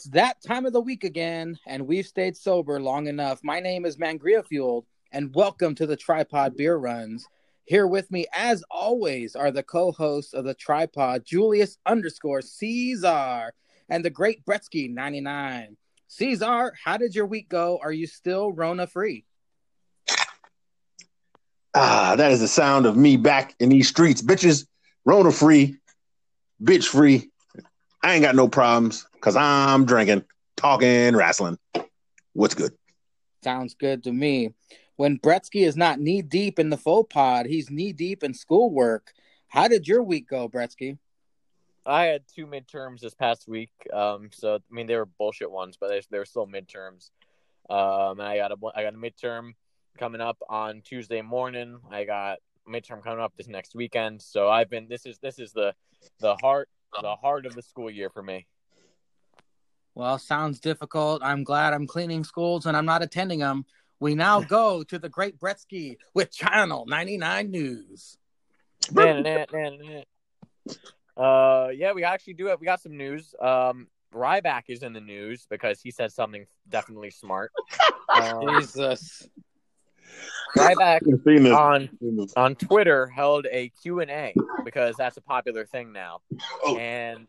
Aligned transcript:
It's 0.00 0.08
that 0.12 0.40
time 0.40 0.64
of 0.64 0.72
the 0.72 0.80
week 0.80 1.04
again, 1.04 1.58
and 1.66 1.86
we've 1.86 2.06
stayed 2.06 2.34
sober 2.34 2.80
long 2.80 3.06
enough. 3.06 3.44
My 3.44 3.60
name 3.60 3.84
is 3.84 3.98
Mangria 3.98 4.42
Fueled, 4.42 4.86
and 5.12 5.34
welcome 5.34 5.74
to 5.74 5.84
the 5.84 5.94
Tripod 5.94 6.56
Beer 6.56 6.76
Runs. 6.76 7.26
Here 7.64 7.86
with 7.86 8.10
me, 8.10 8.24
as 8.32 8.64
always, 8.70 9.36
are 9.36 9.50
the 9.50 9.62
co-hosts 9.62 10.32
of 10.32 10.46
the 10.46 10.54
Tripod, 10.54 11.26
Julius 11.26 11.76
underscore 11.84 12.40
Caesar, 12.40 13.52
and 13.90 14.02
the 14.02 14.08
great 14.08 14.42
Bretsky 14.46 14.90
99. 14.90 15.76
Caesar, 16.08 16.72
how 16.82 16.96
did 16.96 17.14
your 17.14 17.26
week 17.26 17.50
go? 17.50 17.78
Are 17.82 17.92
you 17.92 18.06
still 18.06 18.52
Rona 18.52 18.86
free? 18.86 19.26
Ah, 21.74 22.14
that 22.16 22.32
is 22.32 22.40
the 22.40 22.48
sound 22.48 22.86
of 22.86 22.96
me 22.96 23.18
back 23.18 23.54
in 23.60 23.68
these 23.68 23.88
streets, 23.88 24.22
bitches. 24.22 24.66
Rona 25.04 25.30
free, 25.30 25.76
bitch 26.64 26.86
free. 26.86 27.30
I 28.02 28.14
ain't 28.14 28.22
got 28.22 28.34
no 28.34 28.48
problems 28.48 29.04
because 29.20 29.36
I'm 29.36 29.84
drinking, 29.84 30.24
talking, 30.56 31.14
wrestling. 31.14 31.58
What's 32.32 32.54
good? 32.54 32.72
Sounds 33.44 33.74
good 33.74 34.02
to 34.04 34.12
me. 34.12 34.54
When 34.96 35.18
Bretsky 35.18 35.66
is 35.66 35.76
not 35.76 36.00
knee 36.00 36.22
deep 36.22 36.58
in 36.58 36.70
the 36.70 36.76
faux 36.76 37.12
pod, 37.12 37.46
he's 37.46 37.70
knee 37.70 37.92
deep 37.92 38.22
in 38.22 38.34
schoolwork. 38.34 39.12
How 39.48 39.68
did 39.68 39.86
your 39.86 40.02
week 40.02 40.28
go, 40.28 40.48
Bretsky? 40.48 40.98
I 41.84 42.04
had 42.04 42.22
two 42.34 42.46
midterms 42.46 43.00
this 43.00 43.14
past 43.14 43.48
week. 43.48 43.70
Um, 43.92 44.30
so 44.32 44.56
I 44.56 44.74
mean 44.74 44.86
they 44.86 44.96
were 44.96 45.06
bullshit 45.06 45.50
ones, 45.50 45.76
but 45.78 45.88
they, 45.88 46.00
they 46.10 46.18
were 46.18 46.24
still 46.26 46.46
midterms. 46.46 47.10
Um, 47.68 48.20
and 48.20 48.28
I 48.28 48.36
got 48.36 48.52
a 48.52 48.56
I 48.74 48.82
got 48.82 48.94
a 48.94 48.98
midterm 48.98 49.52
coming 49.98 50.20
up 50.20 50.38
on 50.48 50.82
Tuesday 50.82 51.22
morning. 51.22 51.78
I 51.90 52.04
got 52.04 52.38
midterm 52.68 53.02
coming 53.02 53.20
up 53.20 53.32
this 53.36 53.48
next 53.48 53.74
weekend. 53.74 54.20
So 54.22 54.48
I've 54.48 54.70
been 54.70 54.86
this 54.88 55.06
is 55.06 55.18
this 55.18 55.38
is 55.38 55.52
the 55.52 55.74
the 56.20 56.36
heart 56.36 56.68
the 57.00 57.16
heart 57.16 57.46
of 57.46 57.54
the 57.54 57.62
school 57.62 57.90
year 57.90 58.10
for 58.10 58.22
me. 58.22 58.46
Well, 59.94 60.18
sounds 60.18 60.60
difficult. 60.60 61.22
I'm 61.24 61.44
glad 61.44 61.72
I'm 61.72 61.86
cleaning 61.86 62.24
schools 62.24 62.66
and 62.66 62.76
I'm 62.76 62.86
not 62.86 63.02
attending 63.02 63.40
them. 63.40 63.64
We 63.98 64.14
now 64.14 64.40
go 64.48 64.82
to 64.84 64.98
the 64.98 65.08
great 65.08 65.38
Bretsky 65.38 65.96
with 66.14 66.30
Channel 66.30 66.86
99 66.86 67.50
News. 67.50 68.16
uh, 71.16 71.68
yeah, 71.74 71.92
we 71.92 72.04
actually 72.04 72.34
do 72.34 72.48
it. 72.48 72.58
We 72.60 72.66
got 72.66 72.80
some 72.80 72.96
news. 72.96 73.34
Um, 73.40 73.88
Ryback 74.14 74.64
is 74.68 74.82
in 74.82 74.92
the 74.92 75.00
news 75.00 75.46
because 75.48 75.80
he 75.80 75.90
said 75.90 76.12
something 76.12 76.46
definitely 76.68 77.10
smart. 77.10 77.52
Um, 78.10 78.58
Jesus. 78.58 79.28
Ryback 80.56 81.00
on 81.54 81.88
on 82.36 82.56
Twitter 82.56 83.06
held 83.06 83.46
a 83.52 83.68
Q&A 83.80 84.34
because 84.64 84.96
that's 84.96 85.16
a 85.16 85.20
popular 85.20 85.64
thing 85.64 85.92
now. 85.92 86.22
Oh. 86.64 86.76
And 86.76 87.28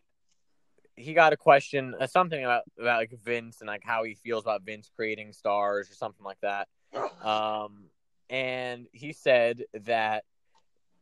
he 1.01 1.13
got 1.13 1.33
a 1.33 1.37
question, 1.37 1.95
uh, 1.99 2.07
something 2.07 2.43
about 2.43 2.63
about 2.79 2.97
like 2.99 3.13
Vince 3.23 3.61
and 3.61 3.67
like 3.67 3.83
how 3.83 4.03
he 4.03 4.15
feels 4.15 4.43
about 4.43 4.63
Vince 4.63 4.89
creating 4.95 5.33
stars 5.33 5.89
or 5.89 5.95
something 5.95 6.25
like 6.25 6.39
that. 6.41 6.67
Um, 7.23 7.85
and 8.29 8.87
he 8.93 9.13
said 9.13 9.63
that 9.73 10.23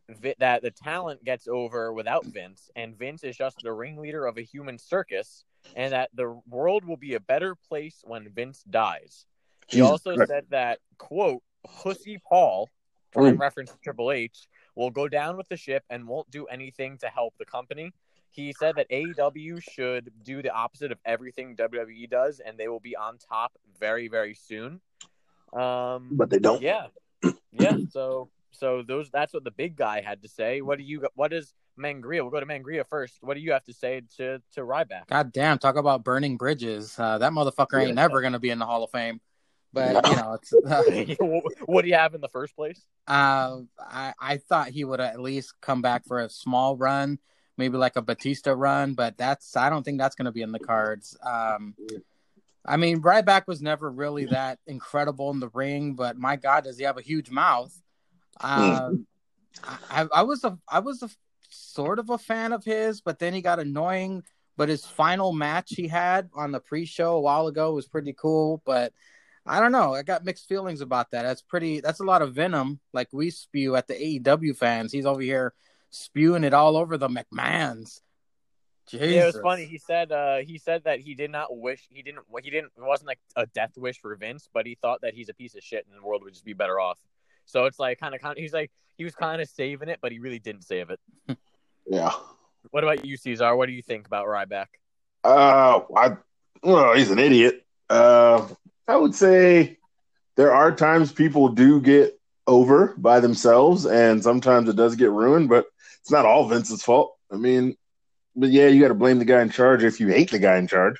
Vi- 0.08 0.34
that 0.38 0.62
the 0.62 0.70
talent 0.72 1.24
gets 1.24 1.46
over 1.46 1.92
without 1.92 2.26
Vince, 2.26 2.68
and 2.74 2.98
Vince 2.98 3.22
is 3.22 3.36
just 3.36 3.62
the 3.62 3.72
ringleader 3.72 4.26
of 4.26 4.38
a 4.38 4.42
human 4.42 4.76
circus, 4.78 5.44
and 5.76 5.92
that 5.92 6.10
the 6.14 6.40
world 6.48 6.84
will 6.84 6.96
be 6.96 7.14
a 7.14 7.20
better 7.20 7.54
place 7.54 8.00
when 8.04 8.28
Vince 8.30 8.64
dies. 8.68 9.26
He 9.68 9.76
Jesus 9.76 9.90
also 9.90 10.14
Christ. 10.16 10.28
said 10.28 10.44
that 10.50 10.78
quote 10.98 11.42
Pussy 11.64 12.18
Paul, 12.28 12.68
Mm. 13.14 13.28
in 13.28 13.38
reference 13.38 13.70
to 13.72 13.78
Triple 13.82 14.12
H, 14.12 14.46
will 14.76 14.90
go 14.90 15.08
down 15.08 15.36
with 15.36 15.48
the 15.48 15.56
ship 15.56 15.84
and 15.90 16.06
won't 16.06 16.30
do 16.30 16.46
anything 16.46 16.96
to 16.98 17.08
help 17.08 17.34
the 17.38 17.44
company. 17.44 17.92
He 18.30 18.52
said 18.52 18.76
that 18.76 18.88
AEW 18.90 19.60
should 19.62 20.12
do 20.22 20.40
the 20.42 20.50
opposite 20.50 20.92
of 20.92 20.98
everything 21.04 21.56
WWE 21.56 22.08
does, 22.08 22.40
and 22.40 22.56
they 22.56 22.68
will 22.68 22.80
be 22.80 22.94
on 22.96 23.18
top 23.18 23.52
very, 23.78 24.08
very 24.08 24.34
soon. 24.34 24.80
Um, 25.52 26.10
But 26.12 26.30
they 26.30 26.38
don't. 26.38 26.62
yeah, 26.62 26.86
yeah. 27.52 27.76
So, 27.90 28.30
so 28.52 28.82
those 28.82 29.10
that's 29.10 29.34
what 29.34 29.44
the 29.44 29.50
big 29.50 29.76
guy 29.76 30.00
had 30.00 30.22
to 30.22 30.28
say. 30.28 30.60
What 30.60 30.78
do 30.78 30.84
you? 30.84 31.08
What 31.14 31.32
is 31.32 31.52
Mangria? 31.78 32.22
We'll 32.22 32.30
go 32.30 32.40
to 32.40 32.46
Mangria 32.46 32.84
first. 32.88 33.18
What 33.20 33.34
do 33.34 33.40
you 33.40 33.52
have 33.52 33.64
to 33.64 33.72
say 33.72 34.02
to 34.16 34.40
to 34.54 34.60
Ryback? 34.60 35.08
God 35.08 35.32
damn, 35.32 35.58
talk 35.58 35.76
about 35.76 36.04
burning 36.04 36.36
bridges. 36.36 36.94
Uh, 36.98 37.18
that 37.18 37.32
motherfucker 37.32 37.80
ain't 37.80 37.88
Yeah. 37.88 37.94
never 37.94 38.20
going 38.20 38.34
to 38.34 38.38
be 38.38 38.50
in 38.50 38.58
the 38.60 38.66
Hall 38.66 38.84
of 38.84 38.90
Fame. 38.90 39.20
But, 39.72 40.04
you 40.08 40.16
know, 40.16 40.32
it's. 40.34 40.52
Uh, 40.66 40.82
what 41.66 41.82
do 41.82 41.88
you 41.88 41.94
have 41.94 42.14
in 42.14 42.20
the 42.20 42.28
first 42.28 42.54
place? 42.56 42.80
Uh, 43.08 43.60
I 43.80 44.12
I 44.20 44.36
thought 44.36 44.68
he 44.68 44.84
would 44.84 45.00
at 45.00 45.20
least 45.20 45.54
come 45.60 45.80
back 45.82 46.04
for 46.06 46.20
a 46.20 46.28
small 46.28 46.76
run, 46.76 47.18
maybe 47.60 47.76
like 47.76 47.96
a 47.96 48.02
Batista 48.02 48.52
run, 48.52 48.94
but 48.94 49.16
that's 49.18 49.54
I 49.54 49.68
don't 49.70 49.84
think 49.84 49.98
that's 49.98 50.16
going 50.16 50.24
to 50.24 50.32
be 50.32 50.42
in 50.42 50.50
the 50.50 50.58
cards. 50.58 51.16
Um, 51.22 51.74
I 52.64 52.78
mean, 52.78 53.02
Ryback 53.02 53.46
was 53.46 53.60
never 53.60 53.90
really 53.90 54.24
that 54.26 54.58
incredible 54.66 55.30
in 55.30 55.40
the 55.40 55.50
ring, 55.50 55.92
but 55.94 56.16
my 56.16 56.36
God, 56.36 56.64
does 56.64 56.78
he 56.78 56.84
have 56.84 56.98
a 56.98 57.02
huge 57.02 57.30
mouth? 57.30 57.72
Um, 58.40 59.06
I, 59.90 60.08
I 60.12 60.22
was 60.22 60.42
a 60.42 60.58
I 60.66 60.80
was 60.80 61.02
a 61.02 61.10
sort 61.50 61.98
of 61.98 62.08
a 62.08 62.18
fan 62.18 62.52
of 62.52 62.64
his, 62.64 63.02
but 63.02 63.18
then 63.18 63.34
he 63.34 63.42
got 63.42 63.60
annoying. 63.60 64.24
But 64.56 64.68
his 64.68 64.84
final 64.84 65.32
match 65.32 65.72
he 65.74 65.86
had 65.86 66.28
on 66.34 66.52
the 66.52 66.60
pre-show 66.60 67.16
a 67.16 67.20
while 67.20 67.46
ago 67.46 67.74
was 67.74 67.86
pretty 67.86 68.14
cool, 68.18 68.62
but. 68.64 68.92
I 69.46 69.58
don't 69.58 69.72
know. 69.72 69.94
I 69.94 70.02
got 70.02 70.24
mixed 70.24 70.46
feelings 70.48 70.82
about 70.82 71.10
that. 71.12 71.22
That's 71.22 71.40
pretty. 71.40 71.80
That's 71.80 72.00
a 72.00 72.04
lot 72.04 72.20
of 72.20 72.34
venom, 72.34 72.78
like 72.92 73.08
we 73.10 73.30
spew 73.30 73.74
at 73.74 73.88
the 73.88 73.94
AEW 73.94 74.54
fans. 74.54 74.92
He's 74.92 75.06
over 75.06 75.22
here 75.22 75.54
spewing 75.90 76.44
it 76.44 76.54
all 76.54 76.76
over 76.76 76.96
the 76.96 77.08
McMahons. 77.08 78.00
Jesus. 78.88 79.08
Yeah, 79.08 79.22
it 79.22 79.26
was 79.26 79.40
funny. 79.40 79.66
He 79.66 79.78
said 79.78 80.10
uh, 80.10 80.38
he 80.38 80.58
said 80.58 80.84
that 80.84 81.00
he 81.00 81.14
did 81.14 81.30
not 81.30 81.56
wish 81.56 81.86
he 81.90 82.02
didn't 82.02 82.24
he 82.42 82.50
didn't 82.50 82.72
it 82.76 82.82
wasn't 82.82 83.08
like 83.08 83.20
a 83.36 83.46
death 83.46 83.72
wish 83.76 84.00
for 84.00 84.14
Vince, 84.16 84.48
but 84.52 84.66
he 84.66 84.76
thought 84.80 85.02
that 85.02 85.14
he's 85.14 85.28
a 85.28 85.34
piece 85.34 85.54
of 85.54 85.62
shit 85.62 85.86
and 85.86 85.96
the 85.96 86.04
world 86.04 86.24
would 86.24 86.32
just 86.32 86.44
be 86.44 86.54
better 86.54 86.80
off. 86.80 86.98
So 87.44 87.66
it's 87.66 87.78
like 87.78 88.00
kind 88.00 88.14
of 88.14 88.20
kind 88.20 88.36
of 88.36 88.38
he's 88.38 88.52
like 88.52 88.72
he 88.96 89.04
was 89.04 89.14
kind 89.14 89.40
of 89.40 89.48
saving 89.48 89.88
it, 89.88 90.00
but 90.02 90.10
he 90.10 90.18
really 90.18 90.40
didn't 90.40 90.62
save 90.62 90.90
it. 90.90 91.00
Yeah. 91.86 92.12
What 92.70 92.84
about 92.84 93.04
you, 93.04 93.16
Caesar? 93.16 93.56
What 93.56 93.66
do 93.66 93.72
you 93.72 93.82
think 93.82 94.06
about 94.06 94.26
Ryback? 94.26 94.66
Uh, 95.24 95.80
I 95.96 96.16
well, 96.62 96.94
he's 96.94 97.10
an 97.10 97.18
idiot. 97.18 97.64
Uh, 97.88 98.46
I 98.86 98.96
would 98.96 99.14
say 99.14 99.78
there 100.36 100.52
are 100.52 100.70
times 100.70 101.10
people 101.10 101.48
do 101.48 101.80
get 101.80 102.19
over 102.50 102.94
by 102.98 103.20
themselves, 103.20 103.86
and 103.86 104.22
sometimes 104.22 104.68
it 104.68 104.76
does 104.76 104.96
get 104.96 105.10
ruined. 105.10 105.48
But 105.48 105.66
it's 106.00 106.10
not 106.10 106.26
all 106.26 106.48
Vince's 106.48 106.82
fault. 106.82 107.16
I 107.32 107.36
mean, 107.36 107.76
but 108.34 108.50
yeah, 108.50 108.66
you 108.66 108.80
got 108.80 108.88
to 108.88 108.94
blame 108.94 109.18
the 109.18 109.24
guy 109.24 109.40
in 109.40 109.50
charge 109.50 109.84
if 109.84 110.00
you 110.00 110.08
hate 110.08 110.30
the 110.30 110.38
guy 110.38 110.58
in 110.58 110.66
charge. 110.66 110.96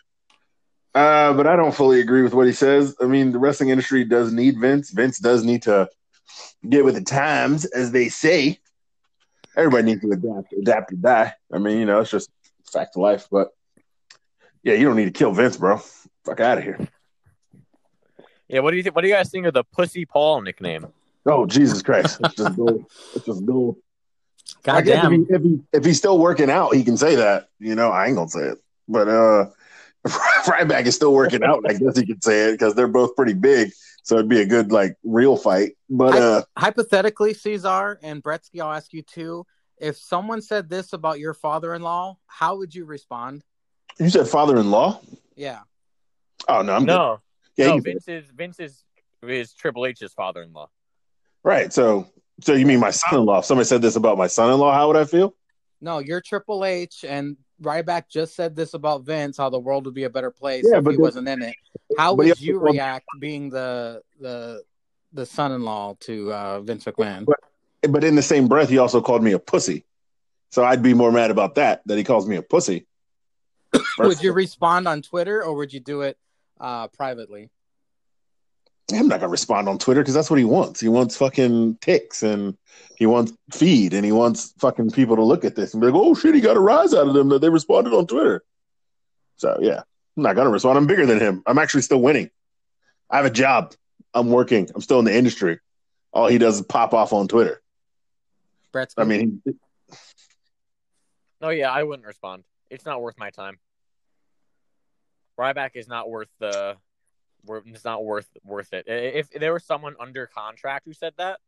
Uh, 0.95 1.33
but 1.35 1.47
I 1.47 1.57
don't 1.57 1.75
fully 1.75 2.01
agree 2.01 2.23
with 2.23 2.35
what 2.35 2.47
he 2.47 2.53
says. 2.53 2.97
I 3.01 3.05
mean, 3.05 3.33
the 3.33 3.39
wrestling 3.39 3.71
industry 3.71 4.05
does 4.05 4.33
need 4.33 4.59
Vince. 4.59 4.91
Vince 4.91 5.19
does 5.19 5.45
need 5.45 5.63
to 5.63 5.89
get 6.69 6.85
with 6.85 6.95
the 6.95 7.03
times, 7.03 7.65
as 7.65 7.93
they 7.93 8.09
say. 8.09 8.59
Everybody 9.57 9.85
needs 9.85 10.01
to 10.03 10.13
adapt, 10.13 10.53
adapt 10.53 10.93
or 10.93 10.97
die. 10.97 11.33
I 11.53 11.59
mean, 11.59 11.79
you 11.79 11.87
know, 11.87 12.01
it's 12.01 12.11
just 12.11 12.31
fact 12.73 12.97
of 12.97 13.03
life. 13.03 13.29
But 13.31 13.49
yeah, 14.63 14.75
you 14.75 14.85
don't 14.85 14.97
need 14.97 15.07
to 15.07 15.11
kill 15.11 15.33
Vince, 15.33 15.57
bro. 15.57 15.81
Fuck 16.25 16.41
out 16.41 16.59
of 16.59 16.65
here. 16.65 16.79
Yeah, 18.49 18.61
what 18.61 18.73
do 18.73 18.77
you 18.77 18.83
think? 18.83 18.95
What 18.95 19.03
do 19.03 19.09
you 19.09 19.15
guys 19.15 19.31
think 19.31 19.47
of 19.47 19.55
the 19.55 19.65
Pussy 19.65 20.05
Paul 20.05 20.43
nickname? 20.43 20.89
Oh 21.27 21.47
Jesus 21.47 21.83
Christ! 21.83 22.21
It's 22.21 22.35
just 22.35 22.57
gold. 22.57 22.85
It's 23.15 23.27
just 23.27 23.45
gold. 23.45 23.77
I 24.67 24.81
God 24.81 24.85
guess 24.85 25.05
if, 25.05 25.11
he, 25.13 25.27
if, 25.29 25.43
he, 25.43 25.61
if 25.73 25.85
he's 25.85 25.99
still 25.99 26.19
working 26.19 26.51
out, 26.51 26.75
he 26.75 26.85
can 26.85 26.97
say 26.97 27.17
that. 27.17 27.49
You 27.59 27.75
know, 27.75 27.91
I 27.91 28.07
ain't 28.07 28.17
gonna 28.17 28.29
say 28.29 28.41
it, 28.49 28.59
but 28.89 29.09
uh, 29.09 29.47
Ryback 30.07 30.87
is 30.87 30.95
still 30.97 31.13
working 31.15 31.43
out. 31.43 31.63
I 31.69 31.75
guess 31.75 31.99
he 31.99 32.07
could 32.07 32.23
say 32.25 32.49
it 32.49 32.53
because 32.53 32.75
they're 32.75 32.89
both 32.89 33.15
pretty 33.17 33.35
big, 33.35 33.71
so 34.03 34.17
it'd 34.17 34.29
be 34.29 34.41
a 34.41 34.47
good 34.47 34.73
like 34.73 34.97
real 35.05 35.37
fight. 35.37 35.73
But 35.89 36.15
uh, 36.17 36.43
Hypothetically, 36.57 37.35
Caesar 37.35 37.99
and 38.03 38.23
Bretsky, 38.23 38.61
I'll 38.61 38.73
ask 38.73 38.93
you 38.93 39.03
too. 39.03 39.47
If 39.79 39.97
someone 39.97 40.43
said 40.43 40.69
this 40.69 40.93
about 40.93 41.19
your 41.21 41.33
father-in-law, 41.33 42.19
how 42.27 42.57
would 42.59 42.75
you 42.75 42.85
respond? 42.85 43.43
you 43.99 44.09
said 44.11 44.29
father-in-law. 44.29 45.01
Yeah. 45.37 45.61
Oh 46.49 46.63
no, 46.63 46.75
I'm 46.75 46.83
good. 46.87 46.87
no, 46.95 47.21
Yeah, 47.57 47.67
no, 47.69 47.75
you 47.77 47.83
can- 47.83 47.93
Vince 47.93 48.09
is 48.09 48.25
Vince 48.31 48.61
is 48.61 48.85
is 49.23 49.53
Triple 49.53 49.87
H's 49.87 50.13
father-in-law. 50.15 50.69
Right. 51.43 51.73
So, 51.73 52.07
so 52.41 52.55
you 52.55 52.67
mean 52.67 52.81
my 52.81 52.91
son-in-law? 52.91 53.41
If 53.41 53.45
somebody 53.45 53.67
said 53.67 53.83
this 53.83 53.97
about 53.97 54.19
my 54.19 54.27
son-in-law, 54.27 54.73
how 54.73 54.87
would 54.89 54.97
I 54.97 55.05
feel? 55.05 55.35
No, 55.81 55.99
you're 55.99 56.21
Triple 56.21 56.65
H, 56.65 57.05
and 57.07 57.37
Ryback 57.63 58.05
just 58.11 58.35
said 58.35 58.55
this 58.57 58.75
about 58.75 59.03
Vince, 59.03 59.37
how 59.37 59.51
the 59.51 59.59
world 59.59 59.85
would 59.87 59.95
be 59.95 60.05
a 60.05 60.11
better 60.11 60.31
place 60.31 60.67
Yeah, 60.71 60.79
if 60.79 60.87
he 60.87 60.97
wasn't 60.97 61.29
in 61.29 61.43
it. 61.43 61.55
How 61.99 62.15
would 62.15 62.41
you 62.41 62.59
react 62.59 63.07
being 63.19 63.51
the 63.51 64.03
the 64.21 64.63
the 65.13 65.27
son-in-law 65.27 65.97
to 66.01 66.33
uh, 66.33 66.61
Vince 66.61 66.85
McMahon? 66.85 67.27
But- 67.27 67.41
But 67.89 68.05
in 68.05 68.15
the 68.15 68.23
same 68.23 68.47
breath, 68.47 68.69
he 68.69 68.77
also 68.77 69.01
called 69.01 69.23
me 69.23 69.33
a 69.33 69.39
pussy. 69.39 69.87
So 70.51 70.63
I'd 70.65 70.83
be 70.83 70.93
more 70.93 71.11
mad 71.11 71.31
about 71.31 71.55
that 71.55 71.81
that 71.87 71.97
he 71.97 72.05
calls 72.05 72.29
me 72.29 72.37
a 72.37 72.43
pussy. 72.43 72.87
would 73.99 74.23
you 74.23 74.33
respond 74.35 74.87
on 74.87 75.01
Twitter 75.01 75.43
or 75.43 75.55
would 75.55 75.73
you 75.73 75.81
do 75.81 76.03
it 76.03 76.19
uh, 76.61 76.89
privately? 76.89 77.49
I'm 78.93 79.09
not 79.09 79.21
gonna 79.21 79.31
respond 79.31 79.69
on 79.69 79.79
Twitter 79.79 80.01
because 80.01 80.15
that's 80.15 80.31
what 80.31 80.39
he 80.39 80.45
wants. 80.45 80.81
He 80.81 80.89
wants 80.89 81.17
fucking 81.17 81.77
ticks 81.81 82.23
and 82.23 82.57
he 82.97 83.07
wants 83.07 83.33
feed 83.53 83.95
and 83.95 84.05
he 84.05 84.13
wants 84.13 84.53
fucking 84.59 84.91
people 84.91 85.17
to 85.17 85.23
look 85.23 85.45
at 85.45 85.57
this 85.57 85.75
and 85.75 85.81
be 85.81 85.89
like, 85.89 85.97
"Oh 85.97 86.15
shit, 86.15 86.35
he 86.35 86.41
got 86.41 86.57
a 86.57 86.61
rise 86.61 86.95
out 86.95 87.09
of 87.09 87.15
them 87.15 87.29
that 87.31 87.41
they 87.41 87.49
responded 87.49 87.93
on 87.93 88.07
Twitter." 88.07 88.45
So 89.37 89.59
yeah, 89.61 89.83
I'm 90.17 90.23
not 90.23 90.37
gonna 90.37 90.51
respond. 90.51 90.79
I'm 90.79 90.87
bigger 90.87 91.07
than 91.07 91.21
him. 91.21 91.43
I'm 91.47 91.59
actually 91.59 91.83
still 91.83 92.01
winning. 92.01 92.31
I 93.11 93.17
have 93.17 93.27
a 93.27 93.31
job. 93.31 93.75
I'm 94.15 94.31
working. 94.31 94.69
I'm 94.75 94.81
still 94.81 94.99
in 94.99 95.05
the 95.05 95.15
industry. 95.15 95.61
All 96.13 96.27
he 96.27 96.39
does 96.39 96.57
is 96.57 96.63
pop 96.63 96.95
off 96.95 97.13
on 97.13 97.29
Twitter. 97.29 97.63
Brett's 98.73 98.95
I 98.97 99.05
mean, 99.05 99.43
he, 99.45 99.53
Oh 101.43 101.49
yeah, 101.49 101.71
I 101.71 101.83
wouldn't 101.83 102.07
respond. 102.07 102.45
It's 102.69 102.85
not 102.85 103.01
worth 103.01 103.19
my 103.19 103.31
time. 103.31 103.59
Ryback 105.39 105.71
is 105.75 105.89
not 105.89 106.11
worth 106.11 106.29
the. 106.39 106.77
Wor- 107.45 107.63
It's 107.67 107.85
not 107.85 108.05
worth 108.05 108.29
worth 108.45 108.73
it. 108.73 108.87
I- 108.89 108.93
If 109.19 109.31
there 109.31 109.53
was 109.53 109.65
someone 109.65 109.95
under 110.01 110.27
contract 110.27 110.87
who 110.87 110.93
said 110.93 111.15
that, 111.19 111.41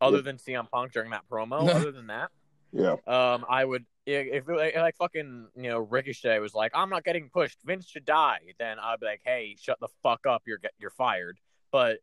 other 0.00 0.22
than 0.22 0.36
CM 0.38 0.68
Punk 0.70 0.92
during 0.92 1.10
that 1.10 1.22
promo, 1.30 1.68
other 1.74 1.90
than 1.92 2.06
that, 2.08 2.30
yeah, 2.72 2.96
um, 3.06 3.44
I 3.48 3.64
would 3.64 3.84
if, 4.06 4.46
if 4.48 4.76
like 4.76 4.96
fucking 4.96 5.48
you 5.56 5.70
know 5.70 5.78
Ricochet 5.80 6.38
was 6.38 6.54
like, 6.54 6.72
I'm 6.74 6.90
not 6.90 7.04
getting 7.04 7.28
pushed. 7.30 7.58
Vince 7.64 7.86
should 7.88 8.04
die. 8.04 8.38
Then 8.58 8.78
I'd 8.78 9.00
be 9.00 9.06
like, 9.06 9.22
Hey, 9.24 9.56
shut 9.60 9.78
the 9.80 9.88
fuck 10.02 10.26
up. 10.26 10.42
You're 10.46 10.58
get- 10.58 10.74
you're 10.78 10.90
fired. 10.90 11.38
But 11.72 11.98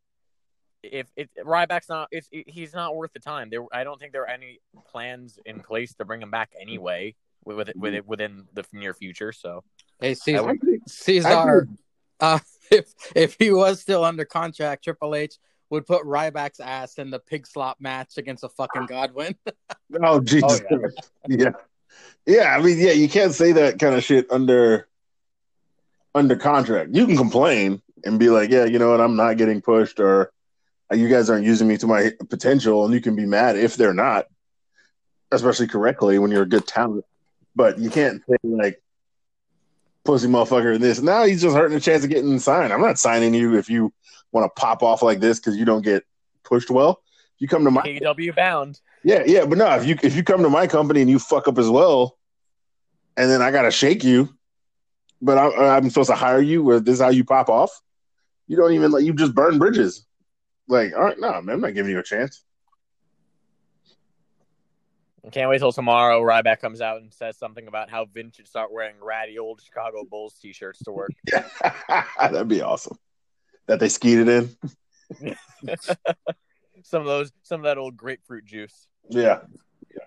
if 0.82 1.06
it 1.16 1.30
Ryback's 1.38 1.88
not, 1.88 2.08
it's 2.12 2.28
he's 2.30 2.72
not 2.74 2.94
worth 2.94 3.12
the 3.12 3.18
time. 3.18 3.50
There, 3.50 3.64
I 3.72 3.82
don't 3.82 3.98
think 3.98 4.12
there 4.12 4.22
are 4.22 4.28
any 4.28 4.60
plans 4.86 5.38
in 5.44 5.60
place 5.60 5.94
to 5.94 6.04
bring 6.04 6.22
him 6.22 6.30
back 6.30 6.50
anyway. 6.60 7.14
With 7.44 7.56
with 7.56 7.68
it, 7.70 7.76
with 7.76 8.04
within 8.06 8.44
the 8.54 8.64
near 8.72 8.92
future. 8.94 9.32
So 9.32 9.62
Hey, 10.00 10.14
Caesar. 10.14 10.54
Caesar. 10.88 11.68
Uh, 12.20 12.38
if 12.70 12.94
if 13.14 13.36
he 13.38 13.52
was 13.52 13.80
still 13.80 14.04
under 14.04 14.24
contract, 14.24 14.84
Triple 14.84 15.14
H 15.14 15.36
would 15.70 15.86
put 15.86 16.04
Ryback's 16.04 16.60
ass 16.60 16.98
in 16.98 17.10
the 17.10 17.18
pig 17.18 17.46
slop 17.46 17.80
match 17.80 18.18
against 18.18 18.44
a 18.44 18.48
fucking 18.48 18.86
Godwinn. 18.86 19.34
Oh 20.02 20.20
Jesus 20.20 20.60
Oh, 20.70 20.76
yeah. 21.28 21.36
Yeah. 21.36 21.50
Yeah, 22.26 22.56
I 22.56 22.60
mean, 22.60 22.78
yeah, 22.78 22.90
you 22.90 23.08
can't 23.08 23.32
say 23.32 23.52
that 23.52 23.78
kind 23.78 23.94
of 23.94 24.02
shit 24.02 24.30
under 24.30 24.88
under 26.14 26.36
contract. 26.36 26.90
You 26.92 27.06
can 27.06 27.16
complain 27.16 27.80
and 28.04 28.18
be 28.18 28.28
like, 28.28 28.50
Yeah, 28.50 28.64
you 28.64 28.78
know 28.78 28.90
what, 28.90 29.00
I'm 29.00 29.16
not 29.16 29.36
getting 29.36 29.62
pushed 29.62 30.00
or 30.00 30.32
"Uh, 30.92 30.96
you 30.96 31.08
guys 31.08 31.30
aren't 31.30 31.44
using 31.44 31.68
me 31.68 31.76
to 31.78 31.86
my 31.86 32.12
potential, 32.28 32.84
and 32.84 32.92
you 32.92 33.00
can 33.00 33.16
be 33.16 33.26
mad 33.26 33.56
if 33.56 33.76
they're 33.76 33.94
not, 33.94 34.26
especially 35.30 35.68
correctly 35.68 36.18
when 36.18 36.30
you're 36.30 36.42
a 36.42 36.48
good 36.48 36.66
talent. 36.66 37.04
But 37.54 37.78
you 37.78 37.90
can't 37.90 38.22
say 38.28 38.36
like 38.42 38.82
pussy 40.06 40.28
motherfucker 40.28 40.74
and 40.74 40.82
this. 40.82 41.02
Now 41.02 41.24
he's 41.24 41.42
just 41.42 41.56
hurting 41.56 41.74
the 41.74 41.80
chance 41.80 42.04
of 42.04 42.10
getting 42.10 42.38
signed. 42.38 42.72
I'm 42.72 42.80
not 42.80 42.98
signing 42.98 43.34
you 43.34 43.56
if 43.56 43.68
you 43.68 43.92
want 44.32 44.44
to 44.44 44.60
pop 44.60 44.82
off 44.82 45.02
like 45.02 45.20
this 45.20 45.38
because 45.38 45.56
you 45.56 45.64
don't 45.64 45.82
get 45.82 46.04
pushed 46.44 46.70
well. 46.70 47.02
You 47.38 47.48
come 47.48 47.64
to 47.64 47.70
my 47.70 47.82
AEW 47.82 48.34
bound. 48.34 48.80
yeah, 49.04 49.22
yeah, 49.26 49.44
but 49.44 49.58
no, 49.58 49.68
if 49.76 49.86
you 49.86 49.96
if 50.02 50.16
you 50.16 50.22
come 50.22 50.42
to 50.42 50.48
my 50.48 50.66
company 50.66 51.02
and 51.02 51.10
you 51.10 51.18
fuck 51.18 51.48
up 51.48 51.58
as 51.58 51.68
well, 51.68 52.16
and 53.16 53.30
then 53.30 53.42
I 53.42 53.50
gotta 53.50 53.70
shake 53.70 54.04
you, 54.04 54.34
but 55.20 55.36
I, 55.36 55.76
I'm 55.76 55.90
supposed 55.90 56.08
to 56.10 56.16
hire 56.16 56.40
you, 56.40 56.62
where 56.62 56.80
this 56.80 56.94
is 56.94 57.00
how 57.00 57.10
you 57.10 57.24
pop 57.24 57.48
off. 57.48 57.70
You 58.46 58.56
don't 58.56 58.72
even 58.72 58.90
like 58.90 59.04
you 59.04 59.12
just 59.12 59.34
burn 59.34 59.58
bridges. 59.58 60.06
Like, 60.68 60.94
all 60.96 61.02
right, 61.02 61.18
no, 61.18 61.40
man, 61.42 61.56
I'm 61.56 61.60
not 61.60 61.74
giving 61.74 61.92
you 61.92 61.98
a 61.98 62.02
chance. 62.02 62.42
I 65.26 65.30
can't 65.30 65.50
wait 65.50 65.58
till 65.58 65.72
tomorrow. 65.72 66.22
Ryback 66.22 66.60
comes 66.60 66.80
out 66.80 67.00
and 67.00 67.12
says 67.12 67.36
something 67.36 67.66
about 67.66 67.90
how 67.90 68.04
Vince 68.04 68.36
should 68.36 68.46
start 68.46 68.72
wearing 68.72 68.94
ratty 69.02 69.38
old 69.38 69.60
Chicago 69.60 70.04
Bulls 70.08 70.34
t-shirts 70.40 70.78
to 70.84 70.92
work. 70.92 71.10
That'd 72.20 72.46
be 72.46 72.62
awesome. 72.62 72.96
That 73.66 73.80
they 73.80 73.88
skeeted 73.88 74.28
in. 74.28 74.56
some 76.84 77.00
of 77.00 77.06
those, 77.06 77.32
some 77.42 77.60
of 77.60 77.64
that 77.64 77.76
old 77.76 77.96
grapefruit 77.96 78.44
juice. 78.44 78.86
Yeah, 79.08 79.40
yeah. 79.90 80.04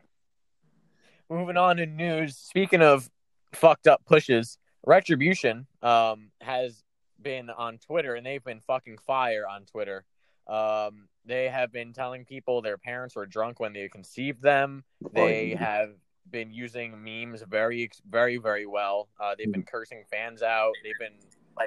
Moving 1.29 1.57
on 1.57 1.79
in 1.79 1.97
news. 1.97 2.37
Speaking 2.37 2.81
of 2.81 3.09
fucked 3.51 3.87
up 3.87 4.05
pushes, 4.05 4.57
Retribution 4.85 5.67
um, 5.81 6.31
has 6.39 6.81
been 7.21 7.49
on 7.49 7.77
Twitter 7.79 8.15
and 8.15 8.25
they've 8.25 8.43
been 8.43 8.61
fucking 8.61 8.97
fire 8.99 9.45
on 9.49 9.65
Twitter. 9.65 10.05
Um, 10.49 11.07
they 11.25 11.47
have 11.47 11.71
been 11.71 11.93
telling 11.93 12.25
people 12.25 12.61
their 12.61 12.77
parents 12.77 13.15
were 13.15 13.25
drunk 13.27 13.59
when 13.59 13.71
they 13.71 13.87
conceived 13.87 14.41
them. 14.41 14.83
They 15.13 15.51
have 15.51 15.91
been 16.31 16.51
using 16.51 17.03
memes 17.03 17.43
very, 17.43 17.89
very, 18.09 18.37
very 18.37 18.65
well. 18.65 19.09
Uh, 19.19 19.35
they've 19.37 19.51
been 19.51 19.63
cursing 19.63 20.03
fans 20.09 20.41
out. 20.41 20.73
They've 20.83 20.93
been 20.99 21.13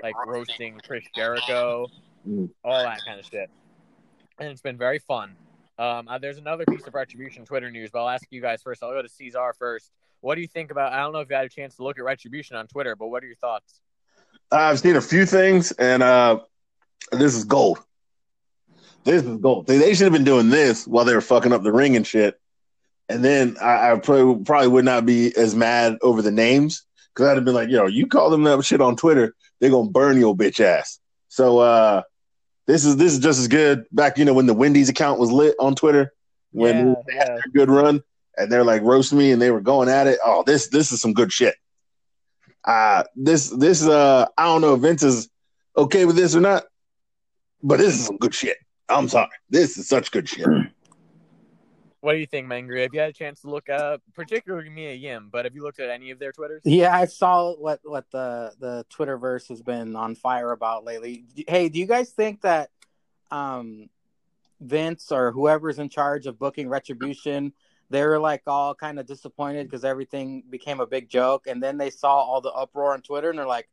like 0.02 0.14
roasting 0.26 0.80
Chris 0.86 1.04
Jericho, 1.14 1.86
Mm. 2.28 2.48
all 2.64 2.84
that 2.84 3.00
kind 3.04 3.18
of 3.18 3.26
shit. 3.26 3.50
And 4.38 4.48
it's 4.48 4.60
been 4.60 4.78
very 4.78 5.00
fun. 5.00 5.36
Um, 5.78 6.06
uh, 6.08 6.18
there's 6.18 6.38
another 6.38 6.64
piece 6.64 6.86
of 6.86 6.94
Retribution 6.94 7.44
Twitter 7.44 7.70
news, 7.70 7.90
but 7.90 8.00
I'll 8.00 8.08
ask 8.08 8.24
you 8.30 8.40
guys 8.40 8.62
first. 8.62 8.82
I'll 8.82 8.92
go 8.92 9.02
to 9.02 9.08
Caesar 9.08 9.52
first. 9.58 9.90
What 10.20 10.36
do 10.36 10.40
you 10.40 10.46
think 10.46 10.70
about? 10.70 10.92
I 10.92 11.00
don't 11.00 11.12
know 11.12 11.18
if 11.20 11.28
you 11.28 11.34
had 11.34 11.46
a 11.46 11.48
chance 11.48 11.76
to 11.76 11.82
look 11.82 11.98
at 11.98 12.04
Retribution 12.04 12.56
on 12.56 12.68
Twitter, 12.68 12.94
but 12.94 13.08
what 13.08 13.24
are 13.24 13.26
your 13.26 13.36
thoughts? 13.36 13.80
I've 14.52 14.78
seen 14.78 14.94
a 14.96 15.00
few 15.00 15.26
things, 15.26 15.72
and 15.72 16.02
uh, 16.02 16.40
this 17.10 17.34
is 17.34 17.44
gold. 17.44 17.78
This 19.04 19.24
is 19.24 19.36
gold. 19.38 19.66
They, 19.66 19.78
they 19.78 19.94
should 19.94 20.04
have 20.04 20.12
been 20.12 20.24
doing 20.24 20.48
this 20.48 20.86
while 20.86 21.04
they 21.04 21.14
were 21.14 21.20
fucking 21.20 21.52
up 21.52 21.62
the 21.62 21.72
ring 21.72 21.96
and 21.96 22.06
shit. 22.06 22.38
And 23.08 23.24
then 23.24 23.56
I, 23.60 23.92
I 23.92 23.98
probably, 23.98 24.44
probably 24.44 24.68
would 24.68 24.84
not 24.84 25.04
be 25.04 25.36
as 25.36 25.54
mad 25.54 25.98
over 26.02 26.22
the 26.22 26.30
names 26.30 26.84
because 27.14 27.28
I'd 27.28 27.36
have 27.36 27.44
been 27.44 27.54
like, 27.54 27.68
yo, 27.68 27.86
you 27.86 28.06
call 28.06 28.30
them 28.30 28.44
that 28.44 28.64
shit 28.64 28.80
on 28.80 28.96
Twitter, 28.96 29.34
they're 29.60 29.70
gonna 29.70 29.90
burn 29.90 30.18
your 30.18 30.36
bitch 30.36 30.60
ass. 30.60 30.98
So 31.28 31.58
uh, 31.58 32.02
this 32.66 32.84
is 32.84 32.96
this 32.96 33.12
is 33.12 33.18
just 33.18 33.38
as 33.38 33.48
good. 33.48 33.84
Back, 33.92 34.18
you 34.18 34.24
know, 34.24 34.34
when 34.34 34.46
the 34.46 34.54
Wendy's 34.54 34.88
account 34.88 35.18
was 35.18 35.30
lit 35.30 35.54
on 35.58 35.74
Twitter, 35.74 36.12
when 36.52 36.96
they 37.06 37.14
had 37.14 37.28
yeah. 37.28 37.34
their 37.34 37.52
good 37.54 37.70
run, 37.70 38.02
and 38.36 38.50
they're 38.50 38.64
like 38.64 38.82
roast 38.82 39.12
me, 39.12 39.32
and 39.32 39.42
they 39.42 39.50
were 39.50 39.60
going 39.60 39.88
at 39.88 40.06
it. 40.06 40.18
Oh, 40.24 40.42
this 40.46 40.68
this 40.68 40.92
is 40.92 41.00
some 41.00 41.12
good 41.12 41.32
shit. 41.32 41.54
Uh 42.64 43.04
this 43.16 43.50
this 43.50 43.86
uh 43.86 44.26
I 44.38 44.44
don't 44.44 44.60
know 44.60 44.74
if 44.74 44.80
Vince 44.80 45.02
is 45.02 45.28
okay 45.76 46.04
with 46.04 46.16
this 46.16 46.34
or 46.36 46.40
not, 46.40 46.64
but 47.62 47.78
this 47.78 47.94
is 47.94 48.06
some 48.06 48.18
good 48.18 48.34
shit. 48.34 48.56
I'm 48.88 49.08
sorry, 49.08 49.30
this 49.50 49.78
is 49.78 49.88
such 49.88 50.10
good 50.10 50.28
shit. 50.28 50.46
What 52.02 52.14
do 52.14 52.18
you 52.18 52.26
think, 52.26 52.48
Mangry? 52.48 52.82
Have 52.82 52.92
you 52.92 52.98
had 52.98 53.10
a 53.10 53.12
chance 53.12 53.42
to 53.42 53.48
look 53.48 53.68
up, 53.68 54.02
particularly 54.12 54.68
Mia 54.68 54.92
Yim, 54.92 55.28
but 55.30 55.44
have 55.44 55.54
you 55.54 55.62
looked 55.62 55.78
at 55.78 55.88
any 55.88 56.10
of 56.10 56.18
their 56.18 56.32
Twitters? 56.32 56.60
Yeah, 56.64 56.92
I 56.92 57.04
saw 57.04 57.54
what 57.54 57.78
what 57.84 58.10
the 58.10 58.52
the 58.58 58.84
Twitterverse 58.92 59.48
has 59.48 59.62
been 59.62 59.94
on 59.94 60.16
fire 60.16 60.50
about 60.50 60.84
lately. 60.84 61.24
Hey, 61.46 61.68
do 61.68 61.78
you 61.78 61.86
guys 61.86 62.10
think 62.10 62.40
that 62.40 62.70
um 63.30 63.88
Vince 64.60 65.12
or 65.12 65.30
whoever's 65.30 65.78
in 65.78 65.88
charge 65.88 66.26
of 66.26 66.40
booking 66.40 66.68
Retribution, 66.68 67.52
they 67.88 68.04
were 68.04 68.18
like 68.18 68.42
all 68.48 68.74
kind 68.74 68.98
of 68.98 69.06
disappointed 69.06 69.68
because 69.68 69.84
everything 69.84 70.42
became 70.50 70.80
a 70.80 70.86
big 70.88 71.08
joke, 71.08 71.46
and 71.46 71.62
then 71.62 71.78
they 71.78 71.90
saw 71.90 72.14
all 72.14 72.40
the 72.40 72.50
uproar 72.50 72.94
on 72.94 73.02
Twitter, 73.02 73.30
and 73.30 73.38
they're 73.38 73.46
like, 73.46 73.68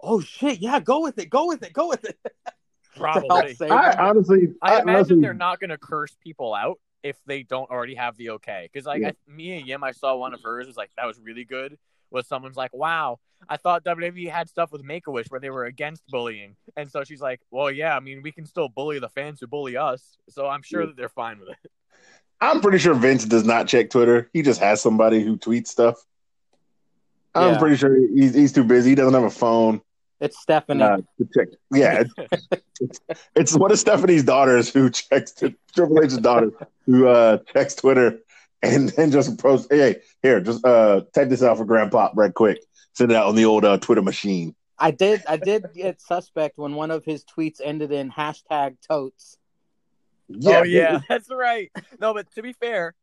"Oh 0.00 0.20
shit, 0.20 0.60
yeah, 0.60 0.78
go 0.78 1.00
with 1.00 1.18
it, 1.18 1.28
go 1.28 1.48
with 1.48 1.64
it, 1.64 1.72
go 1.72 1.88
with 1.88 2.04
it." 2.04 2.18
To 2.94 3.00
help 3.06 3.26
Probably. 3.28 3.70
I 3.70 3.96
honestly, 4.08 4.48
I 4.62 4.74
I 4.76 4.82
imagine 4.82 4.88
honestly- 4.96 5.20
they're 5.20 5.34
not 5.34 5.60
going 5.60 5.70
to 5.70 5.78
curse 5.78 6.16
people 6.22 6.54
out 6.54 6.78
if 7.02 7.16
they 7.26 7.42
don't 7.42 7.70
already 7.70 7.94
have 7.96 8.16
the 8.16 8.30
okay. 8.30 8.68
Because 8.72 8.86
like 8.86 9.02
Yeah. 9.02 9.08
I, 9.08 9.12
Mia 9.26 9.58
Yim, 9.58 9.84
I 9.84 9.92
saw 9.92 10.16
one 10.16 10.32
of 10.34 10.40
hers 10.42 10.66
was 10.66 10.76
like 10.76 10.90
that 10.96 11.06
was 11.06 11.18
really 11.20 11.44
good. 11.44 11.76
Was 12.10 12.26
someone's 12.28 12.56
like, 12.56 12.72
"Wow, 12.72 13.18
I 13.48 13.56
thought 13.56 13.82
WWE 13.84 14.28
had 14.30 14.48
stuff 14.48 14.70
with 14.70 14.84
Make 14.84 15.08
a 15.08 15.10
Wish 15.10 15.26
where 15.28 15.40
they 15.40 15.50
were 15.50 15.64
against 15.64 16.06
bullying," 16.08 16.54
and 16.76 16.88
so 16.90 17.02
she's 17.02 17.20
like, 17.20 17.40
"Well, 17.50 17.70
yeah, 17.72 17.96
I 17.96 18.00
mean, 18.00 18.22
we 18.22 18.30
can 18.30 18.46
still 18.46 18.68
bully 18.68 19.00
the 19.00 19.08
fans 19.08 19.40
who 19.40 19.48
bully 19.48 19.76
us, 19.76 20.16
so 20.28 20.46
I'm 20.46 20.62
sure 20.62 20.82
Yeah. 20.82 20.86
that 20.86 20.96
they're 20.96 21.08
fine 21.08 21.40
with 21.40 21.48
it." 21.48 21.70
I'm 22.40 22.60
pretty 22.60 22.78
sure 22.78 22.94
Vince 22.94 23.24
does 23.24 23.44
not 23.44 23.66
check 23.66 23.90
Twitter. 23.90 24.30
He 24.32 24.42
just 24.42 24.60
has 24.60 24.80
somebody 24.80 25.24
who 25.24 25.36
tweets 25.36 25.68
stuff. 25.68 25.96
I'm 27.34 27.54
Yeah. 27.54 27.58
pretty 27.58 27.76
sure 27.76 27.96
he's, 27.96 28.32
he's 28.34 28.52
too 28.52 28.64
busy. 28.64 28.90
He 28.90 28.94
doesn't 28.94 29.14
have 29.14 29.24
a 29.24 29.30
phone. 29.30 29.80
It's 30.24 30.40
Stephanie. 30.40 30.82
uh, 30.82 30.96
to 30.96 31.28
check. 31.34 31.48
Yeah, 31.70 32.04
it's, 32.16 32.48
it's, 32.80 33.00
it's 33.34 33.56
one 33.56 33.70
of 33.70 33.78
Stephanie's 33.78 34.24
daughters 34.24 34.72
who 34.72 34.88
checks 34.88 35.32
Triple 35.32 36.02
H's 36.02 36.16
daughter 36.16 36.50
who 36.86 37.06
uh, 37.06 37.38
checks 37.52 37.74
Twitter 37.74 38.20
and 38.62 38.88
then 38.90 39.10
just 39.10 39.38
posts. 39.38 39.66
Hey, 39.70 39.96
here, 40.22 40.40
just 40.40 40.64
uh, 40.64 41.02
type 41.14 41.28
this 41.28 41.42
out 41.42 41.58
for 41.58 41.66
Grandpa 41.66 42.08
right 42.14 42.32
quick. 42.32 42.58
Send 42.94 43.10
it 43.10 43.16
out 43.16 43.26
on 43.26 43.34
the 43.34 43.44
old 43.44 43.66
uh, 43.66 43.76
Twitter 43.76 44.00
machine. 44.00 44.54
I 44.78 44.92
did 44.92 45.22
I 45.28 45.36
did 45.36 45.66
get 45.74 46.00
suspect 46.00 46.56
when 46.56 46.74
one 46.74 46.90
of 46.90 47.04
his 47.04 47.22
tweets 47.24 47.60
ended 47.62 47.92
in 47.92 48.10
hashtag 48.10 48.76
totes. 48.88 49.36
oh 50.46 50.62
yeah, 50.62 51.00
that's 51.06 51.30
right. 51.30 51.70
No, 52.00 52.14
but 52.14 52.32
to 52.34 52.42
be 52.42 52.54
fair, 52.54 52.94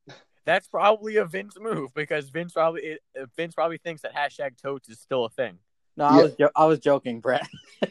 that's 0.44 0.68
probably 0.68 1.18
a 1.18 1.26
Vince 1.26 1.56
move 1.60 1.94
because 1.94 2.30
Vince 2.30 2.54
probably 2.54 2.82
it, 2.82 3.02
Vince 3.38 3.54
probably 3.54 3.78
thinks 3.78 4.02
that 4.02 4.16
hashtag 4.16 4.58
totes 4.60 4.90
is 4.90 5.00
still 5.00 5.26
a 5.26 5.30
thing. 5.30 5.60
No, 6.02 6.08
I 6.08 6.16
Yeah. 6.18 6.24
was 6.24 6.36
jo- 6.36 6.50
I 6.56 6.66
was 6.66 6.80
joking, 6.80 7.20
Brett. 7.22 7.48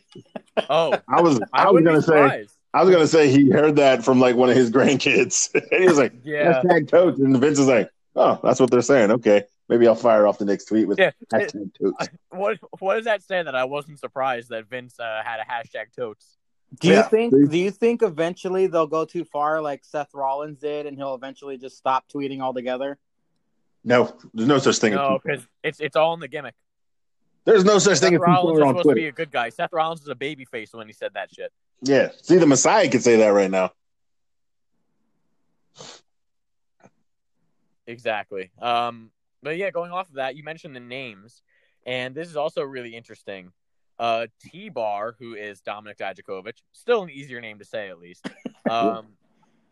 Oh, 0.69 0.93
I 1.09 1.23
was 1.23 1.41
I, 1.55 1.65
I, 1.65 1.71
was 1.71 1.83
gonna 1.85 2.03
say. 2.03 2.47
I 2.75 2.83
was 2.83 2.93
gonna 2.93 3.07
say 3.07 3.31
he 3.31 3.49
heard 3.51 3.77
that 3.77 4.05
from 4.05 4.21
like 4.21 4.37
one 4.37 4.51
of 4.51 4.57
his 4.57 4.71
grandkids 4.77 5.49
and 5.55 5.65
he 5.83 5.87
was 5.89 5.97
like 5.97 6.13
Yeah. 6.23 6.61
hashtag 6.63 6.89
totes 6.89 7.19
and 7.19 7.41
Vince 7.41 7.59
is 7.59 7.67
like 7.69 7.89
oh 8.17 8.39
that's 8.43 8.61
what 8.61 8.71
they're 8.71 8.83
saying 8.83 9.11
okay 9.13 9.45
maybe 9.69 9.87
I'll 9.87 9.95
fire 9.95 10.27
off 10.27 10.39
the 10.39 10.45
next 10.45 10.65
tweet 10.67 10.87
with 10.87 10.99
Yeah. 10.99 11.13
hashtag 11.33 11.71
totes. 11.81 12.09
What 12.31 12.59
what 12.81 12.97
does 12.97 13.05
that 13.05 13.23
say 13.23 13.43
that 13.43 13.55
I 13.55 13.65
wasn't 13.65 14.01
surprised 14.01 14.51
that 14.51 14.69
Vince 14.69 14.99
uh, 15.01 15.23
had 15.25 15.39
a 15.41 15.45
hashtag 15.51 15.95
totes? 15.97 16.37
Do 16.81 16.89
you 16.89 16.95
Yeah. 16.95 17.03
think 17.09 17.33
do 17.51 17.57
you 17.59 17.71
think 17.71 18.03
eventually 18.03 18.67
they'll 18.67 18.87
go 18.89 19.05
too 19.05 19.25
far 19.25 19.63
like 19.63 19.83
Seth 19.85 20.11
Rollins 20.13 20.59
did 20.59 20.85
and 20.87 20.97
he'll 20.97 21.15
eventually 21.15 21.57
just 21.59 21.79
stop 21.79 22.05
tweeting 22.13 22.41
altogether? 22.43 22.99
No, 23.83 24.15
there's 24.35 24.49
no 24.49 24.59
such 24.59 24.77
thing. 24.79 24.93
as 24.93 24.99
No, 24.99 25.19
because 25.25 25.47
it's 25.65 25.81
it's 25.81 25.97
all 25.97 26.13
in 26.15 26.21
the 26.21 26.29
gimmick. 26.29 26.55
There's 27.45 27.65
no 27.65 27.79
such 27.79 27.99
Seth 27.99 28.09
thing 28.09 28.15
as 28.15 28.21
Rollins 28.21 28.59
people 28.59 28.69
on 28.69 28.77
supposed 28.77 28.89
to 28.91 28.95
be 28.95 29.07
a 29.07 29.13
good 29.13 29.31
guy. 29.31 29.49
Seth 29.49 29.73
Rollins 29.73 30.03
is 30.03 30.09
a 30.09 30.15
baby 30.15 30.45
face 30.45 30.73
when 30.73 30.87
he 30.87 30.93
said 30.93 31.15
that 31.15 31.35
shit. 31.35 31.53
Yeah. 31.83 32.11
See, 32.23 32.37
the 32.37 32.47
Messiah 32.47 32.89
can 32.89 33.01
say 33.01 33.17
that 33.17 33.29
right 33.29 33.51
now. 33.51 33.73
Exactly. 37.87 38.51
Um, 38.61 39.11
but 39.43 39.57
yeah, 39.57 39.71
going 39.71 39.91
off 39.91 40.09
of 40.09 40.15
that, 40.17 40.37
you 40.37 40.45
mentioned 40.45 40.77
the 40.77 40.81
names, 40.81 41.43
and 41.87 42.15
this 42.15 42.29
is 42.29 42.37
also 42.37 42.63
really 42.63 42.95
interesting. 42.95 43.53
Uh, 43.99 44.27
T 44.41 44.69
Bar, 44.69 45.17
who 45.19 45.35
is 45.35 45.61
Dominik 45.61 45.97
Dijakovic, 45.97 46.55
still 46.73 47.03
an 47.03 47.11
easier 47.11 47.41
name 47.41 47.59
to 47.59 47.65
say 47.65 47.89
at 47.89 47.99
least. 47.99 48.27
Um, 48.69 49.07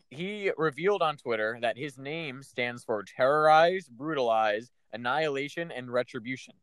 he 0.09 0.51
revealed 0.57 1.01
on 1.01 1.15
Twitter 1.15 1.59
that 1.61 1.77
his 1.77 1.97
name 1.97 2.41
stands 2.41 2.83
for 2.83 3.03
terrorize, 3.03 3.87
brutalize, 3.87 4.71
annihilation, 4.91 5.71
and 5.71 5.89
retribution, 5.93 6.55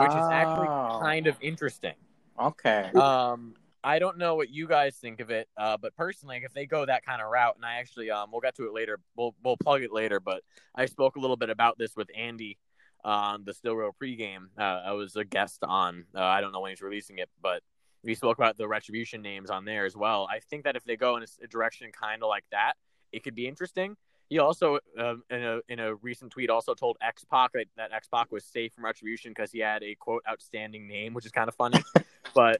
which 0.00 0.10
is 0.10 0.28
actually 0.30 0.68
Oh, 0.68 0.98
kind 1.00 1.26
of 1.26 1.36
interesting. 1.40 1.94
okay. 2.38 2.90
Um, 2.94 3.54
I 3.84 4.00
don't 4.00 4.18
know 4.18 4.34
what 4.34 4.50
you 4.50 4.66
guys 4.66 4.96
think 4.96 5.20
of 5.20 5.30
it, 5.30 5.48
uh, 5.56 5.76
but 5.76 5.94
personally, 5.96 6.40
if 6.44 6.52
they 6.52 6.66
go 6.66 6.84
that 6.84 7.04
kind 7.04 7.22
of 7.22 7.30
route, 7.30 7.54
and 7.54 7.64
I 7.64 7.74
actually, 7.76 8.10
um, 8.10 8.30
we'll 8.32 8.40
get 8.40 8.56
to 8.56 8.64
it 8.66 8.72
later. 8.74 8.98
We'll 9.16 9.34
we'll 9.44 9.56
plug 9.56 9.82
it 9.82 9.92
later, 9.92 10.18
but 10.18 10.42
I 10.74 10.86
spoke 10.86 11.14
a 11.16 11.20
little 11.20 11.36
bit 11.36 11.50
about 11.50 11.78
this 11.78 11.94
with 11.94 12.08
Andy 12.16 12.58
on 13.04 13.44
the 13.44 13.54
Still 13.54 13.74
Real 13.76 13.94
pregame. 14.02 14.46
Uh, 14.58 14.62
I 14.86 14.92
was 14.92 15.14
a 15.14 15.24
guest 15.24 15.62
on. 15.62 16.04
Uh, 16.14 16.22
I 16.24 16.40
don't 16.40 16.50
know 16.50 16.60
when 16.60 16.70
he's 16.72 16.80
releasing 16.82 17.18
it, 17.18 17.28
but 17.40 17.62
we 18.02 18.16
spoke 18.16 18.38
about 18.38 18.56
the 18.56 18.66
retribution 18.66 19.22
names 19.22 19.50
on 19.50 19.64
there 19.64 19.84
as 19.84 19.96
well. 19.96 20.26
I 20.28 20.40
think 20.40 20.64
that 20.64 20.74
if 20.74 20.84
they 20.84 20.96
go 20.96 21.16
in 21.16 21.22
a, 21.22 21.26
a 21.44 21.46
direction 21.46 21.90
kind 21.92 22.24
of 22.24 22.28
like 22.28 22.44
that, 22.50 22.72
it 23.12 23.22
could 23.22 23.36
be 23.36 23.46
interesting. 23.46 23.96
He 24.28 24.38
also, 24.38 24.78
um, 24.98 25.22
in 25.30 25.42
a 25.42 25.60
in 25.68 25.78
a 25.78 25.94
recent 25.94 26.32
tweet, 26.32 26.50
also 26.50 26.74
told 26.74 26.96
X 27.00 27.24
Pac 27.24 27.52
that, 27.52 27.66
that 27.76 27.92
X 27.92 28.08
Pac 28.08 28.32
was 28.32 28.44
safe 28.44 28.72
from 28.74 28.84
retribution 28.84 29.30
because 29.30 29.52
he 29.52 29.60
had 29.60 29.82
a 29.82 29.94
quote 29.94 30.22
outstanding 30.28 30.88
name, 30.88 31.14
which 31.14 31.26
is 31.26 31.32
kind 31.32 31.48
of 31.48 31.54
funny. 31.54 31.82
but 32.34 32.58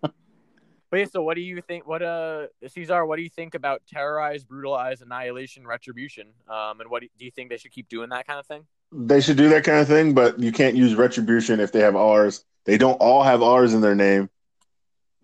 but 0.91 1.01
yeah, 1.01 1.07
so 1.07 1.23
what 1.23 1.35
do 1.35 1.41
you 1.41 1.61
think? 1.61 1.87
What 1.87 2.03
uh, 2.03 2.47
Caesar? 2.69 3.05
What 3.05 3.17
do 3.17 3.23
you 3.23 3.29
think 3.29 3.55
about 3.55 3.83
terrorize, 3.89 4.45
brutalize, 4.45 5.03
annihilation, 5.03 5.67
retribution? 5.67 6.29
Um, 6.49 6.81
and 6.81 6.89
what 6.89 7.03
do, 7.03 7.09
do 7.19 7.25
you 7.25 7.31
think 7.31 7.51
they 7.51 7.57
should 7.57 7.73
keep 7.73 7.89
doing 7.89 8.11
that 8.11 8.27
kind 8.27 8.39
of 8.39 8.47
thing? 8.47 8.65
They 8.93 9.21
should 9.21 9.37
do 9.37 9.49
that 9.49 9.65
kind 9.65 9.81
of 9.81 9.89
thing, 9.89 10.15
but 10.15 10.39
you 10.39 10.53
can't 10.53 10.77
use 10.77 10.95
retribution 10.95 11.59
if 11.59 11.73
they 11.73 11.81
have 11.81 11.97
R's. 11.97 12.45
They 12.65 12.79
don't 12.79 13.01
all 13.01 13.25
have 13.25 13.43
R's 13.43 13.75
in 13.75 13.81
their 13.81 13.97
name. 13.97 14.31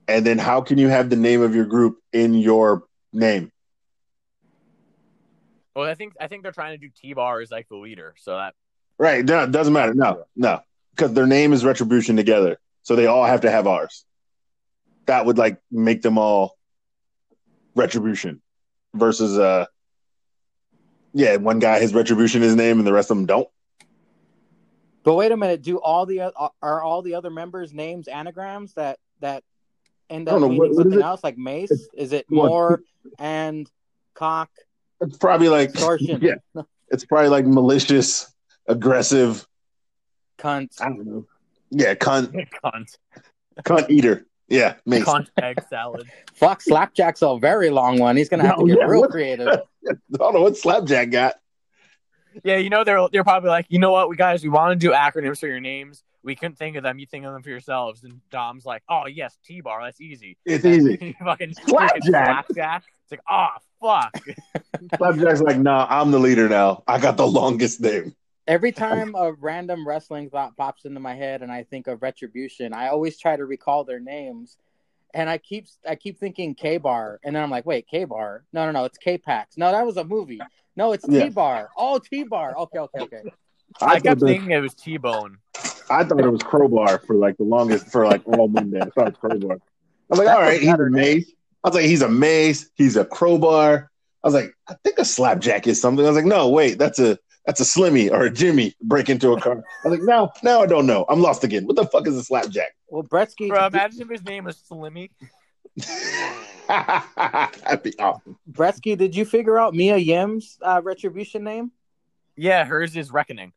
And 0.08 0.26
then 0.26 0.38
how 0.38 0.60
can 0.60 0.78
you 0.78 0.88
have 0.88 1.10
the 1.10 1.16
name 1.16 1.42
of 1.42 1.54
your 1.54 1.64
group 1.64 1.98
in 2.12 2.34
your 2.34 2.84
name? 3.12 3.52
Well, 5.74 5.88
I 5.88 5.94
think 5.94 6.14
I 6.20 6.26
think 6.28 6.42
they're 6.42 6.52
trying 6.52 6.78
to 6.78 6.86
do 6.86 6.90
T 6.94 7.14
Bar 7.14 7.40
as 7.40 7.50
like 7.50 7.68
the 7.68 7.76
leader, 7.76 8.14
so 8.18 8.36
that 8.36 8.54
Right. 8.98 9.24
No, 9.24 9.44
it 9.44 9.50
doesn't 9.52 9.72
matter. 9.72 9.94
No, 9.94 10.24
no. 10.36 10.60
Because 10.94 11.12
their 11.14 11.26
name 11.26 11.52
is 11.52 11.64
retribution 11.64 12.14
together. 12.16 12.58
So 12.82 12.94
they 12.94 13.06
all 13.06 13.24
have 13.24 13.40
to 13.40 13.50
have 13.50 13.66
ours. 13.66 14.04
That 15.06 15.24
would 15.26 15.38
like 15.38 15.58
make 15.70 16.02
them 16.02 16.18
all 16.18 16.56
retribution 17.74 18.42
versus 18.94 19.38
uh 19.38 19.64
yeah, 21.14 21.36
one 21.36 21.58
guy 21.58 21.78
has 21.78 21.92
retribution 21.94 22.42
his 22.42 22.54
name 22.54 22.78
and 22.78 22.86
the 22.86 22.92
rest 22.92 23.10
of 23.10 23.16
them 23.16 23.26
don't. 23.26 23.48
But 25.02 25.14
wait 25.14 25.32
a 25.32 25.36
minute. 25.36 25.62
Do 25.62 25.78
all 25.78 26.06
the 26.06 26.20
oth- 26.22 26.52
are 26.62 26.82
all 26.82 27.02
the 27.02 27.14
other 27.14 27.30
members' 27.30 27.72
names 27.72 28.08
anagrams 28.08 28.74
that 28.74 28.98
that 29.20 29.42
end 30.08 30.28
up 30.28 30.34
don't 30.34 30.40
know, 30.42 30.48
meaning 30.48 30.60
what- 30.60 30.70
what 30.76 30.86
is 30.86 30.92
something 30.92 31.02
else 31.02 31.24
like 31.24 31.36
mace? 31.38 31.70
It's- 31.70 31.88
Is 31.94 32.12
it 32.12 32.26
what- 32.28 32.48
more 32.48 32.82
and 33.18 33.70
cock 34.14 34.50
It's 35.02 35.18
probably 35.18 35.48
like 35.48 35.70
extortion? 35.70 36.20
Yeah. 36.22 36.62
it's 36.88 37.04
probably 37.04 37.28
like 37.28 37.44
malicious, 37.46 38.32
aggressive, 38.68 39.46
cunt. 40.38 40.80
I 40.80 40.86
don't 40.88 41.06
know. 41.06 41.26
Yeah, 41.70 41.94
cunt 41.94 42.32
cunt, 42.64 42.96
cunt 43.62 43.90
eater. 43.90 44.26
Yeah, 44.48 44.74
makes 44.84 45.06
cunt 45.06 45.28
egg 45.40 45.62
salad. 45.70 46.08
Fuck, 46.34 46.60
Slapjack's 46.60 47.22
a 47.22 47.38
very 47.38 47.70
long 47.70 47.98
one. 47.98 48.16
He's 48.16 48.28
gonna 48.28 48.46
have 48.46 48.56
to 48.56 48.62
No, 48.62 48.66
get 48.68 48.78
yeah, 48.78 48.84
real 48.86 49.00
what- 49.02 49.10
creative. 49.10 49.48
I 49.88 49.94
don't 50.16 50.34
know 50.34 50.42
what 50.42 50.56
Slapjack 50.56 51.10
got. 51.10 51.34
Yeah, 52.44 52.56
you 52.56 52.70
know 52.70 52.84
they're 52.84 53.08
they're 53.10 53.24
probably 53.24 53.50
like, 53.50 53.66
you 53.68 53.78
know 53.78 53.90
what, 53.92 54.08
we 54.08 54.16
guys, 54.16 54.42
we 54.42 54.48
want 54.48 54.78
to 54.78 54.86
do 54.86 54.92
acronyms 54.92 55.38
for 55.40 55.48
your 55.48 55.60
names. 55.60 56.02
We 56.24 56.36
couldn't 56.36 56.56
think 56.56 56.76
of 56.76 56.82
them. 56.82 56.98
You 56.98 57.06
think 57.06 57.24
of 57.24 57.32
them 57.32 57.42
for 57.42 57.50
yourselves. 57.50 58.04
And 58.04 58.20
Dom's 58.30 58.64
like, 58.64 58.82
oh 58.88 59.06
yes, 59.06 59.38
T 59.44 59.60
Bar, 59.60 59.82
that's 59.84 60.00
easy. 60.00 60.36
It's 60.44 60.64
easy. 60.64 61.16
fucking 61.24 61.54
Slapjack. 61.54 62.46
Slapjack. 62.46 62.84
It's 63.04 63.10
like, 63.10 63.20
oh 63.28 63.48
fuck. 63.80 64.96
Slapjack's 64.96 65.42
like, 65.42 65.58
nah, 65.58 65.86
I'm 65.90 66.12
the 66.12 66.18
leader 66.18 66.48
now. 66.48 66.84
I 66.86 66.98
got 66.98 67.16
the 67.16 67.26
longest 67.26 67.80
name. 67.80 68.14
Every 68.46 68.72
time 68.72 69.14
a 69.16 69.32
random 69.32 69.86
wrestling 69.86 70.30
thought 70.30 70.56
pops 70.56 70.84
into 70.84 71.00
my 71.00 71.14
head 71.14 71.42
and 71.42 71.50
I 71.50 71.64
think 71.64 71.88
of 71.88 72.00
Retribution, 72.00 72.72
I 72.72 72.88
always 72.88 73.18
try 73.18 73.36
to 73.36 73.44
recall 73.44 73.84
their 73.84 74.00
names. 74.00 74.56
And 75.14 75.28
I 75.28 75.38
keep 75.38 75.66
I 75.86 75.94
keep 75.96 76.18
thinking 76.18 76.54
K 76.54 76.78
Bar, 76.78 77.20
and 77.22 77.36
then 77.36 77.42
I'm 77.42 77.50
like, 77.50 77.66
wait, 77.66 77.86
K 77.86 78.04
Bar? 78.04 78.44
No, 78.52 78.64
no, 78.64 78.72
no, 78.72 78.84
it's 78.86 78.96
K 78.96 79.18
Pax. 79.18 79.58
No, 79.58 79.70
that 79.70 79.84
was 79.84 79.98
a 79.98 80.04
movie. 80.04 80.40
No, 80.74 80.92
it's 80.92 81.04
Yeah. 81.06 81.24
T 81.24 81.30
Bar. 81.30 81.68
Oh, 81.76 81.98
T 81.98 82.24
Bar. 82.24 82.54
Okay, 82.56 82.78
okay, 82.78 83.00
okay. 83.00 83.22
I, 83.80 83.94
thought 83.94 84.02
kept 84.02 84.20
thinking 84.22 84.52
it 84.52 84.60
was 84.60 84.74
T 84.74 84.96
Bone. 84.96 85.38
I 85.92 86.04
thought 86.04 86.20
it 86.20 86.30
was 86.30 86.42
Crowbar 86.42 87.00
for 87.00 87.14
like 87.14 87.36
the 87.36 87.44
longest 87.44 87.88
for 87.90 88.06
like 88.06 88.22
all 88.26 88.48
Monday. 88.48 88.80
I 88.80 88.86
thought 88.86 89.08
it 89.08 89.20
was 89.22 89.30
Crowbar. 89.30 89.56
I 89.56 89.58
was 90.08 90.18
like, 90.18 90.26
That's 90.26 90.36
all 90.36 90.42
a 90.42 90.46
right, 90.46 90.60
he's 90.60 90.72
a 90.72 90.90
mace. 90.90 91.32
I 91.64 91.68
was 91.68 91.74
like, 91.76 91.84
he's 91.84 92.02
a 92.02 92.08
mace. 92.08 92.70
He's 92.74 92.96
a 92.96 93.04
crowbar. 93.04 93.90
I 94.22 94.26
was 94.26 94.34
like, 94.34 94.52
I 94.68 94.74
think 94.84 94.98
a 94.98 95.04
slapjack 95.04 95.66
is 95.66 95.80
something. 95.80 96.04
I 96.04 96.08
was 96.08 96.16
like, 96.16 96.26
no, 96.26 96.48
wait, 96.48 96.78
that's 96.78 96.98
a 96.98 97.18
that's 97.46 97.60
a 97.60 97.64
Slimmy 97.64 98.10
or 98.10 98.22
a 98.22 98.30
Jimmy 98.30 98.74
break 98.82 99.08
into 99.08 99.32
a 99.32 99.40
car. 99.40 99.64
I 99.84 99.88
was 99.88 99.98
like, 99.98 100.06
now 100.06 100.32
now 100.42 100.62
I 100.62 100.66
don't 100.66 100.86
know. 100.86 101.04
I'm 101.08 101.20
lost 101.20 101.44
again. 101.44 101.66
What 101.66 101.76
the 101.76 101.86
fuck 101.86 102.06
is 102.06 102.16
a 102.16 102.22
slapjack? 102.22 102.74
Well, 102.88 103.02
Bretsky, 103.02 103.48
Bro, 103.48 103.66
imagine 103.66 104.02
if 104.02 104.08
his 104.10 104.24
name 104.24 104.44
was 104.44 104.62
Slimmy. 104.70 105.10
That'd 106.68 107.82
be 107.82 107.98
awesome. 107.98 108.38
Bretsky, 108.50 108.96
did 108.96 109.16
you 109.16 109.24
figure 109.24 109.58
out 109.58 109.74
Mia 109.74 109.96
Yim's 109.96 110.58
uh, 110.62 110.80
Retribution 110.84 111.44
name? 111.44 111.72
Yeah, 112.36 112.64
hers 112.64 112.96
is 112.96 113.10
Reckoning. 113.10 113.52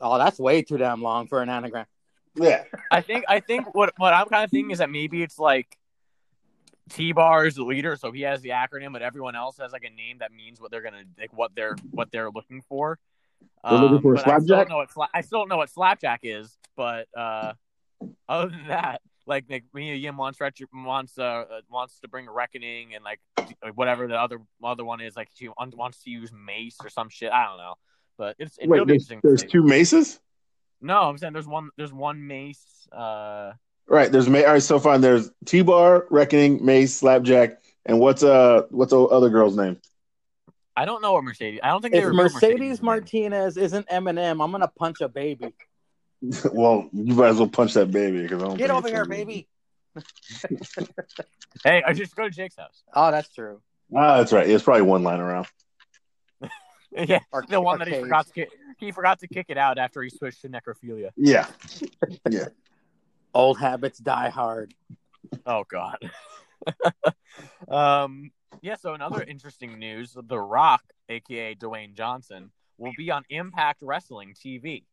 Oh, 0.00 0.18
that's 0.18 0.38
way 0.38 0.62
too 0.62 0.76
damn 0.76 1.02
long 1.02 1.26
for 1.26 1.42
an 1.42 1.48
anagram. 1.48 1.86
Yeah. 2.34 2.64
I 2.90 3.00
think 3.00 3.24
I 3.28 3.40
think 3.40 3.74
what 3.74 3.94
what 3.96 4.12
I'm 4.12 4.26
kind 4.28 4.44
of 4.44 4.50
thinking 4.50 4.70
is 4.70 4.78
that 4.78 4.90
maybe 4.90 5.22
it's 5.22 5.38
like 5.38 5.76
T 6.90 7.12
Bar 7.12 7.46
is 7.46 7.56
the 7.56 7.64
leader, 7.64 7.96
so 7.96 8.12
he 8.12 8.22
has 8.22 8.42
the 8.42 8.50
acronym, 8.50 8.92
but 8.92 9.02
everyone 9.02 9.34
else 9.34 9.58
has 9.58 9.72
like 9.72 9.84
a 9.84 9.90
name 9.90 10.18
that 10.18 10.32
means 10.32 10.60
what 10.60 10.70
they're 10.70 10.82
gonna 10.82 11.04
like 11.18 11.32
what 11.32 11.52
they're 11.56 11.76
what 11.90 12.12
they're 12.12 12.30
looking 12.30 12.62
for. 12.68 12.98
They're 13.64 13.78
looking 13.78 14.00
for 14.00 14.14
a 14.14 14.16
but 14.16 14.28
I 14.28 14.38
still 14.38 14.46
slapjack? 14.46 14.68
don't 14.68 14.68
know 14.68 14.76
what 14.76 14.90
sla- 14.90 15.08
I 15.14 15.20
still 15.22 15.40
don't 15.40 15.48
know 15.48 15.56
what 15.56 15.70
slapjack 15.70 16.20
is, 16.22 16.56
but 16.76 17.08
uh, 17.16 17.54
other 18.28 18.50
than 18.50 18.68
that, 18.68 19.00
like 19.26 19.46
like 19.50 19.64
Mia 19.74 19.94
Yim 19.94 20.16
wants 20.16 20.40
retro- 20.40 20.68
wants 20.72 21.18
uh 21.18 21.22
uh, 21.22 21.60
wants 21.70 21.98
to 22.00 22.08
bring 22.08 22.28
a 22.28 22.32
reckoning 22.32 22.94
and 22.94 23.02
like 23.02 23.20
like, 23.62 23.74
whatever 23.74 24.06
the 24.06 24.20
other 24.20 24.38
other 24.62 24.84
one 24.84 25.00
is, 25.00 25.16
like 25.16 25.28
she 25.34 25.48
wants 25.48 26.02
to 26.04 26.10
use 26.10 26.30
mace 26.32 26.76
or 26.82 26.88
some 26.88 27.08
shit. 27.08 27.32
I 27.32 27.46
don't 27.46 27.58
know, 27.58 27.74
but 28.18 28.36
it's 28.38 28.58
it'll 28.58 28.70
Wait, 28.70 28.86
be 28.86 28.92
there's, 28.92 29.10
interesting. 29.10 29.20
there's 29.22 29.44
two 29.44 29.62
maces? 29.62 30.20
No, 30.80 31.02
I'm 31.02 31.18
saying 31.18 31.32
there's 31.32 31.48
one 31.48 31.70
there's 31.76 31.92
one 31.92 32.26
mace. 32.26 32.88
Uh, 32.92 33.52
Right. 33.88 34.10
There's 34.10 34.28
ma- 34.28 34.40
all 34.40 34.46
right, 34.46 34.62
so 34.62 34.80
fine. 34.80 35.00
There's 35.00 35.30
T 35.44 35.62
bar, 35.62 36.06
reckoning, 36.10 36.64
mace, 36.64 36.94
slapjack, 36.94 37.62
and 37.84 38.00
what's 38.00 38.22
uh 38.22 38.62
what's 38.70 38.90
the 38.90 39.00
other 39.00 39.28
girl's 39.30 39.56
name? 39.56 39.80
I 40.76 40.84
don't 40.84 41.00
know 41.00 41.12
what 41.12 41.24
Mercedes. 41.24 41.60
I 41.62 41.68
don't 41.68 41.80
think 41.82 41.92
they 41.92 42.00
If 42.00 42.06
revealed 42.06 42.34
Mercedes 42.34 42.82
name. 42.82 42.86
Martinez 42.86 43.56
isn't 43.56 43.88
Eminem, 43.88 44.44
I'm 44.44 44.50
gonna 44.50 44.68
punch 44.68 45.00
a 45.00 45.08
baby. 45.08 45.54
well, 46.52 46.88
you 46.92 47.14
might 47.14 47.28
as 47.28 47.38
well 47.38 47.48
punch 47.48 47.74
that 47.74 47.90
baby 47.90 48.22
because 48.22 48.42
I 48.42 48.46
don't 48.46 48.56
Get 48.56 48.70
over 48.70 48.88
here, 48.88 49.04
gonna 49.04 49.16
baby. 49.16 49.48
Hey, 51.64 51.82
I 51.86 51.94
just 51.94 52.14
go 52.14 52.24
to 52.24 52.30
Jake's 52.30 52.56
house. 52.56 52.84
Oh, 52.94 53.10
that's 53.10 53.32
true. 53.32 53.62
Ah, 53.94 54.18
that's 54.18 54.32
right. 54.32 54.48
It's 54.48 54.62
probably 54.62 54.82
one 54.82 55.02
line 55.02 55.20
around. 55.20 55.46
yeah, 57.08 57.20
Or, 57.30 57.44
the 57.48 57.60
one 57.60 57.78
that 57.78 57.88
he 57.88 58.00
forgot 58.00 58.26
to 58.26 58.32
kick. 58.32 58.48
He 58.78 58.90
forgot 58.90 59.18
to 59.20 59.28
kick 59.28 59.46
it 59.48 59.58
out 59.58 59.78
after 59.78 60.02
he 60.02 60.08
switched 60.08 60.42
to 60.42 60.48
necrophilia. 60.48 61.10
Yeah, 61.16 61.46
Yeah. 62.30 62.48
Old 63.34 63.58
habits 63.58 63.98
die 63.98 64.30
hard. 64.30 64.72
Oh 65.44 65.64
God. 65.68 65.98
um. 67.68 68.30
Yeah. 68.62 68.76
So 68.76 68.94
another 68.94 69.22
interesting 69.22 69.78
news: 69.78 70.16
The 70.20 70.38
Rock, 70.38 70.82
aka 71.08 71.54
Dwayne 71.54 71.94
Johnson, 71.94 72.50
will 72.78 72.92
be 72.96 73.10
on 73.10 73.24
Impact 73.28 73.82
Wrestling 73.82 74.34
TV. 74.34 74.84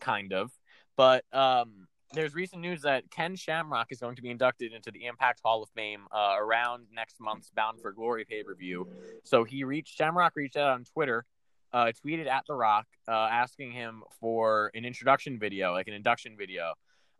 Kind 0.00 0.32
of, 0.32 0.50
but 0.96 1.24
um. 1.32 1.86
There's 2.12 2.34
recent 2.34 2.60
news 2.60 2.82
that 2.82 3.08
Ken 3.10 3.36
Shamrock 3.36 3.86
is 3.90 4.00
going 4.00 4.16
to 4.16 4.22
be 4.22 4.30
inducted 4.30 4.72
into 4.72 4.90
the 4.90 5.06
Impact 5.06 5.40
Hall 5.44 5.62
of 5.62 5.68
Fame 5.70 6.06
uh, 6.10 6.34
around 6.38 6.86
next 6.92 7.20
month's 7.20 7.50
Bound 7.50 7.80
for 7.80 7.92
Glory 7.92 8.24
pay 8.24 8.42
per 8.42 8.54
view. 8.54 8.88
So 9.22 9.44
he 9.44 9.62
reached 9.62 9.96
Shamrock 9.96 10.32
reached 10.34 10.56
out 10.56 10.70
on 10.70 10.84
Twitter, 10.84 11.24
uh, 11.72 11.92
tweeted 12.04 12.26
at 12.26 12.44
The 12.48 12.54
Rock, 12.54 12.86
uh, 13.06 13.12
asking 13.12 13.70
him 13.70 14.02
for 14.18 14.72
an 14.74 14.84
introduction 14.84 15.38
video, 15.38 15.72
like 15.72 15.86
an 15.86 15.94
induction 15.94 16.36
video, 16.36 16.74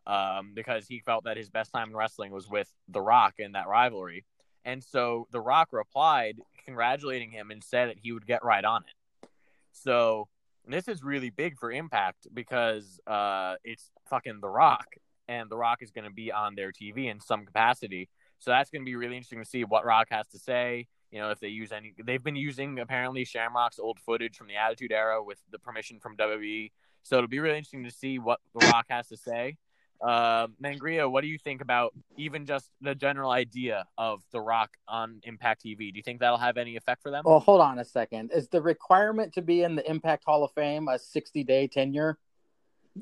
um, 0.07 0.51
because 0.53 0.87
he 0.87 0.99
felt 0.99 1.23
that 1.23 1.37
his 1.37 1.49
best 1.49 1.71
time 1.71 1.89
in 1.89 1.95
wrestling 1.95 2.31
was 2.33 2.49
with 2.49 2.69
The 2.89 3.01
Rock 3.01 3.35
in 3.39 3.53
that 3.53 3.69
rivalry. 3.69 4.25
And 4.65 4.83
so 4.83 5.25
The 5.31 5.39
Rock 5.39 5.69
replied, 5.71 6.37
congratulating 6.65 7.31
him, 7.31 7.49
and 7.49 7.63
said 7.63 7.89
that 7.89 7.97
he 7.97 8.11
would 8.11 8.27
get 8.27 8.43
right 8.43 8.65
on 8.65 8.81
it. 8.81 9.29
So 9.71 10.27
this 10.67 10.87
is 10.87 11.03
really 11.03 11.29
big 11.29 11.57
for 11.57 11.71
Impact 11.71 12.27
because 12.33 12.99
uh, 13.07 13.55
it's 13.63 13.91
fucking 14.09 14.39
The 14.41 14.49
Rock, 14.49 14.87
and 15.27 15.49
The 15.49 15.57
Rock 15.57 15.79
is 15.81 15.91
going 15.91 16.05
to 16.05 16.13
be 16.13 16.31
on 16.31 16.55
their 16.55 16.71
TV 16.71 17.09
in 17.09 17.19
some 17.19 17.45
capacity. 17.45 18.09
So 18.39 18.51
that's 18.51 18.69
going 18.69 18.81
to 18.81 18.85
be 18.85 18.95
really 18.95 19.17
interesting 19.17 19.43
to 19.43 19.49
see 19.49 19.63
what 19.63 19.85
Rock 19.85 20.07
has 20.11 20.27
to 20.29 20.39
say. 20.39 20.87
You 21.11 21.19
know, 21.19 21.31
if 21.31 21.39
they 21.39 21.49
use 21.49 21.71
any, 21.71 21.93
they've 22.03 22.23
been 22.23 22.35
using 22.35 22.79
apparently 22.79 23.25
Shamrock's 23.25 23.79
old 23.79 23.99
footage 23.99 24.37
from 24.37 24.47
the 24.47 24.55
Attitude 24.55 24.91
Era 24.91 25.23
with 25.23 25.39
the 25.51 25.59
permission 25.59 25.99
from 25.99 26.15
WWE. 26.17 26.71
So 27.03 27.17
it'll 27.17 27.27
be 27.27 27.39
really 27.39 27.57
interesting 27.57 27.83
to 27.83 27.91
see 27.91 28.19
what 28.19 28.39
The 28.57 28.65
Rock 28.67 28.85
has 28.89 29.07
to 29.09 29.17
say. 29.17 29.57
Uh, 30.01 30.47
Mangria, 30.63 31.09
what 31.09 31.21
do 31.21 31.27
you 31.27 31.37
think 31.37 31.61
about 31.61 31.93
even 32.17 32.45
just 32.45 32.69
the 32.81 32.95
general 32.95 33.31
idea 33.31 33.85
of 33.97 34.21
The 34.31 34.41
Rock 34.41 34.71
on 34.87 35.19
Impact 35.23 35.63
TV? 35.63 35.91
Do 35.91 35.97
you 35.97 36.03
think 36.03 36.19
that'll 36.19 36.37
have 36.37 36.57
any 36.57 36.75
effect 36.75 37.03
for 37.03 37.11
them? 37.11 37.23
Well, 37.25 37.39
hold 37.39 37.61
on 37.61 37.77
a 37.77 37.85
second. 37.85 38.31
Is 38.33 38.47
the 38.47 38.61
requirement 38.61 39.33
to 39.33 39.41
be 39.41 39.61
in 39.61 39.75
the 39.75 39.89
Impact 39.89 40.23
Hall 40.25 40.43
of 40.43 40.51
Fame 40.53 40.87
a 40.87 40.97
60 40.97 41.43
day 41.43 41.67
tenure? 41.67 42.17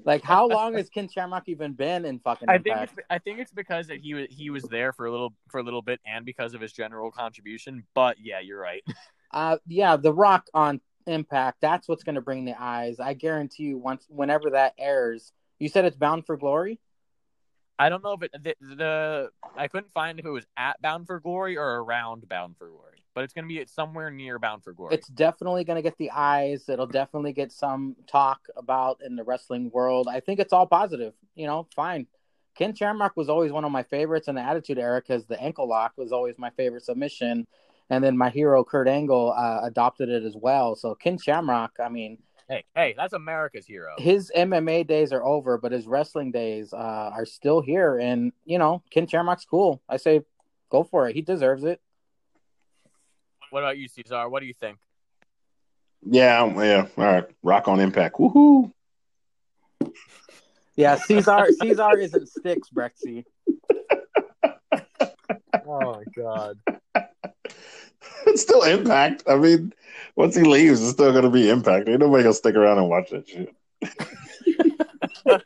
Like, 0.03 0.23
how 0.23 0.47
long 0.47 0.75
has 0.75 0.89
Ken 0.93 1.07
Shamrock 1.07 1.43
even 1.47 1.73
been 1.73 2.05
in 2.05 2.19
fucking? 2.19 2.49
I 2.49 2.57
think 2.57 2.77
it's, 2.77 2.93
I 3.09 3.17
think 3.17 3.39
it's 3.39 3.51
because 3.51 3.87
that 3.87 3.99
he 4.01 4.13
was 4.13 4.27
he 4.29 4.49
was 4.49 4.63
there 4.63 4.93
for 4.93 5.07
a 5.07 5.11
little 5.11 5.33
for 5.49 5.59
a 5.59 5.63
little 5.63 5.81
bit 5.81 5.99
and 6.05 6.25
because 6.25 6.53
of 6.53 6.61
his 6.61 6.71
general 6.73 7.11
contribution. 7.11 7.83
But 7.95 8.17
yeah, 8.19 8.39
you're 8.39 8.59
right. 8.59 8.83
Uh, 9.31 9.57
yeah, 9.67 9.95
The 9.95 10.11
Rock 10.11 10.47
on 10.55 10.81
Impact. 11.05 11.59
That's 11.61 11.87
what's 11.87 12.01
going 12.03 12.15
to 12.15 12.21
bring 12.21 12.45
the 12.45 12.59
eyes. 12.59 12.99
I 12.99 13.13
guarantee 13.13 13.65
you. 13.65 13.77
Once, 13.77 14.03
whenever 14.09 14.49
that 14.49 14.73
airs, 14.79 15.33
you 15.59 15.69
said 15.69 15.85
it's 15.85 15.95
Bound 15.95 16.25
for 16.25 16.35
Glory. 16.35 16.79
I 17.79 17.87
don't 17.87 18.03
know 18.03 18.11
if 18.11 18.23
it 18.23 18.31
the, 18.43 18.55
the 18.75 19.29
I 19.57 19.69
couldn't 19.69 19.93
find 19.93 20.19
if 20.19 20.25
it 20.25 20.29
was 20.29 20.45
at 20.57 20.81
Bound 20.81 21.07
for 21.07 21.19
Glory 21.21 21.57
or 21.57 21.81
around 21.81 22.27
Bound 22.27 22.57
for 22.57 22.67
Glory, 22.67 23.03
but 23.15 23.23
it's 23.23 23.33
going 23.33 23.47
to 23.47 23.47
be 23.47 23.65
somewhere 23.65 24.11
near 24.11 24.37
Bound 24.37 24.65
for 24.65 24.73
Glory. 24.73 24.93
It's 24.93 25.07
definitely 25.07 25.63
going 25.63 25.77
to 25.77 25.81
get 25.81 25.97
the 25.97 26.11
eyes. 26.11 26.67
It'll 26.67 26.85
definitely 26.87 27.31
get 27.31 27.53
some 27.53 27.95
talk 28.05 28.41
about 28.57 28.99
in 29.03 29.15
the 29.15 29.23
wrestling 29.23 29.71
world. 29.73 30.09
I 30.09 30.19
think 30.19 30.41
it's 30.41 30.51
all 30.51 30.67
positive. 30.67 31.13
You 31.35 31.47
know, 31.47 31.67
fine. 31.73 32.07
Ken 32.55 32.75
Shamrock 32.75 33.15
was 33.15 33.29
always 33.29 33.53
one 33.53 33.63
of 33.63 33.71
my 33.71 33.83
favorites 33.83 34.27
in 34.27 34.35
the 34.35 34.41
Attitude 34.41 34.77
Era 34.77 34.99
because 34.99 35.25
the 35.25 35.41
ankle 35.41 35.67
lock 35.67 35.93
was 35.95 36.11
always 36.11 36.37
my 36.37 36.49
favorite 36.49 36.83
submission, 36.83 37.47
and 37.89 38.03
then 38.03 38.17
my 38.17 38.29
hero 38.29 38.65
Kurt 38.65 38.89
Angle 38.89 39.33
uh, 39.37 39.61
adopted 39.63 40.09
it 40.09 40.23
as 40.23 40.35
well. 40.35 40.75
So 40.75 40.93
Ken 40.95 41.17
Shamrock, 41.17 41.77
I 41.81 41.87
mean, 41.87 42.17
hey, 42.49 42.65
hey, 42.75 42.93
that's 42.97 43.13
America's 43.13 43.65
hero. 43.65 43.95
his 43.97 44.31
MMA 44.35 44.85
days 44.85 45.13
are 45.13 45.23
over, 45.23 45.57
but 45.57 45.71
his 45.71 45.87
wrestling 45.87 46.31
days 46.31 46.73
uh, 46.73 47.11
are 47.13 47.25
still 47.25 47.61
here. 47.61 47.97
And 47.97 48.33
you 48.45 48.57
know, 48.57 48.83
Ken 48.89 49.07
Shamrock's 49.07 49.45
cool. 49.45 49.81
I 49.87 49.97
say, 49.97 50.21
go 50.69 50.83
for 50.83 51.07
it. 51.07 51.15
He 51.15 51.21
deserves 51.21 51.63
it. 51.63 51.79
What 53.51 53.63
about 53.63 53.77
you, 53.77 53.87
Caesar? 53.87 54.27
What 54.27 54.41
do 54.41 54.45
you 54.47 54.53
think? 54.53 54.77
Yeah, 56.03 56.45
yeah. 56.61 56.87
All 56.97 57.03
right. 57.03 57.25
Rock 57.43 57.67
on 57.67 57.79
impact. 57.79 58.17
Woohoo. 58.17 58.71
Yeah, 60.75 60.95
Caesar. 60.95 61.47
Caesar 61.61 61.97
isn't 61.97 62.29
sticks, 62.29 62.69
Brexy. 62.69 63.25
Oh 65.65 65.95
my 65.95 66.03
god. 66.15 66.57
It's 68.27 68.41
still 68.41 68.63
impact. 68.63 69.23
I 69.27 69.35
mean, 69.35 69.73
once 70.15 70.35
he 70.35 70.43
leaves, 70.43 70.81
it's 70.81 70.91
still 70.91 71.13
gonna 71.13 71.29
be 71.29 71.49
impact. 71.49 71.89
Ain't 71.89 71.99
nobody 71.99 72.23
gonna 72.23 72.33
stick 72.33 72.55
around 72.55 72.77
and 72.77 72.89
watch 72.89 73.09
that 73.11 73.27
shit. 73.27 73.53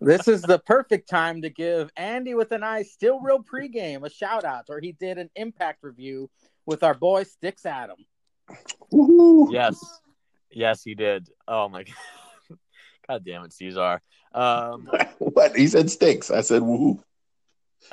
This 0.00 0.28
is 0.28 0.42
the 0.42 0.58
perfect 0.60 1.08
time 1.08 1.42
to 1.42 1.50
give 1.50 1.90
Andy 1.96 2.34
with 2.34 2.52
an 2.52 2.62
eye 2.62 2.82
still 2.82 3.20
real 3.20 3.42
pregame 3.42 4.04
a 4.04 4.10
shout 4.10 4.44
out, 4.44 4.66
or 4.70 4.80
he 4.80 4.92
did 4.92 5.18
an 5.18 5.28
impact 5.36 5.82
review 5.82 6.30
with 6.66 6.82
our 6.82 6.94
boy 6.94 7.24
Sticks 7.24 7.66
Adam. 7.66 7.96
Woohoo. 8.92 9.52
Yes, 9.52 9.78
yes, 10.50 10.82
he 10.82 10.94
did. 10.94 11.28
Oh 11.46 11.68
my 11.68 11.82
god. 11.82 11.94
God 13.08 13.24
damn 13.24 13.44
it, 13.44 13.52
Caesar. 13.52 14.00
Um, 14.32 14.88
What? 15.18 15.56
He 15.56 15.66
said 15.66 15.90
sticks. 15.90 16.30
I 16.30 16.40
said 16.42 16.62
woohoo. 16.62 17.02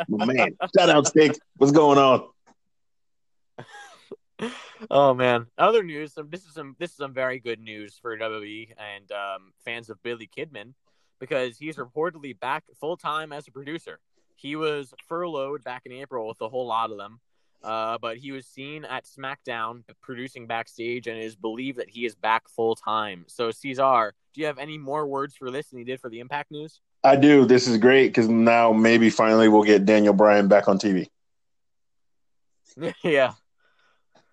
My 0.08 0.26
man. 0.26 0.58
Shout 0.78 0.90
out 0.90 1.08
sticks. 1.08 1.40
What's 1.58 1.72
going 1.72 1.98
on? 1.98 2.28
oh 4.90 5.14
man. 5.14 5.48
Other 5.58 5.84
news. 5.84 6.14
Some 6.14 6.30
this 6.30 6.46
is 6.46 6.54
some 6.54 6.76
this 6.80 6.92
is 6.92 6.98
some 6.98 7.14
very 7.14 7.40
good 7.40 7.60
news 7.60 7.98
for 8.02 8.18
WWE 8.18 8.74
and 8.78 9.12
um, 9.12 9.54
fans 9.64 9.90
of 9.90 10.02
Billy 10.04 10.30
Kidman 10.36 10.74
because 11.20 11.58
he's 11.58 11.78
reportedly 11.78 12.38
back 12.38 12.64
full 12.80 12.98
time 12.98 13.32
as 13.32 13.48
a 13.48 13.52
producer. 13.52 14.00
He 14.36 14.56
was 14.56 14.94
furloughed 15.08 15.64
back 15.64 15.84
in 15.86 15.92
April 15.94 16.28
with 16.28 16.42
a 16.42 16.50
whole 16.50 16.68
lot 16.68 16.92
of 16.92 16.98
them, 16.98 17.20
uh, 17.64 17.98
but 18.00 18.18
he 18.18 18.32
was 18.34 18.46
seen 18.46 18.84
at 18.84 19.06
SmackDown 19.06 19.84
producing 20.02 20.46
backstage, 20.46 21.08
and 21.08 21.18
it 21.18 21.24
is 21.24 21.36
believed 21.38 21.78
that 21.78 21.90
he 21.90 22.06
is 22.06 22.16
back 22.16 22.50
full 22.50 22.76
time. 22.76 23.24
So 23.28 23.52
Caesar, 23.52 24.14
do 24.34 24.42
you 24.42 24.48
have 24.48 24.58
any 24.58 24.78
more 24.78 25.08
words 25.08 25.36
for 25.36 25.50
this 25.52 25.70
than 25.70 25.80
he 25.80 25.86
did 25.86 26.02
for 26.02 26.10
the 26.10 26.20
Impact 26.20 26.52
news? 26.52 26.82
I 27.04 27.16
do. 27.16 27.46
This 27.46 27.68
is 27.68 27.78
great 27.78 28.08
because 28.08 28.28
now 28.28 28.74
maybe 28.74 29.10
finally 29.10 29.48
we'll 29.48 29.64
get 29.64 29.86
Daniel 29.86 30.14
Bryan 30.14 30.48
back 30.48 30.68
on 30.68 30.78
TV. 30.78 31.08
yeah. 33.04 33.34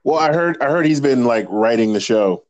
Well, 0.04 0.18
I 0.18 0.32
heard 0.32 0.60
I 0.60 0.66
heard 0.70 0.86
he's 0.86 1.00
been 1.00 1.24
like 1.24 1.46
writing 1.48 1.92
the 1.92 2.00
show 2.00 2.44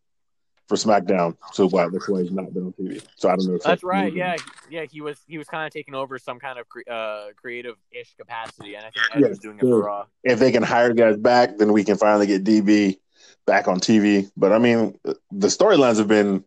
for 0.68 0.76
SmackDown, 0.76 1.36
so 1.52 1.68
why 1.68 1.88
that's 1.88 2.08
why 2.08 2.22
he's 2.22 2.30
not 2.30 2.52
been 2.54 2.66
on 2.66 2.72
TV. 2.72 3.04
So 3.16 3.28
I 3.28 3.36
don't 3.36 3.46
know. 3.46 3.54
If 3.56 3.62
That's 3.62 3.82
right. 3.82 4.12
Yeah, 4.12 4.36
yeah. 4.70 4.84
He 4.90 5.00
was 5.00 5.20
he 5.26 5.36
was 5.36 5.48
kind 5.48 5.66
of 5.66 5.72
taking 5.72 5.94
over 5.94 6.18
some 6.18 6.38
kind 6.38 6.58
of 6.58 6.68
cre- 6.68 6.90
uh, 6.90 7.26
creative 7.36 7.76
ish 7.90 8.14
capacity, 8.16 8.74
and 8.74 8.86
I 8.86 8.90
think 8.90 9.04
Ed 9.14 9.20
Yeah, 9.20 9.28
was 9.28 9.38
doing 9.38 9.58
it 9.58 9.62
for 9.62 9.84
Raw. 9.84 10.06
If 10.24 10.38
they 10.38 10.50
can 10.50 10.62
hire 10.62 10.94
guys 10.94 11.16
back, 11.16 11.58
then 11.58 11.72
we 11.72 11.84
can 11.84 11.98
finally 11.98 12.26
get 12.26 12.44
DB 12.44 12.98
back 13.46 13.68
on 13.68 13.80
TV. 13.80 14.30
But 14.36 14.52
I 14.52 14.58
mean, 14.58 14.98
the 15.04 15.48
storylines 15.48 15.98
have 15.98 16.08
been 16.08 16.44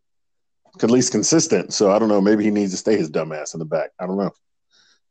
at 0.82 0.92
least 0.92 1.12
consistent. 1.12 1.74
So 1.74 1.92
I 1.92 2.00
don't 2.00 2.10
know. 2.10 2.22
Maybe 2.22 2.44
he 2.44 2.52
needs 2.52 2.72
to 2.72 2.78
stay 2.78 2.98
his 2.98 3.10
dumbass 3.12 3.54
in 3.54 3.60
the 3.60 3.66
back. 3.66 3.92
I 4.00 4.08
don't 4.08 4.18
know. 4.18 4.32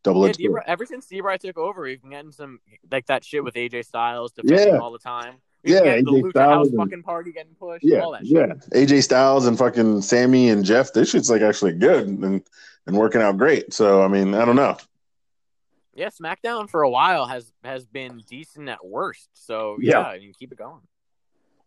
Double 0.03 0.27
Yeah, 0.27 0.49
ever 0.67 0.85
since 0.85 1.07
D-Bry 1.07 1.39
took 1.39 1.57
over, 1.57 1.83
we've 1.83 2.01
been 2.03 2.11
getting 2.11 2.33
some 2.33 2.61
like 2.91 3.07
that 3.07 3.25
shit 3.25 3.43
with 3.43 3.55
AJ 3.55 3.87
Styles 3.87 4.33
defending 4.33 4.75
Yeah. 4.75 4.79
all 4.81 4.93
the 4.93 4.99
time. 4.99 5.37
We've 5.65 5.75
Yeah, 5.75 5.83
been 5.97 6.05
the 6.05 6.11
AJ 6.13 6.31
Styles 6.31 6.53
House 6.55 6.69
and- 6.69 6.77
fucking 6.79 7.03
party 7.03 7.33
getting 7.33 7.55
pushed. 7.55 7.85
Yeah, 7.85 8.01
all 8.01 8.13
that 8.13 8.27
shit. 8.27 8.33
yeah. 8.37 8.55
AJ 8.79 9.03
Styles 9.03 9.47
and 9.47 9.57
fucking 9.59 10.03
Sammy 10.03 10.51
and 10.51 10.65
Jeff. 10.65 10.93
This 10.93 11.11
shit's 11.11 11.31
like 11.31 11.43
actually 11.43 11.73
good 11.73 12.07
and 12.07 12.43
and 12.87 12.97
working 12.99 13.23
out 13.23 13.39
great. 13.39 13.73
So 13.73 14.03
I 14.03 14.09
mean, 14.09 14.35
I 14.35 14.45
don't 14.45 14.57
know. 14.57 14.77
Yeah, 15.95 16.09
SmackDown 16.09 16.69
for 16.69 16.83
a 16.83 16.91
while 16.91 17.27
has 17.27 17.53
has 17.63 17.85
been 17.87 18.23
decent 18.29 18.69
at 18.69 18.85
worst. 18.85 19.29
So 19.33 19.79
yeah, 19.81 20.01
Yeah. 20.01 20.07
I 20.07 20.19
mean, 20.19 20.33
keep 20.39 20.53
it 20.53 20.59
going. 20.59 20.83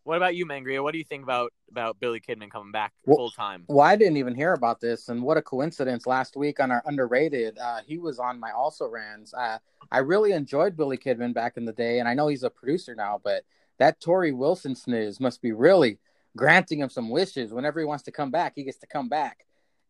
What 0.03 0.15
about 0.15 0.35
you, 0.35 0.45
Mangria? 0.45 0.81
What 0.81 0.93
do 0.93 0.99
you 0.99 1.03
think 1.03 1.23
about 1.23 1.51
about 1.69 1.99
Billy 1.99 2.21
Kidman 2.21 2.49
coming 2.51 2.71
back 2.71 2.93
Well- 3.05 3.17
full 3.17 3.31
time? 3.31 3.65
Well, 3.67 3.81
I 3.85 3.95
didn't 3.97 4.17
even 4.17 4.35
hear 4.35 4.53
about 4.53 4.79
this, 4.79 5.09
and 5.09 5.21
what 5.21 5.35
a 5.37 5.41
coincidence! 5.41 6.05
Last 6.07 6.37
week 6.37 6.59
on 6.61 6.71
our 6.71 6.81
underrated, 6.85 7.57
uh, 7.57 7.79
he 7.85 7.97
was 7.97 8.17
on 8.19 8.39
my 8.39 8.51
also 8.51 8.87
rans. 8.87 9.33
Uh, 9.33 9.57
I 9.91 9.99
really 9.99 10.31
enjoyed 10.33 10.77
Billy 10.77 10.97
Kidman 10.97 11.33
back 11.33 11.57
in 11.57 11.65
the 11.65 11.73
day, 11.73 11.99
and 11.99 12.07
I 12.07 12.13
know 12.13 12.27
he's 12.27 12.43
a 12.43 12.49
producer 12.49 12.95
now, 12.95 13.19
but 13.21 13.43
that 13.79 13.99
Torrie 14.01 14.35
Wilson 14.35 14.75
snooze 14.75 15.19
must 15.19 15.41
be 15.41 15.51
really 15.51 15.99
granting 16.35 16.79
him 16.79 16.89
some 16.89 17.09
wishes. 17.09 17.53
Whenever 17.53 17.79
he 17.79 17.85
wants 17.85 18.03
to 18.03 18.11
come 18.11 18.31
back, 18.31 18.53
he 18.55 18.63
gets 18.63 18.77
to 18.79 18.87
come 18.87 19.09
back. 19.09 19.45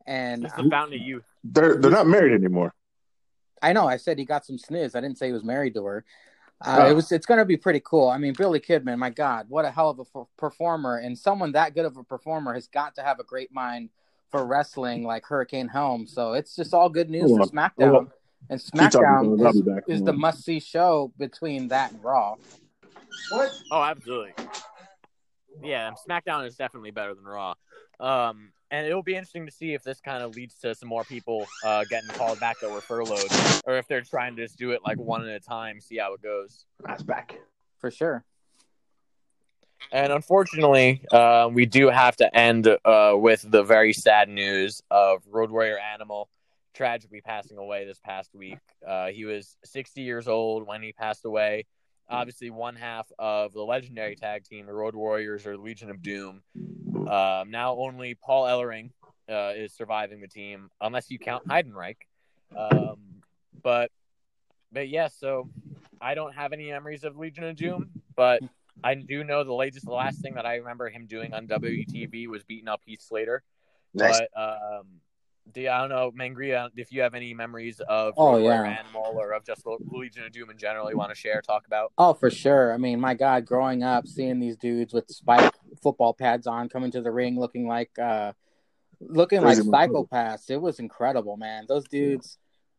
And 0.05 0.45
It's 0.45 0.53
the 0.55 0.69
fountain 0.69 0.99
of 0.99 1.05
youth. 1.05 1.25
They're 1.43 1.75
they're 1.77 1.91
not 1.91 2.07
married 2.07 2.33
anymore. 2.33 2.73
I 3.61 3.73
know 3.73 3.87
I 3.87 3.97
said 3.97 4.17
he 4.17 4.25
got 4.25 4.45
some 4.45 4.57
sniz. 4.57 4.95
I 4.95 5.01
didn't 5.01 5.17
say 5.17 5.27
he 5.27 5.33
was 5.33 5.43
married 5.43 5.73
to 5.75 5.83
her. 5.85 6.05
Uh, 6.63 6.77
Oh. 6.81 6.89
It 6.89 6.93
was. 6.93 7.11
It's 7.11 7.25
going 7.25 7.37
to 7.39 7.45
be 7.45 7.57
pretty 7.57 7.81
cool. 7.83 8.09
I 8.09 8.17
mean, 8.17 8.33
Billy 8.33 8.59
Kidman. 8.59 8.97
My 8.97 9.09
God, 9.11 9.45
what 9.49 9.65
a 9.65 9.69
hell 9.71 9.89
of 9.91 9.99
a 9.99 10.03
f- 10.15 10.27
performer! 10.37 10.97
And 10.97 11.17
someone 11.17 11.51
that 11.51 11.75
good 11.75 11.85
of 11.85 11.97
a 11.97 12.03
performer 12.03 12.53
has 12.53 12.67
got 12.67 12.95
to 12.95 13.03
have 13.03 13.19
a 13.19 13.23
great 13.23 13.51
mind 13.53 13.89
for 14.31 14.45
wrestling, 14.45 15.03
like 15.03 15.25
Hurricane 15.25 15.67
Helm. 15.67 16.07
So 16.07 16.33
it's 16.33 16.55
just 16.55 16.73
all 16.73 16.89
good 16.89 17.09
news 17.09 17.29
for. 17.29 17.45
SmackDown. 17.45 18.09
And 18.49 18.59
SmackDown 18.59 19.39
is, 19.87 19.99
is 19.99 20.03
the 20.03 20.13
must 20.13 20.43
see 20.43 20.59
show 20.59 21.11
between 21.17 21.67
that 21.67 21.91
and 21.91 22.03
Raw. 22.03 22.35
What? 23.29 23.51
Oh, 23.71 23.83
absolutely. 23.83 24.33
Yeah, 25.63 25.91
SmackDown 26.07 26.45
is 26.45 26.55
definitely 26.55 26.91
better 26.91 27.15
than 27.15 27.23
Raw. 27.23 27.55
Um, 27.99 28.51
and 28.69 28.85
it'll 28.85 29.03
be 29.03 29.15
interesting 29.15 29.45
to 29.45 29.51
see 29.51 29.73
if 29.73 29.83
this 29.83 29.99
kind 29.99 30.21
of 30.21 30.35
leads 30.35 30.55
to 30.59 30.75
some 30.75 30.89
more 30.89 31.03
people 31.03 31.47
uh, 31.63 31.83
getting 31.89 32.09
called 32.09 32.39
back 32.39 32.59
that 32.59 32.69
were 32.69 32.81
furloughed, 32.81 33.31
or 33.65 33.77
if 33.77 33.87
they're 33.87 34.01
trying 34.01 34.35
to 34.35 34.43
just 34.43 34.57
do 34.57 34.71
it 34.71 34.81
like 34.85 34.97
one 34.97 35.27
at 35.27 35.35
a 35.35 35.39
time, 35.39 35.79
see 35.79 35.97
how 35.97 36.13
it 36.13 36.21
goes. 36.21 36.65
That's 36.85 37.03
back. 37.03 37.39
For 37.79 37.89
sure. 37.89 38.23
And 39.91 40.11
unfortunately, 40.11 41.01
uh, 41.11 41.49
we 41.51 41.65
do 41.65 41.89
have 41.89 42.17
to 42.17 42.37
end 42.37 42.67
uh, 42.67 43.13
with 43.15 43.49
the 43.49 43.63
very 43.63 43.93
sad 43.93 44.27
news 44.27 44.81
of 44.91 45.23
Road 45.29 45.49
Warrior 45.49 45.79
Animal 45.79 46.29
tragically 46.73 47.21
passing 47.21 47.57
away 47.57 47.85
this 47.85 47.99
past 47.99 48.35
week. 48.35 48.59
Uh, 48.87 49.07
he 49.07 49.25
was 49.25 49.57
60 49.65 50.01
years 50.01 50.27
old 50.27 50.67
when 50.67 50.83
he 50.83 50.93
passed 50.93 51.25
away. 51.25 51.65
Obviously, 52.09 52.49
one 52.49 52.75
half 52.75 53.11
of 53.19 53.53
the 53.53 53.61
legendary 53.61 54.15
tag 54.15 54.43
team, 54.45 54.65
the 54.65 54.73
Road 54.73 54.95
Warriors 54.95 55.45
or 55.45 55.57
Legion 55.57 55.89
of 55.89 56.01
Doom. 56.01 56.41
Um, 56.55 57.51
now 57.51 57.75
only 57.77 58.15
Paul 58.15 58.45
Ellering 58.45 58.91
uh, 59.29 59.53
is 59.55 59.73
surviving 59.73 60.21
the 60.21 60.27
team, 60.27 60.69
unless 60.79 61.11
you 61.11 61.19
count 61.19 61.47
Heidenreich. 61.47 61.97
Um, 62.55 63.21
but, 63.61 63.91
but 64.71 64.87
yeah, 64.87 65.09
so 65.09 65.49
I 65.99 66.15
don't 66.15 66.33
have 66.33 66.53
any 66.53 66.69
memories 66.71 67.03
of 67.03 67.17
Legion 67.17 67.43
of 67.43 67.55
Doom, 67.55 67.89
but 68.15 68.41
I 68.83 68.95
do 68.95 69.23
know 69.23 69.43
the 69.43 69.53
latest, 69.53 69.85
the 69.85 69.91
last 69.91 70.21
thing 70.21 70.35
that 70.35 70.45
I 70.45 70.55
remember 70.55 70.89
him 70.89 71.07
doing 71.07 71.33
on 71.33 71.47
WTV 71.47 72.27
was 72.27 72.43
beating 72.43 72.67
up 72.67 72.81
Heath 72.85 73.01
Slater. 73.01 73.43
Nice. 73.93 74.21
But 74.35 74.41
um, 74.41 74.87
do 75.53 75.61
you, 75.61 75.69
I 75.69 75.79
don't 75.79 75.89
know, 75.89 76.11
Mangria, 76.11 76.69
if 76.75 76.91
you 76.91 77.01
have 77.01 77.13
any 77.13 77.33
memories 77.33 77.79
of 77.87 78.13
Oh, 78.17 78.33
Road 78.33 78.41
Warrior 78.43 78.65
yeah. 78.65 78.79
Animal 78.79 79.13
or 79.15 79.31
of 79.33 79.45
just 79.45 79.63
the 79.63 79.77
Legion 79.91 80.25
of 80.25 80.31
Doom 80.31 80.49
in 80.49 80.57
general 80.57 80.89
you 80.89 80.97
want 80.97 81.09
to 81.11 81.15
share, 81.15 81.41
talk 81.41 81.67
about? 81.67 81.91
Oh, 81.97 82.13
for 82.13 82.29
sure. 82.29 82.73
I 82.73 82.77
mean, 82.77 82.99
my 82.99 83.13
God, 83.13 83.45
growing 83.45 83.83
up, 83.83 84.07
seeing 84.07 84.39
these 84.39 84.57
dudes 84.57 84.93
with 84.93 85.09
spike 85.09 85.53
football 85.81 86.13
pads 86.13 86.47
on 86.47 86.69
coming 86.69 86.91
to 86.91 87.01
the 87.01 87.11
ring, 87.11 87.39
looking 87.39 87.67
like, 87.67 87.91
uh, 87.97 88.33
looking 88.99 89.41
Crazy 89.41 89.61
like 89.61 89.89
motherfucker. 89.89 90.09
psychopaths. 90.09 90.49
It 90.49 90.61
was 90.61 90.79
incredible, 90.79 91.37
man. 91.37 91.65
Those 91.67 91.85
dudes, 91.87 92.37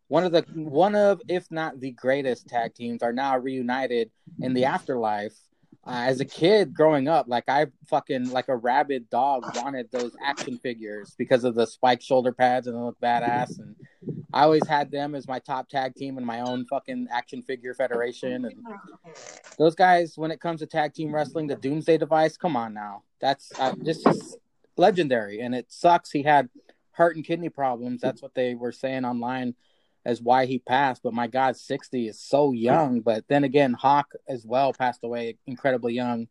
one 0.08 0.24
of 0.24 0.32
the, 0.32 0.42
one 0.54 0.94
of, 0.94 1.20
if 1.28 1.50
not 1.50 1.80
the 1.80 1.92
greatest 1.92 2.48
tag 2.48 2.74
teams, 2.74 3.02
are 3.02 3.12
now 3.12 3.38
reunited 3.38 4.10
in 4.40 4.54
the 4.54 4.64
afterlife. 4.66 5.34
Uh, 5.88 6.02
as 6.02 6.20
a 6.20 6.24
kid 6.24 6.74
growing 6.74 7.08
up, 7.08 7.28
like 7.28 7.48
I 7.48 7.66
fucking 7.86 8.30
like 8.30 8.48
a 8.48 8.56
rabid 8.56 9.08
dog 9.08 9.56
wanted 9.56 9.90
those 9.90 10.14
action 10.22 10.58
figures 10.58 11.14
because 11.16 11.44
of 11.44 11.54
the 11.54 11.66
spike 11.66 12.02
shoulder 12.02 12.30
pads 12.30 12.66
and 12.66 12.76
they 12.76 12.80
look 12.80 13.00
badass. 13.00 13.58
And 13.58 13.74
I 14.30 14.42
always 14.42 14.66
had 14.66 14.90
them 14.90 15.14
as 15.14 15.26
my 15.26 15.38
top 15.38 15.70
tag 15.70 15.94
team 15.94 16.18
in 16.18 16.26
my 16.26 16.40
own 16.40 16.66
fucking 16.66 17.08
action 17.10 17.40
figure 17.40 17.72
federation. 17.72 18.44
And 18.44 18.54
those 19.56 19.74
guys, 19.74 20.18
when 20.18 20.30
it 20.30 20.42
comes 20.42 20.60
to 20.60 20.66
tag 20.66 20.92
team 20.92 21.14
wrestling, 21.14 21.46
the 21.46 21.56
Doomsday 21.56 21.96
Device, 21.96 22.36
come 22.36 22.54
on 22.54 22.74
now, 22.74 23.04
that's 23.18 23.50
uh, 23.58 23.74
this 23.78 24.04
is 24.04 24.36
legendary. 24.76 25.40
And 25.40 25.54
it 25.54 25.72
sucks 25.72 26.10
he 26.10 26.22
had 26.22 26.50
heart 26.92 27.16
and 27.16 27.24
kidney 27.24 27.48
problems. 27.48 28.02
That's 28.02 28.20
what 28.20 28.34
they 28.34 28.54
were 28.54 28.72
saying 28.72 29.06
online 29.06 29.54
as 30.08 30.22
why 30.22 30.46
he 30.46 30.58
passed. 30.58 31.02
But 31.02 31.12
my 31.12 31.26
God, 31.26 31.56
sixty 31.56 32.08
is 32.08 32.18
so 32.18 32.52
young. 32.52 33.00
But 33.00 33.24
then 33.28 33.44
again, 33.44 33.74
Hawk 33.74 34.12
as 34.26 34.46
well 34.46 34.72
passed 34.72 35.04
away 35.04 35.36
incredibly 35.46 35.92
young 35.92 36.28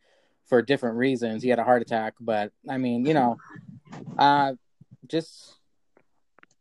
for 0.47 0.61
different 0.61 0.97
reasons. 0.97 1.43
He 1.43 1.49
had 1.49 1.59
a 1.59 1.63
heart 1.63 1.83
attack. 1.83 2.15
But 2.19 2.51
I 2.67 2.77
mean, 2.77 3.05
you 3.05 3.13
know, 3.13 3.37
uh, 4.17 4.53
just 5.07 5.53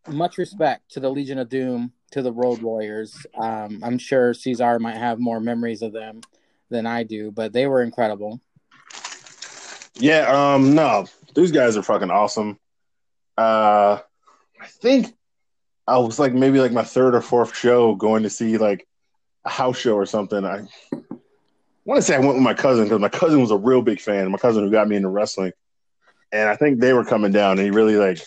much 0.06 0.36
respect 0.36 0.90
to 0.92 1.00
the 1.00 1.08
Legion 1.10 1.38
of 1.38 1.48
Doom, 1.48 1.92
to 2.12 2.20
the 2.20 2.32
Road 2.32 2.60
Warriors. 2.60 3.26
Um, 3.34 3.80
I'm 3.82 3.98
sure 3.98 4.34
Caesar 4.34 4.78
might 4.78 4.98
have 4.98 5.18
more 5.18 5.40
memories 5.40 5.82
of 5.82 5.92
them 5.92 6.20
than 6.68 6.86
I 6.86 7.02
do, 7.02 7.30
but 7.30 7.52
they 7.52 7.66
were 7.66 7.82
incredible. 7.82 8.40
Yeah, 9.94 10.26
um, 10.54 10.74
no, 10.74 11.06
these 11.34 11.52
guys 11.52 11.76
are 11.78 11.82
fucking 11.82 12.10
awesome. 12.10 12.58
Uh, 13.38 14.00
I 14.60 14.66
think 14.66 15.14
I 15.86 15.98
was 15.98 16.18
like 16.18 16.34
maybe 16.34 16.60
like 16.60 16.72
my 16.72 16.82
third 16.82 17.14
or 17.14 17.20
fourth 17.20 17.56
show 17.56 17.94
going 17.94 18.24
to 18.24 18.30
see 18.30 18.58
like 18.58 18.86
a 19.44 19.50
house 19.50 19.78
show 19.78 19.94
or 19.94 20.06
something. 20.06 20.44
I 20.44 20.62
want 21.84 21.98
to 21.98 22.02
say 22.02 22.16
I 22.16 22.18
went 22.18 22.34
with 22.34 22.42
my 22.42 22.54
cousin 22.54 22.84
because 22.84 23.00
my 23.00 23.08
cousin 23.08 23.40
was 23.40 23.52
a 23.52 23.56
real 23.56 23.82
big 23.82 24.00
fan. 24.00 24.30
My 24.30 24.38
cousin 24.38 24.64
who 24.64 24.70
got 24.70 24.88
me 24.88 24.96
into 24.96 25.08
wrestling, 25.08 25.52
and 26.32 26.48
I 26.48 26.56
think 26.56 26.80
they 26.80 26.92
were 26.92 27.04
coming 27.04 27.32
down, 27.32 27.58
and 27.58 27.60
he 27.60 27.70
really 27.70 27.96
like 27.96 28.18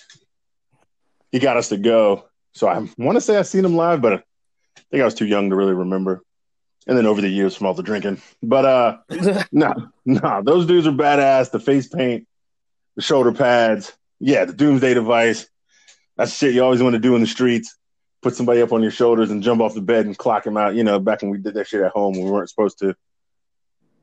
he 1.31 1.39
got 1.39 1.57
us 1.57 1.69
to 1.69 1.77
go. 1.77 2.25
So 2.53 2.67
I 2.67 2.87
want 2.97 3.17
to 3.17 3.21
say 3.21 3.37
I 3.37 3.41
seen 3.41 3.65
him 3.65 3.75
live, 3.75 4.01
but 4.01 4.13
I 4.13 4.23
think 4.91 5.01
I 5.01 5.05
was 5.05 5.15
too 5.15 5.27
young 5.27 5.49
to 5.49 5.55
really 5.55 5.73
remember. 5.73 6.23
And 6.87 6.97
then 6.97 7.05
over 7.05 7.21
the 7.21 7.29
years 7.29 7.55
from 7.55 7.67
all 7.67 7.73
the 7.73 7.83
drinking, 7.83 8.21
but 8.41 8.65
uh. 8.65 8.97
No, 9.51 9.73
no, 10.05 10.41
those 10.43 10.65
dudes 10.65 10.87
are 10.87 10.91
badass. 10.91 11.51
The 11.51 11.59
face 11.59 11.87
paint, 11.87 12.25
the 12.95 13.01
shoulder 13.01 13.31
pads, 13.31 13.93
yeah, 14.19 14.45
the 14.45 14.53
doomsday 14.53 14.93
device. 14.93 15.47
That's 16.19 16.33
shit 16.35 16.53
you 16.53 16.63
always 16.63 16.83
want 16.83 16.93
to 16.93 16.99
do 16.99 17.15
in 17.15 17.21
the 17.21 17.27
streets. 17.27 17.77
Put 18.21 18.35
somebody 18.35 18.61
up 18.61 18.73
on 18.73 18.81
your 18.81 18.91
shoulders 18.91 19.31
and 19.31 19.41
jump 19.41 19.61
off 19.61 19.73
the 19.73 19.81
bed 19.81 20.05
and 20.05 20.17
clock 20.17 20.45
him 20.45 20.57
out. 20.57 20.75
You 20.75 20.83
know, 20.83 20.99
back 20.99 21.21
when 21.21 21.31
we 21.31 21.37
did 21.37 21.53
that 21.53 21.67
shit 21.67 21.81
at 21.81 21.93
home, 21.93 22.13
when 22.13 22.25
we 22.25 22.31
weren't 22.31 22.49
supposed 22.49 22.77
to. 22.79 22.93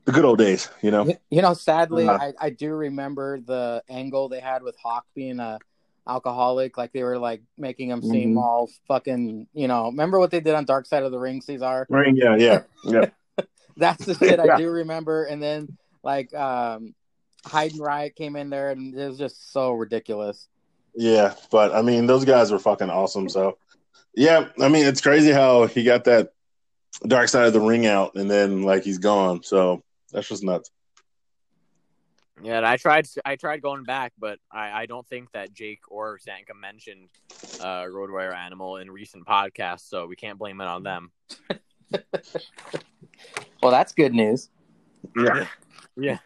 The 0.05 0.11
good 0.11 0.25
old 0.25 0.39
days, 0.39 0.69
you 0.81 0.89
know. 0.89 1.05
You 1.29 1.41
know, 1.43 1.53
sadly, 1.53 2.07
Uh-huh. 2.07 2.31
I, 2.39 2.47
I 2.47 2.49
do 2.49 2.73
remember 2.73 3.39
the 3.39 3.83
angle 3.89 4.29
they 4.29 4.39
had 4.39 4.63
with 4.63 4.75
Hawk 4.81 5.05
being 5.13 5.39
a 5.39 5.59
alcoholic. 6.07 6.77
Like 6.77 6.93
they 6.93 7.03
were 7.03 7.19
like 7.19 7.43
making 7.57 7.89
him 7.89 8.01
seem 8.01 8.33
Mhm. 8.33 8.41
all 8.41 8.69
fucking. 8.87 9.47
You 9.53 9.67
know, 9.67 9.85
remember 9.87 10.17
what 10.17 10.31
they 10.31 10.39
did 10.39 10.55
on 10.55 10.65
Dark 10.65 10.87
Side 10.87 11.03
of 11.03 11.11
the 11.11 11.19
Ring, 11.19 11.41
Caesar? 11.41 11.85
Right, 11.89 12.15
Yeah, 12.15 12.35
yeah, 12.37 12.61
yeah. 12.83 13.09
That's 13.77 14.03
the 14.05 14.15
shit 14.15 14.39
Yeah. 14.43 14.55
I 14.55 14.57
do 14.57 14.71
remember. 14.71 15.25
And 15.25 15.43
then 15.43 15.77
like 16.01 16.33
um, 16.33 16.95
Heidenreich 17.45 18.15
came 18.15 18.35
in 18.35 18.49
there, 18.49 18.71
and 18.71 18.95
it 18.97 19.07
was 19.07 19.17
just 19.19 19.51
so 19.51 19.73
ridiculous. 19.73 20.47
Yeah, 20.99 21.35
but 21.51 21.75
I 21.75 21.83
mean, 21.83 22.07
those 22.07 22.25
guys 22.25 22.51
were 22.51 22.57
fucking 22.57 22.89
awesome. 22.89 23.29
So, 23.29 23.59
yeah, 24.15 24.47
I 24.59 24.67
mean, 24.67 24.87
it's 24.87 24.99
crazy 24.99 25.31
how 25.31 25.67
he 25.67 25.83
got 25.83 26.05
that 26.05 26.33
dark 27.05 27.29
side 27.29 27.45
of 27.45 27.53
the 27.53 27.61
ring 27.61 27.85
out, 27.85 28.15
and 28.15 28.29
then 28.29 28.63
like 28.63 28.83
he's 28.83 28.97
gone. 28.97 29.43
So 29.43 29.83
that's 30.11 30.27
just 30.27 30.43
nuts. 30.43 30.71
Yeah, 32.41 32.57
and 32.57 32.65
I 32.65 32.77
tried. 32.77 33.07
I 33.23 33.35
tried 33.35 33.61
going 33.61 33.83
back, 33.83 34.13
but 34.17 34.39
I, 34.51 34.71
I 34.71 34.85
don't 34.87 35.07
think 35.07 35.31
that 35.33 35.53
Jake 35.53 35.81
or 35.89 36.17
Zanka 36.17 36.59
mentioned 36.59 37.09
uh, 37.63 37.85
Road 37.87 38.09
Warrior 38.09 38.33
Animal 38.33 38.77
in 38.77 38.89
recent 38.89 39.25
podcasts, 39.25 39.87
so 39.89 40.07
we 40.07 40.15
can't 40.15 40.39
blame 40.39 40.61
it 40.61 40.67
on 40.67 40.81
them. 40.81 41.11
Well, 43.61 43.71
that's 43.71 43.93
good 43.93 44.13
news. 44.13 44.49
Yeah, 45.15 45.47
Yeah, 45.95 46.17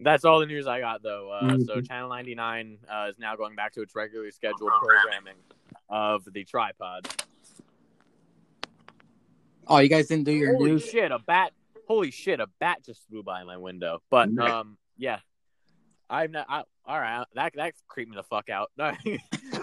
that's 0.00 0.24
all 0.24 0.40
the 0.40 0.46
news 0.46 0.66
I 0.66 0.80
got 0.80 1.02
though. 1.02 1.30
Uh, 1.30 1.58
So 1.60 1.76
Mhm. 1.80 1.88
Channel 1.88 2.08
99 2.10 2.78
uh, 2.88 3.06
is 3.10 3.18
now 3.18 3.36
going 3.36 3.54
back 3.56 3.72
to 3.74 3.82
its 3.82 3.94
regularly 3.94 4.30
scheduled 4.30 4.70
programming 4.80 5.36
of 5.88 6.24
the 6.32 6.44
tripod. 6.44 7.08
Oh, 9.68 9.78
you 9.78 9.88
guys 9.88 10.06
didn't 10.06 10.24
do 10.24 10.32
your 10.32 10.52
Holy 10.54 10.72
news? 10.72 10.84
shit! 10.88 11.10
A 11.10 11.18
bat! 11.18 11.52
Holy 11.88 12.10
shit! 12.10 12.40
A 12.40 12.46
bat 12.60 12.84
just 12.84 13.02
flew 13.08 13.22
by 13.22 13.42
my 13.44 13.56
window. 13.56 14.00
But 14.10 14.30
Yeah. 14.32 14.60
um, 14.60 14.78
yeah, 14.96 15.18
I'm 16.08 16.30
not. 16.32 16.46
I, 16.48 16.62
all 16.86 17.00
right, 17.00 17.24
that 17.34 17.54
that 17.56 17.74
creeped 17.88 18.10
me 18.10 18.16
the 18.16 18.22
fuck 18.22 18.48
out. 18.48 18.70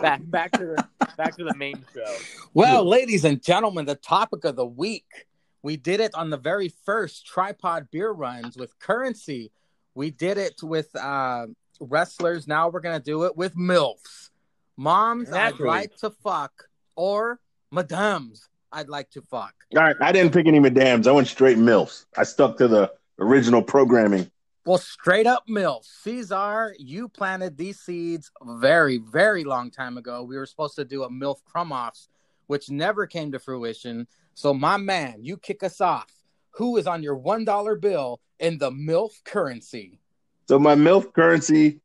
back 0.01 0.21
back 0.25 0.51
to 0.53 0.65
the 0.65 0.87
back 1.15 1.37
to 1.37 1.45
the 1.45 1.55
main 1.55 1.85
show. 1.93 2.17
Well, 2.53 2.83
ladies 2.85 3.23
and 3.23 3.41
gentlemen, 3.41 3.85
the 3.85 3.95
topic 3.95 4.43
of 4.45 4.55
the 4.55 4.65
week. 4.65 5.27
We 5.61 5.77
did 5.77 6.01
it 6.01 6.13
on 6.13 6.29
the 6.29 6.35
very 6.37 6.67
first 6.67 7.25
tripod 7.25 7.89
beer 7.89 8.11
runs 8.11 8.57
with 8.57 8.77
currency. 8.79 9.49
We 9.95 10.11
did 10.11 10.37
it 10.37 10.61
with 10.63 10.95
uh, 10.95 11.47
wrestlers. 11.79 12.47
Now 12.47 12.69
we're 12.69 12.81
gonna 12.81 12.99
do 12.99 13.25
it 13.25 13.35
with 13.35 13.55
milfs, 13.55 14.29
moms. 14.77 15.29
Naturally. 15.29 15.69
I'd 15.69 15.81
like 15.81 15.95
to 15.97 16.09
fuck, 16.09 16.69
or 16.95 17.39
madams 17.71 18.49
I'd 18.73 18.89
like 18.89 19.11
to 19.11 19.21
fuck. 19.21 19.53
All 19.75 19.83
right, 19.83 19.95
I 20.01 20.11
didn't 20.11 20.33
pick 20.33 20.47
any 20.47 20.59
madams. 20.59 21.07
I 21.07 21.11
went 21.11 21.27
straight 21.27 21.57
milfs. 21.57 22.05
I 22.17 22.23
stuck 22.23 22.57
to 22.57 22.67
the 22.67 22.91
original 23.19 23.61
programming. 23.61 24.29
Well, 24.65 24.79
straight 24.79 25.27
up 25.27 25.45
milfs. 25.47 25.89
Caesar, 26.03 26.73
you 26.79 27.07
planted 27.09 27.57
these 27.57 27.79
seeds 27.79 28.31
very, 28.41 28.97
very 28.97 29.43
long 29.43 29.69
time 29.69 29.97
ago. 29.97 30.23
We 30.23 30.37
were 30.37 30.45
supposed 30.45 30.75
to 30.77 30.85
do 30.85 31.03
a 31.03 31.09
milf 31.09 31.43
crumb-offs, 31.43 32.07
which 32.47 32.69
never 32.69 33.05
came 33.05 33.31
to 33.33 33.39
fruition. 33.39 34.07
So, 34.33 34.53
my 34.53 34.77
man, 34.77 35.17
you 35.21 35.37
kick 35.37 35.63
us 35.63 35.81
off. 35.81 36.09
Who 36.55 36.77
is 36.77 36.87
on 36.87 37.03
your 37.03 37.15
one 37.15 37.45
dollar 37.45 37.75
bill 37.75 38.19
in 38.39 38.57
the 38.57 38.71
milf 38.71 39.23
currency? 39.23 39.99
So 40.47 40.59
my 40.59 40.75
MILF 40.75 41.13
currency, 41.13 41.79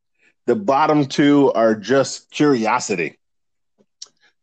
the 0.45 0.55
bottom 0.55 1.05
two 1.05 1.51
are 1.53 1.75
just 1.75 2.29
curiosity. 2.29 3.17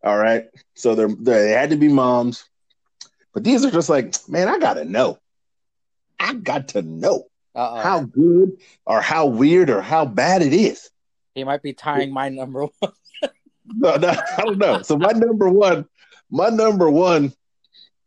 All 0.03 0.17
right. 0.17 0.47
So 0.75 0.95
they're, 0.95 1.09
they 1.09 1.51
had 1.51 1.71
to 1.71 1.77
be 1.77 1.89
moms. 1.89 2.49
But 3.35 3.45
these 3.45 3.65
are 3.65 3.71
just 3.71 3.89
like, 3.91 4.15
man, 4.29 4.49
I 4.49 4.59
gotta 4.59 4.85
know. 4.85 5.19
I 6.19 6.33
got 6.33 6.69
to 6.69 6.81
know 6.83 7.25
Uh-oh. 7.55 7.83
how 7.83 8.01
good 8.05 8.53
or 8.87 9.03
how 9.03 9.27
weird 9.27 9.69
or 9.69 9.83
how 9.83 10.07
bad 10.07 10.41
it 10.43 10.55
is. 10.55 10.91
he 11.35 11.45
might 11.45 11.63
be 11.63 11.75
tying 11.75 12.11
my 12.13 12.29
number 12.31 12.67
one. 12.81 12.93
No, 13.69 13.97
no, 13.97 14.09
I 14.11 14.43
don't 14.43 14.59
know. 14.59 14.83
So 14.83 14.97
my 14.97 15.11
number 15.11 15.49
one, 15.51 15.87
my 16.31 16.51
number 16.51 16.89
one 16.89 17.33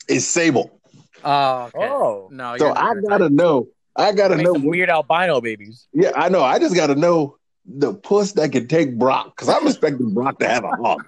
is 0.07 0.25
Sable. 0.25 0.78
Oh, 1.23 1.63
okay. 1.73 1.87
Oh. 1.89 2.29
no. 2.31 2.57
So 2.57 2.73
I 2.73 2.93
gotta 3.07 3.25
type- 3.25 3.31
know. 3.31 3.67
I 3.95 4.11
gotta 4.13 4.37
Make 4.37 4.45
know. 4.45 4.53
some 4.53 4.65
weird 4.65 4.89
albino 4.89 5.41
babies. 5.41 5.87
Yeah, 5.93 6.11
I 6.15 6.29
know. 6.29 6.41
I 6.41 6.59
just 6.59 6.75
gotta 6.75 6.95
know 6.95 7.37
the 7.65 7.93
puss 7.93 8.33
that 8.33 8.51
can 8.51 8.67
take 8.67 8.97
Brock 8.97 9.35
because 9.35 9.49
I'm 9.49 9.67
expecting 9.67 10.13
Brock 10.13 10.39
to 10.39 10.47
have 10.47 10.63
a 10.63 10.69
hog. 10.69 11.05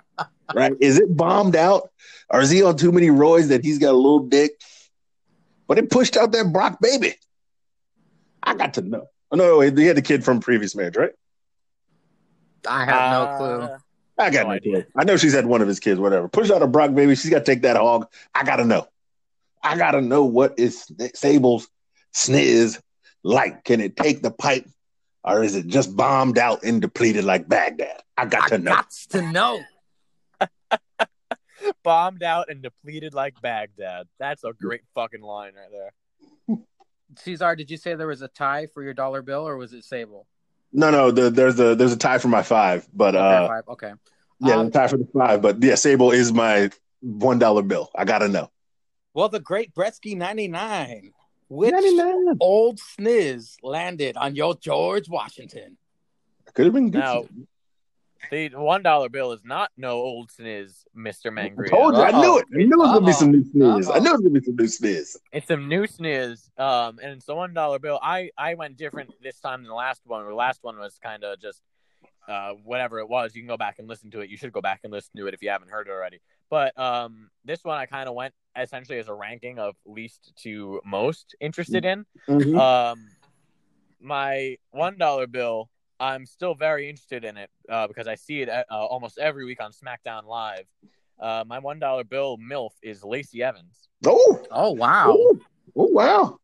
Right? 0.53 0.73
Is 0.81 0.99
it 0.99 1.15
bombed 1.15 1.55
out, 1.55 1.89
or 2.29 2.41
is 2.41 2.49
he 2.49 2.61
on 2.63 2.75
too 2.75 2.91
many 2.91 3.07
roids 3.07 3.47
that 3.49 3.63
he's 3.63 3.77
got 3.77 3.91
a 3.91 3.97
little 3.97 4.19
dick? 4.27 4.51
But 5.67 5.77
it 5.77 5.89
pushed 5.89 6.17
out 6.17 6.33
that 6.33 6.51
Brock 6.51 6.79
baby. 6.81 7.15
I 8.43 8.55
got 8.55 8.73
to 8.73 8.81
know. 8.81 9.07
Oh, 9.31 9.37
no, 9.37 9.61
he 9.61 9.85
had 9.85 9.95
the 9.95 10.01
kid 10.01 10.25
from 10.25 10.41
previous 10.41 10.75
marriage, 10.75 10.97
right? 10.97 11.11
I 12.67 12.83
have 12.85 13.11
no 13.11 13.37
clue. 13.37 13.61
Uh, 13.61 13.77
I 14.17 14.29
got 14.29 14.43
No 14.43 14.49
no, 14.49 14.55
idea. 14.55 14.83
clue. 14.83 14.91
I 14.97 15.03
know 15.05 15.15
she's 15.15 15.33
had 15.33 15.45
one 15.45 15.61
of 15.61 15.67
his 15.69 15.79
kids, 15.79 15.99
whatever. 15.99 16.27
Push 16.27 16.51
out 16.51 16.61
a 16.61 16.67
Brock 16.67 16.93
baby. 16.93 17.15
She's 17.15 17.31
got 17.31 17.39
to 17.39 17.45
take 17.45 17.61
that 17.61 17.77
hog. 17.77 18.07
I 18.35 18.43
got 18.43 18.57
to 18.57 18.65
know. 18.65 18.87
I 19.63 19.77
got 19.77 19.91
to 19.91 20.01
know 20.01 20.25
what 20.25 20.57
is 20.57 20.91
Sable's 21.13 21.67
sniz 22.15 22.81
like. 23.23 23.63
Can 23.63 23.81
it 23.81 23.95
take 23.95 24.21
the 24.21 24.31
pipe, 24.31 24.65
or 25.23 25.43
is 25.43 25.55
it 25.55 25.67
just 25.67 25.95
bombed 25.95 26.37
out 26.37 26.63
and 26.63 26.81
depleted 26.81 27.23
like 27.23 27.47
Baghdad? 27.47 28.01
I 28.17 28.25
got 28.25 28.49
to 28.49 28.57
know. 28.57 28.71
got 28.71 28.91
to 29.11 29.21
know. 29.31 29.61
bombed 31.83 32.23
out 32.23 32.49
and 32.49 32.61
depleted 32.61 33.13
like 33.13 33.39
Baghdad. 33.41 34.07
That's 34.19 34.43
a 34.43 34.53
great 34.53 34.81
fucking 34.95 35.21
line 35.21 35.53
right 35.55 35.71
there. 35.71 36.57
Caesar, 37.17 37.55
did 37.55 37.69
you 37.69 37.77
say 37.77 37.95
there 37.95 38.07
was 38.07 38.21
a 38.21 38.27
tie 38.29 38.67
for 38.67 38.83
your 38.83 38.93
dollar 38.93 39.21
bill, 39.21 39.47
or 39.47 39.57
was 39.57 39.73
it 39.73 39.83
Sable? 39.83 40.27
No, 40.73 40.89
no, 40.89 41.11
the, 41.11 41.29
there's 41.29 41.59
a 41.59 41.75
there's 41.75 41.91
a 41.91 41.97
tie 41.97 42.17
for 42.17 42.29
my 42.29 42.43
five, 42.43 42.87
but 42.93 43.15
Okay, 43.15 43.43
uh, 43.43 43.47
five. 43.47 43.63
Okay. 43.67 43.91
Yeah, 44.39 44.55
Um, 44.55 44.71
I'm 44.73 44.89
for 44.89 44.97
the 44.97 45.07
five, 45.13 45.41
but 45.41 45.61
yeah, 45.61 45.75
Sable 45.75 46.11
is 46.11 46.31
my 46.31 46.69
one 47.01 47.39
dollar 47.39 47.61
bill. 47.61 47.91
I 47.95 48.05
gotta 48.05 48.27
know. 48.27 48.49
Well, 49.13 49.29
the 49.29 49.39
Great 49.39 49.73
Bretsky 49.73 50.15
'99. 50.15 51.13
Which 51.49 51.73
99. 51.73 52.37
old 52.39 52.79
sniz 52.79 53.57
landed 53.61 54.15
on 54.15 54.35
your 54.35 54.55
George 54.55 55.09
Washington? 55.09 55.75
Could 56.53 56.65
have 56.65 56.73
been 56.73 56.91
good. 56.91 56.99
Now, 56.99 57.23
the 58.29 58.49
one 58.49 58.83
dollar 58.83 59.09
bill 59.09 59.33
is 59.33 59.41
not 59.43 59.69
no 59.75 59.93
old 59.97 60.29
sniz, 60.29 60.83
Mister 60.95 61.29
I 61.29 61.49
Mangria. 61.49 61.69
told 61.69 61.95
you, 61.95 62.03
I 62.03 62.11
knew 62.11 62.37
it. 62.37 62.45
I 62.53 62.57
knew 62.57 62.73
it 62.73 62.77
was 62.77 62.93
gonna 62.93 63.05
be 63.05 63.11
some 63.11 63.31
new 63.31 63.43
sniz. 63.43 63.87
Uh-oh. 63.87 63.93
I 63.93 63.99
knew 63.99 64.09
it 64.09 64.13
was 64.13 64.21
gonna 64.21 64.39
be 64.39 64.45
some 64.45 64.55
new 64.55 64.65
sniz. 64.65 65.17
It's 65.33 65.47
some 65.47 65.67
new 65.67 65.87
sniz, 65.87 66.49
um, 66.57 66.99
and 67.03 67.13
it's 67.13 67.27
a 67.27 67.35
one 67.35 67.53
dollar 67.53 67.79
bill. 67.79 67.99
I 68.01 68.29
I 68.37 68.53
went 68.53 68.77
different 68.77 69.11
this 69.21 69.39
time 69.39 69.63
than 69.63 69.69
the 69.69 69.75
last 69.75 70.01
one. 70.05 70.25
The 70.25 70.33
last 70.33 70.59
one 70.63 70.77
was 70.77 70.97
kind 71.03 71.23
of 71.23 71.41
just 71.41 71.61
uh, 72.27 72.53
whatever 72.63 72.99
it 72.99 73.09
was. 73.09 73.35
You 73.35 73.41
can 73.41 73.49
go 73.49 73.57
back 73.57 73.79
and 73.79 73.87
listen 73.87 74.11
to 74.11 74.21
it. 74.21 74.29
You 74.29 74.37
should 74.37 74.53
go 74.53 74.61
back 74.61 74.81
and 74.83 74.93
listen 74.93 75.11
to 75.17 75.27
it 75.27 75.33
if 75.33 75.41
you 75.41 75.49
haven't 75.49 75.69
heard 75.69 75.87
it 75.87 75.91
already. 75.91 76.19
But 76.49 76.77
um, 76.79 77.29
this 77.43 77.63
one 77.63 77.77
I 77.77 77.85
kind 77.85 78.07
of 78.07 78.15
went 78.15 78.33
essentially 78.57 78.99
as 78.99 79.07
a 79.07 79.13
ranking 79.13 79.59
of 79.59 79.75
least 79.85 80.33
to 80.43 80.81
most 80.85 81.35
interested 81.39 81.85
in. 81.85 82.05
Mhm. 82.27 82.57
Um, 82.59 83.07
my 83.99 84.57
one 84.71 84.97
dollar 84.97 85.27
bill, 85.27 85.69
I'm 85.99 86.25
still 86.25 86.55
very 86.55 86.89
interested 86.89 87.23
in 87.23 87.37
it 87.37 87.49
uh, 87.69 87.87
because 87.87 88.07
I 88.07 88.15
see 88.15 88.41
it 88.41 88.49
uh, 88.49 88.63
almost 88.69 89.19
every 89.19 89.45
week 89.45 89.61
on 89.61 89.71
SmackDown 89.71 90.25
Live. 90.25 90.65
Uh, 91.19 91.43
my 91.45 91.59
one 91.59 91.79
dollar 91.79 92.03
bill 92.03 92.37
milf 92.37 92.71
is 92.81 93.03
Lacey 93.03 93.43
Evans. 93.43 93.89
Oh, 94.05 94.43
Oh 94.49 94.71
wow! 94.71 95.15
oh, 95.17 95.39
oh, 95.75 95.85
wow! 95.85 96.39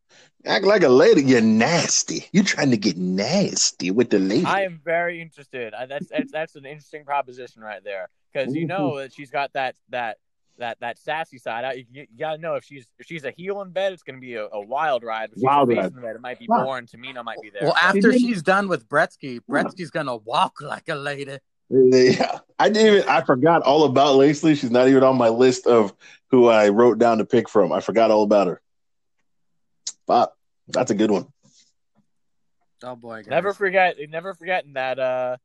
Act 0.46 0.65
like 0.65 0.84
a 0.84 0.89
lady. 0.89 1.24
You're 1.24 1.41
nasty. 1.41 2.26
You're 2.32 2.43
trying 2.43 2.72
to 2.72 2.78
get 2.78 2.96
nasty 2.96 3.89
with 3.91 4.12
the 4.12 4.20
lady? 4.20 4.46
I 4.46 4.62
am 4.62 4.80
very 4.86 5.20
interested. 5.20 5.74
I, 5.74 5.88
that's, 5.88 6.08
that's 6.08 6.32
that's 6.32 6.56
an 6.56 6.65
interesting 6.65 7.04
proposition 7.04 7.63
right 7.63 7.84
there 7.84 8.10
because 8.32 8.54
you 8.54 8.67
know 8.67 8.98
that 9.00 9.13
she's 9.13 9.32
got 9.32 9.52
that 9.54 9.76
that 9.89 10.17
that 10.60 10.80
that 10.82 10.98
sassy 10.98 11.38
side. 11.38 11.65
I, 11.65 11.72
you, 11.74 11.86
you 11.91 12.08
gotta 12.20 12.38
know 12.38 12.56
if 12.56 12.63
she's 12.63 12.88
if 13.00 13.06
she's 13.06 13.24
a 13.26 13.32
heel 13.32 13.62
in 13.62 13.72
bed, 13.72 13.93
it's 13.93 14.04
gonna 14.04 14.20
be 14.20 14.36
a, 14.36 14.46
a 14.52 14.62
wild 14.62 15.04
ride. 15.04 15.30
If 15.36 15.41
Wild 15.41 15.72
a 15.72 15.76
ride. 15.76 15.93
in 15.93 16.02
bed, 16.02 16.15
it 16.15 16.22
might 16.22 16.39
be 16.39 16.46
Wow. 16.50 16.63
boring. 16.65 16.86
Tamina 16.88 17.24
might 17.24 17.38
be 17.41 17.50
there. 17.50 17.63
Well, 17.63 17.76
after 17.76 18.12
did- 18.12 18.22
she's 18.22 18.41
done 18.41 18.67
with 18.67 18.88
Bretsky, 18.88 19.39
Bretsky's 19.50 19.91
gonna 19.91 20.15
walk 20.17 20.62
like 20.62 20.89
a 20.89 20.96
lady. 20.96 21.38
Yeah, 21.70 22.39
I 22.58 22.70
didn't 22.70 22.96
even. 22.96 23.10
I 23.10 23.22
forgot 23.22 23.62
all 23.63 23.84
about 23.84 24.15
Lacey. 24.15 24.56
She's 24.56 24.72
not 24.72 24.88
even 24.88 25.04
on 25.04 25.17
my 25.17 25.28
list 25.30 25.67
of 25.67 25.93
who 26.32 26.48
I 26.48 26.70
wrote 26.70 26.98
down 26.98 27.17
to 27.17 27.26
pick 27.26 27.50
from. 27.50 27.72
I 27.74 27.82
forgot 27.82 28.10
all 28.10 28.24
about 28.24 28.48
her. 28.48 28.62
But 30.06 30.34
that's 30.70 30.91
a 30.91 30.96
good 30.96 31.12
one. 31.12 31.28
Oh 32.84 32.96
boy! 32.96 33.17
guys. 33.24 33.28
Never 33.28 33.54
forget, 33.54 33.98
never 34.10 34.34
forgetting 34.34 34.74
that 34.74 34.98
uh 35.00 35.38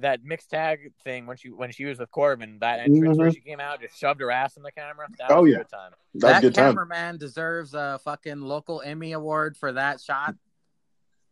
that 0.00 0.22
mixed 0.24 0.50
tag 0.50 0.92
thing 1.04 1.26
when 1.26 1.36
she 1.36 1.50
when 1.50 1.70
she 1.72 1.84
was 1.84 1.98
with 1.98 2.10
Corbin. 2.10 2.58
That 2.60 2.80
entrance 2.80 3.18
where 3.18 3.28
Mhm. 3.30 3.34
she 3.34 3.40
came 3.40 3.60
out, 3.60 3.80
just 3.80 3.98
shoved 3.98 4.20
her 4.20 4.30
ass 4.30 4.56
in 4.56 4.62
the 4.62 4.72
camera. 4.72 5.06
That 5.18 5.30
Oh, 5.30 5.42
was 5.42 5.50
yeah. 5.50 5.56
a 5.56 5.58
good 5.60 5.68
time. 5.70 5.92
That 6.14 6.20
that 6.20 6.42
good 6.42 6.54
time. 6.54 6.72
cameraman 6.74 7.18
deserves 7.18 7.74
a 7.74 7.98
fucking 8.04 8.40
local 8.40 8.80
Emmy 8.82 9.12
award 9.12 9.56
for 9.56 9.72
that 9.72 10.00
shot. 10.00 10.34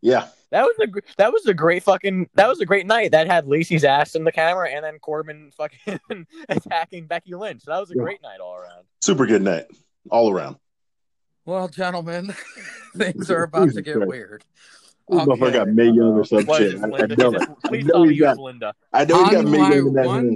Yeah, 0.03 0.29
That 0.51 0.63
was 0.65 0.77
a 0.81 0.87
that 1.17 1.33
was 1.33 1.47
a 1.47 1.55
great 1.55 1.83
fucking 1.83 2.29
that 2.35 2.49
was 2.49 2.61
a 2.61 2.67
great 2.67 2.87
night. 2.87 3.11
That 3.13 3.27
had 3.27 3.47
Lacey's 3.49 3.83
ass 3.83 4.15
in 4.15 4.25
the 4.25 4.31
camera 4.33 4.69
and 4.71 4.85
then 4.85 4.99
Corbin 4.99 5.51
fucking 5.53 6.01
attacking 6.49 7.07
Becky 7.07 7.35
Lynch. 7.35 7.65
That 7.65 7.81
was 7.81 7.91
a 7.91 7.95
Yeah. 7.97 8.03
great 8.03 8.23
night 8.23 8.39
all 8.41 8.55
around. 8.57 8.85
super 9.01 9.27
good 9.27 9.43
night 9.43 9.67
all 10.11 10.31
around. 10.31 10.57
Well, 11.45 11.69
gentlemen, 11.69 12.35
things 12.97 13.31
are 13.31 13.45
about 13.45 13.73
to 13.73 13.83
get 13.83 14.05
weird. 14.07 14.45
This 15.09 15.21
motherfucker 15.21 15.53
got 15.53 15.69
Mae 15.69 15.85
Young 15.87 16.15
or 16.19 16.25
some 16.25 16.45
What 16.47 16.59
shit. 16.63 16.75
is 16.75 16.83
I, 16.83 16.87
I 16.87 16.89
Linda? 16.89 17.17
know 17.17 17.29
Is 17.29 17.35
it. 17.35 17.43
it- 17.49 17.57
I 17.65 17.69
Please 17.69 17.87
know 17.87 17.93
tell 17.93 18.07
me 18.07 18.15
you 18.15 18.21
got. 18.23 18.39
Linda. 18.39 18.75
I 18.93 19.05
know 19.05 19.25
he 19.25 19.31
got 19.31 19.45
On 19.45 19.51
Mae 19.53 19.59
Young 19.59 19.87
in 19.89 19.93
that 19.95 20.07
one 20.07 20.35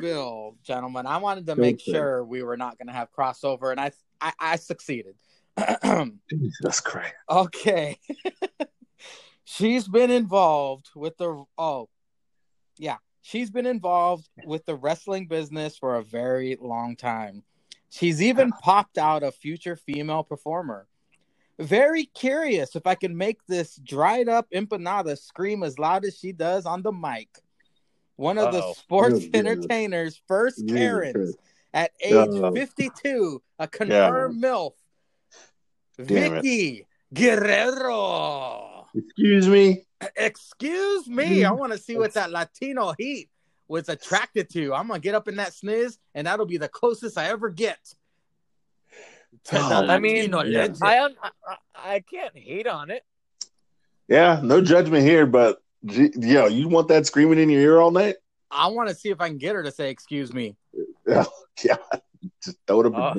bill, 0.00 0.56
gentlemen, 0.62 1.06
I 1.06 1.16
wanted 1.18 1.46
to 1.46 1.56
make 1.56 1.76
Okay. 1.76 1.92
sure 1.92 2.24
we 2.24 2.42
were 2.42 2.56
not 2.56 2.78
going 2.78 2.86
to 2.86 2.92
have 2.92 3.08
crossover, 3.12 3.70
and 3.72 3.80
I 3.80 3.90
I, 4.20 4.32
I 4.38 4.56
succeeded. 4.56 5.16
Jesus 6.30 6.80
Christ. 6.80 7.14
okay, 7.28 7.98
she's 9.44 9.88
been 9.88 10.10
involved 10.10 10.90
with 10.94 11.16
the 11.18 11.44
oh, 11.58 11.88
yeah, 12.78 12.96
she's 13.22 13.50
been 13.50 13.66
involved 13.66 14.28
with 14.44 14.64
the 14.66 14.74
wrestling 14.76 15.26
business 15.26 15.76
for 15.76 15.96
a 15.96 16.02
very 16.02 16.56
long 16.60 16.96
time. 16.96 17.42
She's 17.90 18.22
even 18.22 18.52
popped 18.52 18.96
out 18.96 19.22
a 19.22 19.30
future 19.32 19.76
female 19.76 20.22
performer. 20.22 20.86
Very 21.58 22.06
curious 22.06 22.74
if 22.76 22.86
I 22.86 22.94
can 22.94 23.16
make 23.16 23.38
this 23.46 23.76
dried 23.76 24.28
up 24.28 24.48
empanada 24.54 25.18
scream 25.18 25.62
as 25.62 25.78
loud 25.78 26.04
as 26.04 26.18
she 26.18 26.32
does 26.32 26.66
on 26.66 26.82
the 26.82 26.92
mic. 26.92 27.28
One 28.16 28.38
of 28.38 28.52
the 28.52 28.60
Uh-oh. 28.60 28.72
sports 28.74 29.24
Oh, 29.24 29.28
entertainers' 29.34 30.20
first 30.28 30.58
Jesus 30.60 30.76
Karens 30.78 31.36
at 31.74 31.90
uh, 32.04 32.06
age 32.06 32.14
Uh-oh. 32.14 32.52
52, 32.54 33.42
a 33.58 33.68
confirmed 33.68 34.42
MILF. 34.42 34.72
Damn 36.04 36.34
it. 36.36 36.44
Vickie 36.44 36.86
Guerrero. 37.12 38.86
Excuse 38.94 39.48
me. 39.48 39.84
Excuse 40.16 41.06
me. 41.08 41.44
I 41.44 41.52
want 41.52 41.72
to 41.72 41.78
see 41.78 41.96
what 41.96 42.14
that 42.14 42.30
Latino 42.30 42.94
heat 42.98 43.28
was 43.68 43.88
attracted 43.88 44.50
to. 44.50 44.74
I'm 44.74 44.88
going 44.88 45.00
to 45.00 45.04
get 45.04 45.14
up 45.14 45.28
in 45.28 45.36
that 45.36 45.52
sniz, 45.52 45.96
and 46.14 46.26
that'll 46.26 46.46
be 46.46 46.58
the 46.58 46.68
closest 46.68 47.16
I 47.16 47.28
ever 47.28 47.48
get 47.50 47.78
to 47.84 47.94
the 47.94 48.01
Oh, 49.52 49.86
I 49.88 49.98
mean, 49.98 50.30
yeah. 50.46 50.68
I, 50.82 51.02
un- 51.02 51.16
I 51.22 51.56
I 51.74 52.00
can't 52.00 52.36
hate 52.36 52.66
on 52.66 52.90
it. 52.90 53.02
Yeah, 54.08 54.40
no 54.42 54.60
judgment 54.60 55.04
here, 55.04 55.26
but 55.26 55.62
yo, 55.82 56.46
you 56.46 56.68
want 56.68 56.88
that 56.88 57.06
screaming 57.06 57.38
in 57.38 57.50
your 57.50 57.60
ear 57.60 57.80
all 57.80 57.90
night? 57.90 58.16
I 58.50 58.68
want 58.68 58.88
to 58.90 58.94
see 58.94 59.08
if 59.10 59.20
I 59.20 59.28
can 59.28 59.38
get 59.38 59.54
her 59.54 59.62
to 59.62 59.72
say 59.72 59.90
excuse 59.90 60.32
me. 60.32 60.56
Yeah, 61.08 61.24
yeah. 61.64 61.76
Just 62.44 62.58
throw 62.66 62.80
it 62.82 62.86
up. 62.86 62.94
Uh, 62.94 63.14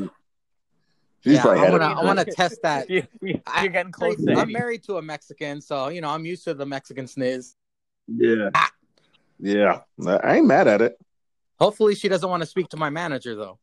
She's 1.24 1.34
yeah, 1.36 1.42
probably 1.42 1.62
I 1.68 1.70
want 1.72 1.82
to. 1.82 1.88
I 1.88 2.04
want 2.04 2.20
to 2.20 2.26
test 2.36 2.62
that. 2.64 2.90
You, 2.90 3.04
you, 3.22 3.42
I- 3.48 3.66
are 3.66 3.70
getting 3.70 3.92
close. 3.92 4.16
to 4.24 4.34
I'm 4.34 4.52
married 4.52 4.84
to 4.84 4.98
a 4.98 5.02
Mexican, 5.02 5.62
so 5.62 5.88
you 5.90 6.02
know 6.02 6.10
I'm 6.10 6.26
used 6.26 6.44
to 6.46 6.54
the 6.54 6.66
Mexican 6.66 7.06
sniz. 7.06 7.56
Yeah, 8.08 8.50
Ah. 8.56 8.72
yeah. 9.40 9.82
I 10.06 10.38
ain't 10.38 10.46
mad 10.48 10.68
at 10.68 10.82
it. 10.82 10.98
Hopefully, 11.60 11.96
she 11.96 12.08
doesn't 12.10 12.30
want 12.30 12.42
to 12.44 12.48
speak 12.48 12.68
to 12.70 12.78
my 12.78 12.90
manager 12.90 13.36
though. 13.36 13.58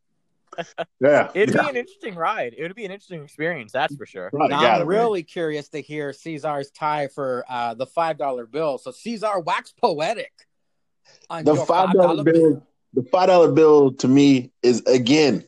Yeah, 0.99 1.31
It'd 1.33 1.55
yeah. 1.55 1.63
be 1.63 1.69
an 1.69 1.77
interesting 1.77 2.15
ride. 2.15 2.53
It 2.57 2.61
would 2.63 2.75
be 2.75 2.85
an 2.85 2.91
interesting 2.91 3.23
experience, 3.23 3.71
that's 3.71 3.95
for 3.95 4.05
sure. 4.05 4.29
Probably 4.29 4.49
Now, 4.49 4.61
got 4.61 4.75
I'm 4.75 4.81
it, 4.81 4.85
man. 4.85 4.87
really 4.87 5.23
curious 5.23 5.69
to 5.69 5.81
hear 5.81 6.13
Caesar's 6.13 6.71
tie 6.71 7.07
for 7.07 7.43
uh, 7.49 7.73
the 7.73 7.85
five 7.85 8.17
dollar 8.17 8.45
bill. 8.45 8.77
So 8.77 8.91
Caesar, 8.91 9.39
wax 9.39 9.71
poetic. 9.71 10.31
on 11.29 11.43
The 11.45 11.55
five 11.55 11.93
dollar 11.93 12.23
bill. 12.23 12.65
The 12.93 13.03
five 13.03 13.27
dollar 13.27 13.51
bill 13.51 13.93
to 13.93 14.07
me 14.07 14.51
is 14.61 14.81
again 14.85 15.45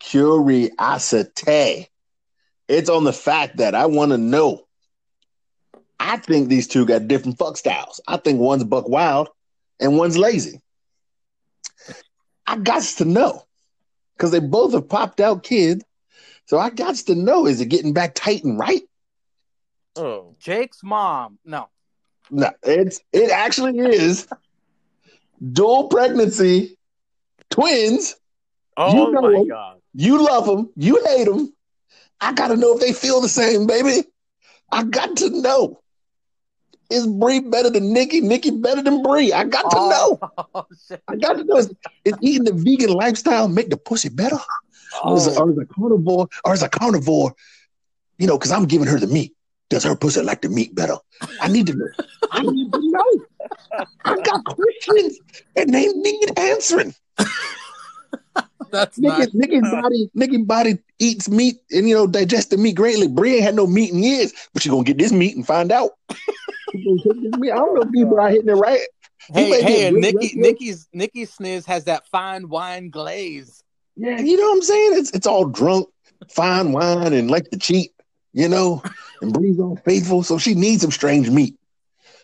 curiosity. 0.00 1.88
It's 2.68 2.88
on 2.90 3.04
the 3.04 3.12
fact 3.12 3.58
that 3.58 3.74
I 3.74 3.86
want 3.86 4.12
to 4.12 4.18
know. 4.18 4.64
I 6.00 6.16
think 6.18 6.48
these 6.48 6.68
two 6.68 6.86
got 6.86 7.08
different 7.08 7.38
fuck 7.38 7.56
styles. 7.56 8.00
I 8.06 8.16
think 8.18 8.38
one's 8.40 8.64
buck 8.64 8.88
wild 8.88 9.28
and 9.80 9.96
one's 9.98 10.16
lazy. 10.16 10.60
I 12.46 12.56
got 12.56 12.82
to 12.82 13.04
know 13.04 13.42
because 14.18 14.32
they 14.32 14.40
both 14.40 14.74
have 14.74 14.88
popped 14.88 15.20
out 15.20 15.44
kids. 15.44 15.84
So 16.46 16.58
I 16.58 16.70
got 16.70 16.96
to 16.96 17.14
know 17.14 17.46
is 17.46 17.60
it 17.60 17.66
getting 17.66 17.92
back 17.94 18.14
tight 18.14 18.44
and 18.44 18.58
right? 18.58 18.82
Oh, 19.96 20.36
Jake's 20.38 20.82
mom. 20.82 21.38
No, 21.44 21.68
No, 22.30 22.50
it's 22.62 23.00
it 23.12 23.30
actually 23.30 23.78
is 23.78 24.28
dual 25.52 25.88
pregnancy, 25.88 26.76
twins. 27.50 28.16
oh 28.76 28.92
You 28.92 29.10
know 29.12 29.28
my 29.30 29.40
it. 29.40 29.48
god! 29.48 29.80
You 29.94 30.24
love 30.24 30.46
them, 30.46 30.70
you 30.76 31.02
hate 31.06 31.24
them. 31.24 31.52
I 32.20 32.32
got 32.32 32.48
to 32.48 32.56
know 32.56 32.74
if 32.74 32.80
they 32.80 32.92
feel 32.92 33.20
the 33.20 33.28
same, 33.28 33.66
baby. 33.66 34.06
I 34.70 34.84
got 34.84 35.16
to 35.18 35.30
know. 35.30 35.80
Is 36.90 37.06
Brie 37.06 37.40
better 37.40 37.68
than 37.68 37.92
Nikki? 37.92 38.20
Nikki 38.20 38.50
better 38.50 38.82
than 38.82 39.02
Brie? 39.02 39.32
I 39.32 39.44
got 39.44 39.70
to 39.70 39.76
oh, 39.78 39.88
know. 39.90 40.46
Oh, 40.54 40.66
shit. 40.88 41.02
I 41.06 41.16
got 41.16 41.34
to 41.34 41.44
know. 41.44 41.56
Is, 41.56 41.74
is 42.04 42.14
eating 42.22 42.44
the 42.44 42.52
vegan 42.52 42.90
lifestyle 42.90 43.48
make 43.48 43.68
the 43.68 43.76
pussy 43.76 44.08
better? 44.08 44.38
Or, 45.04 45.16
is, 45.16 45.28
Oh. 45.28 45.42
or 45.42 45.50
is 45.50 45.58
a 45.58 45.66
carnivore? 45.66 46.28
Or 46.44 46.54
is 46.54 46.62
a 46.62 46.68
carnivore? 46.68 47.34
You 48.18 48.26
know, 48.26 48.38
because 48.38 48.52
I'm 48.52 48.64
giving 48.64 48.88
her 48.88 48.98
the 48.98 49.06
meat. 49.06 49.34
Does 49.68 49.84
her 49.84 49.94
pussy 49.94 50.22
like 50.22 50.40
the 50.40 50.48
meat 50.48 50.74
better? 50.74 50.96
I 51.42 51.48
need 51.48 51.66
to 51.66 51.74
know. 51.74 51.88
I 52.30 52.40
need 52.40 52.72
to 52.72 52.80
know. 52.80 53.86
I 54.06 54.16
got 54.22 54.42
questions, 54.46 55.18
and 55.56 55.74
they 55.74 55.88
need 55.88 56.38
answering. 56.38 56.94
That's 58.70 58.98
not. 58.98 59.18
Nikki, 59.18 59.32
Nikki's 59.34 59.70
body, 59.70 60.10
Nikki's 60.14 60.46
body 60.46 60.78
eats 60.98 61.28
meat 61.28 61.56
and 61.70 61.88
you 61.88 61.94
know 61.94 62.06
digests 62.06 62.50
the 62.50 62.56
meat 62.56 62.76
greatly. 62.76 63.08
Brie 63.08 63.34
ain't 63.34 63.44
had 63.44 63.54
no 63.54 63.66
meat 63.66 63.92
in 63.92 64.02
years, 64.02 64.32
but 64.52 64.62
she 64.62 64.70
gonna 64.70 64.84
get 64.84 64.98
this 64.98 65.12
meat 65.12 65.36
and 65.36 65.46
find 65.46 65.70
out. 65.70 65.92
She 66.72 66.84
gonna 66.84 67.00
take 67.02 67.22
this 67.22 67.40
meat. 67.40 67.52
I 67.52 67.56
don't 67.56 67.74
know 67.74 67.82
if 67.82 67.92
people 67.92 68.18
are 68.18 68.28
hitting 68.28 68.48
it 68.48 68.52
right. 68.52 68.80
He 69.34 69.34
Hey, 69.34 69.62
hey, 69.62 69.86
and 69.88 69.96
Nikki. 69.96 70.36
Nikki's 70.36 70.88
Nikki 70.92 71.26
Sniz 71.26 71.64
has 71.66 71.84
that 71.84 72.06
fine 72.06 72.48
wine 72.48 72.90
glaze. 72.90 73.62
Yeah, 73.96 74.20
you 74.20 74.36
know 74.36 74.44
what 74.44 74.56
I'm 74.56 74.62
saying? 74.62 74.90
It's 74.94 75.10
it's 75.10 75.26
all 75.26 75.44
drunk, 75.44 75.88
fine 76.30 76.72
wine, 76.72 77.12
and 77.12 77.30
like 77.30 77.50
to 77.50 77.58
cheat, 77.58 77.92
you 78.32 78.48
know. 78.48 78.82
And 79.20 79.32
Brie's 79.32 79.58
all 79.58 79.74
faithful, 79.84 80.22
so 80.22 80.38
she 80.38 80.54
needs 80.54 80.82
some 80.82 80.92
strange 80.92 81.28
meat. 81.28 81.56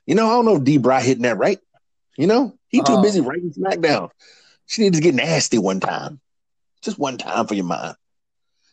You 0.07 0.14
know, 0.14 0.28
I 0.28 0.35
don't 0.35 0.44
know 0.44 0.54
if 0.57 0.62
D. 0.62 0.78
Bry 0.78 1.00
hitting 1.00 1.24
that 1.24 1.38
right. 1.38 1.59
You 2.16 2.28
know, 2.28 2.57
he 2.68 2.78
too 2.78 2.94
Oh. 2.96 3.02
busy 3.02 3.20
writing 3.20 3.50
SmackDown. 3.50 4.11
She 4.66 4.83
needs 4.83 4.96
to 4.96 5.02
get 5.02 5.16
nasty 5.16 5.59
one 5.59 5.80
time, 5.80 6.20
just 6.83 6.96
one 6.98 7.18
time 7.18 7.48
for 7.48 7.54
your 7.54 7.64
mind. 7.64 7.96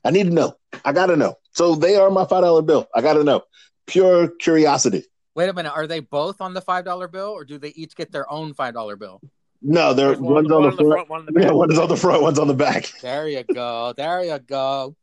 I 0.06 0.12
need 0.12 0.26
to 0.26 0.30
know. 0.30 0.56
I 0.86 0.92
gotta 0.94 1.16
know. 1.16 1.36
So 1.54 1.74
they 1.74 1.96
are 1.96 2.12
my 2.12 2.26
five 2.26 2.44
dollar 2.44 2.62
bill. 2.62 2.88
I 2.94 3.02
gotta 3.02 3.24
know. 3.24 3.42
Pure 3.88 4.34
curiosity. 4.40 5.06
Wait 5.36 5.50
a 5.50 5.54
minute. 5.54 5.72
Are 5.72 5.88
they 5.88 6.00
both 6.02 6.42
on 6.42 6.54
the 6.54 6.62
five 6.62 6.84
dollar 6.86 7.08
bill, 7.08 7.30
or 7.30 7.46
do 7.46 7.58
they 7.58 7.70
each 7.70 7.96
get 7.96 8.12
their 8.12 8.30
own 8.32 8.54
five 8.54 8.74
dollar 8.74 8.96
bill? 8.96 9.22
No, 9.62 9.94
there 9.94 10.08
There's 10.08 10.20
one, 10.20 10.34
one's 10.34 10.50
one 10.50 10.64
on 10.66 10.76
the 10.76 10.84
front. 10.84 11.10
one 11.10 11.20
on 11.22 11.26
the 11.28 11.32
back. 11.34 11.44
Yeah, 11.44 11.52
one 11.52 11.72
is 11.72 11.78
on 11.80 11.88
the 11.88 11.96
front, 11.96 12.22
one's 12.22 12.40
on 12.40 12.48
the 12.48 12.54
back. 12.54 12.92
There 13.02 13.28
you 13.28 13.44
go. 13.44 13.94
There 13.96 14.24
you 14.24 14.40
go. 14.40 14.96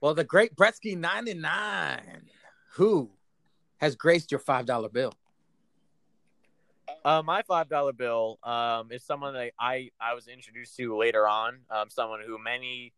Well, 0.00 0.14
the 0.14 0.24
great 0.24 0.56
Bretsky 0.56 0.96
ninety 0.96 1.34
nine, 1.34 2.22
who 2.74 3.10
has 3.78 3.96
graced 3.96 4.30
your 4.30 4.40
five 4.40 4.66
dollar 4.66 4.88
bill? 4.88 5.12
Uh, 7.04 7.22
my 7.24 7.42
five 7.42 7.68
dollar 7.68 7.92
bill 7.92 8.38
um, 8.44 8.90
is 8.92 9.02
someone 9.04 9.34
that 9.34 9.52
I 9.58 9.90
I 10.00 10.14
was 10.14 10.28
introduced 10.28 10.76
to 10.76 10.96
later 10.96 11.26
on. 11.28 11.58
Um, 11.70 11.90
someone 11.90 12.20
who 12.24 12.38
many 12.38 12.92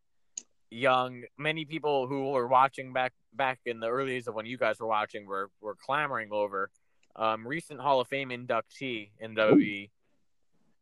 young 0.70 1.22
many 1.38 1.64
people 1.64 2.06
who 2.06 2.30
were 2.30 2.46
watching 2.48 2.92
back 2.92 3.12
back 3.34 3.60
in 3.66 3.80
the 3.80 3.88
early 3.88 4.12
days 4.12 4.26
of 4.28 4.34
when 4.34 4.46
you 4.46 4.56
guys 4.58 4.80
were 4.80 4.86
watching 4.86 5.26
were 5.26 5.50
were 5.60 5.76
clamoring 5.76 6.28
over. 6.32 6.70
Um, 7.16 7.46
recent 7.46 7.80
Hall 7.80 8.00
of 8.00 8.08
Fame 8.08 8.30
inductee 8.30 9.10
in 9.20 9.36
WWE, 9.36 9.88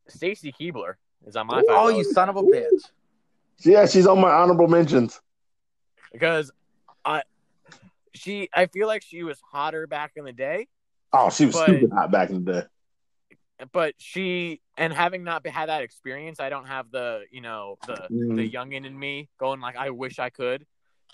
Stacy 0.08 0.50
Keibler 0.58 0.94
is 1.26 1.36
on 1.36 1.46
my 1.46 1.56
five. 1.56 1.64
Oh, 1.68 1.88
you 1.88 2.04
son 2.04 2.28
of 2.30 2.36
a 2.36 2.42
bitch! 2.42 2.90
Yeah, 3.60 3.84
she's 3.86 4.06
on 4.06 4.18
my 4.20 4.30
honorable 4.32 4.66
mentions. 4.66 5.20
because 6.12 6.50
I 7.04 7.22
she 8.14 8.48
I 8.54 8.66
feel 8.66 8.86
like 8.86 9.02
she 9.02 9.22
was 9.24 9.38
hotter 9.52 9.86
back 9.86 10.12
in 10.16 10.24
the 10.24 10.32
day, 10.32 10.68
Oh, 11.12 11.28
she 11.28 11.44
was 11.46 11.54
But- 11.54 11.64
stupid 11.68 11.90
hot 11.92 12.10
back 12.10 12.30
in 12.30 12.44
the 12.44 12.52
day. 12.52 12.66
But 13.72 13.94
she 13.98 14.61
and 14.77 14.92
having 14.92 15.22
not 15.25 15.46
had 15.46 15.68
that 15.68 15.83
experience, 15.83 16.40
I 16.40 16.48
don't 16.48 16.66
have 16.66 16.90
the 16.90 17.22
you 17.31 17.40
know 17.40 17.77
the 17.87 18.07
Mm. 18.11 18.37
the 18.37 18.51
youngin 18.51 18.85
in 18.87 18.98
me 18.98 19.29
going 19.38 19.61
like 19.61 19.77
I 19.77 19.90
wish 19.90 20.18
I 20.18 20.31
could, 20.31 20.66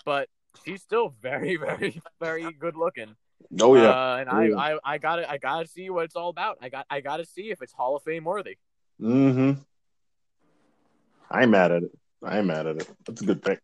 but 0.05 0.29
she's 0.65 0.81
still 0.81 1.09
very 1.21 1.55
very 1.57 2.01
very 2.19 2.51
good 2.53 2.75
looking. 2.75 3.15
Oh 3.61 3.75
yeah. 3.75 3.89
uh, 3.89 4.17
and 4.19 4.29
Oh, 4.31 4.39
yeah. 4.41 4.55
I, 4.55 4.73
I 4.75 4.79
I 4.93 4.97
gotta 4.97 5.29
I 5.29 5.37
gotta 5.37 5.67
see 5.67 5.89
what 5.89 6.05
it's 6.05 6.15
all 6.15 6.29
about. 6.29 6.57
I 6.61 6.69
got 6.69 6.85
I 6.89 7.01
gotta 7.01 7.25
see 7.25 7.51
if 7.51 7.61
it's 7.61 7.73
Hall 7.73 7.95
of 7.95 8.03
Fame 8.03 8.23
worthy. 8.23 8.57
mm-hmm. 8.99 9.61
I'm 11.31 11.51
mad 11.51 11.71
at 11.71 11.83
it. 11.83 11.91
I'm 12.23 12.47
mad 12.47 12.65
at 12.67 12.77
it. 12.77 12.89
That's 13.05 13.21
a 13.21 13.25
good 13.25 13.41
pick. 13.41 13.59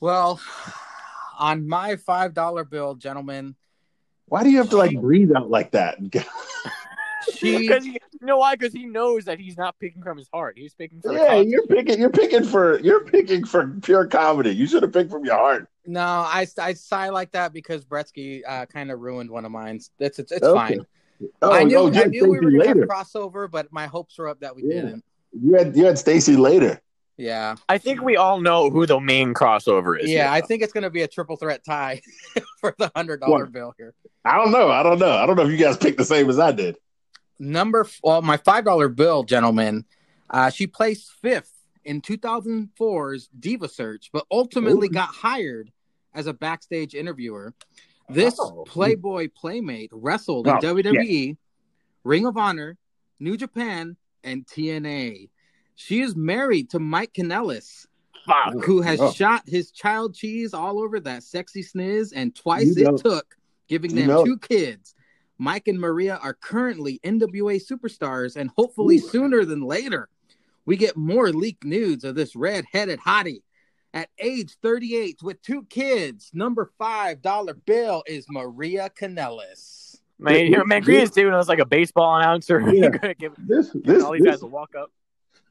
Well, 0.00 0.40
on 1.38 1.68
my 1.68 1.96
five 1.96 2.34
dollar 2.34 2.64
bill, 2.64 2.94
gentlemen, 2.94 3.54
Why 4.26 4.42
do 4.42 4.50
you 4.50 4.58
have 4.58 4.70
to 4.70 4.76
like 4.76 4.98
breathe 5.00 5.30
out 5.36 5.50
like 5.50 5.72
that? 5.72 5.98
she 7.32 7.58
Because 7.68 7.86
you 7.86 7.98
know 8.22 8.38
why? 8.38 8.54
Because 8.56 8.72
he 8.72 8.84
knows 8.86 9.24
that 9.24 9.38
he's 9.38 9.56
not 9.56 9.78
picking 9.78 10.02
from 10.02 10.18
his 10.18 10.28
heart. 10.32 10.54
He's 10.56 10.74
picking 10.74 11.00
from 11.00 11.16
yeah, 11.16 11.36
you're 11.36 11.66
picking. 11.66 11.98
You're 12.00 12.10
picking 12.10 12.44
for. 12.44 12.78
You're 12.80 13.04
picking 13.04 13.44
for 13.44 13.66
pure 13.82 14.06
comedy. 14.06 14.50
You 14.50 14.66
should 14.66 14.82
have 14.82 14.92
picked 14.92 15.10
from 15.10 15.24
your 15.24 15.36
heart. 15.36 15.68
no, 15.86 16.00
I 16.00 16.46
I 16.58 16.74
sigh 16.74 17.08
like 17.10 17.32
that 17.32 17.52
because 17.52 17.84
Bretsky 17.84 18.42
uh, 18.46 18.66
kind 18.66 18.90
of 18.90 19.00
ruined 19.00 19.30
one 19.30 19.44
of 19.44 19.50
mine. 19.52 19.80
That's 19.98 20.18
it's, 20.18 20.32
it's 20.32 20.42
Okay. 20.44 20.76
fine. 20.76 20.86
Oh, 21.42 21.52
I 21.52 21.64
knew 21.64 21.76
oh, 21.78 21.92
I 21.94 22.04
knew 22.04 22.24
we 22.28 22.40
were 22.40 22.50
Stacey 22.50 22.58
gonna 22.74 22.80
have 22.80 22.88
crossover, 22.88 23.50
but 23.50 23.72
my 23.72 23.86
hopes 23.86 24.18
were 24.18 24.28
up 24.28 24.40
that 24.40 24.54
we 24.56 24.62
Yeah. 24.64 24.74
didn't. 24.82 25.04
You 25.32 25.54
had 25.54 25.76
you 25.76 25.84
had 25.84 25.98
Stacy 25.98 26.36
later. 26.36 26.80
Yeah, 27.16 27.54
I 27.68 27.78
think 27.78 28.02
we 28.02 28.16
all 28.16 28.40
know 28.40 28.70
who 28.70 28.86
the 28.86 28.98
main 28.98 29.34
crossover 29.34 29.96
is. 29.98 30.10
yeah. 30.10 30.24
here, 30.24 30.32
I 30.32 30.40
think 30.40 30.62
it's 30.62 30.72
gonna 30.72 30.90
be 30.90 31.02
a 31.02 31.08
triple 31.08 31.36
threat 31.36 31.64
tie 31.64 32.02
for 32.60 32.74
the 32.76 32.90
hundred 32.96 33.20
dollar 33.20 33.46
bill 33.46 33.72
here. 33.78 33.94
I 34.24 34.36
don't 34.36 34.50
know. 34.50 34.68
I 34.70 34.82
don't 34.82 34.98
know. 34.98 35.12
I 35.12 35.24
don't 35.24 35.36
know 35.36 35.44
if 35.44 35.50
you 35.52 35.56
guys 35.56 35.76
picked 35.76 35.98
the 35.98 36.04
same 36.04 36.28
as 36.28 36.40
I 36.40 36.50
did. 36.50 36.76
Number 37.38 37.86
well, 38.02 38.22
my 38.22 38.36
five 38.36 38.64
dollar 38.64 38.88
bill, 38.88 39.24
gentlemen. 39.24 39.84
Uh, 40.30 40.50
she 40.50 40.66
placed 40.66 41.12
fifth 41.12 41.52
in 41.84 42.00
2004's 42.00 43.28
Diva 43.38 43.68
Search, 43.68 44.10
but 44.12 44.24
ultimately 44.30 44.86
Ooh. 44.88 44.90
got 44.92 45.08
hired 45.08 45.70
as 46.14 46.26
a 46.26 46.32
backstage 46.32 46.94
interviewer. 46.94 47.54
This 48.08 48.36
Oh. 48.38 48.64
Playboy 48.66 49.28
playmate 49.34 49.90
wrestled 49.92 50.46
in 50.46 50.54
Oh, 50.54 50.58
WWE, 50.60 51.36
Ring 52.04 52.26
of 52.26 52.36
Honor, 52.36 52.76
New 53.18 53.36
Japan, 53.36 53.96
and 54.22 54.46
TNA. 54.46 55.30
She 55.74 56.00
is 56.00 56.14
married 56.14 56.70
to 56.70 56.78
Mike 56.78 57.12
Kanellis, 57.14 57.86
Fuck. 58.26 58.64
who 58.64 58.80
has 58.80 59.00
Oh. 59.00 59.10
shot 59.12 59.42
his 59.46 59.70
child 59.70 60.14
cheese 60.14 60.54
all 60.54 60.80
over 60.80 61.00
that 61.00 61.22
sexy 61.22 61.62
sniz, 61.62 62.12
and 62.14 62.34
twice 62.34 62.76
You 62.76 62.84
know- 62.84 62.94
it 62.94 63.00
took 63.02 63.36
giving 63.68 63.90
you 63.92 63.98
them 63.98 64.06
know- 64.08 64.24
two 64.24 64.38
kids. 64.38 64.93
Mike 65.38 65.68
and 65.68 65.80
Maria 65.80 66.18
are 66.22 66.34
currently 66.34 67.00
NWA 67.04 67.60
superstars, 67.64 68.36
and 68.36 68.50
hopefully 68.56 68.96
Ooh. 68.96 69.08
sooner 69.08 69.44
than 69.44 69.62
later, 69.62 70.08
we 70.64 70.76
get 70.76 70.96
more 70.96 71.30
leaked 71.30 71.64
nudes 71.64 72.04
of 72.04 72.14
this 72.14 72.36
red-headed 72.36 73.00
hottie. 73.00 73.42
At 73.92 74.08
age 74.18 74.56
38, 74.60 75.22
with 75.22 75.40
two 75.42 75.64
kids, 75.70 76.30
number 76.34 76.72
five 76.78 77.22
dollar 77.22 77.54
bill 77.54 78.02
is 78.08 78.26
Maria 78.28 78.90
Kanellis. 78.90 80.00
Man, 80.18 80.46
here, 80.46 80.64
man, 80.64 80.82
Green 80.82 81.00
is 81.00 81.10
doing 81.10 81.32
us 81.34 81.48
like 81.48 81.58
a 81.60 81.64
baseball 81.66 82.16
announcer. 82.18 82.60
Yeah. 82.74 82.88
Give 83.14 83.32
This 83.38 83.70
giving 83.70 83.82
this 83.82 84.02
all 84.02 84.12
these 84.12 84.22
guys 84.22 84.34
this, 84.34 84.42
a 84.42 84.46
walk 84.46 84.74
up. 84.76 84.90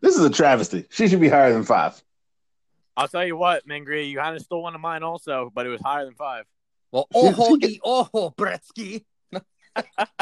this 0.02 0.16
is 0.18 0.26
a 0.26 0.30
travesty. 0.30 0.86
She 0.90 1.08
should 1.08 1.22
be 1.22 1.30
higher 1.30 1.54
than 1.54 1.64
five. 1.64 2.02
I'll 2.98 3.08
tell 3.08 3.26
you 3.26 3.38
what, 3.38 3.66
Mangry, 3.68 4.10
you 4.10 4.18
kind 4.18 4.36
of 4.36 4.42
stole 4.42 4.62
one 4.64 4.76
of 4.76 4.82
mine 4.82 5.04
also, 5.04 5.50
but 5.56 5.66
it 5.66 5.70
was 5.70 5.82
higher 5.82 6.04
than 6.06 6.16
five. 6.16 6.46
Well, 6.92 7.08
She- 7.14 7.20
oho, 7.20 7.58
she- 7.62 7.68
e 7.76 7.80
oho, 7.84 8.30
Bretsky. 8.38 9.06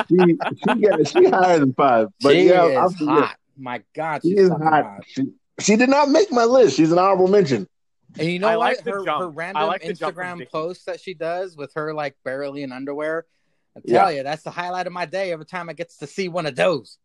She 0.09 0.37
she 0.57 0.75
get 0.79 1.07
she 1.07 1.25
higher 1.25 1.59
than 1.59 1.73
five. 1.73 2.07
But 2.21 2.33
she 2.33 2.47
yeah, 2.47 2.65
is 2.65 2.77
I'm 2.77 2.93
for 2.93 3.03
real. 3.05 3.13
hot. 3.13 3.35
My 3.57 3.83
God, 3.93 4.21
She 4.23 4.29
she's 4.31 4.39
is 4.39 4.49
hot. 4.49 4.61
hot. 4.61 5.03
She 5.05 5.23
she 5.59 5.75
did 5.75 5.89
not 5.89 6.09
make 6.09 6.31
my 6.31 6.43
list. 6.45 6.75
She's 6.77 6.91
an 6.91 6.97
honorable 6.99 7.27
mention. 7.27 7.67
And 8.19 8.27
you 8.27 8.39
know 8.39 8.47
I 8.49 8.57
what? 8.57 8.77
like 8.77 8.85
her, 8.85 9.05
her 9.05 9.29
random 9.29 9.67
like 9.67 9.83
the 9.83 9.93
jump 9.93 10.15
from 10.15 10.25
Instagram 10.25 10.37
Vicky. 10.39 10.49
posts 10.51 10.85
that 10.85 10.99
she 10.99 11.13
does 11.13 11.55
with 11.55 11.73
her 11.75 11.93
like 11.93 12.15
barely 12.25 12.63
in 12.63 12.71
underwear. 12.71 13.25
I 13.77 13.79
tell 13.87 14.11
you, 14.11 14.23
that's 14.23 14.43
the 14.43 14.51
highlight 14.51 14.87
of 14.87 14.91
my 14.93 15.05
day 15.05 15.31
every 15.31 15.45
time 15.45 15.69
I 15.69 15.73
get 15.73 15.89
to 15.99 16.07
see 16.07 16.27
one 16.27 16.45
of 16.45 16.55
those. 16.55 16.97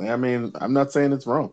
I 0.00 0.16
mean, 0.16 0.52
I'm 0.54 0.72
not 0.72 0.92
saying 0.92 1.12
it's 1.12 1.26
wrong. 1.26 1.52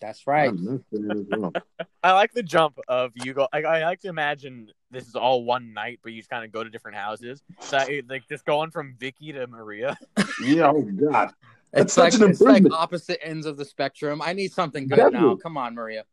That's 0.00 0.26
right. 0.26 0.50
I'm 0.50 0.64
not 0.64 0.80
saying 0.92 1.10
it's 1.10 1.30
wrong. 1.30 1.54
I 2.02 2.12
like 2.12 2.34
the 2.34 2.42
jump 2.42 2.78
of 2.88 3.12
you 3.14 3.32
go. 3.32 3.48
I, 3.52 3.62
I 3.62 3.82
like 3.84 4.00
to 4.00 4.08
imagine 4.08 4.70
this 4.94 5.06
is 5.08 5.14
all 5.14 5.44
one 5.44 5.72
night, 5.72 6.00
but 6.02 6.12
you 6.12 6.20
just 6.20 6.30
kind 6.30 6.44
of 6.44 6.52
go 6.52 6.64
to 6.64 6.70
different 6.70 6.96
houses. 6.96 7.42
So 7.60 7.78
it- 7.78 8.08
like 8.08 8.28
just 8.28 8.44
going 8.44 8.70
from 8.70 8.96
Vicky 8.98 9.32
to 9.32 9.46
Maria. 9.46 9.96
yeah, 10.42 10.70
oh 10.70 10.82
God. 10.82 11.30
It's 11.72 11.94
That's 11.94 11.96
like 11.96 12.12
such 12.12 12.20
an 12.22 12.30
it's 12.30 12.40
like 12.40 12.64
opposite 12.72 13.18
ends 13.26 13.46
of 13.46 13.56
the 13.56 13.64
spectrum. 13.64 14.22
I 14.22 14.32
need 14.32 14.52
something 14.52 14.86
good 14.86 15.12
now. 15.12 15.34
Come 15.34 15.56
on, 15.56 15.74
Maria. 15.74 16.04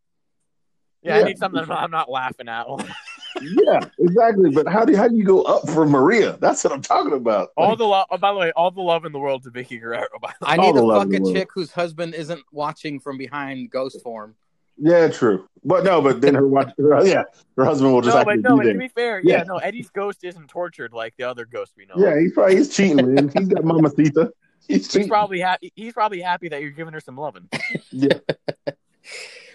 Yeah, 1.03 1.17
I 1.17 1.23
need 1.23 1.37
something 1.37 1.61
I'm 1.61 1.67
not, 1.67 1.83
I'm 1.83 1.91
not 1.91 2.09
laughing 2.09 2.47
at. 2.47 2.65
Yeah, 3.41 3.79
exactly. 3.97 4.49
But 4.51 4.67
how 4.67 4.83
do 4.85 4.95
how 4.95 5.07
do 5.07 5.15
you 5.15 5.23
go 5.23 5.41
up 5.43 5.67
for 5.69 5.85
Maria? 5.85 6.37
That's 6.41 6.63
what 6.63 6.73
I'm 6.73 6.81
talking 6.81 7.13
about. 7.13 7.49
all 7.55 7.75
the 7.77 7.85
love. 7.85 8.05
Oh, 8.11 8.17
by 8.17 8.33
the 8.33 8.37
way, 8.37 8.51
all 8.55 8.71
the 8.71 8.81
love 8.81 9.05
in 9.05 9.13
the 9.13 9.19
world 9.19 9.43
to 9.43 9.49
Vickie 9.51 9.79
Guerrero. 9.79 10.05
By 10.21 10.33
the 10.39 10.45
way. 10.45 10.51
I 10.51 10.57
need 10.57 10.73
to 10.73 10.81
fuck 10.81 11.07
a 11.07 11.09
the 11.09 11.19
world. 11.21 11.35
chick 11.35 11.49
whose 11.53 11.71
husband 11.71 12.13
isn't 12.13 12.41
watching 12.51 12.99
from 12.99 13.17
behind 13.17 13.71
ghost 13.71 14.01
form. 14.03 14.35
Yeah, 14.77 15.07
true. 15.07 15.47
But 15.63 15.83
no, 15.83 16.01
but 16.01 16.21
then 16.21 16.35
her 16.35 16.47
watch. 16.47 16.73
Her, 16.77 17.05
yeah, 17.05 17.23
her 17.55 17.65
husband 17.65 17.93
will 17.93 18.01
just 18.01 18.15
No, 18.15 18.23
but 18.23 18.31
actually 18.31 18.41
no, 18.43 18.57
be 18.57 18.65
but 18.65 18.73
to 18.73 18.79
be 18.79 18.87
fair, 18.87 19.21
yeah. 19.23 19.37
Yeah. 19.37 19.43
no, 19.43 19.57
Eddie's 19.57 19.89
ghost 19.89 20.23
isn't 20.23 20.47
tortured 20.47 20.93
like 20.93 21.15
the 21.17 21.23
other 21.23 21.45
ghosts 21.45 21.75
we 21.77 21.85
know. 21.85 21.93
Yeah, 21.97 22.19
he's 22.19 22.33
probably 22.33 22.57
he's 22.57 22.75
cheating, 22.75 23.13
man. 23.13 23.31
He's 23.35 23.47
got 23.47 23.63
Mama 23.63 23.89
Sita. 23.91 24.31
He's 24.67 24.93
he's 24.93 25.07
probably 25.07 25.39
happy. 25.39 25.73
He's 25.75 25.91
probably 25.91 26.21
happy 26.21 26.47
that 26.49 26.61
you're 26.61 26.69
giving 26.69 26.93
her 26.93 26.99
some 26.99 27.17
loving. 27.17 27.49
yeah. 27.91 28.19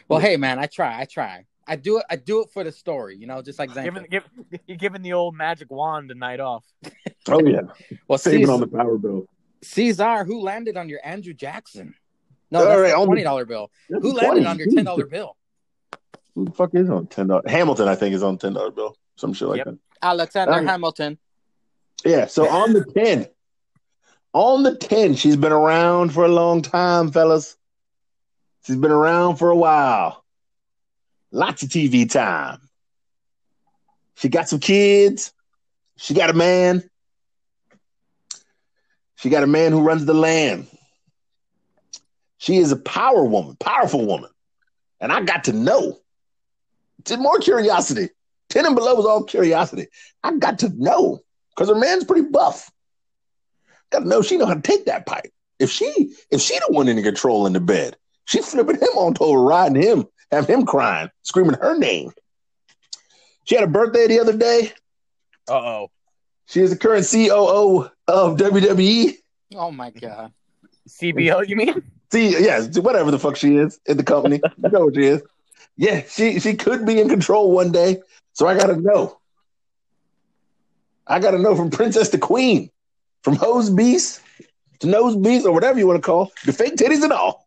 Well, 0.09 0.19
hey 0.19 0.37
man, 0.37 0.59
I 0.59 0.67
try. 0.67 1.01
I 1.01 1.05
try. 1.05 1.45
I 1.67 1.77
do 1.77 1.99
it. 1.99 2.05
I 2.11 2.17
do 2.17 2.43
it 2.43 2.51
for 2.51 2.65
the 2.65 2.73
story. 2.73 3.17
You 3.17 3.29
know, 3.29 3.41
just 3.41 3.59
like 3.59 3.71
Zanka. 3.71 3.85
giving, 3.85 4.07
give, 4.11 4.25
you're 4.67 4.77
giving 4.77 5.03
the 5.03 5.13
old 5.13 5.37
magic 5.37 5.71
wand 5.71 6.11
a 6.11 6.15
night 6.15 6.41
off. 6.41 6.65
Oh 7.29 7.41
yeah. 7.45 7.63
well, 8.09 8.19
Saving 8.19 8.41
Caesar, 8.41 8.53
on 8.53 8.61
the 8.61 8.67
power 8.67 8.99
bill. 8.99 9.27
Caesar, 9.63 10.25
who 10.25 10.41
landed 10.41 10.77
on 10.77 10.89
your 10.89 11.01
Andrew 11.05 11.33
Jackson? 11.33 11.95
No, 12.51 12.65
that's 12.65 12.81
right, 12.81 12.89
the 12.89 12.95
on 12.95 13.01
the- 13.01 13.07
twenty 13.07 13.23
dollar 13.23 13.45
bill. 13.45 13.71
Who 13.89 14.01
20. 14.13 14.15
landed 14.15 14.47
on 14.47 14.59
your 14.59 14.69
ten 14.73 14.85
dollar 14.85 15.07
bill? 15.07 15.37
Who 16.35 16.45
the 16.45 16.53
fuck 16.53 16.75
is 16.75 16.89
on 16.91 17.07
ten 17.07 17.27
dollars? 17.29 17.45
Hamilton, 17.51 17.89
I 17.89 17.95
think, 17.95 18.15
is 18.15 18.23
on 18.23 18.39
ten 18.39 18.53
dollar 18.53 18.71
bill. 18.71 18.97
Some 19.17 19.33
shit 19.33 19.49
like 19.49 19.59
Yep. 19.59 19.67
that. 19.67 19.79
Alexander 20.03 20.53
right. 20.53 20.67
Hamilton. 20.67 21.19
Yeah. 22.05 22.27
So 22.27 22.49
on 22.49 22.73
the 22.75 22.85
ten, 22.85 23.27
on 24.33 24.63
the 24.63 24.77
ten, 24.77 25.15
she's 25.15 25.37
been 25.37 25.53
around 25.53 26.11
for 26.13 26.25
a 26.25 26.29
long 26.29 26.63
time, 26.63 27.11
fellas. 27.11 27.57
She's 28.67 28.77
been 28.77 28.91
around 28.91 29.37
for 29.37 29.51
a 29.51 29.57
while. 29.57 30.25
Lots 31.33 31.63
of 31.63 31.69
TV 31.71 32.09
time. 32.11 32.59
She 34.17 34.29
got 34.29 34.49
some 34.49 34.61
kids. 34.61 35.33
She 35.97 36.15
got 36.15 36.31
a 36.31 36.35
man. 36.35 36.89
She 39.17 39.31
got 39.31 39.43
a 39.43 39.47
man 39.47 39.73
who 39.73 39.81
runs 39.81 40.05
the 40.05 40.15
land. 40.15 40.67
She 42.39 42.57
is 42.59 42.73
a 42.73 42.77
power 42.77 43.25
woman, 43.25 43.57
powerful 43.59 44.07
woman. 44.07 44.31
And 45.01 45.13
I 45.13 45.23
got 45.23 45.45
to 45.45 45.53
know. 45.53 45.99
Did 47.05 47.21
more 47.21 47.39
curiosity. 47.39 48.11
10 48.51 48.67
and 48.67 48.75
below 48.75 48.95
was 48.95 49.07
all 49.07 49.25
curiosity. 49.25 49.89
I 50.23 50.37
got 50.37 50.61
to 50.61 50.69
know 50.71 51.21
because 51.51 51.69
her 51.69 51.75
man's 51.75 52.05
pretty 52.05 52.29
buff. 52.29 52.71
Got 53.91 54.01
to 54.01 54.09
know 54.09 54.23
she 54.23 54.37
know 54.37 54.47
how 54.47 54.55
to 54.55 54.61
take 54.61 54.87
that 54.87 55.07
pipe. 55.07 55.33
If 55.59 55.71
she 55.71 56.15
if 56.31 56.41
she 56.41 56.59
the 56.59 56.67
one 56.69 56.89
in 56.89 56.97
the 56.97 57.03
control 57.03 57.47
in 57.47 57.53
the 57.53 57.61
bed, 57.61 57.97
she 58.25 58.43
flipping 58.43 58.77
him 58.77 58.89
on 58.97 59.15
over, 59.21 59.41
riding 59.41 59.81
him, 59.81 60.05
have 60.31 60.47
him 60.47 60.67
crying, 60.67 61.11
screaming 61.23 61.57
her 61.61 61.79
name. 61.79 62.11
She 63.45 63.55
had 63.55 63.65
a 63.65 63.69
birthday 63.69 64.07
the 64.07 64.21
other 64.21 64.37
day. 64.37 64.73
Uh 65.49 65.55
oh. 65.55 65.91
She 66.47 66.61
is 66.61 66.71
the 66.71 66.77
current 66.77 67.07
COO 67.11 67.89
of 68.07 68.37
WWE. 68.37 69.15
Oh 69.55 69.71
my 69.71 69.91
god. 69.91 70.33
CBO, 70.89 71.49
you 71.49 71.57
mean? 71.57 71.83
See, 72.13 72.31
yes, 72.31 72.79
whatever 72.79 73.11
the 73.11 73.19
fuck 73.19 73.37
she 73.37 73.57
is 73.57 73.81
in 73.87 73.97
the 73.97 74.05
company. 74.05 74.41
you 74.63 74.71
know 74.71 74.87
what 74.87 74.95
she 74.95 75.05
is. 75.05 75.23
Yeah, 75.77 76.03
she 76.09 76.41
she 76.41 76.55
could 76.55 76.87
be 76.87 77.01
in 77.01 77.09
control 77.09 77.53
one 77.53 77.73
day. 77.73 78.01
So 78.33 78.47
I 78.47 78.57
gotta 78.57 78.77
know. 78.77 79.19
I 81.07 81.21
gotta 81.21 81.39
know 81.39 81.55
from 81.55 81.71
princess 81.71 82.09
to 82.11 82.19
queen, 82.19 82.71
from 83.23 83.37
hose 83.37 83.71
beast 83.71 84.23
to 84.81 84.87
nose 84.87 85.17
beast 85.17 85.47
or 85.47 85.53
whatever 85.53 85.79
you 85.79 85.87
want 85.87 86.03
to 86.03 86.07
call 86.07 86.33
the 86.45 86.53
fake 86.53 86.77
titties 86.77 87.03
and 87.03 87.13
all. 87.13 87.47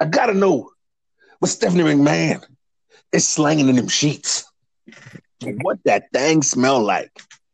I 0.00 0.06
gotta 0.06 0.34
know 0.34 0.70
what 1.38 1.48
Stephanie 1.50 1.84
McMahon 1.84 2.44
is 3.12 3.28
slanging 3.28 3.68
in 3.68 3.76
them 3.76 3.88
sheets. 3.88 4.44
What 5.42 5.78
that 5.84 6.04
thing 6.12 6.42
smell 6.42 6.80
like, 6.80 7.10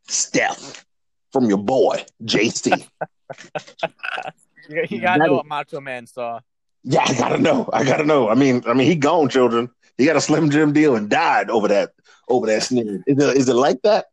Steph, 0.07 0.85
from 1.31 1.45
your 1.45 1.57
boy 1.57 2.05
JC. 2.23 2.87
You, 4.69 4.85
you 4.89 5.01
gotta 5.01 5.19
That 5.19 5.25
know 5.27 5.33
is- 5.33 5.37
what 5.37 5.45
Macho 5.47 5.81
Man 5.81 6.05
saw. 6.07 6.39
Yeah, 6.83 7.03
I 7.05 7.13
gotta 7.13 7.37
know. 7.37 7.69
I 7.73 7.83
gotta 7.83 8.05
know. 8.05 8.29
I 8.29 8.35
mean, 8.35 8.63
I 8.65 8.73
mean, 8.73 8.87
he 8.87 8.95
gone, 8.95 9.27
children. 9.27 9.69
He 9.97 10.05
got 10.05 10.15
a 10.15 10.21
Slim 10.21 10.49
Jim 10.49 10.71
deal 10.71 10.95
and 10.95 11.09
died 11.09 11.49
over 11.49 11.67
that 11.67 11.91
over 12.29 12.45
that 12.47 12.63
sneer. 12.63 13.03
Is 13.05 13.17
it, 13.21 13.37
is 13.37 13.49
it 13.49 13.55
like 13.55 13.81
that? 13.81 14.05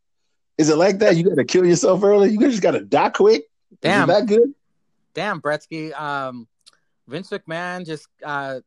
Is 0.59 0.69
it 0.69 0.77
like 0.77 0.99
that? 0.99 1.17
You 1.17 1.29
gotta 1.29 1.45
kill 1.45 1.65
yourself 1.65 2.03
early. 2.03 2.31
You 2.33 2.41
just 2.41 2.63
gotta 2.63 2.81
die 2.81 3.11
quick. 3.11 3.45
Damn. 3.83 4.11
is 4.11 4.17
that 4.17 4.27
good? 4.27 4.53
Damn, 5.15 5.41
Bretsky. 5.41 5.93
Um, 5.99 6.49
Vince 7.07 7.31
McMahon 7.31 7.87
just 7.87 8.09
uh 8.25 8.61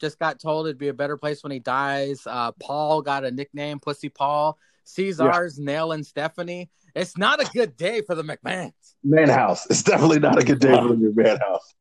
just 0.00 0.18
got 0.18 0.40
told 0.40 0.66
it'd 0.66 0.76
be 0.78 0.88
a 0.88 0.94
better 0.94 1.16
place 1.16 1.42
when 1.44 1.52
he 1.52 1.60
dies. 1.60 2.22
Uh, 2.26 2.50
Paul 2.60 3.02
got 3.02 3.24
a 3.24 3.30
nickname, 3.30 3.78
Pussy 3.78 4.08
Paul. 4.08 4.58
Caesar's 4.84 5.58
nailing 5.58 6.04
Stephanie. 6.04 6.70
It's 6.94 7.18
not 7.18 7.40
a 7.40 7.50
good 7.52 7.76
day 7.76 8.02
for 8.02 8.14
the 8.14 8.22
McMahons. 8.22 8.72
Man 9.02 9.28
house. 9.28 9.66
It's 9.68 9.82
definitely 9.82 10.20
not 10.20 10.38
a 10.38 10.44
good 10.44 10.60
day 10.60 10.76
for 10.76 10.94
your 10.94 11.12
man 11.12 11.38
house. 11.38 11.74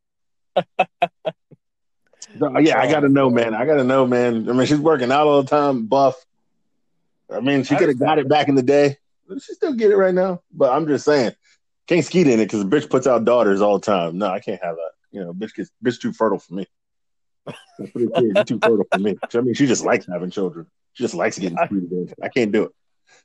So, 2.39 2.57
yeah, 2.57 2.79
I 2.79 2.89
gotta 2.89 3.09
know, 3.09 3.29
man. 3.29 3.53
I 3.53 3.65
gotta 3.65 3.83
know, 3.83 4.07
man. 4.07 4.49
I 4.49 4.53
mean, 4.53 4.65
she's 4.65 4.79
working 4.79 5.11
out 5.11 5.27
all 5.27 5.43
the 5.43 5.49
time, 5.49 5.85
buff. 5.85 6.15
I 7.31 7.39
mean, 7.39 7.63
she 7.63 7.75
could 7.75 7.89
have 7.89 7.99
got 7.99 8.17
it 8.17 8.27
back 8.27 8.47
in 8.47 8.55
the 8.55 8.63
day. 8.63 8.97
She 9.39 9.53
still 9.53 9.73
get 9.73 9.91
it 9.91 9.97
right 9.97 10.13
now. 10.13 10.41
But 10.51 10.71
I'm 10.71 10.87
just 10.87 11.05
saying, 11.05 11.33
can't 11.87 12.03
skeet 12.03 12.27
in 12.27 12.39
it 12.39 12.45
because 12.45 12.63
the 12.63 12.69
bitch 12.69 12.89
puts 12.89 13.07
out 13.07 13.25
daughters 13.25 13.61
all 13.61 13.79
the 13.79 13.85
time. 13.85 14.17
No, 14.17 14.27
I 14.27 14.39
can't 14.39 14.61
have 14.63 14.75
that. 14.75 14.91
You 15.11 15.23
know, 15.23 15.33
bitch 15.33 15.53
gets 15.55 15.69
bitch 15.83 15.99
too 15.99 16.11
fertile 16.13 16.39
for 16.39 16.55
me. 16.55 16.67
For 17.45 17.99
the 17.99 18.11
kids, 18.15 18.35
you're 18.35 18.43
too 18.45 18.59
fertile 18.59 18.85
for 18.91 18.99
me. 18.99 19.17
I 19.33 19.41
mean, 19.41 19.53
she 19.53 19.67
just 19.67 19.85
likes 19.85 20.07
having 20.07 20.31
children. 20.31 20.65
She 20.93 21.03
just 21.03 21.13
likes 21.13 21.37
getting 21.37 21.57
skeeted 21.65 21.91
in. 21.91 22.13
I 22.21 22.29
can't 22.29 22.51
do 22.51 22.63
it. 22.63 22.71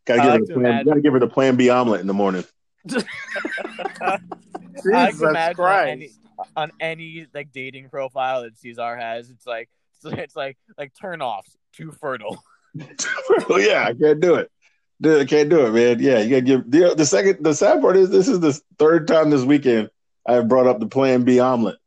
Gotta 0.05 0.23
give 0.23 0.31
like 0.31 0.41
her 0.41 0.47
to 0.47 0.55
the 0.55 0.61
plan. 0.61 0.85
Gotta 0.85 1.01
give 1.01 1.13
her 1.13 1.19
the 1.19 1.29
plan 1.29 1.57
B 1.57 1.71
omelet 1.71 2.01
in 2.01 2.07
the 2.07 2.15
morning. 2.15 2.45
I 2.93 3.01
can 4.07 5.11
Jesus 5.11 5.21
imagine 5.21 5.51
on 5.51 5.55
Christ. 5.55 5.89
any, 5.89 6.11
on 6.57 6.73
any 6.81 7.27
like 7.35 7.53
dating 7.53 7.91
profile 7.91 8.43
that 8.43 8.59
Caesar 8.59 8.97
has, 8.97 9.31
it's 9.31 9.47
like 9.47 9.69
it's 10.05 10.37
like 10.37 10.57
like 10.77 10.93
turn 11.01 11.23
offs, 11.23 11.57
too 11.73 11.93
fertile. 11.93 12.43
well, 13.49 13.61
yeah, 13.61 13.85
I 13.87 13.95
can't 13.95 14.21
do 14.21 14.37
it. 14.37 14.51
Dude, 15.01 15.23
I 15.23 15.25
can't 15.27 15.49
do 15.49 15.67
it, 15.67 15.73
man. 15.73 16.01
Yeah, 16.01 16.21
you 16.21 16.31
gotta 16.31 16.43
give 16.43 16.71
the, 16.71 16.95
the 16.97 17.07
second. 17.07 17.45
The 17.45 17.55
sad 17.55 17.81
part 17.81 17.97
is 17.97 18.11
this 18.11 18.29
is 18.29 18.41
the 18.41 18.59
third 18.79 19.07
time 19.07 19.31
this 19.31 19.45
weekend 19.45 19.91
I 20.27 20.35
have 20.35 20.49
brought 20.49 20.67
up 20.67 20.81
the 20.81 20.87
Plan 20.87 21.23
B 21.23 21.41
omelet. 21.41 21.79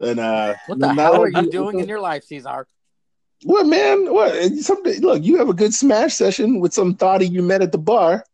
And 0.00 0.20
uh, 0.20 0.54
What 0.66 0.78
the 0.78 0.92
hell 0.92 1.22
are 1.22 1.28
you 1.28 1.50
doing 1.50 1.80
in 1.80 1.88
your 1.88 2.00
life, 2.00 2.24
Caesar? 2.24 2.66
What 3.42 3.66
man? 3.66 4.12
What? 4.12 4.34
Something. 4.54 5.00
Look, 5.02 5.24
you 5.24 5.36
have 5.38 5.48
a 5.48 5.54
good 5.54 5.74
smash 5.74 6.14
session 6.14 6.60
with 6.60 6.72
some 6.72 6.94
thotty 6.94 7.26
you 7.26 7.42
met 7.42 7.62
at 7.62 7.72
the 7.72 7.78
bar. 7.78 8.24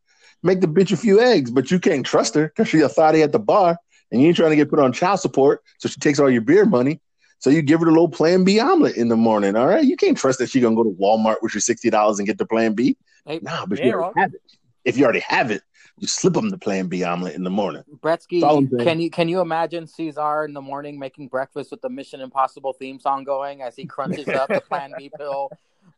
Make 0.42 0.60
the 0.60 0.68
bitch 0.68 0.92
a 0.92 0.96
few 0.96 1.20
eggs, 1.20 1.50
but 1.50 1.70
you 1.70 1.78
can't 1.80 2.06
trust 2.06 2.34
her 2.34 2.48
because 2.48 2.68
she's 2.68 2.82
a 2.82 2.88
thotty 2.88 3.22
at 3.22 3.32
the 3.32 3.38
bar, 3.38 3.76
and 4.10 4.20
you 4.22 4.28
ain't 4.28 4.36
trying 4.36 4.50
to 4.50 4.56
get 4.56 4.70
put 4.70 4.78
on 4.78 4.92
child 4.92 5.20
support, 5.20 5.62
so 5.78 5.88
she 5.88 6.00
takes 6.00 6.18
all 6.18 6.30
your 6.30 6.40
beer 6.42 6.64
money. 6.64 7.00
So 7.40 7.50
you 7.50 7.62
give 7.62 7.80
her 7.80 7.86
the 7.86 7.92
little 7.92 8.08
Plan 8.08 8.44
B 8.44 8.60
omelet 8.60 8.96
in 8.96 9.08
the 9.08 9.16
morning. 9.16 9.56
All 9.56 9.66
right, 9.66 9.84
you 9.84 9.96
can't 9.96 10.16
trust 10.16 10.38
that 10.38 10.50
she 10.50 10.60
gonna 10.60 10.76
go 10.76 10.84
to 10.84 10.96
Walmart 11.00 11.36
with 11.42 11.54
your 11.54 11.60
sixty 11.60 11.90
dollars 11.90 12.18
and 12.18 12.28
get 12.28 12.38
the 12.38 12.46
Plan 12.46 12.74
B. 12.74 12.96
Hey, 13.26 13.40
Nah, 13.42 13.66
but 13.66 13.78
Yeah, 13.78 13.86
you 13.86 13.92
already 13.94 14.20
have 14.20 14.34
it. 14.34 14.42
If 14.84 14.96
you 14.96 15.04
already 15.04 15.20
have 15.20 15.50
it, 15.50 15.62
you 16.00 16.08
slip 16.08 16.32
them 16.32 16.48
the 16.50 16.58
Plan 16.58 16.88
B 16.88 17.04
omelet 17.04 17.34
in 17.34 17.44
the 17.44 17.50
morning. 17.50 17.84
Bretsky, 18.00 18.40
That's 18.40 18.44
all 18.50 18.58
I'm 18.58 18.68
saying. 18.70 18.84
can 18.84 19.00
you 19.00 19.10
can 19.10 19.28
you 19.28 19.40
imagine 19.40 19.86
Caesar 19.86 20.44
in 20.44 20.54
the 20.54 20.60
morning 20.62 20.98
making 20.98 21.28
breakfast 21.28 21.70
with 21.70 21.82
the 21.82 21.90
Mission 21.90 22.20
Impossible 22.20 22.72
theme 22.72 22.98
song 22.98 23.22
going 23.24 23.62
as 23.62 23.76
he 23.76 23.84
crunches 23.86 24.26
up 24.28 24.48
the 24.48 24.60
Plan 24.62 24.92
B 24.98 25.10
pill, 25.18 25.50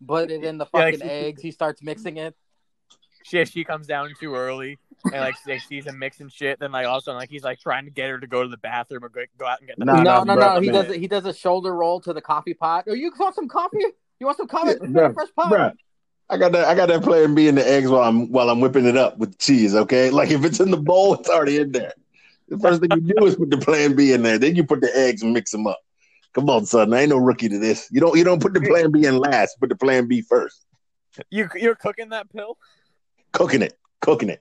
put 0.07 0.31
it 0.31 0.45
in 0.45 0.59
the 0.59 0.67
Yeah, 0.75 0.81
like- 0.81 0.95
fucking 0.99 1.09
eggs, 1.09 1.41
he 1.41 1.51
starts 1.53 1.83
mixing 1.83 2.17
it. 2.19 2.35
She 3.25 3.45
she 3.45 3.63
comes 3.63 3.87
down 3.87 4.11
too 4.19 4.35
early 4.35 4.81
and 5.05 5.15
like 5.15 5.37
she 5.47 5.59
sees 5.61 5.87
him 5.87 5.97
mixing 6.01 6.29
shit. 6.29 6.59
Then 6.59 6.73
like 6.73 6.87
all 6.89 6.97
of 6.97 7.03
a 7.03 7.05
sudden 7.05 7.19
like 7.21 7.31
he's 7.31 7.45
like 7.45 7.61
trying 7.61 7.85
to 7.85 7.93
get 7.93 8.11
her 8.11 8.19
to 8.19 8.27
go 8.27 8.43
to 8.43 8.49
the 8.49 8.57
bathroom 8.57 9.05
or 9.05 9.09
go, 9.11 9.21
go 9.39 9.47
out 9.47 9.61
and 9.61 9.69
get 9.69 9.79
the 9.79 9.85
Nah, 9.85 10.03
no, 10.03 10.25
no, 10.25 10.35
no. 10.35 10.61
He 10.61 10.71
does 10.71 10.91
it. 10.91 10.99
He 10.99 11.07
does 11.07 11.25
a 11.25 11.33
shoulder 11.33 11.73
roll 11.73 12.01
to 12.01 12.13
the 12.13 12.21
coffee 12.21 12.55
pot. 12.55 12.85
Oh, 12.89 12.95
you 12.95 13.13
want 13.17 13.37
some 13.37 13.47
coffee? 13.47 13.79
You 14.19 14.27
want 14.27 14.39
some 14.39 14.49
coffee? 14.49 14.75
Bruh, 14.75 15.15
Fresh 15.15 15.29
pot. 15.37 15.53
Bruh, 15.53 15.73
I 16.33 16.39
got 16.39 16.53
that. 16.53 16.65
I 16.65 16.75
got 16.75 16.89
that 16.89 17.03
Plan 17.03 17.35
B 17.35 17.47
in 17.47 17.57
the 17.57 17.69
eggs 17.69 17.91
while 17.91 18.09
I'm 18.09 18.33
while 18.33 18.49
I'm 18.49 18.61
whipping 18.61 18.87
it 18.87 18.97
up 18.97 19.19
with 19.19 19.39
cheese. 19.39 19.75
Okay, 19.75 20.09
like 20.09 20.31
if 20.31 20.47
it's 20.47 20.61
in 20.61 20.71
the 20.71 20.79
bowl, 20.79 21.13
it's 21.13 21.29
already 21.29 21.59
in 21.59 21.73
there. 21.73 21.93
The 22.49 22.59
first 22.59 22.81
thing 22.81 22.91
you 22.93 23.15
do 23.15 23.27
is 23.27 23.37
put 23.37 23.51
the 23.51 23.59
Plan 23.59 23.95
B 23.95 24.13
in 24.13 24.23
there. 24.23 24.39
Then 24.39 24.57
you 24.57 24.65
put 24.65 24.81
the 24.81 24.91
eggs 24.97 25.23
and 25.23 25.35
mix 25.35 25.51
them 25.51 25.67
up. 25.67 25.79
Come 26.33 26.49
on, 26.49 26.65
son. 26.65 26.95
I 26.95 27.03
ain't 27.03 27.11
no 27.11 27.19
rookie 27.19 27.51
to 27.51 27.59
this. 27.59 27.87
You 27.91 28.01
don't. 28.01 28.17
You 28.17 28.25
don't 28.25 28.41
put 28.41 28.55
the 28.55 28.63
Plan 28.63 28.91
B 28.91 29.05
in 29.05 29.19
last. 29.19 29.61
Put 29.61 29.69
the 29.69 29.77
Plan 29.77 30.09
B 30.09 30.23
first. 30.23 30.65
You 31.29 31.51
you're 31.55 31.75
cooking 31.75 32.09
that 32.09 32.33
pill? 32.33 32.57
Cooking 33.33 33.61
it. 33.61 33.79
Cooking 34.01 34.31
it. 34.31 34.41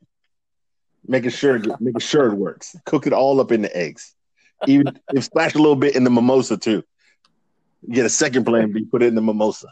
Making 1.05 1.31
sure. 1.31 1.59
Making 1.81 1.99
sure 1.99 2.27
it 2.27 2.35
works. 2.35 2.73
Cook 2.85 3.05
it 3.05 3.11
all 3.11 3.41
up 3.41 3.51
in 3.51 3.61
the 3.61 3.75
eggs. 3.75 4.15
Even 4.65 4.97
if 5.13 5.25
splash 5.25 5.55
a 5.55 5.57
little 5.57 5.75
bit 5.75 5.97
in 5.97 6.05
the 6.05 6.09
mimosa 6.09 6.55
too. 6.55 6.83
You 7.85 7.95
get 7.95 8.05
a 8.05 8.09
second 8.09 8.45
Plan 8.45 8.71
B. 8.71 8.85
Put 8.85 9.03
it 9.03 9.07
in 9.07 9.15
the 9.15 9.21
mimosa. 9.21 9.67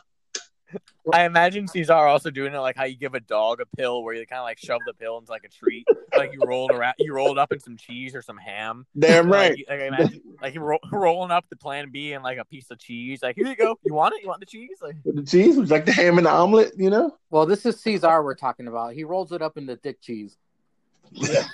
I 1.13 1.25
imagine 1.25 1.67
Caesar 1.67 1.93
also 1.93 2.29
doing 2.29 2.53
it 2.53 2.57
like 2.59 2.75
how 2.75 2.83
you 2.83 2.95
give 2.95 3.15
a 3.15 3.19
dog 3.19 3.61
a 3.61 3.65
pill 3.77 4.03
where 4.03 4.13
you 4.13 4.25
kind 4.27 4.39
of 4.39 4.43
like 4.43 4.59
shove 4.59 4.81
the 4.85 4.93
pill 4.93 5.17
into 5.17 5.31
like 5.31 5.43
a 5.43 5.49
treat, 5.49 5.87
like 6.15 6.33
you 6.33 6.41
rolled 6.45 6.71
around, 6.71 6.93
you 6.99 7.13
rolled 7.13 7.37
up 7.39 7.51
in 7.51 7.59
some 7.59 7.75
cheese 7.77 8.13
or 8.13 8.21
some 8.21 8.37
ham. 8.37 8.85
Damn 8.97 9.31
right. 9.31 9.57
you- 9.57 9.65
Like, 9.67 9.79
I 9.81 9.85
imagine, 9.87 10.21
like 10.41 10.53
you 10.53 10.61
ro- 10.61 10.77
rolling 10.91 11.31
up 11.31 11.45
the 11.49 11.55
Plan 11.55 11.89
B 11.91 12.13
and 12.13 12.23
like 12.23 12.37
a 12.37 12.45
piece 12.45 12.69
of 12.71 12.77
cheese. 12.79 13.23
Like 13.23 13.35
here 13.35 13.47
you 13.47 13.55
go. 13.55 13.77
You 13.83 13.93
want 13.93 14.13
it? 14.15 14.21
You 14.21 14.27
want 14.27 14.39
the 14.41 14.45
cheese? 14.45 14.77
Like 14.81 14.95
With 15.03 15.15
the 15.15 15.23
cheese, 15.23 15.57
would 15.57 15.69
like 15.71 15.85
the 15.85 15.93
ham 15.93 16.17
and 16.17 16.25
the 16.27 16.31
omelet? 16.31 16.73
You 16.77 16.89
know. 16.89 17.17
Well, 17.31 17.45
this 17.45 17.65
is 17.65 17.79
Caesar 17.81 18.21
we're 18.23 18.35
talking 18.35 18.67
about. 18.67 18.93
He 18.93 19.03
rolls 19.03 19.31
it 19.31 19.41
up 19.41 19.57
into 19.57 19.75
dick 19.77 20.01
cheese. 20.01 20.37
Yeah. 21.11 21.45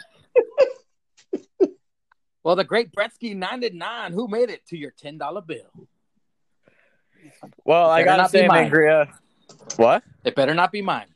Well, 2.43 2.55
the 2.55 2.63
great 2.63 2.91
Bretsky 2.91 3.35
99, 3.35 4.13
who 4.13 4.27
made 4.27 4.51
it 4.51 4.63
to 4.67 4.77
your 4.77 4.91
$10 4.91 5.47
bill? 5.47 5.87
Well, 7.63 7.89
I 7.89 8.03
gotta 8.03 8.29
say. 8.29 8.47
Mangria. 8.47 9.11
What? 9.77 10.03
It 10.23 10.35
better 10.35 10.53
not 10.53 10.71
be 10.71 10.81
mine. 10.81 11.07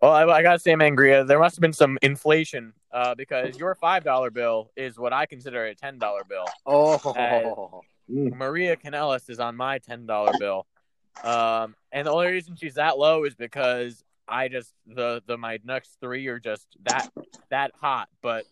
Well, 0.00 0.12
I, 0.12 0.24
I 0.24 0.42
gotta 0.42 0.58
say, 0.58 0.72
Mangria, 0.72 1.26
there 1.26 1.38
must 1.38 1.56
have 1.56 1.60
been 1.60 1.72
some 1.72 1.98
inflation 2.02 2.72
uh, 2.92 3.14
because 3.14 3.56
your 3.56 3.74
five 3.74 4.04
dollar 4.04 4.30
bill 4.30 4.70
is 4.76 4.98
what 4.98 5.12
I 5.12 5.26
consider 5.26 5.66
a 5.66 5.74
ten 5.74 5.98
dollar 5.98 6.22
bill. 6.28 6.46
Oh. 6.66 7.82
Maria 8.08 8.76
Kanellis 8.76 9.30
is 9.30 9.38
on 9.40 9.56
my 9.56 9.78
ten 9.78 10.06
dollar 10.06 10.32
bill, 10.38 10.66
um, 11.22 11.74
and 11.92 12.06
the 12.06 12.10
only 12.10 12.28
reason 12.28 12.56
she's 12.56 12.74
that 12.74 12.98
low 12.98 13.24
is 13.24 13.34
because 13.34 14.02
I 14.28 14.48
just 14.48 14.72
the 14.86 15.22
the 15.26 15.38
my 15.38 15.60
next 15.64 15.98
three 16.00 16.26
are 16.26 16.40
just 16.40 16.66
that 16.82 17.08
that 17.50 17.72
hot. 17.80 18.08
But 18.22 18.44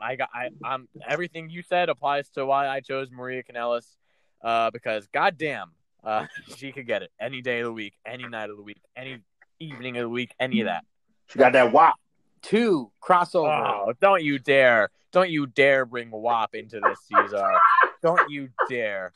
I 0.00 0.16
got 0.16 0.28
I 0.34 0.50
I'm 0.64 0.88
everything 1.06 1.48
you 1.48 1.62
said 1.62 1.88
applies 1.88 2.28
to 2.30 2.44
why 2.44 2.68
I 2.68 2.80
chose 2.80 3.10
Maria 3.10 3.42
Kanellis, 3.42 3.96
uh, 4.42 4.70
because 4.70 5.06
goddamn, 5.08 5.72
uh, 6.04 6.26
she 6.56 6.72
could 6.72 6.86
get 6.86 7.02
it 7.02 7.10
any 7.20 7.40
day 7.42 7.60
of 7.60 7.66
the 7.66 7.72
week, 7.72 7.94
any 8.06 8.26
night 8.28 8.50
of 8.50 8.56
the 8.56 8.62
week, 8.62 8.80
any 8.96 9.18
evening 9.60 9.96
of 9.96 10.02
the 10.02 10.08
week, 10.08 10.34
any 10.40 10.60
of 10.60 10.66
that. 10.66 10.84
She 11.26 11.38
got 11.38 11.52
that 11.52 11.72
wop. 11.72 11.96
two 12.42 12.90
crossover. 13.02 13.86
Oh, 13.88 13.92
don't 14.00 14.22
you 14.22 14.38
dare! 14.38 14.90
Don't 15.12 15.30
you 15.30 15.46
dare 15.46 15.84
bring 15.84 16.10
WAP 16.10 16.54
into 16.54 16.80
this, 16.80 16.98
Caesar! 17.08 17.50
Don't 18.02 18.30
you 18.30 18.48
dare! 18.68 19.12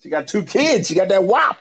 She 0.00 0.08
got 0.10 0.28
two 0.28 0.42
kids. 0.44 0.88
She 0.88 0.94
got 0.94 1.08
that 1.08 1.24
wop. 1.24 1.56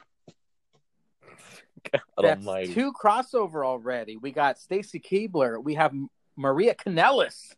God 1.91 2.01
That's 2.21 2.45
almighty. 2.45 2.73
two 2.73 2.91
crossover 2.93 3.65
already. 3.65 4.17
We 4.17 4.31
got 4.31 4.59
Stacy 4.59 4.99
Keibler. 4.99 5.63
We 5.63 5.75
have 5.75 5.93
Maria 6.35 6.75
Kanellis. 6.75 7.53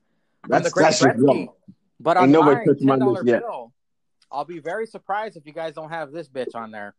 on 0.46 0.50
That's 0.50 0.66
the 0.66 0.72
Great 0.72 0.84
that's 0.84 1.00
just 1.00 1.18
Gretzky. 1.18 1.48
But 2.00 2.18
Ain't 2.18 2.24
on 2.24 2.32
nobody 2.32 2.56
my 2.58 2.66
touched 2.66 2.80
ten 2.80 2.88
mine 3.00 3.16
yet. 3.26 3.41
bill, 3.41 3.72
I'll 4.34 4.45
be 4.45 4.59
very 4.59 4.86
surprised 4.88 5.38
if 5.38 5.45
you 5.45 5.53
guys 5.53 5.75
don't 5.75 5.89
have 5.91 6.11
this 6.11 6.27
bitch 6.27 6.55
on 6.55 6.71
there. 6.71 6.95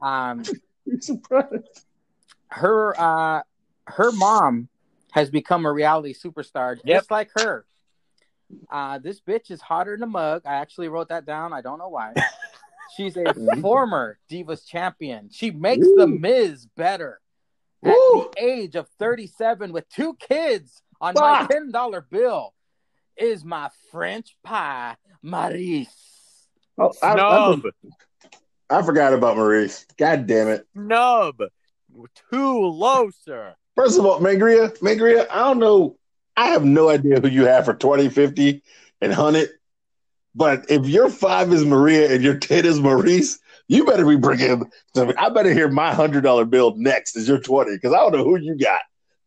Um, 0.00 0.42
You're 0.86 1.00
surprised. 1.00 1.84
her 2.48 2.98
uh, 2.98 3.42
her 3.86 4.10
mom 4.12 4.68
has 5.12 5.30
become 5.30 5.66
a 5.66 5.72
reality 5.72 6.14
superstar, 6.14 6.74
just 6.76 6.86
Yep. 6.86 7.10
like 7.10 7.30
her. 7.34 7.66
Uh, 8.70 8.98
this 8.98 9.20
bitch 9.20 9.50
is 9.50 9.60
hotter 9.60 9.94
than 9.96 10.02
a 10.02 10.06
mug. 10.06 10.42
I 10.46 10.54
actually 10.54 10.88
wrote 10.88 11.08
that 11.10 11.26
down. 11.26 11.52
I 11.52 11.60
don't 11.60 11.78
know 11.78 11.88
why. 11.88 12.14
She's 12.96 13.16
a 13.16 13.32
Mhm. 13.34 13.60
former 13.60 14.18
Divas 14.30 14.66
champion. 14.66 15.28
She 15.30 15.50
makes 15.50 15.86
the 15.96 16.06
Ooh. 16.06 16.18
Miz 16.18 16.66
better 16.76 17.20
at 17.84 17.90
Woo. 17.90 18.26
the 18.36 18.42
age 18.42 18.74
of 18.74 18.88
37 18.98 19.72
with 19.72 19.88
two 19.88 20.14
kids 20.16 20.82
on 21.00 21.14
Fuck. 21.14 21.22
my 21.22 21.46
$10 21.56 22.00
bill 22.10 22.54
is 23.16 23.44
my 23.44 23.70
French 23.90 24.36
pie, 24.42 24.96
Maryse. 25.24 26.11
Oh, 26.82 26.92
I, 27.02 27.12
I, 27.12 27.14
Snub. 27.14 27.62
I 28.68 28.82
forgot 28.82 29.14
about 29.14 29.36
Maryse. 29.36 29.86
God 29.96 30.26
damn 30.26 30.48
it. 30.48 30.66
Snub. 30.74 31.36
Too 32.30 32.58
low, 32.58 33.10
sir. 33.24 33.54
First 33.76 33.98
of 33.98 34.06
all, 34.06 34.20
Mangria, 34.20 34.76
Mangria, 34.78 35.26
I 35.30 35.40
don't 35.40 35.58
know. 35.58 35.96
I 36.36 36.48
have 36.48 36.64
no 36.64 36.88
idea 36.88 37.20
who 37.20 37.28
you 37.28 37.44
have 37.44 37.66
for 37.66 37.74
20, 37.74 38.08
50, 38.08 38.62
and 39.00 39.10
100. 39.10 39.50
But 40.34 40.70
if 40.70 40.86
your 40.86 41.10
five 41.10 41.52
is 41.52 41.64
Maria 41.64 42.12
and 42.12 42.24
your 42.24 42.38
10 42.38 42.64
is 42.64 42.80
Maryse, 42.80 43.38
you 43.68 43.84
better 43.84 44.06
be 44.06 44.16
bringing. 44.16 44.70
I 44.96 45.28
better 45.28 45.52
hear 45.52 45.68
my 45.68 45.92
$100 45.92 46.50
bill 46.50 46.74
next 46.76 47.16
as 47.16 47.28
your 47.28 47.38
20 47.38 47.72
because 47.74 47.92
I 47.92 47.98
don't 47.98 48.12
know 48.12 48.24
who 48.24 48.38
you 48.38 48.56
got. 48.56 48.80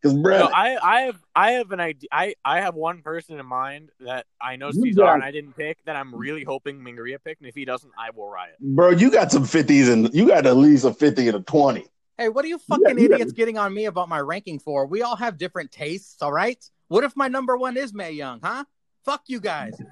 Because, 0.05 0.17
bro, 0.21 0.37
No, 0.39 0.45
I, 0.53 0.77
I 0.81 1.01
have 1.01 1.19
I 1.35 1.51
have 1.53 1.71
an 1.71 1.79
idea. 1.79 2.07
I, 2.11 2.35
I 2.45 2.61
have 2.61 2.75
one 2.75 3.01
person 3.01 3.39
in 3.39 3.45
mind 3.45 3.89
that 4.01 4.25
I 4.39 4.55
know 4.55 4.67
You 4.67 4.83
Caesar 4.83 5.01
got- 5.01 5.13
and 5.15 5.23
I 5.23 5.31
didn't 5.31 5.53
pick 5.57 5.77
that 5.85 5.95
I'm 5.95 6.13
really 6.13 6.43
hoping 6.43 6.79
Mingria 6.79 7.17
picked, 7.23 7.41
and 7.41 7.49
if 7.49 7.55
he 7.55 7.65
doesn't, 7.65 7.91
I 7.97 8.11
will 8.15 8.29
riot. 8.29 8.55
bro, 8.59 8.91
you 8.91 9.09
got 9.09 9.31
some 9.31 9.43
50s 9.43 9.91
and 9.91 10.13
you 10.13 10.27
got 10.27 10.45
at 10.45 10.55
least 10.57 10.85
a 10.85 10.93
50 10.93 11.27
and 11.29 11.37
a 11.37 11.41
20. 11.41 11.85
Hey, 12.17 12.29
what 12.29 12.45
are 12.45 12.47
you 12.47 12.59
fucking 12.59 12.99
you 12.99 13.09
got- 13.09 13.15
idiots 13.15 13.31
getting 13.33 13.57
on 13.57 13.73
me 13.73 13.85
about 13.85 14.07
my 14.09 14.19
ranking 14.19 14.59
for? 14.59 14.85
We 14.85 15.01
all 15.01 15.15
have 15.15 15.37
different 15.39 15.71
tastes, 15.71 16.21
all 16.21 16.31
right? 16.31 16.63
What 16.87 17.03
if 17.03 17.15
my 17.15 17.27
number 17.27 17.57
one 17.57 17.75
is 17.77 17.93
May 17.93 18.11
Young, 18.11 18.39
huh? 18.43 18.63
Fuck 19.05 19.23
you 19.27 19.39
guys. 19.39 19.73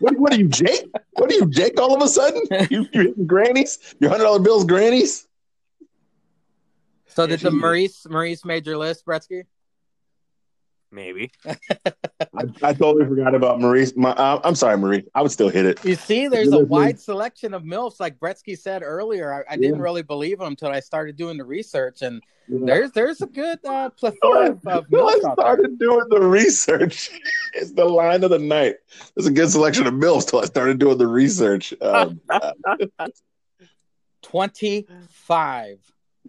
What, 0.00 0.18
what 0.18 0.32
are 0.32 0.36
you, 0.36 0.48
Jake? 0.48 0.84
What 1.12 1.30
are 1.30 1.34
you, 1.34 1.46
Jake, 1.46 1.80
all 1.80 1.94
of 1.94 2.02
a 2.02 2.08
sudden? 2.08 2.42
You, 2.70 2.86
you 2.92 3.06
hitting 3.06 3.26
grannies? 3.26 3.78
Your 4.00 4.10
$100 4.10 4.42
bills 4.42 4.64
grannies? 4.64 5.26
So 7.16 7.26
did 7.26 7.40
the 7.40 7.48
Maryse 7.50 8.06
Maryse 8.06 8.44
made 8.44 8.66
your 8.66 8.76
list, 8.76 9.06
Bretsky? 9.06 9.44
Maybe. 10.92 11.32
I, 11.46 12.44
I 12.62 12.72
totally 12.74 13.06
forgot 13.06 13.34
about 13.34 13.58
Maryse. 13.58 13.96
My, 13.96 14.10
uh, 14.10 14.40
I'm 14.44 14.54
sorry, 14.54 14.76
Maryse. 14.76 15.06
I 15.14 15.22
would 15.22 15.30
still 15.32 15.48
hit 15.48 15.64
it. 15.66 15.82
You 15.84 15.94
see, 15.96 16.28
there's 16.28 16.52
a 16.52 16.58
wide 16.60 17.00
selection 17.00 17.54
of 17.54 17.62
MILFs, 17.64 17.98
like 18.00 18.18
Bretsky 18.20 18.56
said 18.56 18.82
earlier. 18.82 19.32
I, 19.32 19.54
I 19.54 19.56
didn't 19.56 19.76
Yeah. 19.76 19.82
really 19.82 20.02
believe 20.02 20.40
him 20.40 20.46
until 20.48 20.68
I 20.68 20.80
started 20.80 21.16
doing 21.16 21.38
the 21.38 21.44
research, 21.44 22.02
and 22.02 22.22
Yeah. 22.48 22.58
there's 22.66 22.92
there's 22.92 23.20
a 23.22 23.26
good 23.26 23.58
uh, 23.64 23.88
plethora 23.98 24.50
of, 24.50 24.66
of 24.66 24.84
Until 24.84 25.08
I 25.08 25.12
MILFs 25.14 25.24
out 25.24 25.36
there. 25.36 25.44
started 25.46 25.78
doing 25.78 26.04
the 26.10 26.20
research. 26.20 27.10
it's 27.54 27.72
the 27.72 27.84
line 27.86 28.22
of 28.24 28.30
the 28.30 28.38
night. 28.38 28.76
There's 29.14 29.26
a 29.26 29.32
good 29.32 29.48
selection 29.50 29.86
of 29.86 29.94
mills 29.94 30.26
till 30.26 30.40
I 30.40 30.44
started 30.44 30.78
doing 30.78 30.98
the 30.98 31.08
research. 31.08 31.72
Um, 31.80 32.20
uh, 32.28 32.52
25. 34.22 35.78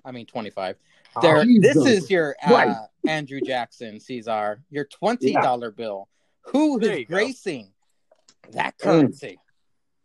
I 0.07 0.11
mean, 0.11 0.25
25. 0.25 0.77
There, 1.21 1.43
Jesus 1.43 1.73
this 1.73 1.85
is 2.03 2.09
your 2.09 2.35
uh, 2.41 2.47
Christ. 2.47 2.79
Andrew 3.05 3.41
Jackson, 3.41 3.99
Caesar, 3.99 4.61
your 4.69 4.85
$20 4.85 5.75
bill. 5.75 6.07
Who 6.45 6.79
is 6.79 6.81
There 6.87 6.93
is 6.93 6.99
you 6.99 7.05
go. 7.05 7.15
gracing 7.15 7.67
that 8.51 8.77
Mm. 8.77 8.83
currency? 8.83 9.39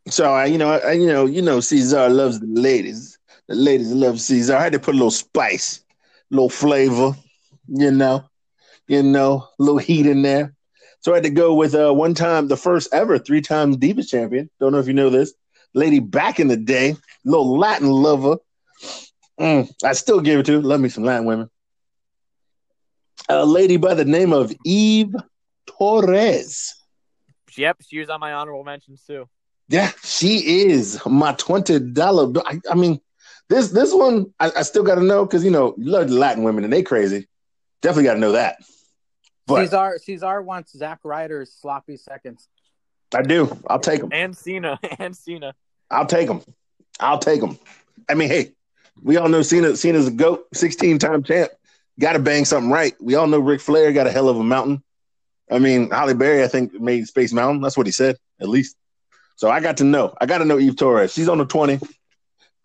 so 0.08 0.32
I, 0.32 0.46
you 0.46 0.58
know, 0.58 0.72
I, 0.72 0.92
you 0.92 1.06
know, 1.06 1.26
you 1.26 1.40
know, 1.40 1.60
Caesar 1.60 2.08
loves 2.08 2.40
the 2.40 2.46
ladies. 2.48 3.16
The 3.46 3.54
ladies 3.54 3.92
love 3.92 4.20
Caesar. 4.20 4.56
I 4.56 4.62
had 4.64 4.72
to 4.72 4.80
put 4.80 4.94
a 4.94 4.98
little 4.98 5.12
spice, 5.12 5.84
a 6.32 6.34
little 6.34 6.50
flavor, 6.50 7.14
you 7.68 7.92
know, 7.92 8.24
you 8.88 9.04
know, 9.04 9.48
a 9.58 9.62
little 9.62 9.78
heat 9.78 10.06
in 10.06 10.22
there. 10.22 10.54
So 11.00 11.12
I 11.12 11.16
had 11.16 11.24
to 11.24 11.30
go 11.30 11.54
with 11.54 11.74
uh, 11.76 11.92
one 11.92 12.14
time, 12.14 12.48
the 12.48 12.56
first 12.56 12.92
ever 12.92 13.18
three-time 13.18 13.76
Divas 13.76 14.08
champion. 14.08 14.50
Don't 14.58 14.72
know 14.72 14.78
if 14.78 14.88
you 14.88 14.92
know 14.94 15.10
this 15.10 15.32
lady 15.74 16.00
back 16.00 16.40
in 16.40 16.48
the 16.48 16.56
day, 16.56 16.96
little 17.24 17.56
Latin 17.56 17.88
lover. 17.88 18.38
Mm, 19.40 19.70
I 19.84 19.92
still 19.92 20.20
give 20.20 20.40
it 20.40 20.46
to. 20.46 20.60
Love 20.60 20.80
me 20.80 20.88
some 20.88 21.04
Latin 21.04 21.26
women. 21.26 21.50
A 23.28 23.44
lady 23.46 23.76
by 23.76 23.94
the 23.94 24.04
name 24.04 24.32
of 24.32 24.52
Eve 24.64 25.14
Torres. 25.66 26.74
Yep, 27.56 27.78
she 27.88 27.98
was 27.98 28.08
on 28.08 28.20
my 28.20 28.32
honorable 28.32 28.64
mentions 28.64 29.02
too. 29.02 29.28
Yeah, 29.68 29.90
she 30.02 30.66
is 30.66 31.00
my 31.06 31.32
twenty 31.34 31.78
dollar. 31.78 32.32
I, 32.46 32.60
I 32.70 32.74
mean, 32.74 33.00
this 33.48 33.70
this 33.70 33.92
one 33.92 34.32
I, 34.40 34.50
I 34.56 34.62
still 34.62 34.82
got 34.82 34.96
to 34.96 35.02
know 35.02 35.24
because 35.24 35.44
you 35.44 35.50
know 35.50 35.74
you 35.78 35.90
love 35.90 36.10
Latin 36.10 36.42
women 36.42 36.64
and 36.64 36.72
they 36.72 36.82
crazy. 36.82 37.28
Definitely 37.80 38.04
got 38.04 38.14
to 38.14 38.20
know 38.20 38.32
that. 38.32 38.56
But 39.46 39.64
Caesar 39.64 39.98
Caesar 40.02 40.42
wants 40.42 40.76
Zack 40.76 41.00
Ryder's 41.04 41.52
sloppy 41.52 41.96
seconds. 41.96 42.48
I 43.14 43.22
do. 43.22 43.56
I'll 43.66 43.80
take 43.80 44.00
them. 44.00 44.10
And 44.12 44.36
Cena. 44.36 44.78
And 44.98 45.16
Cena. 45.16 45.54
I'll 45.90 46.06
take 46.06 46.28
them. 46.28 46.42
I'll 47.00 47.18
take 47.18 47.40
them. 47.40 47.58
I 48.08 48.14
mean, 48.14 48.28
hey, 48.28 48.52
we 49.00 49.16
all 49.16 49.28
know 49.28 49.42
Cena. 49.42 49.76
Cena's 49.76 50.08
a 50.08 50.10
goat, 50.10 50.46
sixteen 50.52 50.98
time 50.98 51.22
champ. 51.22 51.50
Got 52.00 52.14
to 52.14 52.18
bang 52.18 52.44
something 52.44 52.70
right. 52.70 52.94
We 53.00 53.14
all 53.14 53.26
know 53.26 53.38
Ric 53.38 53.60
Flair 53.60 53.92
got 53.92 54.06
a 54.06 54.10
hell 54.10 54.28
of 54.28 54.36
a 54.36 54.44
mountain. 54.44 54.82
I 55.50 55.58
mean, 55.58 55.90
Halle 55.90 56.14
Berry, 56.14 56.42
I 56.42 56.48
think, 56.48 56.72
made 56.80 57.06
Space 57.06 57.32
Mountain. 57.32 57.60
That's 57.60 57.76
what 57.76 57.86
he 57.86 57.92
said, 57.92 58.16
at 58.40 58.48
least. 58.48 58.76
So 59.36 59.50
I 59.50 59.60
got 59.60 59.76
to 59.78 59.84
know. 59.84 60.14
I 60.20 60.26
got 60.26 60.38
to 60.38 60.44
know 60.44 60.58
Eve 60.58 60.76
Torres. 60.76 61.12
She's 61.12 61.28
on 61.28 61.38
the 61.38 61.44
20. 61.44 61.78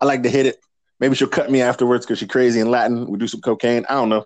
I 0.00 0.04
like 0.04 0.22
to 0.22 0.30
hit 0.30 0.46
it. 0.46 0.58
Maybe 1.00 1.14
she'll 1.14 1.28
cut 1.28 1.50
me 1.50 1.60
afterwards 1.60 2.06
because 2.06 2.18
she's 2.18 2.28
crazy 2.28 2.60
in 2.60 2.70
Latin. 2.70 3.06
We 3.06 3.18
do 3.18 3.28
some 3.28 3.40
cocaine. 3.40 3.84
I 3.88 3.94
don't 3.94 4.08
know. 4.08 4.24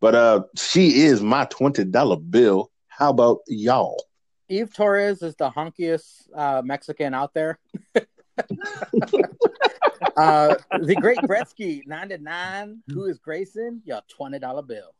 But 0.00 0.14
uh, 0.14 0.42
she 0.56 1.02
is 1.02 1.22
my 1.22 1.46
$20 1.46 2.30
bill. 2.30 2.70
How 2.88 3.10
about 3.10 3.38
y'all? 3.46 4.04
Eve 4.48 4.72
Torres 4.72 5.22
is 5.22 5.34
the 5.36 5.50
hunkiest 5.50 6.28
uh, 6.34 6.62
Mexican 6.64 7.14
out 7.14 7.34
there. 7.34 7.58
uh, 10.16 10.54
the 10.80 10.94
great 11.00 11.18
Gretzky, 11.18 11.86
99, 11.86 12.82
who 12.88 13.04
is 13.06 13.18
Grayson? 13.18 13.82
Your 13.84 14.00
$20 14.18 14.66
bill. 14.66 14.92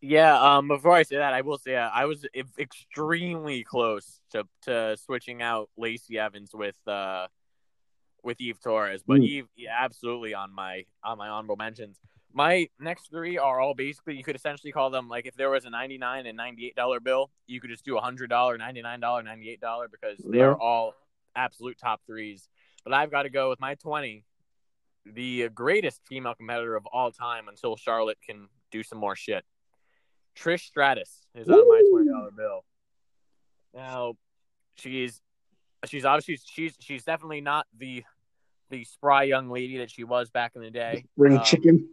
Yeah, 0.00 0.38
um, 0.40 0.68
before 0.68 0.92
I 0.92 1.02
say 1.02 1.16
that, 1.16 1.32
I 1.32 1.40
will 1.40 1.58
say 1.58 1.74
uh, 1.76 1.88
I 1.92 2.04
was 2.04 2.26
extremely 2.58 3.64
close 3.64 4.20
to 4.32 4.44
to 4.62 4.96
switching 4.98 5.40
out 5.42 5.70
Lacey 5.78 6.18
Evans 6.18 6.50
with 6.54 6.76
uh 6.86 7.26
with 8.22 8.38
Eve 8.40 8.60
Torres, 8.62 9.02
but 9.02 9.20
Mm. 9.20 9.24
Eve 9.24 9.48
yeah, 9.56 9.74
absolutely 9.80 10.34
on 10.34 10.52
my 10.52 10.84
on 11.02 11.16
my 11.16 11.28
honorable 11.28 11.56
mentions. 11.56 11.98
My 12.34 12.68
next 12.78 13.08
three 13.10 13.38
are 13.38 13.60
all 13.60 13.72
basically 13.74 14.14
you 14.16 14.22
could 14.22 14.36
essentially 14.36 14.72
call 14.72 14.90
them 14.90 15.08
like 15.08 15.26
if 15.26 15.34
there 15.34 15.48
was 15.50 15.64
a 15.64 15.70
ninety 15.70 15.96
nine 15.96 16.26
and 16.26 16.36
ninety 16.36 16.66
eight 16.66 16.76
dollar 16.76 17.00
bill, 17.00 17.30
you 17.46 17.58
could 17.60 17.70
just 17.70 17.84
do 17.84 17.96
a 17.96 18.00
hundred 18.00 18.28
dollar, 18.28 18.58
ninety 18.58 18.82
nine 18.82 19.00
dollar, 19.00 19.22
ninety 19.22 19.48
eight 19.48 19.60
dollar 19.60 19.88
because 19.88 20.18
they're 20.18 20.50
Yeah. 20.50 20.54
all 20.60 20.94
absolute 21.38 21.78
top 21.78 22.00
threes. 22.06 22.48
But 22.84 22.92
I've 22.92 23.10
got 23.10 23.22
to 23.22 23.30
go 23.30 23.48
with 23.50 23.60
my 23.60 23.74
twenty, 23.76 24.24
the 25.06 25.48
greatest 25.50 26.00
female 26.06 26.34
competitor 26.34 26.76
of 26.76 26.86
all 26.86 27.10
time 27.10 27.48
until 27.48 27.76
Charlotte 27.76 28.18
can 28.26 28.48
do 28.70 28.82
some 28.82 28.98
more 28.98 29.16
shit. 29.16 29.44
Trish 30.36 30.62
Stratus 30.66 31.26
is 31.34 31.48
on 31.48 31.68
my 31.68 31.82
twenty 31.90 32.08
dollar 32.10 32.30
bill. 32.30 32.64
Now, 33.74 34.14
she's 34.76 35.20
she's 35.86 36.04
obviously 36.04 36.38
she's 36.44 36.76
she's 36.80 37.04
definitely 37.04 37.40
not 37.40 37.66
the 37.76 38.04
the 38.70 38.84
spry 38.84 39.22
young 39.24 39.48
lady 39.50 39.78
that 39.78 39.90
she 39.90 40.04
was 40.04 40.30
back 40.30 40.52
in 40.54 40.62
the 40.62 40.70
day. 40.70 41.04
Ring 41.16 41.38
Um, 41.38 41.44
chicken. 41.44 41.88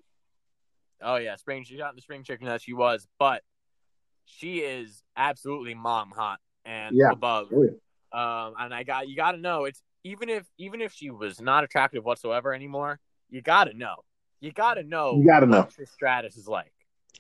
Oh 1.01 1.17
yeah, 1.17 1.35
spring 1.35 1.63
she's 1.63 1.79
not 1.79 1.95
the 1.95 2.01
spring 2.01 2.23
chicken 2.23 2.47
that 2.47 2.61
she 2.61 2.73
was, 2.73 3.07
but 3.19 3.41
she 4.25 4.59
is 4.59 5.03
absolutely 5.15 5.73
mom 5.73 6.11
hot 6.11 6.39
and 6.63 6.95
Yeah. 6.95 7.11
above. 7.11 7.49
Oh, 7.53 7.63
yeah. 7.63 7.71
Um, 8.15 8.53
and 8.59 8.73
I 8.73 8.83
got 8.83 9.09
you 9.09 9.15
got 9.15 9.33
to 9.33 9.37
know 9.37 9.65
it's 9.65 9.81
even 10.05 10.29
if 10.29 10.45
even 10.57 10.79
if 10.81 10.93
she 10.93 11.09
was 11.09 11.41
not 11.41 11.63
attractive 11.65 12.05
whatsoever 12.05 12.53
anymore, 12.53 12.99
you 13.29 13.41
got 13.41 13.65
to 13.65 13.73
know. 13.73 13.95
You 14.39 14.51
got 14.51 14.75
to 14.75 14.83
know. 14.83 15.17
You 15.19 15.25
gotta 15.25 15.45
know. 15.45 15.61
what 15.61 15.71
Trish 15.71 15.89
Stratus 15.89 16.37
is 16.37 16.47
like. 16.47 16.71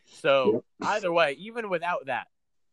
So 0.05 0.63
either 0.81 1.11
way, 1.11 1.33
even 1.39 1.69
without 1.69 2.05
that, 2.05 2.27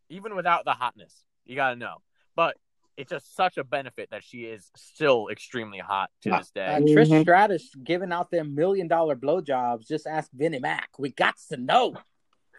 even 0.08 0.36
without 0.36 0.64
the 0.64 0.72
hotness, 0.72 1.24
you 1.46 1.56
got 1.56 1.70
to 1.70 1.76
know. 1.76 1.96
But 2.36 2.56
it's 2.96 3.10
just 3.10 3.34
such 3.34 3.56
a 3.56 3.64
benefit 3.64 4.10
that 4.10 4.22
she 4.22 4.44
is 4.44 4.70
still 4.76 5.28
extremely 5.28 5.78
hot 5.78 6.10
to 6.22 6.30
this 6.30 6.50
day. 6.50 6.66
Uh, 6.66 6.80
Trish 6.80 7.08
Mhm. 7.08 7.22
Stratus 7.22 7.74
giving 7.82 8.12
out 8.12 8.30
them 8.30 8.54
million 8.54 8.86
dollar 8.86 9.16
blowjobs. 9.16 9.88
Just 9.88 10.06
ask 10.06 10.30
Vinnie 10.32 10.60
Mac. 10.60 10.90
We 10.98 11.10
got 11.10 11.36
to 11.48 11.56
know. 11.56 11.96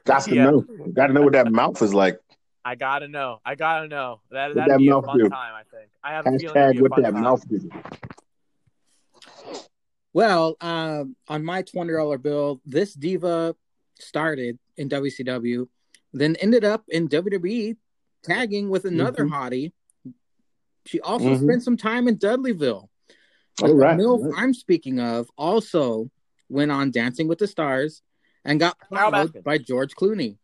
Got 0.05 0.23
to 0.23 0.35
Yeah. 0.35 0.45
know. 0.45 0.61
Got 0.91 1.07
to 1.07 1.13
know 1.13 1.21
what 1.21 1.33
that 1.33 1.51
mouth 1.51 1.81
is 1.81 1.93
like. 1.93 2.19
I 2.65 2.75
gotta 2.75 3.07
know. 3.07 3.39
I 3.45 3.55
gotta 3.55 3.87
know. 3.87 4.21
That 4.31 4.55
that'd 4.55 4.71
that 4.71 4.77
be 4.77 4.87
a 4.87 4.91
mouth 4.91 5.05
fun 5.05 5.17
do? 5.17 5.29
time. 5.29 5.53
I 5.53 5.63
think. 5.75 5.89
I 6.03 6.11
have 6.13 6.25
a 6.25 6.37
feeling. 6.39 6.43
it'd 6.43 6.55
Hashtag 6.55 6.71
be 6.73 6.77
a 6.77 6.81
what 6.81 6.91
fun 6.91 7.01
that 7.03 7.11
time. 7.11 7.21
mouth 7.23 7.43
is. 7.51 7.65
Well, 10.13 10.55
um, 10.61 11.15
on 11.27 11.43
my 11.43 11.63
twenty 11.63 11.93
dollar 11.93 12.17
bill, 12.17 12.61
this 12.65 12.93
diva 12.93 13.55
started 13.99 14.59
in 14.77 14.89
WCW, 14.89 15.67
then 16.13 16.35
ended 16.37 16.63
up 16.63 16.83
in 16.87 17.07
WWE, 17.09 17.75
tagging 18.23 18.69
with 18.69 18.85
another 18.85 19.25
Mhm. 19.25 19.31
hottie. 19.31 19.71
She 20.85 20.99
also 21.01 21.25
Mhm. 21.35 21.43
spent 21.43 21.63
some 21.63 21.77
time 21.77 22.07
in 22.07 22.17
Dudleyville. 22.17 22.89
But 23.59 23.69
All 23.71 23.77
the 23.77 23.85
MILF 23.85 24.19
all 24.19 24.31
right. 24.31 24.41
I'm 24.43 24.53
speaking 24.53 24.99
of 24.99 25.29
also 25.37 26.09
went 26.49 26.71
on 26.71 26.91
Dancing 26.91 27.27
with 27.27 27.39
the 27.39 27.47
Stars 27.47 28.01
and 28.43 28.59
got 28.59 28.77
Carol 28.89 29.11
plowed 29.11 29.43
by 29.43 29.57
George 29.57 29.95
Clooney. 29.95 30.37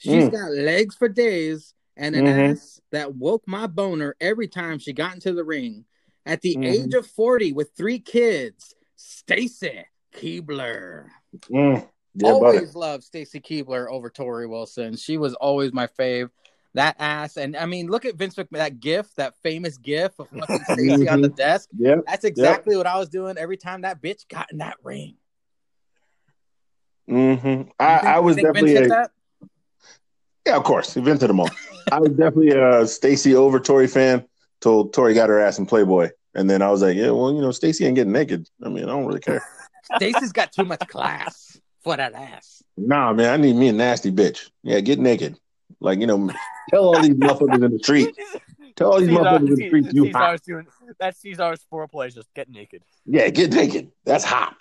She's 0.00 0.24
Mm. 0.24 0.32
got 0.32 0.50
legs 0.52 0.94
for 0.96 1.08
days 1.08 1.74
and 1.96 2.16
an 2.16 2.24
Mhm. 2.24 2.52
ass 2.52 2.80
that 2.90 3.14
woke 3.16 3.46
my 3.46 3.66
boner 3.66 4.16
every 4.18 4.48
time 4.48 4.78
she 4.78 4.94
got 4.94 5.12
into 5.14 5.32
the 5.34 5.44
ring. 5.44 5.84
At 6.24 6.40
the 6.40 6.56
Mhm. 6.56 6.64
age 6.64 6.94
of 6.94 7.06
40 7.06 7.52
with 7.52 7.72
three 7.76 7.98
kids, 7.98 8.74
Stacy 8.96 9.84
Keibler. 10.14 11.08
Mm. 11.50 11.86
Yeah, 12.14 12.32
buddy. 12.32 12.58
always 12.58 12.74
loved 12.74 13.04
Stacy 13.04 13.40
Keibler 13.40 13.88
over 13.90 14.08
Torrie 14.10 14.48
Wilson. 14.48 14.96
She 14.96 15.16
was 15.18 15.34
always 15.34 15.72
my 15.72 15.86
fave. 15.86 16.30
That 16.74 16.96
ass, 16.98 17.36
and 17.36 17.54
I 17.56 17.66
mean, 17.66 17.88
look 17.88 18.04
at 18.06 18.14
Vince 18.14 18.36
McMahon, 18.36 18.48
that 18.58 18.80
gif, 18.80 19.14
that 19.16 19.34
famous 19.42 19.76
gif 19.76 20.18
of 20.18 20.28
fucking 20.30 20.60
Stacy 20.72 21.08
on 21.08 21.20
the 21.20 21.28
desk. 21.28 21.68
Yeah. 21.76 21.96
That's 22.06 22.24
exactly 22.24 22.76
what 22.76 22.86
I 22.86 22.98
was 22.98 23.08
doing 23.10 23.36
every 23.36 23.56
time 23.58 23.82
that 23.82 24.00
bitch 24.00 24.26
got 24.28 24.50
in 24.50 24.58
that 24.58 24.76
ring. 24.82 25.16
Mm-hmm. 27.08 27.70
I, 27.78 27.98
think- 27.98 28.08
I 28.08 28.18
was 28.20 28.36
definitely 28.36 28.76
a, 28.76 28.88
that? 28.88 29.10
Yeah, 30.50 30.56
of 30.56 30.64
course, 30.64 30.94
he 30.94 30.98
invented 30.98 31.30
them 31.30 31.38
all. 31.38 31.48
I 31.92 32.00
was 32.00 32.10
definitely 32.10 32.50
a 32.50 32.84
Stacy 32.84 33.36
over 33.36 33.60
Torrie 33.60 33.88
fan. 33.88 34.24
Told 34.60 34.92
Torrie 34.92 35.14
got 35.14 35.28
her 35.28 35.38
ass 35.38 35.60
in 35.60 35.64
Playboy, 35.64 36.10
and 36.34 36.50
then 36.50 36.60
I 36.60 36.72
was 36.72 36.82
like, 36.82 36.96
yeah, 36.96 37.10
well, 37.10 37.32
you 37.32 37.40
know, 37.40 37.52
Stacy 37.52 37.86
ain't 37.86 37.94
getting 37.94 38.12
naked. 38.12 38.48
I 38.60 38.68
mean, 38.68 38.82
I 38.82 38.88
don't 38.88 39.06
really 39.06 39.20
care. 39.20 39.44
Stacy's 39.94 40.32
got 40.32 40.50
too 40.50 40.64
much 40.64 40.80
class 40.88 41.56
for 41.84 41.96
that 41.96 42.14
ass. 42.14 42.64
Nah, 42.76 43.12
man, 43.12 43.32
I 43.32 43.36
need 43.36 43.54
me 43.54 43.68
a 43.68 43.72
nasty 43.72 44.10
bitch. 44.10 44.50
Yeah, 44.64 44.80
get 44.80 44.98
naked. 44.98 45.38
Like 45.78 46.00
you 46.00 46.08
know, 46.08 46.28
tell 46.68 46.86
all 46.86 47.00
these 47.00 47.14
motherfuckers 47.14 47.64
in 47.64 47.72
the 47.72 47.78
street. 47.78 48.18
Tell 48.76 48.92
all 48.92 49.00
these 49.00 49.08
motherfuckers 49.08 49.48
in 49.48 49.54
the 49.56 49.66
street 49.66 49.92
you 49.92 50.10
hot. 50.12 50.40
Doing 50.42 50.66
that's 50.98 51.20
Caesar's 51.20 51.60
foreplay. 51.70 52.08
is 52.08 52.14
Just 52.14 52.32
get 52.34 52.48
naked. 52.48 52.82
Yeah, 53.04 53.28
get 53.28 53.52
naked. 53.52 53.90
That's 54.04 54.24
hot. 54.24 54.56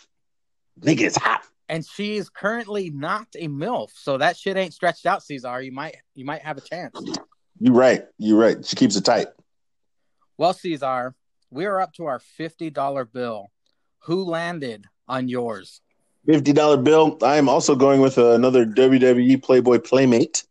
Nigga, 0.82 1.02
it's 1.02 1.16
hot. 1.16 1.42
And 1.70 1.86
she's 1.86 2.30
currently 2.30 2.90
not 2.90 3.28
a 3.38 3.48
MILF, 3.48 3.92
so 3.94 4.18
that 4.18 4.36
shit 4.36 4.58
ain't 4.58 4.74
stretched 4.74 5.06
out, 5.06 5.22
Caesar. 5.22 5.62
You 5.62 5.72
might 5.72 5.98
you 6.16 6.26
might 6.26 6.42
have 6.42 6.58
a 6.58 6.62
chance. 6.62 7.00
You're 7.60 7.76
right. 7.76 8.04
You're 8.18 8.40
right. 8.40 8.66
She 8.66 8.76
keeps 8.76 8.96
it 8.96 9.06
tight. 9.06 9.28
Well, 10.38 10.54
Caesar, 10.54 11.14
we 11.52 11.66
are 11.66 11.80
up 11.80 11.94
to 11.94 12.06
our 12.06 12.18
fifty 12.18 12.72
dollar 12.72 13.06
bill. 13.06 13.52
Who 14.06 14.24
landed 14.24 14.86
on 15.08 15.28
yours? 15.28 15.82
Fifty 16.26 16.54
dollar 16.54 16.78
bill. 16.78 17.20
I 17.22 17.38
am 17.38 17.48
also 17.48 17.76
going 17.76 18.02
with 18.02 18.18
another 18.18 18.66
WWE 18.66 19.42
Playboy 19.44 19.80
Playmate. 19.80 20.44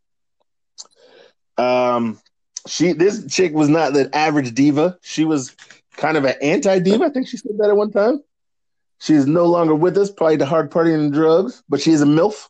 Um, 1.57 2.21
she 2.69 2.93
this 2.93 3.27
chick 3.27 3.53
was 3.55 3.69
not 3.69 3.93
the 3.93 4.09
average 4.15 4.55
diva. 4.55 4.99
She 5.03 5.25
was 5.25 5.57
kind 5.97 6.17
of 6.17 6.25
an 6.25 6.35
anti 6.41 6.79
diva. 6.79 7.07
I 7.07 7.11
think 7.11 7.27
she 7.27 7.39
said 7.39 7.59
that 7.59 7.71
at 7.71 7.77
one 7.77 7.91
time. 7.91 8.23
She 9.01 9.15
is 9.15 9.27
no 9.27 9.47
longer 9.47 9.75
with 9.75 9.97
us, 9.97 10.11
probably 10.11 10.37
the 10.37 10.47
hard 10.47 10.71
partying 10.71 10.99
and 11.01 11.13
drugs, 11.13 11.63
but 11.69 11.81
she 11.81 11.93
is 11.93 12.03
a 12.03 12.07
milf. 12.07 12.49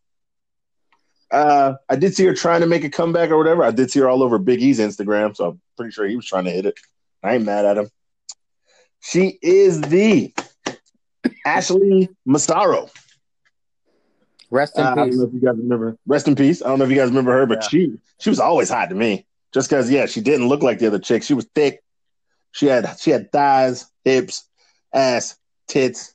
Uh, 1.31 1.75
I 1.91 1.97
did 1.97 2.15
see 2.15 2.25
her 2.25 2.35
trying 2.35 2.63
to 2.63 2.67
make 2.67 2.85
a 2.85 2.91
comeback 2.91 3.31
or 3.31 3.37
whatever. 3.37 3.63
I 3.63 3.71
did 3.71 3.91
see 3.91 4.01
her 4.01 4.09
all 4.09 4.23
over 4.23 4.39
Big 4.39 4.63
E's 4.63 4.79
Instagram, 4.79 5.37
so 5.37 5.49
I'm 5.51 5.61
pretty 5.77 5.93
sure 5.93 6.07
he 6.07 6.17
was 6.17 6.25
trying 6.27 6.45
to 6.45 6.51
hit 6.51 6.65
it. 6.65 6.79
I 7.23 7.35
ain't 7.35 7.45
mad 7.45 7.67
at 7.67 7.77
him. 7.77 7.91
She 9.01 9.39
is 9.43 9.81
the 9.83 10.35
Ashley 11.45 12.09
Massaro. 12.25 12.89
Rest 14.51 14.79
in 14.79 14.85
Uh, 14.85 14.91
I 14.91 14.95
don't 14.95 15.11
peace. 15.11 15.19
know 15.19 15.25
if 15.25 15.35
you 15.35 15.41
guys 15.41 15.57
remember. 15.59 15.97
Rest 16.07 16.27
in 16.29 16.35
peace. 16.35 16.63
I 16.63 16.69
don't 16.69 16.79
know 16.79 16.85
if 16.87 16.91
you 16.91 16.97
guys 16.97 17.09
remember 17.09 17.33
her, 17.33 17.47
but 17.47 17.63
Yeah. 17.63 17.69
she 17.69 17.93
she 18.19 18.31
was 18.31 18.41
always 18.41 18.71
hot 18.71 18.89
to 18.89 18.95
me. 18.95 19.27
Just 19.53 19.69
because, 19.71 19.91
yeah, 19.91 20.07
she 20.07 20.21
didn't 20.21 20.49
look 20.49 20.63
like 20.63 20.79
the 20.79 20.87
other 20.87 20.99
chick. 20.99 21.23
She 21.23 21.35
was 21.35 21.47
thick. 21.55 21.83
She 22.53 22.67
had 22.67 22.99
she 22.99 23.11
had 23.11 23.31
thighs, 23.31 23.91
hips, 24.05 24.49
ass, 24.93 25.37
tits, 25.69 26.15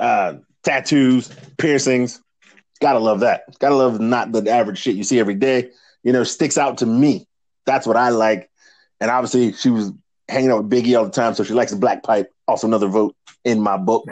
uh, 0.00 0.34
tattoos, 0.62 1.30
piercings. 1.58 2.20
Gotta 2.80 2.98
love 2.98 3.20
that. 3.20 3.58
Gotta 3.58 3.74
love 3.76 4.00
not 4.00 4.32
the 4.32 4.50
average 4.50 4.78
shit 4.78 4.96
you 4.96 5.04
see 5.04 5.20
every 5.20 5.34
day. 5.34 5.70
You 6.02 6.12
know, 6.12 6.24
sticks 6.24 6.58
out 6.58 6.78
to 6.78 6.86
me. 6.86 7.26
That's 7.66 7.86
what 7.86 7.96
I 7.96 8.10
like. 8.10 8.50
And 9.00 9.10
obviously, 9.10 9.52
she 9.52 9.70
was 9.70 9.92
hanging 10.28 10.50
out 10.50 10.64
with 10.64 10.72
Biggie 10.72 10.96
all 10.98 11.04
the 11.04 11.10
time, 11.10 11.34
so 11.34 11.44
she 11.44 11.54
likes 11.54 11.70
the 11.70 11.78
black 11.78 12.02
pipe. 12.02 12.30
Also, 12.46 12.66
another 12.66 12.88
vote 12.88 13.16
in 13.44 13.60
my 13.60 13.76
book. 13.76 14.06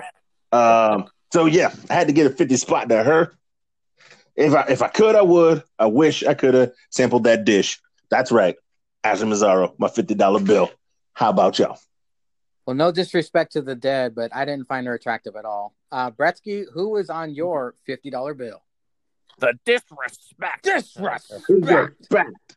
Um, 0.52 1.08
so 1.32 1.46
yeah, 1.46 1.74
I 1.90 1.94
had 1.94 2.06
to 2.08 2.12
get 2.12 2.26
a 2.26 2.30
50 2.30 2.56
spot 2.56 2.88
to 2.88 3.02
her. 3.02 3.34
If 4.36 4.54
I 4.54 4.62
if 4.68 4.82
I 4.82 4.88
could, 4.88 5.14
I 5.14 5.22
would. 5.22 5.62
I 5.78 5.86
wish 5.86 6.24
I 6.24 6.34
could 6.34 6.54
have 6.54 6.72
sampled 6.90 7.24
that 7.24 7.44
dish. 7.44 7.80
That's 8.10 8.32
right. 8.32 8.56
Ashley 9.04 9.28
Massaro, 9.28 9.74
my 9.78 9.88
$50 9.88 10.46
bill. 10.46 10.70
How 11.14 11.30
about 11.30 11.58
y'all? 11.58 11.78
Well, 12.66 12.76
no 12.76 12.92
disrespect 12.92 13.52
to 13.52 13.62
the 13.62 13.74
dead, 13.74 14.14
but 14.14 14.34
I 14.34 14.44
didn't 14.44 14.68
find 14.68 14.86
her 14.86 14.94
attractive 14.94 15.34
at 15.36 15.44
all. 15.44 15.74
Uh, 15.90 16.10
Bretsky, 16.10 16.64
who 16.72 16.90
was 16.90 17.10
on 17.10 17.34
your 17.34 17.74
fifty 17.84 18.08
dollar 18.10 18.34
bill? 18.34 18.62
The 19.38 19.54
disrespect. 19.64 20.64
Disrespect. 20.64 21.32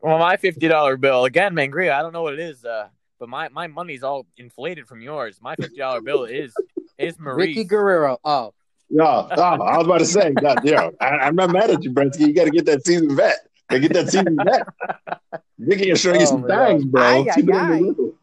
Well, 0.00 0.18
my 0.18 0.36
fifty 0.36 0.68
dollar 0.68 0.96
bill 0.96 1.24
again, 1.24 1.54
Mangria. 1.54 1.92
I 1.92 2.02
don't 2.02 2.12
know 2.12 2.22
what 2.22 2.34
it 2.34 2.40
is, 2.40 2.64
uh, 2.64 2.88
but 3.18 3.28
my, 3.28 3.48
my 3.48 3.66
money's 3.68 4.02
all 4.02 4.26
inflated 4.36 4.86
from 4.86 5.00
yours. 5.00 5.38
My 5.40 5.54
fifty 5.56 5.76
dollar 5.78 6.00
bill 6.02 6.24
is 6.24 6.54
is 6.98 7.16
Maryse. 7.18 7.36
Ricky 7.38 7.64
Guerrero. 7.64 8.18
Oh, 8.24 8.52
Yeah, 8.90 9.02
oh, 9.04 9.40
I 9.40 9.78
was 9.78 9.86
about 9.86 9.98
to 9.98 10.04
say, 10.06 10.32
God, 10.32 10.60
yeah, 10.64 10.90
I, 11.00 11.06
I'm 11.06 11.36
not 11.36 11.50
mad 11.50 11.70
at 11.70 11.82
you, 11.84 11.90
Brensky. 11.92 12.20
You 12.26 12.34
got 12.34 12.44
to 12.44 12.50
get 12.50 12.66
that 12.66 12.84
seasoned 12.84 13.12
vet. 13.12 13.38
Got 13.70 13.80
get 13.80 13.92
that 13.94 14.08
seasoned 14.10 14.38
vet. 14.44 15.42
Vicky 15.58 15.88
will 15.90 15.96
show 15.96 16.12
you 16.12 16.20
Oh, 16.20 16.24
some 16.26 16.42
my 16.42 16.66
things, 16.66 16.84
bro. 16.84 17.02
Ay, 17.02 17.22
She 17.34 17.40
ay, 17.40 17.42
been 17.42 17.54
on 17.56 17.70
the 17.70 17.88
ay. 17.88 18.14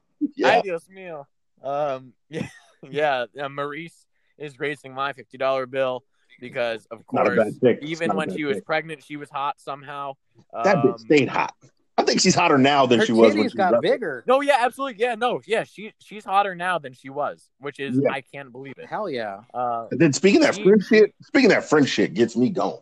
Whistle. 0.41 0.51
Yeah, 0.51 0.57
Ay, 0.57 0.61
Dios 0.61 0.87
mío. 0.95 1.25
Um, 1.63 2.13
yeah, 2.29 2.47
yeah. 2.89 3.25
uh, 3.39 3.47
Maryse 3.47 4.05
is 4.37 4.59
raising 4.59 4.93
my 4.93 5.13
fifty 5.13 5.37
dollar 5.37 5.65
bill 5.65 6.03
because, 6.39 6.85
of 6.89 7.05
course, 7.05 7.39
even 7.81 8.15
when 8.15 8.29
bad 8.29 8.35
she 8.37 8.45
was 8.45 8.59
pregnant, 8.61 9.03
she 9.03 9.15
was 9.17 9.29
hot 9.29 9.59
somehow. 9.59 10.13
that 10.53 10.77
Um, 10.77 10.83
bitch 10.93 10.99
stayed 11.01 11.27
hot. 11.29 11.53
I 11.97 12.03
think 12.03 12.19
she's 12.21 12.33
hotter 12.33 12.57
now 12.57 12.87
than 12.87 12.99
her 12.99 13.05
she 13.05 13.11
was 13.11 13.35
when 13.35 13.45
titties 13.45 13.51
she 13.51 13.57
got 13.57 13.79
bigger. 13.81 14.23
No, 14.25 14.41
yeah, 14.41 14.57
absolutely, 14.61 14.99
yeah, 14.99 15.13
no, 15.13 15.39
yeah. 15.45 15.63
She 15.65 15.93
she's 15.99 16.25
hotter 16.25 16.55
now 16.55 16.79
than 16.79 16.93
she 16.93 17.09
was, 17.09 17.49
which 17.59 17.79
is 17.79 17.99
Yeah. 18.01 18.11
I 18.11 18.21
can't 18.21 18.51
believe 18.51 18.73
it. 18.77 18.87
Hell 18.87 19.07
yeah. 19.07 19.41
Uh, 19.53 19.87
And 19.91 19.99
then 19.99 20.11
speaking 20.13 20.41
of 20.41 20.47
that 20.47 20.55
She- 20.55 20.63
French 20.63 20.83
shit, 20.85 21.13
speaking 21.21 21.51
of 21.51 21.57
that 21.57 21.69
French 21.69 21.89
shit 21.89 22.13
gets 22.15 22.35
me 22.35 22.49
going. 22.49 22.79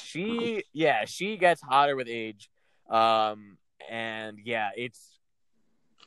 she 0.00 0.62
yeah 0.72 1.04
she 1.06 1.36
gets 1.36 1.60
hotter 1.62 1.96
with 1.96 2.08
age 2.08 2.50
um 2.90 3.56
and 3.90 4.38
yeah 4.44 4.70
it's 4.76 5.13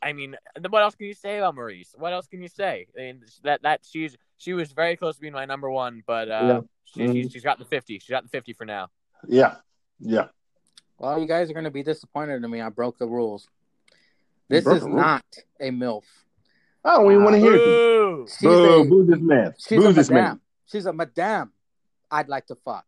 i 0.01 0.13
mean 0.13 0.35
what 0.69 0.81
else 0.83 0.95
can 0.95 1.07
you 1.07 1.13
say 1.13 1.37
about 1.39 1.55
maryse 1.55 1.97
what 1.97 2.13
else 2.13 2.27
can 2.27 2.41
you 2.41 2.47
say 2.47 2.87
I 2.97 3.01
mean, 3.01 3.23
that 3.43 3.61
that 3.63 3.81
she's 3.89 4.17
she 4.37 4.53
was 4.53 4.71
very 4.71 4.95
close 4.95 5.15
to 5.15 5.21
being 5.21 5.33
my 5.33 5.45
number 5.45 5.69
one 5.69 6.03
but 6.05 6.29
uh 6.29 6.31
Yeah. 6.31 6.61
she, 6.85 6.99
Mhm. 7.01 7.13
she's, 7.13 7.31
she's 7.31 7.43
got 7.43 7.57
the 7.59 7.65
50 7.65 7.99
she's 7.99 8.09
got 8.09 8.23
the 8.23 8.29
50 8.29 8.53
for 8.53 8.65
now 8.65 8.89
Yeah, 9.27 9.55
yeah. 9.99 10.27
Well, 10.99 11.19
you 11.19 11.27
guys 11.27 11.49
are 11.49 11.53
going 11.53 11.65
to 11.65 11.71
be 11.71 11.83
disappointed 11.83 12.43
in 12.43 12.49
me. 12.49 12.59
I 12.59 12.69
broke 12.69 12.97
the 12.97 13.05
rules. 13.05 13.47
This 14.49 14.65
is 14.65 14.81
rules? 14.81 14.95
not 14.95 15.23
a 15.59 15.69
MILF. 15.69 16.01
I 16.83 16.95
don't 16.95 17.11
even 17.11 17.23
want 17.23 17.35
to 17.35 17.39
hear 17.39 17.53
it. 17.55 17.63
Boo! 17.65 18.25
She's 18.27 18.41
Boo, 18.41 18.81
a, 18.81 18.85
boo 18.85 19.05
this 19.05 19.19
man. 19.19 19.53
she's 19.59 19.79
Boo 19.79 19.87
a 19.89 19.93
this 19.93 20.09
madame. 20.09 20.23
man. 20.23 20.39
She's 20.65 20.85
a 20.87 20.93
madame. 20.93 21.51
I'd 22.09 22.29
like 22.29 22.47
to 22.47 22.55
fuck. 22.55 22.85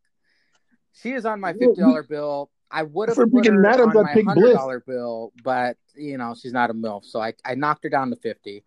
She 0.93 1.11
is 1.11 1.25
on 1.25 1.39
my 1.39 1.53
fifty 1.53 1.81
dollar 1.81 2.01
bill. 2.01 2.49
I 2.71 2.83
would 2.83 3.09
have 3.09 3.15
For 3.15 3.25
put 3.27 3.43
freaking 3.43 3.53
her 3.55 3.61
Madame 3.61 3.89
on 3.89 3.95
that 3.95 4.03
my 4.03 4.13
Pig 4.13 4.25
hundred 4.25 4.41
Bliss. 4.41 4.53
dollar 4.53 4.79
bill, 4.85 5.31
but 5.43 5.77
you 5.95 6.17
know 6.17 6.35
she's 6.39 6.53
not 6.53 6.69
a 6.69 6.73
milf, 6.73 7.05
so 7.05 7.19
I, 7.21 7.33
I 7.45 7.55
knocked 7.55 7.83
her 7.83 7.89
down 7.89 8.09
to 8.11 8.15
fifty. 8.15 8.63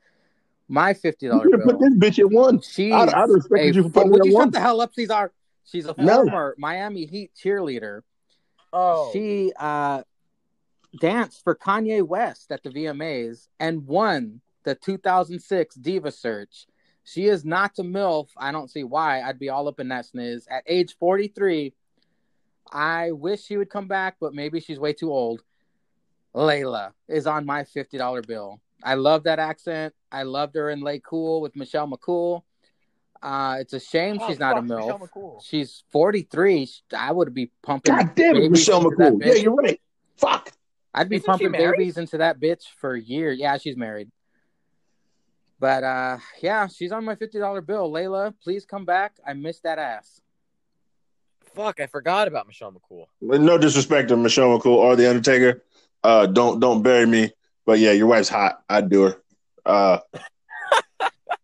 My 0.68 0.94
fifty 0.94 1.26
You 1.26 1.32
dollar 1.32 1.44
could 1.44 1.61
have 1.61 1.64
put 1.64 1.78
this 1.80 1.94
bitch 1.94 2.18
at 2.18 2.30
one. 2.30 2.61
She's 2.61 2.92
I'd, 2.92 3.09
I'd 3.11 3.28
a 3.30 3.32
respected 3.32 3.76
you 3.76 3.82
for 3.84 3.88
fo- 3.90 3.92
putting 4.00 4.11
would 4.12 4.24
you 4.24 4.38
at 4.38 4.42
shut 4.44 4.53
the 4.53 4.61
hell 4.61 4.80
up, 4.80 4.94
Caesar? 4.94 5.32
She's 5.64 5.86
a 5.86 5.94
No. 5.98 6.16
former 6.24 6.55
Miami 6.59 7.07
Heat 7.07 7.30
cheerleader. 7.40 8.00
oh 8.72 9.11
She 9.12 9.53
uh, 9.59 10.03
danced 11.00 11.42
for 11.44 11.55
Kanye 11.55 12.03
West 12.07 12.50
at 12.50 12.62
the 12.62 12.70
VMAs 12.70 13.48
and 13.61 13.86
won 13.86 14.40
the 14.64 14.74
2006 14.74 15.74
Diva 15.76 16.11
Search. 16.11 16.66
She 17.05 17.26
is 17.26 17.44
not 17.44 17.78
a 17.78 17.82
MILF. 17.82 18.28
I 18.36 18.53
don't 18.53 18.70
see 18.70 18.84
why. 18.84 19.22
I'd 19.22 19.38
be 19.38 19.48
all 19.48 19.66
up 19.68 19.80
in 19.80 19.88
that 19.88 20.07
sniz. 20.07 20.44
At 20.50 20.62
age 20.66 20.96
43, 20.98 21.72
I 22.72 23.12
wish 23.12 23.44
she 23.44 23.56
would 23.56 23.70
come 23.70 23.86
back, 23.86 24.16
but 24.20 24.34
maybe 24.34 24.58
she's 24.60 24.78
way 24.78 24.94
too 24.94 25.12
old. 25.12 25.42
Layla 26.34 26.92
is 27.08 27.26
on 27.26 27.44
my 27.44 27.64
$50 27.64 28.26
bill. 28.26 28.60
I 28.82 28.94
love 28.94 29.24
that 29.24 29.38
accent. 29.38 29.94
I 30.10 30.22
loved 30.22 30.56
her 30.56 30.70
in 30.70 30.80
Lay 30.80 30.98
Cool 30.98 31.42
with 31.42 31.54
Michelle 31.54 31.88
McCool. 31.88 32.42
Uh, 33.22 33.58
it's 33.60 33.72
a 33.72 33.78
shame 33.78 34.18
Oh, 34.20 34.28
she's 34.28 34.40
not 34.40 34.58
a 34.58 34.62
fuck, 34.62 34.64
MILF. 34.64 35.44
She's 35.44 35.84
43. 35.92 36.68
I 36.96 37.12
would 37.12 37.32
be 37.32 37.52
pumping. 37.62 37.94
God 37.94 38.14
damn 38.16 38.36
it, 38.36 38.50
Michelle 38.50 38.82
McCool. 38.82 39.24
Yeah, 39.24 39.34
you're 39.34 39.54
right. 39.54 39.80
Fuck. 40.16 40.50
I'd 40.94 41.08
be 41.08 41.16
Isn't 41.16 41.26
pumping 41.26 41.52
babies 41.52 41.96
into 41.98 42.18
that 42.18 42.40
bitch 42.40 42.64
for 42.78 42.96
years. 42.96 43.38
Yeah, 43.38 43.56
she's 43.58 43.76
married. 43.76 44.10
But 45.58 45.84
uh 45.84 46.18
yeah, 46.40 46.66
she's 46.66 46.90
on 46.90 47.04
my 47.04 47.14
fifty 47.14 47.38
dollar 47.38 47.60
bill. 47.60 47.90
Layla, 47.90 48.34
please 48.42 48.64
come 48.64 48.84
back. 48.84 49.16
I 49.26 49.32
missed 49.32 49.62
that 49.62 49.78
ass. 49.78 50.20
Fuck 51.55 51.80
i 51.80 51.86
forgot 51.86 52.28
about 52.28 52.46
michelle 52.46 52.72
mccool 52.72 53.07
No 53.20 53.59
disrespect 53.59 54.09
to 54.09 54.16
Michelle 54.16 54.59
McCool 54.59 54.76
or 54.76 54.96
The 54.96 55.09
Undertaker. 55.09 55.62
Uh, 56.03 56.26
don't 56.26 56.59
don't 56.61 56.82
bury 56.82 57.07
me. 57.07 57.30
But 57.64 57.78
yeah, 57.78 57.92
your 57.92 58.09
wife's 58.09 58.28
hot. 58.28 58.62
I'd 58.68 58.88
do 58.90 59.03
her. 59.03 59.16
Uh, 59.64 59.98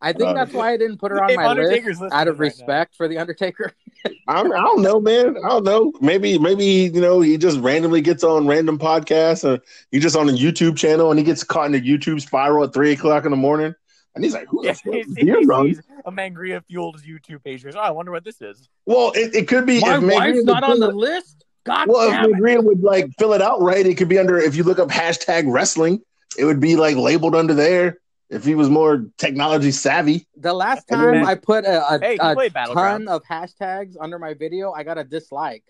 I 0.01 0.13
think 0.13 0.29
Uh, 0.29 0.35
that's 0.35 0.53
why 0.53 0.73
I 0.73 0.77
didn't 0.77 0.99
put 0.99 1.11
her 1.11 1.23
on 1.23 1.35
my 1.35 1.47
Undertaker's 1.47 2.01
list 2.01 2.15
out 2.15 2.29
of 2.29 2.39
right 2.39 2.47
respect 2.47 2.95
for 2.97 3.09
the 3.09 3.19
Undertaker. 3.19 3.73
I, 4.29 4.41
I 4.41 4.43
don't 4.43 4.83
know, 4.83 5.01
man. 5.01 5.37
I 5.45 5.49
don't 5.49 5.65
know. 5.65 5.93
Maybe, 6.01 6.39
maybe 6.39 6.65
you 6.65 7.01
know, 7.01 7.21
he 7.21 7.37
just 7.37 7.59
randomly 7.61 8.01
gets 8.01 8.23
on 8.23 8.47
random 8.47 8.79
podcasts, 8.79 9.45
or 9.49 9.61
he 9.91 9.99
just 9.99 10.17
on 10.17 10.29
a 10.29 10.33
YouTube 10.33 10.77
channel, 10.77 11.11
and 11.11 11.19
he 11.19 11.25
gets 11.25 11.43
caught 11.43 11.67
in 11.67 11.75
a 11.75 11.81
YouTube 11.85 12.21
spiral 12.21 12.65
at 12.65 12.73
three 12.73 12.93
o'clock 12.93 13.25
in 13.25 13.31
the 13.33 13.37
morning, 13.37 13.75
and 14.15 14.25
he's 14.25 14.35
like, 14.35 14.47
"Who 14.49 14.65
Yeah, 14.65 14.73
the 14.73 14.79
fuck 14.79 14.95
he 14.95 15.01
is 15.01 15.15
Deer 15.15 15.37
sees 15.39 15.47
Run?" 15.47 15.75
a 16.05 16.13
Mangria 16.13 16.65
fueled 16.65 17.01
YouTube 17.03 17.45
page. 17.45 17.65
Goes, 17.65 17.77
Oh, 17.77 17.81
I 17.81 17.91
wonder 17.91 18.13
what 18.13 18.25
this 18.25 18.41
is. 18.41 18.69
Well, 18.87 19.13
it, 19.15 19.35
it 19.35 19.49
could 19.49 19.67
be. 19.67 19.81
My 19.81 19.97
if 19.99 20.03
wife's 20.03 20.45
not 20.45 20.63
on 20.65 20.81
the 20.81 20.91
it- 20.91 20.95
list. 20.97 21.45
God 21.65 21.89
Well, 21.89 22.11
damn 22.11 22.25
if 22.33 22.41
it. 22.59 22.65
Would 22.65 22.83
like 22.83 23.11
fill 23.19 23.35
it 23.35 23.43
out 23.43 23.61
right, 23.61 23.85
it 23.87 23.97
could 23.97 24.09
be 24.09 24.19
under. 24.19 24.39
If 24.39 24.55
you 24.57 24.63
look 24.65 24.79
up 24.79 24.89
hashtag 24.89 25.45
wrestling, 25.47 26.01
it 26.39 26.45
would 26.45 26.61
be 26.61 26.77
like 26.77 26.97
labeled 26.97 27.35
under 27.35 27.53
there. 27.55 27.99
If 28.31 28.45
he 28.45 28.55
was 28.55 28.69
more 28.71 29.07
technology 29.19 29.71
savvy, 29.71 30.27
The 30.37 30.53
last 30.53 30.85
And 30.91 30.99
time 31.01 31.15
then- 31.15 31.25
I 31.27 31.35
put 31.35 31.65
a, 31.65 31.95
a, 31.95 31.99
Hey, 31.99 32.19
a 32.21 32.35
ton 32.75 33.09
of 33.09 33.23
hashtags 33.25 33.97
under 34.01 34.19
my 34.19 34.35
video, 34.35 34.71
I 34.73 34.83
got 34.83 34.99
a 34.99 35.05
dislike. 35.05 35.65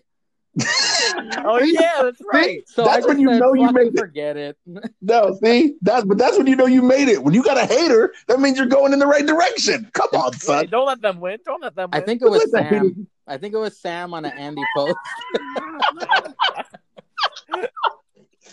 Oh 1.45 1.59
yeah, 1.59 2.01
that's 2.01 2.21
right. 2.33 2.67
So 2.67 2.83
That's 2.83 3.05
I 3.05 3.07
when 3.07 3.19
you 3.19 3.29
said, 3.29 3.39
know 3.39 3.53
you 3.53 3.67
"Fucking 3.67 3.73
made 3.85 3.93
it." 3.95 3.99
Forget 3.99 4.37
it. 4.37 4.57
no, 5.01 5.37
see, 5.43 5.75
that's 5.81 6.05
but 6.05 6.17
that's 6.17 6.37
when 6.37 6.47
you 6.47 6.55
know 6.55 6.65
you 6.65 6.81
made 6.81 7.07
it. 7.07 7.23
When 7.23 7.33
you 7.33 7.43
got 7.43 7.57
a 7.57 7.65
hater, 7.65 8.13
that 8.27 8.39
means 8.39 8.57
you're 8.57 8.67
going 8.67 8.93
in 8.93 8.99
the 8.99 9.05
right 9.07 9.25
direction. 9.25 9.89
Come 9.93 10.09
on, 10.13 10.33
Hey, 10.33 10.39
son. 10.39 10.67
don't 10.67 10.87
let 10.87 11.01
them 11.01 11.19
win. 11.19 11.37
Don't 11.45 11.61
let 11.61 11.75
them 11.75 11.89
I 11.93 11.99
think 12.01 12.21
it 12.21 12.29
was 12.29 12.39
Let 12.51 12.69
the 12.71 12.77
Sam. 12.79 13.07
I 13.27 13.37
think 13.37 13.53
it 13.53 13.57
was 13.57 13.77
Sam 13.79 14.13
on 14.13 14.25
an 14.25 14.31
Andy 14.37 14.63
post. 14.75 14.97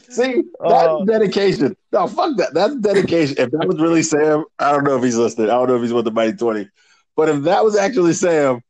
See, 0.09 0.35
that's 0.35 0.45
Oh. 0.61 1.05
dedication. 1.05 1.77
No, 1.93 2.07
fuck 2.07 2.37
that. 2.37 2.55
That's 2.55 2.77
dedication. 2.77 3.37
If 3.39 3.51
that 3.51 3.67
was 3.67 3.81
really 3.81 4.03
Sam, 4.03 4.45
I 4.59 4.73
don't 4.73 4.85
know 4.85 4.97
if 4.97 5.03
he's 5.03 5.17
listening. 5.17 5.49
I 5.51 5.55
don't 5.55 5.69
know 5.69 5.77
if 5.77 5.83
he's 5.83 5.93
with 5.93 6.05
the 6.05 6.11
Mighty 6.13 6.37
20. 6.37 6.69
But 7.17 7.29
if 7.29 7.43
that 7.43 7.65
was 7.65 7.77
actually 7.77 8.13
Sam 8.13 8.61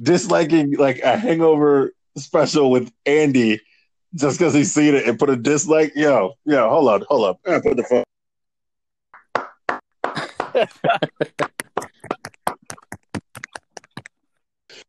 disliking 0.00 0.76
like 0.76 0.98
a 1.00 1.16
hangover 1.16 1.92
special 2.16 2.70
with 2.70 2.92
Andy 3.06 3.60
just 4.14 4.38
because 4.38 4.52
he's 4.54 4.72
seen 4.72 4.94
it 4.94 5.06
and 5.08 5.18
put 5.18 5.30
a 5.30 5.36
dislike, 5.36 5.92
yo, 5.94 6.34
yo, 6.44 6.68
hold 6.68 6.88
on, 6.88 7.04
hold 7.08 7.24
up. 7.24 7.40
I 7.46 7.60
put 7.60 7.76
the 7.76 7.84
phone. 7.84 8.04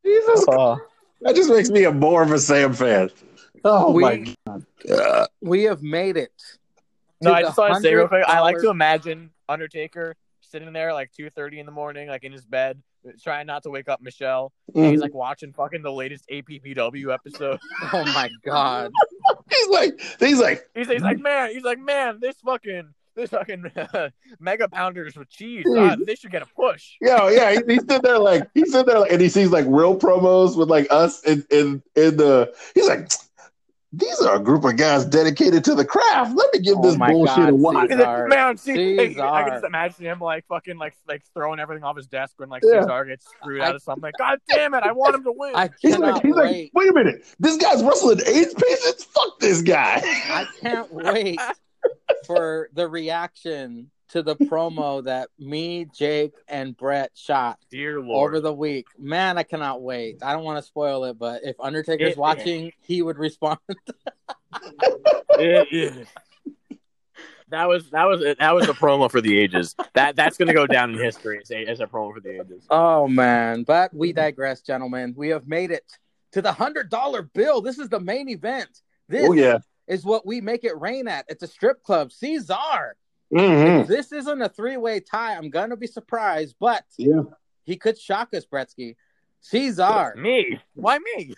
Jesus, 0.04 0.46
Oh. 0.48 0.80
that 1.22 1.36
just 1.36 1.50
makes 1.50 1.70
me 1.70 1.84
a 1.86 1.92
more 1.92 2.24
of 2.24 2.32
a 2.32 2.40
Sam 2.40 2.74
fan. 2.74 3.10
Oh 3.64 3.92
We- 3.92 4.02
my 4.04 4.36
god. 4.46 4.66
Uh, 4.90 5.28
we 5.42 5.64
have 5.64 5.82
made 5.82 6.18
it. 6.18 6.32
No, 7.22 7.34
I 7.34 7.42
just 7.42 7.58
want 7.58 7.76
to 7.76 7.80
say 7.82 7.94
real 7.94 8.08
quick. 8.10 8.26
I 8.28 8.42
like 8.42 8.58
to 8.60 8.70
imagine 8.70 9.30
Undertaker 9.48 10.16
sitting 10.42 10.74
there 10.74 10.94
like 10.94 11.12
two 11.14 11.30
thirty 11.30 11.60
in 11.60 11.66
the 11.66 11.72
morning, 11.72 12.10
like 12.10 12.26
in 12.26 12.34
his 12.34 12.46
bed, 12.46 12.82
trying 13.24 13.48
not 13.48 13.64
to 13.64 13.70
wake 13.70 13.90
up 13.90 14.02
Michelle. 14.02 14.52
And 14.74 14.86
he's 14.86 14.94
mm-hmm. 14.94 15.02
like 15.02 15.14
watching 15.14 15.54
fucking 15.54 15.82
the 15.82 15.92
latest 15.92 16.28
APPW 16.32 17.14
episode. 17.14 17.60
Oh 17.94 18.06
my 18.06 18.30
god. 18.46 18.92
He's 19.50 19.68
like, 19.68 20.02
he's 20.20 20.40
like, 20.40 20.68
He's, 20.74 20.88
he's 20.88 21.02
like, 21.02 21.20
man, 21.20 21.52
he's 21.52 21.64
like, 21.64 21.78
man, 21.78 22.18
this 22.20 22.36
fucking 22.44 22.90
this 23.16 23.30
fucking 23.30 23.72
mega 24.40 24.68
pounders 24.68 25.16
with 25.16 25.30
cheese, 25.30 25.66
mm-hmm. 25.66 26.00
Dude. 26.00 26.08
they 26.08 26.16
should 26.16 26.32
get 26.32 26.42
a 26.42 26.46
push. 26.46 26.94
Yo, 27.02 27.16
oh, 27.16 27.28
yeah, 27.30 27.52
he, 27.52 27.58
he's 27.68 27.82
sitting 27.82 28.02
there 28.02 28.20
like 28.20 28.50
he's 28.54 28.72
sitting 28.72 28.88
there 28.88 29.00
like, 29.00 29.12
and 29.12 29.22
he 29.22 29.30
sees 29.30 29.52
like 29.52 29.66
real 29.68 29.98
promos 29.98 30.58
with 30.58 30.70
like 30.70 30.88
us 30.90 31.24
in 31.24 31.46
in 31.52 31.84
in 31.96 32.18
the. 32.18 32.54
He's 32.74 32.88
like, 32.88 33.12
these 33.96 34.20
are 34.22 34.38
a 34.38 34.40
group 34.40 34.64
of 34.64 34.76
guys 34.76 35.06
dedicated 35.06 35.64
to 35.66 35.76
the 35.76 35.86
craft. 35.86 36.36
Let 36.36 36.52
me 36.52 36.60
give 36.62 36.78
Oh 36.80 36.82
this 36.82 36.98
my 36.98 37.12
bullshit 37.12 37.36
God, 37.36 37.50
a 37.50 37.56
watch. 37.56 37.90
He's 37.90 37.98
Caesar. 38.00 38.28
man, 38.28 38.58
see, 38.58 39.00
I 39.20 39.44
can 39.44 39.52
just 39.54 39.66
imagine 39.66 40.06
him 40.06 40.20
like 40.20 40.46
fucking 40.48 40.78
like 40.78 40.96
like 41.08 41.22
throwing 41.36 41.60
everything 41.60 41.84
off 41.84 41.96
his 41.96 42.08
desk 42.08 42.34
when 42.38 42.50
like 42.50 42.64
Yeah. 42.66 42.82
Caesar 42.82 43.06
gets 43.06 43.28
screwed 43.28 43.62
I- 43.62 43.68
out 43.68 43.76
of 43.76 43.84
something. 43.84 44.02
Like, 44.02 44.16
God 44.18 44.40
damn 44.50 44.74
it, 44.74 44.82
I 44.84 44.92
want 44.94 45.14
him 45.16 45.24
to 45.26 45.32
win. 45.32 45.56
I 45.56 45.70
He's 45.80 45.98
like, 45.98 46.24
he's 46.24 46.34
like, 46.34 46.52
wait. 46.52 46.72
wait 46.74 46.90
a 46.90 46.94
minute, 46.94 47.24
this 47.40 47.58
guy's 47.58 47.84
wrestling 47.84 48.20
AIDS 48.26 48.54
patients. 48.56 49.04
Fuck 49.04 49.40
this 49.40 49.62
guy. 49.62 50.02
I 50.04 50.48
can't 50.60 50.92
wait 50.92 51.40
for 52.26 52.70
the 52.74 52.88
reaction 52.88 53.92
to 54.14 54.22
the 54.22 54.36
promo 54.36 55.04
that 55.04 55.30
me, 55.40 55.86
Jake, 55.94 56.34
and 56.48 56.78
Brett 56.78 57.10
shot 57.16 57.58
Dear 57.72 58.00
Lord. 58.00 58.30
over 58.36 58.40
the 58.42 58.54
week. 58.54 58.86
Man, 59.00 59.40
I 59.40 59.44
cannot 59.44 59.82
wait. 59.82 60.20
I 60.24 60.34
don't 60.34 60.44
want 60.44 60.60
to 60.60 60.68
spoil 60.68 61.04
it, 61.06 61.18
but 61.18 61.42
if 61.44 61.56
Undertaker's 61.60 62.12
It- 62.14 62.18
watching, 62.18 62.72
he 62.82 63.02
would 63.02 63.18
respond. 63.18 63.58
It 65.36 65.68
is. 65.72 66.08
That 67.50 67.68
was 67.68 67.90
that 67.90 68.06
was 68.06 68.22
that 68.38 68.52
was 68.54 68.70
a 68.70 68.74
promo 68.74 69.10
for 69.10 69.20
the 69.20 69.38
ages. 69.38 69.76
That 69.96 70.16
that's 70.16 70.38
gonna 70.38 70.54
go 70.54 70.68
down 70.68 70.92
in 70.94 71.00
history 71.00 71.40
as 71.42 71.50
a, 71.50 71.66
as 71.66 71.80
a 71.80 71.88
promo 71.88 72.14
for 72.14 72.20
the 72.20 72.40
ages. 72.42 72.66
Oh 72.70 73.08
man, 73.08 73.64
but 73.64 73.92
we 73.96 74.14
digress, 74.14 74.62
gentlemen. 74.62 75.14
We 75.18 75.30
have 75.30 75.48
made 75.48 75.72
it 75.72 75.84
to 76.34 76.42
the 76.44 76.52
hundred 76.52 76.90
dollar 76.92 77.24
bill. 77.24 77.62
This 77.62 77.80
is 77.80 77.90
the 77.90 78.00
main 78.00 78.30
event. 78.30 78.70
This 79.10 79.28
Oh 79.28 79.34
yeah. 79.34 79.58
is 79.88 80.06
what 80.06 80.26
we 80.26 80.40
make 80.40 80.64
it 80.64 80.80
rain 80.80 81.08
at. 81.08 81.26
It's 81.30 81.44
a 81.44 81.48
strip 81.48 81.82
club. 81.84 82.12
Caesar. 82.12 82.96
Hmm 83.34 83.82
If 83.82 83.88
this 83.88 84.12
isn't 84.12 84.42
a 84.42 84.50
three 84.50 84.78
way 84.78 85.00
tie, 85.00 85.36
I'm 85.36 85.50
gonna 85.50 85.76
be 85.78 85.88
surprised, 85.88 86.56
but 86.60 86.84
Yeah. 86.98 87.24
he 87.64 87.76
could 87.78 87.98
shock 87.98 88.34
us, 88.34 88.46
Bretsky. 88.46 88.96
Caesar, 89.42 90.14
Me? 90.16 90.60
Why 90.76 91.00
me? 91.00 91.34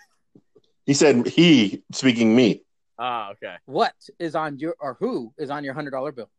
He 0.86 0.94
said 0.94 1.28
he 1.28 1.84
speaking 1.92 2.36
me. 2.36 2.64
Ah, 3.00 3.32
okay. 3.32 3.56
what 3.66 3.94
is 4.20 4.36
on 4.36 4.58
your 4.60 4.76
or 4.80 4.96
who 5.00 5.34
is 5.38 5.50
on 5.50 5.64
your 5.64 5.74
hundred 5.74 5.92
dollar 5.92 6.12
bill? 6.12 6.30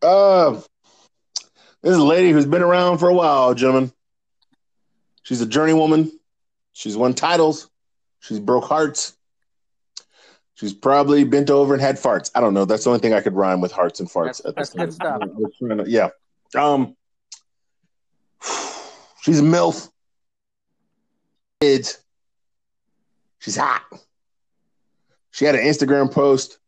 Uh, 0.00 0.52
this 1.82 1.92
is 1.92 1.96
a 1.98 2.02
lady 2.04 2.30
who's 2.30 2.46
been 2.46 2.62
around 2.62 2.98
for 2.98 3.08
a 3.08 3.14
while, 3.14 3.52
gentlemen. 3.54 3.92
She's 5.24 5.42
a 5.42 5.46
journeywoman. 5.46 6.10
She's 6.72 6.96
won 6.96 7.14
titles. 7.14 7.68
She's 8.20 8.38
broke 8.38 8.64
hearts. 8.64 9.16
She's 10.56 10.72
probably 10.72 11.22
bent 11.24 11.50
over 11.50 11.74
and 11.74 11.82
had 11.82 11.96
farts. 11.96 12.30
I 12.34 12.40
don't 12.40 12.54
know. 12.54 12.64
That's 12.64 12.84
the 12.84 12.90
only 12.90 13.00
thing 13.00 13.12
I 13.12 13.20
could 13.20 13.34
rhyme 13.34 13.60
with 13.60 13.72
hearts 13.72 14.00
and 14.00 14.08
farts. 14.08 14.42
That's- 14.42 14.46
at 14.46 14.56
this 14.56 14.70
that's 14.70 14.96
time. 14.96 15.18
stuff. 15.18 15.22
I 15.22 15.26
was 15.38 15.54
trying 15.58 15.78
to- 15.78 15.90
yeah. 15.90 16.08
Um, 16.58 16.96
she's 19.20 19.40
a 19.40 19.42
milf. 19.42 19.90
Kids. 21.60 21.98
She's 23.38 23.56
hot. 23.56 23.82
She 25.30 25.44
had 25.44 25.54
an 25.54 25.60
Instagram 25.60 26.10
post 26.10 26.58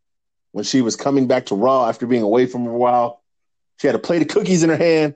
when 0.52 0.64
she 0.64 0.82
was 0.82 0.94
coming 0.94 1.26
back 1.26 1.46
to 1.46 1.54
Raw 1.54 1.88
after 1.88 2.06
being 2.06 2.22
away 2.22 2.44
from 2.44 2.66
a 2.66 2.72
while. 2.72 3.22
She 3.78 3.86
had 3.86 3.96
a 3.96 3.98
plate 3.98 4.20
of 4.20 4.28
cookies 4.28 4.62
in 4.62 4.68
her 4.68 4.76
hand, 4.76 5.14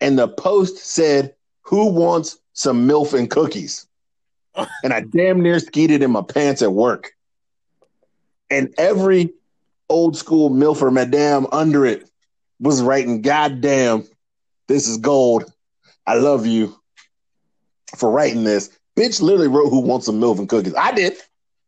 and 0.00 0.18
the 0.18 0.26
post 0.28 0.78
said, 0.78 1.34
Who 1.62 1.90
wants 1.90 2.38
some 2.54 2.88
MILF 2.88 3.12
and 3.12 3.28
cookies? 3.30 3.86
and 4.54 4.94
I 4.94 5.00
damn 5.00 5.42
near 5.42 5.58
skeeted 5.58 6.02
in 6.02 6.10
my 6.10 6.22
pants 6.22 6.62
at 6.62 6.72
work. 6.72 7.12
And 8.50 8.74
every 8.78 9.32
old 9.88 10.16
school 10.16 10.50
MILF 10.50 10.82
or 10.82 10.90
Madame 10.90 11.46
under 11.52 11.84
it 11.84 12.08
was 12.60 12.82
writing, 12.82 13.22
God 13.22 13.60
damn, 13.60 14.04
this 14.68 14.88
is 14.88 14.98
gold. 14.98 15.44
I 16.06 16.14
love 16.14 16.46
you 16.46 16.76
for 17.96 18.10
writing 18.10 18.44
this. 18.44 18.70
Bitch 18.96 19.20
literally 19.20 19.48
wrote 19.48 19.70
who 19.70 19.80
wants 19.80 20.06
some 20.06 20.20
MILF 20.20 20.38
and 20.38 20.48
cookies. 20.48 20.74
I 20.74 20.92
did. 20.92 21.14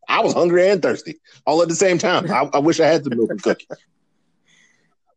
I 0.08 0.22
was 0.22 0.32
hungry 0.32 0.68
and 0.68 0.80
thirsty 0.80 1.20
all 1.46 1.60
at 1.62 1.68
the 1.68 1.74
same 1.74 1.98
time. 1.98 2.30
I, 2.30 2.48
I 2.54 2.58
wish 2.58 2.80
I 2.80 2.86
had 2.86 3.04
some 3.04 3.16
milk 3.16 3.30
and 3.30 3.42
cookies. 3.42 3.68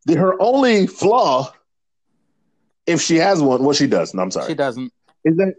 The, 0.04 0.16
her 0.16 0.40
only 0.40 0.86
flaw, 0.86 1.50
if 2.86 3.00
she 3.00 3.16
has 3.16 3.40
one, 3.40 3.64
well, 3.64 3.72
she 3.72 3.86
doesn't. 3.86 4.18
I'm 4.18 4.30
sorry. 4.30 4.48
She 4.48 4.54
doesn't. 4.54 4.92
Is 5.24 5.36
that 5.36 5.54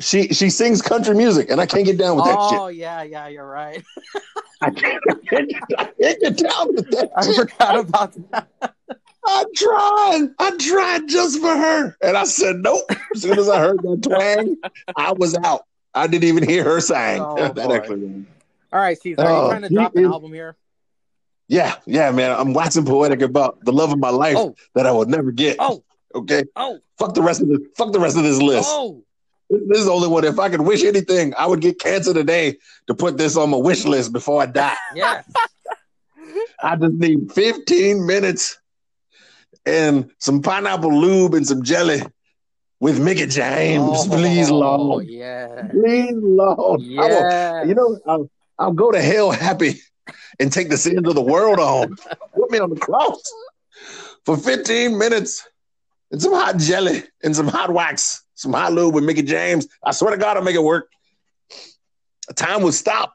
she 0.00 0.28
she 0.28 0.50
sings 0.50 0.80
country 0.82 1.14
music, 1.14 1.50
and 1.50 1.60
I 1.60 1.66
can't 1.66 1.84
get 1.84 1.98
down 1.98 2.16
with 2.16 2.24
that 2.26 2.48
shit. 2.50 2.58
Oh 2.60 2.68
yeah, 2.68 3.02
yeah, 3.02 3.28
you're 3.28 3.46
right. 3.46 3.82
I 4.60 4.70
can't, 4.70 5.02
I 5.08 5.14
can't, 5.28 5.52
I 5.78 5.84
can't 6.00 6.20
get 6.20 6.36
down 6.36 6.74
with 6.74 6.90
that 6.90 7.10
I 7.16 7.26
shit. 7.26 7.36
forgot 7.50 7.78
about 7.78 8.14
that. 8.32 8.48
I 9.24 9.44
tried. 9.54 10.28
I 10.38 10.56
tried 10.58 11.08
just 11.08 11.40
for 11.40 11.54
her. 11.56 11.96
And 12.02 12.16
I 12.16 12.24
said, 12.24 12.56
nope. 12.56 12.82
As 13.14 13.22
soon 13.22 13.38
as 13.38 13.48
I 13.48 13.58
heard 13.60 13.78
that 13.82 14.02
twang, 14.02 14.56
I 14.96 15.12
was 15.12 15.36
out. 15.44 15.62
I 15.94 16.06
didn't 16.06 16.24
even 16.24 16.48
hear 16.48 16.64
her 16.64 16.80
sing. 16.80 17.20
Oh, 17.22 17.36
that 17.52 17.54
boy. 17.54 17.76
actually. 17.76 18.24
All 18.72 18.80
right, 18.80 18.98
Caesar, 19.00 19.20
are 19.20 19.30
Oh, 19.30 19.42
you 19.44 19.48
trying 19.50 19.62
to 19.62 19.68
he 19.68 19.74
drop 19.74 19.94
an 19.96 20.04
album 20.06 20.32
here? 20.32 20.56
Yeah, 21.46 21.74
yeah, 21.86 22.10
man. 22.10 22.30
I'm 22.32 22.52
waxing 22.52 22.84
poetic 22.84 23.22
about 23.22 23.64
the 23.64 23.72
love 23.72 23.92
of 23.92 23.98
my 23.98 24.10
life 24.10 24.36
Oh, 24.36 24.54
that 24.74 24.86
I 24.86 24.92
will 24.92 25.06
never 25.06 25.30
get. 25.30 25.56
oh, 25.60 25.82
Okay. 26.14 26.44
oh, 26.56 26.80
Fuck 26.98 27.14
the 27.14 27.22
rest 27.22 27.42
of 27.42 27.48
the 27.48 27.64
fuck 27.76 27.92
the 27.92 28.00
rest 28.00 28.16
of 28.16 28.22
this 28.24 28.40
list. 28.42 28.68
oh. 28.72 29.04
This 29.50 29.78
is 29.78 29.84
the 29.86 29.92
only 29.92 30.08
one. 30.08 30.24
If 30.24 30.38
I 30.38 30.48
could 30.50 30.60
wish 30.60 30.84
anything, 30.84 31.32
I 31.38 31.46
would 31.46 31.60
get 31.60 31.78
cancer 31.80 32.12
today 32.12 32.58
to 32.86 32.94
put 32.94 33.16
this 33.16 33.36
on 33.36 33.50
my 33.50 33.56
wish 33.56 33.84
list 33.84 34.12
before 34.12 34.42
I 34.42 34.46
die. 34.46 34.76
Yes. 34.94 35.24
I 36.62 36.76
just 36.76 36.94
need 36.94 37.32
15 37.32 38.06
minutes 38.06 38.58
and 39.64 40.10
some 40.18 40.42
pineapple 40.42 40.92
lube 40.92 41.34
and 41.34 41.46
some 41.46 41.62
jelly 41.62 42.02
with 42.80 43.00
Mickie 43.00 43.26
James. 43.26 43.82
Oh, 43.86 44.06
Please, 44.08 44.50
Lord. 44.50 45.06
Yeah. 45.06 45.68
Please, 45.70 46.12
Lord. 46.14 46.80
I 46.80 46.84
will, 46.84 47.08
Yeah. 47.30 47.64
you 47.64 47.74
know, 47.74 47.98
I'll, 48.06 48.30
I'll 48.58 48.72
go 48.72 48.90
to 48.90 49.00
hell 49.00 49.30
happy 49.30 49.80
and 50.38 50.52
take 50.52 50.68
the 50.68 50.76
sins 50.76 51.06
of 51.08 51.14
the 51.14 51.22
world 51.22 51.58
on. 51.58 51.96
Put 52.34 52.50
me 52.50 52.58
on 52.58 52.70
the 52.70 52.76
cross 52.80 53.20
for 54.24 54.36
15 54.36 54.98
minutes 54.98 55.46
and 56.10 56.20
some 56.20 56.32
hot 56.32 56.58
jelly 56.58 57.04
and 57.22 57.34
some 57.34 57.48
hot 57.48 57.72
wax, 57.72 58.22
some 58.38 58.52
hot 58.52 58.72
lube 58.72 58.94
with 58.94 59.04
Mickie 59.04 59.22
James. 59.22 59.66
I 59.84 59.90
swear 59.90 60.12
to 60.12 60.16
God, 60.16 60.36
I'll 60.36 60.44
make 60.44 60.54
it 60.54 60.62
work. 60.62 60.90
Time 62.36 62.62
would 62.62 62.74
stop. 62.74 63.14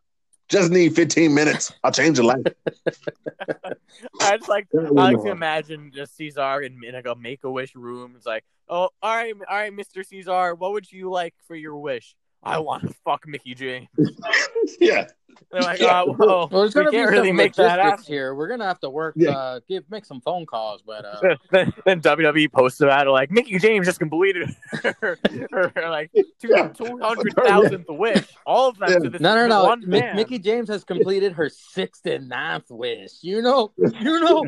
Just 0.50 0.70
need 0.70 0.94
15 0.96 1.34
minutes. 1.34 1.72
I'll 1.82 1.94
change 1.94 2.18
your 2.18 2.26
life. 2.26 2.44
I 4.22 4.38
just 4.38 4.50
like 4.50 4.68
I 4.78 4.90
like 4.90 5.22
to 5.22 5.32
imagine 5.32 5.92
just 5.96 6.18
Caesar 6.18 6.62
in, 6.62 6.84
in 6.84 6.94
like 6.94 7.08
a 7.08 7.16
make 7.16 7.46
a 7.46 7.50
wish 7.50 7.74
room. 7.74 8.14
It's 8.18 8.26
like, 8.26 8.44
oh, 8.68 8.90
all 9.02 9.16
right, 9.16 9.34
all 9.50 9.58
right, 9.58 9.74
Mister 9.74 10.04
Caesar, 10.04 10.56
what 10.56 10.74
would 10.74 10.92
you 10.92 11.10
like 11.10 11.34
for 11.48 11.56
your 11.56 11.78
wish? 11.78 12.16
I 12.44 12.60
want 12.60 12.84
to 12.84 12.94
fuck 13.06 13.26
Mickie 13.26 13.56
James. 13.56 13.88
yeah. 14.82 15.08
They're 15.52 15.62
like, 15.62 15.80
Yeah. 15.80 16.04
oh, 16.08 16.16
well, 16.18 16.50
Well, 16.52 16.62
there's 16.62 16.76
we 16.76 16.82
gonna 16.82 16.92
be 16.92 16.98
can't 16.98 17.08
some 17.08 17.14
really 17.14 17.32
make 17.32 17.54
that 17.56 17.64
logistics 17.78 17.90
happen. 18.02 18.14
here. 18.14 18.36
We're 18.36 18.48
gonna 18.48 18.66
have 18.66 18.80
to 18.82 18.90
work. 18.90 19.14
Yeah. 19.18 19.32
Uh, 19.32 19.60
give 19.68 19.84
make 19.90 20.06
some 20.06 20.22
phone 20.22 20.46
calls, 20.46 20.82
but 20.86 21.06
uh, 21.06 21.36
then, 21.52 21.74
then 21.86 22.02
WWE 22.02 22.52
posts 22.52 22.82
about 22.82 23.08
it 23.08 23.12
like 23.12 23.32
Mickie 23.32 23.60
James 23.60 23.86
just 23.86 24.00
completed 24.00 24.56
her, 24.84 24.96
her, 25.52 25.72
her, 25.76 25.90
like 25.90 26.12
two 26.14 26.50
Yeah. 26.50 26.68
two 26.70 26.98
hundred 27.00 27.34
thousandth 27.36 27.86
wish, 27.90 28.26
all 28.46 28.70
of 28.70 28.78
them 28.80 28.90
Yeah. 28.92 29.00
to 29.00 29.10
this 29.10 29.22
no, 29.22 29.36
no, 29.36 29.48
no. 29.48 29.64
one 29.66 29.82
Mi- 29.82 30.00
man. 30.02 30.16
Mickie 30.16 30.40
James 30.40 30.70
has 30.70 30.84
completed 30.84 31.34
her 31.34 31.50
sixth 31.50 32.06
and 32.06 32.30
ninth 32.30 32.70
wish. 32.70 33.12
You 33.22 33.42
know, 33.42 33.72
you 33.78 34.20
know. 34.20 34.46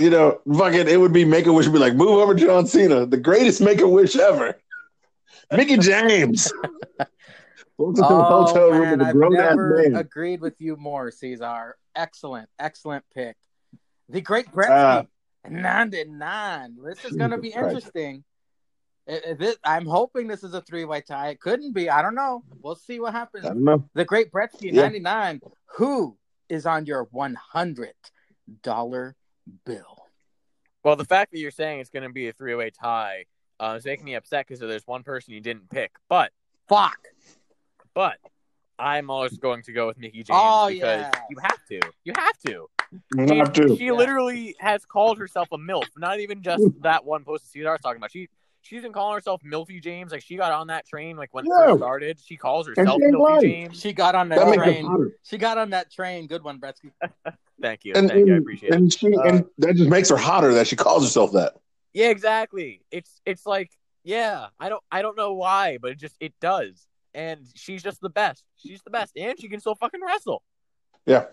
You 0.00 0.08
know, 0.08 0.40
fucking, 0.50 0.88
it 0.88 0.98
would 0.98 1.12
be 1.12 1.22
Make 1.26 1.44
a 1.46 1.52
Wish 1.52 1.66
would 1.66 1.74
be 1.74 1.78
like, 1.78 1.94
move 1.94 2.08
over 2.18 2.32
John 2.34 2.66
Cena, 2.66 3.04
the 3.04 3.18
greatest 3.18 3.60
Make 3.60 3.82
a 3.82 3.86
Wish 3.86 4.16
ever. 4.16 4.58
Mickie 5.54 5.76
James. 5.76 6.50
Welcome 7.82 7.96
to 7.96 8.00
the 8.02 8.06
Oh 8.14 8.44
hotel 8.46 8.70
room 8.70 8.80
man, 8.82 8.98
with 8.98 9.06
a 9.06 9.10
I've 9.10 9.14
grown 9.14 9.36
ass 9.36 9.50
never 9.50 9.82
man. 9.82 9.96
agreed 9.96 10.40
with 10.40 10.54
you 10.60 10.76
more, 10.76 11.10
Caesar. 11.10 11.76
Excellent, 11.96 12.48
excellent 12.60 13.04
pick. 13.12 13.36
The 14.08 14.20
Great 14.20 14.46
Ah. 14.54 14.54
Gretzky, 14.54 15.08
ninety-nine. 15.50 16.76
This 16.84 17.04
is 17.04 17.16
gonna 17.16 17.38
be 17.38 17.50
Christ. 17.50 17.66
interesting. 17.74 18.22
It- 19.08 19.24
it- 19.24 19.38
this- 19.40 19.58
I'm 19.64 19.86
hoping 19.86 20.28
this 20.28 20.44
is 20.44 20.54
a 20.54 20.60
three-way 20.60 21.00
tie. 21.00 21.30
It 21.30 21.40
couldn't 21.40 21.72
be. 21.72 21.90
I 21.90 22.02
don't 22.02 22.14
know. 22.14 22.44
We'll 22.60 22.76
see 22.76 23.00
what 23.00 23.14
happens. 23.14 23.46
I 23.46 23.48
don't 23.48 23.64
know. 23.64 23.88
The 23.94 24.04
Great 24.04 24.30
Gretzky, 24.30 24.72
Yeah. 24.72 24.82
99. 24.82 25.40
Who 25.78 26.16
is 26.48 26.66
on 26.66 26.86
your 26.86 27.06
$100 27.06 29.16
bill? 29.64 30.06
Well, 30.84 30.94
the 30.94 31.04
fact 31.04 31.32
that 31.32 31.40
you're 31.40 31.50
saying 31.50 31.80
it's 31.80 31.90
going 31.90 32.04
to 32.04 32.12
be 32.12 32.28
a 32.28 32.32
three 32.32 32.54
way 32.54 32.70
tie 32.70 33.24
uh, 33.58 33.74
is 33.76 33.84
making 33.84 34.04
me 34.04 34.14
upset 34.14 34.46
because 34.46 34.60
there's 34.60 34.86
one 34.86 35.02
person 35.02 35.34
you 35.34 35.40
didn't 35.40 35.68
pick. 35.68 35.90
But 36.08 36.30
Fuck. 36.68 37.08
But 37.94 38.16
I'm 38.78 39.10
always 39.10 39.36
going 39.38 39.62
to 39.64 39.72
go 39.72 39.86
with 39.86 39.98
Mickie 39.98 40.22
James 40.24 40.28
Oh, 40.32 40.68
because 40.68 40.80
yeah. 41.00 41.10
you 41.30 41.36
have 41.42 41.64
to. 41.68 41.80
You 42.04 42.12
have 42.16 42.38
to. 42.46 42.66
You 43.16 43.38
have 43.38 43.52
to. 43.54 43.76
She 43.76 43.86
Yeah. 43.86 43.92
literally 43.92 44.54
has 44.58 44.84
called 44.84 45.18
herself 45.18 45.48
a 45.52 45.58
MILF. 45.58 45.86
Not 45.96 46.20
even 46.20 46.42
just 46.42 46.64
that 46.82 47.04
one 47.04 47.24
post 47.24 47.44
that 47.44 47.50
Caesar 47.50 47.70
was 47.72 47.80
talking 47.80 47.98
about. 47.98 48.10
She 48.12 48.28
she's 48.62 48.82
been 48.82 48.92
calling 48.92 49.14
herself 49.14 49.42
Milfy 49.42 49.82
James. 49.82 50.12
Like 50.12 50.22
she 50.22 50.36
got 50.36 50.52
on 50.52 50.68
that 50.68 50.86
train 50.86 51.16
like 51.16 51.32
when 51.32 51.46
it 51.46 51.50
Yeah. 51.50 51.66
first 51.66 51.78
started. 51.78 52.18
She 52.24 52.36
calls 52.36 52.66
herself 52.66 53.00
she 53.00 53.06
Milfy 53.10 53.20
lying. 53.20 53.40
James. 53.42 53.80
She 53.80 53.92
got 53.92 54.14
on 54.14 54.28
that, 54.30 54.38
That 54.38 54.54
train. 54.54 55.12
She 55.22 55.38
got 55.38 55.58
on 55.58 55.70
that 55.70 55.90
train. 55.90 56.26
Good 56.26 56.42
one, 56.42 56.60
Gretzky. 56.60 56.90
Thank 57.60 57.84
you. 57.84 57.92
And, 57.94 58.08
Thank 58.08 58.26
you. 58.26 58.32
I 58.32 58.36
and, 58.36 58.42
appreciate 58.42 58.72
it. 58.74 58.92
she 58.92 59.14
Uh, 59.14 59.22
and 59.22 59.44
that 59.58 59.76
just 59.76 59.88
makes 59.90 60.08
her 60.08 60.16
hotter 60.16 60.54
that 60.54 60.66
she 60.66 60.76
calls 60.76 61.02
herself 61.04 61.32
that. 61.32 61.54
Yeah, 61.94 62.08
exactly. 62.08 62.80
It's 62.90 63.20
it's 63.26 63.46
like 63.46 63.70
yeah, 64.04 64.46
I 64.58 64.68
don't 64.68 64.82
I 64.90 65.02
don't 65.02 65.16
know 65.16 65.34
why, 65.34 65.78
but 65.80 65.92
it 65.92 65.98
just 65.98 66.16
it 66.20 66.32
does. 66.40 66.86
And 67.14 67.46
she's 67.54 67.82
just 67.82 68.00
the 68.00 68.08
best. 68.08 68.42
She's 68.56 68.80
the 68.82 68.90
best, 68.90 69.12
and 69.16 69.38
she 69.38 69.48
can 69.48 69.60
still 69.60 69.74
fucking 69.74 70.00
wrestle. 70.04 70.42
Yeah. 71.06 71.26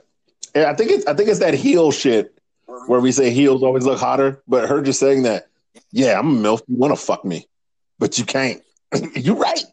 And 0.56 0.66
I 0.66 0.74
think 0.74 0.92
it's 0.92 1.06
I 1.06 1.14
think 1.14 1.30
it's 1.30 1.40
that 1.40 1.54
heel 1.54 1.92
shit 1.92 2.38
where 2.88 3.00
we 3.00 3.12
say 3.12 3.30
heels 3.32 3.64
always 3.64 3.86
look 3.86 4.00
hotter, 4.00 4.42
but 4.48 4.68
her 4.70 4.82
just 4.82 5.00
saying 5.00 5.24
that, 5.24 5.48
yeah, 5.92 6.20
I'm 6.20 6.38
a 6.38 6.40
MILF, 6.50 6.62
you 6.68 6.76
wanna 6.78 6.96
fuck 6.96 7.24
me, 7.24 7.48
but 7.98 8.18
you 8.18 8.26
can't. 8.26 8.62
you 9.16 9.36
right. 9.36 9.64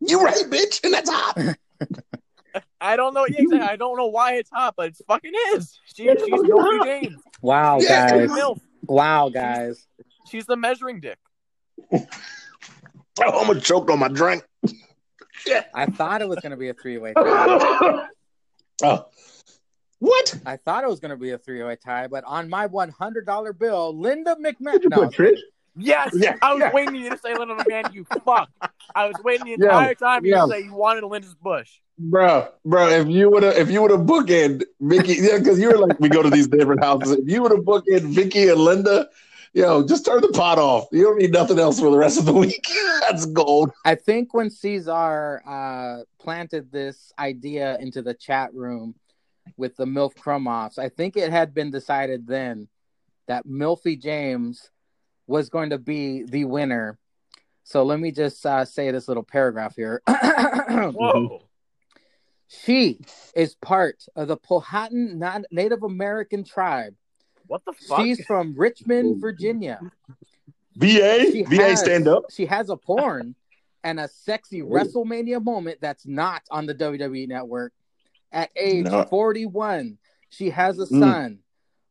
You 0.00 0.20
right, 0.22 0.44
bitch, 0.48 0.82
and 0.84 0.92
that's 0.92 1.10
hot. 1.10 1.38
I 2.80 2.96
don't 2.96 3.14
know. 3.14 3.26
Yeah, 3.28 3.42
exactly. 3.42 3.68
I 3.68 3.76
don't 3.76 3.96
know 3.96 4.06
why 4.06 4.34
it's 4.34 4.50
hot, 4.50 4.74
but 4.76 4.88
it 4.88 4.96
fucking 5.06 5.32
is. 5.54 5.78
She, 5.94 6.04
It's 6.08 6.22
she's 6.22 6.30
fucking 6.30 6.48
Milky. 6.48 6.84
James. 6.84 7.22
Wow, 7.40 7.78
Yeah. 7.80 8.10
guys. 8.10 8.30
Milf. 8.30 8.60
Wow, 8.82 9.28
guys. 9.28 9.86
She's 10.30 10.46
the 10.46 10.56
measuring 10.56 11.00
dick. 11.00 11.18
Oh, 13.18 13.40
I'm 13.40 13.46
gonna 13.46 13.60
choke 13.60 13.90
on 13.90 13.98
my 13.98 14.08
drink. 14.08 14.44
I 15.74 15.86
thought 15.86 16.22
it 16.22 16.28
was 16.28 16.38
going 16.40 16.50
to 16.50 16.56
be 16.56 16.68
a 16.68 16.74
three-way 16.74 17.12
tie. 17.14 18.06
oh. 18.82 19.06
What? 19.98 20.38
I 20.44 20.56
thought 20.56 20.84
it 20.84 20.88
was 20.88 21.00
going 21.00 21.10
to 21.10 21.16
be 21.16 21.30
a 21.30 21.38
three-way 21.38 21.76
tie, 21.76 22.06
but 22.06 22.24
on 22.24 22.48
my 22.50 22.68
$100 22.68 23.58
bill, 23.58 23.98
Linda 23.98 24.36
Did 24.40 24.56
McMahon. 24.58 24.82
you 24.82 24.88
No, 24.90 24.98
Trish? 25.08 25.38
Yes, 25.78 26.10
Yeah, 26.14 26.36
I 26.40 26.52
was 26.54 26.60
yeah. 26.60 26.72
waiting 26.72 26.90
for 26.90 26.96
you 26.96 27.10
to 27.10 27.18
say 27.18 27.34
Linda 27.34 27.54
McMahon. 27.54 27.92
You 27.94 28.04
fuck. 28.24 28.48
I 28.94 29.06
was 29.06 29.16
waiting 29.24 29.44
the 29.46 29.50
Yeah, 29.64 29.68
entire 29.78 29.94
time 29.94 30.24
you 30.24 30.32
yeah. 30.34 30.42
to 30.42 30.48
say 30.48 30.60
you 30.62 30.74
wanted 30.74 31.04
Linda's 31.04 31.34
Bush. 31.34 31.70
Bro, 31.98 32.48
bro, 32.64 32.88
if 32.88 33.08
you 33.08 33.30
would 33.30 33.42
have 33.42 33.56
if 33.56 33.70
you 33.70 33.80
would 33.80 33.90
have 33.90 34.00
bookend 34.00 34.64
Vicky, 34.80 35.14
yeah, 35.14 35.38
because 35.38 35.58
you 35.58 35.68
were 35.70 35.78
like, 35.78 35.98
we 35.98 36.10
go 36.10 36.22
to 36.22 36.28
these 36.28 36.46
different 36.46 36.82
houses. 36.84 37.12
If 37.18 37.28
you 37.28 37.42
would 37.42 37.52
have 37.52 37.60
bookend 37.60 38.02
Vicky 38.14 38.48
and 38.48 38.60
Linda, 38.60 39.08
yo, 39.56 39.82
just 39.82 40.04
turn 40.04 40.20
the 40.20 40.28
pot 40.28 40.58
off. 40.58 40.86
You 40.92 41.02
don't 41.02 41.16
need 41.16 41.32
nothing 41.32 41.58
else 41.58 41.80
for 41.80 41.90
the 41.90 41.96
rest 41.96 42.18
of 42.18 42.26
the 42.26 42.32
week. 42.32 42.68
That's 43.00 43.24
gold. 43.24 43.72
I 43.84 43.94
think 43.94 44.34
when 44.34 44.50
Caesar 44.50 45.42
uh, 45.46 46.02
planted 46.20 46.70
this 46.70 47.10
idea 47.18 47.78
into 47.78 48.02
the 48.02 48.12
chat 48.12 48.52
room 48.52 48.94
with 49.56 49.74
the 49.76 49.86
MILF 49.86 50.14
Crumoffs, 50.14 50.78
I 50.78 50.90
think 50.90 51.16
it 51.16 51.30
had 51.30 51.54
been 51.54 51.70
decided 51.70 52.26
then 52.26 52.68
that 53.28 53.46
Milfy 53.46 54.00
James 54.00 54.70
was 55.26 55.48
going 55.48 55.70
to 55.70 55.78
be 55.78 56.24
the 56.24 56.44
winner. 56.44 56.98
So 57.64 57.82
let 57.82 57.98
me 57.98 58.12
just 58.12 58.44
uh, 58.44 58.66
say 58.66 58.90
this 58.90 59.08
little 59.08 59.24
paragraph 59.24 59.74
here. 59.74 60.02
Whoa. 60.08 61.42
she 62.46 63.00
is 63.34 63.54
part 63.56 64.04
of 64.14 64.28
the 64.28 64.36
Powhatan 64.36 65.24
Native 65.50 65.82
American 65.82 66.44
tribe. 66.44 66.94
What 67.46 67.64
the 67.64 67.72
fuck? 67.72 68.00
She's 68.00 68.24
from 68.26 68.54
Richmond, 68.56 69.20
Virginia. 69.20 69.80
VA, 70.76 71.30
She 71.32 71.42
VA, 71.42 71.62
has- 71.62 71.80
stand 71.80 72.08
up. 72.08 72.24
She 72.30 72.46
has 72.46 72.68
a 72.70 72.76
porn 72.76 73.34
and 73.84 73.98
a 74.00 74.08
sexy 74.08 74.62
WrestleMania 74.62 75.42
moment 75.42 75.78
that's 75.80 76.06
not 76.06 76.42
on 76.50 76.66
the 76.66 76.74
WWE 76.74 77.26
network. 77.28 77.72
At 78.32 78.50
age 78.56 78.86
No. 78.86 79.04
41, 79.04 79.98
she 80.28 80.50
has 80.50 80.78
a 80.78 80.86
Mm. 80.86 81.00
son. 81.00 81.38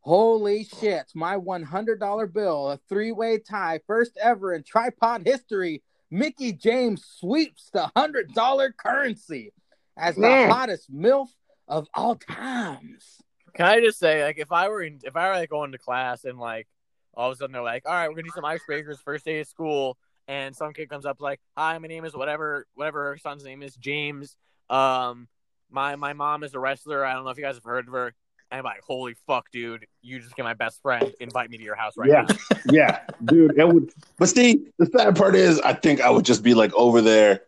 Holy 0.02 0.64
shit, 0.66 1.12
my 1.16 1.36
$100 1.36 2.28
bill, 2.28 2.70
a 2.72 2.78
three 2.90 3.12
way 3.12 3.40
tie, 3.40 3.80
first 3.88 4.18
ever 4.22 4.54
in 4.54 4.62
tripod 4.64 5.26
history. 5.26 5.82
Mickie 6.12 6.54
James 6.54 7.04
sweeps 7.04 7.72
the 7.72 7.90
$100 7.96 8.72
currency 8.78 9.52
as 9.98 10.14
the 10.16 10.22
Man. 10.22 10.50
hottest 10.52 10.94
MILF 10.94 11.30
of 11.68 11.88
all 11.96 12.16
times. 12.16 13.20
Can 13.56 13.66
I 13.66 13.80
just 13.80 14.00
say, 14.00 14.24
like, 14.24 14.38
if 14.38 14.52
I 14.52 14.68
were 14.70 14.82
in, 14.82 15.00
if 15.04 15.16
I 15.16 15.30
were 15.30 15.36
like 15.36 15.50
going 15.50 15.72
to 15.72 15.78
class 15.78 16.26
and 16.26 16.38
like 16.38 16.68
all 17.14 17.30
of 17.32 17.36
a 17.36 17.38
sudden 17.38 17.54
they're 17.54 17.62
like, 17.64 17.84
all 17.86 17.94
right, 17.94 18.10
we're 18.10 18.16
gonna 18.16 18.24
do 18.24 18.32
some 18.36 18.44
icebreakers 18.44 19.00
first 19.04 19.24
day 19.24 19.40
of 19.40 19.48
school, 19.48 19.98
and 20.28 20.56
some 20.56 20.74
kid 20.74 20.90
comes 20.90 21.06
up 21.06 21.22
like, 21.22 21.40
hi, 21.58 21.78
my 21.78 21.88
name 21.88 22.04
is 22.06 22.16
whatever, 22.16 22.68
whatever 22.76 23.06
her 23.12 23.18
son's 23.18 23.44
name 23.46 23.64
is, 23.64 23.76
James. 23.76 24.36
Um, 24.70 25.28
my 25.72 25.96
my 25.96 26.14
mom 26.14 26.44
is 26.44 26.54
a 26.54 26.60
wrestler. 26.60 27.06
I 27.06 27.14
don't 27.14 27.24
know 27.24 27.30
if 27.30 27.38
you 27.38 27.44
guys 27.44 27.56
have 27.56 27.64
heard 27.64 27.88
of 27.88 27.94
her. 27.94 28.14
And 28.52 28.60
I'm 28.60 28.64
like, 28.64 28.82
holy 28.86 29.16
fuck, 29.26 29.50
dude, 29.52 29.88
you 30.04 30.20
just 30.20 30.36
get 30.36 30.44
my 30.44 30.54
best 30.54 30.80
friend. 30.82 31.12
Invite 31.20 31.50
me 31.50 31.58
to 31.58 31.64
your 31.64 31.76
house 31.76 31.94
right 31.98 32.10
Yeah. 32.10 32.26
now. 32.30 32.58
Yeah, 32.72 33.00
dude. 33.24 33.58
It 33.58 33.68
would, 33.68 33.92
but 34.18 34.30
see, 34.30 34.68
the 34.78 34.86
sad 34.86 35.16
part 35.16 35.36
is, 35.36 35.60
I 35.62 35.74
think 35.74 36.00
I 36.02 36.10
would 36.12 36.26
just 36.26 36.44
be 36.44 36.54
like 36.54 36.74
over 36.74 37.02
there 37.02 37.42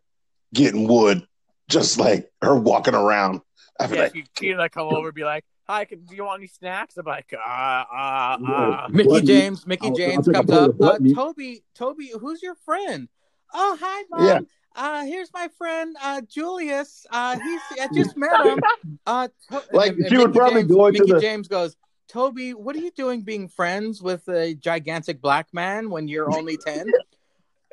getting 0.53 0.87
wood, 0.87 1.25
just 1.69 1.99
like 1.99 2.31
her 2.41 2.55
walking 2.55 2.95
around. 2.95 3.41
I'd 3.79 3.91
Yeah, 3.91 4.01
like, 4.03 4.13
she, 4.15 4.25
she'd 4.39 4.55
like 4.55 4.71
come 4.71 4.87
over 4.87 5.09
and 5.09 5.15
be 5.15 5.23
like, 5.23 5.45
hi, 5.67 5.85
can, 5.85 5.99
do 6.05 6.15
you 6.15 6.23
want 6.23 6.39
any 6.39 6.47
snacks? 6.47 6.97
I'm 6.97 7.05
like, 7.05 7.33
ah, 7.37 7.87
ah, 7.91 8.37
ah. 8.45 8.87
Mickie 8.89 9.09
What? 9.09 9.25
James, 9.25 9.65
Mickie 9.67 9.87
I'll- 9.87 9.91
I'll 9.91 9.95
James 9.97 10.27
comes 10.27 10.49
up. 10.51 10.75
Uh. 10.81 10.97
Toby, 11.13 11.63
Toby, 11.75 12.11
who's 12.19 12.41
your 12.41 12.55
friend? 12.55 13.07
Oh, 13.53 13.77
hi, 13.79 14.03
mom. 14.09 14.25
Yeah. 14.27 14.39
Uh, 14.75 15.03
here's 15.05 15.33
my 15.33 15.47
friend, 15.57 15.95
uh, 16.03 16.21
Julius. 16.21 17.05
Uh, 17.11 17.37
he's 17.39 17.61
I 17.81 17.87
just 17.93 18.15
met 18.15 18.45
him. 18.45 18.59
Uh, 19.05 19.27
to- 19.51 19.63
Like, 19.73 19.91
and- 19.93 19.99
and 20.01 20.09
she 20.09 20.17
would 20.17 20.27
Mickie 20.27 20.37
probably 20.39 20.61
James, 20.61 20.71
go 20.71 20.85
into 20.87 20.99
Mickie 21.01 21.13
the- 21.13 21.19
James 21.19 21.47
goes, 21.47 21.75
Toby, 22.07 22.53
what 22.53 22.75
are 22.75 22.79
you 22.79 22.91
doing 22.91 23.21
being 23.21 23.47
friends 23.49 24.01
with 24.01 24.27
a 24.29 24.53
gigantic 24.53 25.21
black 25.21 25.47
man 25.53 25.89
when 25.89 26.07
you're 26.07 26.33
only 26.33 26.55
ten? 26.65 26.85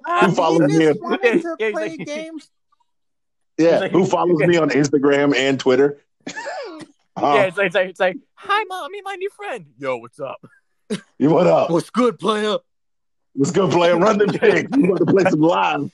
Uh, 0.07 0.27
Who 0.29 0.35
follows 0.35 0.73
he 0.73 0.79
me 0.79 0.93
wanted 0.93 1.43
to 1.43 1.57
Yeah, 1.61 1.71
play 1.71 1.97
like- 1.97 2.07
games. 2.07 2.51
yeah, 3.59 3.79
like- 3.81 3.93
who 3.93 4.05
follows 4.07 4.39
me 4.41 4.57
on 4.57 4.71
Instagram 4.71 5.35
and 5.37 5.61
Twitter? 5.61 6.01
Uh, 7.17 7.33
Yeah, 7.37 7.43
it's 7.45 7.57
like, 7.57 7.67
it's 7.67 7.75
like, 7.75 7.89
it's 7.91 8.01
like, 8.01 8.17
hi, 8.35 8.65
mom, 8.65 8.91
meet 8.93 9.05
my 9.05 9.15
new 9.17 9.31
friend. 9.31 9.67
Yo, 9.79 9.97
what's 9.99 10.21
up? 10.21 10.45
you 11.19 11.31
what 11.31 11.47
up? 11.47 11.71
What's 11.71 11.91
good, 11.91 12.19
player? 12.19 12.57
Let's 13.37 13.51
go 13.51 13.69
play 13.69 13.91
a 13.91 13.97
run 13.97 14.19
the 14.19 14.27
pig. 14.27 14.69
You 14.77 14.89
want 14.89 14.99
to 14.99 15.07
play 15.07 15.25
some 15.31 15.41
live? 15.41 15.91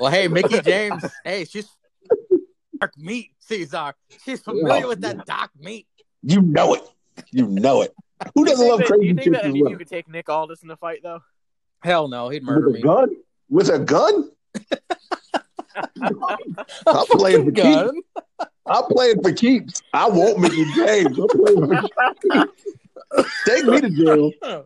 Well, 0.00 0.10
hey, 0.10 0.28
Mickie 0.28 0.60
James. 0.62 1.04
hey, 1.24 1.44
she's 1.44 1.68
dark 2.80 2.96
meat, 2.96 3.30
Caesar. 3.40 3.94
She's 4.24 4.40
familiar 4.40 4.80
Yeah. 4.82 4.86
with 4.86 5.00
that 5.02 5.26
dark 5.26 5.50
meat. 5.58 5.86
You 6.22 6.40
know 6.40 6.74
it. 6.74 6.82
You 7.30 7.46
know 7.48 7.82
it. 7.82 7.94
Who 8.34 8.44
doesn't 8.44 8.66
love 8.66 8.78
that, 8.78 8.86
do 8.88 8.94
crazy 8.94 9.08
you 9.08 9.14
think 9.14 9.32
that 9.34 9.44
any 9.44 9.60
of 9.60 9.70
you 9.70 9.76
could 9.76 9.88
take 9.88 10.08
Nick 10.08 10.28
Aldis 10.28 10.62
in 10.62 10.68
the 10.68 10.76
fight, 10.76 11.00
though? 11.02 11.20
Hell 11.82 12.08
no, 12.08 12.28
he'd 12.30 12.42
murder 12.42 12.66
With 12.68 12.76
a 12.76 12.78
me. 12.78 12.82
gun? 12.82 13.16
With 13.50 13.68
a 13.68 13.78
gun? 13.78 14.30
I'm 16.86 17.06
playing 17.06 17.46
the 17.46 17.52
keeps. 17.52 17.64
gun. 17.64 18.00
I'm 18.66 18.84
playing 18.84 19.22
for 19.22 19.32
keeps. 19.32 19.82
I 19.92 20.08
want 20.08 20.38
Mickie 20.38 20.64
James. 20.74 21.18
I'm 21.18 21.28
playing 21.28 21.66
for 21.66 21.82
keeps. 22.22 23.34
Take 23.46 23.64
me 23.66 23.80
to 23.80 23.90
jail. 23.90 24.64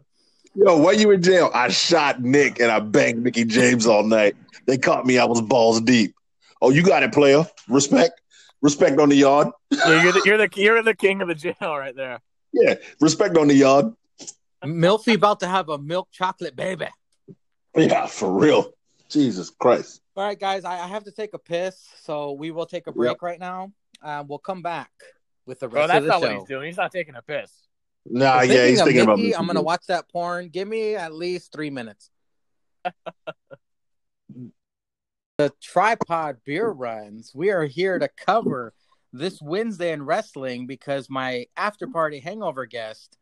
Yo, 0.55 0.77
why 0.79 0.93
you 0.93 1.11
in 1.11 1.23
jail? 1.23 1.51
I 1.55 1.69
shot 1.69 2.23
Nick 2.23 2.61
and 2.61 2.71
I 2.71 2.81
banged 2.81 3.23
Mickie 3.23 3.45
James 3.45 3.87
all 3.87 4.03
night. 4.03 4.37
They 4.67 4.79
caught 4.79 5.07
me. 5.07 5.19
I 5.19 5.25
was 5.25 5.41
balls 5.41 5.81
deep. 5.81 6.15
Oh, 6.61 6.71
you 6.71 6.83
got 6.83 7.03
it, 7.03 7.13
player. 7.13 7.45
Respect, 7.69 8.21
respect 8.63 8.99
on 8.99 9.09
the 9.09 9.17
yard. 9.17 9.49
Yeah, 9.71 10.03
you're 10.03 10.13
the 10.13 10.23
you're 10.25 10.39
the 10.39 10.49
you're 10.57 10.83
the 10.83 10.95
king 10.95 11.23
of 11.23 11.29
the 11.29 11.35
jail 11.35 11.55
right 11.61 11.95
there. 11.95 12.21
Yeah, 12.53 12.75
respect 13.01 13.37
on 13.37 13.49
the 13.49 13.55
yard. 13.55 13.95
Milfy 14.65 15.15
about 15.15 15.41
to 15.41 15.47
have 15.47 15.69
a 15.69 15.79
milk 15.79 16.09
chocolate 16.11 16.57
baby. 16.57 16.89
Yeah, 17.77 18.07
for 18.07 18.33
real. 18.33 18.73
Jesus 19.09 19.51
Christ. 19.51 20.01
All 20.17 20.25
right, 20.25 20.39
guys, 20.39 20.65
I, 20.65 20.81
I 20.81 20.87
have 20.89 21.05
to 21.05 21.13
take 21.13 21.33
a 21.35 21.39
piss, 21.39 21.89
so 22.03 22.33
we 22.33 22.51
will 22.51 22.67
take 22.67 22.89
a 22.89 22.93
break 22.93 23.23
right 23.23 23.39
now. 23.39 23.73
Uh, 24.03 24.25
we'll 24.27 24.39
come 24.39 24.63
back 24.63 24.91
with 25.47 25.61
the 25.61 25.69
Bro, 25.69 25.83
rest 25.83 25.89
that's 25.89 25.99
of 25.99 26.05
the 26.05 26.11
not 26.11 26.21
what 26.21 26.33
he's 26.33 26.45
doing. 26.45 26.67
He's 26.67 26.77
not 26.77 26.93
taking 26.93 27.15
a 27.15 27.23
piss. 27.23 27.51
Nah, 28.07 28.39
Speaking 28.39 28.57
yeah, 28.57 28.67
he's 28.67 28.81
of 28.81 28.87
thinking 28.87 29.03
about 29.03 29.17
Mickie, 29.17 29.29
Mickie 29.29 29.37
I'm 29.37 29.47
gonna 29.47 29.63
watch 29.63 29.87
that 29.89 30.09
porn. 30.11 30.49
Give 30.49 30.67
me 30.67 30.95
at 30.95 31.13
least 31.13 31.53
three 31.53 31.71
minutes. 31.71 32.11
the 35.39 35.53
tripod 35.63 36.39
beer 36.45 36.69
runs. 36.69 37.33
We 37.35 37.51
are 37.51 37.65
here 37.65 37.99
to 37.99 38.09
cover 38.09 38.73
this 39.13 39.41
Wednesday 39.41 39.93
in 39.93 40.05
wrestling 40.05 40.67
because 40.67 41.09
my 41.09 41.47
after 41.57 41.87
party 41.87 42.21
hangover 42.21 42.67
guest 42.67 43.17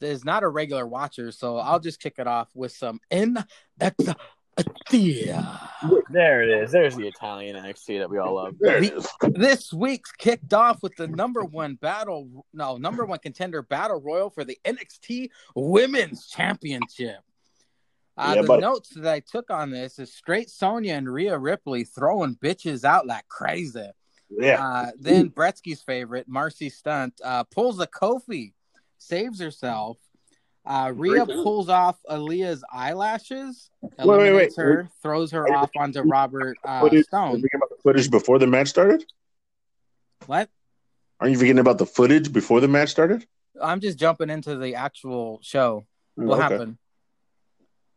is 0.00 0.24
not 0.24 0.42
a 0.42 0.48
regular 0.48 0.86
watcher, 0.86 1.32
so 1.32 1.56
I'll 1.56 1.80
just 1.80 2.00
kick 2.00 2.14
it 2.18 2.26
off 2.26 2.48
with 2.54 2.72
some 2.72 3.00
in 3.10 3.38
There 6.10 6.42
it 6.42 6.62
is. 6.62 6.70
There's 6.70 6.94
the 6.94 7.08
Italian 7.08 7.56
NXT 7.56 7.98
that 7.98 8.10
we 8.10 8.18
all 8.18 8.34
love. 8.34 8.54
There 8.60 8.82
it 8.82 8.92
This 9.34 9.72
week's 9.72 10.12
kicked 10.12 10.52
off 10.52 10.82
with 10.82 10.94
the 10.96 11.08
number 11.08 11.42
one 11.42 11.74
battle, 11.74 12.46
no, 12.52 12.76
number 12.76 13.04
one 13.04 13.18
contender 13.18 13.62
battle 13.62 14.00
royal 14.00 14.30
for 14.30 14.44
the 14.44 14.58
NXT 14.64 15.30
Women's 15.54 16.28
Championship. 16.28 17.18
Uh, 18.16 18.34
Yeah, 18.36 18.42
the 18.42 18.46
buddy. 18.48 18.62
notes 18.62 18.90
that 18.90 19.12
I 19.12 19.20
took 19.20 19.50
on 19.50 19.70
this 19.70 19.98
is 19.98 20.12
straight 20.12 20.50
Sonya 20.50 20.94
and 20.94 21.12
Rhea 21.12 21.36
Ripley 21.38 21.84
throwing 21.84 22.36
bitches 22.36 22.84
out 22.84 23.06
like 23.06 23.26
crazy. 23.28 23.88
Yeah. 24.30 24.64
Uh, 24.64 24.90
then 24.98 25.30
Bretsky's 25.30 25.82
favorite, 25.82 26.28
Marcy 26.28 26.68
Stunt, 26.68 27.14
uh, 27.24 27.44
pulls 27.44 27.80
a 27.80 27.86
Kofi, 27.86 28.52
saves 28.98 29.40
herself. 29.40 29.98
Uh, 30.64 30.92
Rhea 30.94 31.26
pulls 31.26 31.68
off 31.68 31.98
Aliyah's 32.08 32.62
eyelashes, 32.72 33.68
wait, 33.82 33.92
eliminates 33.98 34.56
wait. 34.56 34.62
her, 34.64 34.88
throws 35.02 35.32
her 35.32 35.52
off 35.52 35.70
onto 35.76 36.02
Robert 36.02 36.56
uh, 36.64 36.80
Footage- 36.80 37.00
Are 37.00 37.04
Stone. 37.04 37.40
you 37.40 37.48
about 37.56 37.68
the 37.70 37.76
footage 37.82 38.10
before 38.10 38.38
the 38.38 38.46
match 38.46 38.68
started? 38.68 39.04
What? 40.26 40.48
Aren't 41.18 41.32
you 41.32 41.38
forgetting 41.38 41.58
about 41.58 41.78
the 41.78 41.86
footage 41.86 42.32
before 42.32 42.60
the 42.60 42.68
match 42.68 42.90
started? 42.90 43.26
I'm 43.60 43.80
just 43.80 43.98
jumping 43.98 44.30
into 44.30 44.56
the 44.56 44.76
actual 44.76 45.40
show. 45.42 45.84
What 46.14 46.34
Okay. 46.38 46.42
happened? 46.42 46.78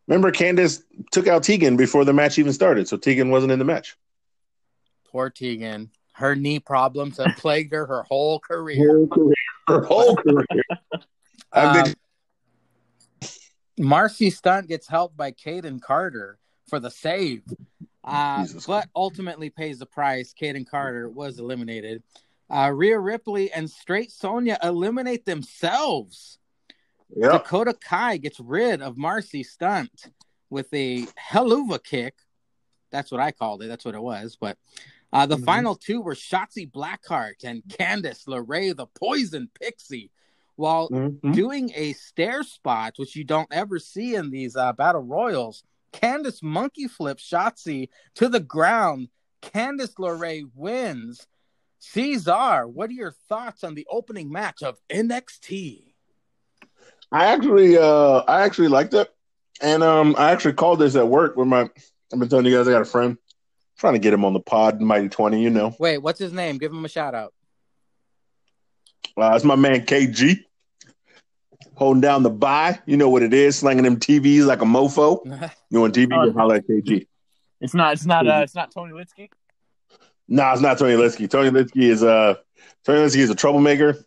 Remember, 0.08 0.32
Candice 0.32 0.84
took 1.12 1.28
out 1.28 1.44
Tegan 1.44 1.78
before 1.78 2.04
the 2.04 2.14
match 2.14 2.40
even 2.40 2.54
started, 2.54 2.88
so 2.88 2.98
Tegan 2.98 3.30
wasn't 3.30 3.52
in 3.52 3.60
the 3.60 3.66
match. 3.66 3.96
Poor 5.12 5.30
Tegan. 5.30 5.92
Her 6.14 6.36
knee 6.36 6.60
problems 6.60 7.18
have 7.18 7.36
plagued 7.38 7.74
her 7.74 7.86
her 7.86 8.04
whole 8.04 8.40
career. 8.40 9.08
Her 9.68 9.82
whole 9.84 10.16
career. 10.16 10.46
I've 11.54 11.74
been- 11.84 11.88
Um, 11.92 11.94
Marcy 13.78 14.30
Stunt 14.30 14.68
gets 14.68 14.88
helped 14.88 15.18
by 15.18 15.32
Kayden 15.32 15.82
Carter 15.82 16.38
for 16.70 16.80
the 16.80 16.90
save, 16.90 17.44
uh, 18.04 18.46
but 18.66 18.88
ultimately 18.96 19.50
pays 19.50 19.80
the 19.80 19.86
price. 19.86 20.34
Kayden 20.40 20.68
Carter 20.68 21.10
was 21.10 21.40
eliminated. 21.40 22.02
Uh, 22.50 22.72
Rhea 22.74 22.98
Ripley 23.00 23.52
and 23.52 23.70
Straight 23.70 24.12
Sonya 24.12 24.58
eliminate 24.64 25.26
themselves. 25.26 26.38
yeah. 27.16 27.32
Dakota 27.32 27.74
Kai 27.74 28.18
gets 28.18 28.40
rid 28.40 28.82
of 28.82 28.98
Marcy 28.98 29.44
Stunt 29.44 30.08
with 30.50 30.72
a 30.74 31.06
helluva 31.32 31.84
kick. 31.84 32.16
That's 32.92 33.12
what 33.12 33.20
I 33.22 33.32
called 33.32 33.62
it. 33.64 33.68
That's 33.68 33.84
what 33.86 33.96
it 33.96 34.02
was. 34.02 34.38
But 34.40 34.58
uh, 35.12 35.26
the 35.26 35.38
Mhm. 35.38 35.46
final 35.46 35.76
two 35.76 36.02
were 36.02 36.16
Shotzi 36.16 36.70
Blackheart 36.70 37.44
and 37.44 37.64
Candice 37.64 38.26
LeRae, 38.28 38.76
the 38.76 38.88
Poison 38.88 39.50
Pixie, 39.60 40.12
while 40.56 40.90
Mhm. 40.90 41.34
doing 41.34 41.72
a 41.76 41.94
stair 41.94 42.44
spot, 42.44 42.94
which 42.98 43.16
you 43.16 43.24
don't 43.24 43.52
ever 43.52 43.80
see 43.80 44.16
in 44.16 44.30
these 44.32 44.56
uh, 44.56 44.74
battle 44.74 45.02
royals. 45.02 45.64
Candice 45.94 46.44
monkey 46.44 46.88
flips 46.88 47.24
Shotzi 47.30 47.90
to 48.16 48.28
the 48.28 48.40
ground. 48.40 49.10
Candice 49.42 49.96
LeRae 49.96 50.50
wins. 50.54 51.28
Caesar, 51.80 52.68
what 52.68 52.90
are 52.90 52.94
your 52.94 53.12
thoughts 53.30 53.64
on 53.64 53.76
the 53.76 53.86
opening 53.90 54.32
match 54.32 54.64
of 54.64 54.80
NXT? 54.90 55.94
I 57.12 57.26
actually, 57.28 57.78
uh, 57.78 58.24
I 58.28 58.42
actually 58.44 58.70
liked 58.70 58.94
it, 58.94 59.14
and 59.62 59.84
um, 59.84 60.16
I 60.18 60.32
actually 60.32 60.54
called 60.54 60.80
this 60.80 60.96
at 60.96 61.08
work 61.08 61.36
with 61.38 61.48
my. 61.48 61.70
I've 62.12 62.20
been 62.20 62.28
telling 62.28 62.46
you 62.46 62.58
guys 62.58 62.68
I 62.68 62.72
got 62.72 62.82
a 62.82 62.86
friend 62.86 63.18
trying 63.78 63.94
to 63.94 64.00
get 64.00 64.14
him 64.14 64.26
on 64.26 64.34
the 64.34 64.40
pod, 64.40 64.82
Mighty 64.82 65.10
Twenty. 65.10 65.42
You 65.44 65.50
know, 65.52 65.76
Wait, 65.80 66.00
what's 66.00 66.20
his 66.20 66.34
name? 66.34 66.58
Give 66.58 66.72
him 66.72 66.84
a 66.84 66.90
shout 66.90 67.14
out. 67.14 67.34
Uh, 69.18 69.34
it's 69.36 69.46
my 69.46 69.56
man 69.56 69.86
KG 69.86 70.44
holding 71.76 72.02
down 72.02 72.24
the 72.24 72.30
buy. 72.30 72.80
You 72.86 72.98
know 72.98 73.10
what 73.10 73.24
it 73.24 73.34
is, 73.34 73.58
slanging 73.58 73.84
them 73.84 73.98
TVs 73.98 74.46
like 74.46 74.62
a 74.62 74.66
mofo. 74.66 75.52
You 75.70 75.82
want 75.82 75.94
TV? 75.94 76.10
Oh, 76.14 76.32
holler 76.32 76.56
at 76.56 76.68
KG. 76.68 77.06
It's 77.60 77.74
not. 77.74 77.94
It's 77.94 78.06
not. 78.06 78.26
Uh, 78.28 78.42
it's 78.44 78.56
not 78.56 78.72
Tony 78.72 78.94
Litsky. 78.94 79.30
No, 80.28 80.52
it's 80.52 80.62
not 80.62 80.78
Tony 80.78 80.94
Litsky. 80.94 81.30
Tony 81.30 81.50
Litsky 81.50 81.90
is 81.90 82.02
uh 82.02 82.36
Tony 82.86 83.00
Litsky 83.00 83.18
is 83.18 83.30
a 83.30 83.36
troublemaker 83.36 84.06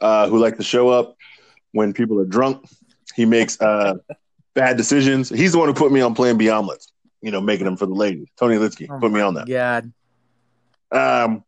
uh, 0.00 0.28
who 0.28 0.38
likes 0.38 0.58
to 0.58 0.62
show 0.62 0.88
up 0.88 1.16
when 1.72 1.92
people 1.92 2.20
are 2.20 2.24
drunk. 2.26 2.64
He 3.14 3.24
makes 3.24 3.60
uh, 3.60 3.94
bad 4.54 4.76
decisions. 4.76 5.30
He's 5.30 5.52
the 5.52 5.58
one 5.58 5.68
who 5.68 5.74
put 5.74 5.90
me 5.90 6.00
on 6.00 6.14
playing 6.14 6.38
the 6.38 6.50
omelets. 6.50 6.92
You 7.22 7.30
know, 7.30 7.40
making 7.40 7.64
them 7.64 7.76
for 7.76 7.86
the 7.86 7.94
ladies. 7.94 8.28
Tony 8.38 8.56
Litsky 8.56 8.86
Oh 8.90 8.98
put 8.98 9.10
me 9.10 9.20
on 9.20 9.34
that. 9.34 9.48
God. 9.48 9.92
Um. 10.92 11.44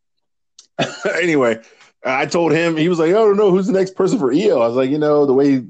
anyway, 1.22 1.60
I 2.04 2.26
told 2.26 2.52
him 2.52 2.76
he 2.76 2.88
was 2.88 2.98
like, 2.98 3.10
"I 3.10 3.12
don't 3.12 3.36
know 3.36 3.50
who's 3.50 3.66
the 3.66 3.72
next 3.72 3.94
person 3.94 4.18
for 4.18 4.32
Io." 4.32 4.60
I 4.60 4.66
was 4.66 4.76
like, 4.76 4.90
you 4.90 4.98
know, 4.98 5.24
the 5.26 5.32
way 5.34 5.64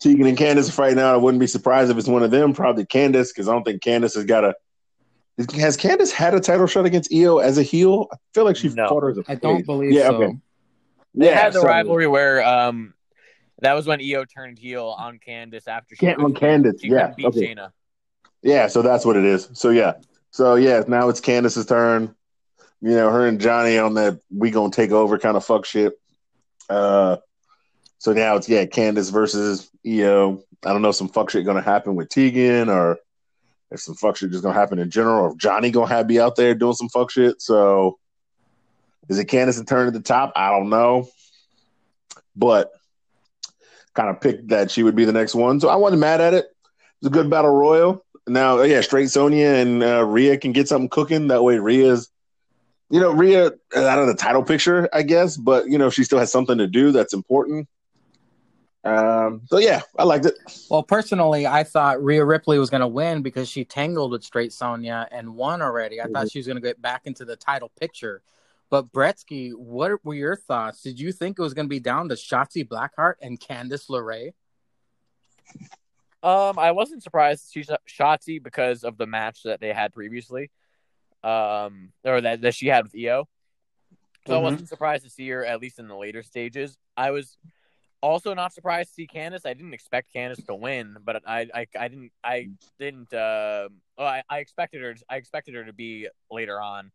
Tegan 0.00 0.26
and 0.26 0.36
Candice 0.36 0.68
are 0.68 0.72
fighting 0.72 0.98
out, 0.98 1.14
I 1.14 1.16
wouldn't 1.16 1.40
be 1.40 1.46
surprised 1.46 1.90
if 1.90 1.96
it's 1.96 2.08
one 2.08 2.22
of 2.22 2.30
them. 2.30 2.52
Probably 2.52 2.84
Candice, 2.84 3.28
because 3.28 3.48
I 3.48 3.52
don't 3.52 3.64
think 3.64 3.82
Candice 3.82 4.14
has 4.14 4.24
got 4.24 4.44
a. 4.44 4.54
Has 5.38 5.76
Candice 5.78 6.12
had 6.12 6.34
a 6.34 6.40
title 6.40 6.66
shot 6.66 6.84
against 6.84 7.12
Io 7.14 7.38
as 7.38 7.56
a 7.56 7.62
heel? 7.62 8.08
I 8.12 8.16
feel 8.34 8.44
like 8.44 8.56
she 8.56 8.68
No. 8.68 8.88
fought 8.88 9.02
her 9.02 9.10
as 9.10 9.18
a 9.18 9.24
I 9.28 9.34
don't 9.36 9.64
believe 9.64 9.92
Yeah, 9.92 10.08
so. 10.08 10.22
okay. 10.22 10.36
They 11.14 11.26
Yeah, 11.26 11.40
had 11.40 11.52
the 11.54 11.60
so- 11.60 11.66
rivalry 11.66 12.06
where 12.06 12.44
um, 12.46 12.92
that 13.60 13.72
was 13.72 13.86
when 13.86 14.00
Io 14.00 14.24
turned 14.26 14.58
heel 14.58 14.94
on 14.98 15.18
Candice 15.26 15.66
after 15.68 15.94
she 15.94 16.04
Can- 16.06 16.20
on 16.20 16.34
couldn't- 16.34 16.64
Candice, 16.64 16.82
she 16.82 16.88
yeah, 16.88 17.12
beat 17.16 17.26
okay. 17.26 17.54
Shayna. 17.54 17.70
Yeah, 18.42 18.66
so 18.66 18.82
that's 18.82 19.06
what 19.06 19.16
it 19.16 19.24
is. 19.24 19.48
So 19.54 19.70
yeah, 19.70 19.94
so 20.30 20.56
yeah, 20.56 20.82
now 20.86 21.08
it's 21.08 21.20
Candice's 21.20 21.64
turn. 21.64 22.14
You 22.82 22.90
know, 22.90 23.10
her 23.10 23.26
and 23.26 23.40
Johnny 23.40 23.78
on 23.78 23.94
that 23.94 24.20
we 24.30 24.50
gonna 24.50 24.72
take 24.72 24.90
over 24.90 25.18
kind 25.18 25.36
of 25.36 25.44
fuck 25.44 25.64
shit. 25.64 25.94
Uh, 26.68 27.16
so 27.98 28.12
now 28.12 28.36
it's 28.36 28.48
yeah, 28.48 28.64
Candice 28.64 29.12
versus 29.12 29.70
Io. 29.86 30.42
I 30.64 30.72
don't 30.72 30.82
know 30.82 30.88
if 30.88 30.96
some 30.96 31.08
fuck 31.08 31.30
shit 31.30 31.46
gonna 31.46 31.62
happen 31.62 31.94
with 31.94 32.08
Tegan 32.08 32.68
or 32.68 32.98
if 33.70 33.80
some 33.80 33.94
fuck 33.94 34.16
shit 34.16 34.30
just 34.30 34.42
gonna 34.42 34.58
happen 34.58 34.78
in 34.78 34.90
general, 34.90 35.24
or 35.24 35.30
if 35.30 35.38
Johnny 35.38 35.70
gonna 35.70 35.86
have 35.86 36.08
be 36.08 36.20
out 36.20 36.36
there 36.36 36.54
doing 36.54 36.74
some 36.74 36.88
fuck 36.88 37.10
shit. 37.10 37.40
So 37.40 37.98
is 39.08 39.18
it 39.18 39.28
Candice's 39.28 39.64
turn 39.64 39.86
at 39.86 39.92
the 39.92 40.00
top? 40.00 40.32
I 40.34 40.50
don't 40.50 40.68
know, 40.68 41.08
but 42.36 42.70
kind 43.94 44.10
of 44.10 44.20
picked 44.20 44.48
that 44.48 44.70
she 44.70 44.82
would 44.82 44.96
be 44.96 45.04
the 45.04 45.12
next 45.12 45.34
one. 45.34 45.60
So 45.60 45.68
I 45.68 45.76
wasn't 45.76 46.00
mad 46.00 46.20
at 46.20 46.34
it. 46.34 46.46
It's 46.98 47.06
a 47.06 47.10
good 47.10 47.30
battle 47.30 47.50
royal. 47.50 48.04
Now, 48.26 48.62
yeah, 48.62 48.80
straight 48.80 49.10
Sonya 49.10 49.46
and 49.46 49.82
uh, 49.82 50.04
Rhea 50.04 50.38
can 50.38 50.52
get 50.52 50.68
something 50.68 50.88
cooking. 50.88 51.28
That 51.28 51.42
way, 51.42 51.58
Rhea's, 51.58 52.08
you 52.92 53.00
know, 53.00 53.10
Rhea 53.10 53.46
is 53.46 53.84
out 53.84 53.98
of 53.98 54.06
the 54.06 54.14
title 54.14 54.42
picture, 54.42 54.86
I 54.92 55.02
guess, 55.02 55.38
but 55.38 55.66
you 55.66 55.78
know, 55.78 55.88
she 55.88 56.04
still 56.04 56.18
has 56.18 56.30
something 56.30 56.58
to 56.58 56.66
do 56.66 56.92
that's 56.92 57.14
important. 57.14 57.66
Um, 58.84 59.42
so 59.46 59.56
yeah, 59.56 59.80
I 59.98 60.04
liked 60.04 60.26
it. 60.26 60.34
Well, 60.68 60.82
personally, 60.82 61.46
I 61.46 61.64
thought 61.64 62.04
Rhea 62.04 62.22
Ripley 62.22 62.58
was 62.58 62.68
going 62.68 62.82
to 62.82 62.88
win 62.88 63.22
because 63.22 63.48
she 63.48 63.64
tangled 63.64 64.10
with 64.10 64.22
Straight 64.22 64.52
Sonya 64.52 65.08
and 65.10 65.34
won 65.34 65.62
already. 65.62 66.02
I 66.02 66.06
thought 66.06 66.30
she 66.30 66.38
was 66.38 66.46
going 66.46 66.56
to 66.56 66.62
get 66.62 66.82
back 66.82 67.02
into 67.06 67.24
the 67.24 67.34
title 67.34 67.70
picture. 67.80 68.20
But 68.68 68.92
Bretsky, 68.92 69.54
what 69.54 70.04
were 70.04 70.14
your 70.14 70.36
thoughts? 70.36 70.82
Did 70.82 71.00
you 71.00 71.12
think 71.12 71.38
it 71.38 71.42
was 71.42 71.54
going 71.54 71.66
to 71.66 71.70
be 71.70 71.80
down 71.80 72.10
to 72.10 72.14
Shotzi 72.14 72.68
Blackheart 72.68 73.14
and 73.22 73.40
Candice 73.40 73.88
LeRae? 73.88 74.34
Um, 76.22 76.58
I 76.58 76.72
wasn't 76.72 77.02
surprised 77.02 77.48
she 77.52 77.64
Shotzi 77.88 78.42
because 78.42 78.84
of 78.84 78.98
the 78.98 79.06
match 79.06 79.44
that 79.44 79.60
they 79.60 79.72
had 79.72 79.94
previously, 79.94 80.50
um, 81.24 81.92
or 82.04 82.20
that, 82.20 82.40
that 82.42 82.54
she 82.54 82.66
had 82.68 82.84
with 82.84 82.94
Io. 82.96 83.28
So 84.26 84.36
I 84.36 84.38
Mhm. 84.38 84.42
wasn't 84.42 84.68
surprised 84.68 85.04
to 85.04 85.10
see 85.10 85.28
her 85.30 85.44
at 85.44 85.60
least 85.60 85.78
in 85.78 85.88
the 85.88 85.96
later 85.96 86.22
stages. 86.22 86.76
I 86.96 87.10
was 87.10 87.36
also 88.00 88.34
not 88.34 88.52
surprised 88.52 88.90
to 88.90 88.94
see 88.94 89.06
Candice. 89.06 89.46
I 89.46 89.54
didn't 89.54 89.74
expect 89.74 90.12
Candice 90.14 90.44
to 90.46 90.54
win, 90.54 90.96
but 91.04 91.22
I 91.26 91.48
I, 91.54 91.66
I 91.78 91.88
didn't 91.88 92.12
I 92.22 92.48
didn't 92.78 93.12
uh, 93.12 93.68
oh 93.98 94.04
I, 94.04 94.22
I 94.28 94.38
expected 94.38 94.82
her 94.82 94.94
I 95.08 95.16
expected 95.16 95.54
her 95.54 95.64
to 95.64 95.72
be 95.72 96.08
later 96.30 96.60
on. 96.60 96.90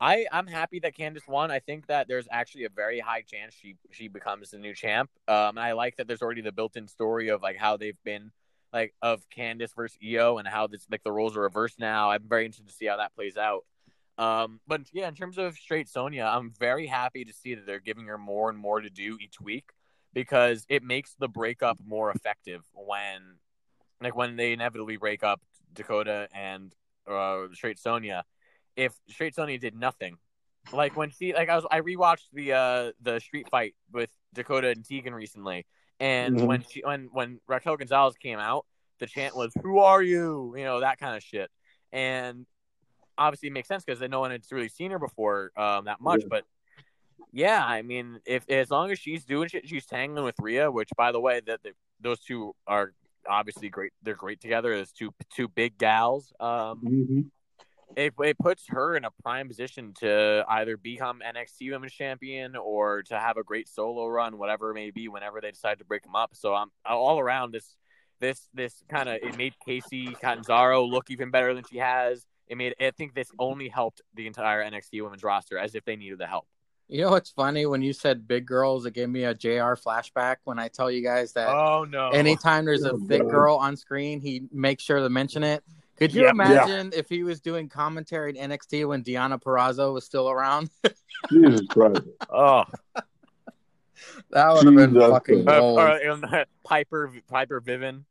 I 0.00 0.26
I'm 0.32 0.46
happy 0.46 0.80
that 0.80 0.96
Candice 0.96 1.26
won. 1.28 1.50
I 1.50 1.60
think 1.60 1.86
that 1.86 2.08
there's 2.08 2.28
actually 2.30 2.64
a 2.64 2.68
very 2.68 3.00
high 3.00 3.22
chance 3.22 3.54
she 3.54 3.76
she 3.90 4.08
becomes 4.08 4.50
the 4.50 4.58
new 4.58 4.74
champ. 4.74 5.10
Um, 5.28 5.50
and 5.56 5.60
I 5.60 5.72
like 5.72 5.96
that 5.96 6.06
there's 6.08 6.22
already 6.22 6.42
the 6.42 6.52
built-in 6.52 6.88
story 6.88 7.28
of 7.28 7.42
like 7.42 7.56
how 7.56 7.76
they've 7.76 8.02
been 8.04 8.30
like 8.74 8.92
of 9.00 9.22
Candice 9.30 9.74
versus 9.74 9.96
Io 10.04 10.38
and 10.38 10.48
how 10.48 10.66
this 10.66 10.86
like 10.90 11.04
the 11.04 11.12
roles 11.12 11.36
are 11.36 11.42
reversed 11.42 11.78
now. 11.78 12.10
I'm 12.10 12.28
very 12.28 12.44
interested 12.44 12.68
to 12.68 12.74
see 12.74 12.86
how 12.86 12.96
that 12.96 13.14
plays 13.14 13.36
out. 13.36 13.64
Um, 14.18 14.60
but 14.66 14.82
yeah, 14.92 15.08
in 15.08 15.14
terms 15.14 15.38
of 15.38 15.56
straight 15.56 15.88
Sonya, 15.88 16.24
I'm 16.24 16.52
very 16.58 16.86
happy 16.86 17.24
to 17.24 17.32
see 17.32 17.54
that 17.54 17.66
they're 17.66 17.80
giving 17.80 18.06
her 18.06 18.18
more 18.18 18.50
and 18.50 18.58
more 18.58 18.80
to 18.80 18.90
do 18.90 19.16
each 19.20 19.40
week 19.40 19.70
because 20.12 20.66
it 20.68 20.82
makes 20.82 21.14
the 21.18 21.28
breakup 21.28 21.78
more 21.84 22.10
effective 22.10 22.62
when 22.72 23.38
like 24.00 24.16
when 24.16 24.36
they 24.36 24.52
inevitably 24.52 24.96
break 24.96 25.22
up 25.22 25.40
Dakota 25.72 26.28
and 26.34 26.74
uh, 27.08 27.44
straight 27.52 27.78
Sonya. 27.78 28.24
If 28.76 28.92
straight 29.08 29.36
Sonya 29.36 29.58
did 29.58 29.76
nothing, 29.76 30.16
like 30.72 30.96
when 30.96 31.10
she 31.10 31.32
like 31.32 31.48
I 31.48 31.56
was 31.56 31.66
I 31.70 31.80
rewatched 31.80 32.30
the 32.32 32.52
uh 32.52 32.92
the 33.00 33.20
street 33.20 33.48
fight 33.50 33.74
with 33.92 34.10
Dakota 34.32 34.68
and 34.68 34.84
Tegan 34.84 35.14
recently, 35.14 35.66
and 36.00 36.36
Mhm. 36.36 36.46
when 36.46 36.62
she 36.62 36.80
when 36.84 37.08
when 37.12 37.40
Raquel 37.46 37.76
Gonzalez 37.76 38.16
came 38.16 38.38
out, 38.38 38.66
the 38.98 39.06
chant 39.06 39.36
was 39.36 39.52
"Who 39.62 39.78
are 39.78 40.02
you?" 40.02 40.54
You 40.56 40.64
know 40.64 40.80
that 40.80 40.98
kind 40.98 41.16
of 41.16 41.22
shit, 41.22 41.50
and 41.92 42.46
obviously 43.16 43.48
it 43.48 43.52
makes 43.52 43.68
sense 43.68 43.84
because 43.84 44.00
no 44.08 44.20
one 44.20 44.30
had 44.32 44.42
really 44.50 44.68
seen 44.68 44.90
her 44.90 44.98
before 44.98 45.52
um, 45.56 45.84
that 45.84 46.00
much. 46.00 46.22
Yeah. 46.22 46.26
But 46.30 46.44
yeah, 47.32 47.64
I 47.64 47.82
mean, 47.82 48.20
if 48.26 48.48
as 48.48 48.70
long 48.70 48.90
as 48.90 48.98
she's 48.98 49.24
doing 49.24 49.48
shit, 49.48 49.68
she's 49.68 49.86
tangling 49.86 50.24
with 50.24 50.36
Rhea, 50.40 50.70
which 50.70 50.90
by 50.96 51.12
the 51.12 51.20
way, 51.20 51.40
that 51.46 51.60
those 52.00 52.20
two 52.20 52.54
are 52.66 52.92
obviously 53.28 53.68
great. 53.68 53.92
They're 54.02 54.14
great 54.14 54.40
together 54.40 54.72
as 54.72 54.92
two 54.92 55.12
two 55.32 55.48
big 55.48 55.78
gals. 55.78 56.32
Um, 56.40 56.80
Mm-hmm. 56.84 57.20
It, 57.96 58.14
it 58.18 58.38
puts 58.38 58.64
her 58.68 58.96
in 58.96 59.04
a 59.04 59.10
prime 59.22 59.48
position 59.48 59.92
to 60.00 60.44
either 60.48 60.76
become 60.76 61.20
NXT 61.24 61.70
Women's 61.70 61.92
Champion 61.92 62.56
or 62.56 63.02
to 63.04 63.18
have 63.18 63.36
a 63.36 63.44
great 63.44 63.68
solo 63.68 64.06
run, 64.06 64.38
whatever 64.38 64.70
it 64.70 64.74
may 64.74 64.90
be, 64.90 65.08
whenever 65.08 65.40
they 65.40 65.50
decide 65.50 65.78
to 65.78 65.84
break 65.84 66.02
them 66.02 66.16
up. 66.16 66.30
So 66.34 66.54
I'm 66.54 66.68
uh, 66.88 66.96
all 66.96 67.20
around 67.20 67.52
this, 67.52 67.76
this, 68.20 68.48
this 68.52 68.82
kind 68.88 69.08
of 69.08 69.16
it 69.16 69.36
made 69.36 69.54
Kacy 69.66 70.18
Catanzaro 70.20 70.84
look 70.84 71.10
even 71.10 71.30
better 71.30 71.54
than 71.54 71.64
she 71.70 71.78
has. 71.78 72.26
It 72.48 72.56
made 72.56 72.74
I 72.80 72.90
think 72.90 73.14
this 73.14 73.30
only 73.38 73.68
helped 73.68 74.02
the 74.14 74.26
entire 74.26 74.62
NXT 74.62 75.02
Women's 75.02 75.22
roster 75.22 75.58
as 75.58 75.74
if 75.74 75.84
they 75.84 75.96
needed 75.96 76.18
the 76.18 76.26
help. 76.26 76.46
You 76.88 77.02
know 77.02 77.10
what's 77.10 77.30
funny? 77.30 77.64
When 77.64 77.80
you 77.80 77.94
said 77.94 78.28
big 78.28 78.44
girls, 78.44 78.84
it 78.84 78.92
gave 78.92 79.08
me 79.08 79.24
a 79.24 79.34
JR 79.34 79.74
flashback 79.74 80.36
when 80.44 80.58
I 80.58 80.68
tell 80.68 80.90
you 80.90 81.02
guys 81.02 81.32
that 81.32 81.48
Oh 81.48 81.86
no! 81.88 82.10
anytime 82.10 82.66
there's 82.66 82.84
a 82.84 82.94
big 82.94 83.22
girl 83.22 83.56
on 83.56 83.76
screen, 83.76 84.20
he 84.20 84.42
makes 84.52 84.84
sure 84.84 84.98
to 84.98 85.08
mention 85.08 85.42
it. 85.42 85.64
Could 85.96 86.12
you 86.14 86.22
Yep. 86.22 86.32
imagine 86.32 86.92
if 86.94 87.08
he 87.08 87.22
was 87.22 87.40
doing 87.40 87.68
commentary 87.68 88.36
in 88.36 88.50
NXT 88.50 88.86
when 88.88 89.02
Deonna 89.04 89.40
Purrazzo 89.40 89.92
was 89.94 90.04
still 90.04 90.28
around? 90.28 90.70
Jesus 91.30 91.62
Christ. 91.68 92.02
oh, 92.28 92.64
that 94.30 94.52
would 94.54 94.66
have 94.66 94.74
been 94.74 94.94
fucking 94.94 95.44
Christ. 95.44 95.48
uh, 95.48 95.60
gold. 95.60 96.24
um, 96.24 96.44
Piper 96.64 97.12
Piper 97.28 97.62
Niven. 97.64 98.04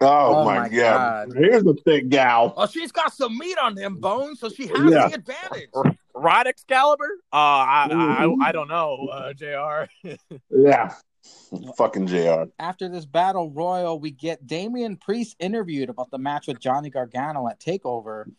Oh, 0.00 0.36
Oh, 0.40 0.44
my, 0.44 0.58
my 0.60 0.68
God. 0.68 1.28
God. 1.30 1.36
Here's 1.36 1.64
the 1.64 1.74
thick 1.84 2.08
gal. 2.08 2.54
Well, 2.56 2.66
she's 2.68 2.92
got 2.92 3.12
some 3.12 3.36
meat 3.36 3.58
on 3.58 3.74
them 3.74 3.96
bones, 3.96 4.38
so 4.40 4.48
she 4.48 4.66
has 4.68 4.90
Yeah. 4.90 5.08
the 5.08 5.14
advantage. 5.14 5.70
Rod 6.14 6.46
Excalibur? 6.46 7.08
Uh, 7.32 7.36
I, 7.36 7.86
Mhm. 7.90 8.36
I 8.42 8.48
I 8.48 8.52
don't 8.52 8.68
know, 8.68 9.08
uh, 9.12 9.32
Jr. 9.32 9.90
Yeah. 10.50 10.94
Fucking 11.76 12.06
JR. 12.06 12.44
After 12.58 12.88
this 12.88 13.04
battle 13.04 13.50
royal, 13.50 13.98
we 13.98 14.10
get 14.10 14.46
Damian 14.46 14.96
Priest 14.96 15.36
interviewed 15.38 15.88
about 15.88 16.10
the 16.10 16.18
match 16.18 16.46
with 16.46 16.60
Johnny 16.60 16.90
Gargano 16.90 17.48
at 17.48 17.60
Takeover. 17.60 18.30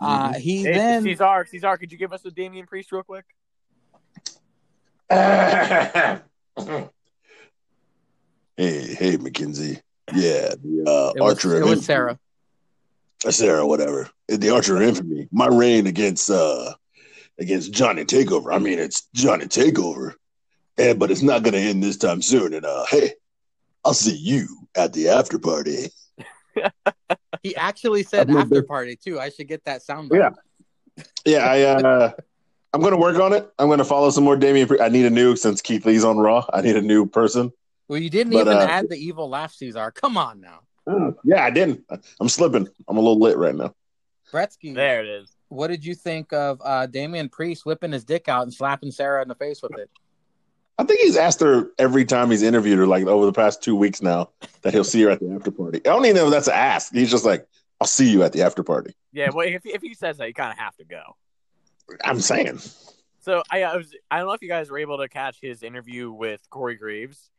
Uh, 0.00 0.34
he 0.34 0.64
Hey, 0.64 0.72
then 0.72 1.02
Caesar, 1.04 1.46
Caesar, 1.48 1.76
could 1.76 1.92
you 1.92 1.98
give 1.98 2.12
us 2.12 2.24
a 2.24 2.30
Damian 2.30 2.66
Priest 2.66 2.92
real 2.92 3.02
quick? 3.02 3.24
Hey, 8.56 8.94
hey, 8.94 9.16
McKenzie. 9.16 9.80
Yeah, 10.12 10.54
the 10.62 10.84
uh, 10.86 11.12
it 11.16 11.20
was, 11.20 11.34
Archer 11.34 11.56
it 11.56 11.62
was 11.62 11.70
Infamy. 11.70 11.84
Sarah. 11.84 12.18
Uh, 13.24 13.30
Sarah, 13.30 13.66
whatever. 13.66 14.10
The 14.28 14.50
Archer 14.50 14.76
of 14.76 14.82
Infamy. 14.82 15.26
My 15.32 15.46
reign 15.46 15.86
against 15.86 16.30
uh 16.30 16.74
against 17.38 17.72
Johnny 17.72 18.04
Takeover. 18.04 18.54
I 18.54 18.58
mean, 18.58 18.78
it's 18.78 19.08
Johnny 19.14 19.46
Takeover, 19.46 20.14
and 20.78 20.98
but 20.98 21.10
it's 21.10 21.22
not 21.22 21.42
gonna 21.42 21.58
end 21.58 21.82
this 21.82 21.96
time 21.96 22.22
soon. 22.22 22.54
And 22.54 22.64
uh, 22.64 22.84
hey, 22.90 23.12
I'll 23.84 23.94
see 23.94 24.16
you 24.16 24.46
at 24.76 24.92
the 24.92 25.08
after 25.08 25.38
party. 25.38 25.88
He 27.42 27.56
actually 27.56 28.04
said 28.04 28.30
I've 28.30 28.36
after 28.36 28.54
never- 28.56 28.66
party 28.66 28.94
too. 28.94 29.18
I 29.18 29.30
should 29.30 29.48
get 29.48 29.64
that 29.64 29.82
sound. 29.82 30.10
Yeah. 30.14 30.30
Yeah, 31.24 31.38
I 31.50 31.62
uh, 31.62 32.10
I'm 32.72 32.80
gonna 32.80 32.98
work 32.98 33.18
on 33.18 33.32
it. 33.32 33.50
I'm 33.58 33.68
gonna 33.68 33.84
follow 33.84 34.10
some 34.10 34.22
more 34.22 34.36
Damian. 34.36 34.68
Pri- 34.68 34.78
I 34.80 34.88
need 34.90 35.06
a 35.06 35.10
new 35.10 35.34
since 35.34 35.60
Keith 35.60 35.84
Lee's 35.84 36.04
on 36.04 36.18
Raw. 36.18 36.44
I 36.52 36.60
need 36.60 36.76
a 36.76 36.82
new 36.82 37.06
person. 37.06 37.50
Well, 37.88 37.98
you 37.98 38.10
didn't 38.10 38.34
But, 38.34 38.42
even 38.42 38.58
uh, 38.58 38.60
add 38.60 38.88
the 38.90 38.96
evil 38.96 39.28
laugh, 39.28 39.52
Caesar. 39.54 39.90
Come 39.90 40.16
on 40.16 40.40
now, 40.40 40.60
Yeah, 41.24 41.42
I 41.44 41.50
didn't. 41.50 41.84
I'm 42.20 42.28
slipping. 42.28 42.68
I'm 42.86 42.96
a 42.96 43.00
little 43.00 43.18
lit 43.18 43.36
right 43.36 43.54
now. 43.56 43.74
Bretsky. 44.30 44.72
There 44.74 45.00
it 45.02 45.08
is. 45.08 45.34
What 45.48 45.66
did 45.68 45.84
you 45.84 45.94
think 45.96 46.32
of 46.32 46.60
uh, 46.64 46.86
Damian 46.86 47.28
Priest 47.28 47.66
whipping 47.66 47.92
his 47.92 48.04
dick 48.04 48.28
out 48.28 48.42
and 48.44 48.54
slapping 48.54 48.92
Sarah 48.92 49.22
in 49.22 49.28
the 49.28 49.34
face 49.34 49.60
with 49.62 49.76
it? 49.78 49.90
I 50.78 50.84
think 50.84 51.00
he's 51.00 51.16
asked 51.16 51.40
her 51.40 51.70
every 51.78 52.04
time 52.04 52.30
he's 52.30 52.42
interviewed 52.42 52.78
her, 52.78 52.86
like 52.86 53.04
over 53.06 53.26
the 53.26 53.32
past 53.32 53.62
two 53.62 53.76
weeks 53.76 54.02
now, 54.02 54.30
that 54.62 54.72
he'll 54.72 54.84
see 54.84 55.02
her 55.02 55.10
at 55.10 55.20
the 55.20 55.30
after 55.32 55.50
party. 55.50 55.78
I 55.78 55.90
don't 55.90 56.04
even 56.04 56.16
know 56.16 56.26
if 56.26 56.32
that's 56.32 56.48
an 56.48 56.54
ask. 56.54 56.92
He's 56.92 57.10
just 57.10 57.24
like, 57.24 57.46
I'll 57.80 57.86
see 57.86 58.10
you 58.10 58.22
at 58.22 58.32
the 58.32 58.42
after 58.42 58.62
party. 58.62 58.94
Yeah, 59.12 59.30
well, 59.30 59.46
if, 59.46 59.66
if 59.66 59.82
he 59.82 59.94
says 59.94 60.18
that, 60.18 60.28
you 60.28 60.34
kind 60.34 60.52
of 60.52 60.58
have 60.58 60.76
to 60.76 60.84
go. 60.84 61.16
I'm 62.04 62.20
saying. 62.20 62.60
So 63.20 63.42
I, 63.50 63.62
I 63.62 63.76
was 63.76 63.94
I 64.10 64.18
don't 64.18 64.26
know 64.26 64.32
if 64.32 64.42
you 64.42 64.48
guys 64.48 64.70
were 64.70 64.78
able 64.78 64.98
to 64.98 65.08
catch 65.08 65.38
his 65.40 65.62
interview 65.62 66.10
with 66.10 66.40
Corey 66.50 66.76
Graves. 66.76 67.30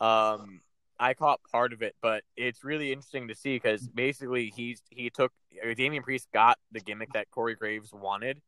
Um, 0.00 0.60
I 1.00 1.14
caught 1.14 1.40
part 1.50 1.72
of 1.72 1.82
it, 1.82 1.96
but 2.00 2.22
it's 2.36 2.62
really 2.62 2.92
interesting 2.92 3.28
to 3.28 3.34
see 3.34 3.56
because 3.56 3.88
basically 3.88 4.52
he's 4.54 4.82
he 4.90 5.10
took 5.10 5.32
uh, 5.64 5.74
Damian 5.74 6.02
Priest 6.02 6.28
got 6.32 6.58
the 6.70 6.80
gimmick 6.80 7.12
that 7.14 7.30
Corey 7.30 7.56
Graves 7.56 7.92
wanted, 7.92 8.40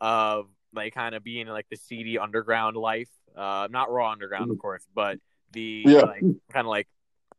of 0.00 0.46
like 0.72 0.94
kind 0.94 1.14
of 1.14 1.22
being 1.22 1.46
like 1.46 1.66
the 1.70 1.76
seedy 1.76 2.18
underground 2.18 2.76
life, 2.76 3.10
uh, 3.36 3.68
not 3.70 3.90
raw 3.90 4.10
underground 4.12 4.50
of 4.50 4.58
course, 4.58 4.86
but 4.94 5.18
the 5.52 5.84
Yeah. 5.86 6.00
like 6.02 6.22
kind 6.52 6.66
of 6.66 6.66
like 6.66 6.88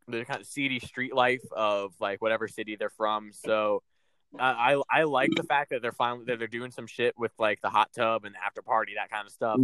the 0.08 0.26
kind 0.26 0.42
of 0.42 0.48
seedy 0.48 0.80
street 0.80 1.14
life 1.14 1.44
of 1.52 1.94
like 2.00 2.22
whatever 2.22 2.48
city 2.48 2.76
they're 2.76 2.90
from. 2.90 3.32
So 3.34 3.82
I 4.40 4.76
I, 4.76 4.82
I 5.02 5.04
like 5.04 5.30
the 5.36 5.44
fact 5.44 5.72
that 5.72 5.82
they're 5.82 5.92
finally 5.92 6.26
that 6.26 6.40
they're 6.40 6.48
doing 6.48 6.72
some 6.72 6.88
shit 6.88 7.14
with 7.18 7.32
like 7.38 7.62
the 7.62 7.70
hot 7.70 7.92
tub 7.94 8.24
and 8.26 8.34
the 8.36 8.40
after 8.46 8.62
party 8.62 8.94
that 8.96 9.10
kind 9.10 9.26
of 9.28 9.34
stuff. 9.34 9.58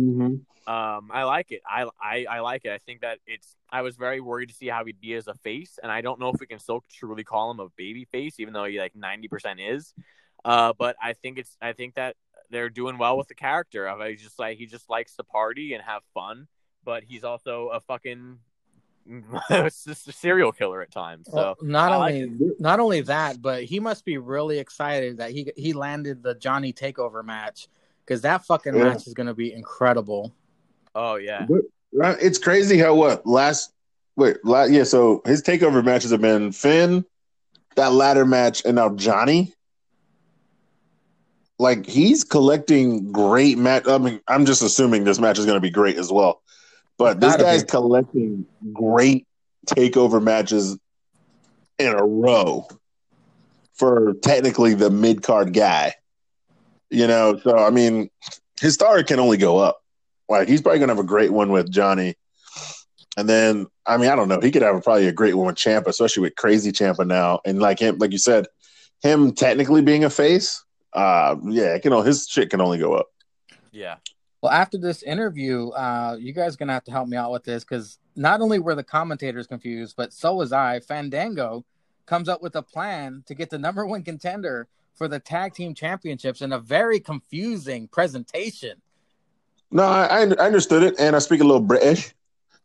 Um, 0.68 1.10
I 1.14 1.24
like 1.24 1.52
it. 1.52 1.62
I, 1.66 1.88
I 2.02 2.26
I 2.30 2.40
like 2.42 2.66
it. 2.66 2.72
I 2.72 2.78
think 2.80 3.00
that 3.02 3.20
it's. 3.26 3.56
I 3.70 3.82
was 3.82 3.96
very 3.96 4.20
worried 4.20 4.50
to 4.50 4.56
see 4.56 4.68
how 4.68 4.84
he'd 4.84 5.00
be 5.00 5.14
as 5.14 5.28
a 5.30 5.34
face, 5.36 5.80
and 5.82 5.90
I 5.90 6.02
don't 6.02 6.20
know 6.20 6.30
if 6.30 6.40
we 6.42 6.46
can 6.48 6.60
still 6.60 6.84
truly 6.92 7.24
call 7.24 7.50
him 7.52 7.62
a 7.62 7.70
baby 7.78 8.04
face, 8.06 8.40
even 8.40 8.54
though 8.54 8.66
he 8.66 8.78
like 8.78 8.94
ninety 8.94 9.30
percent 9.30 9.62
is. 9.62 9.94
Uh, 10.44 10.74
but 10.78 10.98
I 11.02 11.14
think 11.14 11.38
it's. 11.38 11.56
I 11.62 11.72
think 11.72 11.96
that 11.96 12.16
they're 12.50 12.70
doing 12.70 12.98
well 12.98 13.18
with 13.18 13.28
the 13.28 13.36
character. 13.36 13.88
I 13.90 14.16
just 14.16 14.40
like 14.40 14.58
he 14.58 14.66
just 14.66 14.90
likes 14.90 15.16
to 15.16 15.24
party 15.24 15.74
and 15.74 15.84
have 15.84 16.02
fun, 16.14 16.48
but 16.84 17.04
he's 17.04 17.24
also 17.24 17.70
a 17.70 17.80
fucking 17.82 18.40
a 19.50 19.70
serial 19.72 20.52
killer 20.52 20.82
at 20.82 20.92
times. 20.92 21.28
So 21.30 21.36
Well, 21.36 21.56
not 21.62 21.92
I 21.92 21.98
like 21.98 22.16
only 22.16 22.52
not 22.60 22.80
only 22.80 23.02
that, 23.02 23.42
but 23.42 23.64
he 23.64 23.80
must 23.80 24.06
be 24.06 24.18
really 24.18 24.60
excited 24.60 25.18
that 25.18 25.32
he 25.32 25.52
he 25.56 25.74
landed 25.74 26.24
the 26.24 26.36
Johnny 26.36 26.74
Takeover 26.74 27.24
match 27.24 27.68
because 28.06 28.22
that 28.22 28.46
fucking 28.46 28.76
Yeah. 28.76 28.84
match 28.86 29.08
is 29.08 29.14
going 29.14 29.28
to 29.28 29.34
be 29.34 29.54
incredible. 29.54 30.34
oh 30.96 31.16
yeah, 31.16 31.46
Right? 31.94 32.18
It's 32.22 32.38
crazy 32.38 32.78
how 32.78 32.96
what 32.96 33.26
last 33.26 33.72
wait 34.18 34.38
la, 34.44 34.64
yeah. 34.64 34.84
So 34.84 35.22
his 35.26 35.42
takeover 35.42 35.84
matches 35.84 36.12
have 36.12 36.22
been 36.22 36.52
Finn, 36.52 37.06
that 37.76 37.94
ladder 37.94 38.26
match, 38.26 38.64
and 38.66 38.76
now 38.76 38.90
Johnny. 38.96 39.54
Like 41.60 41.86
he's 41.86 42.24
collecting 42.24 43.12
great 43.12 43.58
match. 43.58 43.88
I 43.88 43.98
mean, 43.98 44.22
I'm 44.28 44.46
just 44.46 44.62
assuming 44.62 45.04
this 45.04 45.20
match 45.20 45.40
is 45.40 45.46
going 45.46 45.58
to 45.58 45.62
be 45.62 45.72
great 45.72 45.98
as 45.98 46.12
well. 46.12 46.42
But 46.98 47.20
this 47.20 47.36
guy's 47.36 47.64
collecting 47.64 48.46
great 48.74 49.28
takeover 49.68 50.22
matches 50.22 50.78
in 51.80 51.94
a 51.94 52.04
row 52.04 52.68
for 53.74 54.14
technically 54.22 54.74
the 54.74 54.90
mid 54.90 55.24
card 55.24 55.54
guy. 55.54 55.94
You 56.90 57.08
know, 57.08 57.40
so 57.44 57.58
I 57.58 57.70
mean, 57.70 58.10
his 58.60 58.74
star 58.76 59.04
can 59.04 59.20
only 59.20 59.38
go 59.38 59.58
up. 59.58 59.82
Like 60.30 60.48
he's 60.48 60.62
probably 60.62 60.80
gonna 60.80 60.94
have 60.94 61.04
a 61.04 61.08
great 61.08 61.32
one 61.32 61.52
with 61.52 61.72
Johnny, 61.72 62.16
and 63.16 63.30
then 63.30 63.68
I 63.86 63.98
mean 63.98 64.10
I 64.10 64.16
don't 64.16 64.28
know. 64.28 64.40
He 64.42 64.52
could 64.52 64.62
have 64.62 64.84
probably 64.84 65.08
a 65.08 65.14
great 65.14 65.36
one 65.36 65.48
with 65.48 65.56
Ciampa, 65.56 65.88
especially 65.88 66.22
with 66.22 66.36
Crazy 66.36 66.72
Ciampa 66.72 67.06
now, 67.06 67.40
and 67.46 67.60
like 67.60 67.80
him, 67.80 67.98
like 67.98 68.12
you 68.12 68.18
said, 68.18 68.48
him 69.02 69.34
technically 69.34 69.82
being 69.82 70.04
a 70.04 70.10
face. 70.10 70.64
Uh, 70.98 71.36
yeah, 71.44 71.76
it 71.76 71.84
can 71.84 71.94
all 71.94 72.02
his 72.02 72.28
shit 72.28 72.50
can 72.50 72.60
only 72.60 72.80
go 72.80 72.96
up. 72.96 73.12
yeah. 73.72 73.98
Well, 74.42 74.52
after 74.52 74.78
this 74.78 75.04
interview, 75.04 75.70
uh, 75.70 76.18
you 76.20 76.34
guys 76.34 76.56
are 76.56 76.58
gonna 76.58 76.74
have 76.74 76.84
to 76.86 76.92
help 76.92 77.08
me 77.08 77.18
out 77.18 77.32
with 77.32 77.44
this 77.44 77.64
because 77.64 78.00
not 78.16 78.42
only 78.42 78.58
were 78.58 78.74
the 78.74 78.84
commentators 78.84 79.46
confused, 79.46 79.96
but 79.96 80.12
so 80.12 80.34
was 80.34 80.52
I. 80.52 80.80
Fandango 80.80 81.64
comes 82.08 82.28
up 82.28 82.42
with 82.42 82.56
a 82.56 82.64
plan 82.64 83.24
to 83.28 83.36
get 83.36 83.52
the 83.52 83.60
number 83.60 83.86
one 83.86 84.02
contender 84.02 84.68
for 84.96 85.08
the 85.08 85.20
tag 85.20 85.54
team 85.54 85.76
championships 85.76 86.42
in 86.42 86.52
a 86.52 86.60
very 86.60 87.00
confusing 87.00 87.88
presentation. 87.90 88.82
No, 89.70 89.84
I, 89.84 90.22
I 90.22 90.22
understood 90.24 90.82
it, 90.82 90.96
and 90.98 91.16
I 91.16 91.20
speak 91.20 91.42
a 91.42 91.44
little 91.44 91.62
British, 91.62 92.16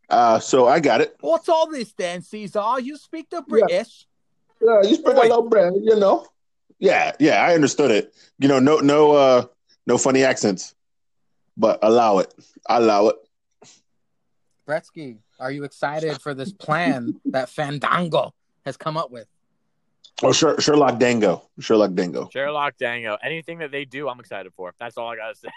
uh, 0.08 0.38
so 0.38 0.68
I 0.68 0.80
got 0.80 1.02
it. 1.02 1.16
What's 1.20 1.50
all 1.50 1.70
this 1.70 1.92
then, 1.92 2.22
Caesar? 2.22 2.80
You 2.80 2.96
speak 2.96 3.28
the 3.28 3.42
British. 3.42 4.06
Yeah, 4.62 4.80
you 4.82 4.94
speak 4.94 5.08
Wait. 5.08 5.16
a 5.16 5.28
little 5.28 5.48
British, 5.48 5.82
you 5.82 5.98
know. 5.98 6.26
Yeah, 6.82 7.12
yeah, 7.20 7.44
I 7.46 7.54
understood 7.54 7.92
it. 7.92 8.12
You 8.40 8.48
know, 8.48 8.58
no, 8.58 8.78
no, 8.78 9.12
uh, 9.12 9.46
no 9.86 9.96
funny 9.96 10.24
accents, 10.24 10.74
but 11.56 11.78
allow 11.80 12.18
it. 12.18 12.34
I 12.68 12.78
allow 12.78 13.06
it. 13.06 13.16
Bretsky, 14.66 15.18
are 15.38 15.52
you 15.52 15.62
excited 15.62 16.20
for 16.20 16.34
this 16.34 16.52
plan 16.52 17.20
that 17.26 17.48
Fandango 17.48 18.34
has 18.66 18.76
come 18.76 18.96
up 18.96 19.12
with? 19.12 19.28
Oh, 20.24 20.32
sure, 20.32 20.60
Sherlock 20.60 20.98
Dango. 20.98 21.48
Sherlock 21.60 21.94
Dango. 21.94 22.28
Sherlock 22.32 22.76
Dango. 22.78 23.16
Anything 23.22 23.58
that 23.58 23.70
they 23.70 23.84
do, 23.84 24.08
I'm 24.08 24.18
excited 24.18 24.52
for. 24.52 24.74
That's 24.80 24.98
all 24.98 25.06
I 25.06 25.14
gotta 25.14 25.36
say. 25.36 25.50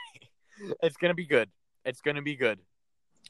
it's 0.83 0.95
gonna 0.95 1.15
be 1.15 1.25
good. 1.25 1.49
It's 1.85 2.01
gonna 2.01 2.21
be 2.21 2.35
good. 2.35 2.59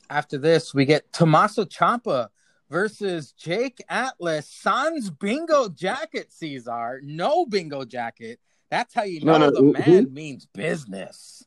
After 0.10 0.38
this, 0.38 0.74
we 0.74 0.84
get 0.84 1.14
Tommaso 1.14 1.64
Ciampa 1.64 2.28
versus 2.70 3.32
Jake 3.34 3.84
Atlas. 3.90 4.50
Sans 4.50 5.10
bingo 5.10 5.70
jacket, 5.70 6.32
Caesar. 6.32 7.02
No 7.04 7.46
bingo 7.46 7.86
jacket. 7.86 8.40
That's 8.70 8.94
how 8.94 9.04
you 9.04 9.22
know 9.22 9.38
no, 9.38 9.50
no, 9.50 9.52
the 9.52 9.60
who, 9.60 9.74
man 9.74 9.84
who? 9.84 10.10
means 10.10 10.46
business. 10.48 11.46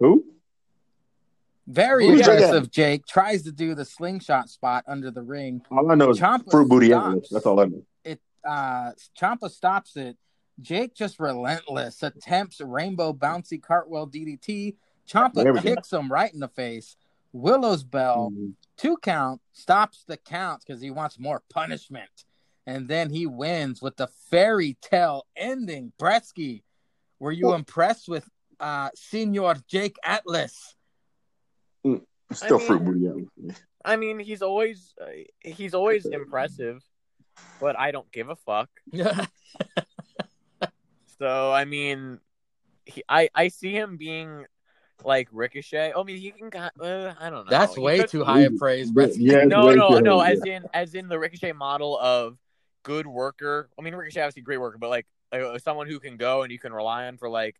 Who? 0.00 0.24
Very 1.66 2.06
Who's 2.06 2.20
aggressive. 2.20 2.70
Jake 2.70 3.06
tries 3.06 3.42
to 3.42 3.52
do 3.52 3.74
the 3.74 3.84
slingshot 3.84 4.48
spot 4.48 4.84
under 4.88 5.10
the 5.10 5.22
ring. 5.22 5.62
All 5.70 5.90
I 5.90 5.94
know 5.94 6.10
is 6.10 6.18
Ciampa 6.18 6.50
fruit 6.50 6.68
booty. 6.68 6.88
Stops. 6.88 7.28
That's 7.28 7.46
all 7.46 7.60
I 7.60 7.66
know. 7.66 7.82
It 8.04 8.20
uh 8.48 8.92
Ciampa 9.18 9.50
stops 9.50 9.96
it. 9.96 10.16
Jake 10.60 10.94
just 10.94 11.20
relentless 11.20 12.02
attempts 12.02 12.60
rainbow 12.60 13.12
bouncy 13.12 13.62
cartwheel 13.62 14.08
DDT. 14.08 14.76
Ciampa 15.06 15.60
kicks 15.62 15.92
him 15.92 16.10
right 16.10 16.32
in 16.32 16.40
the 16.40 16.48
face. 16.48 16.96
Willow's 17.32 17.84
bell, 17.84 18.30
mm-hmm. 18.32 18.50
Two 18.78 18.96
count, 19.02 19.42
stops 19.52 20.04
the 20.06 20.16
count 20.16 20.62
because 20.64 20.80
he 20.80 20.90
wants 20.90 21.18
more 21.18 21.42
punishment. 21.50 22.24
And 22.66 22.88
then 22.88 23.10
he 23.10 23.26
wins 23.26 23.82
with 23.82 23.96
the 23.96 24.08
fairy 24.30 24.76
tale 24.80 25.26
ending. 25.36 25.92
Bretsky, 25.98 26.62
were 27.18 27.32
you 27.32 27.54
impressed 27.54 28.08
with 28.08 28.28
uh 28.60 28.90
Senior 28.94 29.54
Jake 29.68 29.96
Atlas? 30.04 30.74
Mm, 31.86 32.02
still 32.32 32.56
I 32.56 32.58
mean, 32.58 32.66
fruit 32.66 32.84
booty. 32.84 33.54
I 33.84 33.96
mean, 33.96 34.18
he's 34.18 34.42
always 34.42 34.94
uh, 35.00 35.06
he's 35.40 35.74
always 35.74 36.04
impressive, 36.06 36.82
but 37.60 37.78
I 37.78 37.90
don't 37.90 38.10
give 38.12 38.28
a 38.28 38.36
fuck. 38.36 38.68
so 41.18 41.52
I 41.52 41.64
mean, 41.64 42.20
he, 42.84 43.02
I 43.08 43.30
I 43.34 43.48
see 43.48 43.72
him 43.72 43.96
being 43.96 44.44
like 45.04 45.28
Ricochet. 45.32 45.92
I 45.96 46.02
mean, 46.02 46.18
he 46.18 46.30
can. 46.30 46.50
Uh, 46.54 47.14
I 47.18 47.30
don't 47.30 47.44
know. 47.44 47.50
That's 47.50 47.74
he 47.74 47.80
way 47.80 48.00
could, 48.00 48.10
too 48.10 48.24
high 48.24 48.42
a 48.42 48.50
praise. 48.50 48.90
Yeah, 49.16 49.44
no, 49.44 49.72
no, 49.74 49.98
no. 49.98 50.20
As 50.20 50.40
in, 50.44 50.64
as 50.74 50.94
in 50.94 51.08
the 51.08 51.18
Ricochet 51.18 51.52
model 51.52 51.98
of 51.98 52.36
good 52.82 53.06
worker. 53.06 53.68
I 53.78 53.82
mean, 53.82 53.94
Ricochet 53.94 54.22
obviously 54.22 54.42
great 54.42 54.58
worker, 54.60 54.78
but 54.78 54.90
like 54.90 55.06
uh, 55.32 55.58
someone 55.58 55.86
who 55.86 56.00
can 56.00 56.16
go 56.16 56.42
and 56.42 56.50
you 56.50 56.58
can 56.58 56.72
rely 56.72 57.06
on 57.06 57.16
for 57.16 57.28
like 57.28 57.56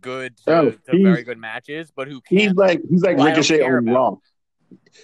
good 0.00 0.36
to, 0.38 0.54
oh, 0.54 0.70
to 0.70 1.02
very 1.02 1.22
good 1.22 1.38
matches, 1.38 1.92
but 1.94 2.08
who 2.08 2.20
can 2.20 2.38
He's 2.38 2.54
like 2.54 2.80
he's 2.88 3.02
like 3.02 3.18
Ricochet 3.18 3.62
on 3.62 3.88
about. 3.88 3.94
Raw. 3.94 4.16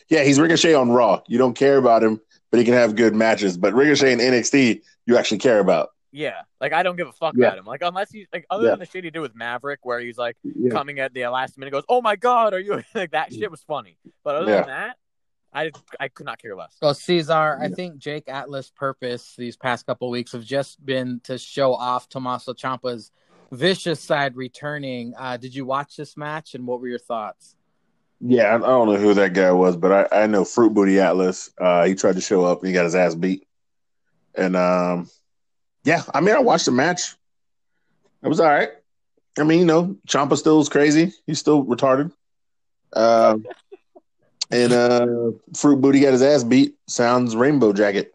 Yeah, 0.08 0.24
he's 0.24 0.40
Ricochet 0.40 0.74
on 0.74 0.90
Raw. 0.90 1.20
You 1.28 1.38
don't 1.38 1.54
care 1.54 1.76
about 1.76 2.02
him, 2.02 2.20
but 2.50 2.58
he 2.58 2.64
can 2.64 2.74
have 2.74 2.96
good 2.96 3.14
matches. 3.14 3.58
But 3.58 3.74
Ricochet 3.74 4.12
in 4.12 4.18
NXT, 4.18 4.82
you 5.06 5.18
actually 5.18 5.38
care 5.38 5.58
about. 5.58 5.90
Yeah, 6.10 6.40
like 6.60 6.72
I 6.72 6.82
don't 6.82 6.96
give 6.96 7.08
a 7.08 7.12
fuck 7.12 7.34
yeah. 7.36 7.48
about 7.48 7.58
him. 7.58 7.66
Like 7.66 7.82
unless 7.82 8.10
he's 8.10 8.26
like 8.32 8.46
other 8.48 8.64
yeah. 8.64 8.70
than 8.70 8.78
the 8.80 8.86
shit 8.86 9.04
he 9.04 9.10
did 9.10 9.20
with 9.20 9.34
Maverick, 9.34 9.80
where 9.82 10.00
he's 10.00 10.16
like 10.16 10.36
yeah. 10.42 10.70
coming 10.70 11.00
at 11.00 11.12
the 11.12 11.26
last 11.28 11.58
minute, 11.58 11.70
goes, 11.70 11.84
"Oh 11.88 12.00
my 12.00 12.16
god, 12.16 12.54
are 12.54 12.60
you?" 12.60 12.82
like 12.94 13.10
that 13.10 13.32
shit 13.32 13.50
was 13.50 13.62
funny. 13.62 13.98
But 14.24 14.36
other 14.36 14.52
than 14.52 14.66
that, 14.66 14.96
I 15.52 15.70
I 16.00 16.08
could 16.08 16.26
not 16.26 16.40
care 16.40 16.56
less. 16.56 16.76
Well, 16.80 16.94
Caesar, 16.94 17.58
I 17.60 17.68
think 17.68 17.98
Jake 17.98 18.28
Atlas' 18.28 18.70
purpose 18.70 19.34
these 19.36 19.56
past 19.56 19.86
couple 19.86 20.08
weeks 20.10 20.32
have 20.32 20.44
just 20.44 20.84
been 20.84 21.20
to 21.24 21.36
show 21.36 21.74
off 21.74 22.08
Tommaso 22.08 22.54
Ciampa's 22.54 23.10
vicious 23.52 24.00
side 24.00 24.36
returning. 24.36 25.14
Uh, 25.18 25.36
did 25.36 25.54
you 25.54 25.66
watch 25.66 25.96
this 25.96 26.16
match, 26.16 26.54
and 26.54 26.66
what 26.66 26.80
were 26.80 26.88
your 26.88 26.98
thoughts? 26.98 27.54
Yeah, 28.20 28.54
I 28.54 28.58
don't 28.58 28.88
know 28.88 28.96
who 28.96 29.14
that 29.14 29.32
guy 29.32 29.52
was, 29.52 29.76
but 29.76 30.12
I, 30.12 30.22
I 30.24 30.26
know 30.26 30.44
Fruit 30.44 30.74
Booty 30.74 30.98
Atlas. 30.98 31.50
Uh, 31.58 31.84
he 31.84 31.94
tried 31.94 32.16
to 32.16 32.20
show 32.20 32.44
up, 32.44 32.60
and 32.60 32.68
he 32.68 32.74
got 32.74 32.84
his 32.84 32.94
ass 32.94 33.14
beat. 33.14 33.46
And 34.34 34.56
um, 34.56 35.08
yeah, 35.88 36.02
I 36.12 36.20
mean, 36.20 36.34
I 36.34 36.40
watched 36.40 36.66
the 36.66 36.70
match. 36.70 37.16
It 38.22 38.28
was 38.28 38.40
all 38.40 38.46
right. 38.46 38.68
I 39.38 39.44
mean, 39.44 39.60
you 39.60 39.64
know, 39.64 39.96
Ciampa 40.06 40.36
still 40.36 40.60
is 40.60 40.68
crazy. 40.68 41.14
He's 41.26 41.38
still 41.38 41.64
retarded. 41.64 42.12
Uh, 42.92 43.38
and 44.50 44.72
uh, 44.74 45.06
Fruit 45.56 45.80
Booty 45.80 46.00
got 46.00 46.12
his 46.12 46.20
ass 46.20 46.44
beat. 46.44 46.74
Sounds 46.88 47.34
Rainbow 47.34 47.72
Jacket. 47.72 48.14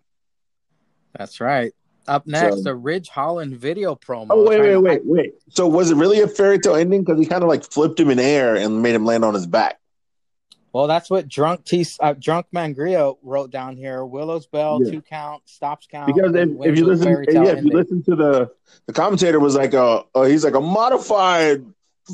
That's 1.18 1.42
right. 1.42 1.74
Up 2.08 2.28
next, 2.28 2.58
so, 2.58 2.62
the 2.62 2.76
Ridge 2.76 3.10
Holland 3.10 3.56
video 3.58 3.96
promo. 3.96 4.28
Oh 4.30 4.48
wait, 4.48 4.62
wait, 4.62 4.78
wait, 4.78 5.02
wait. 5.06 5.34
So 5.50 5.68
was 5.68 5.90
it 5.90 5.96
really 5.96 6.20
a 6.20 6.28
fairy 6.28 6.60
tale 6.60 6.76
ending? 6.76 7.04
Because 7.04 7.20
he 7.20 7.26
kind 7.26 7.42
of 7.42 7.50
like 7.50 7.64
flipped 7.64 8.00
him 8.00 8.12
in 8.12 8.20
air 8.20 8.56
and 8.56 8.84
made 8.84 8.94
him 8.94 9.06
land 9.06 9.26
on 9.26 9.34
his 9.34 9.48
back. 9.48 9.80
Well, 10.74 10.88
that's 10.88 11.08
what 11.08 11.28
drunk 11.28 11.66
T 11.66 11.86
uh, 12.00 12.14
drunk 12.14 12.48
Mangrio 12.54 13.18
wrote 13.22 13.52
down 13.52 13.78
here. 13.78 14.04
Willow's 14.04 14.48
bell, 14.48 14.80
yeah. 14.84 14.92
two 14.92 15.02
count, 15.04 15.44
stops 15.46 15.86
count. 15.86 16.08
Because 16.08 16.34
if, 16.34 16.50
if 16.66 16.78
you 16.78 16.86
listen, 16.86 17.26
yeah, 17.30 17.52
if 17.52 17.64
you 17.64 17.70
listen 17.70 18.04
to 18.06 18.16
the 18.16 18.52
the 18.88 18.94
commentator 18.94 19.40
was 19.40 19.56
like 19.56 19.76
a, 19.76 20.04
uh, 20.16 20.24
he's 20.24 20.44
like 20.44 20.56
a 20.56 20.62
modified 20.62 21.64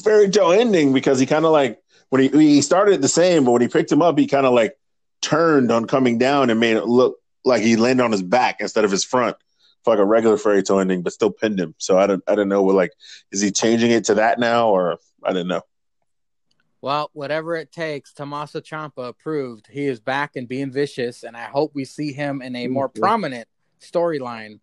fairy 0.04 0.30
tale 0.30 0.52
ending 0.52 0.92
because 0.92 1.20
he 1.20 1.26
kind 1.26 1.46
of 1.46 1.52
like 1.52 1.82
when 2.10 2.22
he 2.22 2.28
he 2.28 2.62
started 2.62 3.02
the 3.02 3.08
same, 3.08 3.46
but 3.46 3.52
when 3.52 3.62
he 3.62 3.70
picked 3.70 3.92
him 3.92 4.02
up, 4.02 4.20
he 4.20 4.28
kind 4.28 4.46
of 4.46 4.54
like 4.54 4.78
turned 5.22 5.72
on 5.72 5.86
coming 5.86 6.18
down 6.18 6.50
and 6.50 6.60
made 6.60 6.76
it 6.76 6.86
look 6.86 7.18
like 7.46 7.62
he 7.62 7.78
landed 7.78 8.04
on 8.04 8.12
his 8.12 8.22
back 8.22 8.58
instead 8.60 8.84
of 8.84 8.92
his 8.92 9.06
front 9.06 9.38
for 9.86 9.94
like 9.94 10.00
a 10.00 10.06
regular 10.06 10.38
fairy 10.38 10.64
tale 10.64 10.80
ending, 10.80 11.02
but 11.02 11.14
still 11.14 11.32
pinned 11.32 11.62
him. 11.62 11.76
So 11.78 11.98
I 11.98 12.08
don't 12.08 12.24
I 12.28 12.36
don't 12.36 12.50
know 12.50 12.62
what 12.62 12.76
like 12.76 12.92
is 13.32 13.40
he 13.40 13.52
changing 13.52 13.92
it 13.92 14.04
to 14.06 14.16
that 14.16 14.38
now 14.38 14.68
or 14.68 14.98
I 15.24 15.32
don't 15.32 15.48
know. 15.48 15.62
Well, 16.82 17.10
whatever 17.14 17.56
it 17.56 17.72
takes, 17.72 18.14
Tommaso 18.14 18.62
Ciampa 18.62 19.18
proved 19.18 19.68
he 19.68 19.86
is 19.86 20.00
back 20.00 20.36
and 20.36 20.48
being 20.48 20.72
vicious, 20.72 21.24
and 21.24 21.36
I 21.36 21.44
hope 21.44 21.72
we 21.74 21.84
see 21.84 22.14
him 22.14 22.42
in 22.42 22.56
a 22.56 22.68
more 22.68 22.88
prominent 22.88 23.48
storyline 23.82 24.60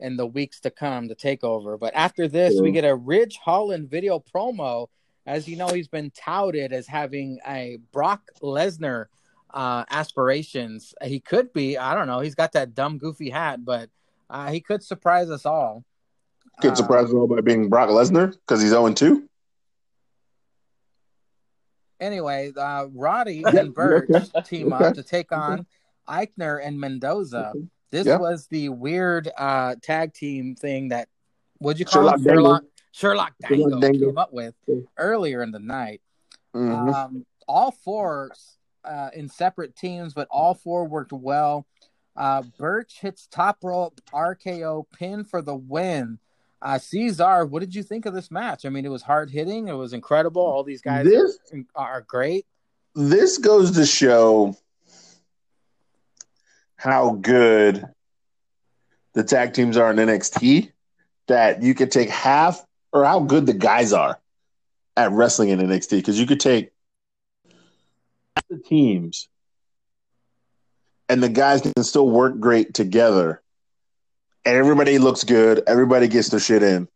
in 0.00 0.16
the 0.16 0.26
weeks 0.26 0.60
to 0.60 0.70
come 0.70 1.08
to 1.08 1.14
take 1.14 1.44
over. 1.44 1.76
But 1.78 1.94
after 1.94 2.26
this, 2.26 2.54
yeah. 2.54 2.62
we 2.62 2.72
get 2.72 2.84
a 2.84 2.94
Ridge 2.94 3.38
Holland 3.38 3.88
video 3.88 4.18
promo. 4.18 4.88
As 5.26 5.46
you 5.46 5.56
know, 5.56 5.68
he's 5.68 5.86
been 5.86 6.10
touted 6.10 6.72
as 6.72 6.88
having 6.88 7.38
a 7.46 7.78
Brock 7.92 8.22
Lesnar 8.42 9.06
uh, 9.54 9.84
aspirations. 9.90 10.92
He 11.04 11.20
could 11.20 11.52
be. 11.52 11.78
I 11.78 11.94
don't 11.94 12.08
know. 12.08 12.18
He's 12.18 12.34
got 12.34 12.52
that 12.52 12.74
dumb, 12.74 12.98
goofy 12.98 13.30
hat, 13.30 13.64
but 13.64 13.90
uh, 14.28 14.50
he 14.50 14.60
could 14.60 14.82
surprise 14.82 15.30
us 15.30 15.46
all. 15.46 15.84
Could 16.60 16.76
surprise 16.76 17.06
us 17.06 17.12
all 17.12 17.28
by 17.28 17.40
being 17.42 17.68
Brock 17.68 17.90
Lesnar 17.90 18.32
because 18.32 18.60
he's 18.60 18.70
0 18.70 18.92
2 18.92 19.29
anyway, 22.00 22.52
uh, 22.56 22.86
Roddy 22.92 23.44
and 23.46 23.74
Burch 23.74 24.10
okay. 24.10 24.42
team 24.42 24.72
okay. 24.72 24.86
up 24.86 24.94
to 24.94 25.02
take 25.02 25.32
on 25.32 25.66
okay. 26.08 26.26
Aichner 26.26 26.60
and 26.64 26.80
Mendoza. 26.80 27.52
This 27.90 28.06
yeah. 28.06 28.18
was 28.18 28.46
the 28.46 28.68
weird 28.68 29.30
uh, 29.36 29.76
tag 29.82 30.14
team 30.14 30.54
thing 30.54 30.88
that 30.88 31.08
would 31.60 31.78
you 31.78 31.84
call 31.84 32.02
Sherlock 32.02 32.20
it? 32.20 32.24
Sherlock 32.24 32.64
Sherlock 32.92 33.32
Dango, 33.40 33.64
Sherlock 33.64 33.80
Dango 33.80 34.06
came 34.06 34.18
up 34.18 34.32
with 34.32 34.54
earlier 34.96 35.42
in 35.42 35.50
the 35.50 35.58
night. 35.58 36.00
Mm-hmm. 36.54 36.88
Um, 36.88 37.26
all 37.46 37.70
four 37.70 38.32
uh, 38.84 39.10
in 39.14 39.28
separate 39.28 39.76
teams, 39.76 40.14
but 40.14 40.28
all 40.30 40.54
four 40.54 40.86
worked 40.86 41.12
well. 41.12 41.66
Uh, 42.16 42.42
Burch 42.58 42.98
hits 43.00 43.26
top 43.26 43.58
rope 43.62 44.00
RKO 44.12 44.84
pin 44.92 45.24
for 45.24 45.42
the 45.42 45.54
win. 45.54 46.18
Uh, 46.62 46.78
Caesar, 46.78 47.46
what 47.46 47.60
did 47.60 47.74
you 47.74 47.82
think 47.82 48.04
of 48.06 48.12
this 48.12 48.30
match? 48.30 48.66
I 48.66 48.68
mean, 48.68 48.84
it 48.84 48.90
was 48.90 49.02
hard 49.02 49.30
hitting. 49.30 49.68
It 49.68 49.72
was 49.72 49.92
incredible. 49.92 50.42
All 50.42 50.62
these 50.62 50.82
guys 50.82 51.06
this, 51.06 51.38
are, 51.74 51.94
are 51.94 52.00
great. 52.02 52.44
This 52.94 53.38
goes 53.38 53.72
to 53.72 53.86
show 53.86 54.56
how 56.76 57.12
good 57.12 57.86
the 59.14 59.24
tag 59.24 59.54
teams 59.54 59.76
are 59.76 59.90
in 59.90 59.96
NXT. 59.96 60.72
That 61.28 61.62
you 61.62 61.74
could 61.74 61.92
take 61.92 62.10
half, 62.10 62.64
or 62.92 63.04
how 63.04 63.20
good 63.20 63.46
the 63.46 63.54
guys 63.54 63.92
are 63.92 64.18
at 64.96 65.12
wrestling 65.12 65.50
in 65.50 65.60
NXT. 65.60 65.90
Because 65.90 66.18
you 66.18 66.26
could 66.26 66.40
take 66.40 66.72
the 68.48 68.58
teams, 68.58 69.28
and 71.08 71.22
the 71.22 71.28
guys 71.28 71.60
can 71.60 71.84
still 71.84 72.08
work 72.08 72.38
great 72.40 72.74
together 72.74 73.40
and 74.44 74.56
everybody 74.56 74.98
looks 74.98 75.24
good. 75.24 75.62
Everybody 75.66 76.08
gets 76.08 76.28
their 76.28 76.40
shit 76.40 76.62
in, 76.62 76.88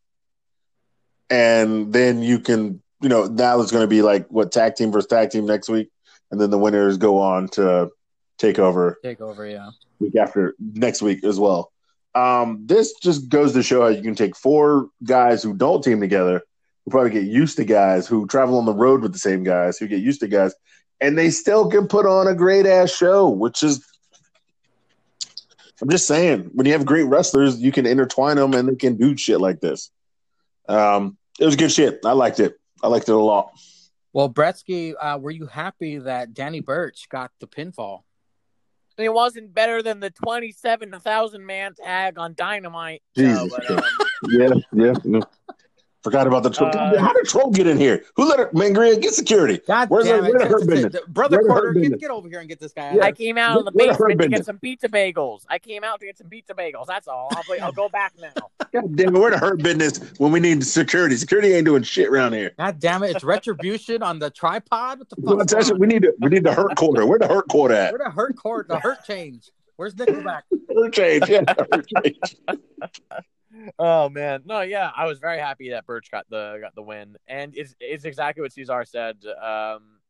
and 1.30 1.92
then 1.92 2.22
you 2.22 2.38
can, 2.38 2.82
you 3.00 3.08
know, 3.08 3.24
now 3.24 3.60
it's 3.60 3.70
going 3.70 3.84
to 3.84 3.88
be 3.88 4.02
like 4.02 4.26
what 4.28 4.52
tag 4.52 4.76
team 4.76 4.92
versus 4.92 5.08
tag 5.08 5.30
team 5.30 5.46
next 5.46 5.68
week, 5.68 5.90
and 6.30 6.40
then 6.40 6.50
the 6.50 6.58
winners 6.58 6.96
go 6.96 7.20
on 7.20 7.48
to 7.48 7.90
take 8.38 8.58
over. 8.58 8.98
Take 9.02 9.20
over, 9.20 9.46
yeah. 9.46 9.70
Week 10.00 10.16
after 10.16 10.54
next 10.58 11.02
week 11.02 11.22
as 11.24 11.38
well. 11.38 11.70
Um, 12.14 12.62
this 12.66 12.94
just 13.02 13.28
goes 13.28 13.52
to 13.54 13.62
show 13.62 13.82
how 13.82 13.88
you 13.88 14.02
can 14.02 14.14
take 14.14 14.36
four 14.36 14.88
guys 15.02 15.42
who 15.42 15.54
don't 15.54 15.82
team 15.82 16.00
together, 16.00 16.42
who 16.84 16.90
probably 16.90 17.10
get 17.10 17.24
used 17.24 17.56
to 17.56 17.64
guys, 17.64 18.06
who 18.06 18.26
travel 18.26 18.58
on 18.58 18.66
the 18.66 18.74
road 18.74 19.02
with 19.02 19.12
the 19.12 19.18
same 19.18 19.42
guys, 19.42 19.78
who 19.78 19.86
get 19.88 20.00
used 20.00 20.20
to 20.20 20.28
guys, 20.28 20.54
and 21.00 21.18
they 21.18 21.30
still 21.30 21.68
can 21.68 21.88
put 21.88 22.06
on 22.06 22.26
a 22.28 22.34
great 22.34 22.66
ass 22.66 22.94
show, 22.94 23.28
which 23.28 23.62
is. 23.62 23.84
I'm 25.82 25.88
just 25.88 26.06
saying, 26.06 26.50
when 26.54 26.66
you 26.66 26.72
have 26.72 26.86
great 26.86 27.04
wrestlers, 27.04 27.60
you 27.60 27.72
can 27.72 27.86
intertwine 27.86 28.36
them 28.36 28.54
and 28.54 28.68
they 28.68 28.76
can 28.76 28.96
do 28.96 29.16
shit 29.16 29.40
like 29.40 29.60
this. 29.60 29.90
Um, 30.68 31.16
it 31.38 31.44
was 31.44 31.56
good 31.56 31.72
shit. 31.72 32.00
I 32.04 32.12
liked 32.12 32.40
it. 32.40 32.56
I 32.82 32.88
liked 32.88 33.08
it 33.08 33.12
a 33.12 33.18
lot. 33.18 33.50
Well, 34.12 34.30
Bretsky, 34.30 34.94
uh, 35.00 35.18
were 35.18 35.32
you 35.32 35.46
happy 35.46 35.98
that 35.98 36.32
Danny 36.32 36.60
Burch 36.60 37.08
got 37.08 37.32
the 37.40 37.48
pinfall? 37.48 38.02
It 38.96 39.12
wasn't 39.12 39.52
better 39.52 39.82
than 39.82 39.98
the 39.98 40.10
twenty-seven 40.10 40.92
thousand 41.00 41.44
man 41.44 41.74
tag 41.74 42.16
on 42.16 42.34
Dynamite. 42.34 43.02
Jesus. 43.16 43.50
So, 43.50 43.58
but, 43.58 43.70
um, 43.72 43.82
Yeah, 44.30 44.54
yeah. 44.72 44.94
No. 45.02 45.20
Forgot 46.04 46.26
about 46.26 46.42
the 46.42 46.50
troll. 46.50 46.70
Uh, 46.74 46.98
How 47.00 47.14
did 47.14 47.24
troll 47.24 47.50
get 47.50 47.66
in 47.66 47.78
here? 47.78 48.04
Who 48.16 48.28
let 48.28 48.38
her? 48.38 48.46
Mangria, 48.50 49.00
get 49.00 49.14
security. 49.14 49.58
God 49.66 49.88
Where's 49.88 50.04
damn 50.04 50.20
the- 50.22 50.28
it. 50.28 50.32
where 50.34 50.38
the 50.40 50.44
hurt 50.46 50.58
Just- 50.58 50.70
business? 50.70 50.96
Brother 51.08 51.38
Where 51.38 51.46
the 51.48 51.52
hurt 51.54 51.74
Porter, 51.74 51.80
get, 51.88 51.98
get 51.98 52.10
over 52.10 52.28
here 52.28 52.40
and 52.40 52.48
get 52.48 52.60
this 52.60 52.74
guy 52.74 52.92
Yeah. 52.96 53.04
I 53.04 53.12
came 53.12 53.38
out 53.38 53.56
of 53.56 53.64
the 53.64 53.70
Where 53.72 53.86
the 53.86 53.92
basement 53.94 54.10
to 54.10 54.16
get 54.16 54.30
Bender? 54.32 54.44
some 54.44 54.58
pizza 54.58 54.88
bagels. 54.90 55.46
I 55.48 55.58
came 55.58 55.82
out 55.82 56.00
to 56.00 56.06
get 56.06 56.18
some 56.18 56.28
pizza 56.28 56.52
bagels. 56.52 56.86
That's 56.86 57.08
all. 57.08 57.30
I'll, 57.34 57.42
play, 57.44 57.58
I'll 57.58 57.72
go 57.72 57.88
back 57.88 58.12
now. 58.20 58.32
God 58.74 58.94
damn 58.96 59.16
it, 59.16 59.18
where 59.18 59.30
the 59.30 59.38
hurt 59.38 59.62
business 59.62 59.98
when 60.18 60.30
we 60.30 60.40
need 60.40 60.62
security? 60.62 61.16
Security 61.16 61.54
ain't 61.54 61.64
doing 61.64 61.82
shit 61.82 62.08
around 62.10 62.34
here. 62.34 62.52
God 62.58 62.78
damn 62.80 63.02
it. 63.02 63.14
It's 63.16 63.24
retribution 63.24 64.02
on 64.02 64.18
the 64.18 64.28
tripod. 64.28 64.98
What 64.98 65.08
the 65.08 65.16
Well, 65.20 65.38
fuck? 65.38 65.46
that's- 65.48 65.72
we 65.72 65.86
need 65.86 66.02
to, 66.02 66.12
we 66.20 66.28
need 66.28 66.44
the 66.44 66.52
hurt 66.52 66.76
quarter. 66.76 67.06
Where 67.06 67.18
the 67.18 67.28
hurt 67.28 67.48
quarter 67.48 67.72
at? 67.74 67.92
Where 67.92 68.04
the 68.06 68.10
hurt 68.14 68.36
court, 68.36 68.68
the 68.68 68.78
hurt 68.78 69.04
change? 69.06 69.50
Where's 69.76 69.94
Nickelback? 69.94 70.42
Change, 70.92 71.28
yeah, 71.28 71.44
change. 72.02 72.36
Oh 73.78 74.08
man, 74.08 74.42
no, 74.44 74.62
yeah, 74.62 74.90
I 74.96 75.06
was 75.06 75.20
very 75.20 75.38
happy 75.38 75.70
that 75.70 75.86
Burch 75.86 76.10
got 76.10 76.28
the 76.28 76.58
got 76.60 76.74
the 76.74 76.82
win, 76.82 77.16
and 77.28 77.56
it's 77.56 77.72
it's 77.78 78.04
exactly 78.04 78.42
what 78.42 78.52
Caesar 78.52 78.84
said. 78.84 79.18
Um, 79.40 80.00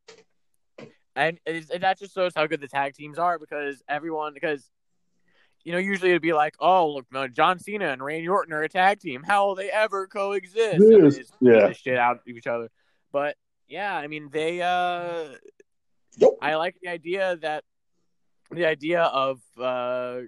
and 1.15 1.39
and 1.47 1.82
that 1.82 1.99
just 1.99 2.15
shows 2.15 2.32
how 2.35 2.47
good 2.47 2.62
the 2.62 2.69
tag 2.69 2.95
teams 2.95 3.19
are 3.19 3.39
because 3.39 3.82
everyone 3.89 4.35
because. 4.35 4.70
You 5.66 5.73
know, 5.73 5.78
usually 5.78 6.11
it'd 6.11 6.20
be 6.20 6.35
like, 6.35 6.57
"Oh, 6.61 6.91
look, 6.93 7.07
no, 7.11 7.27
John 7.27 7.59
Cena 7.59 7.89
and 7.89 8.05
Randy 8.05 8.28
Orton 8.28 8.53
are 8.53 8.62
a 8.62 8.69
tag 8.69 9.01
team. 9.01 9.23
How 9.23 9.47
will 9.47 9.55
they 9.55 9.70
ever 9.70 10.07
coexist?" 10.07 10.78
Yes, 10.78 11.16
just 11.16 11.32
yeah. 11.41 11.73
shit 11.73 11.97
out 11.97 12.16
of 12.16 12.28
each 12.28 12.47
other. 12.47 12.70
But 13.12 13.36
yeah, 13.66 13.97
I 13.97 14.07
mean, 14.07 14.28
they. 14.31 14.61
uh 14.61 15.36
Yep. 16.16 16.31
I 16.43 16.55
like 16.57 16.77
the 16.82 16.89
idea 16.89 17.36
that 17.43 17.65
the 18.55 18.66
idea 18.66 19.02
of 19.02 19.40
uh 19.59 20.20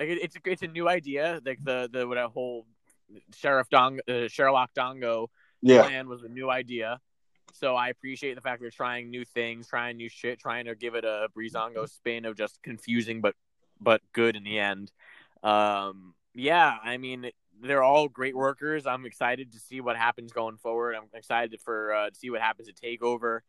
like 0.00 0.08
it, 0.08 0.18
it's 0.22 0.36
a, 0.36 0.40
it's 0.44 0.62
a 0.62 0.66
new 0.66 0.88
idea 0.88 1.40
like 1.44 1.62
the 1.62 1.88
the 1.92 2.06
what 2.06 2.18
a 2.18 2.28
whole 2.28 2.66
sheriff 3.34 3.68
Dong 3.68 4.00
uh, 4.08 4.28
Sherlock 4.28 4.70
Dongo 4.74 5.28
Yeah, 5.62 5.82
plan 5.82 6.08
was 6.08 6.22
a 6.22 6.28
new 6.28 6.50
idea. 6.50 7.00
So 7.54 7.74
I 7.74 7.88
appreciate 7.88 8.34
the 8.34 8.40
fact 8.40 8.60
they're 8.60 8.70
trying 8.70 9.10
new 9.10 9.24
things 9.24 9.66
trying 9.66 9.96
new 9.96 10.08
shit 10.08 10.38
trying 10.38 10.66
to 10.66 10.74
give 10.74 10.94
it 10.94 11.04
a 11.04 11.28
Breezango 11.36 11.88
spin 11.88 12.24
of 12.24 12.36
just 12.36 12.62
confusing 12.62 13.20
but 13.20 13.34
but 13.80 14.00
good 14.12 14.36
in 14.36 14.44
the 14.44 14.58
end. 14.58 14.92
Um 15.42 16.14
yeah 16.34 16.76
I 16.82 16.96
mean 16.98 17.30
they're 17.60 17.82
all 17.82 18.08
great 18.08 18.36
workers. 18.36 18.86
I'm 18.86 19.04
excited 19.06 19.52
to 19.52 19.58
see 19.58 19.80
what 19.80 19.96
happens 19.96 20.32
going 20.32 20.58
forward. 20.58 20.94
I'm 20.94 21.08
excited 21.12 21.60
for 21.60 21.92
uh, 21.92 22.10
to 22.10 22.14
see 22.14 22.30
what 22.30 22.40
happens 22.40 22.68
at 22.68 22.76
Takeover. 22.76 23.40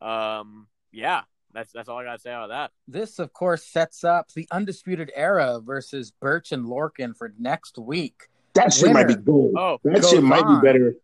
Um 0.00 0.68
yeah 0.92 1.22
that's 1.52 1.72
that's 1.72 1.88
all 1.88 1.98
I 1.98 2.04
gotta 2.04 2.18
say 2.18 2.30
about 2.30 2.48
that 2.48 2.70
This, 2.86 3.18
of 3.18 3.32
course, 3.32 3.64
sets 3.64 4.04
up 4.04 4.28
the 4.34 4.46
Undisputed 4.50 5.10
Era 5.14 5.60
versus 5.64 6.10
Burch 6.10 6.52
and 6.52 6.66
Lorcan 6.66 7.16
for 7.16 7.32
next 7.38 7.78
week. 7.78 8.28
that 8.54 8.72
shit 8.72 8.92
might 8.92 9.06
be 9.06 9.14
Winner. 9.14 9.22
gold. 9.22 9.54
oh 9.56 9.78
That 9.84 10.02
goes 10.02 10.10
shit 10.10 10.22
might 10.22 10.44
on. 10.44 10.60
be 10.62 10.66
better. 10.66 10.94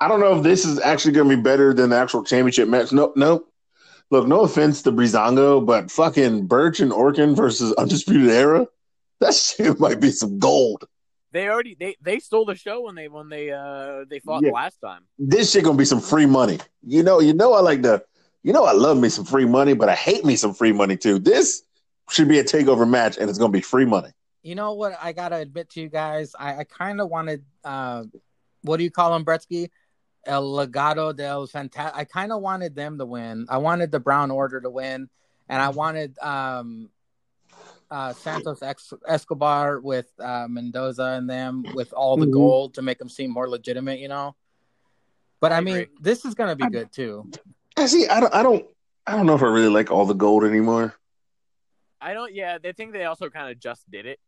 I 0.00 0.08
don't 0.08 0.20
know 0.20 0.36
if 0.36 0.42
this 0.42 0.64
is 0.66 0.78
actually 0.80 1.12
going 1.12 1.30
to 1.30 1.36
be 1.36 1.42
better 1.42 1.72
than 1.72 1.88
the 1.90 1.96
actual 1.96 2.22
championship 2.22 2.68
match. 2.68 2.92
Nope, 2.92 3.14
nope. 3.16 3.50
Look, 4.10 4.28
no 4.28 4.40
offense 4.42 4.82
to 4.82 4.92
Breezango, 4.92 5.64
but 5.64 5.90
fucking 5.90 6.46
Burch 6.46 6.80
and 6.80 6.92
Orkin 6.92 7.34
versus 7.34 7.72
Undisputed 7.74 8.28
Era, 8.30 8.66
that 9.20 9.34
shit 9.46 9.80
might 9.80 9.98
be 10.00 10.10
some 10.10 10.38
gold. 10.38 10.84
They 11.32 11.48
already 11.48 11.76
they 11.78 11.96
they 12.00 12.18
stole 12.18 12.44
the 12.44 12.54
show 12.54 12.82
when 12.82 12.94
they 12.94 13.08
when 13.08 13.28
they 13.28 13.50
uh 13.50 14.04
they 14.08 14.20
fought 14.20 14.42
Yeah. 14.42 14.52
last 14.52 14.78
time. 14.84 15.02
This 15.18 15.50
shit 15.52 15.64
gonna 15.64 15.76
be 15.78 15.84
some 15.84 16.00
free 16.00 16.26
money. 16.26 16.58
You 16.86 17.02
know, 17.02 17.20
you 17.20 17.32
know, 17.34 17.52
I 17.54 17.60
like 17.60 17.82
the, 17.82 18.02
you 18.42 18.52
know, 18.52 18.64
I 18.64 18.72
love 18.72 18.98
me 18.98 19.08
some 19.08 19.24
free 19.24 19.44
money, 19.46 19.74
but 19.74 19.88
I 19.88 19.94
hate 19.94 20.24
me 20.24 20.36
some 20.36 20.54
free 20.54 20.72
money 20.72 20.96
too. 20.96 21.18
This 21.18 21.62
should 22.10 22.28
be 22.28 22.38
a 22.38 22.44
takeover 22.44 22.88
match, 22.88 23.16
and 23.18 23.28
it's 23.28 23.38
gonna 23.38 23.52
be 23.52 23.60
free 23.60 23.84
money. 23.84 24.10
You 24.42 24.54
know 24.54 24.74
what? 24.74 24.96
I 25.02 25.12
gotta 25.12 25.36
admit 25.36 25.70
to 25.70 25.80
you 25.80 25.88
guys, 25.88 26.32
I, 26.38 26.58
I 26.58 26.64
kind 26.64 27.00
of 27.00 27.08
wanted, 27.08 27.44
uh, 27.64 28.04
what 28.62 28.76
do 28.76 28.84
you 28.84 28.90
call 28.90 29.14
him, 29.16 29.24
Bretsky? 29.24 29.70
El 30.24 30.44
Legado 30.52 31.14
del 31.14 31.46
Fanta. 31.48 31.90
I 31.94 32.04
kind 32.04 32.32
of 32.32 32.40
wanted 32.42 32.74
them 32.74 32.98
to 32.98 33.06
win. 33.06 33.46
I 33.48 33.58
wanted 33.58 33.90
the 33.92 34.00
Brown 34.00 34.30
Order 34.30 34.60
to 34.60 34.70
win, 34.70 35.08
and 35.48 35.62
I 35.62 35.68
wanted 35.70 36.16
um, 36.20 36.90
uh, 37.90 38.12
Santos 38.12 38.60
Escobar 39.06 39.80
with 39.80 40.08
uh, 40.18 40.46
Mendoza 40.48 41.04
and 41.18 41.30
them 41.30 41.64
with 41.74 41.92
all 41.92 42.16
the 42.16 42.26
Mhm. 42.26 42.32
gold 42.32 42.74
to 42.74 42.82
make 42.82 42.98
them 42.98 43.08
seem 43.08 43.30
more 43.30 43.48
legitimate. 43.48 44.00
You 44.00 44.08
know. 44.08 44.34
But 45.40 45.52
I, 45.52 45.58
I 45.58 45.60
mean, 45.60 45.76
agree. 45.76 45.94
this 46.00 46.24
is 46.24 46.34
gonna 46.34 46.56
be 46.56 46.64
I- 46.64 46.70
good 46.70 46.92
too. 46.92 47.30
I 47.76 47.86
see. 47.86 48.06
I 48.08 48.20
don't. 48.20 48.34
I 48.34 48.42
don't. 48.42 48.66
I 49.06 49.12
don't 49.16 49.26
know 49.26 49.34
if 49.34 49.42
I 49.42 49.46
really 49.46 49.68
like 49.68 49.90
all 49.90 50.06
the 50.06 50.14
gold 50.14 50.44
anymore. 50.44 50.94
I 52.00 52.14
don't. 52.14 52.34
Yeah, 52.34 52.58
they 52.58 52.72
think 52.72 52.92
they 52.92 53.04
also 53.04 53.28
kind 53.30 53.50
of 53.50 53.58
just 53.60 53.88
did 53.90 54.06
it. 54.06 54.18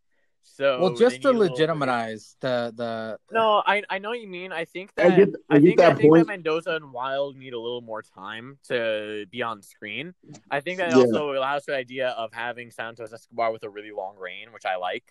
So 0.42 0.80
well, 0.80 0.94
just 0.94 1.16
to 1.22 1.28
need 1.28 1.34
a 1.34 1.38
little- 1.38 1.54
legitimize 1.56 2.36
the 2.40 2.72
the. 2.74 3.18
No, 3.32 3.62
I 3.66 3.82
I 3.90 3.98
know 3.98 4.10
what 4.10 4.20
you 4.20 4.28
mean. 4.28 4.52
I 4.52 4.64
think 4.64 4.92
I 4.96 5.08
that 5.10 5.16
get- 5.16 5.28
I 5.50 5.56
I, 5.56 5.58
get 5.58 5.64
think 5.66 5.80
I 5.80 5.88
that 5.88 5.98
think 5.98 6.14
that 6.14 6.26
Mendoza 6.26 6.70
and 6.76 6.92
Wilde 6.92 7.36
need 7.36 7.52
a 7.52 7.58
little 7.60 7.80
more 7.82 8.02
time 8.02 8.58
to 8.68 9.26
be 9.30 9.42
on 9.42 9.62
screen. 9.62 10.14
I 10.50 10.60
think 10.60 10.78
that 10.78 10.90
Yeah. 10.90 10.96
also 10.98 11.32
allows 11.32 11.64
the 11.66 11.74
idea 11.74 12.10
of 12.10 12.32
having 12.32 12.70
Santos 12.70 13.12
Escobar 13.12 13.52
with 13.52 13.62
a 13.64 13.68
really 13.70 13.90
long 13.92 14.16
reign, 14.16 14.52
which 14.52 14.64
I 14.64 14.76
like. 14.76 15.04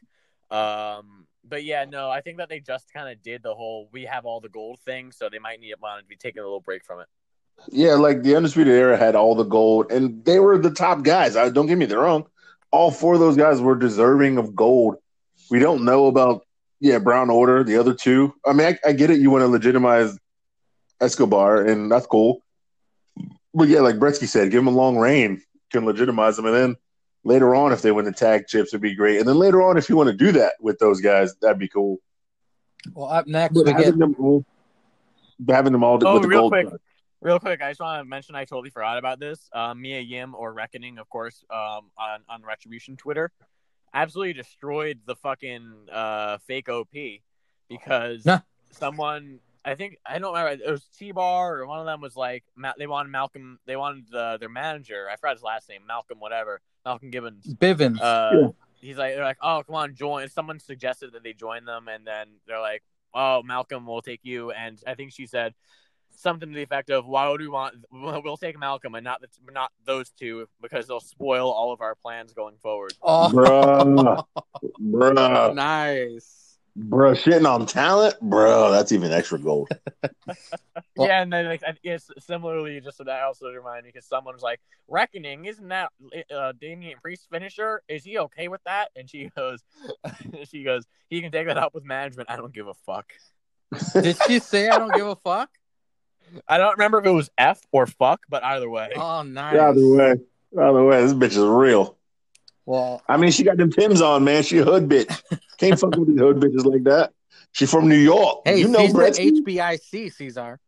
Um, 0.50 1.28
but 1.44 1.64
yeah, 1.64 1.86
no, 1.86 2.10
I 2.10 2.22
think 2.22 2.38
that 2.38 2.50
they 2.50 2.60
just 2.62 2.92
kind 2.92 3.10
of 3.10 3.22
did 3.22 3.44
the 3.44 3.54
whole 3.54 3.90
we 3.92 4.06
have 4.06 4.26
all 4.26 4.40
the 4.40 4.50
gold 4.50 4.80
thing, 4.80 5.12
so 5.12 5.30
they 5.30 5.40
might 5.40 5.60
need 5.60 5.76
want 5.82 6.02
to 6.02 6.08
be 6.08 6.16
taking 6.16 6.40
a 6.40 6.46
little 6.46 6.62
break 6.62 6.84
from 6.86 7.02
it. 7.02 7.08
Yeah, 7.70 7.96
like 7.96 8.24
the 8.24 8.36
Undisputed 8.36 8.74
Era 8.74 8.98
had 8.98 9.16
all 9.16 9.36
the 9.36 9.44
gold, 9.44 9.92
and 9.92 10.24
they 10.24 10.40
were 10.40 10.58
the 10.58 10.72
top 10.72 11.04
guys. 11.04 11.36
I 11.36 11.50
don't 11.50 11.68
get 11.68 11.78
me 11.78 11.86
wrong; 11.88 12.26
all 12.72 12.92
four 12.92 13.16
of 13.16 13.20
those 13.20 13.36
guys 13.38 13.60
were 13.60 13.76
deserving 13.76 14.38
of 14.38 14.56
gold. 14.56 14.96
We 15.50 15.60
don't 15.60 15.84
know 15.84 16.08
about 16.08 16.46
yeah 16.80 17.00
Brown 17.00 17.30
Order, 17.30 17.64
the 17.64 17.78
other 17.78 17.94
two. 17.94 18.34
I 18.46 18.54
mean, 18.54 18.68
I, 18.68 18.90
I 18.90 18.92
get 18.94 19.10
it. 19.10 19.20
You 19.20 19.32
want 19.32 19.42
to 19.42 19.48
legitimize 19.48 20.18
Escobar, 21.02 21.62
and 21.66 21.92
that's 21.92 22.06
cool. 22.06 22.42
But 23.54 23.68
yeah, 23.68 23.80
like 23.82 23.96
Bretsky 23.96 24.28
said, 24.28 24.52
give 24.52 24.60
him 24.62 24.68
a 24.68 24.72
long 24.72 24.98
reign, 24.98 25.42
can 25.72 25.86
legitimize 25.86 26.36
them, 26.38 26.46
and 26.46 26.56
then 26.56 26.76
later 27.24 27.54
on, 27.56 27.74
if 27.74 27.82
they 27.82 27.92
win 27.92 28.06
the 28.06 28.12
tag 28.12 28.48
chips, 28.48 28.72
would 28.72 28.82
be 28.82 28.96
great. 28.96 29.20
And 29.20 29.28
then 29.28 29.38
later 29.38 29.62
on, 29.62 29.78
if 29.78 29.90
you 29.90 29.98
want 29.98 30.10
to 30.10 30.16
do 30.16 30.32
that 30.34 30.54
with 30.62 30.80
those 30.80 31.02
guys, 31.02 31.36
that'd 31.42 31.60
be 31.60 31.68
cool. 31.68 31.98
Well, 32.94 33.10
up 33.10 33.28
next 33.28 33.54
But 33.56 33.66
we 33.66 33.72
get 33.74 33.86
having 33.86 34.00
them 34.00 34.16
all, 34.20 34.46
having 35.50 35.72
them 35.74 35.84
all 35.84 36.00
Oh, 36.06 36.14
with 36.14 36.22
the 36.24 36.28
real 36.30 36.50
gold. 36.50 36.52
quick. 36.54 36.68
Real 37.22 37.40
quick, 37.40 37.62
I 37.64 37.72
just 37.72 37.80
want 37.80 38.00
to 38.02 38.06
mention 38.08 38.36
I 38.36 38.46
totally 38.46 38.70
forgot 38.70 38.98
about 39.00 39.20
this. 39.20 39.50
Uh, 39.52 39.74
Mia 39.74 40.00
Yim 40.00 40.36
or 40.36 40.54
Reckoning, 40.54 41.00
of 41.00 41.10
course, 41.10 41.44
um, 41.50 41.90
on 41.98 42.22
on 42.30 42.44
Retribution 42.44 42.96
Twitter, 42.96 43.32
absolutely 43.94 44.34
destroyed 44.34 45.00
the 45.06 45.16
fucking 45.16 45.74
uh, 45.92 46.38
fake 46.46 46.70
OP 46.70 46.94
because 47.70 48.24
Nah. 48.26 48.40
someone 48.72 49.40
I 49.66 49.74
think 49.76 49.98
I 50.06 50.20
don't 50.20 50.34
remember 50.36 50.64
it 50.64 50.70
was 50.72 50.86
T 50.98 51.12
Bar 51.12 51.58
or 51.58 51.66
one 51.68 51.80
of 51.80 51.86
them 51.88 52.02
was 52.02 52.16
like 52.16 52.44
Ma- 52.56 52.74
they 52.78 52.86
wanted 52.88 53.10
Malcolm 53.10 53.60
they 53.66 53.76
wanted 53.76 54.14
uh, 54.14 54.38
their 54.38 54.48
manager 54.50 55.08
I 55.12 55.16
forgot 55.16 55.34
his 55.36 55.44
last 55.44 55.68
name 55.68 55.82
Malcolm 55.88 56.20
whatever 56.20 56.62
Malcolm 56.86 57.10
Gibbons 57.10 57.46
Bivens. 57.56 58.00
uh, 58.00 58.32
Yeah. 58.34 58.48
he's 58.80 58.98
like, 58.98 59.16
they're 59.16 59.24
like, 59.26 59.40
oh, 59.42 59.64
come 59.66 59.76
on, 59.76 59.96
join. 59.96 60.30
Someone 60.30 60.60
suggested 60.60 61.12
that 61.14 61.24
they 61.24 61.34
join 61.34 61.66
them, 61.66 61.88
and 61.90 62.06
then 62.08 62.28
they're 62.48 62.62
like, 62.62 62.84
oh, 63.14 63.42
Malcolm 63.44 63.86
will 63.88 64.02
take 64.02 64.22
you. 64.24 64.52
And 64.52 64.80
I 64.88 64.94
think 64.94 65.12
she 65.12 65.26
said 65.26 65.54
something 66.18 66.50
to 66.50 66.56
the 66.56 66.64
effect 66.64 66.90
of, 66.90 67.06
why 67.06 67.30
would 67.30 67.40
we 67.40 67.48
want? 67.48 67.76
We'll 67.92 68.38
take 68.38 68.60
Malcolm 68.60 68.96
and 68.96 69.04
not 69.04 69.22
the, 69.22 69.28
not 69.52 69.72
those 69.86 70.10
two 70.10 70.48
because 70.62 70.88
they'll 70.88 71.00
spoil 71.00 71.50
all 71.50 71.72
of 71.72 71.82
our 71.82 71.96
plans 71.96 72.34
going 72.34 72.56
forward. 72.62 72.94
oh, 73.02 73.30
Bruh. 73.34 74.26
Bruh. 74.82 75.56
nice. 75.56 76.44
Bro, 76.80 77.14
shitting 77.14 77.50
on 77.50 77.66
talent, 77.66 78.20
bro, 78.22 78.70
that's 78.72 78.92
even 78.92 79.12
extra 79.12 79.40
gold. 79.40 79.70
Well- 80.96 81.08
yeah, 81.08 81.22
and 81.22 81.32
then 81.34 81.46
like, 81.46 81.64
I 81.66 81.74
guess 81.84 82.10
similarly, 82.20 82.80
just 82.82 82.98
so 82.98 83.04
that 83.04 83.24
also 83.24 83.50
remind 83.50 83.84
me, 83.84 83.90
because 83.94 84.08
someone 84.08 84.34
was 84.36 84.44
like, 84.44 84.60
"Reckoning, 84.88 85.46
isn't 85.46 85.68
that 85.70 85.92
uh, 86.34 86.54
Damian 86.60 86.98
Priest 87.02 87.28
finisher? 87.32 87.82
Is 87.88 88.04
he 88.04 88.18
okay 88.20 88.48
with 88.48 88.62
that?" 88.66 88.90
And 88.96 89.10
she 89.10 89.30
goes, 89.36 89.64
"She 90.50 90.64
goes, 90.64 90.86
he 91.10 91.22
can 91.22 91.32
take 91.32 91.48
that 91.48 91.58
up 91.58 91.74
with 91.76 91.84
management. 91.84 92.30
I 92.32 92.36
don't 92.36 92.54
give 92.54 92.68
a 92.68 92.74
fuck." 92.74 93.12
Did 93.94 94.18
she 94.28 94.40
say 94.40 94.70
I 94.70 94.78
don't 94.80 94.94
give 94.94 95.08
a 95.08 95.16
fuck? 95.16 95.50
I 96.48 96.58
don't 96.58 96.72
remember 96.72 97.00
if 97.00 97.06
it 97.06 97.12
was 97.12 97.30
F 97.38 97.62
or 97.72 97.88
fuck, 97.88 98.22
but 98.30 98.44
either 98.44 98.70
way. 98.70 98.92
Oh, 98.96 99.24
nice. 99.24 99.56
Either 99.56 99.88
way, 99.88 100.16
either 100.58 100.84
way, 100.84 101.02
this 101.02 101.14
bitch 101.14 101.32
is 101.32 101.40
real. 101.40 101.98
Well, 102.66 103.02
I 103.08 103.18
mean, 103.18 103.32
she 103.32 103.44
got 103.44 103.58
them 103.58 103.72
Tims 103.72 104.02
on, 104.02 104.24
man. 104.26 104.44
She 104.44 104.58
a 104.58 104.66
hood 104.66 104.90
bitch. 104.90 105.22
Can't 105.58 105.80
fuck 105.80 105.96
with 105.96 106.10
these 106.10 106.20
hood 106.20 106.38
bitches 106.38 106.66
like 106.66 106.84
that. 106.84 107.14
She 107.54 107.66
from 107.66 107.88
New 107.88 107.96
York. 107.96 108.42
hey, 108.46 108.60
you 108.60 108.68
know, 108.68 108.80
she's 108.80 108.94
the 108.94 109.00
Gretzky. 109.00 109.42
HBIC, 109.42 110.14
Caesar. 110.14 110.60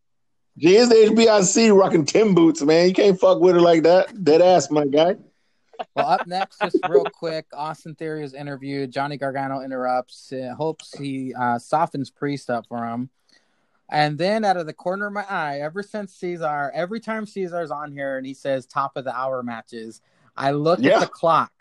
She 0.57 0.75
is 0.75 0.89
the 0.89 0.95
HBIC 0.95 1.77
rocking 1.77 2.05
Tim 2.05 2.33
boots, 2.33 2.61
man. 2.61 2.87
You 2.87 2.93
can't 2.93 3.19
fuck 3.19 3.39
with 3.39 3.55
her 3.55 3.61
like 3.61 3.83
that. 3.83 4.23
Dead 4.23 4.41
ass, 4.41 4.71
my 4.71 4.85
guy. 4.85 5.15
Well, 5.95 6.07
up 6.07 6.27
next, 6.27 6.59
just 6.61 6.77
real 6.89 7.05
quick, 7.05 7.45
Austin 7.53 7.95
Theory 7.95 8.23
is 8.23 8.33
interviewed. 8.33 8.91
Johnny 8.91 9.17
Gargano 9.17 9.61
interrupts, 9.61 10.33
uh, 10.33 10.53
hopes 10.57 10.97
he 10.97 11.33
uh, 11.33 11.57
softens 11.59 12.09
Priest 12.09 12.49
up 12.49 12.65
for 12.67 12.85
him. 12.85 13.09
And 13.91 14.17
then, 14.17 14.45
out 14.45 14.57
of 14.57 14.67
the 14.67 14.73
corner 14.73 15.07
of 15.07 15.13
my 15.13 15.25
eye, 15.27 15.59
ever 15.61 15.81
since 15.81 16.13
Caesar, 16.15 16.71
every 16.73 16.99
time 16.99 17.25
Caesar's 17.25 17.71
on 17.71 17.91
here 17.91 18.17
and 18.17 18.25
he 18.25 18.35
says 18.35 18.65
top 18.67 18.95
of 18.95 19.03
the 19.03 19.15
hour 19.15 19.41
matches, 19.41 20.01
I 20.37 20.51
look 20.51 20.79
Yeah. 20.79 20.95
at 20.95 20.99
the 21.01 21.07
clock 21.07 21.51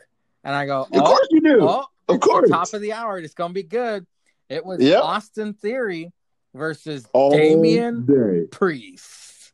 and 0.45 0.55
I 0.55 0.67
go, 0.67 0.83
Of 0.83 0.89
oh, 0.93 1.01
course 1.07 1.29
you 1.31 1.41
do. 1.41 1.59
oh, 1.63 1.87
of 2.09 2.21
course. 2.21 2.51
top 2.51 2.73
of 2.75 2.81
the 2.83 2.93
hour. 2.93 3.19
It's 3.19 3.35
going 3.35 3.51
to 3.51 3.55
be 3.55 3.63
good. 3.63 4.07
It 4.51 4.65
was 4.65 4.81
Yep. 4.83 5.03
Austin 5.03 5.55
Theory 5.55 6.13
versus 6.55 7.07
All 7.15 7.31
Damian 7.31 8.05
day. 8.05 8.47
Priest. 8.51 9.53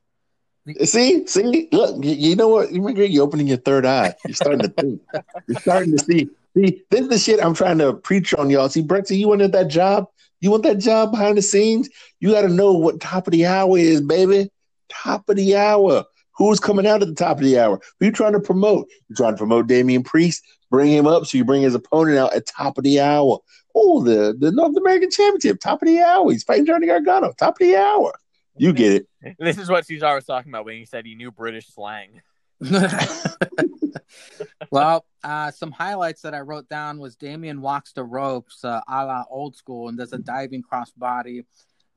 See, 0.84 1.26
see, 1.26 1.68
look, 1.72 2.02
you, 2.02 2.36
know 2.36 2.48
what? 2.48 2.72
You 2.72 2.88
you're 2.88 3.22
opening 3.22 3.46
your 3.46 3.58
third 3.58 3.84
eye. 3.84 4.14
You're 4.26 4.34
starting 4.34 4.62
to 4.62 4.68
think. 4.68 5.00
You're 5.46 5.58
starting 5.60 5.92
to 5.92 5.98
see. 6.02 6.28
See, 6.56 6.82
this 6.88 7.00
is 7.02 7.08
the 7.08 7.18
shit 7.18 7.44
I'm 7.44 7.52
trying 7.52 7.78
to 7.78 7.92
preach 7.92 8.32
on 8.32 8.48
y'all. 8.48 8.68
See, 8.70 8.82
Brexit, 8.82 9.18
you 9.18 9.28
wanted 9.28 9.52
that 9.52 9.68
job? 9.68 10.08
You 10.44 10.50
want 10.50 10.64
that 10.64 10.76
job 10.76 11.10
behind 11.10 11.38
the 11.38 11.42
scenes? 11.42 11.88
You 12.20 12.32
got 12.32 12.42
to 12.42 12.50
know 12.50 12.74
what 12.74 13.00
top 13.00 13.26
of 13.26 13.30
the 13.30 13.46
hour 13.46 13.78
is, 13.78 14.02
baby. 14.02 14.50
Top 14.90 15.26
of 15.30 15.36
the 15.36 15.56
hour. 15.56 16.04
Who's 16.36 16.60
coming 16.60 16.86
out 16.86 17.00
at 17.00 17.08
the 17.08 17.14
top 17.14 17.38
of 17.38 17.44
the 17.44 17.58
hour? 17.58 17.80
Who 17.98 18.04
are 18.04 18.08
you 18.08 18.12
trying 18.12 18.34
to 18.34 18.40
promote? 18.40 18.86
You're 19.08 19.16
trying 19.16 19.32
to 19.32 19.38
promote 19.38 19.68
Damian 19.68 20.02
Priest, 20.02 20.42
bring 20.70 20.92
him 20.92 21.06
up 21.06 21.24
so 21.24 21.38
you 21.38 21.46
bring 21.46 21.62
his 21.62 21.74
opponent 21.74 22.18
out 22.18 22.34
at 22.34 22.44
top 22.44 22.76
of 22.76 22.84
the 22.84 23.00
hour. 23.00 23.38
Oh, 23.74 24.04
the, 24.04 24.36
the 24.38 24.52
North 24.52 24.76
American 24.76 25.10
Championship, 25.10 25.60
top 25.60 25.80
of 25.80 25.88
the 25.88 26.02
hour. 26.02 26.30
He's 26.30 26.44
fighting 26.44 26.66
Johnny 26.66 26.88
Gargano, 26.88 27.32
top 27.38 27.54
of 27.54 27.66
the 27.66 27.76
hour. 27.76 28.12
You 28.58 28.74
get 28.74 28.92
it. 29.22 29.36
This 29.38 29.56
is 29.56 29.70
what 29.70 29.86
Caesar 29.86 30.14
was 30.14 30.26
talking 30.26 30.52
about 30.52 30.66
when 30.66 30.76
he 30.76 30.84
said 30.84 31.06
he 31.06 31.14
knew 31.14 31.30
British 31.30 31.68
slang. 31.68 32.20
well, 34.70 35.04
uh, 35.22 35.50
some 35.50 35.72
highlights 35.72 36.22
that 36.22 36.34
I 36.34 36.40
wrote 36.40 36.68
down 36.68 36.98
was 36.98 37.16
Damian 37.16 37.60
walks 37.60 37.92
the 37.92 38.04
ropes, 38.04 38.64
uh, 38.64 38.80
a 38.88 39.04
la 39.04 39.24
old 39.30 39.56
school, 39.56 39.88
and 39.88 39.98
does 39.98 40.12
a 40.12 40.18
diving 40.18 40.62
crossbody. 40.62 41.44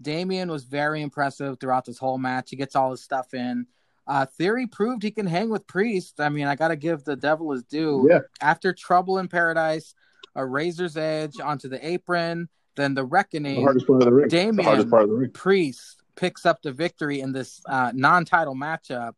Damian 0.02 0.50
was 0.50 0.64
very 0.64 1.02
impressive 1.02 1.60
throughout 1.60 1.86
this 1.86 1.98
whole 1.98 2.18
match. 2.18 2.50
He 2.50 2.56
gets 2.56 2.76
all 2.76 2.92
his 2.92 3.04
stuff 3.04 3.34
in. 3.34 3.66
Uh, 4.06 4.26
Theory 4.26 4.68
proved 4.68 5.04
he 5.04 5.12
can 5.12 5.26
hang 5.26 5.50
with 5.50 5.68
Priest. 5.68 6.22
I 6.22 6.30
mean, 6.30 6.48
I 6.48 6.56
got 6.56 6.70
to 6.70 6.76
give 6.76 7.04
the 7.04 7.16
devil 7.16 7.52
his 7.52 7.64
due. 7.64 8.08
Yeah. 8.10 8.20
After 8.42 8.74
Trouble 8.74 9.18
in 9.18 9.28
Paradise, 9.28 9.96
a 10.36 10.46
Razor's 10.46 10.96
Edge 10.98 11.40
onto 11.42 11.68
the 11.68 11.86
apron, 11.86 12.48
then 12.76 12.94
the 12.94 13.02
The 13.02 13.08
Reckoning. 13.08 13.64
hardest 13.64 13.88
part 13.88 14.04
of 14.04 14.06
the 14.06 14.14
ring. 14.14 14.28
Damian 14.30 14.56
the 14.58 14.64
hardest 14.64 14.90
part 14.90 15.04
of 15.04 15.10
the 15.10 15.16
ring. 15.16 15.32
Priest 15.32 16.04
picks 16.16 16.46
up 16.46 16.62
the 16.62 16.72
victory 16.72 17.20
in 17.22 17.32
this 17.34 17.60
uh, 17.68 17.92
non-title 17.94 18.56
matchup. 18.56 19.14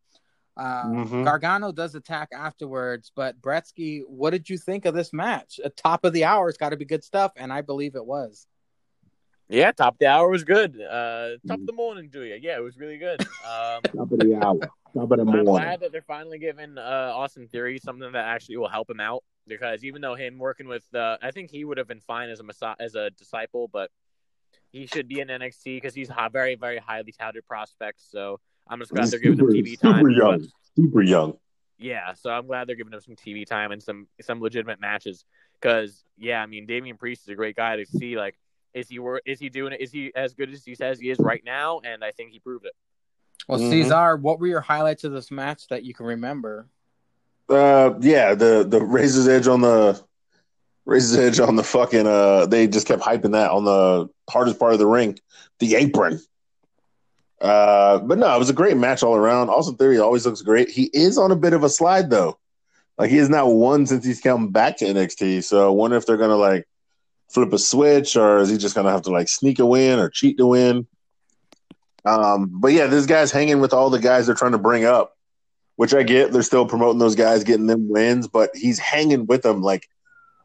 Uh, 0.60 0.84
Mhm. 0.88 1.23
Gargano 1.23 1.72
does 1.72 1.95
attack 1.95 2.27
afterwards, 2.34 3.11
but 3.15 3.40
Bretsky, 3.41 4.02
what 4.07 4.31
did 4.31 4.49
you 4.49 4.57
think 4.57 4.86
of 4.86 4.94
this 4.94 5.14
match? 5.14 5.60
At 5.64 5.77
top 5.77 6.03
of 6.03 6.11
the 6.11 6.26
hour, 6.26 6.49
it's 6.49 6.57
got 6.57 6.69
to 6.69 6.77
be 6.77 6.84
good 6.84 7.03
stuff, 7.03 7.31
and 7.38 7.52
I 7.53 7.61
believe 7.61 7.95
it 7.95 8.06
was. 8.06 8.45
Yeah, 9.48 9.72
top 9.72 9.94
of 9.95 9.99
the 9.99 10.07
hour 10.07 10.30
was 10.30 10.44
good. 10.44 10.80
Uh, 10.80 11.38
top 11.48 11.60
of 11.60 11.65
the 11.65 11.72
morning 11.73 12.11
to 12.11 12.23
you. 12.23 12.36
Yeah, 12.36 12.57
it 12.57 12.61
was 12.61 12.77
really 12.77 12.98
good. 12.98 13.22
Um, 13.22 13.81
Top 13.84 14.11
of 14.11 14.19
the 14.19 14.36
hour. 14.36 14.60
Top 14.94 15.10
of 15.11 15.18
the 15.18 15.26
morning. 15.26 15.40
I'm 15.40 15.45
glad 15.45 15.80
that 15.80 15.91
they're 15.91 16.02
finally 16.03 16.38
giving 16.40 16.77
uh, 16.77 17.14
Austin 17.15 17.48
Theory 17.48 17.80
something 17.80 18.11
that 18.11 18.26
actually 18.26 18.57
will 18.57 18.68
help 18.69 18.90
him 18.90 18.99
out 18.99 19.23
because 19.48 19.84
even 19.84 20.02
though 20.02 20.14
him 20.15 20.38
working 20.38 20.68
with, 20.68 20.84
uh, 20.94 21.18
I 21.22 21.31
think 21.31 21.49
he 21.49 21.64
would 21.65 21.77
have 21.80 21.88
been 21.88 22.02
fine 22.02 22.30
as 22.30 22.40
a 22.41 22.44
massa- 22.44 22.76
as 22.80 22.94
a 22.95 23.10
disciple, 23.11 23.68
but 23.69 23.90
he 24.72 24.86
should 24.86 25.07
be 25.07 25.19
in 25.19 25.30
NXT 25.30 25.77
because 25.77 25.95
he's 25.95 26.10
a 26.15 26.30
very 26.30 26.53
very 26.56 26.77
highly 26.77 27.11
touted 27.11 27.45
prospect. 27.48 28.02
So 28.02 28.40
I'm 28.70 28.80
just 28.80 28.91
glad 28.91 29.08
they're 29.10 29.20
giving 29.20 29.40
him 29.40 29.48
TV 29.48 29.80
time. 29.80 29.96
super 29.96 30.10
but- 30.10 30.16
young. 30.16 30.48
Super 30.76 31.02
young. 31.02 31.34
yeah, 31.80 32.14
so 32.14 32.30
I'm 32.30 32.46
glad 32.48 32.68
they're 32.68 32.76
giving 32.76 32.94
him 32.94 33.02
some 33.02 33.16
TV 33.16 33.46
time 33.46 33.72
and 33.72 33.82
some 33.82 34.08
some 34.22 34.40
legitimate 34.41 34.80
matches. 34.80 35.26
Because 35.60 36.04
yeah, 36.18 36.41
I 36.41 36.46
mean, 36.46 36.66
Damian 36.66 36.96
Priest 36.98 37.24
is 37.24 37.30
a 37.30 37.36
great 37.36 37.56
guy 37.56 37.76
to 37.78 37.86
see. 37.86 38.16
Like, 38.18 38.36
is 38.74 38.88
he 38.88 39.00
wor- 39.00 39.22
is 39.26 39.40
he 39.40 39.50
doing 39.50 39.74
it? 39.74 39.82
Is 39.82 39.91
he 39.91 40.12
as 40.16 40.34
good 40.36 40.50
as 40.54 40.64
he 40.64 40.76
says 40.76 41.00
he 41.00 41.10
is 41.10 41.20
right 41.20 41.41
now? 41.44 41.82
And 41.84 42.04
I 42.04 42.12
think 42.12 42.32
he 42.32 42.40
proved 42.40 42.66
it. 42.66 42.74
Well, 43.48 43.60
Mhm. 43.60 43.70
Caesar, 43.72 44.16
what 44.16 44.40
were 44.40 44.48
your 44.48 44.62
highlights 44.62 45.04
of 45.04 45.12
this 45.12 45.32
match 45.32 45.68
that 45.70 45.84
you 45.84 45.94
can 45.94 46.06
remember? 46.06 46.68
Uh, 47.50 47.96
yeah, 48.00 48.36
the 48.36 48.64
the 48.68 48.80
Razor's 48.82 49.28
Edge 49.28 49.48
on 49.48 49.62
the 49.62 50.00
Razor's 50.86 51.18
Edge 51.18 51.40
on 51.40 51.56
the 51.56 51.64
fucking. 51.64 52.06
Uh, 52.08 52.46
they 52.46 52.68
just 52.68 52.88
kept 52.88 53.02
hyping 53.02 53.32
that 53.32 53.52
on 53.52 53.66
the 53.66 54.08
hardest 54.30 54.60
part 54.60 54.74
of 54.74 54.80
the 54.80 54.86
ring, 54.88 55.18
the 55.60 55.76
apron. 55.76 56.20
Uh, 57.41 57.99
but 57.99 58.18
no, 58.18 58.36
it 58.36 58.40
was 58.40 58.49
a 58.49 58.53
great 58.53 58.78
match 58.78 59.02
all 59.03 59.16
around. 59.16 59.49
Austin 59.49 59.76
Theory 59.76 59.99
always 59.99 60.26
looks 60.26 60.41
great. 60.41 60.70
He 60.70 60.90
is 60.94 61.18
on 61.18 61.32
a 61.32 61.36
bit 61.36 61.53
of 61.53 61.64
a 61.64 61.70
slide 61.70 62.10
though. 62.10 62.38
Like 62.98 63.10
he 63.10 63.18
has 63.18 63.30
not 63.30 63.48
won 63.48 63.86
since 63.86 64.03
he's 64.06 64.20
come 64.20 64.49
back 64.49 64.78
to 64.78 64.86
NXT. 64.86 65.44
So 65.45 65.66
I 65.66 65.72
wonder 65.72 65.95
if 65.95 66.06
they're 66.06 66.18
gonna 66.18 66.36
like 66.36 66.68
flip 67.30 67.53
a 67.53 67.57
switch 67.57 68.18
or 68.18 68.40
is 68.40 68.49
he 68.49 68.57
just 68.57 68.76
gonna 68.76 68.91
have 68.91 69.03
to 69.03 69.11
like 69.11 69.30
sneak 69.30 69.60
a 69.60 69.66
win 69.66 69.99
or 69.99 70.10
cheat 70.10 70.38
to 70.38 70.48
win? 70.48 70.86
Um, 72.06 72.49
but 72.52 72.74
yeah, 72.74 72.88
this 72.88 73.06
guy's 73.06 73.32
hanging 73.32 73.61
with 73.61 73.74
all 73.74 73.90
the 73.90 73.99
guys 73.99 74.26
they're 74.26 74.36
trying 74.36 74.52
to 74.52 74.57
bring 74.57 74.84
up, 74.84 75.16
which 75.78 75.94
I 75.94 76.03
get. 76.03 76.32
They're 76.32 76.44
still 76.44 76.66
promoting 76.66 76.99
those 76.99 77.16
guys, 77.16 77.44
getting 77.44 77.68
them 77.68 77.88
wins, 77.90 78.28
but 78.28 78.49
he's 78.53 78.80
hanging 78.80 79.26
with 79.28 79.44
them 79.44 79.61
like 79.61 79.88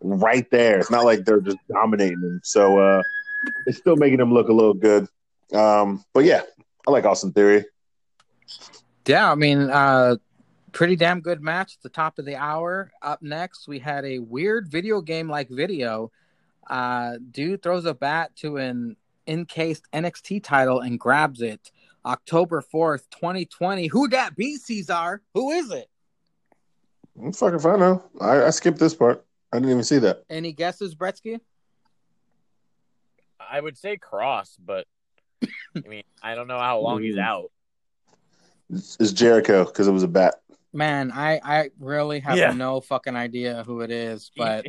right 0.00 0.48
there. 0.50 0.78
It's 0.78 0.90
not 0.90 1.04
like 1.04 1.24
they're 1.24 1.40
just 1.40 1.58
dominating 1.68 2.20
him. 2.20 2.40
So 2.44 2.78
uh, 2.78 3.02
it's 3.66 3.78
still 3.78 3.96
making 3.96 4.20
him 4.20 4.32
look 4.32 4.48
a 4.48 4.52
little 4.52 4.74
good. 4.74 5.08
Um, 5.52 6.04
but 6.12 6.24
yeah, 6.24 6.42
I 6.86 6.90
like 6.90 7.04
Austin 7.04 7.32
Theory. 7.32 7.64
Yeah, 9.06 9.30
I 9.30 9.34
mean, 9.34 9.70
uh, 9.70 10.16
pretty 10.72 10.96
damn 10.96 11.20
good 11.20 11.40
match 11.40 11.76
at 11.76 11.82
the 11.82 11.88
top 11.88 12.18
of 12.18 12.24
the 12.24 12.36
hour. 12.36 12.90
Up 13.02 13.22
next, 13.22 13.68
we 13.68 13.78
had 13.78 14.04
a 14.04 14.18
weird 14.18 14.68
video 14.68 15.00
game 15.00 15.28
like 15.28 15.48
video. 15.48 16.10
Uh, 16.68 17.14
dude 17.30 17.62
throws 17.62 17.84
a 17.84 17.94
bat 17.94 18.34
to 18.36 18.56
an 18.56 18.96
encased 19.26 19.84
NXT 19.92 20.42
title 20.42 20.80
and 20.80 20.98
grabs 20.98 21.40
it. 21.42 21.70
October 22.04 22.62
4th, 22.62 23.04
2020. 23.10 23.86
Who 23.86 24.08
that 24.08 24.36
be, 24.36 24.56
Caesar? 24.56 25.22
Who 25.32 25.50
is 25.52 25.70
it? 25.70 25.88
I'm 27.18 27.32
fucking 27.32 27.60
fine 27.60 27.80
now. 27.80 28.04
I, 28.20 28.44
I 28.44 28.50
skipped 28.50 28.78
this 28.78 28.94
part. 28.94 29.24
I 29.52 29.58
didn't 29.58 29.70
even 29.70 29.84
see 29.84 29.98
that. 29.98 30.24
Any 30.28 30.52
guesses, 30.52 30.94
Bretsky? 30.94 31.40
I 33.38 33.60
would 33.60 33.78
say 33.78 33.96
Cross, 33.96 34.58
but 34.64 34.86
I 35.76 35.88
mean, 35.88 36.04
I 36.22 36.34
don't 36.34 36.46
know 36.48 36.58
how 36.58 36.80
long 36.80 37.02
he's 37.02 37.18
out. 37.18 37.50
It's, 38.70 38.96
it's 39.00 39.12
Jericho 39.12 39.64
because 39.64 39.86
it 39.88 39.92
was 39.92 40.02
a 40.02 40.08
bat. 40.08 40.36
Man, 40.72 41.12
I, 41.12 41.40
I 41.44 41.70
really 41.78 42.18
have 42.20 42.36
Yeah. 42.36 42.52
no 42.52 42.80
fucking 42.80 43.14
idea 43.14 43.62
who 43.64 43.80
it 43.82 43.90
is, 43.92 44.30
but 44.36 44.66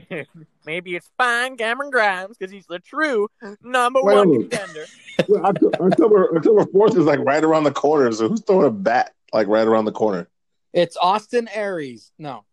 maybe 0.65 0.95
it's 0.95 1.09
fine 1.17 1.57
Cameron 1.57 1.89
Grimes 1.89 2.37
because 2.37 2.51
he's 2.51 2.67
the 2.67 2.79
true 2.79 3.27
number 3.63 4.01
Wait, 4.03 4.15
one 4.15 4.49
contender. 4.49 4.85
Well, 5.29 5.45
October 5.45 5.83
October 5.85 6.37
October 6.37 6.65
fourth 6.71 6.97
is 6.97 7.05
like 7.05 7.19
right 7.19 7.43
around 7.43 7.63
the 7.63 7.71
corner. 7.71 8.11
So 8.11 8.27
who's 8.27 8.41
throwing 8.41 8.67
a 8.67 8.69
bat 8.69 9.13
like 9.33 9.47
right 9.47 9.65
around 9.65 9.85
the 9.85 9.91
corner? 9.91 10.27
it's 10.73 10.97
Austin 10.97 11.47
Aries. 11.53 12.11
No. 12.19 12.43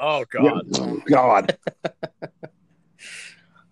Oh 0.00 0.24
God. 0.30 0.62
Yeah. 0.70 0.96
God. 1.06 1.56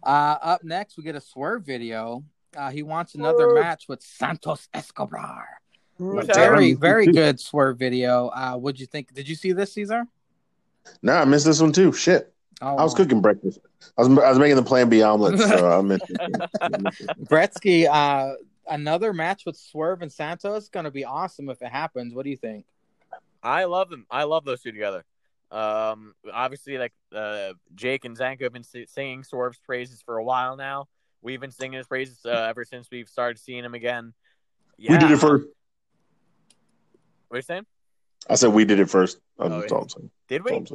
Uh, 0.05 0.37
up 0.43 0.65
next, 0.65 0.97
we 0.97 1.05
get 1.05 1.15
a 1.15 1.21
swerve 1.21 1.65
video. 1.65 2.25
Uh, 2.57 2.71
he 2.71 2.83
wants 2.83 3.15
another 3.15 3.45
Swerve. 3.45 3.61
match 3.61 3.85
with 3.89 4.03
Santos 4.03 4.69
Escobar. 4.75 5.47
Very, 5.99 6.75
very 6.75 7.07
good 7.13 7.39
swerve 7.39 7.79
video. 7.79 8.29
Uh, 8.29 8.55
what'd 8.57 8.81
you 8.81 8.87
think? 8.87 9.15
Did 9.15 9.29
you 9.29 9.35
see 9.35 9.53
this, 9.53 9.73
Caesar? 9.75 10.05
Nah, 11.03 11.21
I 11.21 11.25
missed 11.25 11.47
this 11.47 11.61
one 11.61 11.73
too. 11.73 11.93
Shit. 11.93 12.33
Oh, 12.61 12.77
I 12.77 12.85
was 12.85 12.95
cooking 12.95 13.21
breakfast. 13.21 13.61
I 13.99 14.03
was 14.03 14.19
I 14.19 14.31
was 14.31 14.39
making 14.39 14.57
the 14.57 14.63
Plan 14.63 14.89
B 14.89 15.03
omelet, 15.03 15.39
so 15.39 15.79
I 15.79 15.83
missed 15.83 16.05
it. 16.09 16.19
Bretsky, 17.25 17.89
uh, 17.91 18.35
another 18.69 19.13
match 19.13 19.45
with 19.47 19.57
Swerve 19.57 20.03
and 20.03 20.13
Santos 20.13 20.65
is 20.65 20.69
going 20.69 20.85
to 20.85 20.91
be 20.91 21.05
awesome 21.05 21.49
if 21.49 21.61
it 21.63 21.69
happens. 21.69 22.15
What 22.15 22.25
do 22.25 22.31
you 22.31 22.37
think? 22.37 22.65
I 23.43 23.65
love 23.65 23.91
them. 23.91 24.07
I 24.11 24.25
love 24.25 24.45
those 24.45 24.63
two 24.63 24.73
together. 24.73 25.05
Um, 25.51 26.15
obviously, 26.33 26.79
like 26.79 26.93
uh, 27.15 27.53
Jake 27.75 28.05
and 28.05 28.17
Zanko 28.17 28.43
have 28.43 28.53
been 28.53 28.65
si- 28.65 28.87
singing 28.87 29.25
Swerve's 29.25 29.59
praises 29.59 30.01
for 30.01 30.17
a 30.17 30.25
while 30.25 30.57
now. 30.57 30.87
We've 31.23 31.41
been 31.41 31.51
singing 31.53 31.79
his 31.79 31.87
praises 31.87 32.19
uh, 32.25 32.31
ever 32.49 32.65
since 32.65 32.89
we've 32.91 33.09
started 33.09 33.39
seeing 33.39 33.65
him 33.65 33.75
again. 33.75 34.13
Yeah. 34.77 34.93
We 34.93 34.99
did 34.99 35.11
it 35.13 35.19
first. 35.19 35.47
What 37.29 37.37
are 37.37 37.39
you 37.39 37.43
saying? 37.43 37.67
I 38.29 38.35
said 38.35 38.49
we 38.53 38.65
did 38.65 38.79
it 38.81 38.91
first. 38.91 39.19
That's 39.39 39.73
Oh, 39.73 39.87
yeah. 39.99 40.09
Did 40.29 40.45
we? 40.45 40.53
I'm. 40.53 40.67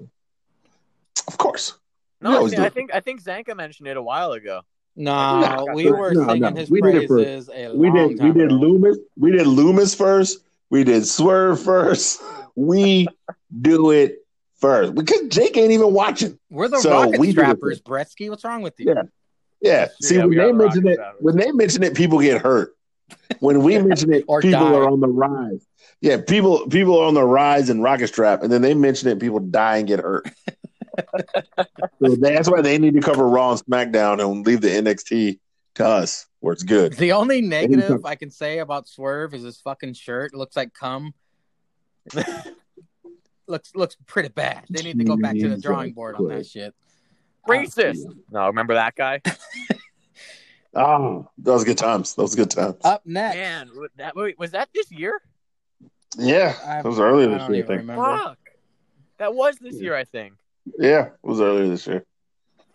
Of 1.28 1.38
course. 1.38 1.74
No, 2.20 2.46
I 2.46 2.50
think, 2.50 2.60
I 2.60 2.70
think 2.70 2.96
I 2.96 3.00
think 3.00 3.24
Zanka 3.24 3.56
mentioned 3.56 3.88
it 3.88 3.96
a 3.98 4.02
while 4.02 4.32
ago. 4.32 4.62
No, 4.96 5.40
No, 5.42 5.68
we 5.76 5.92
were 5.92 6.14
no, 6.14 6.26
singing 6.28 6.42
no. 6.42 6.52
his 6.56 6.72
We 6.72 6.82
did 6.82 6.96
it 6.96 7.08
first. 7.08 7.24
praises 7.24 7.50
a 7.54 7.76
We 7.76 7.90
long 7.90 8.10
did 8.10 8.18
time 8.18 8.28
we 8.34 8.40
did 8.40 8.46
ago. 8.52 8.56
Loomis. 8.56 8.98
We 9.16 9.32
did 9.32 9.46
Loomis 9.46 9.94
first. 9.94 10.40
We 10.72 10.84
did 10.84 11.06
Swerve 11.06 11.62
first. 11.62 12.22
We 12.56 13.08
do 13.62 13.92
it 13.92 14.26
first 14.56 14.96
because 14.96 15.28
Jake 15.30 15.56
ain't 15.58 15.72
even 15.72 15.94
watching. 15.94 16.40
We're 16.50 16.68
the 16.68 16.80
So 16.80 16.90
rocket 17.04 17.20
we 17.20 17.28
do 17.28 17.34
strappers, 17.34 17.80
Bretsky. 17.82 18.30
What's 18.32 18.44
wrong 18.44 18.64
with 18.64 18.80
you? 18.80 18.88
Yeah. 18.96 19.04
Yeah. 19.62 19.88
See, 20.02 20.16
Yeah, 20.16 20.26
when 20.26 20.38
they 20.38 20.52
mention 20.52 20.88
it, 20.88 21.00
when 21.20 21.36
they 21.36 21.52
mention 21.52 21.84
it, 21.84 21.96
people 21.96 22.20
get 22.20 22.42
hurt. 22.42 22.76
When 23.40 23.64
we 23.64 23.78
mention 23.80 24.14
it, 24.14 24.26
people 24.42 24.52
die. 24.52 24.74
are 24.74 24.90
on 24.90 25.00
the 25.00 25.08
rise. 25.08 25.66
Yeah, 26.02 26.18
people 26.18 26.68
people 26.68 27.00
are 27.00 27.08
on 27.08 27.14
the 27.14 27.24
rise 27.24 27.70
in 27.70 27.82
Rocket 27.82 28.08
Strap, 28.08 28.44
and 28.44 28.52
then 28.52 28.62
they 28.62 28.74
mention 28.74 29.10
it, 29.10 29.20
people 29.20 29.40
die 29.40 29.78
and 29.78 29.88
get 29.88 30.00
hurt. 30.00 30.30
so 32.02 32.16
that's 32.16 32.50
why 32.50 32.62
they 32.62 32.78
need 32.78 32.94
to 32.94 33.02
cover 33.02 33.28
Raw 33.28 33.52
and 33.52 33.60
SmackDown 33.66 34.24
and 34.24 34.46
leave 34.46 34.62
the 34.62 34.70
NXT 34.70 35.40
to 35.76 35.86
us, 35.86 36.28
where 36.40 36.54
it's 36.54 36.64
good. 36.64 36.94
The 36.94 37.14
only 37.14 37.42
negative 37.42 38.06
I 38.06 38.16
can 38.16 38.30
say 38.30 38.60
about 38.60 38.88
Swerve 38.88 39.34
is 39.34 39.44
his 39.44 39.60
fucking 39.62 39.94
shirt. 39.94 40.34
It 40.34 40.38
looks 40.38 40.56
like 40.56 40.74
cum. 40.74 41.14
looks 43.48 43.72
looks 43.76 43.98
pretty 44.06 44.30
bad. 44.30 44.66
They 44.70 44.84
need 44.84 45.00
to 45.00 45.06
go 45.06 45.18
back 45.18 45.36
to 45.38 45.50
the 45.50 45.58
drawing 45.58 45.94
board 45.94 46.16
on 46.16 46.28
that 46.28 46.46
shit. 46.46 46.76
Racist. 47.48 48.04
No, 48.32 48.48
remember 48.48 48.74
that 48.76 48.96
guy? 48.96 49.22
Oh, 50.74 51.28
that 51.40 51.54
was 51.54 51.64
good 51.64 51.78
times. 51.78 52.14
That 52.16 52.22
was 52.22 52.36
good 52.36 52.52
times. 52.52 52.76
Up 52.84 53.02
next, 53.06 53.36
Man, 53.36 53.72
that 53.96 54.16
wait, 54.16 54.38
was 54.38 54.52
that 54.52 54.70
this 54.76 54.92
year? 54.92 55.20
yeah, 56.18 56.56
I- 56.64 56.80
it 56.80 56.86
was 56.86 57.00
earlier 57.00 57.28
this 57.30 57.50
year. 57.50 57.64
I 57.64 57.68
think. 57.68 57.80
remember. 57.80 58.04
Fuck. 58.18 58.38
That 59.18 59.34
was 59.34 59.58
this 59.58 59.76
year, 59.82 59.96
I 59.96 60.04
think. 60.04 60.34
Yeah, 60.78 61.06
it 61.08 61.14
was 61.24 61.42
earlier 61.42 61.68
this 61.68 61.88
year. 61.88 62.06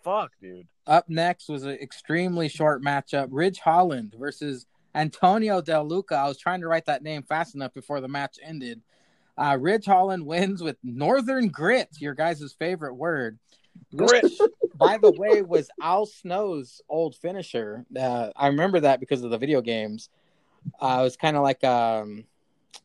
Fuck, 0.03 0.31
dude. 0.41 0.67
Up 0.85 1.07
next 1.07 1.47
was 1.47 1.63
an 1.63 1.75
extremely 1.81 2.49
short 2.49 2.83
matchup: 2.83 3.27
Ridge 3.31 3.59
Holland 3.59 4.15
versus 4.19 4.65
Antonio 4.93 5.61
Del 5.61 5.87
Luca. 5.87 6.15
I 6.15 6.27
was 6.27 6.37
trying 6.37 6.59
to 6.59 6.67
write 6.67 6.87
that 6.87 7.03
name 7.03 7.23
fast 7.23 7.55
enough 7.55 7.73
before 7.73 8.01
the 8.01 8.09
match 8.09 8.37
ended. 8.43 8.81
Uh, 9.37 9.57
Ridge 9.59 9.85
Holland 9.85 10.25
wins 10.25 10.61
with 10.61 10.75
Northern 10.83 11.47
Grit, 11.47 11.89
your 11.99 12.13
guys' 12.15 12.53
favorite 12.59 12.95
word. 12.95 13.39
Which, 13.91 14.39
by 14.75 14.97
the 14.97 15.11
way, 15.11 15.41
was 15.41 15.69
Al 15.81 16.05
Snow's 16.05 16.81
old 16.89 17.15
finisher. 17.15 17.85
Uh, 17.97 18.29
I 18.35 18.47
remember 18.47 18.79
that 18.81 18.99
because 18.99 19.23
of 19.23 19.31
the 19.31 19.37
video 19.37 19.61
games. 19.61 20.09
Uh, 20.81 20.97
it 21.01 21.03
was 21.03 21.17
kind 21.17 21.35
of 21.35 21.43
like 21.43 21.63
um, 21.63 22.25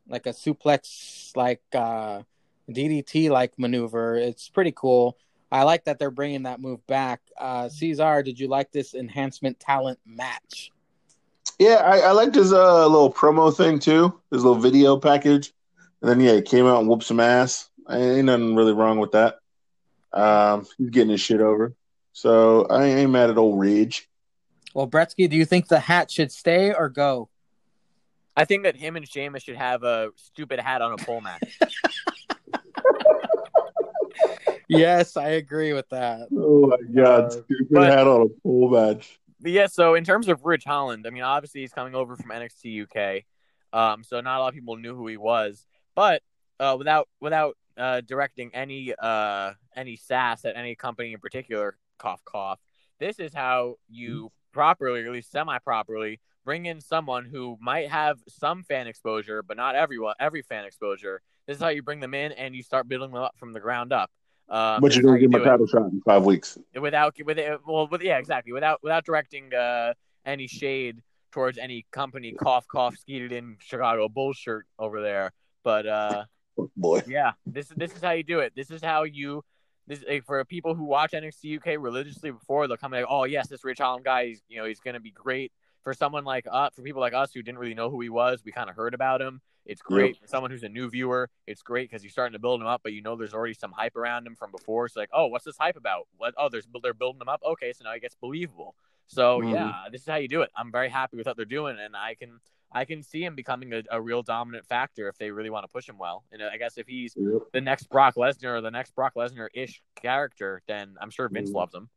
like 0.08 0.26
a 0.26 0.30
suplex, 0.30 1.36
like 1.36 1.62
uh, 1.74 2.22
DDT 2.70 3.30
like 3.30 3.58
maneuver. 3.58 4.16
It's 4.16 4.48
pretty 4.48 4.72
cool. 4.74 5.16
I 5.50 5.62
like 5.62 5.84
that 5.84 5.98
they're 5.98 6.10
bringing 6.10 6.42
that 6.42 6.60
move 6.60 6.86
back. 6.86 7.20
Uh, 7.38 7.68
Caesar, 7.68 8.22
did 8.22 8.38
you 8.38 8.48
like 8.48 8.70
this 8.70 8.94
enhancement 8.94 9.58
talent 9.58 9.98
match? 10.04 10.72
Yeah, 11.58 11.76
I, 11.76 12.00
I 12.00 12.10
liked 12.12 12.34
his 12.34 12.52
uh, 12.52 12.86
little 12.86 13.12
promo 13.12 13.54
thing 13.54 13.78
too, 13.78 14.20
his 14.30 14.44
little 14.44 14.60
video 14.60 14.98
package. 14.98 15.52
And 16.02 16.10
then 16.10 16.20
yeah, 16.20 16.34
he 16.34 16.42
came 16.42 16.66
out 16.66 16.80
and 16.80 16.88
whooped 16.88 17.04
some 17.04 17.20
ass. 17.20 17.70
Ain't 17.90 18.26
nothing 18.26 18.54
really 18.54 18.74
wrong 18.74 18.98
with 18.98 19.12
that. 19.12 19.38
Um, 20.12 20.66
he's 20.78 20.90
getting 20.90 21.10
his 21.10 21.20
shit 21.20 21.40
over. 21.40 21.74
So 22.12 22.66
I 22.66 22.84
ain't 22.86 23.10
mad 23.10 23.30
at 23.30 23.38
old 23.38 23.58
Ridge. 23.60 24.08
Well, 24.74 24.86
Bretsky, 24.88 25.28
do 25.28 25.36
you 25.36 25.44
think 25.44 25.68
the 25.68 25.78
hat 25.80 26.10
should 26.10 26.30
stay 26.32 26.72
or 26.72 26.88
go? 26.88 27.28
I 28.36 28.44
think 28.44 28.62
that 28.64 28.76
him 28.76 28.96
and 28.96 29.08
Sheamus 29.08 29.42
should 29.42 29.56
have 29.56 29.82
a 29.82 30.10
stupid 30.16 30.60
hat 30.60 30.80
on 30.82 30.92
a 30.92 30.96
pole 30.96 31.20
match. 31.20 31.58
yes, 34.68 35.16
I 35.16 35.30
agree 35.30 35.72
with 35.72 35.88
that. 35.90 36.28
Oh 36.36 36.66
my 36.68 36.76
god, 36.94 37.24
Uh, 37.24 37.30
stupid 37.30 37.66
but- 37.70 37.90
hat 37.92 38.06
on 38.06 38.22
a 38.22 38.40
full 38.42 38.70
match. 38.70 39.18
Yeah, 39.40 39.68
so 39.68 39.94
in 39.94 40.02
terms 40.02 40.26
of 40.26 40.44
Ridge 40.44 40.64
Holland, 40.64 41.06
I 41.06 41.10
mean, 41.10 41.22
obviously 41.22 41.60
he's 41.60 41.72
coming 41.72 41.94
over 41.94 42.16
from 42.16 42.30
NXT 42.30 42.82
UK, 42.82 43.22
um, 43.72 44.02
so 44.02 44.20
not 44.20 44.38
a 44.38 44.40
lot 44.40 44.48
of 44.48 44.54
people 44.54 44.74
knew 44.76 44.96
who 44.96 45.06
he 45.06 45.16
was. 45.16 45.64
But 45.94 46.22
uh, 46.58 46.74
without 46.76 47.08
without 47.20 47.56
uh, 47.78 48.00
directing 48.02 48.50
any 48.54 48.94
uh, 48.98 49.52
any 49.76 49.96
sass 49.96 50.44
at 50.44 50.56
any 50.56 50.74
company 50.74 51.12
in 51.12 51.20
particular, 51.20 51.76
cough 51.98 52.22
cough. 52.24 52.58
This 52.98 53.18
is 53.20 53.32
how 53.32 53.76
you 53.88 54.32
properly, 54.52 55.02
or 55.02 55.06
at 55.06 55.12
least 55.12 55.30
semi 55.30 55.58
properly, 55.58 56.20
bring 56.44 56.66
in 56.66 56.80
someone 56.80 57.24
who 57.24 57.56
might 57.60 57.88
have 57.88 58.18
some 58.28 58.62
fan 58.64 58.86
exposure, 58.86 59.42
but 59.42 59.56
not 59.56 59.74
everyone 59.74 60.14
every 60.18 60.42
fan 60.42 60.64
exposure. 60.64 61.20
This 61.46 61.56
is 61.56 61.62
how 61.62 61.68
you 61.68 61.82
bring 61.82 62.00
them 62.00 62.14
in 62.14 62.32
and 62.32 62.54
you 62.54 62.62
start 62.62 62.88
building 62.88 63.12
them 63.12 63.22
up 63.22 63.34
from 63.38 63.52
the 63.52 63.60
ground 63.60 63.92
up. 63.92 64.10
Um, 64.48 64.80
but 64.80 64.94
you're 64.94 65.04
gonna 65.04 65.18
give 65.18 65.34
a 65.34 65.44
title 65.44 65.66
shot 65.66 65.92
in 65.92 66.00
five 66.00 66.24
weeks. 66.24 66.58
without 66.80 67.14
with 67.24 67.38
it, 67.38 67.60
well 67.66 67.86
with 67.86 68.02
yeah 68.02 68.18
exactly 68.18 68.52
without 68.52 68.82
without 68.82 69.04
directing 69.04 69.52
uh 69.52 69.92
any 70.24 70.46
shade 70.46 71.02
towards 71.32 71.58
any 71.58 71.84
company 71.92 72.32
cough 72.32 72.66
cough 72.66 72.96
skeeted 72.96 73.30
in 73.30 73.56
Chicago 73.60 74.08
bullshit 74.08 74.62
over 74.78 75.02
there 75.02 75.32
but 75.64 75.86
uh 75.86 76.24
Boy. 76.76 77.02
yeah 77.06 77.32
this 77.46 77.68
this 77.76 77.94
is 77.94 78.02
how 78.02 78.10
you 78.12 78.22
do 78.22 78.40
it 78.40 78.52
this 78.56 78.70
is 78.70 78.82
how 78.82 79.04
you 79.04 79.44
this 79.86 80.04
like, 80.06 80.24
for 80.24 80.44
people 80.44 80.74
who 80.74 80.84
watch 80.84 81.12
NXT 81.12 81.58
UK 81.58 81.82
religiously 81.82 82.30
before 82.30 82.66
they'll 82.66 82.76
come 82.76 82.92
like 82.92 83.06
oh 83.08 83.24
yes 83.24 83.48
this 83.48 83.64
Ridge 83.64 83.78
Holland 83.78 84.04
guy 84.04 84.26
he's 84.26 84.42
you 84.48 84.58
know 84.58 84.64
he's 84.64 84.80
gonna 84.80 85.00
be 85.00 85.10
great 85.10 85.52
for 85.82 85.94
someone 85.94 86.24
like 86.24 86.46
us 86.50 86.74
for 86.74 86.82
people 86.82 87.00
like 87.00 87.14
us 87.14 87.32
who 87.32 87.42
didn't 87.42 87.58
really 87.58 87.74
know 87.74 87.90
who 87.90 88.00
he 88.00 88.08
was 88.08 88.42
we 88.44 88.52
kind 88.52 88.68
of 88.68 88.76
heard 88.76 88.94
about 88.94 89.20
him 89.20 89.40
it's 89.68 89.82
great 89.82 90.16
for 90.16 90.26
someone 90.26 90.50
who's 90.50 90.62
a 90.62 90.68
new 90.68 90.88
viewer. 90.88 91.28
It's 91.46 91.60
great 91.60 91.90
because 91.90 92.02
you're 92.02 92.10
starting 92.10 92.32
to 92.32 92.38
build 92.38 92.62
him 92.62 92.66
up, 92.66 92.80
but 92.82 92.94
you 92.94 93.02
know 93.02 93.16
there's 93.16 93.34
already 93.34 93.52
some 93.52 93.70
hype 93.70 93.96
around 93.96 94.26
him 94.26 94.34
from 94.34 94.50
before. 94.50 94.86
It's 94.86 94.96
like, 94.96 95.10
oh, 95.12 95.26
what's 95.26 95.44
this 95.44 95.58
hype 95.58 95.76
about? 95.76 96.08
What? 96.16 96.34
Oh, 96.38 96.48
there's 96.48 96.66
they're 96.82 96.94
building 96.94 97.20
him 97.20 97.28
up. 97.28 97.42
Okay, 97.44 97.74
so 97.74 97.84
now 97.84 97.92
he 97.92 98.00
gets 98.00 98.14
believable. 98.14 98.74
So 99.06 99.40
Mhm. 99.40 99.52
yeah, 99.52 99.74
this 99.92 100.00
is 100.00 100.06
how 100.08 100.16
you 100.16 100.26
do 100.26 100.40
it. 100.40 100.50
I'm 100.56 100.72
very 100.72 100.88
happy 100.88 101.18
with 101.18 101.26
what 101.26 101.36
they're 101.36 101.44
doing, 101.44 101.78
and 101.78 101.94
I 101.94 102.14
can 102.14 102.40
I 102.70 102.84
can 102.84 103.02
see 103.02 103.24
him 103.24 103.34
becoming 103.34 103.72
a, 103.72 103.82
a 103.90 104.00
real 104.00 104.22
dominant 104.22 104.66
factor 104.66 105.08
if 105.08 105.16
they 105.16 105.30
really 105.30 105.50
want 105.50 105.64
to 105.64 105.68
push 105.68 105.88
him 105.88 105.98
well. 105.98 106.24
And 106.32 106.42
I 106.42 106.56
guess 106.58 106.76
if 106.76 106.86
he's 106.86 107.14
Yep. 107.16 107.42
the 107.52 107.60
next 107.60 107.88
Brock 107.88 108.16
Lesnar 108.16 108.58
or 108.58 108.60
the 108.60 108.70
next 108.70 108.94
Brock 108.94 109.14
Lesnar 109.14 109.48
ish 109.54 109.82
character, 109.94 110.62
then 110.68 110.96
I'm 111.00 111.10
sure 111.10 111.28
Vince 111.28 111.50
Mhm. 111.50 111.54
loves 111.54 111.74
him. 111.74 111.88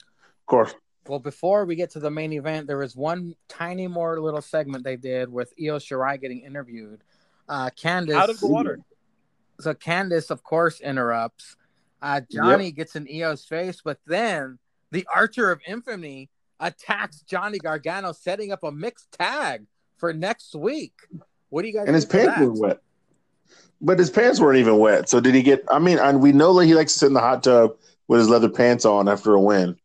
Of 0.00 0.46
course. 0.46 0.74
Well, 1.06 1.18
before 1.18 1.66
we 1.66 1.76
get 1.76 1.90
to 1.90 2.00
the 2.00 2.10
main 2.10 2.32
event, 2.32 2.66
there 2.66 2.78
was 2.78 2.96
one 2.96 3.34
tiny 3.48 3.86
more 3.86 4.18
little 4.18 4.40
segment 4.40 4.84
they 4.84 4.96
did 4.96 5.30
with 5.30 5.52
Io 5.60 5.78
Shirai 5.78 6.18
getting 6.18 6.40
interviewed. 6.40 7.04
Uh, 7.46 7.68
Candice 7.76 8.14
Out 8.14 8.30
of 8.30 8.40
the 8.40 8.46
water. 8.46 8.78
So 9.60 9.74
Candice, 9.74 10.30
of 10.30 10.42
course, 10.42 10.80
interrupts. 10.80 11.56
Uh, 12.00 12.22
Johnny 12.30 12.72
gets 12.72 12.96
in 12.96 13.06
Io's 13.12 13.44
face, 13.44 13.82
but 13.82 13.98
then 14.06 14.58
the 14.90 15.06
Archer 15.14 15.50
of 15.50 15.60
Infamy 15.66 16.30
attacks 16.60 17.20
Johnny 17.22 17.58
Gargano, 17.58 18.12
setting 18.12 18.50
up 18.50 18.62
a 18.64 18.72
mixed 18.72 19.12
tag 19.12 19.66
for 19.96 20.12
next 20.12 20.54
week. 20.54 20.92
What 21.50 21.62
do 21.62 21.68
you 21.68 21.74
guys? 21.74 21.86
And 21.86 21.94
his 21.94 22.04
pants 22.04 22.38
were 22.40 22.52
wet. 22.52 22.80
But 23.80 23.98
his 23.98 24.10
pants 24.10 24.40
weren't 24.40 24.58
even 24.58 24.78
wet. 24.78 25.08
So 25.08 25.20
did 25.20 25.34
he 25.34 25.42
get? 25.42 25.64
I 25.70 25.78
mean, 25.78 25.98
and 25.98 26.22
we 26.22 26.32
know 26.32 26.58
that 26.58 26.66
he 26.66 26.74
likes 26.74 26.92
to 26.94 26.98
sit 27.00 27.06
in 27.06 27.12
the 27.12 27.20
hot 27.20 27.42
tub 27.42 27.76
with 28.08 28.20
his 28.20 28.28
leather 28.28 28.48
pants 28.48 28.84
on 28.84 29.08
after 29.08 29.34
a 29.34 29.40
win 29.40 29.76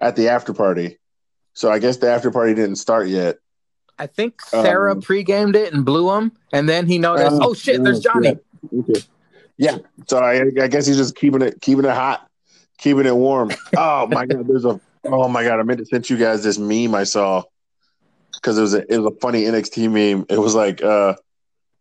at 0.00 0.16
the 0.16 0.28
after 0.28 0.52
party. 0.54 0.98
So 1.52 1.70
I 1.70 1.78
guess 1.78 1.98
the 1.98 2.10
after 2.10 2.30
party 2.30 2.54
didn't 2.54 2.76
start 2.76 3.08
yet. 3.08 3.36
I 3.98 4.06
think 4.08 4.42
Sarah 4.42 4.92
Um, 4.92 5.02
pre-gamed 5.02 5.54
it 5.54 5.72
and 5.72 5.84
blew 5.84 6.10
him, 6.12 6.32
and 6.52 6.68
then 6.68 6.86
he 6.86 6.98
noticed, 6.98 7.40
Uh, 7.40 7.46
oh 7.46 7.54
shit, 7.54 7.82
there's 7.84 8.00
Johnny. 8.00 8.36
Yeah. 8.72 8.80
Okay. 8.80 9.00
Yeah. 9.56 9.78
So 10.08 10.18
I, 10.18 10.42
I 10.60 10.66
guess 10.66 10.84
he's 10.86 10.96
just 10.96 11.14
keeping 11.14 11.42
it, 11.42 11.60
keeping 11.60 11.84
it 11.84 11.92
hot, 11.92 12.28
keeping 12.78 13.06
it 13.06 13.14
warm. 13.14 13.52
Oh 13.76 14.06
my 14.08 14.26
god, 14.26 14.48
there's 14.48 14.64
a. 14.64 14.80
Oh 15.04 15.28
my 15.28 15.44
god, 15.44 15.60
I 15.60 15.62
meant 15.62 15.78
to 15.78 15.86
send 15.86 16.10
you 16.10 16.16
guys 16.16 16.42
this 16.42 16.58
meme 16.58 16.94
I 16.94 17.04
saw 17.04 17.44
because 18.36 18.58
it 18.58 18.62
was 18.62 18.74
a 18.74 18.92
it 18.92 18.98
was 18.98 19.12
a 19.12 19.16
funny 19.20 19.44
NXT 19.44 19.90
meme. 19.90 20.26
It 20.28 20.38
was 20.38 20.54
like 20.54 20.82
uh, 20.82 21.14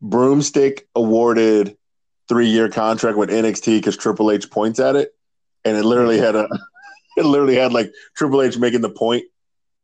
broomstick 0.01 0.87
awarded 0.95 1.77
three 2.27 2.47
year 2.47 2.69
contract 2.69 3.17
with 3.17 3.29
NXT 3.29 3.77
because 3.77 3.97
Triple 3.97 4.31
H 4.31 4.49
points 4.49 4.79
at 4.79 4.95
it, 4.95 5.13
and 5.65 5.77
it 5.77 5.83
literally 5.83 6.19
had 6.19 6.35
a 6.35 6.47
it 7.17 7.25
literally 7.25 7.55
had 7.55 7.73
like 7.73 7.91
Triple 8.15 8.41
H 8.41 8.57
making 8.57 8.81
the 8.81 8.89
point 8.89 9.25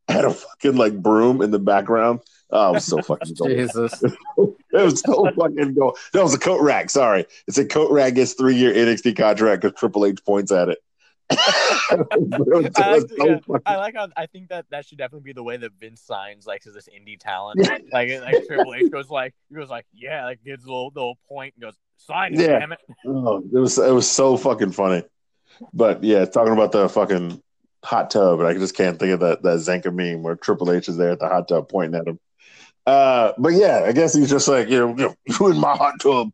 had 0.08 0.26
a 0.26 0.32
fucking 0.32 0.76
like 0.76 1.02
broom 1.02 1.42
in 1.42 1.52
the 1.52 1.60
background. 1.60 2.22
Oh, 2.52 2.72
it 2.72 2.74
was 2.74 2.86
so 2.86 3.02
fucking 3.02 3.36
gold. 3.36 3.52
Jesus. 3.52 4.04
It 4.72 4.84
was 4.84 5.02
so 5.02 5.26
fucking 5.32 5.74
gold. 5.74 5.98
That 6.14 6.22
was 6.22 6.36
a 6.36 6.40
coat 6.40 6.62
rack. 6.62 6.92
Sorry, 6.92 7.26
it's 7.48 7.58
a 7.58 7.66
coat 7.66 7.92
rack 7.92 8.14
gets 8.14 8.34
three 8.34 8.56
year 8.56 8.72
NXT 8.72 9.18
contract 9.18 9.64
because 9.64 9.80
Triple 9.80 10.06
H 10.06 10.24
points 10.24 10.52
at 10.52 10.70
it. 10.70 10.78
But 11.30 12.08
it 12.12 12.48
was- 12.48 12.66
it 12.66 12.80
I 12.80 12.92
like, 12.98 13.10
so 13.10 13.26
yeah, 13.28 13.58
I 13.66 13.76
like 13.78 13.96
how 13.96 14.08
I 14.18 14.26
think 14.26 14.50
that 14.50 14.66
that 14.72 14.86
should 14.86 14.98
definitely 14.98 15.26
be 15.26 15.34
the 15.34 15.44
way 15.44 15.58
that 15.58 15.72
Vince 15.80 16.02
signs 16.02 16.46
like 16.48 16.62
to 16.64 16.72
this 16.72 16.88
indie 16.90 17.20
talent. 17.20 17.60
like 17.92 18.10
like 18.22 18.46
Triple 18.48 18.74
H 18.74 18.92
goes 18.92 19.10
like 19.10 19.34
he 19.50 19.56
goes 19.56 19.70
like 19.70 19.86
yeah 19.94 20.26
like 20.26 20.44
gives 20.44 20.66
a 20.66 20.68
little 20.68 20.92
little 20.96 21.18
point 21.28 21.54
and 21.56 21.64
goes 21.64 21.76
sign 21.98 22.34
it 22.34 22.42
Yeah. 22.42 22.60
damn 22.60 22.72
it. 22.74 22.80
oh, 23.06 23.38
it 23.40 23.58
was 23.58 23.78
it 23.78 23.92
was 23.94 24.10
so 24.10 24.38
fucking 24.38 24.72
funny. 24.72 25.04
But 25.74 26.04
yeah, 26.04 26.26
talking 26.26 26.54
about 26.54 26.72
the 26.72 26.88
fucking 26.90 27.42
hot 27.84 28.12
tub, 28.12 28.40
and 28.40 28.48
I 28.48 28.54
just 28.54 28.76
can't 28.76 29.00
think 29.00 29.14
of 29.14 29.20
that 29.22 29.42
that 29.44 29.58
Zanka 29.58 29.94
meme 29.94 30.24
where 30.24 30.36
Triple 30.36 30.72
H 30.72 30.90
is 30.90 30.98
there 30.98 31.12
at 31.12 31.20
the 31.20 31.28
hot 31.28 31.48
tub 31.48 31.70
pointing 31.70 32.00
at 32.00 32.08
him. 32.08 32.20
Uh, 32.86 33.34
but 33.38 33.54
yeah, 33.54 33.84
I 33.86 33.92
guess 33.92 34.14
he's 34.14 34.30
just 34.30 34.48
like 34.48 34.70
you 34.70 34.80
know, 34.80 34.90
you 34.90 35.04
know, 35.06 35.16
you 35.40 35.48
in 35.52 35.58
my 35.60 35.76
hot 35.76 35.96
tub. 36.02 36.30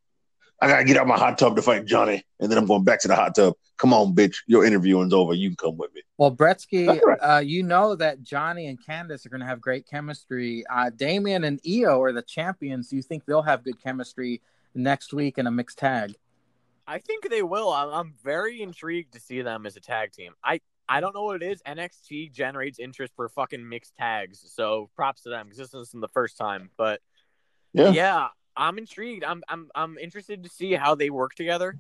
I 0.61 0.67
gotta 0.67 0.83
get 0.85 0.97
out 0.97 1.07
my 1.07 1.17
hot 1.17 1.37
tub 1.37 1.55
to 1.57 1.61
fight 1.61 1.85
Johnny, 1.85 2.23
and 2.39 2.49
then 2.49 2.57
I'm 2.57 2.65
going 2.65 2.83
back 2.83 2.99
to 3.01 3.07
the 3.07 3.15
hot 3.15 3.35
tub. 3.35 3.55
Come 3.77 3.93
on, 3.93 4.15
bitch, 4.15 4.37
your 4.47 4.65
interviewing's 4.65 5.13
over. 5.13 5.33
You 5.33 5.49
can 5.49 5.57
come 5.57 5.77
with 5.77 5.93
me. 5.93 6.01
Well, 6.17 6.33
Bretsky, 6.33 7.01
right. 7.01 7.17
uh, 7.21 7.39
you 7.39 7.61
know 7.61 7.95
that 7.95 8.23
Johnny 8.23 8.67
and 8.67 8.79
Candice 8.81 9.25
are 9.25 9.29
going 9.29 9.41
to 9.41 9.45
have 9.45 9.59
great 9.59 9.85
chemistry. 9.85 10.63
Uh, 10.69 10.89
Damian 10.95 11.43
and 11.43 11.59
Io 11.67 12.01
are 12.01 12.13
the 12.13 12.21
champions. 12.21 12.89
Do 12.89 12.95
you 12.95 13.01
think 13.01 13.25
they'll 13.25 13.41
have 13.41 13.65
good 13.65 13.83
chemistry 13.83 14.41
next 14.73 15.13
week 15.13 15.37
in 15.37 15.45
a 15.45 15.51
mixed 15.51 15.77
tag? 15.77 16.15
I 16.87 16.99
think 16.99 17.29
they 17.29 17.41
will. 17.43 17.69
I'm, 17.73 17.89
I'm 17.89 18.13
very 18.23 18.61
intrigued 18.61 19.13
to 19.13 19.19
see 19.19 19.41
them 19.41 19.65
as 19.65 19.75
a 19.75 19.81
tag 19.81 20.13
team. 20.13 20.33
I 20.43 20.61
I 20.87 20.99
don't 21.01 21.15
know 21.15 21.23
what 21.23 21.41
it 21.41 21.51
is. 21.51 21.61
NXT 21.63 22.31
generates 22.31 22.79
interest 22.79 23.11
for 23.15 23.27
fucking 23.27 23.67
mixed 23.67 23.95
tags, 23.97 24.43
so 24.53 24.89
props 24.95 25.23
to 25.23 25.29
them 25.29 25.47
because 25.49 25.57
this 25.57 25.73
isn't 25.73 25.99
the 25.99 26.07
first 26.09 26.37
time. 26.37 26.69
But 26.77 27.01
Yeah. 27.73 27.89
yeah, 27.89 28.27
I'm 28.57 28.77
intrigued. 28.77 29.23
I'm 29.23 29.43
I'm 29.47 29.69
I'm 29.75 29.97
interested 29.97 30.43
to 30.43 30.49
see 30.49 30.73
how 30.73 30.95
they 30.95 31.09
work 31.09 31.35
together. 31.35 31.77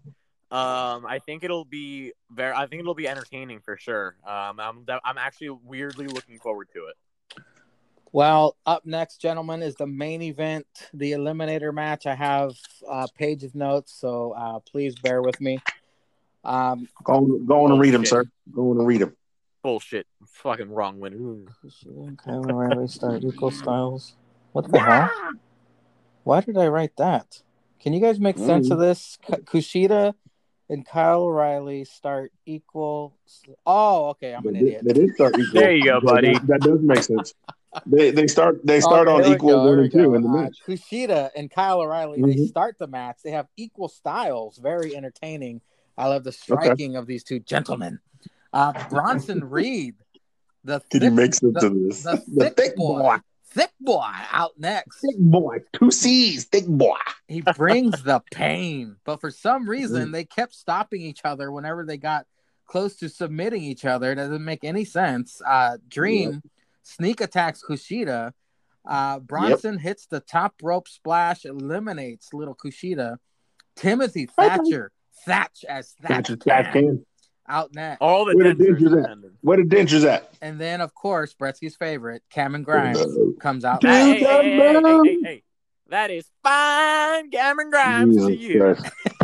Um, 0.51 1.05
I 1.05 1.19
think 1.25 1.43
it'll 1.43 1.65
be 1.65 2.13
very. 2.31 2.53
I 2.53 2.67
think 2.67 2.81
it'll 2.81 2.93
be 2.95 3.07
entertaining 3.07 3.59
for 3.59 3.77
sure. 3.77 4.15
Um, 4.25 4.59
I'm 4.59 4.85
I'm 5.03 5.17
actually 5.17 5.49
weirdly 5.49 6.07
looking 6.07 6.39
forward 6.39 6.67
to 6.73 6.85
it. 6.87 6.95
Well, 8.11 8.55
up 8.65 8.85
next, 8.85 9.17
gentlemen, 9.17 9.61
is 9.61 9.75
the 9.75 9.87
main 9.87 10.21
event, 10.21 10.65
the 10.93 11.11
Eliminator 11.11 11.73
match. 11.73 12.05
I 12.05 12.15
have 12.15 12.53
a 12.87 13.09
page 13.17 13.43
of 13.43 13.55
notes, 13.55 13.93
so 13.93 14.31
uh, 14.31 14.59
please 14.59 14.95
bear 14.95 15.21
with 15.21 15.41
me. 15.41 15.59
Um, 16.45 16.87
Go 17.03 17.13
on, 17.13 17.45
go 17.45 17.65
on 17.65 17.71
and 17.71 17.81
read 17.81 17.91
them, 17.91 18.05
sir. 18.05 18.23
Go 18.53 18.71
on 18.71 18.77
and 18.77 18.87
read 18.87 19.01
them. 19.01 19.17
Bullshit. 19.63 20.05
Fucking 20.27 20.69
wrong 20.71 20.99
winner. 20.99 21.17
Kyle 22.23 22.49
O'Reilly 22.49 22.87
start 22.87 23.23
equal 23.23 23.51
styles. 23.51 24.13
What 24.53 24.71
the 24.71 24.79
hell? 24.79 25.09
Why 26.25 26.41
did 26.41 26.57
I 26.57 26.67
write 26.67 26.97
that? 26.97 27.43
Can 27.79 27.93
you 27.93 28.01
guys 28.01 28.19
make 28.19 28.39
sense 28.39 28.71
of 28.71 28.79
this? 28.79 29.19
Kushida 29.29 30.15
and 30.69 30.83
Kyle 30.83 31.21
O'Reilly 31.21 31.85
start 31.85 32.31
equal. 32.47 33.13
Oh, 33.63 34.07
okay. 34.09 34.33
I'm 34.33 34.45
an 34.47 34.53
They 34.55 34.59
idiot. 34.61 34.83
did- 34.83 34.95
they 34.95 34.99
did 35.05 35.13
start 35.13 35.35
equal. 35.39 35.61
There 35.61 35.71
you 35.75 35.83
go, 35.83 36.01
buddy. 36.01 36.33
That, 36.33 36.47
that 36.47 36.61
does 36.61 36.79
make 36.81 37.03
sense. 37.03 37.35
They 37.85 38.09
they 38.09 38.25
start 38.25 38.65
they 38.65 38.79
start 38.81 39.07
Okay, 39.07 39.27
on 39.27 39.33
equal 39.35 39.49
go, 39.51 39.69
one 39.69 39.79
and 39.79 39.91
two 39.91 39.97
go. 40.03 40.13
in 40.15 40.21
the 40.23 40.29
Uh, 40.29 40.31
match. 40.43 40.57
Kushida 40.65 41.29
and 41.35 41.51
Kyle 41.51 41.81
O'Reilly, 41.81 42.21
they 42.23 42.35
Mhm. 42.39 42.47
start 42.47 42.77
the 42.79 42.87
match. 42.87 43.17
They 43.23 43.31
have 43.31 43.47
equal 43.55 43.89
styles, 43.89 44.57
very 44.57 44.95
entertaining. 44.95 45.61
I 45.97 46.07
love 46.07 46.23
the 46.23 46.31
striking 46.31 46.95
of 46.95 47.05
these 47.05 47.23
two 47.23 47.39
gentlemen. 47.39 47.99
Uh, 48.51 48.71
Bronson 48.89 49.43
Reed, 49.49 49.95
the 50.63 50.79
Can 50.89 51.03
you 51.03 51.11
make 51.11 51.35
sense 51.35 51.59
the- 51.59 51.67
of 51.67 51.73
this? 51.83 52.01
the 52.03 52.49
thick 52.55 52.75
boy, 52.77 53.17
thick 53.55 53.71
boy 53.79 54.11
out 54.31 54.51
next. 54.59 54.99
thick 54.99 55.17
boy, 55.17 55.59
two 55.73 55.89
C's, 55.89 56.43
thick 56.45 56.67
boy. 56.67 56.97
He 57.27 57.41
brings 57.41 58.03
the 58.03 58.21
pain, 58.31 58.97
but 59.05 59.19
for 59.21 59.31
some 59.31 59.65
Mm. 59.65 59.69
reason, 59.69 60.11
they 60.11 60.25
kept 60.25 60.53
stopping 60.53 61.01
each 61.01 61.21
other 61.23 61.51
whenever 61.51 61.85
they 61.85 61.97
got 61.97 62.27
close 62.67 62.95
to 62.97 63.09
submitting 63.09 63.63
each 63.63 63.85
other. 63.85 64.11
It 64.11 64.15
doesn't 64.15 64.43
make 64.45 64.63
any 64.63 64.85
sense. 64.85 65.41
Uh, 65.45 65.77
Dream 65.87 66.41
sneak 66.83 67.21
attacks 67.21 67.63
Kushida. 67.67 68.33
Uh, 68.87 69.19
Bronson 69.19 69.79
hits 69.79 70.05
the 70.05 70.19
top 70.19 70.53
rope 70.61 70.87
splash, 70.87 71.45
eliminates 71.45 72.33
little 72.33 72.55
Kushida. 72.55 73.17
Timothy 73.75 74.25
Thatcher, 74.27 74.91
Thatch 75.25 75.65
as 75.67 75.95
Catch 76.01 76.09
Thatcher 76.27 76.33
a 76.33 76.37
catch 76.37 76.73
can. 76.73 77.05
Out 77.47 77.73
net. 77.75 77.97
All 78.01 78.25
the 78.25 78.35
Where 78.35 78.53
the 78.53 78.63
dentures 78.63 78.79
dentures 78.79 78.97
at? 78.99 79.05
attended. 79.05 79.31
Where 79.41 79.57
the 79.57 79.63
dentures 79.63 80.05
at? 80.05 80.33
And 80.41 80.59
then, 80.59 80.81
of 80.81 80.93
course, 80.93 81.33
Bretsky's 81.33 81.75
favorite, 81.75 82.23
Cameron 82.29 82.63
Grimes, 82.63 83.03
comes 83.39 83.65
out. 83.65 83.81
Dude, 83.81 83.91
Hey, 83.91 84.19
hey, 84.19 84.25
hey, 84.25 84.57
hey, 84.57 84.73
hey, 84.73 84.99
hey, 85.03 85.19
hey. 85.23 85.43
That 85.89 86.09
is 86.09 86.25
fine, 86.43 87.29
Cameron 87.29 87.69
Grimes 87.69 88.17
to 88.25 88.33
you. 88.35 88.59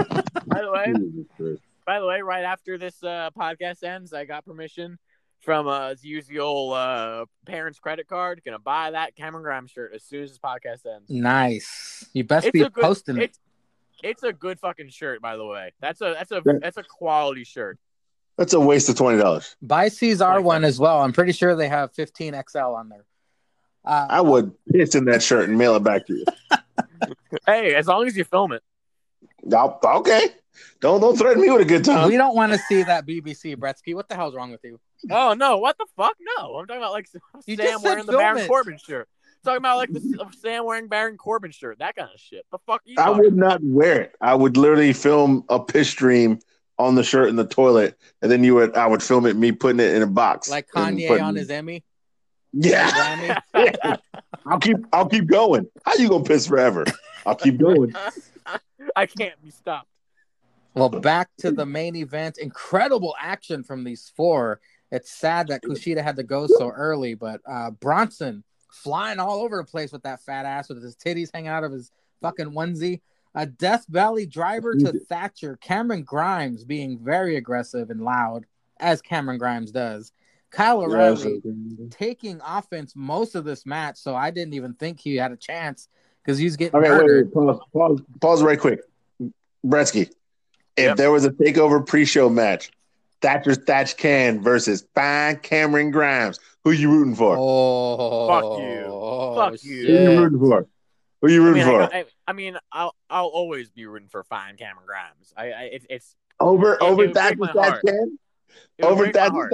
By 0.47 0.61
the 0.61 0.71
way, 0.71 1.55
by 1.85 1.99
the 1.99 2.05
way, 2.05 2.21
right 2.21 2.43
after 2.43 2.77
this 2.77 3.01
uh, 3.03 3.31
podcast 3.37 3.83
ends, 3.83 4.13
I 4.13 4.25
got 4.25 4.45
permission 4.45 4.99
from 5.39 5.67
uh, 5.67 5.95
to 5.95 6.07
use 6.07 6.27
the 6.27 6.39
old 6.39 6.73
uh, 6.75 7.25
parents' 7.47 7.79
credit 7.79 8.07
card. 8.07 8.41
Gonna 8.45 8.59
buy 8.59 8.91
that 8.91 9.15
Cameron 9.15 9.43
Grimes 9.43 9.71
shirt 9.71 9.93
as 9.95 10.03
soon 10.03 10.23
as 10.23 10.29
this 10.29 10.37
podcast 10.39 10.85
ends. 10.85 11.09
Nice. 11.09 12.05
You 12.13 12.23
best 12.23 12.47
It's 12.47 12.53
be 12.53 12.59
good, 12.59 12.73
posting 12.75 13.17
it. 13.17 13.23
it's, 13.23 13.39
it's 14.03 14.23
a 14.23 14.33
good 14.33 14.59
fucking 14.59 14.89
shirt, 14.89 15.21
by 15.21 15.37
the 15.37 15.45
way. 15.45 15.71
That's 15.79 16.01
a 16.01 16.15
that's 16.17 16.31
a 16.31 16.41
that's 16.61 16.77
a 16.77 16.83
quality 16.83 17.43
shirt. 17.43 17.79
That's 18.41 18.53
a 18.53 18.59
waste 18.59 18.89
of 18.89 18.95
twenty 18.95 19.19
dollars. 19.21 19.55
Buy 19.61 19.87
Caesar 19.89 20.25
Like 20.25 20.43
one 20.43 20.63
as 20.63 20.79
well. 20.79 20.99
I'm 21.03 21.13
pretty 21.13 21.31
sure 21.31 21.55
they 21.55 21.67
have 21.69 21.93
15 21.93 22.33
XL 22.49 22.57
on 22.57 22.89
there. 22.89 23.05
Uh, 23.85 24.07
I 24.09 24.21
would 24.21 24.51
piss 24.71 24.95
in 24.95 25.05
that 25.05 25.21
shirt 25.21 25.47
and 25.47 25.59
mail 25.59 25.75
it 25.75 25.83
back 25.83 26.07
to 26.07 26.13
you. 26.15 26.25
Hey, 27.45 27.75
as 27.75 27.85
long 27.85 28.07
as 28.07 28.17
you 28.17 28.23
film 28.23 28.51
it. 28.51 28.63
I'll- 29.55 29.79
okay. 29.83 30.29
Don't 30.79 31.01
don't 31.01 31.15
threaten 31.17 31.39
me 31.39 31.51
with 31.51 31.61
a 31.61 31.65
good 31.65 31.85
time. 31.85 32.09
we 32.09 32.17
don't 32.17 32.35
want 32.35 32.51
to 32.51 32.57
see 32.57 32.81
that 32.81 33.05
BBC, 33.05 33.55
Bretsky. 33.55 33.93
What 33.93 34.09
the 34.09 34.15
hell's 34.15 34.33
wrong 34.33 34.49
with 34.49 34.61
you? 34.63 34.79
Oh 35.11 35.33
no! 35.35 35.57
What 35.57 35.77
the 35.77 35.85
fuck? 35.95 36.15
No, 36.37 36.55
I'm 36.57 36.65
talking 36.65 36.81
about 36.81 36.93
like 36.93 37.07
You 37.45 37.55
Sam 37.57 37.83
wearing 37.83 38.07
the 38.07 38.13
Baron 38.13 38.39
it. 38.39 38.47
Corbin 38.47 38.77
shirt. 38.83 39.07
talking 39.43 39.57
about 39.59 39.77
like 39.77 39.93
the 39.93 40.27
Sam 40.39 40.65
wearing 40.65 40.87
Baron 40.87 41.15
Corbin 41.17 41.51
shirt, 41.51 41.77
that 41.79 41.95
kind 41.95 42.09
of 42.11 42.19
shit. 42.19 42.43
The 42.51 42.57
fuck 42.65 42.81
you? 42.85 42.95
I 42.97 43.05
talking 43.05 43.21
would 43.23 43.37
not 43.37 43.59
wear 43.63 44.01
it. 44.01 44.15
I 44.19 44.33
would 44.33 44.57
literally 44.57 44.93
film 44.93 45.45
a 45.49 45.59
piss 45.59 45.89
stream 45.89 46.39
on 46.81 46.95
the 46.95 47.03
shirt 47.03 47.29
in 47.29 47.35
the 47.35 47.45
toilet, 47.45 47.97
and 48.21 48.31
then 48.31 48.43
you 48.43 48.55
would 48.55 48.75
I 48.75 48.87
would 48.87 49.03
film 49.03 49.25
it 49.25 49.35
me 49.35 49.51
putting 49.51 49.79
it 49.79 49.95
in 49.95 50.01
a 50.01 50.07
box. 50.07 50.49
Like 50.49 50.67
Kanye 50.69 51.07
putting- 51.07 51.23
on 51.23 51.35
his 51.35 51.49
Emmy. 51.49 51.83
Yeah. 52.53 53.41
Grammy. 53.53 53.99
I'll 54.45 54.59
keep 54.59 54.77
I'll 54.91 55.07
keep 55.07 55.27
going. 55.27 55.67
How 55.85 55.93
you 55.95 56.09
gonna 56.09 56.23
piss 56.23 56.47
forever? 56.47 56.83
I'll 57.25 57.35
keep 57.35 57.57
going. 57.57 57.93
I 58.95 59.05
can't 59.05 59.41
be 59.41 59.51
stopped. 59.51 59.87
Well, 60.73 60.89
back 60.89 61.29
to 61.39 61.51
the 61.51 61.65
main 61.65 61.95
event. 61.95 62.37
Incredible 62.37 63.15
action 63.19 63.63
from 63.63 63.83
these 63.83 64.11
four. 64.15 64.59
It's 64.91 65.11
sad 65.11 65.47
that 65.47 65.63
Kushida 65.63 66.01
had 66.03 66.17
to 66.17 66.23
go 66.23 66.47
so 66.47 66.69
early, 66.69 67.13
but 67.13 67.41
uh, 67.49 67.71
Bronson 67.71 68.43
flying 68.71 69.19
all 69.19 69.41
over 69.41 69.57
the 69.57 69.63
place 69.63 69.91
with 69.91 70.03
that 70.03 70.21
fat 70.21 70.45
ass 70.45 70.69
with 70.69 70.81
his 70.81 70.95
titties 70.95 71.29
hanging 71.33 71.49
out 71.49 71.63
of 71.63 71.71
his 71.71 71.91
fucking 72.21 72.51
onesie. 72.51 73.01
A 73.35 73.45
Death 73.45 73.85
Valley 73.87 74.25
driver 74.25 74.75
to 74.75 74.99
Thatcher. 75.07 75.57
Cameron 75.61 76.03
Grimes 76.03 76.63
being 76.65 76.99
very 76.99 77.37
aggressive 77.37 77.89
and 77.89 78.01
loud, 78.01 78.45
as 78.79 79.01
Cameron 79.01 79.37
Grimes 79.37 79.71
does. 79.71 80.11
Kyle 80.49 80.81
O'Reilly 80.81 81.41
taking 81.91 82.41
offense 82.45 82.93
most 82.95 83.35
of 83.35 83.45
this 83.45 83.65
match, 83.65 83.97
so 83.97 84.15
I 84.15 84.31
didn't 84.31 84.53
even 84.53 84.73
think 84.73 84.99
he 84.99 85.15
had 85.15 85.31
a 85.31 85.37
chance 85.37 85.87
because 86.21 86.37
he's 86.37 86.57
getting 86.57 86.77
Okay, 86.77 86.89
wait, 86.91 86.97
murdered. 86.97 87.25
wait, 87.27 87.33
pause, 87.33 87.59
pause, 87.73 88.01
pause 88.19 88.43
right 88.43 88.59
quick. 88.59 88.81
Bretsky, 89.65 90.09
if 90.75 90.85
Yep. 90.87 90.97
there 90.97 91.11
was 91.11 91.23
a 91.23 91.29
takeover 91.31 91.85
pre-show 91.87 92.29
match, 92.29 92.69
Thatcher 93.21 93.55
Thatch 93.55 93.95
Can 93.95 94.41
versus 94.41 94.85
Fine 94.93 95.37
Cameron 95.37 95.91
Grimes, 95.91 96.37
who 96.65 96.71
you 96.71 96.91
rooting 96.91 97.15
for? 97.15 97.37
Oh, 97.39 98.27
Fuck 98.27 98.43
you. 98.59 98.83
oh, 98.87 99.35
Fuck 99.35 99.63
you. 99.63 99.87
Who 99.87 99.93
are 99.95 100.01
you 100.11 100.19
rooting 100.21 100.39
for? 100.39 100.67
Who 101.21 101.29
you 101.29 101.41
I 101.43 101.45
rooting 101.45 101.65
mean, 101.67 101.71
for? 101.75 101.93
I, 101.93 101.99
I 101.99 102.05
mean, 102.33 102.57
I'll 102.71 102.95
I'll 103.09 103.25
always 103.27 103.69
be 103.69 103.85
rooting 103.85 104.07
for 104.09 104.23
fine 104.23 104.57
Cameron 104.57 104.85
Grimes. 104.85 105.33
I, 105.35 105.43
I 105.51 105.61
it, 105.63 105.85
it's 105.89 106.15
over 106.39 106.73
it 106.75 106.81
over 106.81 106.95
would 106.95 107.13
break 107.13 107.15
Thatcher 107.15 107.37
my 107.37 107.47
Thatch 107.47 107.55
heart. 107.69 107.81
Can? 107.85 108.17
it 108.77 108.85
would 108.85 108.91
Over 108.91 109.05
my 109.05 109.11
Thatcher 109.11 109.31
heart. 109.33 109.51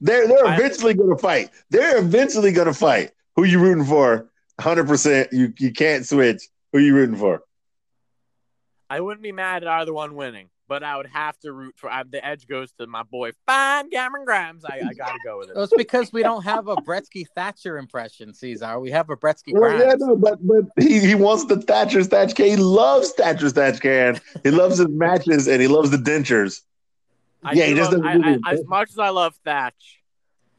They're 0.00 0.26
they're 0.28 0.46
I- 0.46 0.54
eventually 0.56 0.94
gonna 0.94 1.18
fight. 1.18 1.50
They're 1.70 1.98
eventually 1.98 2.52
gonna 2.52 2.74
fight. 2.74 3.12
Who 3.36 3.44
you 3.44 3.58
rooting 3.60 3.84
for? 3.84 4.30
Hundred 4.60 4.86
percent. 4.86 5.32
You 5.32 5.52
you 5.58 5.72
can't 5.72 6.06
switch. 6.06 6.42
Who 6.72 6.78
you 6.80 6.94
rooting 6.94 7.16
for? 7.16 7.42
I 8.88 9.00
wouldn't 9.00 9.22
be 9.22 9.32
mad 9.32 9.62
at 9.64 9.68
either 9.68 9.92
one 9.92 10.14
winning, 10.14 10.48
but 10.68 10.82
I 10.82 10.96
would 10.96 11.06
have 11.06 11.38
to 11.40 11.52
root 11.52 11.74
for. 11.76 11.90
I, 11.90 12.02
the 12.02 12.24
edge 12.24 12.46
goes 12.46 12.72
to 12.72 12.86
my 12.86 13.02
boy, 13.02 13.30
fine 13.46 13.90
Cameron 13.90 14.24
Grimes. 14.24 14.64
I, 14.64 14.80
I 14.88 14.92
got 14.94 15.12
to 15.12 15.18
go 15.24 15.38
with 15.38 15.50
it. 15.50 15.54
It's 15.56 15.72
because 15.76 16.12
we 16.12 16.22
don't 16.22 16.42
have 16.42 16.68
a 16.68 16.76
Bretsky 16.76 17.24
Thatcher 17.34 17.78
impression, 17.78 18.34
Caesar. 18.34 18.78
We 18.80 18.90
have 18.90 19.10
a 19.10 19.16
Bretsky 19.16 19.52
Well, 19.52 19.62
Grimes. 19.76 19.84
yeah, 19.84 19.94
no, 20.06 20.16
but 20.16 20.38
but 20.46 20.64
he, 20.78 21.00
he 21.00 21.14
wants 21.14 21.44
the 21.46 21.60
Thatcher 21.60 22.02
Thatch 22.04 22.34
Can. 22.34 22.46
He 22.46 22.56
loves 22.56 23.12
Thatcher 23.12 23.50
Thatch 23.50 23.80
Can. 23.80 24.20
He 24.42 24.50
loves 24.50 24.78
his 24.78 24.88
matches 24.88 25.46
and 25.48 25.60
he 25.62 25.68
loves 25.68 25.90
the 25.90 25.98
dentures. 25.98 26.62
I 27.44 27.52
Yeah, 27.52 27.66
he 27.66 27.74
just 27.74 27.92
love- 27.92 28.02
doesn't 28.02 28.24
I, 28.44 28.50
I, 28.50 28.52
as 28.54 28.64
much 28.66 28.90
as 28.90 28.98
I 28.98 29.10
love 29.10 29.34
Thatch, 29.44 30.00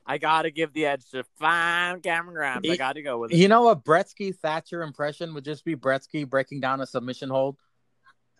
I 0.05 0.17
got 0.19 0.43
to 0.43 0.51
give 0.51 0.71
the 0.71 0.85
edge 0.85 1.03
to 1.11 1.25
fine 1.37 1.99
Cameron 1.99 2.33
Grimes. 2.35 2.69
I 2.69 2.77
got 2.77 2.93
to 2.93 3.01
go 3.01 3.17
with 3.19 3.31
it. 3.33 3.37
You 3.37 3.49
know, 3.49 3.67
a 3.67 3.75
Bretsky 3.75 4.33
Thatcher 4.33 4.81
impression 4.81 5.33
would 5.33 5.43
just 5.43 5.65
be 5.65 5.75
Bretsky 5.75 6.25
breaking 6.29 6.61
down 6.61 6.79
a 6.79 6.85
submission 6.87 7.29
hold. 7.29 7.57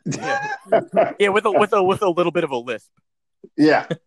Yeah, 0.08 1.12
yeah, 1.20 1.30
with 1.30 1.46
a 1.46 1.52
with 1.52 1.74
a 1.74 1.84
with 1.84 2.02
a 2.02 2.10
little 2.10 2.32
bit 2.32 2.44
of 2.44 2.52
a 2.52 2.58
lisp. 2.58 2.92
Yeah. 3.58 3.88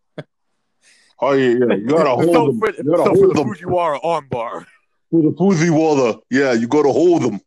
Oh 1.22 1.32
yeah, 1.32 1.48
yeah. 1.51 1.74
You 1.74 1.86
gotta 1.86 2.09
hold 2.09 2.32
So 2.32 2.47
them. 2.47 2.59
for, 2.59 2.70
You 2.70 2.82
gotta 2.97 3.05
so 3.05 3.14
for 3.14 3.28
the 3.28 3.35
them 3.35 3.47
Fujiwara 3.52 4.01
armbar. 4.02 4.64
for 5.10 5.22
the 5.22 5.32
pussy 5.32 5.68
water. 5.68 6.18
Yeah, 6.31 6.52
you 6.55 6.66
gotta 6.66 6.90
hold 6.90 7.20
them. 7.22 7.40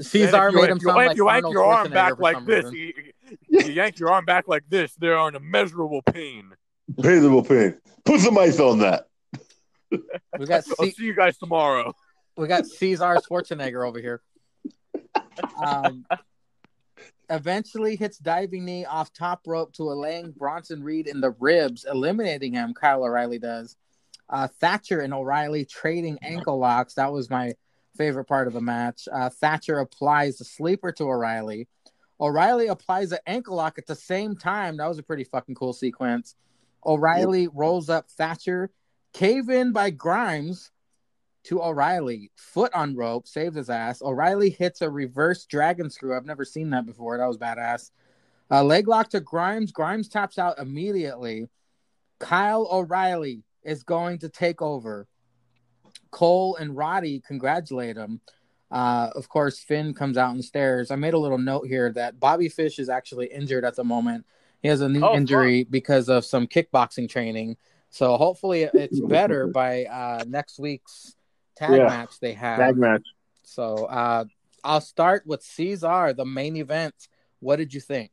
Caesar 0.00 0.50
you- 0.50 0.56
made 0.56 0.70
him 0.70 0.78
you, 0.80 0.86
sound 0.88 0.96
like 1.06 1.16
you 1.16 1.28
yank 1.28 1.46
your 1.50 1.64
arm 1.64 1.90
back 1.90 2.20
like 2.20 2.46
this, 2.46 2.72
you, 2.72 2.92
you 3.48 3.72
yank 3.72 3.98
your 3.98 4.12
arm 4.12 4.24
back 4.24 4.46
like 4.46 4.62
this, 4.68 4.94
they 4.94 5.08
are 5.08 5.28
in 5.28 5.34
immeasurable 5.34 6.00
pain. 6.02 6.52
Painful 7.02 7.42
pain. 7.42 7.76
Put 8.04 8.20
some 8.20 8.38
ice 8.38 8.60
on 8.60 8.78
that. 8.78 9.06
We 9.90 10.46
got 10.46 10.62
I'll 10.78 10.86
see 10.86 10.94
you 11.06 11.14
guys 11.16 11.36
tomorrow. 11.38 11.92
we 12.36 12.46
got 12.46 12.66
Caesar 12.66 13.16
Schwarzenegger 13.28 13.84
over 13.84 13.98
here. 14.00 14.22
Um, 15.60 16.04
eventually 17.30 17.96
hits 17.96 18.18
diving 18.18 18.64
knee 18.64 18.84
off 18.84 19.12
top 19.12 19.42
rope 19.46 19.72
to 19.74 19.84
a 19.84 19.94
laying 19.94 20.32
Bronson 20.32 20.82
Reed 20.82 21.06
in 21.06 21.20
the 21.20 21.34
ribs, 21.38 21.86
eliminating 21.88 22.52
him. 22.52 22.74
Kyle 22.74 23.04
O'Reilly 23.04 23.38
does. 23.38 23.76
Uh, 24.28 24.48
Thatcher 24.60 25.00
and 25.00 25.14
O'Reilly 25.14 25.64
trading 25.64 26.18
ankle 26.22 26.58
locks. 26.58 26.94
That 26.94 27.12
was 27.12 27.30
my 27.30 27.54
favorite 27.96 28.26
part 28.26 28.46
of 28.46 28.52
the 28.52 28.60
match. 28.60 29.08
Uh, 29.12 29.28
Thatcher 29.28 29.78
applies 29.78 30.38
the 30.38 30.44
sleeper 30.44 30.92
to 30.92 31.04
O'Reilly. 31.04 31.68
O'Reilly 32.20 32.66
applies 32.66 33.12
an 33.12 33.18
ankle 33.26 33.56
lock 33.56 33.78
at 33.78 33.86
the 33.86 33.94
same 33.94 34.36
time. 34.36 34.76
That 34.76 34.88
was 34.88 34.98
a 34.98 35.02
pretty 35.02 35.24
fucking 35.24 35.54
cool 35.54 35.72
sequence. 35.72 36.34
O'Reilly 36.84 37.42
yep. 37.42 37.52
rolls 37.54 37.88
up 37.88 38.10
Thatcher, 38.10 38.70
cave 39.12 39.48
in 39.48 39.72
by 39.72 39.90
Grimes 39.90 40.70
to 41.44 41.62
O'Reilly, 41.62 42.30
foot 42.36 42.72
on 42.74 42.96
rope, 42.96 43.26
saves 43.26 43.56
his 43.56 43.70
ass. 43.70 44.02
O'Reilly 44.02 44.50
hits 44.50 44.82
a 44.82 44.90
reverse 44.90 45.46
dragon 45.46 45.90
screw. 45.90 46.16
I've 46.16 46.26
never 46.26 46.44
seen 46.44 46.70
that 46.70 46.86
before. 46.86 47.18
That 47.18 47.26
was 47.26 47.38
badass. 47.38 47.90
Uh, 48.50 48.64
leg 48.64 48.88
lock 48.88 49.10
to 49.10 49.20
Grimes. 49.20 49.72
Grimes 49.72 50.08
taps 50.08 50.38
out 50.38 50.58
immediately. 50.58 51.48
Kyle 52.18 52.68
O'Reilly 52.70 53.42
is 53.62 53.82
going 53.82 54.18
to 54.18 54.28
take 54.28 54.62
over. 54.62 55.06
Cole 56.10 56.56
and 56.56 56.76
Roddy 56.76 57.22
congratulate 57.26 57.96
him. 57.96 58.20
Uh, 58.70 59.10
of 59.14 59.28
course, 59.28 59.58
Finn 59.58 59.94
comes 59.94 60.18
out 60.18 60.34
and 60.34 60.44
stares. 60.44 60.90
I 60.90 60.96
made 60.96 61.14
a 61.14 61.18
little 61.18 61.38
note 61.38 61.66
here 61.66 61.92
that 61.92 62.20
Bobby 62.20 62.48
Fish 62.48 62.78
is 62.78 62.88
actually 62.88 63.26
injured 63.26 63.64
at 63.64 63.76
the 63.76 63.84
moment. 63.84 64.26
He 64.60 64.68
has 64.68 64.80
a 64.80 64.88
knee 64.88 65.00
oh, 65.02 65.14
injury 65.14 65.64
fuck. 65.64 65.70
because 65.70 66.08
of 66.08 66.24
some 66.24 66.46
kickboxing 66.46 67.08
training. 67.08 67.56
So 67.90 68.16
hopefully 68.16 68.62
it's 68.62 69.00
better 69.00 69.46
by 69.46 69.84
uh, 69.84 70.24
next 70.26 70.58
week's 70.58 71.16
tag 71.58 71.76
yeah. 71.76 71.86
match 71.86 72.20
they 72.20 72.32
have. 72.32 72.58
Tag 72.58 72.76
match. 72.76 73.02
So 73.42 73.86
uh, 73.86 74.24
I'll 74.62 74.80
start 74.80 75.26
with 75.26 75.42
Caesar, 75.42 76.12
the 76.12 76.24
main 76.24 76.56
event. 76.56 76.94
What 77.40 77.56
did 77.56 77.74
you 77.74 77.80
think? 77.80 78.10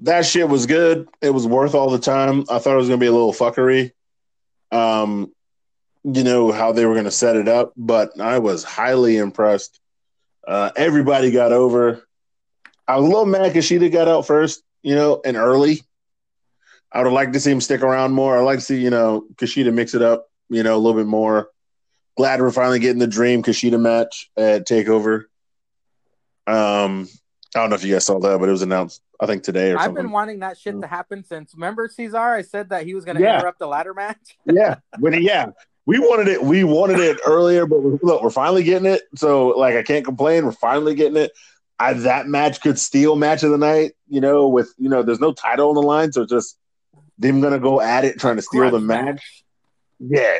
That 0.00 0.24
shit 0.26 0.48
was 0.48 0.66
good. 0.66 1.08
It 1.20 1.30
was 1.30 1.46
worth 1.46 1.74
all 1.74 1.90
the 1.90 1.98
time. 1.98 2.44
I 2.48 2.58
thought 2.58 2.74
it 2.74 2.78
was 2.78 2.88
gonna 2.88 2.98
be 2.98 3.06
a 3.06 3.12
little 3.12 3.32
fuckery. 3.32 3.92
Um, 4.70 5.32
you 6.04 6.22
know 6.22 6.52
how 6.52 6.72
they 6.72 6.86
were 6.86 6.94
gonna 6.94 7.10
set 7.10 7.36
it 7.36 7.48
up, 7.48 7.72
but 7.76 8.20
I 8.20 8.38
was 8.38 8.62
highly 8.62 9.16
impressed. 9.16 9.80
Uh, 10.46 10.70
everybody 10.76 11.30
got 11.30 11.52
over. 11.52 12.06
I 12.86 12.96
was 12.96 13.04
a 13.04 13.08
little 13.08 13.26
mad 13.26 13.52
because 13.52 13.68
Kushida 13.68 13.90
got 13.92 14.08
out 14.08 14.26
first, 14.26 14.62
you 14.82 14.94
know, 14.94 15.20
and 15.24 15.36
early. 15.36 15.82
I 16.90 16.98
would 16.98 17.06
have 17.06 17.12
liked 17.12 17.34
to 17.34 17.40
see 17.40 17.50
him 17.50 17.60
stick 17.60 17.82
around 17.82 18.12
more. 18.12 18.38
I'd 18.38 18.44
like 18.44 18.60
to 18.60 18.64
see, 18.64 18.80
you 18.80 18.88
know, 18.88 19.26
Kushida 19.34 19.72
mix 19.74 19.94
it 19.94 20.00
up, 20.00 20.30
you 20.48 20.62
know, 20.62 20.74
a 20.74 20.78
little 20.78 20.98
bit 20.98 21.06
more. 21.06 21.50
Glad 22.18 22.40
we're 22.40 22.50
finally 22.50 22.80
getting 22.80 22.98
the 22.98 23.06
dream 23.06 23.44
Kushida 23.44 23.80
match 23.80 24.28
at 24.36 24.66
Takeover. 24.66 25.26
Um, 26.48 27.08
I 27.54 27.60
don't 27.60 27.70
know 27.70 27.76
if 27.76 27.84
you 27.84 27.92
guys 27.92 28.06
saw 28.06 28.18
that, 28.18 28.40
but 28.40 28.48
it 28.48 28.50
was 28.50 28.62
announced, 28.62 29.00
I 29.20 29.26
think 29.26 29.44
today 29.44 29.70
or 29.70 29.74
something. 29.74 29.78
I've 29.78 29.84
something. 29.84 30.02
been 30.02 30.10
wanting 30.10 30.40
that 30.40 30.58
shit 30.58 30.80
to 30.80 30.88
happen 30.88 31.22
since. 31.22 31.54
Remember, 31.54 31.86
Caesar? 31.86 32.18
I 32.18 32.42
said 32.42 32.70
that 32.70 32.84
he 32.84 32.96
was 32.96 33.04
going 33.04 33.18
to 33.18 33.22
yeah. 33.22 33.38
interrupt 33.38 33.60
the 33.60 33.68
ladder 33.68 33.94
match. 33.94 34.36
yeah, 34.46 34.78
when 34.98 35.22
yeah, 35.22 35.50
we 35.86 36.00
wanted 36.00 36.26
it. 36.26 36.42
We 36.42 36.64
wanted 36.64 36.98
it 36.98 37.20
earlier, 37.24 37.66
but 37.66 37.82
we're, 37.82 38.00
look, 38.02 38.20
we're 38.20 38.30
finally 38.30 38.64
getting 38.64 38.86
it. 38.86 39.02
So, 39.14 39.50
like, 39.50 39.76
I 39.76 39.84
can't 39.84 40.04
complain. 40.04 40.44
We're 40.44 40.50
finally 40.50 40.96
getting 40.96 41.18
it. 41.18 41.30
I, 41.78 41.92
that 41.92 42.26
match 42.26 42.60
could 42.62 42.80
steal 42.80 43.14
match 43.14 43.44
of 43.44 43.52
the 43.52 43.58
night. 43.58 43.92
You 44.08 44.20
know, 44.20 44.48
with 44.48 44.74
you 44.76 44.88
know, 44.88 45.04
there's 45.04 45.20
no 45.20 45.32
title 45.32 45.68
on 45.68 45.76
the 45.76 45.82
line, 45.82 46.10
so 46.10 46.26
just 46.26 46.58
them 47.16 47.40
gonna 47.40 47.60
go 47.60 47.80
at 47.80 48.04
it, 48.04 48.18
trying 48.18 48.36
to 48.36 48.42
steal 48.42 48.72
the 48.72 48.80
match. 48.80 49.04
match. 49.04 49.44
Yeah, 50.00 50.38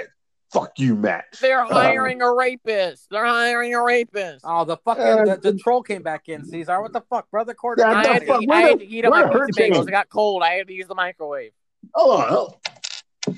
fuck 0.52 0.78
you, 0.78 0.94
Matt. 0.94 1.24
They're 1.40 1.60
uh, 1.60 1.68
hiring 1.68 2.22
um, 2.22 2.28
a 2.28 2.34
rapist. 2.34 3.08
They're 3.10 3.24
hiring 3.24 3.74
a 3.74 3.82
rapist. 3.82 4.44
Oh, 4.44 4.64
the 4.64 4.76
fucking 4.78 5.02
uh, 5.02 5.36
the, 5.36 5.52
the, 5.52 5.58
troll 5.58 5.82
came 5.82 6.02
back 6.02 6.28
in. 6.28 6.44
Caesar, 6.44 6.80
what 6.80 6.92
the 6.92 7.02
fuck, 7.02 7.30
brother? 7.30 7.54
Quarter. 7.54 7.82
Yeah, 7.82 7.92
I, 7.92 8.06
had 8.06 8.26
to, 8.26 8.46
I 8.50 8.60
had 8.60 8.78
to 8.80 8.86
eat 8.86 9.04
up 9.04 9.12
my 9.12 9.24
pizza 9.24 9.60
bagels. 9.60 9.88
It 9.88 9.90
got 9.90 10.08
cold. 10.08 10.42
I 10.42 10.54
had 10.54 10.68
to 10.68 10.72
use 10.72 10.86
the 10.86 10.94
microwave. 10.94 11.52
Hold 11.94 12.20
on. 12.20 12.28
Hold 12.28 12.54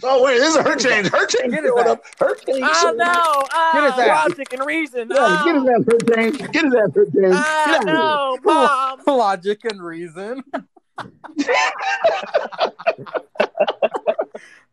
Oh 0.02 0.24
wait, 0.24 0.38
this 0.38 0.54
is 0.54 0.62
her 0.62 0.76
change. 0.76 1.08
Her 1.08 1.26
change 1.26 1.52
get 1.52 1.64
going 1.64 1.88
up. 1.88 2.02
Her 2.18 2.34
change. 2.36 2.62
Oh 2.62 2.94
no! 2.96 3.12
Oh, 3.12 3.70
get 3.72 3.82
his 3.84 3.92
ass. 4.08 4.28
Logic 4.28 4.52
and 4.52 4.66
reason. 4.66 5.08
Yeah, 5.10 5.16
oh. 5.18 5.44
get 5.44 5.56
his 5.56 5.66
ass. 5.68 5.82
Her 5.86 5.98
change. 6.14 6.38
Get 6.52 6.64
his 6.64 6.74
ass. 6.74 6.94
Her 6.94 7.06
change. 7.06 7.34
Oh, 7.34 7.80
no, 7.84 8.38
mom. 8.44 9.00
Logic 9.18 9.58
and 9.64 9.82
reason. 9.82 10.44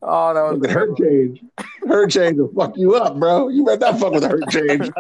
Oh, 0.02 0.34
that 0.34 0.60
was 0.60 0.72
her 0.72 0.94
change. 0.96 1.44
Her 1.88 2.08
change 2.08 2.38
will 2.38 2.52
fuck 2.54 2.78
you 2.78 2.96
up, 2.96 3.20
bro. 3.20 3.50
You 3.50 3.66
better 3.66 3.80
not 3.80 4.00
fuck 4.00 4.14
with 4.14 4.24
her 4.24 4.42
change. 4.50 4.92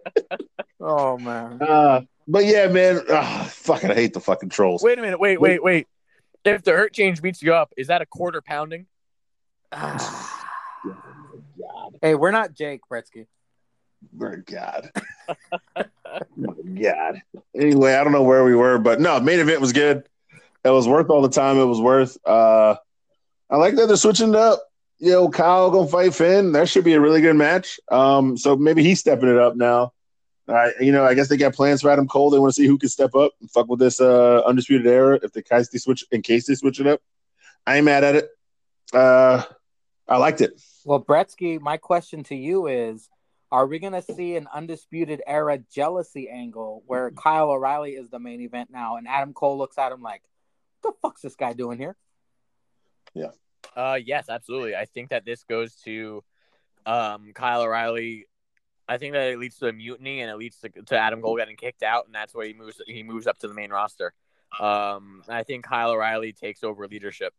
oh 0.80 1.16
man. 1.18 1.62
Uh, 1.62 2.02
but 2.26 2.44
yeah, 2.44 2.68
man. 2.68 3.00
Uh, 3.08 3.44
fucking 3.44 3.90
I 3.90 3.94
hate 3.94 4.12
the 4.12 4.20
fucking 4.20 4.50
trolls. 4.50 4.82
Wait 4.82 4.98
a 4.98 5.02
minute. 5.02 5.18
Wait, 5.18 5.40
wait, 5.40 5.62
wait. 5.62 5.86
If 6.44 6.62
the 6.62 6.72
hurt 6.72 6.92
change 6.92 7.22
beats 7.22 7.42
you 7.42 7.54
up, 7.54 7.72
is 7.76 7.86
that 7.88 8.02
a 8.02 8.06
quarter 8.06 8.42
pounding? 8.42 8.86
hey, 12.02 12.14
we're 12.14 12.30
not 12.30 12.54
Jake 12.54 12.80
Bretsky. 12.90 13.26
My 14.16 14.36
God. 14.36 14.90
My 16.36 16.54
God. 16.80 17.22
Anyway, 17.54 17.94
I 17.94 18.04
don't 18.04 18.12
know 18.12 18.22
where 18.22 18.44
we 18.44 18.54
were, 18.54 18.78
but 18.78 19.00
no, 19.00 19.20
main 19.20 19.40
event 19.40 19.60
was 19.60 19.72
good. 19.72 20.04
It 20.64 20.70
was 20.70 20.86
worth 20.88 21.10
all 21.10 21.22
the 21.22 21.28
time. 21.28 21.58
It 21.58 21.64
was 21.64 21.80
worth. 21.80 22.16
Uh, 22.24 22.76
I 23.50 23.56
like 23.56 23.76
that 23.76 23.86
they're 23.86 23.96
switching 23.96 24.30
it 24.30 24.36
up. 24.36 24.62
You 24.98 25.12
know, 25.12 25.28
Kyle 25.28 25.70
gonna 25.70 25.88
fight 25.88 26.14
Finn. 26.14 26.52
That 26.52 26.68
should 26.68 26.84
be 26.84 26.94
a 26.94 27.00
really 27.00 27.20
good 27.20 27.36
match. 27.36 27.78
Um, 27.90 28.36
so 28.36 28.56
maybe 28.56 28.82
he's 28.82 29.00
stepping 29.00 29.28
it 29.28 29.38
up 29.38 29.56
now. 29.56 29.92
I, 30.48 30.72
you 30.80 30.92
know, 30.92 31.04
I 31.04 31.14
guess 31.14 31.28
they 31.28 31.36
got 31.36 31.54
plans 31.54 31.82
for 31.82 31.90
Adam 31.90 32.08
Cole. 32.08 32.30
They 32.30 32.38
want 32.38 32.54
to 32.54 32.60
see 32.60 32.66
who 32.66 32.78
can 32.78 32.88
step 32.88 33.14
up 33.14 33.32
and 33.40 33.50
fuck 33.50 33.68
with 33.68 33.80
this 33.80 34.00
uh, 34.00 34.42
undisputed 34.46 34.86
era. 34.86 35.20
If 35.22 35.32
the 35.32 35.42
case 35.42 35.68
they 35.68 35.78
switch, 35.78 36.04
in 36.10 36.22
case 36.22 36.46
they 36.46 36.54
switch 36.54 36.80
it 36.80 36.86
up, 36.86 37.00
I 37.66 37.76
ain't 37.76 37.84
mad 37.84 38.04
at 38.04 38.16
it. 38.16 38.30
Uh, 38.92 39.42
I 40.08 40.16
liked 40.16 40.40
it. 40.40 40.60
Well, 40.84 41.04
Bretsky, 41.04 41.60
my 41.60 41.76
question 41.76 42.24
to 42.24 42.34
you 42.34 42.66
is: 42.66 43.08
Are 43.52 43.66
we 43.66 43.78
to 43.78 44.02
see 44.02 44.36
an 44.36 44.48
undisputed 44.52 45.22
era 45.26 45.58
jealousy 45.58 46.30
angle 46.30 46.82
where 46.86 47.10
Kyle 47.10 47.50
O'Reilly 47.50 47.92
is 47.92 48.08
the 48.08 48.18
main 48.18 48.40
event 48.40 48.70
now, 48.72 48.96
and 48.96 49.06
Adam 49.06 49.34
Cole 49.34 49.58
looks 49.58 49.76
at 49.76 49.92
him 49.92 50.02
like, 50.02 50.22
"What 50.80 50.94
the 50.94 50.98
fuck's 51.02 51.20
this 51.20 51.36
guy 51.36 51.52
doing 51.52 51.78
here?" 51.78 51.96
Yeah. 53.14 53.30
Uh, 53.76 53.98
yes, 54.02 54.28
absolutely. 54.28 54.74
I 54.74 54.84
think 54.84 55.10
that 55.10 55.24
this 55.24 55.44
goes 55.44 55.74
to 55.84 56.22
um, 56.86 57.32
Kyle 57.34 57.62
O'Reilly. 57.62 58.26
I 58.88 58.98
think 58.98 59.12
that 59.12 59.28
it 59.28 59.38
leads 59.38 59.58
to 59.58 59.68
a 59.68 59.72
mutiny 59.72 60.20
and 60.20 60.30
it 60.30 60.36
leads 60.36 60.58
to, 60.60 60.68
to 60.68 60.96
Adam 60.96 61.20
Cole 61.20 61.36
getting 61.36 61.56
kicked 61.56 61.82
out, 61.82 62.06
and 62.06 62.14
that's 62.14 62.34
where 62.34 62.46
he 62.46 62.54
moves. 62.54 62.80
He 62.86 63.02
moves 63.02 63.26
up 63.26 63.38
to 63.38 63.48
the 63.48 63.54
main 63.54 63.70
roster. 63.70 64.12
Um, 64.58 65.22
I 65.28 65.42
think 65.42 65.64
Kyle 65.64 65.90
O'Reilly 65.90 66.32
takes 66.32 66.64
over 66.64 66.88
leadership. 66.88 67.34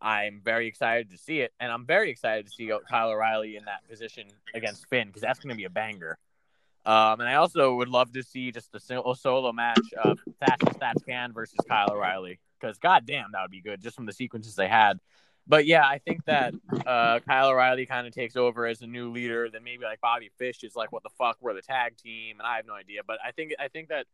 I'm 0.00 0.40
very 0.44 0.66
excited 0.66 1.10
to 1.10 1.16
see 1.16 1.40
it, 1.40 1.52
and 1.60 1.72
I'm 1.72 1.86
very 1.86 2.10
excited 2.10 2.46
to 2.46 2.52
see 2.52 2.70
Kyle 2.90 3.10
O'Reilly 3.10 3.56
in 3.56 3.64
that 3.64 3.88
position 3.88 4.26
against 4.54 4.88
Finn 4.88 5.06
because 5.06 5.22
that's 5.22 5.38
going 5.38 5.50
to 5.50 5.56
be 5.56 5.64
a 5.64 5.70
banger. 5.70 6.18
Um, 6.84 7.20
and 7.20 7.28
I 7.28 7.34
also 7.34 7.76
would 7.76 7.88
love 7.88 8.12
to 8.12 8.24
see 8.24 8.50
just 8.50 8.74
a 8.74 8.80
solo 8.80 9.52
match 9.52 9.92
of 10.02 10.18
Thatcher 10.40 10.66
Stats 10.66 11.32
versus 11.32 11.58
Kyle 11.68 11.92
O'Reilly 11.92 12.40
because 12.62 12.78
goddamn, 12.78 13.30
that 13.32 13.42
would 13.42 13.50
be 13.50 13.60
good 13.60 13.82
just 13.82 13.96
from 13.96 14.06
the 14.06 14.12
sequences 14.12 14.54
they 14.54 14.68
had. 14.68 14.98
But 15.46 15.66
yeah, 15.66 15.84
I 15.84 15.98
think 15.98 16.24
that 16.26 16.54
uh, 16.86 17.18
Kyle 17.20 17.48
O'Reilly 17.48 17.84
kind 17.84 18.06
of 18.06 18.12
takes 18.12 18.36
over 18.36 18.66
as 18.66 18.80
a 18.82 18.86
new 18.86 19.10
leader. 19.10 19.50
Then 19.50 19.64
maybe 19.64 19.84
like 19.84 20.00
Bobby 20.00 20.30
Fish 20.38 20.62
is 20.62 20.76
like, 20.76 20.92
what 20.92 21.02
the 21.02 21.10
fuck, 21.18 21.36
we're 21.40 21.54
the 21.54 21.62
tag 21.62 21.96
team, 21.96 22.38
and 22.38 22.46
I 22.46 22.56
have 22.56 22.66
no 22.66 22.74
idea. 22.74 23.00
But 23.06 23.18
I 23.26 23.32
think 23.32 23.52
I 23.58 23.68
think 23.68 23.88
that 23.88 24.06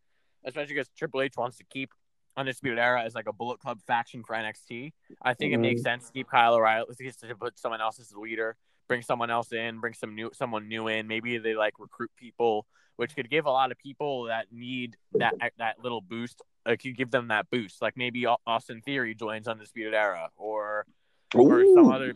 especially 0.44 0.74
because 0.74 0.88
Triple 0.96 1.20
H 1.20 1.34
wants 1.36 1.58
to 1.58 1.64
keep 1.64 1.90
Undisputed 2.36 2.78
Era 2.78 3.02
as 3.02 3.14
like 3.14 3.28
a 3.28 3.32
Bullet 3.32 3.58
Club 3.58 3.78
faction 3.86 4.22
for 4.24 4.36
NXT. 4.36 4.92
I 5.20 5.34
think 5.34 5.52
mm-hmm. 5.52 5.64
it 5.64 5.68
makes 5.68 5.80
mm-hmm. 5.80 6.00
sense 6.00 6.06
to 6.06 6.12
keep 6.12 6.30
Kyle 6.30 6.54
O'Reilly 6.54 6.86
to 6.96 7.34
put 7.34 7.58
someone 7.58 7.80
else 7.80 8.00
as 8.00 8.08
the 8.08 8.20
leader, 8.20 8.56
bring 8.86 9.02
someone 9.02 9.28
else 9.28 9.52
in, 9.52 9.80
bring 9.80 9.92
some 9.92 10.14
new 10.14 10.30
someone 10.32 10.66
new 10.66 10.88
in. 10.88 11.06
Maybe 11.06 11.36
they 11.36 11.54
like 11.54 11.74
recruit 11.78 12.10
people, 12.16 12.66
which 12.96 13.14
could 13.14 13.28
give 13.28 13.44
a 13.44 13.50
lot 13.50 13.70
of 13.70 13.78
people 13.78 14.24
that 14.24 14.46
need 14.50 14.96
that 15.14 15.34
that 15.58 15.82
little 15.82 16.00
boost 16.00 16.40
like 16.68 16.84
you 16.84 16.92
give 16.92 17.10
them 17.10 17.28
that 17.28 17.50
boost. 17.50 17.82
Like 17.82 17.96
maybe 17.96 18.26
Austin 18.46 18.82
Theory 18.82 19.14
joins 19.14 19.48
Undisputed 19.48 19.94
Era, 19.94 20.30
or 20.36 20.86
Ooh. 21.34 21.40
or 21.40 21.64
some 21.74 21.90
other 21.90 22.14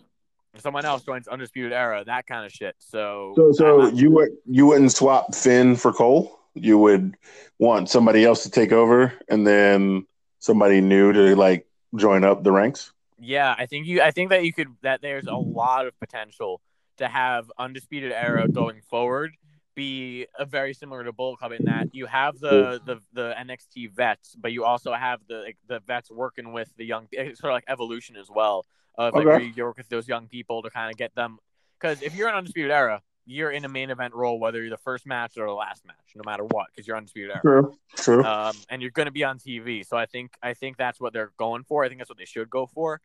someone 0.58 0.84
else 0.84 1.02
joins 1.02 1.26
Undisputed 1.26 1.72
Era, 1.72 2.04
that 2.04 2.26
kind 2.26 2.44
of 2.44 2.52
shit. 2.52 2.76
So 2.78 3.32
so 3.34 3.52
so 3.52 3.86
you 3.88 4.10
would 4.12 4.30
you 4.46 4.66
wouldn't 4.66 4.92
swap 4.92 5.34
Finn 5.34 5.74
for 5.76 5.92
Cole. 5.92 6.38
You 6.54 6.78
would 6.78 7.16
want 7.58 7.88
somebody 7.88 8.24
else 8.24 8.42
to 8.42 8.50
take 8.50 8.72
over, 8.72 9.12
and 9.28 9.46
then 9.46 10.06
somebody 10.38 10.80
new 10.80 11.12
to 11.12 11.34
like 11.34 11.66
join 11.96 12.24
up 12.24 12.44
the 12.44 12.52
ranks. 12.52 12.92
Yeah, 13.18 13.54
I 13.56 13.66
think 13.66 13.86
you. 13.86 14.02
I 14.02 14.10
think 14.10 14.30
that 14.30 14.44
you 14.44 14.52
could. 14.52 14.68
That 14.82 15.00
there's 15.00 15.26
a 15.26 15.34
lot 15.34 15.86
of 15.86 15.98
potential 15.98 16.60
to 16.98 17.08
have 17.08 17.50
Undisputed 17.58 18.12
Era 18.12 18.48
going 18.48 18.82
forward 18.82 19.34
be 19.74 20.26
a 20.38 20.44
very 20.44 20.74
similar 20.74 21.04
to 21.04 21.12
Bullet 21.12 21.38
Club 21.38 21.52
in 21.52 21.64
that 21.64 21.88
you 21.92 22.06
have 22.06 22.38
the 22.38 22.80
the, 22.84 23.00
the 23.12 23.34
NXT 23.38 23.92
vets, 23.92 24.36
but 24.38 24.52
you 24.52 24.64
also 24.64 24.92
have 24.92 25.20
the 25.28 25.36
like, 25.36 25.56
the 25.68 25.80
vets 25.80 26.10
working 26.10 26.52
with 26.52 26.72
the 26.76 26.84
young 26.84 27.08
sort 27.12 27.44
of 27.44 27.52
like 27.52 27.64
evolution 27.68 28.16
as 28.16 28.28
well. 28.30 28.66
Of 28.96 29.14
like 29.14 29.26
okay. 29.26 29.52
you 29.56 29.64
work 29.64 29.78
with 29.78 29.88
those 29.88 30.06
young 30.06 30.28
people 30.28 30.62
to 30.62 30.70
kind 30.70 30.90
of 30.90 30.98
get 30.98 31.14
them 31.14 31.38
because 31.80 32.02
if 32.02 32.14
you're 32.14 32.28
an 32.28 32.34
undisputed 32.34 32.70
era, 32.70 33.00
you're 33.24 33.50
in 33.50 33.64
a 33.64 33.68
main 33.68 33.88
event 33.90 34.14
role 34.14 34.38
whether 34.38 34.60
you're 34.60 34.70
the 34.70 34.76
first 34.76 35.06
match 35.06 35.38
or 35.38 35.46
the 35.46 35.52
last 35.52 35.86
match, 35.86 35.96
no 36.14 36.22
matter 36.24 36.44
what, 36.44 36.66
because 36.70 36.86
you're 36.86 36.96
undisputed 36.96 37.30
era. 37.30 37.40
True, 37.40 37.78
true. 37.96 38.24
Um, 38.24 38.54
and 38.68 38.82
you're 38.82 38.90
going 38.90 39.06
to 39.06 39.12
be 39.12 39.24
on 39.24 39.38
TV, 39.38 39.86
so 39.86 39.96
I 39.96 40.06
think 40.06 40.32
I 40.42 40.52
think 40.54 40.76
that's 40.76 41.00
what 41.00 41.12
they're 41.12 41.32
going 41.38 41.64
for. 41.64 41.84
I 41.84 41.88
think 41.88 42.00
that's 42.00 42.10
what 42.10 42.18
they 42.18 42.26
should 42.26 42.50
go 42.50 42.66
for. 42.66 43.00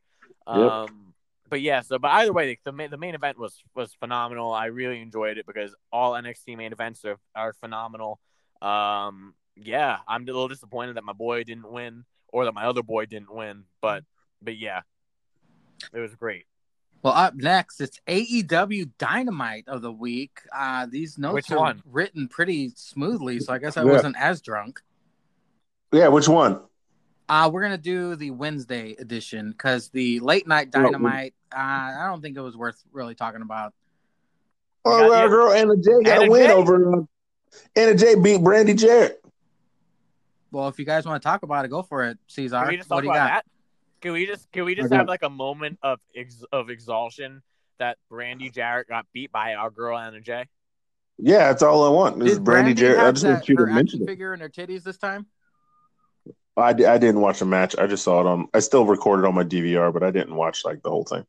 Um, 0.45 0.61
yep 0.61 0.89
but 1.49 1.61
yeah, 1.61 1.81
so 1.81 1.97
but 1.99 2.11
either 2.11 2.33
way, 2.33 2.57
the 2.63 2.71
main, 2.71 2.89
the 2.89 2.97
main 2.97 3.15
event 3.15 3.37
was 3.39 3.61
was 3.75 3.93
phenomenal. 3.93 4.51
I 4.53 4.65
really 4.65 5.01
enjoyed 5.01 5.37
it 5.37 5.45
because 5.45 5.75
all 5.91 6.13
NXT 6.13 6.57
main 6.57 6.71
events 6.71 7.03
are, 7.05 7.17
are 7.35 7.53
phenomenal. 7.53 8.19
Um, 8.61 9.33
yeah, 9.55 9.97
I'm 10.07 10.23
a 10.23 10.25
little 10.25 10.47
disappointed 10.47 10.97
that 10.97 11.03
my 11.03 11.13
boy 11.13 11.43
didn't 11.43 11.71
win 11.71 12.05
or 12.29 12.45
that 12.45 12.53
my 12.53 12.65
other 12.65 12.83
boy 12.83 13.05
didn't 13.05 13.33
win, 13.33 13.63
but 13.81 14.03
but 14.41 14.57
yeah, 14.57 14.81
it 15.93 15.99
was 15.99 16.15
great. 16.15 16.45
Well, 17.03 17.13
up 17.13 17.35
next, 17.35 17.79
it's 17.79 17.99
AEW 18.07 18.89
Dynamite 18.97 19.65
of 19.67 19.81
the 19.81 19.91
week. 19.91 20.39
Uh, 20.53 20.87
these 20.89 21.17
notes 21.17 21.33
Which 21.35 21.51
are 21.51 21.57
one? 21.59 21.81
written 21.85 22.27
pretty 22.27 22.71
smoothly, 22.75 23.39
so 23.39 23.53
I 23.53 23.59
guess 23.59 23.77
I 23.77 23.83
Yeah. 23.85 23.91
wasn't 23.91 24.17
as 24.17 24.41
drunk. 24.41 24.81
Yeah, 25.93 26.07
which 26.09 26.27
one? 26.27 26.59
Uh, 27.29 27.49
we're 27.51 27.61
gonna 27.61 27.77
do 27.77 28.15
the 28.15 28.31
Wednesday 28.31 28.95
edition 28.99 29.51
because 29.51 29.89
the 29.89 30.19
late 30.21 30.47
night 30.47 30.69
Oh, 30.73 30.83
Dynamite. 30.83 31.33
Uh, 31.53 31.57
I 31.59 32.05
don't 32.07 32.21
think 32.21 32.37
it 32.37 32.41
was 32.41 32.55
worth 32.55 32.81
really 32.91 33.15
talking 33.15 33.41
about. 33.41 33.73
Oh, 34.85 35.09
well, 35.09 35.27
girl, 35.27 35.51
Anna 35.51 35.75
Jay 35.75 36.03
got 36.03 36.17
Anna 36.19 36.27
a 36.27 36.29
win 36.29 36.45
Jay. 36.47 36.53
over. 36.53 36.99
Uh, 36.99 37.01
Anna 37.75 37.95
Jay 37.95 38.15
beat 38.15 38.41
Brandy 38.41 38.73
Jarrett. 38.73 39.21
Well, 40.51 40.69
if 40.69 40.79
you 40.79 40.85
guys 40.85 41.05
want 41.05 41.21
to 41.21 41.27
talk 41.27 41.43
about 41.43 41.65
it, 41.65 41.67
go 41.67 41.83
for 41.83 42.05
it, 42.05 42.17
Caesar. 42.27 42.59
Can 42.59 42.67
we 42.69 42.77
just 42.77 42.89
What 42.89 43.01
do 43.01 43.07
you 43.07 43.11
about 43.11 43.27
got? 43.27 43.33
that? 43.33 43.45
Can 43.99 44.13
we 44.13 44.25
just 44.25 44.49
can 44.51 44.63
we 44.63 44.75
just 44.75 44.93
I 44.93 44.97
have 44.97 45.07
like 45.07 45.23
a 45.23 45.29
moment 45.29 45.79
of 45.83 45.99
ex- 46.15 46.45
of 46.53 46.69
exhaustion 46.69 47.41
that 47.79 47.97
Brandy 48.09 48.49
Jarrett 48.49 48.87
got 48.87 49.05
beat 49.11 49.31
by 49.31 49.55
our 49.55 49.69
girl 49.69 49.97
Anna 49.97 50.21
Jay? 50.21 50.45
Yeah, 51.17 51.47
that's 51.49 51.63
all 51.63 51.83
I 51.83 51.89
want. 51.89 52.19
This 52.19 52.33
is 52.33 52.37
Did 52.37 52.45
Brandy 52.45 52.73
Brandy 52.73 52.81
Jarrett. 52.81 52.99
I 52.99 53.05
have 53.05 53.13
just 53.15 53.23
that, 53.23 53.31
want 53.33 53.49
you 53.49 53.55
to 53.57 53.61
her 53.61 53.67
mention 53.67 53.81
action 53.81 54.01
it. 54.03 54.05
figure 54.05 54.33
and 54.33 54.41
her 54.41 54.49
titties 54.49 54.83
this 54.83 54.97
time? 54.97 55.25
I, 56.57 56.73
didn't 56.73 57.21
watch 57.21 57.39
the 57.39 57.45
match. 57.45 57.75
I 57.77 57.87
just 57.87 58.03
saw 58.03 58.19
it 58.21 58.25
on. 58.25 58.47
I 58.53 58.59
still 58.59 58.85
recorded 58.85 59.27
on 59.27 59.35
my 59.35 59.43
DVR, 59.43 59.93
but 59.93 60.03
I 60.03 60.11
didn't 60.11 60.35
watch 60.35 60.65
like 60.65 60.81
the 60.81 60.89
whole 60.89 61.03
thing. 61.03 61.25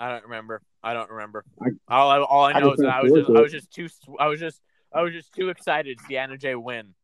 I 0.00 0.10
don't 0.10 0.24
remember. 0.24 0.62
I 0.82 0.94
don't 0.94 1.10
remember. 1.10 1.44
I- 1.60 1.70
all 1.88 2.10
I, 2.10 2.18
all 2.20 2.44
I 2.44 2.52
I 2.52 2.60
know 2.60 2.70
just 2.70 2.80
is 2.80 2.84
that 2.86 2.94
I 2.94 3.02
was 3.02 3.12
just 3.12 3.26
forward 3.26 3.38
I 3.38 3.42
was 3.42 3.52
just 3.52 3.72
too 3.72 3.88
I 4.18 4.26
was 4.26 4.40
just 4.40 4.60
I 4.92 5.02
was 5.02 5.12
just 5.12 5.32
too 5.32 5.48
excited 5.48 5.98
to 5.98 6.04
see 6.04 6.16
Anna 6.16 6.36
Jay 6.36 6.54
win. 6.54 6.94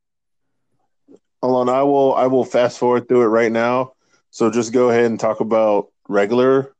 Hold 1.43 1.69
on, 1.69 1.74
I 1.74 1.85
will. 1.85 2.15
I 2.15 2.27
will 2.27 2.44
fast 2.44 2.78
forward 2.78 3.06
through 3.06 3.23
it 3.23 3.27
right 3.27 3.52
now. 3.52 3.93
So 4.31 4.51
just 4.51 4.73
go 4.73 4.90
ahead 4.90 5.05
and 5.05 5.19
talk 5.19 5.39
about 5.40 5.89
regular 6.09 6.74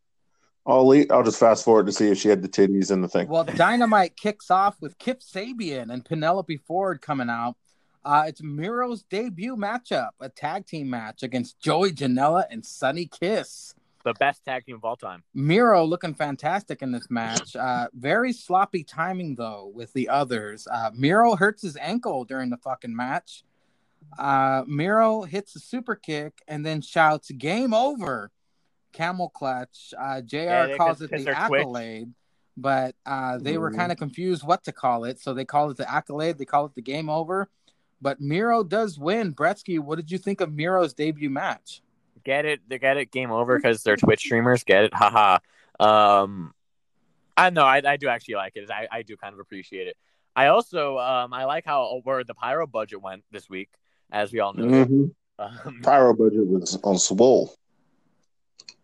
All 0.67 0.83
Elite. 0.83 1.13
I'll 1.13 1.23
just 1.23 1.39
fast 1.39 1.65
forward 1.65 1.87
to 1.87 1.93
see 1.93 2.09
if 2.09 2.19
she 2.19 2.29
had 2.29 2.43
the 2.43 2.49
titties 2.49 2.91
and 2.91 3.03
the 3.03 3.09
thing. 3.09 3.29
Well, 3.29 3.45
Dynamite 3.45 4.17
kicks 4.17 4.51
off 4.51 4.77
with 4.81 4.99
Kip 4.99 5.21
Sabian 5.21 5.93
and 5.93 6.05
Penelope 6.05 6.57
Ford 6.67 7.01
coming 7.01 7.31
out. 7.31 7.57
Uh, 8.05 8.25
it's 8.27 8.43
Miro's 8.43 9.03
debut 9.03 9.57
matchup, 9.57 10.11
a 10.21 10.29
tag 10.29 10.67
team 10.67 10.89
match 10.89 11.23
against 11.23 11.59
Joey 11.61 11.93
Janela 11.93 12.45
and 12.51 12.65
Sunny 12.65 13.07
Kiss. 13.07 13.75
The 14.05 14.15
best 14.15 14.45
tag 14.45 14.65
team 14.65 14.77
of 14.77 14.85
all 14.85 14.97
time. 14.97 15.23
Miro 15.35 15.85
looking 15.85 16.15
fantastic 16.15 16.81
in 16.81 16.93
this 16.93 17.11
match. 17.11 17.55
Uh, 17.57 17.89
very 17.93 18.33
sloppy 18.33 18.83
timing 18.85 19.35
though 19.35 19.71
with 19.75 19.93
the 19.93 20.09
others. 20.09 20.67
Uh, 20.71 20.91
Miro 20.95 21.35
hurts 21.37 21.63
his 21.63 21.77
ankle 21.77 22.25
during 22.25 22.49
the 22.49 22.57
fucking 22.57 22.95
match. 22.95 23.43
Uh, 24.19 24.63
Miro 24.67 25.23
hits 25.23 25.55
a 25.57 25.59
super 25.59 25.95
kick 25.97 26.41
and 26.47 26.65
then 26.65 26.81
shouts 26.81 27.31
"Game 27.33 27.75
over!" 27.75 28.31
Camel 28.93 29.29
clutch. 29.29 29.93
Uh, 29.99 30.23
Jr. 30.23 30.37
Yeah, 30.37 30.77
calls 30.79 31.03
it 31.03 31.11
the 31.11 31.17
their 31.19 31.35
twitch. 31.35 31.61
accolade, 31.61 32.13
but 32.57 32.95
uh, 33.05 33.37
they 33.39 33.59
were 33.59 33.71
Mhm. 33.73 33.77
kind 33.77 33.93
of 33.93 33.99
confused 33.99 34.43
what 34.47 34.65
to 34.65 34.73
call 34.73 35.05
it, 35.05 35.21
so 35.21 35.35
they 35.35 35.45
call 35.45 35.71
it 35.71 35.77
the 35.77 35.91
accolade. 35.91 36.39
They 36.39 36.47
call 36.47 36.65
it 36.67 36.75
the 36.75 36.83
game 36.83 37.11
over. 37.11 37.51
But 38.01 38.21
Miro 38.21 38.63
does 38.63 38.99
win. 38.99 39.35
Bretsky, 39.35 39.79
what 39.79 39.97
did 39.97 40.11
you 40.11 40.19
think 40.19 40.41
of 40.41 40.53
Miro's 40.53 40.95
debut 40.95 41.31
match? 41.31 41.83
Get 42.25 42.45
it? 42.45 42.61
They 42.69 42.79
get 42.79 42.97
it. 42.97 43.11
Game 43.11 43.31
over 43.31 43.57
because 43.57 43.83
they're 43.83 43.97
Twitch 43.97 44.21
streamers. 44.21 44.65
Get 44.65 44.85
it? 44.85 44.95
Haha. 44.95 45.39
Um, 45.81 46.53
I 47.37 47.51
know. 47.51 47.65
I, 47.65 47.83
I 47.85 47.97
do 47.97 48.09
actually 48.09 48.35
like 48.35 48.53
it. 48.57 48.71
I, 48.71 48.87
I 48.91 49.03
do 49.03 49.17
kind 49.17 49.33
of 49.33 49.41
appreciate 49.41 49.87
it. 49.87 49.97
I 50.37 50.49
also 50.49 50.99
um 50.99 51.33
I 51.33 51.47
like 51.47 51.65
how 51.65 52.01
where 52.05 52.23
the 52.23 52.35
pyro 52.35 52.67
budget 52.67 53.03
went 53.03 53.25
this 53.33 53.49
week, 53.51 53.71
as 54.13 54.33
we 54.33 54.39
all 54.39 54.53
know. 54.53 54.65
Mhm. 54.87 55.15
Um, 55.41 55.81
Pyro 55.83 56.15
budget 56.15 56.47
was 56.47 56.79
on 56.85 56.99
swole. 56.99 57.55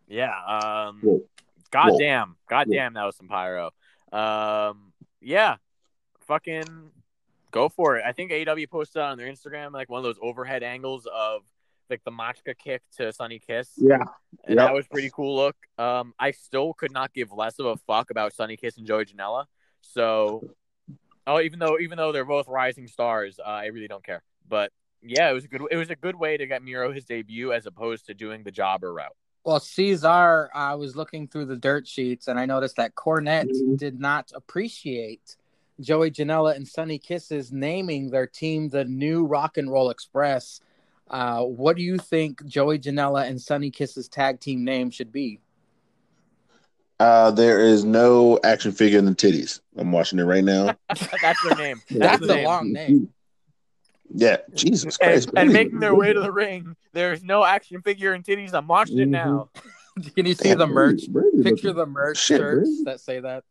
yeah. 0.08 0.32
Um. 0.46 1.00
Whoa. 1.02 1.22
Goddamn. 1.70 2.36
Goddamn. 2.48 2.94
That 2.94 3.04
was 3.04 3.16
some 3.16 3.28
pyro. 3.28 3.70
Um. 4.12 4.92
Yeah. 5.20 5.56
Fucking 6.26 6.90
go 7.54 7.68
for 7.68 7.96
it. 7.96 8.04
I 8.04 8.12
think 8.12 8.32
AW 8.32 8.66
posted 8.70 9.00
on 9.00 9.16
their 9.16 9.28
Instagram 9.28 9.72
like 9.72 9.88
one 9.88 9.98
of 9.98 10.04
those 10.04 10.18
overhead 10.20 10.62
angles 10.62 11.06
of 11.06 11.42
like 11.88 12.02
the 12.04 12.10
Machka 12.10 12.54
kick 12.58 12.82
to 12.96 13.12
Sunny 13.12 13.38
Kiss. 13.38 13.70
Yeah, 13.76 13.98
and 14.44 14.56
Yep. 14.56 14.58
that 14.58 14.74
was 14.74 14.86
pretty 14.88 15.10
cool 15.10 15.36
look. 15.36 15.56
Um, 15.78 16.14
I 16.18 16.32
still 16.32 16.74
could 16.74 16.92
not 16.92 17.12
give 17.14 17.30
less 17.32 17.58
of 17.58 17.66
a 17.66 17.76
fuck 17.76 18.10
about 18.10 18.32
Sunny 18.34 18.56
Kiss 18.56 18.76
and 18.78 18.86
Joey 18.86 19.04
Janela. 19.04 19.44
So, 19.82 20.50
oh, 21.26 21.40
even 21.40 21.58
though 21.58 21.78
even 21.78 21.96
though 21.98 22.10
they're 22.12 22.24
both 22.24 22.48
rising 22.48 22.88
stars, 22.88 23.38
uh, 23.38 23.48
I 23.48 23.66
really 23.66 23.88
don't 23.88 24.04
care. 24.04 24.22
But 24.48 24.72
yeah, 25.02 25.30
it 25.30 25.34
was 25.34 25.44
a 25.44 25.48
good 25.48 25.62
it 25.70 25.76
was 25.76 25.90
a 25.90 25.96
good 25.96 26.16
way 26.16 26.36
to 26.38 26.46
get 26.46 26.62
Miro 26.62 26.90
his 26.92 27.04
debut 27.04 27.52
as 27.52 27.66
opposed 27.66 28.06
to 28.06 28.14
doing 28.14 28.42
the 28.42 28.50
jobber 28.50 28.92
route. 28.92 29.14
Well, 29.44 29.60
Caesar, 29.60 30.48
I 30.54 30.74
was 30.76 30.96
looking 30.96 31.28
through 31.28 31.44
the 31.44 31.56
dirt 31.56 31.86
sheets 31.86 32.28
and 32.28 32.40
I 32.40 32.46
noticed 32.46 32.76
that 32.76 32.94
Cornette 32.94 33.50
Mhm. 33.50 33.76
did 33.78 34.00
not 34.00 34.32
appreciate 34.34 35.36
Joey 35.80 36.10
Janela 36.10 36.54
and 36.54 36.66
Sunny 36.66 36.98
Kisses 36.98 37.52
naming 37.52 38.10
their 38.10 38.26
team 38.26 38.68
the 38.68 38.84
New 38.84 39.24
Rock 39.24 39.56
and 39.56 39.70
Roll 39.70 39.90
Express. 39.90 40.60
Uh, 41.10 41.42
what 41.42 41.76
do 41.76 41.82
you 41.82 41.98
think 41.98 42.44
Joey 42.46 42.78
Janela 42.78 43.28
and 43.28 43.40
Sunny 43.40 43.70
Kisses 43.70 44.08
tag 44.08 44.40
team 44.40 44.64
name 44.64 44.90
should 44.90 45.12
be? 45.12 45.40
uh, 47.00 47.30
there 47.32 47.58
is 47.60 47.84
no 47.84 48.38
action 48.44 48.70
figure 48.70 48.98
in 48.98 49.04
the 49.04 49.10
titties. 49.14 49.60
I'm 49.76 49.90
watching 49.90 50.18
it 50.20 50.22
right 50.24 50.44
now. 50.44 50.76
That's 51.20 51.42
their 51.42 51.56
name. 51.56 51.82
That's 51.90 52.24
their 52.24 52.30
a 52.30 52.36
name. 52.36 52.44
long 52.46 52.72
name. 52.72 53.08
Yeah, 54.14 54.36
Jesus 54.54 54.96
Christ! 54.96 55.26
and 55.26 55.34
Brandy- 55.34 55.52
making 55.52 55.80
their 55.80 55.94
way 55.94 56.12
to 56.12 56.20
the 56.20 56.30
ring. 56.30 56.76
There's 56.92 57.24
no 57.24 57.44
action 57.44 57.82
figure 57.82 58.14
in 58.14 58.22
titties. 58.22 58.52
I'm 58.54 58.68
watching 58.68 58.98
it 59.00 59.08
Mhm. 59.08 59.10
now. 59.10 59.50
Can 60.14 60.26
you 60.26 60.34
see 60.34 60.50
Damn, 60.50 60.58
the 60.58 60.66
merch? 60.68 61.08
Brandy- 61.08 61.32
Brandy 61.32 61.50
Picture 61.50 61.72
the 61.72 61.86
merch 61.86 62.18
Shit, 62.18 62.38
shirts 62.38 62.68
Brandy. 62.68 62.84
that 62.84 63.00
say 63.00 63.20
that. 63.20 63.42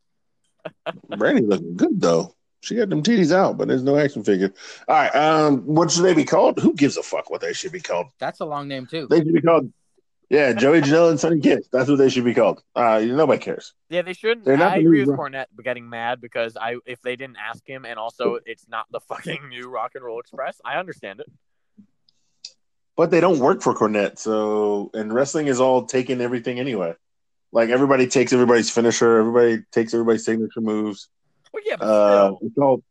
Brandy 1.16 1.42
looking 1.42 1.76
good 1.76 2.00
though. 2.00 2.34
She 2.60 2.76
got 2.76 2.88
them 2.88 3.02
titties 3.02 3.30
out, 3.30 3.58
but 3.58 3.68
there's 3.68 3.82
no 3.82 3.98
action 3.98 4.24
figure. 4.24 4.52
All 4.88 4.96
right, 4.96 5.14
um, 5.14 5.60
what 5.66 5.90
should 5.90 6.02
they 6.02 6.14
be 6.14 6.24
called? 6.24 6.58
Who 6.60 6.72
gives 6.72 6.96
a 6.96 7.02
fuck 7.02 7.28
what 7.28 7.42
they 7.42 7.52
should 7.52 7.72
be 7.72 7.80
called? 7.80 8.06
That's 8.18 8.40
a 8.40 8.46
long 8.46 8.68
name 8.68 8.86
too. 8.86 9.06
They 9.10 9.18
should 9.18 9.34
be 9.34 9.42
called, 9.42 9.70
yeah, 10.30 10.54
Joey 10.54 10.80
Janela 10.80 11.10
and 11.10 11.20
Sunny 11.20 11.40
Kiss. 11.40 11.68
That's 11.70 11.90
what 11.90 11.98
they 11.98 12.08
should 12.08 12.24
be 12.24 12.32
called. 12.32 12.62
Uh, 12.74 13.00
nobody 13.04 13.38
cares. 13.38 13.74
Yeah, 13.90 14.00
they 14.00 14.14
shouldn't. 14.14 14.46
They're 14.46 14.56
not 14.56 14.72
I 14.72 14.78
agree 14.78 15.04
with 15.04 15.16
Cornette 15.16 15.46
getting 15.62 15.88
mad 15.88 16.22
because 16.22 16.56
I 16.58 16.76
if 16.86 17.02
they 17.02 17.16
didn't 17.16 17.36
ask 17.36 17.66
him, 17.66 17.84
and 17.84 17.98
also 17.98 18.38
it's 18.46 18.66
not 18.66 18.86
the 18.90 19.00
fucking 19.00 19.48
new 19.50 19.68
Rock 19.68 19.92
and 19.94 20.02
Roll 20.02 20.18
Express. 20.20 20.60
I 20.64 20.78
understand 20.78 21.20
it. 21.20 21.30
But 22.96 23.10
they 23.10 23.20
don't 23.20 23.40
work 23.40 23.60
for 23.60 23.74
Cornette, 23.74 24.18
so 24.18 24.90
and 24.94 25.12
wrestling 25.12 25.48
is 25.48 25.60
all 25.60 25.84
taking 25.84 26.22
everything 26.22 26.58
anyway. 26.58 26.94
Like 27.54 27.70
everybody 27.70 28.08
takes 28.08 28.32
everybody's 28.32 28.68
finisher, 28.68 29.18
everybody 29.18 29.62
takes 29.70 29.94
everybody's 29.94 30.24
signature 30.24 30.60
moves. 30.60 31.08
Well, 31.52 31.62
yeah, 31.64 31.76
but 31.78 31.84
Uh, 31.86 32.26
still. 32.26 32.38
it's 32.42 32.58
all. 32.58 32.82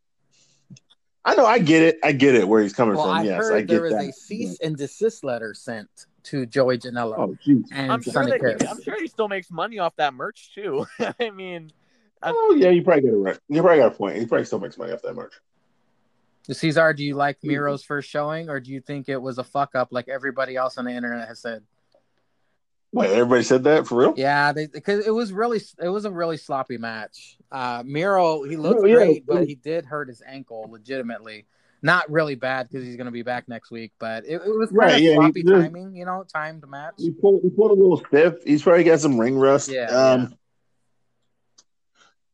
I 1.26 1.34
know, 1.34 1.44
I 1.44 1.58
get 1.58 1.82
it, 1.82 1.98
I 2.02 2.12
get 2.12 2.34
it 2.34 2.48
where 2.48 2.62
he's 2.62 2.72
coming 2.72 2.96
Well, 2.96 3.04
from. 3.04 3.16
I 3.18 3.22
yes, 3.24 3.36
heard 3.36 3.52
I 3.54 3.60
get 3.60 3.68
there 3.68 3.82
was 3.82 3.92
that. 3.92 4.08
a 4.08 4.12
cease 4.12 4.58
and 4.60 4.74
desist 4.76 5.22
letter 5.22 5.52
sent 5.52 5.88
to 6.24 6.46
Joey 6.46 6.78
Janela 6.78 7.14
Oh, 7.18 7.36
jeez. 7.46 7.64
and 7.72 7.92
I'm 7.92 8.00
sure 8.00 8.24
that 8.26 8.56
he, 8.60 8.66
I'm 8.66 8.82
sure 8.82 8.98
he 8.98 9.06
still 9.06 9.28
makes 9.28 9.50
money 9.50 9.78
off 9.78 9.94
that 9.96 10.14
merch 10.14 10.54
too. 10.54 10.86
I 11.20 11.28
mean, 11.30 11.70
Oh 12.22 12.56
yeah, 12.58 12.70
you 12.70 12.82
probably 12.82 13.02
got 13.02 13.08
it 13.14 13.16
right. 13.18 13.38
You 13.50 13.60
probably 13.60 13.78
got 13.80 13.92
a 13.92 13.94
point. 13.96 14.16
He 14.16 14.24
probably 14.24 14.46
still 14.46 14.60
makes 14.60 14.78
money 14.78 14.92
off 14.92 15.02
that 15.02 15.14
merch. 15.14 15.34
Caesar, 16.50 16.94
do 16.94 17.04
you 17.04 17.16
like. 17.16 17.36
Miro's 17.42 17.84
first 17.84 18.08
showing, 18.08 18.48
or 18.48 18.60
do 18.60 18.72
you 18.72 18.80
think 18.80 19.10
it 19.10 19.20
was 19.20 19.36
a 19.36 19.44
fuck 19.44 19.74
up 19.74 19.88
like 19.90 20.08
everybody 20.08 20.56
else 20.56 20.78
on 20.78 20.86
the 20.86 20.90
internet 20.90 21.28
has 21.28 21.40
said? 21.40 21.62
Wait, 22.94 23.10
everybody 23.10 23.42
said 23.42 23.64
that 23.64 23.86
for 23.88 23.98
real? 23.98 24.14
Yeah, 24.16 24.52
because 24.52 25.04
it 25.04 25.10
was 25.10 25.32
really 25.32 25.60
it 25.82 25.88
was 25.88 26.04
a 26.04 26.10
really 26.12 26.36
sloppy 26.36 26.78
match. 26.78 27.36
Uh, 27.50 27.82
Miro 27.84 28.44
he 28.44 28.56
looked 28.56 28.82
Oh, 28.82 28.86
yeah. 28.86 28.94
great, 28.94 29.26
but 29.26 29.46
he 29.48 29.56
did 29.56 29.84
hurt 29.84 30.08
his 30.08 30.22
ankle 30.24 30.68
legitimately. 30.70 31.46
Not 31.82 32.08
really 32.10 32.36
bad 32.36 32.68
because 32.68 32.86
he's 32.86 32.96
going 32.96 33.06
to 33.06 33.10
be 33.12 33.22
back 33.22 33.48
next 33.48 33.70
week, 33.72 33.92
but 33.98 34.24
it, 34.24 34.34
it 34.36 34.40
was 34.56 34.68
kind 34.70 34.78
Right, 34.78 34.94
of 34.94 35.00
yeah, 35.00 35.10
he 35.10 35.16
sloppy 35.16 35.42
just- 35.42 35.52
timing, 35.54 35.94
you 35.96 36.04
know, 36.06 36.24
timed 36.32 36.66
match. 36.68 36.94
He 36.98 37.10
pulled, 37.10 37.42
he 37.42 37.50
pulled 37.50 37.72
a 37.72 37.74
little 37.74 37.98
stiff. 38.06 38.42
He's 38.44 38.62
probably 38.62 38.84
got 38.84 39.00
some 39.00 39.18
ring 39.18 39.36
rust. 39.36 39.68
Yeah, 39.68 39.88
Um, 39.88 40.34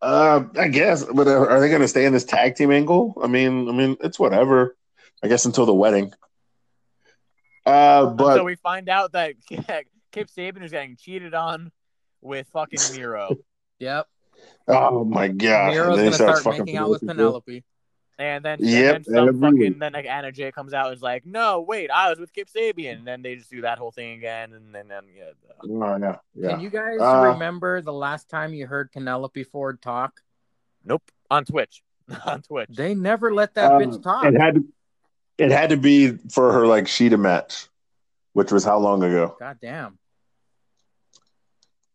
Uh, 0.02 0.44
I 0.58 0.68
guess, 0.68 1.04
but 1.04 1.26
uh, 1.26 1.46
are 1.46 1.58
they 1.60 1.68
going 1.68 1.80
to 1.82 1.88
stay 1.88 2.04
in 2.04 2.12
this 2.12 2.24
tag 2.24 2.54
team 2.54 2.70
angle? 2.70 3.18
I 3.22 3.26
mean, 3.26 3.68
I 3.68 3.72
mean, 3.72 3.96
it's 4.00 4.18
whatever. 4.18 4.76
I 5.22 5.28
guess 5.28 5.44
until 5.46 5.66
the 5.66 5.74
wedding. 5.74 6.12
Uh, 7.66 8.06
but 8.06 8.36
so 8.36 8.44
we 8.44 8.54
find 8.56 8.88
out 8.88 9.12
that 9.12 9.34
Kip 10.12 10.28
Sabian 10.28 10.62
is 10.64 10.70
getting 10.70 10.96
cheated 10.96 11.34
on 11.34 11.72
with 12.20 12.46
fucking 12.52 12.80
Miro, 12.92 13.36
Yep, 13.78 14.06
oh 14.68 15.04
my 15.04 15.28
god, 15.28 15.68
Miro's 15.72 15.98
And 15.98 16.06
gonna 16.06 16.12
start 16.16 16.42
fucking 16.42 16.60
making 16.66 16.76
out 16.76 16.90
with 16.90 17.00
Penelope. 17.00 17.62
Penelope. 17.62 17.64
and 18.18 18.44
then 18.44 18.58
Yep, 18.60 18.96
and 18.96 19.04
then 19.06 19.14
some 19.14 19.28
every 19.28 19.40
fucking 19.40 19.78
then 19.78 19.92
like 19.94 20.06
Anna 20.06 20.30
Jay 20.32 20.52
comes 20.52 20.74
out 20.74 20.88
and 20.88 20.96
is 20.96 21.02
like, 21.02 21.24
no, 21.24 21.60
wait, 21.62 21.90
I 21.90 22.10
was 22.10 22.18
with 22.18 22.32
Kip 22.32 22.48
Sabian, 22.54 22.98
and 22.98 23.06
then 23.06 23.22
they 23.22 23.36
just 23.36 23.50
do 23.50 23.62
that 23.62 23.78
whole 23.78 23.90
thing 23.90 24.18
again, 24.18 24.52
and 24.52 24.74
then 24.74 24.88
then 24.88 25.04
yeah. 25.16 25.24
the- 25.26 25.68
Oh 25.72 25.96
yeah, 25.96 26.16
yeah. 26.34 26.50
Can 26.50 26.60
you 26.60 26.70
guys 26.70 27.00
Uh, 27.00 27.32
remember 27.32 27.80
the 27.82 27.92
last 27.92 28.28
time 28.28 28.52
you 28.54 28.66
heard 28.66 28.90
Penelope 28.92 29.44
Ford 29.44 29.80
talk? 29.82 30.20
Nope, 30.84 31.02
on 31.30 31.44
Twitch, 31.44 31.82
on 32.26 32.42
Twitch. 32.42 32.70
They 32.70 32.94
never 32.94 33.32
let 33.32 33.54
that 33.54 33.72
Um, 33.72 33.80
bitch 33.82 34.02
talk. 34.02 34.24
It 34.26 34.38
had 34.40 34.54
to. 34.56 34.64
It 35.38 35.50
had 35.50 35.70
to 35.70 35.78
be 35.78 36.18
for 36.30 36.52
her 36.52 36.66
like 36.66 36.84
Shida 36.84 37.18
match, 37.18 37.68
which 38.34 38.52
was 38.52 38.62
how 38.62 38.78
long 38.78 39.02
ago? 39.02 39.36
God 39.38 39.56
damn. 39.62 39.98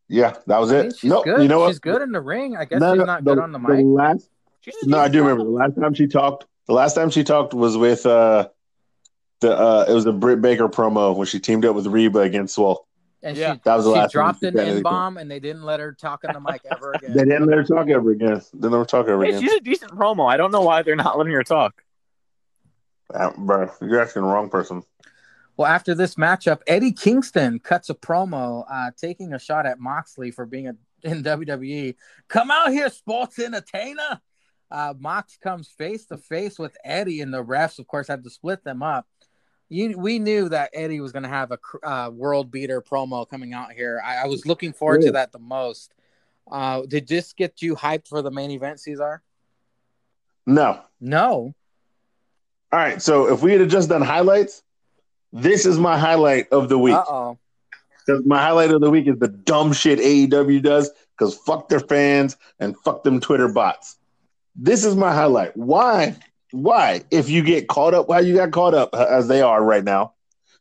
Yeah, 0.08 0.36
that 0.48 0.60
was 0.60 0.72
I 0.72 0.82
mean, 0.82 0.86
it. 0.92 0.98
she's 0.98 1.10
No, 1.10 1.24
good. 1.24 1.42
you 1.42 1.48
know 1.48 1.60
what? 1.60 1.70
she's 1.70 1.80
good 1.80 2.02
in 2.02 2.12
the 2.12 2.22
ring. 2.22 2.56
I 2.56 2.66
guess 2.66 2.80
No, 2.80 2.94
she's 2.94 3.00
no, 3.00 3.06
not 3.06 3.24
good 3.24 3.40
on 3.40 3.52
the 3.52 3.60
mic. 3.60 3.84
last, 3.84 4.30
She's 4.62 4.76
no, 4.84 5.00
I 5.00 5.08
do 5.08 5.22
remember 5.22 5.44
the 5.44 5.50
last 5.50 5.76
time 5.76 5.94
she 5.94 6.08
talked. 6.08 6.46
The 6.68 6.74
last 6.74 6.94
time 6.96 7.10
she 7.10 7.24
talked 7.24 7.54
was 7.54 7.78
with 7.78 8.06
uh 8.06 8.50
the 9.42 9.56
uh 9.56 9.86
it 9.88 9.94
was 9.94 10.04
the 10.04 10.14
Britt 10.14 10.42
Baker 10.42 10.68
promo 10.70 11.16
when 11.16 11.28
she 11.28 11.40
teamed 11.40 11.66
up 11.66 11.76
with 11.76 11.86
Reba 11.88 12.20
against 12.20 12.56
Swole. 12.56 12.88
and 13.22 13.36
Yeah. 13.38 13.54
she, 13.56 13.62
That 13.66 13.76
was 13.76 13.86
the 13.86 13.92
she 13.92 13.98
last 14.00 14.12
time 14.14 14.22
dropped 14.24 14.40
she 14.42 14.48
an 14.48 14.58
said 14.58 14.68
N 14.78 14.82
bomb, 14.84 15.18
and 15.18 15.30
they 15.30 15.40
didn't 15.40 15.64
let 15.64 15.80
her 15.80 15.92
talk 15.94 16.24
on 16.26 16.34
the 16.34 16.40
mic 16.40 16.62
ever 16.72 16.94
again. 16.96 17.14
They 17.14 17.26
didn't 17.26 17.46
let 17.48 17.58
her 17.58 17.64
talk 17.64 17.90
ever 17.90 18.12
again. 18.12 18.42
They 18.54 18.70
never 18.70 18.86
talk 18.86 19.08
ever 19.08 19.24
Hey, 19.24 19.30
again. 19.30 19.42
she's 19.42 19.54
a 19.54 19.60
decent 19.60 19.92
promo. 19.92 20.32
I 20.32 20.38
don't 20.38 20.52
know 20.52 20.62
why 20.62 20.82
they're 20.84 20.96
not 20.96 21.18
letting 21.18 21.34
her 21.34 21.44
talk. 21.44 21.84
Uh, 23.14 23.32
bro, 23.38 23.70
you're 23.82 24.02
asking 24.02 24.24
the 24.24 24.28
wrong 24.28 24.50
person. 24.50 24.82
Well, 25.58 25.68
after 25.68 25.96
this 25.96 26.16
matchup, 26.16 26.62
Eddie 26.68 26.92
Kingston 26.92 27.60
cuts 27.60 27.90
a 27.90 27.94
promo, 27.94 28.66
uh, 28.70 28.92
taking 28.98 29.34
a 29.34 29.40
shot 29.40 29.66
at 29.66 29.80
Moxley 29.80 30.32
for 30.32 30.46
being 30.46 30.68
a, 30.68 30.76
in 31.04 31.24
WWE. 31.24 31.96
Come 32.28 32.52
out 32.52 32.72
here, 32.72 32.90
sports 32.90 33.40
entertainer. 33.40 34.22
Uh, 34.72 34.94
Mox 34.98 35.38
comes 35.38 35.70
face 35.70 36.06
to 36.08 36.18
face 36.18 36.58
with 36.58 36.76
Eddie, 36.84 37.22
and 37.22 37.34
the 37.34 37.44
refs, 37.44 37.80
of 37.80 37.88
course, 37.88 38.08
had 38.08 38.24
to 38.24 38.30
split 38.30 38.64
them 38.64 38.82
up. 38.82 39.08
You, 39.70 39.98
we 39.98 40.20
knew 40.20 40.50
that 40.50 40.72
Eddie 40.74 41.00
was 41.00 41.12
going 41.12 41.24
to 41.24 41.30
have 41.30 41.52
a 41.52 41.60
uh, 41.88 42.10
world 42.10 42.52
beater 42.52 42.82
promo 42.82 43.28
coming 43.28 43.54
out 43.54 43.72
here. 43.72 44.02
I, 44.04 44.18
I 44.18 44.26
was 44.26 44.46
looking 44.46 44.74
forward 44.74 45.02
to 45.02 45.12
that 45.14 45.32
the 45.32 45.40
most. 45.40 45.94
Uh, 46.52 46.84
did 46.88 47.08
this 47.08 47.34
get 47.34 47.62
you 47.62 47.76
hyped 47.76 48.08
for 48.08 48.22
the 48.22 48.30
main 48.30 48.52
event, 48.52 48.80
Caesar? 48.80 49.24
No. 50.46 50.82
No. 51.00 51.56
All 52.72 52.80
right. 52.80 53.02
So 53.02 53.34
if 53.34 53.42
we 53.42 53.54
had 53.54 53.68
just 53.70 53.90
done 53.90 54.04
highlights, 54.04 54.62
this 55.36 55.66
is 55.66 55.78
my 55.78 55.98
highlight 55.98 56.48
of 56.52 56.70
the 56.70 56.80
week. 56.80 56.96
Uh 56.96 57.04
oh. 57.08 57.38
Because 58.06 58.26
my 58.26 58.40
highlight 58.40 58.72
of 58.72 58.82
the 58.82 58.90
week 58.90 59.08
is 59.08 59.20
the 59.20 59.28
dumb 59.28 59.74
shit 59.74 60.00
AEW 60.00 60.62
does. 60.62 60.90
Because 61.18 61.36
fuck 61.36 61.70
their 61.70 61.80
fans 61.80 62.38
and 62.60 62.78
fuck 62.86 63.04
them 63.04 63.20
Twitter 63.20 63.50
bots. 63.50 63.98
This 64.56 64.86
is 64.86 64.96
my 64.96 65.14
highlight. 65.14 65.56
Why? 65.58 66.16
Why? 66.52 67.04
If 67.12 67.30
you 67.30 67.44
get 67.44 67.68
caught 67.68 67.94
up, 67.94 68.10
how 68.10 68.20
you 68.20 68.36
got 68.36 68.52
caught 68.52 68.74
up 68.74 68.92
uh, 68.94 69.08
as 69.10 69.28
they 69.28 69.42
are 69.42 69.62
right 69.62 69.84
now, 69.84 70.14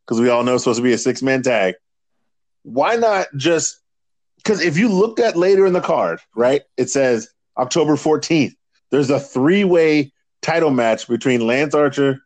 because 0.04 0.20
we 0.20 0.28
all 0.28 0.42
know 0.42 0.54
it's 0.54 0.64
supposed 0.64 0.78
to 0.78 0.82
be 0.82 0.92
a 0.92 0.98
six 0.98 1.22
man 1.22 1.42
tag. 1.42 1.74
Why 2.62 2.96
not 2.96 3.28
just? 3.36 3.78
Because 4.38 4.60
if 4.60 4.76
you 4.76 4.88
looked 4.88 5.20
at 5.20 5.36
later 5.36 5.66
in 5.66 5.72
the 5.72 5.80
card, 5.80 6.18
right, 6.34 6.62
it 6.76 6.90
says 6.90 7.28
October 7.56 7.94
fourteenth. 7.96 8.54
There's 8.90 9.10
a 9.10 9.20
three 9.20 9.62
way 9.62 10.12
title 10.42 10.70
match 10.70 11.06
between 11.06 11.46
Lance 11.46 11.74
Archer, 11.74 12.20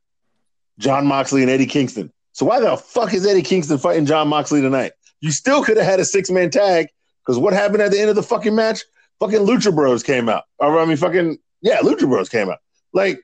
Jon 0.78 1.06
Moxley, 1.06 1.42
and 1.42 1.50
Eddie 1.50 1.66
Kingston. 1.66 2.10
So 2.38 2.46
why 2.46 2.60
the 2.60 2.76
fuck 2.76 3.12
is 3.14 3.26
Eddie 3.26 3.42
Kingston 3.42 3.78
fighting 3.78 4.06
Jon 4.06 4.28
Moxley 4.28 4.60
tonight? 4.60 4.92
You 5.18 5.32
still 5.32 5.64
could 5.64 5.76
have 5.76 5.84
had 5.84 5.98
a 5.98 6.04
six 6.04 6.30
man 6.30 6.50
tag 6.50 6.86
because 7.26 7.36
what 7.36 7.52
happened 7.52 7.82
at 7.82 7.90
the 7.90 7.98
end 7.98 8.10
of 8.10 8.14
the 8.14 8.22
fucking 8.22 8.54
match? 8.54 8.84
Fucking 9.18 9.40
Lucha 9.40 9.74
Bros 9.74 10.04
came 10.04 10.28
out. 10.28 10.44
I 10.60 10.84
mean, 10.84 10.96
fucking 10.96 11.38
yeah, 11.62 11.78
Lucha 11.80 12.08
Bros 12.08 12.28
came 12.28 12.48
out. 12.48 12.58
Like, 12.92 13.18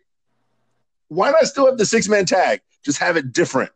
why 1.07 1.31
not 1.31 1.45
still 1.45 1.67
have 1.67 1.79
the 1.79 1.87
six 1.87 2.09
man 2.09 2.27
tag? 2.27 2.61
Just 2.85 2.99
have 2.99 3.17
it 3.17 3.33
different. 3.33 3.71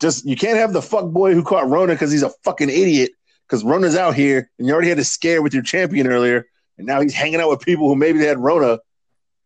Just 0.00 0.24
you 0.26 0.36
can't 0.36 0.58
have 0.58 0.72
the 0.72 0.80
fuck 0.80 1.06
boy 1.06 1.34
who 1.34 1.42
caught 1.42 1.68
Rona 1.68 1.94
because 1.94 2.12
he's 2.12 2.22
a 2.22 2.30
fucking 2.44 2.70
idiot. 2.70 3.10
Because 3.48 3.64
Rona's 3.64 3.96
out 3.96 4.14
here 4.14 4.48
and 4.60 4.68
you 4.68 4.72
already 4.72 4.90
had 4.90 5.00
a 5.00 5.04
scare 5.04 5.42
with 5.42 5.52
your 5.52 5.64
champion 5.64 6.06
earlier, 6.06 6.46
and 6.78 6.86
now 6.86 7.00
he's 7.00 7.14
hanging 7.14 7.40
out 7.40 7.50
with 7.50 7.62
people 7.62 7.88
who 7.88 7.96
maybe 7.96 8.20
they 8.20 8.26
had 8.26 8.38
Rona, 8.38 8.78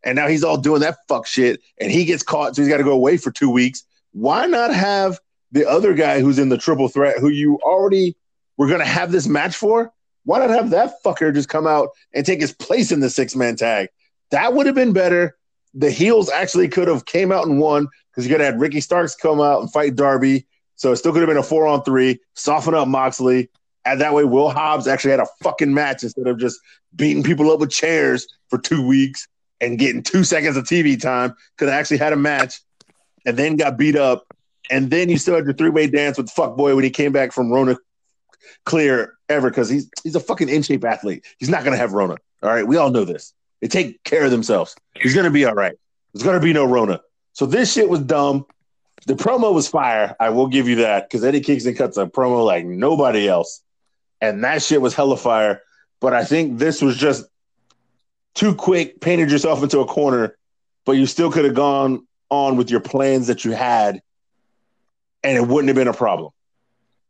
and 0.04 0.14
now 0.14 0.28
he's 0.28 0.44
all 0.44 0.58
doing 0.58 0.82
that 0.82 0.98
fuck 1.08 1.26
shit, 1.26 1.62
and 1.80 1.90
he 1.90 2.04
gets 2.04 2.22
caught, 2.22 2.54
so 2.54 2.60
he's 2.60 2.68
got 2.68 2.76
to 2.76 2.84
go 2.84 2.92
away 2.92 3.16
for 3.16 3.30
two 3.30 3.48
weeks. 3.48 3.84
Why 4.12 4.44
not 4.44 4.74
have 4.74 5.18
the 5.52 5.68
other 5.68 5.94
guy 5.94 6.20
who's 6.20 6.38
in 6.38 6.48
the 6.48 6.58
triple 6.58 6.88
threat, 6.88 7.18
who 7.18 7.28
you 7.28 7.58
already 7.62 8.16
were 8.56 8.66
going 8.66 8.80
to 8.80 8.84
have 8.84 9.12
this 9.12 9.26
match 9.26 9.56
for? 9.56 9.92
Why 10.24 10.40
not 10.40 10.50
have 10.50 10.70
that 10.70 11.02
fucker 11.02 11.32
just 11.32 11.48
come 11.48 11.66
out 11.66 11.88
and 12.12 12.26
take 12.26 12.40
his 12.40 12.52
place 12.52 12.92
in 12.92 13.00
the 13.00 13.08
six 13.08 13.34
man 13.34 13.56
tag? 13.56 13.88
That 14.30 14.52
would 14.52 14.66
have 14.66 14.74
been 14.74 14.92
better. 14.92 15.36
The 15.74 15.90
heels 15.90 16.28
actually 16.30 16.68
could 16.68 16.88
have 16.88 17.06
came 17.06 17.32
out 17.32 17.46
and 17.46 17.58
won 17.58 17.88
because 18.10 18.26
you 18.26 18.34
could 18.34 18.40
have 18.40 18.54
had 18.54 18.60
Ricky 18.60 18.80
Starks 18.80 19.14
come 19.14 19.40
out 19.40 19.60
and 19.60 19.72
fight 19.72 19.96
Darby. 19.96 20.46
So 20.76 20.92
it 20.92 20.96
still 20.96 21.12
could 21.12 21.22
have 21.22 21.28
been 21.28 21.38
a 21.38 21.42
four 21.42 21.66
on 21.66 21.82
three, 21.82 22.20
soften 22.34 22.74
up 22.74 22.88
Moxley. 22.88 23.48
And 23.84 24.00
that 24.00 24.12
way, 24.12 24.24
Will 24.24 24.50
Hobbs 24.50 24.86
actually 24.86 25.12
had 25.12 25.20
a 25.20 25.26
fucking 25.42 25.72
match 25.72 26.02
instead 26.02 26.26
of 26.26 26.38
just 26.38 26.60
beating 26.94 27.22
people 27.22 27.50
up 27.50 27.60
with 27.60 27.70
chairs 27.70 28.26
for 28.48 28.58
two 28.58 28.86
weeks 28.86 29.26
and 29.60 29.78
getting 29.78 30.02
two 30.02 30.24
seconds 30.24 30.56
of 30.56 30.64
TV 30.64 31.00
time. 31.00 31.34
Could 31.56 31.68
have 31.68 31.78
actually 31.78 31.98
had 31.98 32.12
a 32.12 32.16
match 32.16 32.60
and 33.24 33.36
then 33.36 33.56
got 33.56 33.78
beat 33.78 33.96
up. 33.96 34.26
And 34.70 34.90
then 34.90 35.08
you 35.08 35.18
still 35.18 35.34
had 35.34 35.44
your 35.44 35.54
three 35.54 35.70
way 35.70 35.86
dance 35.86 36.18
with 36.18 36.28
Fuckboy 36.28 36.74
when 36.74 36.84
he 36.84 36.90
came 36.90 37.12
back 37.12 37.32
from 37.32 37.50
Rona 37.50 37.76
clear 38.64 39.14
ever 39.28 39.50
because 39.50 39.68
he's 39.68 39.90
he's 40.02 40.14
a 40.14 40.20
fucking 40.20 40.48
in 40.48 40.62
shape 40.62 40.84
athlete. 40.84 41.24
He's 41.38 41.48
not 41.48 41.64
gonna 41.64 41.76
have 41.76 41.92
Rona. 41.92 42.16
All 42.42 42.50
right, 42.50 42.66
we 42.66 42.76
all 42.76 42.90
know 42.90 43.04
this. 43.04 43.32
They 43.60 43.68
take 43.68 44.02
care 44.04 44.24
of 44.24 44.30
themselves. 44.30 44.76
He's 44.94 45.14
gonna 45.14 45.30
be 45.30 45.44
all 45.44 45.54
right. 45.54 45.76
There's 46.12 46.22
gonna 46.22 46.40
be 46.40 46.52
no 46.52 46.64
Rona. 46.64 47.00
So 47.32 47.46
this 47.46 47.72
shit 47.72 47.88
was 47.88 48.00
dumb. 48.00 48.46
The 49.06 49.14
promo 49.14 49.54
was 49.54 49.68
fire. 49.68 50.14
I 50.20 50.30
will 50.30 50.48
give 50.48 50.68
you 50.68 50.76
that 50.76 51.08
because 51.08 51.24
Eddie 51.24 51.40
Kingston 51.40 51.74
cuts 51.74 51.96
a 51.96 52.06
promo 52.06 52.44
like 52.44 52.64
nobody 52.64 53.28
else, 53.28 53.62
and 54.20 54.44
that 54.44 54.62
shit 54.62 54.80
was 54.80 54.94
hella 54.94 55.16
fire. 55.16 55.62
But 56.00 56.14
I 56.14 56.24
think 56.24 56.58
this 56.58 56.82
was 56.82 56.96
just 56.96 57.24
too 58.34 58.54
quick. 58.54 59.00
Painted 59.00 59.30
yourself 59.30 59.62
into 59.62 59.80
a 59.80 59.86
corner, 59.86 60.36
but 60.84 60.92
you 60.92 61.06
still 61.06 61.30
could 61.30 61.44
have 61.44 61.54
gone 61.54 62.06
on 62.30 62.56
with 62.56 62.70
your 62.70 62.80
plans 62.80 63.28
that 63.28 63.44
you 63.44 63.52
had, 63.52 64.02
and 65.22 65.36
it 65.36 65.46
wouldn't 65.46 65.68
have 65.68 65.76
been 65.76 65.88
a 65.88 65.92
problem. 65.92 66.32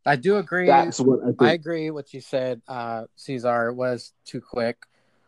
I 0.05 0.15
do 0.15 0.37
agree. 0.37 0.67
That's 0.67 0.99
what 0.99 1.21
I 1.21 1.27
think. 1.27 1.41
I 1.41 1.51
agree 1.51 1.91
what 1.91 2.13
you 2.13 2.21
said, 2.21 2.61
uh, 2.67 3.05
Caesar 3.15 3.73
was 3.73 4.13
too 4.25 4.41
quick. 4.41 4.77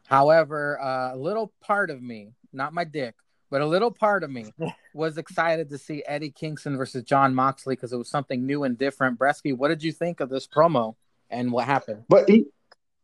However, 0.07 0.79
uh, 0.81 1.13
a 1.13 1.17
little 1.17 1.53
part 1.61 1.89
of 1.89 2.01
me, 2.01 2.33
not 2.51 2.73
my 2.73 2.83
dick, 2.83 3.15
but 3.49 3.61
a 3.61 3.65
little 3.65 3.91
part 3.91 4.23
of 4.23 4.31
me 4.31 4.53
was 4.93 5.17
excited 5.17 5.69
to 5.69 5.77
see 5.77 6.03
Eddie 6.05 6.31
Kingston 6.31 6.77
versus 6.77 7.03
Jon 7.03 7.35
Moxley 7.35 7.75
because 7.75 7.93
it 7.93 7.97
was 7.97 8.09
something 8.09 8.45
new 8.45 8.63
and 8.63 8.77
different. 8.77 9.19
Bretsky, 9.19 9.55
what 9.55 9.67
did 9.67 9.83
you 9.83 9.91
think 9.91 10.19
of 10.19 10.29
this 10.29 10.47
promo 10.47 10.95
and 11.29 11.51
what 11.51 11.65
happened? 11.65 12.05
But 12.09 12.29
he 12.29 12.45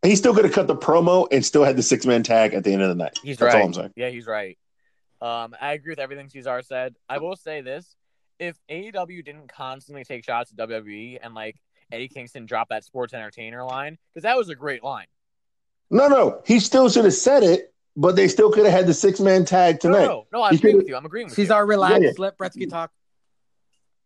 he 0.03 0.15
still 0.15 0.33
could 0.33 0.45
have 0.45 0.53
cut 0.53 0.67
the 0.67 0.75
promo 0.75 1.27
and 1.31 1.45
still 1.45 1.63
had 1.63 1.75
the 1.75 1.83
six 1.83 2.05
man 2.05 2.23
tag 2.23 2.53
at 2.53 2.63
the 2.63 2.71
end 2.71 2.81
of 2.81 2.89
the 2.89 2.95
night. 2.95 3.19
He's 3.21 3.37
That's 3.37 3.53
right. 3.53 3.61
all 3.61 3.67
I'm 3.67 3.73
saying. 3.73 3.93
Yeah, 3.95 4.09
he's 4.09 4.25
right. 4.25 4.57
Um, 5.21 5.55
I 5.59 5.73
agree 5.73 5.91
with 5.91 5.99
everything 5.99 6.29
Caesar 6.29 6.61
said. 6.61 6.95
I 7.09 7.17
will 7.17 7.35
say 7.35 7.61
this: 7.61 7.95
if 8.39 8.57
AEW 8.69 9.23
didn't 9.25 9.47
constantly 9.51 10.03
take 10.03 10.23
shots 10.23 10.51
at 10.51 10.69
WWE 10.69 11.19
and 11.21 11.33
like 11.33 11.55
Eddie 11.91 12.07
Kingston 12.07 12.45
dropped 12.45 12.69
that 12.69 12.83
sports 12.83 13.13
entertainer 13.13 13.63
line, 13.63 13.97
because 14.13 14.23
that 14.23 14.37
was 14.37 14.49
a 14.49 14.55
great 14.55 14.83
line. 14.83 15.07
No, 15.89 16.07
no, 16.07 16.41
he 16.45 16.59
still 16.59 16.89
should 16.89 17.05
have 17.05 17.13
said 17.13 17.43
it, 17.43 17.73
but 17.95 18.15
they 18.15 18.27
still 18.27 18.51
could 18.51 18.65
have 18.65 18.73
had 18.73 18.87
the 18.87 18.93
six 18.93 19.19
man 19.19 19.45
tag 19.45 19.79
tonight. 19.79 20.05
no, 20.05 20.27
no, 20.33 20.41
I 20.41 20.51
He 20.51 20.57
agree 20.57 20.73
with 20.75 20.87
you. 20.87 20.95
I'm 20.97 21.05
agreeing 21.05 21.27
with 21.27 21.37
you. 21.37 21.45
Caesar, 21.45 21.65
relax. 21.65 21.93
Yeah, 22.01 22.07
yeah. 22.07 22.11
Let 22.17 22.37
Bretsky 22.37 22.69
talk. 22.69 22.91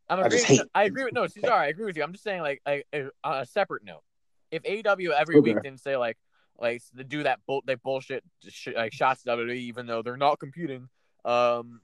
I'm 0.09 0.19
I 0.19 0.29
just 0.29 0.43
agreeing. 0.43 0.61
hate- 0.61 0.69
I 0.75 0.83
agree 0.83 1.03
with 1.05 1.13
no, 1.13 1.25
Caesar. 1.25 1.51
I 1.51 1.67
agree 1.67 1.85
with 1.85 1.97
you. 1.97 2.03
I'm 2.03 2.11
just 2.11 2.23
saying, 2.23 2.41
like, 2.41 2.61
a, 2.67 2.83
a, 2.93 3.09
on 3.23 3.39
a 3.41 3.45
separate 3.45 3.83
note, 3.83 4.03
if 4.51 4.61
AEW 4.63 5.11
every 5.11 5.37
Okay. 5.37 5.53
week 5.53 5.63
didn't 5.63 5.79
say 5.79 5.95
like, 5.97 6.17
like 6.59 6.81
they 6.93 7.03
do 7.03 7.23
that 7.23 7.39
bull, 7.47 7.63
they 7.65 7.75
bullshit 7.75 8.23
sh- 8.47 8.67
like 8.75 8.93
shots 8.93 9.25
at 9.25 9.35
WWE, 9.37 9.55
even 9.55 9.87
though 9.87 10.01
they're 10.03 10.17
not 10.17 10.39
competing, 10.39 10.87
um, 11.25 11.81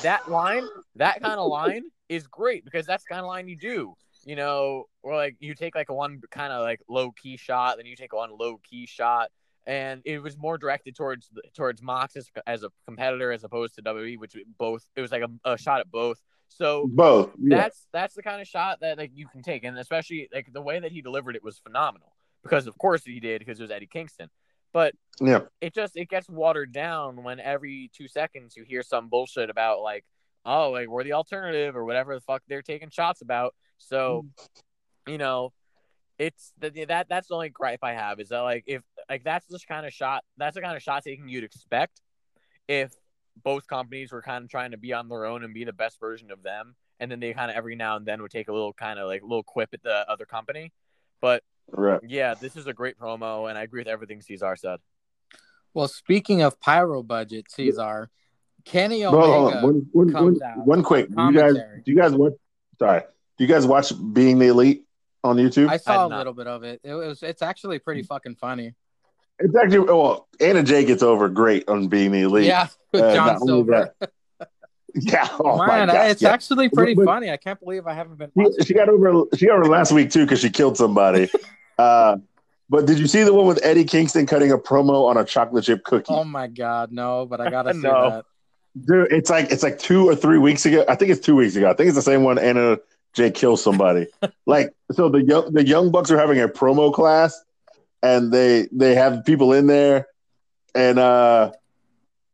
that 0.00 0.30
line, 0.30 0.66
that 0.96 1.22
kind 1.22 1.38
of 1.38 1.48
line 1.48 1.84
is 2.08 2.26
great 2.26 2.64
because 2.64 2.86
that's 2.86 3.04
the 3.04 3.14
kind 3.14 3.20
of 3.20 3.26
line 3.26 3.48
you 3.48 3.56
do. 3.56 3.94
You 4.24 4.36
know, 4.36 4.84
or 5.02 5.16
like 5.16 5.36
you 5.40 5.54
take 5.54 5.74
like 5.74 5.88
a 5.88 5.94
one 5.94 6.20
kind 6.30 6.52
of 6.52 6.62
like 6.62 6.80
low 6.88 7.10
key 7.10 7.36
shot, 7.36 7.76
then 7.76 7.86
you 7.86 7.96
take 7.96 8.12
one 8.12 8.30
low 8.38 8.60
key 8.62 8.86
shot, 8.86 9.30
and 9.66 10.00
it 10.04 10.22
was 10.22 10.38
more 10.38 10.58
directed 10.58 10.94
towards 10.94 11.28
towards 11.54 11.82
Mox 11.82 12.16
as, 12.16 12.28
as 12.46 12.62
a 12.62 12.70
competitor 12.86 13.32
as 13.32 13.42
opposed 13.42 13.74
to 13.74 13.82
WWE, 13.82 14.18
which 14.18 14.36
both 14.58 14.86
it 14.94 15.00
was 15.00 15.10
like 15.10 15.22
a, 15.22 15.50
a 15.52 15.58
shot 15.58 15.80
at 15.80 15.90
both. 15.90 16.20
So 16.48 16.86
Both. 16.86 17.32
Yeah. 17.38 17.56
that's 17.56 17.86
that's 17.92 18.14
the 18.14 18.22
kind 18.22 18.40
of 18.40 18.46
shot 18.46 18.80
that 18.80 18.98
like 18.98 19.10
you 19.14 19.26
can 19.26 19.42
take, 19.42 19.64
and 19.64 19.78
especially 19.78 20.28
like 20.32 20.52
the 20.52 20.62
way 20.62 20.78
that 20.78 20.92
he 20.92 21.02
delivered 21.02 21.34
it 21.34 21.42
was 21.42 21.58
phenomenal. 21.58 22.12
Because 22.42 22.66
of 22.66 22.76
course 22.76 23.04
he 23.04 23.20
did, 23.20 23.38
because 23.38 23.58
it 23.58 23.62
was 23.62 23.70
Eddie 23.70 23.86
Kingston. 23.86 24.28
But 24.72 24.94
yeah. 25.20 25.42
it 25.60 25.74
just 25.74 25.96
it 25.96 26.08
gets 26.08 26.28
watered 26.28 26.72
down 26.72 27.22
when 27.22 27.40
every 27.40 27.90
two 27.94 28.08
seconds 28.08 28.56
you 28.56 28.64
hear 28.64 28.82
some 28.82 29.08
bullshit 29.08 29.50
about 29.50 29.80
like, 29.80 30.04
oh, 30.44 30.70
like 30.70 30.88
we're 30.88 31.04
the 31.04 31.12
alternative 31.12 31.76
or 31.76 31.84
whatever 31.84 32.14
the 32.14 32.20
fuck 32.20 32.42
they're 32.48 32.62
taking 32.62 32.90
shots 32.90 33.20
about. 33.20 33.54
So, 33.78 34.24
mm-hmm. 34.24 35.12
you 35.12 35.18
know, 35.18 35.52
it's 36.18 36.52
that 36.58 36.74
that 36.88 37.08
that's 37.08 37.28
the 37.28 37.34
only 37.34 37.48
gripe 37.48 37.80
I 37.82 37.92
have 37.92 38.20
is 38.20 38.28
that 38.28 38.40
like 38.40 38.64
if 38.66 38.82
like 39.08 39.24
that's 39.24 39.46
the 39.46 39.58
kind 39.66 39.86
of 39.86 39.92
shot 39.92 40.22
that's 40.36 40.54
the 40.54 40.60
kind 40.60 40.76
of 40.76 40.82
shot 40.82 41.02
taking 41.02 41.28
you'd 41.28 41.42
expect 41.42 42.00
if 42.68 42.92
both 43.42 43.66
companies 43.66 44.12
were 44.12 44.22
kind 44.22 44.44
of 44.44 44.50
trying 44.50 44.72
to 44.72 44.76
be 44.76 44.92
on 44.92 45.08
their 45.08 45.24
own 45.24 45.44
and 45.44 45.54
be 45.54 45.64
the 45.64 45.72
best 45.72 45.98
version 45.98 46.30
of 46.30 46.42
them, 46.42 46.74
and 47.00 47.10
then 47.10 47.20
they 47.20 47.32
kind 47.32 47.50
of 47.50 47.56
every 47.56 47.76
now 47.76 47.96
and 47.96 48.06
then 48.06 48.22
would 48.22 48.30
take 48.30 48.48
a 48.48 48.52
little 48.52 48.72
kind 48.72 48.98
of 48.98 49.08
like 49.08 49.22
little 49.22 49.42
quip 49.42 49.70
at 49.72 49.82
the 49.82 50.08
other 50.10 50.26
company. 50.26 50.72
But 51.20 51.42
Right. 51.70 52.00
yeah, 52.06 52.34
this 52.34 52.56
is 52.56 52.66
a 52.66 52.72
great 52.72 52.98
promo, 52.98 53.48
and 53.48 53.56
I 53.58 53.62
agree 53.62 53.80
with 53.80 53.88
everything 53.88 54.20
Caesar 54.20 54.56
said. 54.56 54.78
Well, 55.74 55.88
speaking 55.88 56.42
of 56.42 56.60
pyro 56.60 57.02
budget, 57.02 57.50
Caesar, 57.50 58.10
Kenny 58.64 59.00
Bro, 59.02 59.10
hold 59.12 59.52
Omega. 59.54 59.56
on. 59.58 59.62
One, 59.62 59.86
one, 59.92 60.12
comes 60.12 60.40
one, 60.40 60.50
out 60.50 60.66
one 60.66 60.82
quick. 60.82 61.08
Do 61.08 61.22
you 61.24 61.32
guys 61.32 61.54
do 61.54 61.82
you 61.92 61.96
guys 61.96 62.12
watch 62.12 62.32
sorry. 62.78 63.00
Do 63.38 63.44
you 63.44 63.48
guys 63.48 63.66
watch 63.66 63.92
Being 64.12 64.38
the 64.38 64.48
Elite 64.48 64.84
on 65.24 65.36
YouTube? 65.36 65.68
I 65.68 65.78
saw 65.78 66.02
I'd 66.02 66.06
a 66.06 66.08
not. 66.10 66.18
little 66.18 66.34
bit 66.34 66.46
of 66.46 66.62
it. 66.62 66.80
It 66.84 66.94
was. 66.94 67.22
It's 67.22 67.40
actually 67.42 67.78
pretty 67.78 68.02
fucking 68.02 68.36
funny. 68.36 68.74
it's 69.38 69.56
actually 69.56 69.80
well, 69.80 70.28
Anna 70.40 70.62
Jay 70.62 70.84
gets 70.84 71.02
over 71.02 71.28
great 71.30 71.66
on 71.68 71.88
Being 71.88 72.12
the 72.12 72.20
Elite. 72.20 72.44
Yeah, 72.46 72.68
with 72.92 73.02
Uh, 73.02 73.14
John 73.14 73.26
not 73.28 73.36
only 73.42 73.46
Silver. 73.46 73.94
Yeah. 75.00 75.28
Oh 75.40 75.56
my 75.56 75.86
God. 75.86 76.10
it's 76.10 76.20
yeah. 76.22 76.30
actually 76.30 76.68
pretty 76.68 76.94
But- 76.94 77.06
funny. 77.06 77.30
I 77.30 77.36
can't 77.36 77.58
believe 77.60 77.86
I 77.86 77.94
haven't 77.94 78.16
been. 78.18 78.30
She, 78.58 78.66
she 78.66 78.74
got 78.74 78.88
over 78.88 79.24
she 79.36 79.46
got 79.46 79.58
over 79.58 79.66
last 79.68 79.92
week 79.92 80.10
too 80.10 80.24
because 80.24 80.40
she 80.40 80.50
killed 80.50 80.76
somebody. 80.76 81.30
uh 81.78 82.16
but 82.68 82.86
did 82.86 82.98
you 82.98 83.06
see 83.06 83.22
the 83.22 83.34
one 83.34 83.46
with 83.46 83.60
Eddie 83.62 83.84
Kingston 83.84 84.24
cutting 84.26 84.50
a 84.50 84.56
promo 84.56 85.06
on 85.08 85.16
a 85.18 85.24
chocolate 85.24 85.64
chip 85.64 85.84
cookie? 85.84 86.06
Oh 86.08 86.24
my 86.24 86.46
god, 86.46 86.90
no! 86.90 87.26
But 87.26 87.40
I 87.40 87.50
gotta 87.56 87.74
see 87.74 87.80
No. 87.80 88.10
that. 88.10 88.24
Dude, 88.86 89.12
it's 89.12 89.28
like 89.28 89.50
it's 89.50 89.62
like 89.62 89.78
two 89.78 90.08
or 90.08 90.16
three 90.16 90.38
weeks 90.38 90.64
ago. 90.64 90.82
I 90.88 90.94
think 90.94 91.10
it's 91.10 91.20
two 91.20 91.36
weeks 91.36 91.54
ago. 91.56 91.68
I 91.70 91.74
think 91.74 91.88
it's 91.88 91.96
the 91.96 92.02
same 92.02 92.22
one. 92.22 92.38
Anna 92.38 92.78
Jay 93.12 93.30
kills 93.30 93.62
somebody. 93.62 94.06
like 94.46 94.70
so, 94.90 95.10
the 95.10 95.22
young 95.22 95.52
the 95.52 95.66
young 95.66 95.90
bucks 95.90 96.10
are 96.10 96.18
having 96.18 96.40
a 96.40 96.48
promo 96.48 96.90
class, 96.92 97.38
and 98.02 98.32
they 98.32 98.68
they 98.72 98.94
have 98.94 99.22
people 99.26 99.52
in 99.52 99.66
there, 99.66 100.06
and 100.74 100.98
uh, 100.98 101.52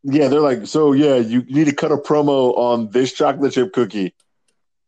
yeah, 0.03 0.29
they're 0.29 0.41
like, 0.41 0.67
so 0.67 0.93
yeah, 0.93 1.17
you 1.17 1.43
need 1.43 1.67
to 1.67 1.75
cut 1.75 1.93
a 1.93 1.97
promo 1.97 2.57
on 2.57 2.91
this 2.91 3.13
chocolate 3.13 3.53
chip 3.53 3.73
cookie, 3.73 4.15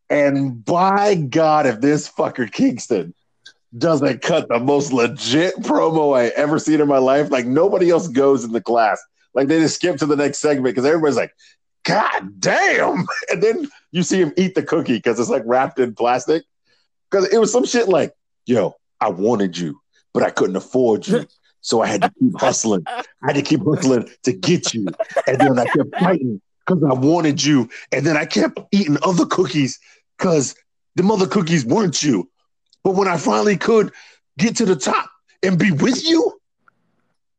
and 0.09 0.65
by 0.65 1.15
God, 1.15 1.66
if 1.66 1.81
this 1.81 2.11
fucker 2.11 2.51
Kingston 2.51 3.15
doesn't 3.77 4.23
cut 4.23 4.49
the 4.49 4.59
most 4.59 4.93
legit 4.93 5.55
promo 5.59 6.19
I 6.19 6.28
ever 6.28 6.59
seen 6.59 6.81
in 6.81 6.89
my 6.89 6.99
life, 6.99 7.31
like 7.31 7.47
nobody 7.47 7.91
else 7.91 8.09
goes 8.09 8.45
in 8.45 8.53
the 8.53 8.61
class. 8.61 9.01
Like 9.35 9.47
they 9.47 9.61
just 9.61 9.77
skip 9.77 9.97
to 9.99 10.07
the 10.07 10.16
next 10.16 10.39
segment 10.39 10.74
because 10.74 10.85
everybody's 10.85 11.16
like, 11.16 11.32
God 11.85 12.41
damn. 12.41 13.07
And 13.31 13.43
then 13.43 13.69
you 13.93 14.03
see 14.03 14.20
him 14.20 14.32
eat 14.37 14.55
the 14.55 14.62
cookie 14.62 14.97
because 14.97 15.20
it's 15.20 15.31
like 15.31 15.45
wrapped 15.47 15.78
in 15.78 15.95
plastic. 15.95 16.43
Because 17.11 17.32
it 17.32 17.39
was 17.39 17.53
some 17.53 17.65
shit 17.65 17.89
like, 17.89 18.12
yo, 18.47 18.74
I 19.01 19.09
wanted 19.11 19.57
you, 19.57 19.81
but 20.12 20.23
I 20.23 20.31
couldn't 20.31 20.57
afford 20.57 21.07
you. 21.07 21.27
So 21.61 21.82
I 21.82 21.87
had 21.87 22.03
to 22.03 22.12
keep 22.19 22.32
hustling. 22.39 22.85
I 22.87 23.05
had 23.24 23.37
to 23.37 23.43
keep 23.43 23.61
hustling 23.65 24.09
to 24.24 24.32
get 24.32 24.74
you. 24.74 24.87
And 25.27 25.39
then 25.39 25.59
I 25.59 25.65
kept 25.65 25.99
fighting 25.99 26.41
because 26.66 26.82
I 26.82 26.93
wanted 26.95 27.43
you. 27.43 27.69
And 27.93 28.07
then 28.07 28.16
I 28.16 28.24
kept 28.24 28.59
eating 28.73 28.99
other 29.03 29.27
cookies 29.27 29.78
because 30.19 30.55
the 30.97 31.03
mother 31.03 31.27
cookies 31.27 31.65
weren't 31.65 32.03
you. 32.03 32.28
But 32.82 32.95
when 32.95 33.09
I 33.09 33.16
finally 33.16 33.57
could 33.57 33.93
get 34.39 34.57
to 34.57 34.65
the 34.65 34.77
top 34.77 35.11
and 35.43 35.59
be 35.59 35.70
with 35.70 36.07
you, 36.07 36.41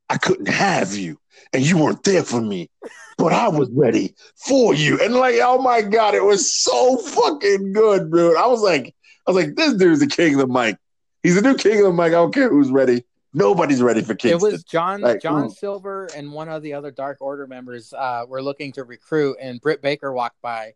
I 0.10 0.18
couldn't 0.18 0.50
have 0.50 0.96
you. 0.96 1.18
And 1.54 1.64
you 1.64 1.78
weren't 1.78 2.04
there 2.04 2.24
for 2.24 2.42
me. 2.42 2.70
But 3.18 3.34
I 3.34 3.50
was 3.50 3.70
ready 3.72 4.16
for 4.36 4.74
you. 4.74 5.00
And 5.02 5.14
like, 5.16 5.36
oh 5.42 5.62
my 5.62 5.82
God, 5.82 6.16
it 6.16 6.24
was 6.24 6.52
so 6.52 6.98
fucking 6.98 7.74
good, 7.74 8.12
dude. 8.12 8.38
I 8.38 8.48
was 8.48 8.62
like, 8.62 8.96
I 9.28 9.32
was 9.32 9.46
like, 9.46 9.56
this 9.56 9.74
dude's 9.74 10.00
the 10.00 10.08
king 10.08 10.34
of 10.36 10.40
the 10.40 10.48
mic. 10.48 10.78
He's 11.24 11.36
the 11.36 11.42
new 11.42 11.56
king 11.56 11.80
of 11.80 11.86
the 11.86 11.94
mic. 11.94 12.08
I 12.08 12.12
don't 12.12 12.34
care 12.34 12.50
who's 12.50 12.72
ready. 12.72 13.04
Nobody's 13.34 13.82
ready 13.82 14.02
for 14.02 14.14
kids. 14.14 14.44
It 14.44 14.52
was 14.52 14.64
John 14.64 15.02
Like, 15.02 15.22
John 15.22 15.46
oh. 15.46 15.50
Silver 15.50 16.10
and 16.16 16.32
one 16.34 16.50
of 16.50 16.62
the 16.62 16.74
other 16.74 16.92
Dark 16.92 17.18
Order 17.22 17.48
members 17.48 17.94
uh, 17.94 18.26
were 18.28 18.42
looking 18.44 18.72
to 18.74 18.84
recruit, 18.84 19.38
and 19.40 19.62
Britt 19.62 19.82
Baker 19.82 20.12
walked 20.12 20.42
by. 20.42 20.74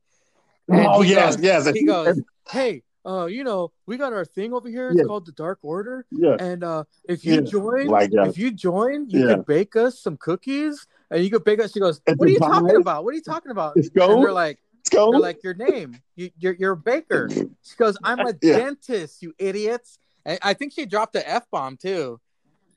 oh 0.71 1.01
yes, 1.01 1.35
goes- 1.35 1.43
yes. 1.43 1.67
He 1.69 1.83
goes, 1.85 2.21
"Hey, 2.49 2.83
uh, 3.05 3.25
you 3.25 3.43
know, 3.43 3.71
we 3.85 3.97
got 3.97 4.13
our 4.13 4.23
thing 4.23 4.53
over 4.53 4.69
here. 4.69 4.89
It's 4.89 4.99
Yeah. 4.99 5.03
called 5.03 5.25
the 5.25 5.33
Dark 5.33 5.59
Order, 5.63 6.05
yeah, 6.11 6.37
and 6.39 6.63
uh, 6.63 6.85
if 7.09 7.25
you 7.25 7.35
Yeah. 7.35 7.41
join, 7.41 7.87
like 7.87 8.11
uh, 8.17 8.23
if 8.29 8.37
you 8.37 8.51
join, 8.51 9.09
you 9.09 9.27
Yeah. 9.27 9.35
could 9.35 9.45
bake 9.45 9.75
us 9.75 9.99
some 9.99 10.15
cookies, 10.15 10.87
and 11.11 11.23
you 11.23 11.29
could 11.29 11.43
bake 11.43 11.59
us." 11.59 11.73
She 11.73 11.81
goes, 11.81 11.99
And 12.07 12.17
"What 12.17 12.29
are 12.29 12.31
you 12.31 12.37
some 12.39 12.51
talking 12.51 12.77
about? 12.77 13.03
What 13.03 13.13
are 13.13 13.17
you 13.17 13.21
talking 13.23 13.51
about?" 13.51 13.73
It's 13.75 13.89
And 13.89 14.23
they're 14.23 14.31
like, 14.31 14.59
Let's 14.77 14.89
go. 14.91 15.11
"They're 15.11 15.19
like 15.19 15.43
your 15.43 15.55
name. 15.55 15.97
You, 16.15 16.31
you're 16.39 16.53
you're 16.53 16.71
a 16.71 16.77
baker." 16.77 17.29
She 17.63 17.75
goes, 17.77 17.97
"I'm 18.03 18.19
a 18.21 18.33
Yeah. 18.41 18.57
dentist, 18.59 19.21
you 19.21 19.33
idiots." 19.37 19.99
And 20.23 20.39
I 20.41 20.53
think 20.53 20.71
she 20.73 20.85
dropped 20.85 21.13
the 21.13 21.27
f 21.29 21.43
bomb 21.51 21.75
too. 21.77 22.19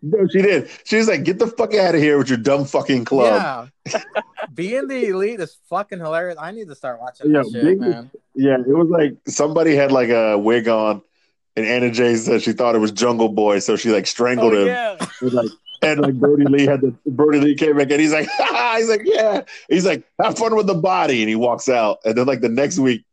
No, 0.03 0.27
she 0.31 0.43
did. 0.43 0.71
She's 0.85 1.09
like, 1.09 1.25
get 1.25 1.39
the 1.39 1.47
fuck 1.49 1.75
out 1.75 1.95
of 1.95 2.01
here 2.01 2.19
with 2.19 2.29
your 2.29 2.39
dumb 2.39 2.65
fucking 2.65 3.05
club. 3.05 3.71
Yeah. 3.93 4.01
Being 4.55 4.87
the 4.89 5.07
elite 5.09 5.41
is 5.41 5.57
fucking 5.69 5.99
hilarious. 5.99 6.39
I 6.41 6.53
need 6.53 6.69
to 6.69 6.75
start 6.75 7.01
watching 7.01 7.31
Yeah, 7.33 7.43
that 7.43 7.51
shit, 7.53 7.81
big-. 7.81 8.11
Yeah, 8.35 8.59
it 8.59 8.69
was 8.77 8.89
like 8.89 9.17
somebody 9.27 9.75
had 9.75 9.91
like 9.93 10.09
a 10.11 10.39
wig 10.39 10.69
on, 10.69 11.03
and 11.57 11.67
Anna 11.67 11.91
Jay 11.91 12.15
said 12.17 12.43
she 12.43 12.53
thought 12.53 12.75
it 12.75 12.79
was 12.79 12.93
Jungle 12.93 13.29
Boy, 13.29 13.59
so 13.59 13.77
she 13.77 13.91
like 13.91 14.07
strangled 14.07 14.55
Oh 14.55 14.61
him. 14.63 14.67
yeah. 14.69 14.97
And 15.21 15.33
like, 15.33 15.51
and 15.83 16.01
like 16.01 16.15
Brody 16.15 16.45
Lee 16.45 16.67
had 16.67 16.81
the 16.81 16.95
Brody 17.07 17.41
Lee 17.41 17.55
came 17.55 17.77
back 17.77 17.91
and 17.91 18.01
he's 18.01 18.13
like, 18.13 18.29
he's 18.77 18.89
like, 18.89 19.03
yeah, 19.05 19.43
he's 19.69 19.87
like, 19.87 20.05
have 20.23 20.39
fun 20.39 20.55
with 20.57 20.67
the 20.67 20.75
body, 20.75 21.21
and 21.23 21.29
he 21.29 21.35
walks 21.37 21.69
out. 21.69 21.99
And 22.05 22.17
then 22.17 22.27
like 22.27 22.41
the 22.41 22.49
next 22.49 22.79
week, 22.79 23.05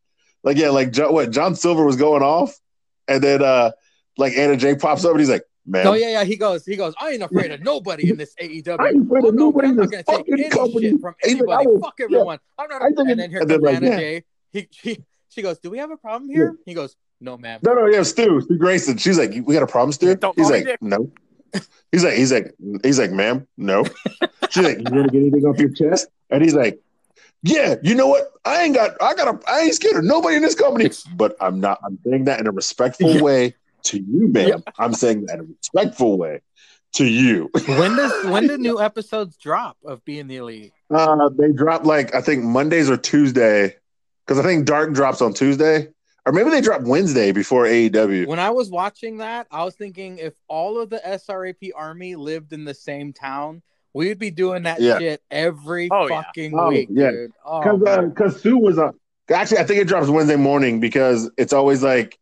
like 0.43 0.57
yeah, 0.57 0.69
like 0.69 0.91
John, 0.91 1.13
what 1.13 1.31
John 1.31 1.55
Silver 1.55 1.83
was 1.85 1.95
going 1.95 2.21
off, 2.23 2.55
and 3.07 3.23
then 3.23 3.41
uh 3.43 3.71
like 4.17 4.33
Anna 4.37 4.55
Jay 4.57 4.75
pops 4.75 5.03
up 5.05 5.11
and 5.11 5.19
he's 5.19 5.29
like, 5.29 5.43
man, 5.65 5.87
Oh 5.87 5.93
yeah, 5.93 6.09
yeah. 6.09 6.23
He 6.23 6.35
goes, 6.35 6.65
he 6.65 6.75
goes. 6.75 6.93
I 6.99 7.11
ain't 7.11 7.23
afraid 7.23 7.51
of 7.51 7.61
nobody 7.61 8.09
in 8.09 8.17
this 8.17 8.33
AEW. 8.41 8.79
I 8.79 8.89
ain't 8.89 9.05
afraid 9.05 9.23
Oh, 9.25 9.29
of 9.29 9.35
no, 9.35 9.45
nobody 9.45 9.67
I'm 9.67 9.71
in 9.73 9.77
not 9.77 9.89
this 9.91 10.03
gonna 10.03 10.03
take 10.03 10.27
fucking 10.27 10.33
any 10.45 10.49
company. 10.49 10.89
shit 10.91 11.01
from 11.01 11.15
anybody. 11.23 11.65
I 11.65 11.69
will- 11.69 11.79
Fuck 11.81 11.93
yeah. 11.99 12.03
everyone. 12.05 12.39
I'm 12.57 12.69
not. 12.69 12.81
I 12.81 12.87
think 12.87 13.09
and 13.09 13.19
then 13.19 13.29
here 13.29 13.39
and 13.41 13.49
comes 13.49 13.61
then, 13.61 13.61
like, 13.61 13.75
Anna 13.75 13.87
yeah. 13.87 13.97
Jay. 13.97 14.23
He, 14.51 14.67
she, 14.71 14.97
she 15.29 15.41
goes, 15.41 15.59
"Do 15.59 15.69
we 15.69 15.77
have 15.79 15.91
a 15.91 15.97
problem 15.97 16.29
here?" 16.29 16.55
He 16.65 16.73
goes, 16.73 16.95
"No, 17.19 17.37
ma'am." 17.37 17.59
No, 17.63 17.73
no, 17.73 17.87
yeah, 17.87 18.03
Stu, 18.03 18.39
Stu 18.41 18.57
Grayson. 18.57 18.97
She's 18.97 19.17
like, 19.17 19.31
we 19.45 19.53
got 19.53 19.63
a 19.63 19.67
problem, 19.67 19.91
Stu. 19.91 20.15
Don't 20.15 20.37
He's 20.37 20.49
like, 20.49 20.63
Dick. 20.65 20.81
no. 20.81 21.11
He's 21.91 22.03
like, 22.03 22.13
he's 22.15 22.31
like, 22.33 22.53
he's 22.83 22.99
like, 22.99 23.11
ma'am, 23.11 23.47
no. 23.57 23.85
She's 24.49 24.63
like, 24.65 24.77
you 24.77 24.83
gonna 24.83 25.07
get 25.07 25.21
anything 25.21 25.45
off 25.45 25.57
your 25.57 25.69
chest? 25.73 26.07
And 26.29 26.43
he's 26.43 26.53
like, 26.53 26.79
yeah, 27.43 27.75
you 27.83 27.95
know 27.95 28.07
what? 28.07 28.31
I 28.43 28.63
ain't 28.63 28.75
got, 28.75 28.91
I 29.01 29.13
got, 29.13 29.27
a, 29.27 29.49
I 29.49 29.59
ain't 29.61 29.73
scared 29.73 29.97
of 29.97 30.03
nobody 30.03 30.35
in 30.37 30.41
this 30.41 30.55
company. 30.55 30.89
But 31.15 31.35
I'm 31.39 31.59
not. 31.59 31.79
I'm 31.85 31.97
saying 32.05 32.25
that 32.25 32.39
in 32.39 32.47
a 32.47 32.51
respectful 32.51 33.21
way 33.21 33.55
to 33.85 33.99
you, 33.99 34.27
ma'am. 34.27 34.63
I'm 34.77 34.93
saying 34.93 35.25
that 35.25 35.35
in 35.35 35.39
a 35.41 35.43
respectful 35.43 36.17
way 36.17 36.41
to 36.93 37.05
you. 37.05 37.49
When 37.67 37.95
does 37.95 38.25
when 38.31 38.47
do 38.47 38.57
new 38.57 38.79
episodes 38.81 39.37
drop 39.37 39.77
of 39.85 40.03
Being 40.05 40.27
the 40.27 40.37
Elite? 40.37 40.71
Uh, 40.89 41.29
they 41.29 41.51
drop 41.51 41.85
like 41.85 42.13
I 42.15 42.21
think 42.21 42.43
Mondays 42.43 42.89
or 42.89 42.97
Tuesday, 42.97 43.75
because 44.25 44.39
I 44.39 44.43
think 44.47 44.65
Dark 44.65 44.93
drops 44.93 45.21
on 45.21 45.33
Tuesday, 45.33 45.89
or 46.25 46.31
maybe 46.33 46.49
they 46.49 46.61
drop 46.61 46.81
Wednesday 46.83 47.31
before 47.31 47.63
AEW. 47.65 48.27
When 48.27 48.39
I 48.39 48.49
was 48.51 48.69
watching 48.69 49.17
that, 49.17 49.47
I 49.51 49.63
was 49.63 49.75
thinking 49.75 50.17
if 50.19 50.33
all 50.47 50.79
of 50.79 50.89
the 50.89 51.01
SRAP 51.05 51.71
army 51.75 52.15
lived 52.15 52.53
in 52.53 52.65
the 52.65 52.73
same 52.73 53.13
town, 53.13 53.61
we'd 53.93 54.19
be 54.19 54.31
doing 54.31 54.63
that 54.63 54.79
Yeah. 54.81 54.99
shit 54.99 55.21
every 55.31 55.89
Oh, 55.91 56.07
yeah. 56.07 56.21
fucking 56.23 56.57
Oh, 56.57 56.69
week, 56.69 56.87
yeah. 56.91 57.11
dude. 57.11 57.31
Oh, 57.45 57.61
because 57.61 57.79
man. 57.81 58.09
because 58.09 58.41
Sue 58.41 58.57
was 58.57 58.77
on. 58.77 58.93
Actually, 59.29 59.57
I 59.57 59.63
think 59.63 59.81
it 59.81 59.87
drops 59.87 60.07
Wednesday 60.07 60.35
morning 60.35 60.79
because 60.79 61.29
it's 61.37 61.51
always 61.51 61.81
like 61.81 62.19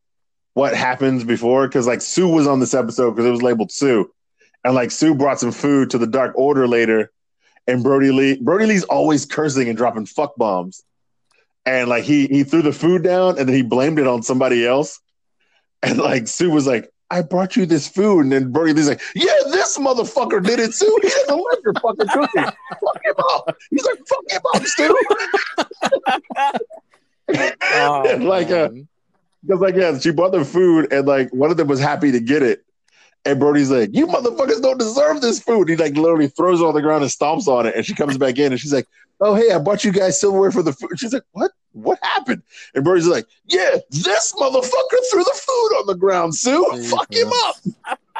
what 0.53 0.75
happens 0.75 1.23
before. 1.23 1.67
Because 1.67 1.87
like 1.87 2.01
Sue 2.01 2.27
was 2.27 2.47
on 2.47 2.59
this 2.59 2.73
episode 2.73 3.11
because 3.11 3.25
it 3.25 3.31
was 3.31 3.41
labeled 3.41 3.71
Sue, 3.71 4.11
and 4.63 4.75
like 4.75 4.91
Sue 4.91 5.15
brought 5.15 5.39
some 5.39 5.51
food 5.51 5.89
to 5.91 5.97
the 5.97 6.07
Dark 6.07 6.33
Order 6.35 6.67
later, 6.67 7.11
and 7.67 7.83
Brody 7.83 8.11
Lee 8.11 8.37
Brody 8.41 8.65
Lee's 8.65 8.83
always 8.85 9.25
cursing 9.25 9.67
and 9.67 9.77
dropping 9.77 10.05
fuck 10.05 10.35
bombs, 10.35 10.83
and 11.65 11.89
like 11.89 12.03
he 12.03 12.27
he 12.27 12.43
threw 12.43 12.61
the 12.61 12.73
food 12.73 13.03
down 13.03 13.37
and 13.39 13.47
then 13.47 13.55
he 13.55 13.63
blamed 13.63 13.99
it 13.99 14.07
on 14.07 14.23
somebody 14.23 14.65
else, 14.65 14.99
and 15.81 15.97
like 15.97 16.27
Sue 16.27 16.51
was 16.51 16.67
like. 16.67 16.89
I 17.11 17.21
brought 17.21 17.55
you 17.55 17.67
this 17.67 17.87
food, 17.87 18.21
and 18.21 18.31
then 18.31 18.51
Brody 18.51 18.73
Lee's 18.73 18.87
like, 18.87 19.01
"Yeah, 19.13 19.35
this 19.51 19.77
motherfucker 19.77 20.43
did 20.43 20.59
it, 20.59 20.73
Sue. 20.73 20.97
He 20.99 21.09
doesn't 21.09 21.37
like 21.37 21.59
your 21.63 21.73
fucking 21.73 22.07
cookie. 22.07 22.41
Fuck 22.41 23.05
him 23.05 23.13
up." 23.29 23.55
He's 23.69 23.85
like, 23.85 23.99
"Fuck 24.07 24.31
him 24.31 24.41
up, 24.55 24.63
Stu." 24.65 24.97
Oh, 27.29 28.17
like 28.21 28.49
uh. 28.51 28.69
Because 29.45 29.61
like 29.61 29.75
yeah, 29.75 29.97
she 29.99 30.11
bought 30.11 30.31
them 30.31 30.43
food 30.43 30.91
and 30.91 31.07
like 31.07 31.29
one 31.33 31.51
of 31.51 31.57
them 31.57 31.67
was 31.67 31.79
happy 31.79 32.11
to 32.11 32.19
get 32.19 32.43
it. 32.43 32.65
And 33.25 33.39
Brody's 33.39 33.71
like, 33.71 33.89
You 33.93 34.07
motherfuckers 34.07 34.61
don't 34.61 34.77
deserve 34.77 35.21
this 35.21 35.39
food. 35.39 35.69
He 35.69 35.75
like 35.75 35.95
literally 35.95 36.27
throws 36.27 36.59
it 36.59 36.65
on 36.65 36.73
the 36.73 36.81
ground 36.81 37.03
and 37.03 37.11
stomps 37.11 37.47
on 37.47 37.65
it. 37.65 37.75
And 37.75 37.85
she 37.85 37.93
comes 37.93 38.17
back 38.17 38.37
in 38.37 38.51
and 38.51 38.59
she's 38.59 38.73
like, 38.73 38.87
Oh, 39.21 39.35
hey, 39.35 39.51
I 39.51 39.59
bought 39.59 39.83
you 39.83 39.91
guys 39.91 40.19
silverware 40.19 40.51
for 40.51 40.63
the 40.63 40.73
food. 40.73 40.91
She's 40.97 41.13
like, 41.13 41.23
What? 41.31 41.51
What 41.71 41.97
happened? 42.01 42.43
And 42.75 42.83
Brody's 42.83 43.07
like, 43.07 43.25
Yeah, 43.45 43.77
this 43.89 44.33
motherfucker 44.33 44.99
threw 45.11 45.23
the 45.23 45.41
food 45.41 45.77
on 45.79 45.87
the 45.87 45.95
ground, 45.95 46.35
Sue. 46.35 46.65
Fuck 46.89 47.13
him 47.13 47.29
up. 47.45 47.55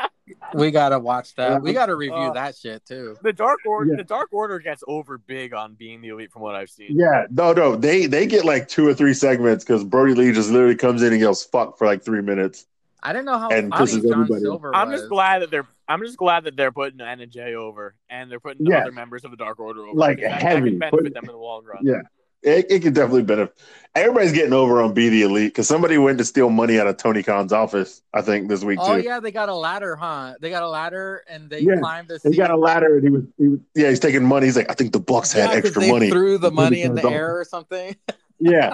we 0.55 0.71
gotta 0.71 0.99
watch 0.99 1.35
that. 1.35 1.61
We 1.61 1.73
gotta 1.73 1.95
review 1.95 2.15
Uh, 2.15 2.33
that 2.33 2.55
shit 2.55 2.85
too. 2.85 3.15
The 3.21 3.33
Dark 3.33 3.59
Order. 3.65 3.91
Yeah. 3.91 3.97
The 3.97 4.03
Dark 4.03 4.29
Order 4.31 4.59
gets 4.59 4.83
over 4.87 5.17
big 5.17 5.53
on 5.53 5.73
being 5.75 6.01
the 6.01 6.09
elite, 6.09 6.31
from 6.31 6.41
what 6.41 6.55
I've 6.55 6.69
seen. 6.69 6.97
Yeah, 6.97 7.25
no, 7.31 7.53
no. 7.53 7.75
They 7.75 8.05
they 8.05 8.25
get 8.27 8.45
like 8.45 8.67
two 8.67 8.87
or 8.87 8.93
three 8.93 9.13
segments 9.13 9.63
because 9.63 9.83
Brody 9.83 10.13
Lee 10.13 10.31
just 10.31 10.49
literally 10.49 10.75
comes 10.75 11.01
in 11.03 11.11
and 11.13 11.21
yells 11.21 11.43
fuck 11.43 11.77
for 11.77 11.85
like 11.87 12.03
three 12.03 12.21
minutes. 12.21 12.65
I 13.05 13.11
didn't 13.11 13.25
know 13.25 13.37
how 13.37 13.49
And 13.49 13.69
pisses 13.71 14.01
John 14.01 14.11
everybody 14.13 14.33
off. 14.35 14.39
Silver 14.41 14.75
I'm 14.75 14.89
was. 14.89 15.01
just 15.01 15.09
glad 15.09 15.41
that 15.41 15.51
they're. 15.51 15.67
I'm 15.89 15.99
just 16.01 16.17
glad 16.17 16.45
that 16.45 16.55
they're 16.55 16.71
putting 16.71 17.01
Anna 17.01 17.27
Jay 17.27 17.53
over, 17.55 17.95
and 18.09 18.31
they're 18.31 18.39
putting 18.39 18.65
Yeah. 18.65 18.79
other 18.83 18.93
members 18.93 19.25
of 19.25 19.31
the 19.31 19.37
Dark 19.37 19.59
Order 19.59 19.81
over. 19.87 19.99
Like, 19.99 20.17
because 20.17 20.31
that, 20.31 20.41
heavy. 20.41 20.61
that 20.61 20.69
can 20.69 20.79
benefit 20.79 21.03
Put- 21.03 21.13
them 21.13 21.23
in 21.25 21.31
the 21.31 21.37
long 21.37 21.65
run. 21.65 21.79
Yeah. 21.85 22.01
It, 22.43 22.65
it 22.69 22.79
could 22.81 22.93
definitely 22.93 23.23
benefit. 23.23 23.57
Everybody's 23.95 24.31
getting 24.31 24.53
over 24.53 24.81
on 24.81 24.93
Be 24.95 25.09
the 25.09 25.21
Elite 25.21 25.51
because 25.53 25.67
somebody 25.67 25.99
went 25.99 26.17
to 26.17 26.25
steal 26.25 26.49
money 26.49 26.79
out 26.79 26.87
of 26.87 26.97
Tony 26.97 27.21
Khan's 27.21 27.53
office. 27.53 28.01
I 28.11 28.23
think 28.23 28.49
this 28.49 28.63
week 28.63 28.79
Oh 28.81 28.95
too. 28.95 29.03
yeah, 29.03 29.19
they 29.19 29.31
got 29.31 29.49
a 29.49 29.53
ladder, 29.55 29.95
huh? 29.95 30.33
They 30.41 30.49
got 30.49 30.63
a 30.63 30.67
ladder 30.69 31.23
and 31.29 31.47
they 31.47 31.59
Yeah, 31.59 31.77
climbed 31.77 32.07
the. 32.07 32.19
He 32.27 32.35
got 32.35 32.49
a 32.49 32.57
ladder 32.57 32.95
and 32.97 33.03
he 33.03 33.09
was, 33.11 33.23
he 33.37 33.47
was 33.49 33.59
yeah 33.75 33.89
he's 33.89 33.99
taking 33.99 34.23
money. 34.25 34.47
He's 34.47 34.55
like 34.57 34.71
I 34.71 34.73
think 34.73 34.93
the 34.93 34.99
Bucks 34.99 35.31
had 35.31 35.41
Yeah, 35.41 35.45
'cause 35.61 35.65
extra 35.65 35.81
they 35.83 35.91
money. 35.91 36.09
Threw 36.09 36.39
the 36.39 36.49
money 36.51 36.81
in 36.81 36.95
the 36.95 37.01
Khan's 37.01 37.13
air 37.13 37.39
or 37.39 37.45
something. 37.45 37.95
Yeah, 38.39 38.73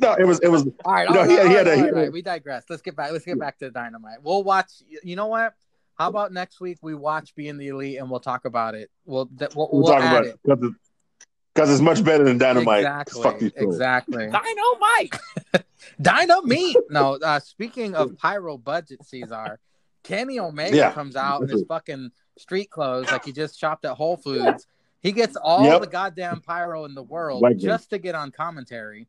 no, 0.00 0.14
it 0.14 0.24
was 0.26 0.40
it 0.40 0.48
was 0.48 0.62
All 0.84 0.92
right, 0.92 1.06
You 1.08 1.14
know, 1.14 1.20
all 1.20 1.26
he 1.28 1.34
had- 1.34 1.46
all 1.46 1.52
a- 1.52 1.64
right, 1.64 1.76
he 1.76 1.82
all 1.82 1.88
a- 1.90 1.92
right, 1.92 2.12
we 2.12 2.22
digress. 2.22 2.64
Let's 2.68 2.82
get 2.82 2.96
back. 2.96 3.12
Let's 3.12 3.24
get 3.24 3.38
back 3.38 3.58
to 3.58 3.70
Dynamite. 3.70 4.20
We'll 4.22 4.42
watch. 4.42 4.72
You 5.04 5.14
know 5.14 5.26
what? 5.26 5.52
How 5.94 6.08
about 6.08 6.32
next 6.32 6.60
week 6.60 6.78
we 6.82 6.94
watch 6.96 7.34
Being 7.36 7.56
the 7.58 7.68
Elite 7.68 7.98
and 7.98 8.10
we'll 8.10 8.18
talk 8.20 8.46
about 8.46 8.74
it. 8.74 8.90
We'll 9.04 9.28
we'll, 9.38 9.48
we'll, 9.54 9.68
we'll, 9.82 9.92
talk 9.92 10.02
add 10.02 10.24
about 10.24 10.26
it 10.26 10.40
because 11.60 11.72
it's 11.74 11.82
much 11.82 12.02
better 12.02 12.24
than 12.24 12.38
Dynamite. 12.38 12.78
Exactly. 12.80 13.22
Fuck 13.22 13.38
these 13.38 13.52
fools. 13.52 13.74
Exactly. 13.74 14.28
Dynamite. 14.30 15.66
Dynamite. 16.00 16.76
No. 16.88 17.18
Uh, 17.22 17.38
speaking 17.38 17.94
of 17.94 18.16
pyro 18.16 18.56
budget, 18.56 19.04
Caesar, 19.04 19.58
Kenny 20.02 20.38
Omega 20.40 20.74
Yeah. 20.76 20.92
comes 20.92 21.16
out 21.16 21.42
in 21.42 21.48
his 21.48 21.62
fucking 21.68 22.12
street 22.38 22.70
clothes 22.70 23.10
like 23.10 23.26
he 23.26 23.32
just 23.32 23.58
shopped 23.60 23.84
at 23.84 23.92
Whole 23.92 24.16
Foods. 24.16 24.66
He 25.02 25.12
gets 25.12 25.36
all 25.36 25.64
Yep. 25.64 25.80
the 25.82 25.86
goddamn 25.86 26.40
pyro 26.40 26.86
in 26.86 26.94
the 26.94 27.02
world 27.02 27.42
Like 27.42 27.58
just 27.58 27.90
to 27.90 27.98
get 27.98 28.14
on 28.14 28.30
commentary. 28.30 29.06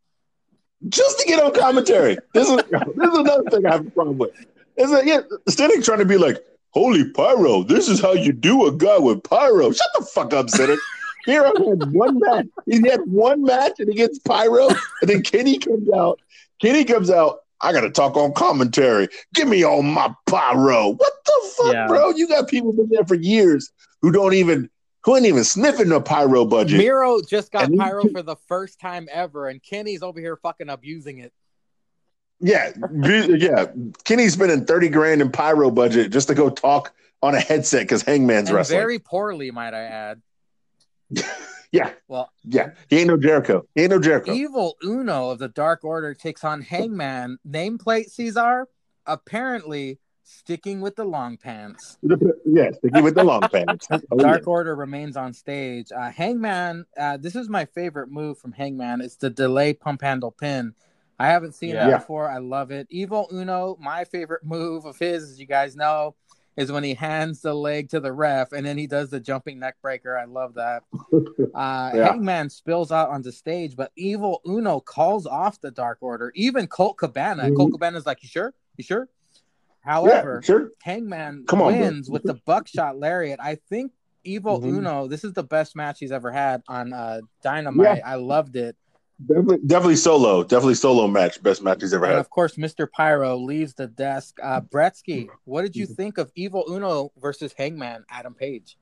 just 0.89 1.19
to 1.19 1.25
get 1.25 1.41
on 1.41 1.53
commentary. 1.53 2.17
This 2.33 2.49
is 2.49 2.55
this 2.69 3.09
is 3.11 3.17
another 3.17 3.49
thing 3.49 3.65
I 3.65 3.71
have 3.73 3.87
a 3.87 3.91
problem 3.91 4.17
with. 4.17 4.31
Is 4.75 4.91
that 4.91 5.05
yeah, 5.05 5.21
Cynic 5.47 5.83
trying 5.83 5.99
to 5.99 6.05
be 6.05 6.17
like, 6.17 6.43
holy 6.71 7.09
pyro, 7.11 7.63
this 7.63 7.87
is 7.87 8.01
how 8.01 8.11
you 8.13 8.33
do 8.33 8.65
a 8.67 8.71
guy 8.73 8.97
with 8.97 9.23
pyro. 9.23 9.71
Shut 9.71 9.87
the 9.97 10.05
fuck 10.05 10.33
up, 10.33 10.49
Cynic. 10.49 10.79
Miro 11.27 11.53
had 11.69 11.91
one 11.93 12.19
match. 12.19 12.47
He 12.65 12.87
had 12.89 13.01
one 13.05 13.43
match 13.43 13.79
and 13.79 13.89
he 13.89 13.95
gets 13.95 14.19
pyro, 14.19 14.67
and 15.01 15.09
then 15.09 15.21
Kenny 15.23 15.57
comes 15.57 15.89
out. 15.91 16.19
Kenny 16.61 16.83
comes 16.83 17.09
out. 17.09 17.39
I 17.63 17.73
gotta 17.73 17.91
talk 17.91 18.17
on 18.17 18.33
commentary. 18.33 19.07
Give 19.35 19.47
me 19.47 19.63
all 19.63 19.83
my 19.83 20.11
pyro. 20.27 20.89
What 20.93 21.13
the 21.25 21.51
fuck, 21.57 21.73
Yeah. 21.73 21.87
bro? 21.87 22.09
You 22.09 22.27
got 22.27 22.47
people 22.47 22.73
been 22.73 22.89
there 22.89 23.05
for 23.05 23.15
years 23.15 23.71
who 24.01 24.11
don't 24.11 24.33
even 24.33 24.69
who 25.03 25.15
ain't 25.15 25.25
even 25.25 25.43
sniffing 25.43 25.89
the 25.89 25.99
pyro 26.01 26.45
budget. 26.45 26.77
Miro 26.77 27.21
just 27.27 27.51
got 27.51 27.63
And 27.65 27.73
he- 27.73 27.79
pyro 27.79 28.03
for 28.11 28.21
the 28.21 28.35
first 28.47 28.79
time 28.79 29.07
ever, 29.11 29.47
and 29.47 29.61
Kenny's 29.61 30.01
over 30.03 30.19
here 30.19 30.35
fucking 30.37 30.69
abusing 30.69 31.19
it. 31.19 31.33
Yeah, 32.39 32.71
yeah. 33.03 33.67
Kenny's 34.03 34.33
spending 34.33 34.65
thirty 34.65 34.89
grand 34.89 35.21
in 35.21 35.31
pyro 35.31 35.69
budget 35.69 36.11
just 36.11 36.27
to 36.29 36.33
go 36.33 36.49
talk 36.49 36.91
on 37.21 37.35
a 37.35 37.39
headset 37.39 37.81
because 37.83 38.01
Hangman's 38.01 38.49
and 38.49 38.55
wrestling. 38.57 38.79
very 38.79 38.97
poorly, 38.99 39.51
might 39.51 39.75
I 39.75 39.83
add. 39.83 40.21
yeah, 41.71 41.91
Well, 42.07 42.31
yeah. 42.43 42.71
He 42.89 42.99
ain't 42.99 43.07
no 43.07 43.17
Jericho. 43.17 43.65
He 43.75 43.81
ain't 43.83 43.91
no 43.91 43.99
Jericho. 43.99 44.33
Evil 44.33 44.75
Uno 44.83 45.29
of 45.29 45.39
the 45.39 45.47
Dark 45.49 45.83
Order 45.83 46.13
takes 46.13 46.43
on 46.43 46.61
Hangman. 46.61 47.37
Nameplate 47.47 48.09
Caesar, 48.11 48.67
apparently 49.05 49.99
sticking 50.23 50.79
with 50.81 50.95
the 50.95 51.03
long 51.03 51.37
pants. 51.37 51.97
yeah, 52.45 52.71
sticking 52.71 53.03
with 53.03 53.15
the 53.15 53.23
long 53.23 53.41
pants. 53.53 53.87
Oh, 53.91 53.99
yeah. 54.17 54.23
Dark 54.23 54.47
Order 54.47 54.75
remains 54.75 55.17
on 55.17 55.33
stage. 55.33 55.87
Uh, 55.95 56.09
Hangman, 56.09 56.85
uh, 56.97 57.17
this 57.17 57.35
is 57.35 57.49
my 57.49 57.65
favorite 57.65 58.09
move 58.09 58.37
from 58.37 58.51
Hangman. 58.53 59.01
It's 59.01 59.17
the 59.17 59.29
delay 59.29 59.73
pump 59.73 60.01
handle 60.01 60.31
pin. 60.31 60.73
I 61.19 61.27
haven't 61.27 61.53
seen 61.53 61.71
Yeah. 61.71 61.87
that 61.89 61.99
before. 61.99 62.29
I 62.29 62.37
love 62.39 62.71
it. 62.71 62.87
Evil 62.89 63.27
Uno, 63.31 63.77
my 63.79 64.05
favorite 64.05 64.43
move 64.43 64.85
of 64.85 64.97
his, 64.97 65.23
as 65.23 65.39
you 65.39 65.45
guys 65.45 65.75
know, 65.75 66.15
is 66.57 66.71
when 66.71 66.83
he 66.83 66.93
hands 66.93 67.41
the 67.41 67.53
leg 67.53 67.89
to 67.89 67.99
the 67.99 68.11
ref 68.11 68.51
and 68.51 68.65
then 68.65 68.77
he 68.77 68.85
does 68.87 69.09
the 69.09 69.19
jumping 69.19 69.57
neck 69.59 69.75
breaker. 69.81 70.17
I 70.17 70.25
love 70.25 70.55
that. 70.55 70.83
Uh, 71.53 71.91
Yeah. 71.93 72.07
Hangman 72.11 72.49
spills 72.49 72.91
out 72.91 73.09
onto 73.09 73.31
stage, 73.31 73.75
but 73.75 73.91
Evil 73.97 74.41
Uno 74.47 74.79
calls 74.79 75.25
off 75.27 75.59
the 75.59 75.71
Dark 75.71 75.97
Order. 76.01 76.31
Even 76.35 76.65
Colt 76.67 76.97
Cabana. 76.97 77.43
Mhm. 77.43 77.57
Colt 77.57 77.71
Cabana's 77.73 78.05
like, 78.05 78.23
"You 78.23 78.29
sure? 78.29 78.53
You 78.77 78.83
sure?" 78.85 79.09
Yeah, 79.85 79.91
However, 79.93 80.41
sure. 80.43 80.69
Hangman 80.83 81.45
Come 81.47 81.61
on, 81.61 81.73
bro. 81.73 81.81
wins 81.81 82.09
with 82.09 82.23
the 82.23 82.35
buckshot 82.45 82.97
lariat. 82.97 83.39
I 83.41 83.55
think 83.69 83.91
Evil 84.23 84.61
Mhm. 84.61 84.77
Uno, 84.77 85.07
this 85.07 85.23
is 85.23 85.33
the 85.33 85.43
best 85.43 85.75
match 85.75 85.99
he's 85.99 86.11
ever 86.11 86.31
had 86.31 86.61
on 86.67 86.93
uh, 86.93 87.21
Dynamite. 87.41 87.97
Yeah. 87.97 88.07
I 88.09 88.15
loved 88.15 88.55
it. 88.55 88.75
Definitely, 89.27 89.59
definitely 89.67 89.95
solo. 89.97 90.43
Definitely 90.43 90.75
solo 90.75 91.07
match. 91.07 91.41
Best 91.43 91.61
match 91.61 91.81
he's 91.81 91.93
ever 91.93 92.05
And 92.05 92.13
had. 92.13 92.19
of 92.19 92.29
course, 92.29 92.55
Mr. 92.55 92.87
Pyro 92.91 93.37
leaves 93.37 93.73
the 93.73 93.87
desk. 93.87 94.37
Uh, 94.41 94.61
Bretsky, 94.61 95.27
what 95.45 95.61
did 95.63 95.75
you 95.75 95.85
Mm-hmm. 95.85 95.93
think 95.93 96.17
of 96.17 96.31
Evil 96.35 96.65
Uno 96.69 97.11
versus 97.17 97.53
Hangman, 97.57 98.03
Adam 98.09 98.33
Page? 98.33 98.77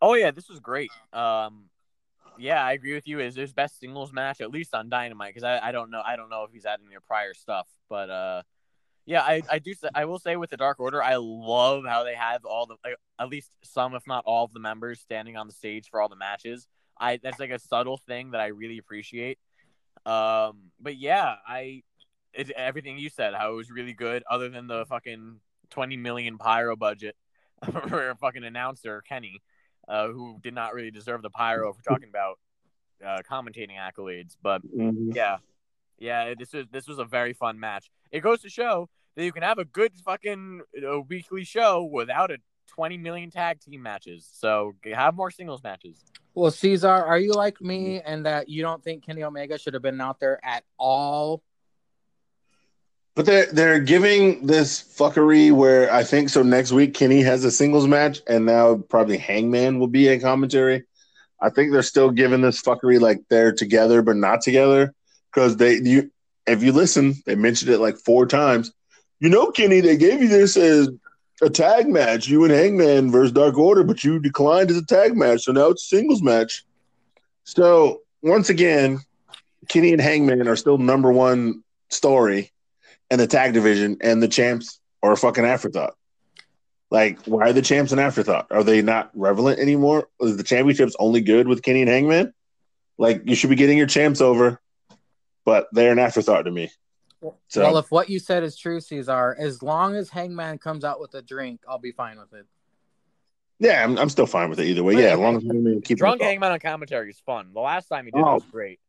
Oh 0.00 0.14
yeah, 0.14 0.30
this 0.32 0.48
was 0.48 0.58
great. 0.58 0.90
Um, 1.12 1.64
yeah, 2.38 2.64
I 2.64 2.72
agree 2.72 2.94
with 2.94 3.06
you. 3.06 3.20
Is 3.20 3.36
his 3.36 3.52
best 3.52 3.78
singles 3.78 4.12
match 4.12 4.40
at 4.40 4.50
least 4.50 4.74
on 4.74 4.88
Dynamite? 4.88 5.34
Because 5.34 5.44
I, 5.44 5.68
I 5.68 5.72
don't 5.72 5.90
know, 5.90 6.02
I 6.04 6.16
don't 6.16 6.30
know 6.30 6.44
if 6.44 6.50
he's 6.52 6.64
had 6.64 6.80
any 6.84 6.96
prior 7.06 7.34
stuff, 7.34 7.68
but 7.88 8.10
uh, 8.10 8.42
yeah, 9.06 9.20
I, 9.22 9.42
I 9.50 9.58
do. 9.58 9.74
I 9.94 10.06
will 10.06 10.18
say 10.18 10.36
with 10.36 10.50
the 10.50 10.56
Dark 10.56 10.80
Order, 10.80 11.02
I 11.02 11.16
love 11.16 11.84
how 11.86 12.02
they 12.04 12.14
have 12.14 12.44
all 12.44 12.66
the 12.66 12.76
like, 12.84 12.96
at 13.18 13.28
least 13.28 13.50
some, 13.62 13.94
if 13.94 14.06
not 14.06 14.24
all, 14.26 14.44
of 14.44 14.52
the 14.52 14.60
members 14.60 15.00
standing 15.00 15.36
on 15.36 15.46
the 15.46 15.52
stage 15.52 15.88
for 15.90 16.00
all 16.00 16.08
the 16.08 16.16
matches. 16.16 16.66
I 16.98 17.18
that's 17.22 17.38
like 17.38 17.50
a 17.50 17.58
subtle 17.58 17.96
thing 18.08 18.32
that 18.32 18.40
I 18.40 18.48
really 18.48 18.78
appreciate. 18.78 19.38
Um, 20.06 20.70
but 20.80 20.96
yeah, 20.96 21.36
I 21.46 21.82
it, 22.32 22.50
everything 22.50 22.98
you 22.98 23.08
said, 23.10 23.34
how 23.34 23.52
it 23.52 23.56
was 23.56 23.70
really 23.70 23.92
good, 23.92 24.22
other 24.30 24.48
than 24.48 24.66
the 24.66 24.84
fucking 24.86 25.40
twenty 25.70 25.96
million 25.96 26.38
pyro 26.38 26.76
budget 26.76 27.16
for 27.88 28.10
a 28.10 28.16
fucking 28.16 28.44
announcer 28.44 29.02
Kenny 29.02 29.40
uh, 29.88 30.08
who 30.08 30.38
did 30.42 30.54
not 30.54 30.74
really 30.74 30.90
deserve 30.90 31.22
the 31.22 31.30
pyro 31.30 31.72
we're 31.72 31.92
talking 31.92 32.08
about 32.08 32.38
uh, 33.04 33.20
commentating 33.28 33.76
accolades. 33.78 34.36
But 34.42 34.62
Mhm. 34.66 35.14
yeah, 35.14 35.38
yeah, 35.98 36.34
this 36.38 36.52
was 36.52 36.66
this 36.70 36.88
was 36.88 36.98
a 36.98 37.04
very 37.04 37.32
fun 37.32 37.58
match. 37.60 37.90
It 38.10 38.20
goes 38.20 38.40
to 38.42 38.48
show 38.48 38.88
that 39.14 39.24
you 39.24 39.32
can 39.32 39.42
have 39.42 39.58
a 39.58 39.64
good 39.64 39.92
fucking 40.04 40.62
uh, 40.86 41.00
weekly 41.00 41.44
show 41.44 41.84
without 41.84 42.30
a 42.30 42.38
20 42.68 42.96
million 42.96 43.30
tag 43.30 43.60
team 43.60 43.82
matches. 43.82 44.28
So 44.32 44.72
have 44.84 45.14
more 45.14 45.30
singles 45.30 45.62
matches. 45.62 46.04
Well, 46.34 46.50
Caesar, 46.50 46.88
are 46.88 47.18
you 47.18 47.32
like 47.32 47.60
me 47.60 47.98
mm-hmm. 47.98 48.12
and 48.12 48.26
that 48.26 48.48
you 48.48 48.62
don't 48.62 48.82
think 48.82 49.04
Kenny 49.04 49.22
Omega 49.22 49.58
should 49.58 49.74
have 49.74 49.82
been 49.82 50.00
out 50.00 50.20
there 50.20 50.40
at 50.44 50.64
all? 50.78 51.42
But 53.14 53.26
they're 53.26 53.52
they're 53.52 53.80
giving 53.80 54.46
this 54.46 54.82
fuckery 54.82 55.52
where 55.52 55.92
I 55.92 56.02
think 56.02 56.30
so. 56.30 56.42
Next 56.42 56.72
week, 56.72 56.94
Kenny 56.94 57.20
has 57.20 57.44
a 57.44 57.50
singles 57.50 57.86
match, 57.86 58.22
and 58.26 58.46
now 58.46 58.76
probably 58.76 59.18
Hangman 59.18 59.78
will 59.78 59.88
be 59.88 60.08
a 60.08 60.18
commentary. 60.18 60.84
I 61.38 61.50
think 61.50 61.72
they're 61.72 61.82
still 61.82 62.10
giving 62.10 62.40
this 62.40 62.62
fuckery 62.62 62.98
like 63.00 63.20
they're 63.28 63.52
together 63.52 64.00
but 64.00 64.16
not 64.16 64.40
together 64.40 64.94
because 65.30 65.58
they 65.58 65.74
you 65.74 66.10
if 66.46 66.62
you 66.62 66.72
listen, 66.72 67.14
they 67.26 67.34
mentioned 67.34 67.70
it 67.70 67.80
like 67.80 67.98
four 67.98 68.26
times. 68.26 68.72
You 69.20 69.28
know, 69.28 69.50
Kenny, 69.50 69.80
they 69.80 69.96
gave 69.96 70.22
you 70.22 70.28
this 70.28 70.56
as 70.56 70.88
a 71.42 71.50
tag 71.50 71.88
match, 71.88 72.28
you 72.28 72.44
and 72.44 72.52
Hangman 72.52 73.10
versus 73.10 73.32
Dark 73.32 73.58
Order, 73.58 73.82
but 73.82 74.04
you 74.04 74.20
declined 74.20 74.70
as 74.70 74.76
a 74.76 74.86
tag 74.86 75.16
match, 75.16 75.42
so 75.42 75.52
now 75.52 75.68
it's 75.68 75.82
a 75.82 75.96
singles 75.96 76.22
match. 76.22 76.64
So 77.44 78.02
once 78.22 78.48
again, 78.48 79.00
Kenny 79.68 79.92
and 79.92 80.00
Hangman 80.00 80.46
are 80.46 80.56
still 80.56 80.78
number 80.78 81.12
one 81.12 81.64
story 81.90 82.52
in 83.10 83.18
the 83.18 83.26
tag 83.26 83.52
division, 83.52 83.98
and 84.00 84.22
the 84.22 84.28
champs 84.28 84.80
are 85.02 85.12
a 85.12 85.16
fucking 85.16 85.44
afterthought. 85.44 85.94
Like, 86.90 87.18
why 87.24 87.48
are 87.48 87.52
the 87.52 87.62
champs 87.62 87.90
an 87.90 87.98
afterthought? 87.98 88.46
Are 88.50 88.62
they 88.62 88.80
not 88.80 89.10
relevant 89.14 89.58
anymore? 89.58 90.08
Is 90.20 90.36
the 90.36 90.44
championships 90.44 90.94
only 90.98 91.22
good 91.22 91.48
with 91.48 91.62
Kenny 91.62 91.80
and 91.80 91.90
Hangman? 91.90 92.32
Like, 92.98 93.22
you 93.24 93.34
should 93.34 93.50
be 93.50 93.56
getting 93.56 93.78
your 93.78 93.86
champs 93.86 94.20
over, 94.20 94.60
but 95.44 95.66
they're 95.72 95.92
an 95.92 95.98
afterthought 95.98 96.44
to 96.44 96.50
me. 96.50 96.70
So, 97.48 97.62
Well, 97.62 97.78
if 97.78 97.90
what 97.90 98.08
you 98.08 98.18
said 98.18 98.42
is 98.42 98.56
true, 98.56 98.80
Caesar, 98.80 99.36
as 99.38 99.62
long 99.62 99.94
as 99.94 100.08
Hangman 100.10 100.58
comes 100.58 100.84
out 100.84 101.00
with 101.00 101.14
a 101.14 101.22
drink, 101.22 101.60
I'll 101.68 101.78
be 101.78 101.92
fine 101.92 102.18
with 102.18 102.32
it. 102.32 102.46
yeah, 103.58 103.84
I'm, 103.84 103.96
I'm 103.98 104.08
still 104.08 104.26
fine 104.26 104.50
with 104.50 104.58
it 104.58 104.66
either 104.66 104.82
way. 104.82 104.94
Yeah, 104.94 105.12
as 105.12 105.18
long 105.18 105.36
as 105.36 105.42
Hangman 105.44 105.82
keeps 105.82 105.98
Drunk 106.00 106.20
Hangman 106.20 106.50
on 106.52 106.58
commentary 106.58 107.10
is 107.10 107.20
fun. 107.24 107.52
The 107.54 107.60
last 107.60 107.88
time 107.88 108.06
he 108.06 108.10
did 108.10 108.18
it 108.18 108.24
Oh. 108.26 108.34
was 108.34 108.44
great. 108.50 108.80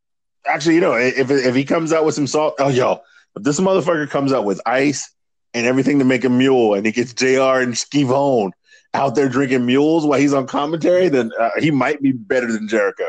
Actually, 0.45 0.75
you 0.75 0.81
know, 0.81 0.93
if 0.95 1.29
if 1.31 1.55
he 1.55 1.63
comes 1.63 1.93
out 1.93 2.03
with 2.05 2.15
some 2.15 2.27
salt, 2.27 2.55
oh 2.59 2.67
yo, 2.69 2.99
if 3.35 3.43
this 3.43 3.59
motherfucker 3.59 4.09
comes 4.09 4.33
out 4.33 4.43
with 4.45 4.59
ice 4.65 5.09
and 5.53 5.65
everything 5.67 5.99
to 5.99 6.05
make 6.05 6.23
a 6.25 6.29
mule, 6.29 6.73
and 6.73 6.85
he 6.85 6.91
gets 6.91 7.13
Jr. 7.13 7.61
and 7.61 7.77
Schiavone 7.77 8.51
out 8.95 9.15
there 9.15 9.29
drinking 9.29 9.65
mules 9.65 10.05
while 10.05 10.19
he's 10.19 10.33
on 10.33 10.45
commentary, 10.47 11.07
then 11.07 11.31
uh, 11.39 11.51
he 11.59 11.71
might 11.71 12.01
be 12.01 12.11
better 12.11 12.51
than 12.51 12.67
Jericho. 12.67 13.05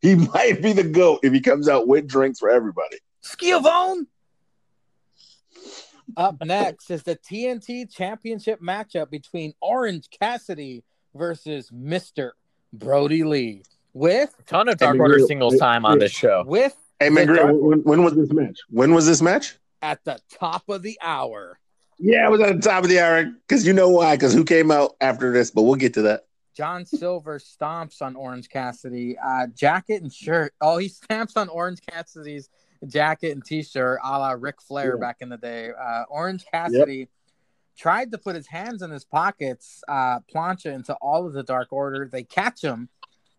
He 0.00 0.14
might 0.34 0.62
be 0.62 0.72
the 0.74 0.84
goat 0.84 1.20
if 1.22 1.32
he 1.32 1.40
comes 1.40 1.68
out 1.68 1.88
with 1.88 2.06
drinks 2.06 2.38
for 2.38 2.50
everybody. 2.50 2.98
Schiavone! 3.22 4.06
Up 6.16 6.36
next 6.44 6.90
is 6.90 7.02
the 7.02 7.16
TNT 7.16 7.92
Championship 7.92 8.60
matchup 8.62 9.10
between 9.10 9.52
Orange 9.60 10.08
Cassidy 10.10 10.82
versus 11.14 11.70
Mr. 11.70 12.30
Brody 12.72 13.22
Lee. 13.22 13.62
With 13.92 14.34
Ton 14.46 14.68
of 14.68 14.74
I 14.74 14.76
Dark 14.76 14.92
mean, 14.94 15.00
Order 15.02 15.18
singles 15.20 15.58
time 15.58 15.84
on 15.86 15.98
this 15.98 16.12
show. 16.12 16.44
with 16.46 16.76
Hey 17.00 17.10
man, 17.10 17.26
Dark- 17.28 17.54
when, 17.58 17.82
when 17.82 18.02
was 18.02 18.14
this 18.14 18.30
match? 18.32 18.58
When 18.70 18.94
was 18.94 19.06
this 19.06 19.20
match? 19.22 19.56
at 19.82 20.02
the 20.04 20.18
top 20.32 20.68
of 20.70 20.82
the 20.82 20.98
hour. 21.02 21.58
Yeah, 21.98 22.26
it 22.26 22.30
was 22.30 22.40
at 22.40 22.56
the 22.60 22.68
top 22.68 22.82
of 22.82 22.88
the 22.90 22.98
hour 22.98 23.24
because 23.46 23.66
you 23.66 23.72
know 23.74 23.88
why? 23.90 24.16
Because 24.16 24.32
who 24.34 24.42
came 24.44 24.70
out 24.70 24.96
after 25.02 25.32
this? 25.32 25.50
But 25.50 25.62
we'll 25.62 25.74
get 25.76 25.94
to 25.94 26.02
that. 26.02 26.22
John 26.56 26.86
Silver 26.86 27.38
stomps 27.38 28.00
on 28.00 28.16
Orange 28.16 28.48
Cassidy. 28.48 29.16
Uh, 29.18 29.46
jacket 29.48 30.02
and 30.02 30.12
shirt. 30.12 30.54
Oh, 30.62 30.78
he 30.78 30.88
stamps 30.88 31.36
on 31.36 31.48
Orange 31.50 31.80
Cassidy's 31.90 32.48
jacket 32.86 33.32
and 33.32 33.44
t-shirt, 33.44 33.98
a 34.04 34.18
la 34.18 34.30
Ric 34.32 34.60
Flair 34.60 34.94
Yeah. 34.96 35.00
back 35.00 35.16
in 35.20 35.28
the 35.28 35.36
day. 35.36 35.70
Uh, 35.70 36.04
Orange 36.08 36.44
Cassidy 36.50 37.08
tried 37.76 38.10
to 38.12 38.18
put 38.18 38.34
his 38.34 38.46
hands 38.46 38.82
in 38.82 38.90
his 38.90 39.04
pockets, 39.04 39.82
uh, 39.88 40.20
plancha 40.20 40.72
into 40.72 40.94
all 40.94 41.26
of 41.26 41.32
the 41.32 41.42
Dark 41.42 41.72
Order. 41.72 42.08
They 42.10 42.22
catch 42.24 42.62
him. 42.62 42.88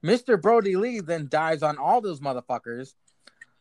Mr. 0.04 0.40
Brody 0.40 0.76
Lee 0.76 1.00
then 1.00 1.28
dives 1.28 1.64
on 1.64 1.78
all 1.78 2.02
those 2.02 2.20
motherfuckers. 2.20 2.94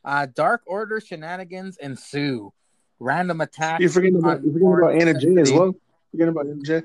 Uh, 0.05 0.27
Dark 0.27 0.63
Order 0.67 1.01
shenanigans 1.01 1.77
ensue. 1.79 2.53
Random 2.99 3.41
attacks. 3.41 3.81
You're 3.81 3.91
forgetting 3.91 4.17
about, 4.19 4.39
on 4.39 4.45
you're 4.45 4.53
forgetting 4.53 4.73
about 4.73 4.85
Orange 4.93 5.03
Anna 5.03 5.19
Jay 5.19 5.41
as 5.41 5.53
well. 5.53 5.75
Forgetting 6.11 6.33
about 6.33 6.47
Anna 6.47 6.63
Jay. 6.63 6.83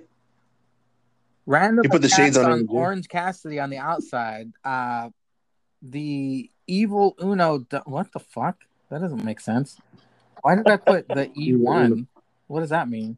Random 1.45 1.83
You 1.83 1.89
put 1.89 2.01
the 2.01 2.09
shades 2.09 2.37
on 2.37 2.51
on. 2.51 2.67
Orange 2.69 3.07
Cassidy 3.07 3.59
on 3.59 3.69
the 3.69 3.77
outside. 3.77 4.51
Uh, 4.63 5.09
the 5.81 6.49
evil 6.67 7.15
Uno. 7.21 7.65
What 7.85 8.11
the 8.13 8.19
fuck? 8.19 8.57
That 8.91 8.99
doesn't 9.01 9.23
make 9.23 9.39
sense. 9.39 9.77
Why 10.41 10.55
did 10.55 10.67
I 10.67 10.75
put 10.77 11.07
the 11.07 11.31
E 11.35 11.55
one? 11.55 12.07
What 12.47 12.59
does 12.59 12.71
that 12.71 12.89
mean? 12.89 13.17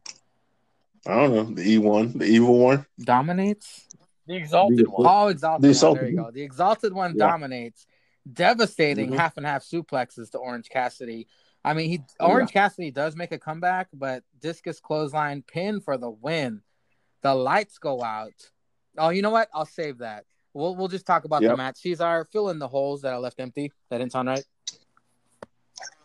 I 1.04 1.14
don't 1.14 1.34
know. 1.34 1.42
The 1.56 1.76
E1, 1.78 2.16
the 2.20 2.24
evil 2.24 2.56
one. 2.56 2.86
Dominates? 3.00 3.88
The 4.28 4.36
exalted 4.36 4.78
The- 4.86 4.90
one. 4.90 5.06
Oh, 5.10 5.26
exalted 5.26 5.62
The 5.62 5.66
one. 5.66 5.70
exalted 5.72 6.02
There 6.04 6.10
you 6.10 6.16
one. 6.18 6.24
go. 6.26 6.30
The 6.30 6.42
exalted 6.42 6.92
one 6.92 7.10
Yeah. 7.16 7.26
dominates, 7.26 7.84
devastating 8.32 9.10
Mhm. 9.10 9.16
half 9.16 9.36
and 9.36 9.44
half 9.44 9.64
suplexes 9.64 10.30
to 10.30 10.38
Orange 10.38 10.68
Cassidy. 10.68 11.26
I 11.64 11.74
mean, 11.74 11.90
he 11.90 12.00
Oh, 12.20 12.28
Orange 12.28 12.52
Cassidy 12.52 12.92
does 12.92 13.16
make 13.16 13.32
a 13.32 13.38
comeback, 13.38 13.88
but 13.92 14.22
discus 14.40 14.78
clothesline 14.78 15.42
pin 15.42 15.80
for 15.80 15.96
the 15.98 16.10
win. 16.10 16.62
The 17.22 17.34
lights 17.34 17.78
go 17.78 18.04
out. 18.04 18.52
Oh, 18.96 19.08
you 19.08 19.20
know 19.20 19.30
what? 19.30 19.48
I'll 19.52 19.66
save 19.66 19.98
that. 19.98 20.26
We'll 20.52 20.76
we'll 20.76 20.86
just 20.86 21.06
talk 21.06 21.24
about 21.24 21.40
the 21.42 21.48
Yep. 21.48 21.56
match. 21.56 21.78
Caesar, 21.78 22.24
fill 22.30 22.50
in 22.50 22.60
the 22.60 22.68
holes 22.68 23.02
that 23.02 23.12
I 23.12 23.16
left 23.16 23.40
empty. 23.40 23.72
That 23.90 23.98
didn't 23.98 24.12
sound 24.12 24.28
right. 24.28 24.44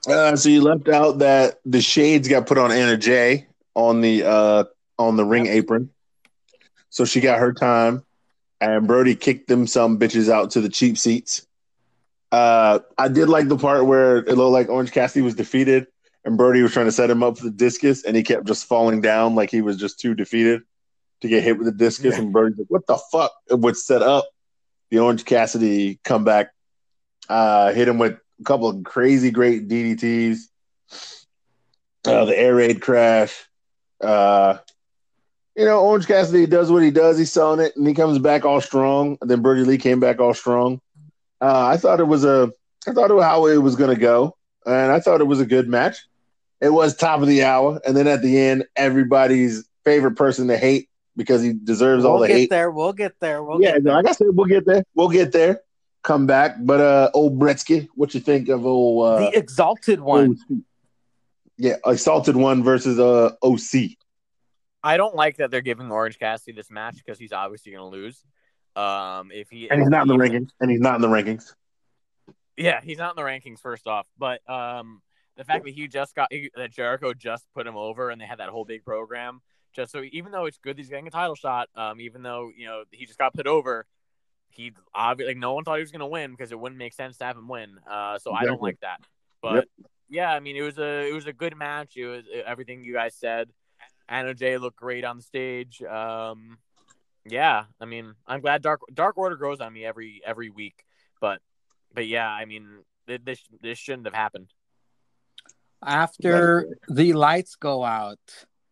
Uh, 0.07 0.35
so 0.35 0.49
you 0.49 0.61
left 0.61 0.87
out 0.87 1.19
that 1.19 1.59
the 1.65 1.81
shades 1.81 2.27
got 2.27 2.47
put 2.47 2.57
on 2.57 2.71
Anna 2.71 2.97
Jay 2.97 3.47
on 3.75 4.01
the 4.01 4.23
uh 4.23 4.63
on 4.97 5.17
the 5.17 5.25
ring 5.25 5.47
apron. 5.47 5.89
So 6.89 7.05
she 7.05 7.21
got 7.21 7.39
her 7.39 7.53
time, 7.53 8.03
and 8.59 8.87
Brodie 8.87 9.15
kicked 9.15 9.47
them 9.47 9.67
some 9.67 9.99
bitches 9.99 10.29
out 10.29 10.51
to 10.51 10.61
the 10.61 10.69
cheap 10.69 10.97
seats. 10.97 11.45
Uh, 12.31 12.79
I 12.97 13.07
did 13.07 13.29
like 13.29 13.47
the 13.47 13.57
part 13.57 13.85
where 13.85 14.17
it 14.17 14.35
looked 14.35 14.53
like 14.53 14.69
Orange 14.69 14.91
Cassidy 14.91 15.21
was 15.21 15.35
defeated, 15.35 15.87
and 16.25 16.37
Brodie 16.37 16.61
was 16.61 16.73
trying 16.73 16.85
to 16.85 16.91
set 16.91 17.09
him 17.09 17.23
up 17.23 17.37
for 17.37 17.43
the 17.43 17.51
discus, 17.51 18.03
and 18.03 18.15
he 18.15 18.23
kept 18.23 18.45
just 18.45 18.65
falling 18.65 19.01
down 19.01 19.35
like 19.35 19.51
he 19.51 19.61
was 19.61 19.77
just 19.77 19.99
too 19.99 20.15
defeated 20.15 20.61
to 21.21 21.27
get 21.27 21.43
hit 21.43 21.57
with 21.57 21.65
the 21.65 21.73
discus. 21.73 22.15
Yeah. 22.15 22.21
And 22.21 22.33
Brodie's 22.33 22.57
like, 22.57 22.67
"What 22.69 22.87
the 22.87 22.97
fuck?" 23.11 23.31
It 23.49 23.59
would 23.59 23.77
set 23.77 24.01
up 24.01 24.27
the 24.89 24.99
Orange 24.99 25.25
Cassidy 25.25 25.99
comeback. 26.03 26.51
Uh, 27.27 27.71
hit 27.73 27.87
him 27.87 27.99
with 27.99 28.17
a 28.39 28.43
couple 28.43 28.69
of 28.69 28.83
crazy 28.83 29.31
great 29.31 29.67
DDTs. 29.67 30.37
Uh, 32.05 32.25
the 32.25 32.37
air 32.37 32.55
raid 32.55 32.81
crash. 32.81 33.45
Uh, 34.01 34.57
you 35.55 35.65
know, 35.65 35.81
Orange 35.81 36.07
Cassidy 36.07 36.45
does 36.45 36.71
what 36.71 36.83
he 36.83 36.91
does. 36.91 37.17
He's 37.17 37.31
selling 37.31 37.59
it, 37.59 37.75
and 37.75 37.85
he 37.85 37.93
comes 37.93 38.17
back 38.19 38.45
all 38.45 38.61
strong. 38.61 39.17
And 39.21 39.29
then 39.29 39.41
Brodie 39.41 39.65
Lee 39.65 39.77
came 39.77 39.99
back 39.99 40.19
all 40.19 40.33
strong. 40.33 40.79
Uh, 41.41 41.65
I 41.67 41.77
thought 41.77 41.99
it 41.99 42.05
was 42.07 42.23
a, 42.23 42.51
I 42.87 42.93
thought 42.93 43.11
it 43.11 43.21
how 43.21 43.47
it 43.47 43.57
was 43.57 43.75
going 43.75 43.93
to 43.93 43.99
go, 43.99 44.35
and 44.65 44.91
I 44.91 44.99
thought 44.99 45.21
it 45.21 45.25
was 45.25 45.41
a 45.41 45.45
good 45.45 45.67
match. 45.67 45.97
It 46.61 46.69
was 46.69 46.95
top 46.95 47.21
of 47.21 47.27
the 47.27 47.43
hour, 47.43 47.79
and 47.85 47.95
then 47.95 48.07
at 48.07 48.21
the 48.21 48.37
end, 48.39 48.65
everybody's 48.75 49.67
favorite 49.85 50.15
person 50.15 50.47
to 50.47 50.57
hate 50.57 50.89
because 51.15 51.41
he 51.41 51.53
deserves 51.53 52.05
all 52.05 52.19
We'll 52.19 52.27
the 52.27 52.33
hate. 52.33 52.49
there. 52.49 52.71
We'll 52.71 52.93
get 52.93 53.13
there. 53.19 53.43
We'll 53.43 53.61
yeah, 53.61 53.73
get 53.73 53.83
there. 53.85 53.93
like 53.93 54.07
I 54.07 54.11
said, 54.13 54.27
we'll 54.31 54.45
get 54.47 54.65
there. 54.65 54.83
We'll 54.95 55.09
get 55.09 55.31
there. 55.31 55.61
Come 56.03 56.27
back, 56.27 56.55
but 56.59 56.79
uh, 56.79 57.11
old 57.13 57.37
Bretsky, 57.37 57.89
what 57.95 58.13
you 58.13 58.19
think 58.19 58.47
of 58.49 58.65
old 58.65 59.05
uh, 59.05 59.19
the 59.19 59.37
exalted 59.37 59.99
one. 59.99 60.37
OC? 60.49 60.57
Yeah, 61.57 61.75
assaulted 61.83 62.37
one 62.37 62.63
versus 62.63 62.99
uh 62.99 63.31
OC. 63.43 63.97
I 64.81 64.95
don't 64.95 65.13
like 65.13 65.37
that 65.37 65.51
they're 65.51 65.59
giving 65.59 65.91
Orange 65.91 66.17
Cassidy 66.17 66.53
this 66.53 66.71
match 66.71 66.95
because 66.95 67.19
he's 67.19 67.33
obviously 67.33 67.73
going 67.73 67.91
to 67.91 67.97
lose. 67.97 68.23
Um, 68.77 69.29
if 69.33 69.49
he 69.49 69.69
And 69.69 69.81
he's 69.81 69.89
not 69.89 70.03
in 70.03 70.07
the 70.07 70.15
rankings. 70.15 70.51
And 70.61 70.71
he's 70.71 70.79
not 70.79 70.95
in 70.95 71.01
the 71.01 71.09
rankings. 71.09 71.53
Yeah, 72.55 72.79
he's 72.81 72.97
not 72.97 73.17
in 73.17 73.21
the 73.21 73.29
rankings 73.29 73.59
first 73.59 73.87
off, 73.87 74.07
but 74.17 74.39
um, 74.49 75.01
the 75.35 75.43
fact 75.43 75.65
that 75.65 75.73
he 75.73 75.89
just 75.89 76.15
got 76.15 76.29
that 76.55 76.71
Jericho 76.71 77.13
just 77.13 77.45
put 77.53 77.67
him 77.67 77.75
over 77.75 78.09
and 78.09 78.21
they 78.21 78.25
had 78.25 78.39
that 78.39 78.49
whole 78.49 78.63
big 78.63 78.85
program 78.85 79.41
just 79.73 79.91
so 79.91 80.03
even 80.11 80.31
though 80.31 80.45
it's 80.45 80.57
good 80.57 80.77
he's 80.77 80.89
getting 80.89 81.07
a 81.07 81.11
title 81.11 81.35
shot, 81.35 81.69
um, 81.75 82.01
even 82.01 82.23
though 82.23 82.51
you 82.55 82.65
know 82.67 82.83
he 82.91 83.05
just 83.05 83.19
got 83.19 83.33
put 83.33 83.47
over, 83.47 83.85
he 84.51 84.73
obviously 84.93 85.33
like 85.33 85.39
no 85.39 85.53
one 85.53 85.63
thought 85.63 85.75
he 85.75 85.81
was 85.81 85.91
going 85.91 85.99
to 85.99 86.07
win 86.07 86.31
because 86.31 86.51
it 86.51 86.59
wouldn't 86.59 86.77
make 86.79 86.93
sense 86.93 87.17
to 87.17 87.25
have 87.25 87.37
him 87.37 87.47
win. 87.47 87.77
Uh, 87.89 88.17
so 88.19 88.33
I 88.33 88.43
don't 88.45 88.61
like 88.61 88.79
that. 88.81 88.99
But 89.41 89.55
Yep. 89.55 89.65
yeah, 90.09 90.31
I 90.33 90.39
mean 90.39 90.55
it 90.55 90.61
was 90.61 90.77
a 90.77 91.07
it 91.09 91.13
was 91.13 91.27
a 91.27 91.33
good 91.33 91.55
match. 91.55 91.95
It 91.95 92.07
was 92.07 92.23
everything 92.45 92.83
you 92.83 92.93
guys 92.93 93.15
said. 93.15 93.49
Anna 94.07 94.33
Jay 94.33 94.57
looked 94.57 94.77
great 94.77 95.05
on 95.05 95.17
the 95.17 95.23
stage. 95.23 95.81
Um, 95.83 96.57
yeah, 97.25 97.65
I 97.79 97.85
mean, 97.85 98.15
I'm 98.25 98.41
glad 98.41 98.61
Dark 98.63 98.81
Dark 98.93 99.17
Order 99.17 99.35
grows 99.35 99.59
on 99.61 99.71
me 99.71 99.85
every 99.85 100.21
every 100.25 100.49
week, 100.49 100.83
but 101.21 101.41
but 101.93 102.07
yeah, 102.07 102.27
I 102.27 102.45
mean, 102.45 102.67
this 103.05 103.43
this 103.61 103.77
shouldn't 103.77 104.07
have 104.07 104.15
happened. 104.15 104.51
After 105.81 106.75
the 106.89 107.13
lights 107.13 107.55
go 107.55 107.83
out, 107.83 108.19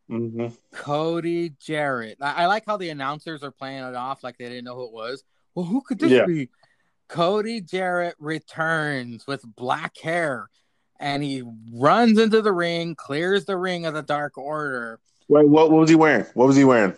Mm-hmm. 0.10 0.48
Cody 0.74 1.50
Jarrett. 1.60 2.18
I, 2.22 2.44
I 2.44 2.46
like 2.46 2.64
how 2.66 2.78
the 2.78 2.90
announcers 2.92 3.44
are 3.44 3.52
playing 3.52 3.84
it 3.84 3.94
off 3.94 4.24
like 4.24 4.38
they 4.38 4.46
didn't 4.48 4.64
know 4.64 4.76
who 4.76 4.86
it 4.86 4.94
was. 4.94 5.22
Well, 5.58 5.66
who 5.66 5.82
could 5.82 5.98
this 5.98 6.12
Yeah. 6.12 6.28
be? 6.28 6.50
Cody 7.08 7.62
Jarrett 7.62 8.14
returns 8.20 9.26
with 9.26 9.42
black 9.56 9.98
hair 9.98 10.52
and 11.00 11.24
he 11.24 11.42
runs 11.74 12.20
into 12.20 12.44
the 12.44 12.52
ring, 12.52 12.94
clears 12.94 13.46
the 13.46 13.58
ring 13.58 13.88
of 13.88 13.96
the 13.96 14.04
Dark 14.04 14.38
Order. 14.38 15.00
Wait, 15.28 15.48
what, 15.48 15.72
what 15.72 15.80
was 15.80 15.90
he 15.90 15.96
wearing? 15.96 16.28
What 16.36 16.46
was 16.46 16.56
he 16.56 16.64
wearing? 16.64 16.96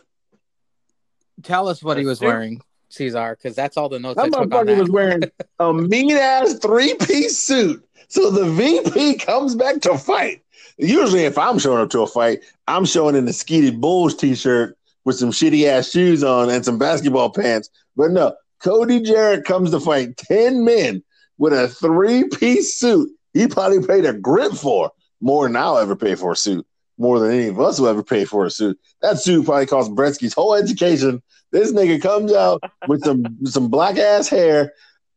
Tell 1.42 1.70
us 1.70 1.82
what 1.82 1.96
he 1.96 2.06
was 2.06 2.20
wearing, 2.20 2.60
Caesar, 2.90 3.38
because 3.38 3.56
that's 3.56 3.78
all 3.78 3.88
the 3.88 3.98
notes 3.98 4.20
I 4.20 4.24
That 4.24 4.34
took 4.34 4.54
on 4.54 4.68
motherfucker 4.68 4.78
was 4.78 4.90
wearing 4.90 5.24
a 5.60 5.74
mean 5.74 6.18
ass 6.18 6.56
three 6.56 6.96
piece 6.96 7.42
suit. 7.42 7.82
So 8.10 8.30
the 8.30 8.44
VP 8.44 9.20
comes 9.20 9.56
back 9.56 9.80
to 9.84 9.98
fight. 9.98 10.44
Usually, 10.78 11.24
if 11.24 11.38
I'm 11.38 11.60
showing 11.60 11.80
up 11.82 11.92
to 11.92 12.02
a 12.02 12.08
fight, 12.08 12.42
I'm 12.68 12.84
showing 12.84 13.16
in 13.16 13.26
a 13.26 13.32
Skeeted 13.32 13.80
Bulls 13.80 14.16
t 14.16 14.36
shirt 14.36 14.78
with 15.06 15.16
some 15.16 15.32
shitty 15.32 15.66
ass 15.66 15.90
shoes 15.90 16.26
on 16.26 16.50
and 16.50 16.66
some 16.66 16.78
basketball 16.78 17.30
pants. 17.30 17.70
But 17.96 18.12
no, 18.12 18.36
Cody 18.62 19.02
Jarrett 19.02 19.46
comes 19.46 19.72
to 19.72 19.80
fight 19.80 20.18
10 20.18 20.64
men 20.64 21.04
with 21.38 21.54
a 21.54 21.68
three 21.70 22.28
piece 22.28 22.76
suit 22.76 23.10
he 23.34 23.48
probably 23.48 23.86
paid 23.86 24.06
a 24.06 24.14
grip 24.14 24.54
for 24.54 24.92
more 25.22 25.48
than 25.48 25.56
I'll 25.56 25.78
ever 25.78 25.96
pay 25.96 26.16
for 26.16 26.32
a 26.32 26.36
suit, 26.36 26.66
more 26.98 27.20
than 27.20 27.32
any 27.32 27.48
of 27.48 27.60
us 27.60 27.80
will 27.80 27.88
ever 27.88 28.04
pay 28.04 28.26
for 28.26 28.46
a 28.46 28.52
suit. 28.52 28.80
That 29.02 29.20
suit 29.20 29.46
probably 29.46 29.66
cost 29.66 29.92
Bretsky's 29.92 30.34
whole 30.34 30.56
education. 30.56 31.22
This 31.52 31.72
nigga 31.72 32.02
comes 32.02 32.34
out 32.34 32.62
with 32.88 33.04
some 33.04 33.38
some 33.46 33.70
black 33.70 33.98
ass 33.98 34.28
hair. 34.28 34.74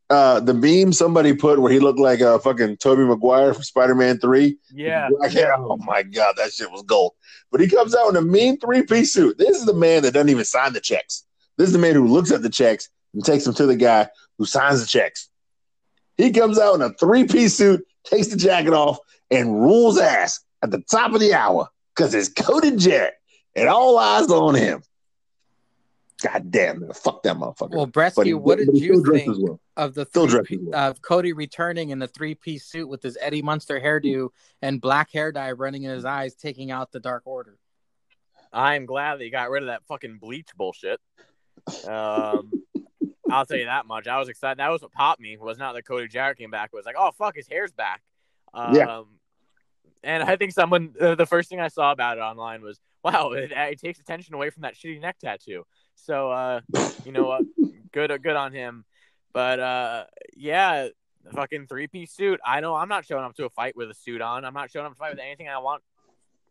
Uh, 0.09 0.39
the 0.39 0.53
beam 0.53 0.93
somebody 0.93 1.33
put 1.33 1.59
where 1.59 1.71
he 1.71 1.79
looked 1.79 1.99
like 1.99 2.19
a 2.19 2.35
uh, 2.35 2.39
fucking 2.39 2.77
Tobey 2.77 3.03
Maguire 3.03 3.53
from 3.53 3.63
Spider 3.63 3.95
Man 3.95 4.19
Three. 4.19 4.57
Yeah, 4.71 5.09
hair. 5.29 5.55
Oh 5.57 5.77
my 5.77 6.03
god, 6.03 6.35
that 6.37 6.51
shit 6.53 6.71
was 6.71 6.83
gold. 6.83 7.13
But 7.51 7.61
he 7.61 7.67
comes 7.67 7.95
out 7.95 8.09
in 8.09 8.15
a 8.17 8.21
mean 8.21 8.59
three 8.59 8.83
piece 8.83 9.13
suit. 9.13 9.37
This 9.37 9.57
is 9.57 9.65
the 9.65 9.73
man 9.73 10.03
that 10.03 10.13
doesn't 10.13 10.29
even 10.29 10.45
sign 10.45 10.73
the 10.73 10.81
checks. 10.81 11.25
This 11.57 11.67
is 11.67 11.73
the 11.73 11.79
man 11.79 11.95
who 11.95 12.07
looks 12.07 12.31
at 12.31 12.41
the 12.41 12.49
checks 12.49 12.89
and 13.13 13.23
takes 13.23 13.45
them 13.45 13.53
to 13.55 13.65
the 13.65 13.75
guy 13.75 14.07
who 14.37 14.45
signs 14.45 14.81
the 14.81 14.87
checks. 14.87 15.29
He 16.17 16.31
comes 16.31 16.59
out 16.59 16.75
in 16.75 16.81
a 16.81 16.93
three 16.93 17.25
piece 17.25 17.57
suit, 17.57 17.85
takes 18.03 18.27
the 18.27 18.37
jacket 18.37 18.73
off, 18.73 18.99
and 19.31 19.61
rules 19.61 19.97
ass 19.99 20.39
at 20.61 20.71
the 20.71 20.81
top 20.89 21.13
of 21.13 21.19
the 21.19 21.33
hour 21.33 21.67
because 21.95 22.13
it's 22.13 22.29
Cody 22.29 22.75
Jarrett 22.75 23.15
and 23.55 23.67
all 23.69 23.97
eyes 23.97 24.29
on 24.29 24.55
him. 24.55 24.81
God 26.21 26.51
damn, 26.51 26.79
man. 26.81 26.93
Fuck 26.93 27.23
that 27.23 27.35
motherfucker. 27.35 27.71
Well, 27.75 27.85
But 27.85 27.93
Bretsky, 28.13 28.25
he- 28.25 28.33
what 28.33 28.57
did 28.57 28.77
you 28.77 29.03
think 29.03 29.35
well. 29.39 29.59
of 29.75 29.93
the 29.93 30.05
Still 30.05 30.27
three, 30.27 30.31
dressed 30.57 30.63
well. 30.63 30.89
of 30.91 31.01
Cody 31.01 31.33
returning 31.33 31.89
in 31.89 31.99
the 31.99 32.07
three 32.07 32.33
piece 32.35 32.65
suit 32.65 32.87
with 32.87 33.03
his 33.03 33.17
Eddie 33.19 33.41
Munster 33.41 33.79
hairdo 33.81 34.29
and 34.61 34.79
black 34.79 35.11
hair 35.11 35.31
dye 35.33 35.51
running 35.51 35.83
in 35.83 35.91
his 35.91 36.05
eyes, 36.05 36.35
taking 36.35 36.71
out 36.71 36.91
the 36.91 36.99
Dark 37.01 37.23
Order? 37.25 37.57
I'm 38.53 38.85
glad 38.85 39.19
that 39.19 39.25
you 39.25 39.31
got 39.31 39.49
rid 39.49 39.63
of 39.63 39.67
that 39.67 39.81
fucking 39.87 40.19
bleach 40.19 40.49
bullshit. 40.55 41.01
Um, 41.85 42.62
I'll 43.33 43.45
tell 43.45 43.57
you 43.57 43.65
that 43.65 43.85
much. 43.85 44.07
I 44.07 44.19
was 44.19 44.29
excited. 44.29 44.59
That 44.59 44.69
was 44.69 44.81
what 44.81 44.91
popped 44.91 45.19
me. 45.21 45.37
Was 45.37 45.57
not 45.57 45.73
that 45.73 45.85
Cody 45.85 46.07
Jarrett 46.07 46.37
came 46.37 46.51
back. 46.51 46.69
It 46.73 46.75
was 46.75 46.85
like, 46.85 46.95
oh 46.97 47.11
fuck, 47.17 47.35
his 47.35 47.47
hair's 47.47 47.71
back. 47.71 48.01
Um, 48.53 48.75
Yeah. 48.75 49.03
And 50.05 50.21
I 50.21 50.35
think 50.35 50.51
someone, 50.51 50.93
uh, 50.99 51.15
the 51.15 51.25
first 51.25 51.49
thing 51.49 51.61
I 51.61 51.69
saw 51.69 51.93
about 51.93 52.17
it 52.17 52.21
online 52.21 52.61
was, 52.61 52.81
wow, 53.03 53.31
it, 53.31 53.53
it 53.55 53.79
takes 53.79 53.99
attention 53.99 54.33
away 54.35 54.49
from 54.49 54.63
that 54.63 54.75
shitty 54.75 54.99
neck 54.99 55.17
tattoo. 55.17 55.65
So, 55.95 56.29
uh, 56.29 56.59
you 57.05 57.13
know 57.13 57.23
what? 57.23 57.43
good, 57.93 58.21
good 58.21 58.35
on 58.35 58.51
him. 58.51 58.83
But 59.31 59.59
uh, 59.59 60.03
yeah, 60.35 60.89
fucking 61.33 61.67
three 61.67 61.87
piece 61.87 62.11
suit. 62.11 62.39
I 62.45 62.59
know 62.59 62.75
I'm 62.75 62.89
not 62.89 63.05
showing 63.05 63.23
up 63.23 63.35
to 63.35 63.45
a 63.45 63.49
fight 63.49 63.75
with 63.75 63.89
a 63.89 63.93
suit 63.93 64.21
on. 64.21 64.45
I'm 64.45 64.53
not 64.53 64.71
showing 64.71 64.85
up 64.85 64.91
to 64.91 64.97
fight 64.97 65.11
with 65.11 65.19
anything 65.19 65.47
I 65.47 65.59
want. 65.59 65.81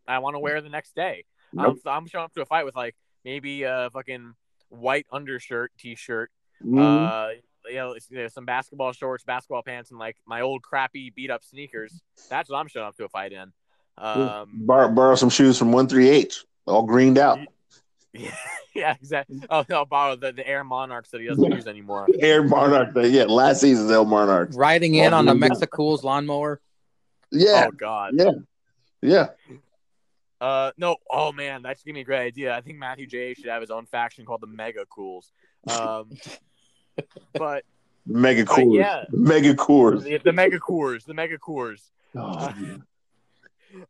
I 0.08 0.18
want 0.18 0.34
to 0.34 0.40
wear 0.40 0.60
the 0.60 0.68
next 0.68 0.94
day. 0.94 1.24
Nope. 1.52 1.78
I'm, 1.84 1.92
I'm 1.92 2.06
showing 2.06 2.24
up 2.24 2.34
to 2.34 2.42
a 2.42 2.46
fight 2.46 2.64
with 2.64 2.74
like 2.74 2.96
maybe 3.24 3.64
a 3.64 3.90
fucking 3.92 4.34
white 4.70 5.06
undershirt, 5.12 5.72
t-shirt, 5.78 6.30
Mhm. 6.64 7.06
uh, 7.08 7.28
you 7.68 7.74
know, 7.76 7.94
you 8.10 8.18
know, 8.18 8.28
some 8.28 8.44
basketball 8.44 8.92
shorts, 8.92 9.24
basketball 9.24 9.62
pants, 9.62 9.90
and 9.90 9.98
like 9.98 10.16
my 10.26 10.40
old 10.40 10.62
crappy 10.62 11.10
beat 11.14 11.30
up 11.30 11.44
sneakers. 11.44 12.02
That's 12.28 12.50
what 12.50 12.58
I'm 12.58 12.68
showing 12.68 12.86
up 12.86 12.96
to 12.96 13.04
a 13.04 13.08
fight 13.08 13.32
in. 13.32 13.52
Um, 13.98 14.50
Bor- 14.66 14.88
borrow 14.88 15.14
some 15.14 15.30
shoes 15.30 15.58
from 15.58 15.70
one 15.72 15.86
three 15.88 16.08
H, 16.08 16.44
all 16.66 16.82
greened 16.82 17.18
out. 17.18 17.38
yeah, 18.12 18.34
yeah, 18.74 18.94
exactly. 18.94 19.40
Oh, 19.48 19.64
I'll 19.70 19.84
borrow 19.84 20.16
the, 20.16 20.32
the 20.32 20.46
Air 20.46 20.64
Monarchs 20.64 21.10
that 21.10 21.20
he 21.20 21.26
doesn't 21.28 21.52
use 21.52 21.66
anymore. 21.66 22.08
Air 22.20 22.42
Monarch, 22.42 22.90
yeah, 22.96 23.24
last 23.24 23.60
season's 23.60 23.90
Air 23.90 24.04
Monarch. 24.04 24.50
Riding 24.54 24.94
in 24.96 25.12
Oh, 25.14 25.18
on 25.18 25.28
a 25.28 25.32
yeah. 25.32 25.38
Mexicools 25.38 26.02
lawnmower. 26.04 26.60
Yeah, 27.30 27.66
Oh 27.68 27.70
God. 27.70 28.14
yeah, 28.16 28.32
yeah. 29.00 29.28
Uh, 30.40 30.72
no. 30.76 30.96
Oh 31.08 31.30
man, 31.32 31.62
that's 31.62 31.84
gonna 31.84 31.94
be 31.94 32.00
a 32.00 32.04
great 32.04 32.26
idea. 32.26 32.54
I 32.56 32.60
think 32.60 32.76
Matthew 32.78 33.06
J 33.06 33.34
should 33.34 33.46
have 33.46 33.60
his 33.60 33.70
own 33.70 33.86
faction 33.86 34.24
called 34.26 34.40
the 34.40 34.48
Mega 34.48 34.84
Cools. 34.86 35.30
Um, 35.68 36.10
but 37.34 37.64
Mega 38.06 38.44
Coors, 38.44 38.76
yeah. 38.76 39.04
Mega 39.10 39.54
Coors. 39.54 40.02
the, 40.02 40.18
the 40.18 40.32
Mega 40.32 40.58
Coors, 40.58 41.04
the 41.04 41.14
Mega 41.14 41.38
Coors. 41.38 41.80
Oh, 42.14 42.52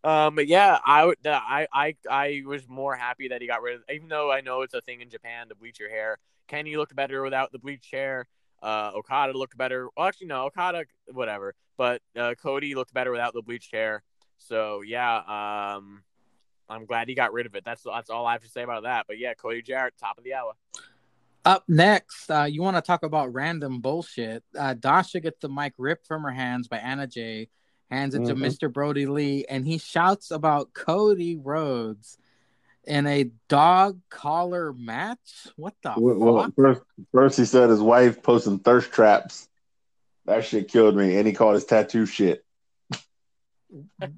Um, 0.05 0.37
but 0.37 0.47
yeah, 0.47 0.79
I 0.87 1.05
would. 1.05 1.17
I 1.27 1.67
I 1.73 1.97
I 2.09 2.43
was 2.47 2.69
more 2.69 2.95
happy 2.95 3.29
that 3.29 3.41
he 3.41 3.49
got 3.49 3.63
rid 3.63 3.77
of. 3.77 3.83
Even 3.93 4.09
though 4.09 4.31
I 4.31 4.41
know 4.41 4.63
it's 4.63 4.75
a 4.75 4.81
thing 4.81 5.01
in 5.01 5.11
Japan 5.11 5.49
to 5.49 5.55
bleach 5.57 5.81
your 5.81 5.91
hair, 5.91 6.19
Kenny 6.47 6.77
looked 6.77 6.95
better 6.95 7.23
without 7.23 7.53
the 7.53 7.59
bleached 7.59 7.91
hair. 7.93 8.29
Uh, 8.63 8.93
Okada 8.95 9.37
looked 9.37 9.57
better. 9.57 9.89
Well, 9.97 10.07
actually, 10.07 10.29
no, 10.29 10.45
Okada, 10.45 10.85
whatever. 11.11 11.55
But 11.77 12.01
uh, 12.17 12.35
Cody 12.41 12.75
looked 12.77 12.95
better 12.95 13.11
without 13.11 13.35
the 13.35 13.43
bleached 13.43 13.73
hair. 13.73 14.05
So 14.39 14.83
yeah, 14.83 15.17
um, 15.17 16.05
I'm 16.69 16.87
glad 16.87 17.09
he 17.09 17.15
got 17.15 17.33
rid 17.33 17.47
of 17.47 17.55
it. 17.55 17.65
That's 17.65 17.83
that's 17.83 18.11
all 18.11 18.27
I 18.27 18.33
have 18.33 18.43
to 18.43 18.49
say 18.49 18.63
about 18.63 18.85
that. 18.85 19.07
But 19.09 19.19
yeah, 19.19 19.35
Cody 19.35 19.63
Jarrett, 19.63 19.95
top 19.99 20.17
of 20.19 20.25
the 20.25 20.35
hour. 20.35 20.53
Up 21.45 21.65
next, 21.67 22.31
uh, 22.31 22.45
you 22.45 22.63
want 22.63 22.77
to 22.77 22.83
talk 22.83 23.03
about 23.03 23.33
random 23.33 23.81
bullshit. 23.81 24.45
Uh, 24.57 24.75
Dasha 24.75 25.19
gets 25.19 25.41
the 25.41 25.49
mic 25.49 25.75
ripped 25.77 26.07
from 26.07 26.23
her 26.23 26.31
hands 26.31 26.69
by 26.69 26.79
Anna 26.79 27.07
Jay, 27.09 27.49
hands 27.91 28.15
it 28.15 28.25
to 28.27 28.35
Mhm. 28.35 28.47
Mr. 28.47 28.73
Brodie 28.73 29.07
Lee, 29.07 29.45
and 29.49 29.67
he 29.67 29.79
shouts 29.79 30.31
about 30.31 30.73
Cody 30.73 31.37
Rhodes 31.37 32.17
in 32.85 33.09
a 33.09 33.25
dog 33.49 34.01
collar 34.09 34.73
match. 34.73 35.49
What 35.57 35.75
the 35.83 35.95
Well, 35.97 36.15
well, 36.17 36.43
fuck? 36.45 36.55
first, 36.55 36.81
first 37.11 37.39
he 37.39 37.45
said 37.45 37.71
his 37.71 37.81
wife 37.81 38.23
posting 38.23 38.61
thirst 38.61 38.93
traps. 38.93 39.49
That 40.27 40.45
shit 40.45 40.69
killed 40.69 40.95
me, 40.95 41.17
and 41.17 41.27
he 41.27 41.33
called 41.33 41.55
his 41.55 41.65
tattoo 41.65 42.07
shit. 42.07 42.45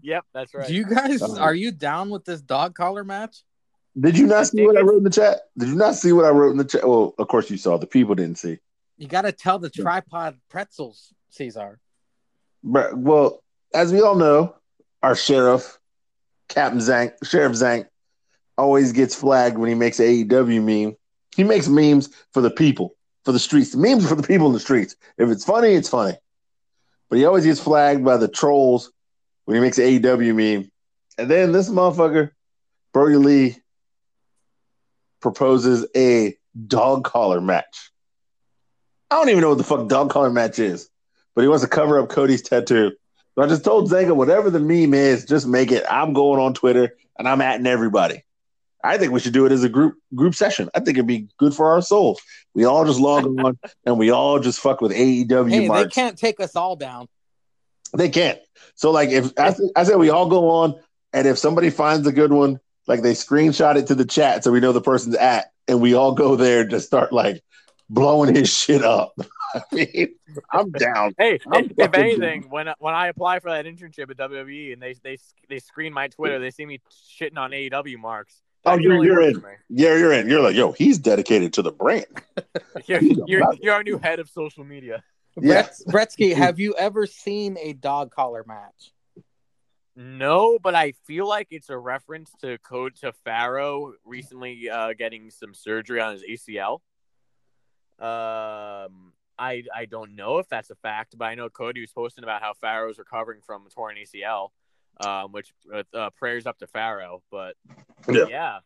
Yep, 0.03 0.25
that's 0.35 0.53
right. 0.53 0.67
Do 0.67 0.75
you 0.75 0.85
guys 0.85 1.23
Uh-huh. 1.23 1.41
are 1.41 1.55
you 1.55 1.73
down 1.73 2.11
with 2.11 2.27
this 2.27 2.43
dog 2.43 2.75
collar 2.75 3.05
match? 3.05 3.45
Did 3.99 4.19
you 4.19 4.27
not 4.27 4.49
see 4.49 4.67
what 4.67 4.77
I 4.77 4.81
wrote 4.81 4.99
in 4.99 5.05
the 5.05 5.11
chat? 5.11 5.43
Did 5.57 5.69
you 5.69 5.77
not 5.77 5.95
see 5.95 6.13
what 6.13 6.25
I 6.25 6.31
wrote 6.31 6.51
in 6.51 6.57
the 6.57 6.65
chat? 6.65 6.87
Well, 6.87 7.15
of 7.17 7.29
course 7.29 7.49
you 7.51 7.57
saw. 7.57 7.79
The 7.79 7.87
people 7.87 8.15
didn't 8.15 8.39
see. 8.39 8.59
You 8.97 9.07
got 9.07 9.23
to 9.23 9.33
tell 9.33 9.59
the 9.59 9.71
tripod 9.71 10.39
pretzels, 10.49 11.13
Caesar. 11.31 11.79
But, 12.63 12.97
well, 12.97 13.43
as 13.73 13.93
we 13.93 14.01
all 14.01 14.17
know, 14.17 14.57
our 15.03 15.15
sheriff, 15.15 15.79
Captain 16.49 16.81
Zank, 16.81 17.13
Sheriff 17.23 17.55
Zank, 17.55 17.87
always 18.57 18.93
gets 18.93 19.15
flagged 19.15 19.59
when 19.59 19.69
he 19.69 19.75
makes 19.75 20.01
an 20.01 20.07
AEW 20.07 20.63
meme. 20.63 20.97
He 21.37 21.45
makes 21.45 21.69
memes 21.69 22.09
for 22.33 22.41
the 22.41 22.51
people, 22.51 22.97
for 23.25 23.33
the 23.33 23.39
streets. 23.39 23.75
Memes 23.75 24.09
for 24.09 24.15
the 24.15 24.23
people 24.23 24.47
in 24.47 24.53
the 24.53 24.61
streets. 24.61 24.97
If 25.19 25.29
it's 25.29 25.45
funny, 25.45 25.75
it's 25.75 25.89
funny. 25.89 26.17
But 27.11 27.19
he 27.19 27.25
always 27.27 27.45
gets 27.45 27.61
flagged 27.61 28.05
by 28.05 28.17
the 28.17 28.29
trolls 28.29 28.93
when 29.45 29.57
he 29.57 29.61
makes 29.61 29.79
an 29.79 29.85
AEW 29.85 30.35
meme. 30.35 30.71
And 31.19 31.31
then 31.31 31.53
this 31.53 31.69
motherfucker, 31.69 32.31
Brody 32.93 33.17
Lee, 33.17 33.57
proposes 35.25 35.87
a 35.97 36.37
dog 36.67 37.03
collar 37.03 37.41
match. 37.41 37.91
I 39.11 39.17
don't 39.17 39.31
even 39.31 39.41
know 39.41 39.49
what 39.49 39.59
the 39.59 39.65
fuck 39.65 39.89
dog 39.89 40.11
collar 40.11 40.31
match 40.31 40.59
is, 40.59 40.91
but 41.35 41.41
he 41.41 41.49
wants 41.49 41.65
to 41.65 41.69
cover 41.69 41.99
up 41.99 42.11
Cody's 42.11 42.43
tattoo. 42.43 42.93
So 43.35 43.43
I 43.43 43.47
just 43.47 43.65
told 43.65 43.89
Zanga, 43.89 44.15
whatever 44.15 44.51
the 44.51 44.61
meme 44.61 44.93
is, 44.93 45.25
just 45.25 45.47
make 45.49 45.73
it. 45.73 45.83
I'm 45.91 46.13
going 46.13 46.41
on 46.41 46.53
Twitter 46.53 46.95
and 47.19 47.27
I'm 47.27 47.39
atting 47.39 47.67
everybody. 47.67 48.23
I 48.85 48.99
think 48.99 49.13
we 49.13 49.21
should 49.21 49.33
do 49.33 49.47
it 49.47 49.53
as 49.53 49.65
a 49.65 49.69
group 49.71 49.95
group 50.15 50.35
session. 50.35 50.69
I 50.75 50.81
think 50.81 50.99
it'd 50.99 51.07
be 51.07 51.29
good 51.39 51.55
for 51.55 51.71
our 51.71 51.81
souls. 51.81 52.21
We 52.53 52.67
all 52.67 52.85
just 52.85 53.01
log 53.01 53.25
on 53.25 53.59
and 53.87 53.99
we 53.99 54.11
all 54.11 54.41
just 54.41 54.61
fuck 54.61 54.83
with 54.83 54.93
AEW 54.93 55.51
Hey, 55.51 55.69
they 55.69 55.89
can't 55.89 56.19
take 56.19 56.39
us 56.39 56.55
all 56.55 56.77
down. 56.77 57.09
They 57.97 58.11
can't. 58.11 58.39
So 58.75 58.91
like 58.91 59.09
if 59.09 59.33
I, 59.39 59.55
I 59.75 59.85
said 59.85 59.97
we 59.97 60.11
all 60.11 60.29
go 60.29 60.51
on, 60.51 60.79
and 61.15 61.27
if 61.27 61.39
somebody 61.39 61.71
finds 61.71 62.07
a 62.07 62.13
good 62.13 62.33
one, 62.33 62.61
like 62.87 63.03
they 63.03 63.13
screenshot 63.13 63.77
it 63.77 63.87
to 63.89 63.95
the 63.95 64.05
chat 64.05 64.45
so 64.45 64.53
we 64.53 64.61
know 64.61 64.73
the 64.73 64.81
person's 64.81 65.15
at, 65.17 65.53
and 65.69 65.81
we 65.81 65.95
all 65.95 66.13
go 66.13 66.37
there 66.37 66.67
to 66.67 66.81
start 66.81 67.13
like 67.13 67.43
blowing 67.91 68.35
his 68.35 68.53
shit 68.55 68.83
up. 68.85 69.15
I 69.55 69.63
mean, 69.73 70.15
I'm 70.53 70.71
down. 70.73 71.15
Hey, 71.17 71.39
I'm 71.47 71.67
if, 71.67 71.71
if 71.73 71.77
fucking 71.77 72.01
anything, 72.01 72.47
when 72.51 72.69
when 72.79 72.95
I 72.95 73.07
apply 73.09 73.39
for 73.39 73.51
that 73.51 73.67
internship 73.67 74.11
at 74.11 74.17
WWE 74.17 74.73
and 74.73 74.83
they 74.83 74.95
they 75.03 75.17
they 75.49 75.59
screen 75.61 75.93
my 75.93 76.09
Twitter, 76.09 76.39
they 76.41 76.51
see 76.51 76.67
me 76.67 76.81
shitting 77.21 77.39
on 77.39 77.53
AEW 77.53 77.99
marks. 77.99 78.43
Oh, 78.67 78.71
That 78.71 78.77
can 78.77 78.83
you're- 78.83 78.97
only 78.97 79.07
you're 79.09 79.23
in. 79.23 79.43
Yeah, 79.69 79.97
you're 79.97 80.13
in. 80.13 80.29
You're 80.29 80.41
like, 80.41 80.57
yo, 80.57 80.73
he's 80.73 80.99
dedicated 80.99 81.53
to 81.55 81.63
the 81.63 81.71
brand. 81.71 82.07
You're, 82.87 83.01
you're, 83.03 83.43
you're 83.61 83.75
our 83.75 83.83
new 83.85 83.99
head 83.99 84.19
of 84.19 84.29
social 84.29 84.65
media. 84.65 85.03
Yeah. 85.41 85.63
Brett, 85.63 85.75
Bretsky, 85.89 86.35
have 86.35 86.59
you 86.59 86.75
ever 86.79 87.07
seen 87.07 87.57
a 87.61 87.73
dog 87.75 88.11
collar 88.11 88.45
match? 88.47 88.93
No, 89.97 90.59
but 90.59 90.75
I 90.75 90.93
feel 91.05 91.29
like 91.29 91.49
it's 91.51 91.71
a 91.71 91.79
reference 91.79 92.33
to 92.41 92.59
Code 92.59 92.97
to 92.97 93.13
Pharaoh 93.13 93.93
recently 94.05 94.69
uh, 94.69 94.93
getting 94.93 95.31
some 95.31 95.55
surgery 95.55 96.01
on 96.01 96.13
his 96.13 96.23
ACL. 96.25 96.81
Um, 98.01 99.13
I 99.39 99.63
I 99.75 99.85
don't 99.89 100.17
know 100.17 100.39
if 100.39 100.49
that's 100.49 100.71
a 100.71 100.75
fact, 100.75 101.17
but 101.17 101.27
I 101.27 101.37
know 101.37 101.49
Cody 101.49 101.81
was 101.81 101.93
posting 101.93 102.25
about 102.25 102.43
how 102.43 102.55
Pharaoh's 102.55 102.99
recovering 102.99 103.41
from 103.41 103.67
a 103.67 103.71
torn 103.71 103.97
ACL. 103.97 104.49
Um, 105.01 105.33
which 105.33 105.53
uh, 105.93 106.11
prayers 106.11 106.47
up 106.47 106.59
to 106.59 106.69
Pharaoh, 106.69 107.21
but 107.29 107.57
Yeah. 108.09 108.27
yeah, 108.29 108.59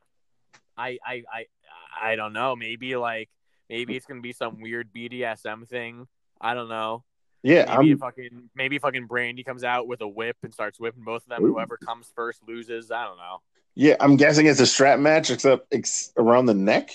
I 0.76 0.98
I 1.02 1.24
I 1.32 1.46
I 2.02 2.16
don't 2.16 2.34
know. 2.34 2.54
Maybe 2.54 2.96
like 2.96 3.30
maybe 3.70 3.96
it's 3.96 4.04
gonna 4.04 4.20
be 4.20 4.34
some 4.34 4.60
weird 4.60 4.92
BDSM 4.92 5.66
thing. 5.66 6.06
I 6.38 6.52
don't 6.52 6.68
know. 6.68 7.04
Yeah, 7.42 7.76
Maybe 7.78 7.92
I'm, 7.92 7.98
fucking 7.98 8.50
maybe 8.56 8.78
fucking 8.78 9.06
Brandi 9.06 9.44
comes 9.46 9.62
out 9.62 9.86
with 9.86 10.00
a 10.00 10.08
whip 10.08 10.36
and 10.42 10.52
starts 10.52 10.80
whipping 10.80 11.04
both 11.04 11.22
of 11.22 11.28
them. 11.28 11.44
Ooh. 11.44 11.52
Whoever 11.52 11.76
comes 11.76 12.10
first 12.14 12.42
loses. 12.46 12.90
I 12.90 13.04
don't 13.04 13.16
know. 13.16 13.40
yeah, 13.74 13.94
I'm 14.00 14.16
guessing 14.16 14.46
it's 14.46 14.58
a 14.60 14.66
strap 14.66 14.98
match, 14.98 15.30
except 15.30 15.72
ex- 15.72 16.12
around 16.16 16.46
the 16.46 16.54
neck. 16.54 16.90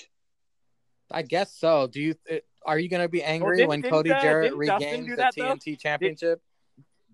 I 1.10 1.22
guess 1.22 1.54
so. 1.56 1.86
Do 1.86 2.00
you? 2.00 2.14
uh, 2.30 2.36
Are 2.66 2.78
you 2.78 2.88
going 2.88 3.02
to 3.02 3.08
be 3.08 3.22
angry 3.22 3.56
didn't- 3.58 3.68
when 3.70 3.82
Cody 3.82 4.10
uh, 4.10 4.20
Jarrett 4.20 4.54
regains 4.54 5.08
the 5.08 5.16
that, 5.16 5.34
though? 5.36 5.54
TNT 5.54 5.78
Championship? 5.78 6.42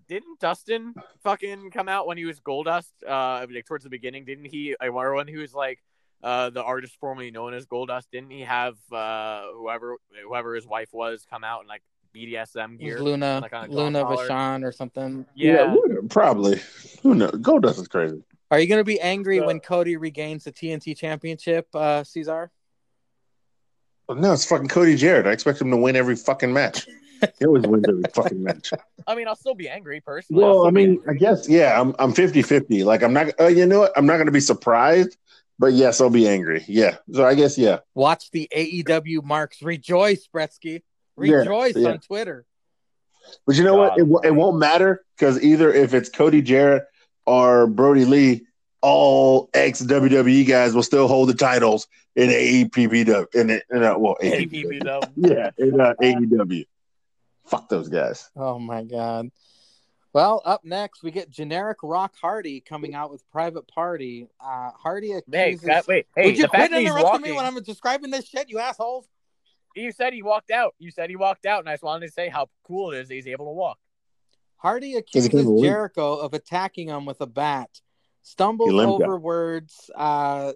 Didn't 0.07 0.41
Dustin 0.41 0.93
fucking 1.23 1.71
come 1.71 1.87
out 1.87 2.05
when 2.05 2.17
he 2.17 2.25
was 2.25 2.41
Goldust? 2.41 2.91
Uh, 3.07 3.45
like 3.49 3.65
towards 3.65 3.85
the 3.85 3.89
beginning, 3.89 4.25
didn't 4.25 4.45
he? 4.45 4.75
I 4.81 4.87
or 4.89 5.13
when 5.15 5.27
he 5.27 5.37
was 5.37 5.53
like 5.53 5.79
uh 6.21 6.49
the 6.49 6.61
artist 6.61 6.97
formerly 6.99 7.31
known 7.31 7.53
as 7.53 7.65
Goldust, 7.65 8.07
didn't 8.11 8.31
he 8.31 8.41
have 8.41 8.75
uh 8.91 9.43
whoever 9.53 9.95
whoever 10.27 10.53
his 10.53 10.67
wife 10.67 10.89
was 10.91 11.25
come 11.29 11.45
out 11.45 11.61
and 11.61 11.69
like 11.69 11.81
BDSM 12.15 12.79
gear? 12.79 12.99
Luna, 12.99 13.39
like 13.41 13.53
on 13.53 13.65
a 13.65 13.67
dog 13.67 13.75
Luna 13.75 14.01
collar. 14.03 14.27
Vachon 14.27 14.63
or 14.65 14.71
something. 14.71 15.25
Yeah. 15.35 15.71
who- 15.71 16.07
probably. 16.09 16.59
Who 17.03 17.15
knows? 17.15 17.31
Goldust 17.31 17.79
is 17.79 17.87
crazy. 17.87 18.23
Are 18.49 18.59
you 18.59 18.67
going 18.67 18.79
to 18.79 18.83
be 18.85 18.99
angry 18.99 19.39
So- 19.39 19.45
when 19.47 19.59
Cody 19.59 19.97
regains 19.97 20.43
the 20.43 20.51
TNT 20.51 20.95
Championship, 20.97 21.67
uh, 21.73 22.03
Caesar? 22.03 22.51
No, 24.09 24.33
it's 24.33 24.43
fucking 24.45 24.67
Cody 24.67 24.95
Jarrett. 24.97 25.25
I 25.25 25.31
expect 25.31 25.61
him 25.61 25.71
to 25.71 25.77
win 25.77 25.95
every 25.95 26.17
fucking 26.17 26.51
match. 26.51 26.85
He 27.39 27.45
always 27.45 27.63
wins 27.65 27.85
every 27.87 28.03
fucking 28.13 28.43
match. 28.43 28.71
I 29.07 29.15
mean, 29.15 29.27
I'll 29.27 29.35
still 29.37 29.55
be 29.55 29.69
angry 29.69 30.01
personally. 30.01 30.43
Well, 30.43 30.65
I 30.67 30.71
mean. 30.71 31.01
I 31.07 31.13
guess 31.13 31.47
yeah. 31.47 31.79
I'm 31.79 31.95
I'm 31.97 32.11
50-50. 32.11 32.83
Like 32.83 33.03
I'm 33.03 33.13
not. 33.13 33.27
Uh, 33.39 33.47
you 33.47 33.65
know 33.65 33.79
what? 33.79 33.93
I'm 33.95 34.05
not 34.05 34.15
going 34.17 34.25
to 34.25 34.31
be 34.33 34.39
surprised, 34.41 35.15
but 35.59 35.71
yes, 35.73 36.01
I'll 36.01 36.09
be 36.09 36.27
angry. 36.27 36.65
Yeah. 36.67 36.97
So 37.13 37.23
I 37.25 37.35
guess 37.35 37.57
yeah. 37.57 37.79
Watch 37.95 38.31
the 38.31 38.49
AEW 38.53 39.23
marks 39.23 39.61
rejoice, 39.61 40.27
Bretsky. 40.33 40.81
Yeah, 41.17 41.35
Rejoice 41.35 41.75
yeah. 41.75 41.89
on 41.89 41.99
Twitter. 41.99 42.45
But 43.45 43.55
you 43.55 43.63
know 43.63 43.75
what? 43.75 43.97
It, 43.97 44.07
it 44.23 44.31
won't 44.31 44.57
matter 44.57 45.03
because 45.15 45.41
either 45.41 45.71
if 45.71 45.93
it's 45.93 46.09
Cody 46.09 46.41
Jarrett 46.41 46.83
or 47.25 47.67
Brodie 47.67 48.05
Lee, 48.05 48.45
all 48.81 49.49
ex 49.53 49.81
WWE 49.81 50.47
guys 50.47 50.73
will 50.73 50.83
still 50.83 51.07
hold 51.07 51.29
the 51.29 51.33
titles 51.33 51.87
in 52.15 52.29
AEPW. 52.29 53.33
In, 53.35 53.49
in, 53.49 53.61
in 53.69 53.83
uh, 53.83 53.97
well, 53.97 54.17
AEW. 54.21 54.81
APB 54.81 55.11
yeah, 55.17 55.51
in 55.57 55.79
uh, 55.79 55.93
AEW. 56.01 56.65
Fuck 57.45 57.69
those 57.69 57.89
guys. 57.89 58.29
Oh 58.35 58.57
my 58.57 58.83
god. 58.83 59.29
Well, 60.13 60.41
up 60.43 60.65
next 60.65 61.03
we 61.03 61.11
get 61.11 61.29
generic 61.29 61.77
Rock 61.83 62.15
Hardy 62.19 62.59
coming 62.59 62.95
out 62.95 63.11
with 63.11 63.23
Private 63.31 63.67
Party. 63.67 64.27
Uh, 64.43 64.71
Hardy 64.71 65.09
Hey, 65.09 65.17
accuses. 65.17 65.61
that, 65.67 65.87
wait, 65.87 66.07
hey, 66.15 66.25
Would 66.25 66.37
you 66.37 66.43
the 66.43 66.49
fact 66.49 66.71
quit 66.71 66.81
interrupting 66.81 67.05
walking, 67.05 67.21
me 67.21 67.31
when 67.31 67.45
I'm 67.45 67.61
describing 67.63 68.11
this 68.11 68.27
shit, 68.27 68.49
you 68.49 68.59
assholes? 68.59 69.07
You 69.75 69.91
said 69.91 70.13
he 70.13 70.21
walked 70.21 70.51
out. 70.51 70.75
You 70.79 70.91
said 70.91 71.09
he 71.09 71.15
walked 71.15 71.45
out, 71.45 71.59
and 71.59 71.69
I 71.69 71.73
just 71.73 71.83
wanted 71.83 72.07
to 72.07 72.11
say 72.11 72.29
how 72.29 72.49
cool 72.65 72.91
it 72.91 72.99
is 72.99 73.07
that 73.07 73.13
he's 73.13 73.27
able 73.27 73.45
to 73.45 73.51
walk. 73.51 73.77
Hardy 74.57 74.91
he 74.91 74.95
accuses 74.97 75.61
Jericho 75.61 76.17
of 76.17 76.33
attacking 76.33 76.89
him 76.89 77.05
with 77.05 77.19
a 77.21 77.25
bat, 77.25 77.69
stumbles 78.21 78.69
He 78.69 78.75
limped 78.75 79.01
over 79.01 79.17
words, 79.17 79.89
uh, 79.95 80.53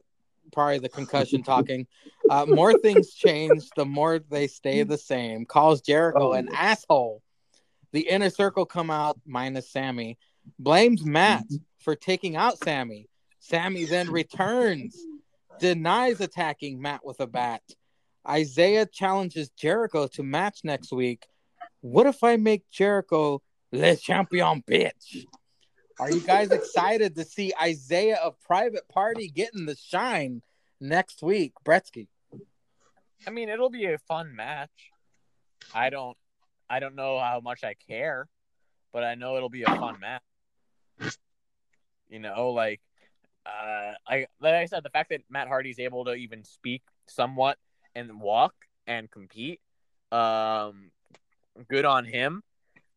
probably 0.51 0.79
the 0.79 0.89
concussion 0.89 1.41
talking. 1.43 1.87
Uh, 2.29 2.45
more 2.45 2.77
things 2.77 3.13
change, 3.13 3.69
the 3.75 3.85
more 3.85 4.19
they 4.19 4.47
stay 4.47 4.83
the 4.83 4.97
same. 4.97 5.45
Calls 5.45 5.81
Jericho 5.81 6.33
an 6.33 6.49
asshole. 6.53 7.23
The 7.93 8.01
inner 8.01 8.29
circle 8.29 8.65
come 8.65 8.91
out 8.91 9.19
minus 9.25 9.71
Sammy. 9.71 10.17
Blames 10.59 11.03
Matt 11.03 11.45
for 11.79 11.95
taking 11.95 12.35
out 12.35 12.59
Sammy. 12.59 13.09
Sammy 13.39 13.85
then 13.85 14.11
returns, 14.11 14.97
denies 15.59 16.19
attacking 16.19 16.81
Matt 16.81 17.05
with 17.05 17.19
a 17.19 17.27
bat. 17.27 17.61
Isiah 18.33 18.85
challenges 18.85 19.49
Jericho 19.49 20.07
to 20.07 20.23
match 20.23 20.61
next 20.63 20.91
week. 20.91 21.27
What 21.81 22.07
if 22.07 22.23
I 22.23 22.37
make 22.37 22.69
Jericho 22.71 23.41
le 23.71 23.95
champion 23.95 24.63
bitch? 24.63 25.25
Are 25.99 26.11
you 26.11 26.21
guys 26.21 26.51
excited 26.51 27.15
to 27.15 27.23
see 27.23 27.53
Isiah 27.63 28.19
of 28.23 28.41
Private 28.41 28.87
Party 28.89 29.29
getting 29.29 29.65
the 29.65 29.75
shine 29.75 30.41
next 30.81 31.21
week, 31.21 31.53
Bretsky? 31.63 32.07
I 33.27 33.31
mean, 33.31 33.49
it'll 33.49 33.69
be 33.69 33.85
a 33.85 33.97
fun 33.97 34.35
match. 34.35 34.91
I 35.73 35.89
don't, 35.89 36.17
I 36.69 36.79
don't 36.79 36.95
know 36.95 37.19
how 37.19 37.39
much 37.43 37.63
I 37.63 37.75
care, 37.87 38.27
but 38.91 39.03
I 39.03 39.15
know 39.15 39.37
it'll 39.37 39.49
be 39.49 39.63
a 39.63 39.67
fun 39.67 39.99
match. 39.99 41.17
You 42.09 42.19
know, 42.19 42.51
like, 42.51 42.81
uh, 43.45 43.93
I 44.07 44.27
like 44.39 44.53
I 44.53 44.65
said, 44.65 44.83
the 44.83 44.89
fact 44.89 45.09
that 45.09 45.21
Matt 45.29 45.47
Hardy's 45.47 45.79
able 45.79 46.05
to 46.05 46.13
even 46.13 46.43
speak 46.43 46.83
somewhat 47.07 47.57
and 47.95 48.19
walk 48.19 48.53
and 48.87 49.09
compete, 49.09 49.61
um, 50.11 50.91
good 51.67 51.85
on 51.85 52.05
him. 52.05 52.43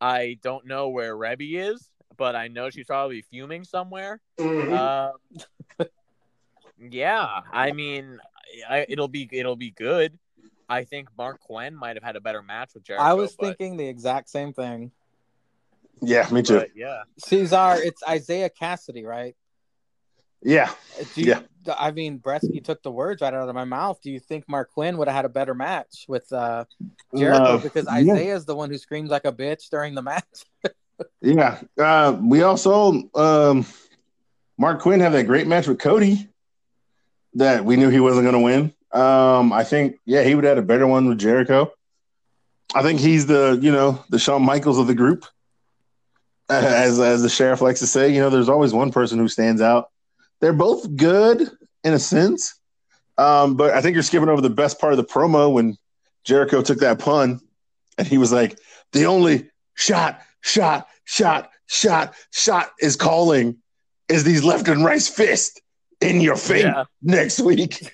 I 0.01 0.39
don't 0.43 0.67
know 0.67 0.89
where 0.89 1.17
Reby 1.17 1.73
is, 1.73 1.89
but 2.17 2.37
I 2.37 2.49
know 2.49 2.71
she's 2.71 2.87
probably 2.87 3.23
fuming 3.23 3.65
somewhere. 3.65 4.21
Um, 4.39 5.13
yeah, 6.91 7.41
I 7.53 7.73
mean, 7.73 8.19
I, 8.69 8.87
it'll 8.89 9.09
be 9.09 9.29
it'll 9.33 9.57
be 9.57 9.71
good. 9.71 10.19
I 10.69 10.85
think 10.85 11.09
Marq 11.19 11.41
Quen 11.41 11.75
might 11.75 11.97
have 11.97 12.05
had 12.05 12.17
a 12.17 12.21
better 12.21 12.43
match 12.43 12.75
with 12.75 12.85
Jericho. 12.85 13.05
I 13.05 13.15
was 13.15 13.35
but- 13.35 13.47
thinking 13.47 13.77
the 13.77 13.89
exact 13.89 14.29
same 14.29 14.53
thing. 14.53 14.93
Yeah, 16.01 16.29
me 16.31 16.43
too. 16.43 16.59
but 16.59 16.77
yeah. 16.77 17.03
Caesar, 17.25 17.75
it's 17.79 18.03
Isiah 18.09 18.51
Kassidy, 18.51 19.05
right? 19.05 19.35
Yeah, 20.43 20.71
Do 21.15 21.21
you, 21.21 21.27
Yeah. 21.31 21.43
I 21.77 21.91
mean, 21.91 22.19
Bretsky 22.19 22.65
took 22.65 22.83
the 22.83 22.91
words 22.91 23.21
right 23.21 23.35
out 23.35 23.49
of 23.49 23.55
my 23.55 23.65
mouth. 23.65 24.01
Do 24.03 24.11
you 24.11 24.21
think 24.21 24.47
Marq 24.47 24.67
Quen 24.75 24.97
would 24.97 25.09
have 25.09 25.15
had 25.15 25.25
a 25.25 25.29
better 25.29 25.55
match 25.55 26.07
with 26.09 26.33
uh, 26.33 26.65
Jericho? 27.15 27.43
Uh, 27.43 27.59
because 27.59 27.87
yeah. 27.87 28.15
Isiah 28.15 28.37
is 28.37 28.47
the 28.47 28.55
one 28.55 28.71
who 28.71 28.79
screams 28.79 29.11
like 29.11 29.25
a 29.25 29.33
bitch 29.33 29.69
during 29.69 29.95
the 29.95 30.03
match. 30.03 30.25
yeah. 31.21 31.61
Uh, 31.79 32.17
we 32.23 32.43
also 32.43 33.11
um, 33.15 33.67
Marq 34.61 34.81
Quen 34.81 35.01
had 35.01 35.13
that 35.13 35.25
great 35.25 35.47
match 35.47 35.67
with 35.67 35.79
Cody 35.79 36.29
that 37.35 37.65
we 37.65 37.77
knew 37.77 37.91
he 37.91 38.01
wasn't 38.01 38.25
going 38.25 38.35
to 38.35 38.41
win. 38.41 38.75
Um, 38.93 39.53
I 39.53 39.65
think 39.65 39.99
yeah, 40.05 40.23
he 40.23 40.35
would 40.35 40.45
have 40.45 40.57
had 40.57 40.65
a 40.65 40.67
better 40.67 40.87
one 40.87 41.09
with 41.09 41.19
Jericho. 41.19 41.73
I 42.75 42.83
think 42.83 43.01
he's 43.01 43.27
the 43.27 43.59
you 43.61 43.73
know 43.73 44.05
the 44.09 44.19
Shawn 44.19 44.43
Michaels 44.43 44.79
of 44.79 44.87
the 44.87 44.95
group, 44.95 45.27
as 46.49 46.99
as 46.99 47.23
the 47.23 47.29
sheriff 47.29 47.61
likes 47.61 47.81
to 47.81 47.87
say. 47.87 48.13
You 48.13 48.21
know, 48.21 48.31
there's 48.31 48.49
always 48.49 48.73
one 48.73 48.91
person 48.91 49.19
who 49.19 49.29
stands 49.29 49.61
out. 49.61 49.91
They're 50.41 50.53
both 50.53 50.97
good 50.97 51.49
in 51.85 51.93
a 51.93 51.99
sense, 51.99 52.59
um, 53.17 53.57
but 53.57 53.73
I 53.75 53.81
think 53.81 53.95
you're 53.95 54.03
skipping 54.03 54.29
over 54.29 54.41
the 54.41 54.51
best 54.51 54.81
part 54.81 54.93
of 54.93 54.97
the 54.97 55.05
promo 55.05 55.53
when 55.53 55.77
Jericho 56.25 56.63
took 56.63 56.79
that 56.79 56.99
pun, 56.99 57.41
and 57.97 58.07
he 58.07 58.19
was 58.19 58.33
like, 58.33 58.59
"The 58.93 59.07
only 59.07 59.51
shot, 59.75 60.21
shot, 60.41 60.87
shot, 61.05 61.51
shot, 61.67 62.15
shot 62.31 62.71
is 62.81 62.97
calling 62.97 63.57
is 64.09 64.25
these 64.25 64.45
left 64.45 64.69
and 64.69 64.85
right 64.85 65.03
fists 65.03 65.61
in 66.01 66.21
your 66.21 66.37
face 66.37 66.65
Yeah. 66.65 66.85
next 67.03 67.41
week." 67.41 67.91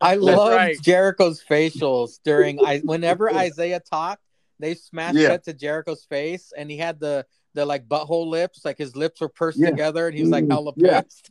I 0.00 0.14
love 0.14 0.48
right. 0.48 0.80
Jericho's 0.80 1.42
facials 1.42 2.20
during 2.24 2.60
I 2.64 2.78
whenever 2.78 3.28
Isiah 3.44 3.80
talked, 3.80 4.22
they 4.60 4.74
smashed 4.74 5.18
Yeah. 5.18 5.30
cut 5.30 5.44
to 5.44 5.52
Jericho's 5.52 6.04
face, 6.04 6.52
and 6.56 6.70
he 6.70 6.76
had 6.76 7.00
the 7.00 7.26
the 7.58 7.66
like 7.66 7.88
butthole 7.88 8.28
lips, 8.28 8.64
like 8.64 8.78
his 8.78 8.94
lips 8.94 9.20
were 9.20 9.28
pursed 9.28 9.58
Yeah. 9.58 9.70
together, 9.70 10.06
and 10.06 10.14
he 10.16 10.22
was 10.22 10.30
like 10.30 10.44
Mm, 10.44 10.50
hella 10.52 10.72
yeah. 10.76 11.00
pissed. 11.02 11.28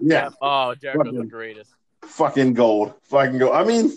Yeah, 0.00 0.30
Oh, 0.40 0.74
Jericho's 0.76 1.14
the 1.16 1.24
greatest. 1.26 1.70
fucking 2.04 2.54
gold, 2.54 2.94
fucking 3.02 3.38
gold. 3.38 3.54
I 3.54 3.64
mean, 3.64 3.92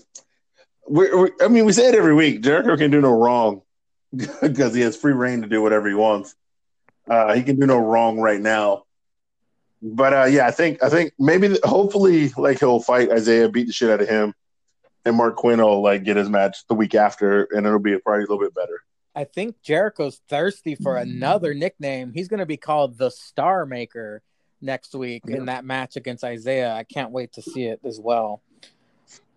we 0.90 1.14
we 1.16 1.32
I 1.42 1.48
mean, 1.48 1.66
we 1.66 1.72
say 1.74 1.88
it 1.90 1.96
every 1.96 2.14
week. 2.16 2.42
Jericho 2.42 2.76
can 2.76 2.92
do 2.92 3.00
no 3.02 3.12
wrong 3.12 3.62
because 4.42 4.74
he 4.74 4.82
has 4.82 4.98
free 4.98 5.14
reign 5.14 5.42
to 5.44 5.48
do 5.48 5.62
whatever 5.62 5.88
he 5.88 5.94
wants. 5.96 6.36
Uh, 7.10 7.34
he 7.34 7.44
can 7.44 7.60
do 7.60 7.66
no 7.68 7.78
wrong 7.78 8.20
right 8.20 8.42
now. 8.42 8.84
But 9.82 10.14
uh, 10.14 10.24
yeah, 10.26 10.48
I 10.48 10.52
think 10.52 10.82
I 10.84 10.90
think 10.90 11.14
maybe 11.20 11.58
hopefully 11.64 12.30
like 12.38 12.60
he'll 12.60 12.80
fight 12.80 13.12
Isiah, 13.12 13.50
beat 13.50 13.68
the 13.68 13.74
shit 13.74 13.90
out 13.92 14.02
of 14.02 14.08
him, 14.10 14.34
and 15.06 15.16
Marq 15.18 15.36
Quen 15.36 15.60
will 15.62 15.82
like 15.84 16.04
get 16.04 16.18
his 16.18 16.30
match 16.30 16.66
the 16.68 16.74
week 16.76 16.96
after, 16.96 17.44
and 17.52 17.66
it'll 17.66 17.80
be 17.80 17.98
probably 18.00 18.24
a 18.24 18.28
little 18.28 18.40
bit 18.40 18.56
better. 18.56 18.80
I 19.16 19.26
think 19.26 19.62
Jericho's 19.62 20.20
thirsty 20.28 20.76
for 20.76 20.98
another 20.98 21.54
nickname. 21.54 22.12
He's 22.14 22.28
going 22.28 22.40
to 22.40 22.46
be 22.46 22.58
called 22.58 22.98
the 22.98 23.12
Star 23.12 23.66
Maker 23.66 24.22
next 24.60 24.96
week 24.96 25.24
in 25.28 25.46
that 25.46 25.66
match 25.66 25.96
against 25.96 26.24
Isiah. 26.24 26.74
I 26.74 26.84
can't 26.84 27.12
wait 27.12 27.34
to 27.34 27.42
see 27.42 27.66
it 27.66 27.80
as 27.84 28.00
well. 28.00 28.42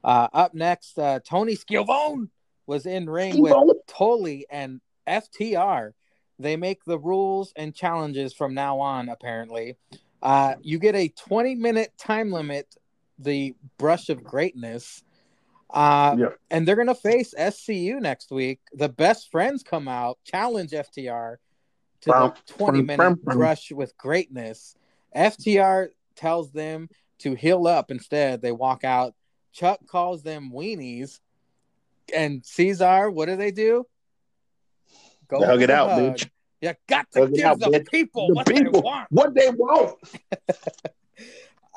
Uh, 0.02 0.28
up 0.32 0.54
next, 0.54 0.98
uh, 0.98 1.20
Tony 1.28 1.56
Schiavone 1.56 2.28
was 2.66 2.86
in 2.86 3.10
ring 3.10 3.40
with 3.40 3.52
Tully 3.86 4.46
and 4.50 4.80
FTR. 5.06 5.92
They 6.38 6.56
make 6.56 6.84
the 6.84 6.98
rules 6.98 7.52
and 7.56 7.74
challenges 7.74 8.32
from 8.32 8.54
now 8.54 8.80
on, 8.80 9.08
apparently. 9.08 9.76
Uh, 10.22 10.54
you 10.62 10.78
get 10.78 10.94
a 10.94 11.08
20 11.08 11.54
minute 11.54 11.92
time 11.98 12.30
limit, 12.30 12.74
the 13.18 13.54
brush 13.78 14.08
of 14.08 14.22
greatness. 14.22 15.02
Uh, 15.70 16.16
Yeah. 16.18 16.28
And 16.50 16.66
they're 16.66 16.76
going 16.76 16.86
to 16.88 16.94
face 16.94 17.34
SCU 17.36 18.00
next 18.00 18.30
week. 18.30 18.60
The 18.72 18.88
best 18.88 19.30
friends 19.30 19.62
come 19.62 19.88
out, 19.88 20.18
challenge 20.24 20.70
FTR 20.72 21.36
to 22.02 22.10
Bum, 22.10 22.32
the 22.46 22.52
20 22.54 22.78
bum, 22.82 22.86
minute 22.86 23.24
bum. 23.24 23.56
with 23.76 23.96
greatness. 23.98 24.76
FTR 25.14 25.88
tells 26.14 26.50
them 26.52 26.88
to 27.20 27.34
heal 27.34 27.66
up 27.66 27.90
instead. 27.90 28.42
They 28.42 28.52
walk 28.52 28.84
out. 28.84 29.14
Chuck 29.52 29.80
calls 29.86 30.22
them 30.22 30.50
weenies. 30.54 31.20
And 32.14 32.44
Caesar, 32.44 33.10
what 33.10 33.26
do 33.26 33.36
they 33.36 33.50
do? 33.50 33.84
Go 35.28 35.44
Hug 35.44 35.62
it 35.62 35.70
out, 35.70 35.90
hug. 35.90 36.14
bitch. 36.16 36.28
You 36.60 36.72
got 36.88 37.10
to 37.12 37.20
Hug 37.20 37.34
give 37.34 37.44
out, 37.44 37.58
the 37.60 37.66
bitch. 37.66 37.90
people 37.90 38.28
The 38.28 38.34
what 38.34 38.46
they 38.46 38.62
people. 38.62 38.82
want. 38.82 39.06
What 39.10 39.34
they 39.34 39.50
want. 39.50 39.96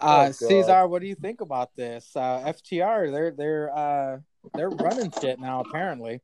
Uh, 0.01 0.05
Oh, 0.05 0.25
God. 0.25 0.35
Caesar, 0.35 0.87
what 0.87 1.01
do 1.01 1.07
you 1.07 1.15
think 1.15 1.41
about 1.41 1.75
this? 1.75 2.11
Uh, 2.15 2.43
FTR, 2.45 3.11
they're 3.11 3.31
they're 3.31 3.75
uh, 3.77 4.17
they're 4.53 4.69
running 4.69 5.11
shit 5.21 5.39
now. 5.39 5.61
Apparently, 5.61 6.21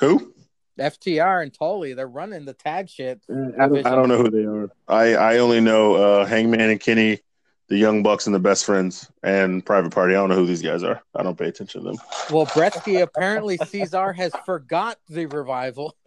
Who? 0.00 0.34
FTR 0.78 1.42
and 1.42 1.52
Tully, 1.52 1.92
they're 1.92 2.08
running 2.08 2.44
the 2.44 2.54
tag 2.54 2.88
shit. 2.88 3.20
I 3.30 3.68
don't, 3.68 3.86
I 3.86 3.94
don't 3.94 4.08
know 4.08 4.16
who 4.16 4.30
they 4.30 4.44
are. 4.44 4.70
I, 4.88 5.14
I 5.14 5.38
only 5.38 5.60
know 5.60 5.94
uh, 5.94 6.24
Hangman 6.24 6.70
and 6.70 6.80
Kenny, 6.80 7.20
the 7.68 7.76
Young 7.76 8.02
Bucks 8.02 8.26
and 8.26 8.34
the 8.34 8.40
Best 8.40 8.64
Friends, 8.64 9.10
and 9.22 9.64
Private 9.64 9.92
Party. 9.92 10.14
I 10.14 10.16
don't 10.16 10.30
know 10.30 10.34
who 10.34 10.46
these 10.46 10.62
guys 10.62 10.82
are. 10.82 11.02
I 11.14 11.22
don't 11.22 11.36
pay 11.38 11.48
attention 11.48 11.82
to 11.82 11.90
them. 11.90 11.98
Well, 12.30 12.46
Bretsky 12.46 13.02
apparently 13.02 13.58
Caesar 13.58 14.12
has 14.14 14.32
forgot 14.44 14.98
the 15.08 15.26
revival. 15.26 15.94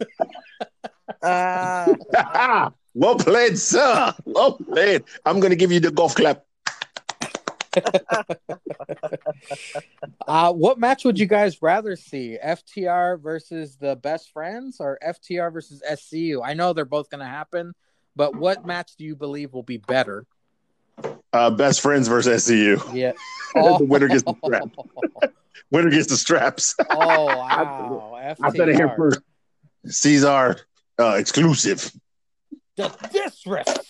Uh, 1.22 1.94
well 2.94 3.16
played, 3.16 3.58
sir. 3.58 4.12
Well 4.24 4.52
played. 4.58 5.04
I'm 5.24 5.40
going 5.40 5.50
to 5.50 5.56
give 5.56 5.70
you 5.72 5.80
the 5.80 5.90
golf 5.90 6.14
clap. 6.14 6.44
Uh, 10.26 10.52
what 10.52 10.78
match 10.78 11.04
would 11.04 11.18
you 11.18 11.26
guys 11.26 11.62
rather 11.62 11.94
see? 11.94 12.36
FTR 12.44 13.20
versus 13.20 13.76
the 13.76 13.94
best 13.94 14.32
friends 14.32 14.78
or 14.80 14.98
FTR 15.06 15.52
versus 15.52 15.82
SCU? 15.88 16.40
I 16.44 16.54
know 16.54 16.72
they're 16.72 16.84
both 16.84 17.10
going 17.10 17.20
to 17.20 17.26
happen, 17.26 17.74
but 18.16 18.34
what 18.34 18.66
match 18.66 18.96
do 18.98 19.04
you 19.04 19.14
believe 19.14 19.52
will 19.52 19.62
be 19.62 19.76
better? 19.76 20.26
Uh, 21.32 21.50
best 21.50 21.80
Friends 21.80 22.08
versus 22.08 22.44
SCU. 22.44 22.82
Yeah. 22.94 23.12
The 23.54 23.84
winner 23.84 24.08
gets 24.08 24.24
the 24.24 24.34
strap. 24.44 24.68
Winner 25.70 25.90
gets 25.90 26.08
the 26.08 26.16
straps. 26.16 26.74
Oh, 26.90 27.26
wow. 27.26 28.36
I 28.40 28.50
said 28.50 28.68
it 28.68 28.76
here 28.76 28.88
FTR. 28.88 28.96
first. 28.96 29.20
Caesar 29.86 30.56
uh, 30.98 31.14
exclusive. 31.18 31.90
The 32.76 32.88
disrespect. 33.12 33.86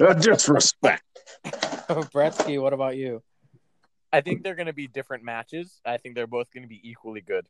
Uh, 0.00 0.14
disrespect. 0.14 1.02
Bretsky, 2.14 2.60
what 2.60 2.72
about 2.72 2.96
you? 2.96 3.22
I 4.12 4.20
think 4.20 4.42
they're 4.42 4.54
going 4.54 4.66
to 4.66 4.72
be 4.72 4.86
different 4.88 5.24
matches. 5.24 5.80
I 5.84 5.96
think 5.96 6.14
they're 6.14 6.26
both 6.26 6.52
going 6.52 6.62
to 6.64 6.68
be 6.68 6.80
equally 6.88 7.20
good. 7.22 7.46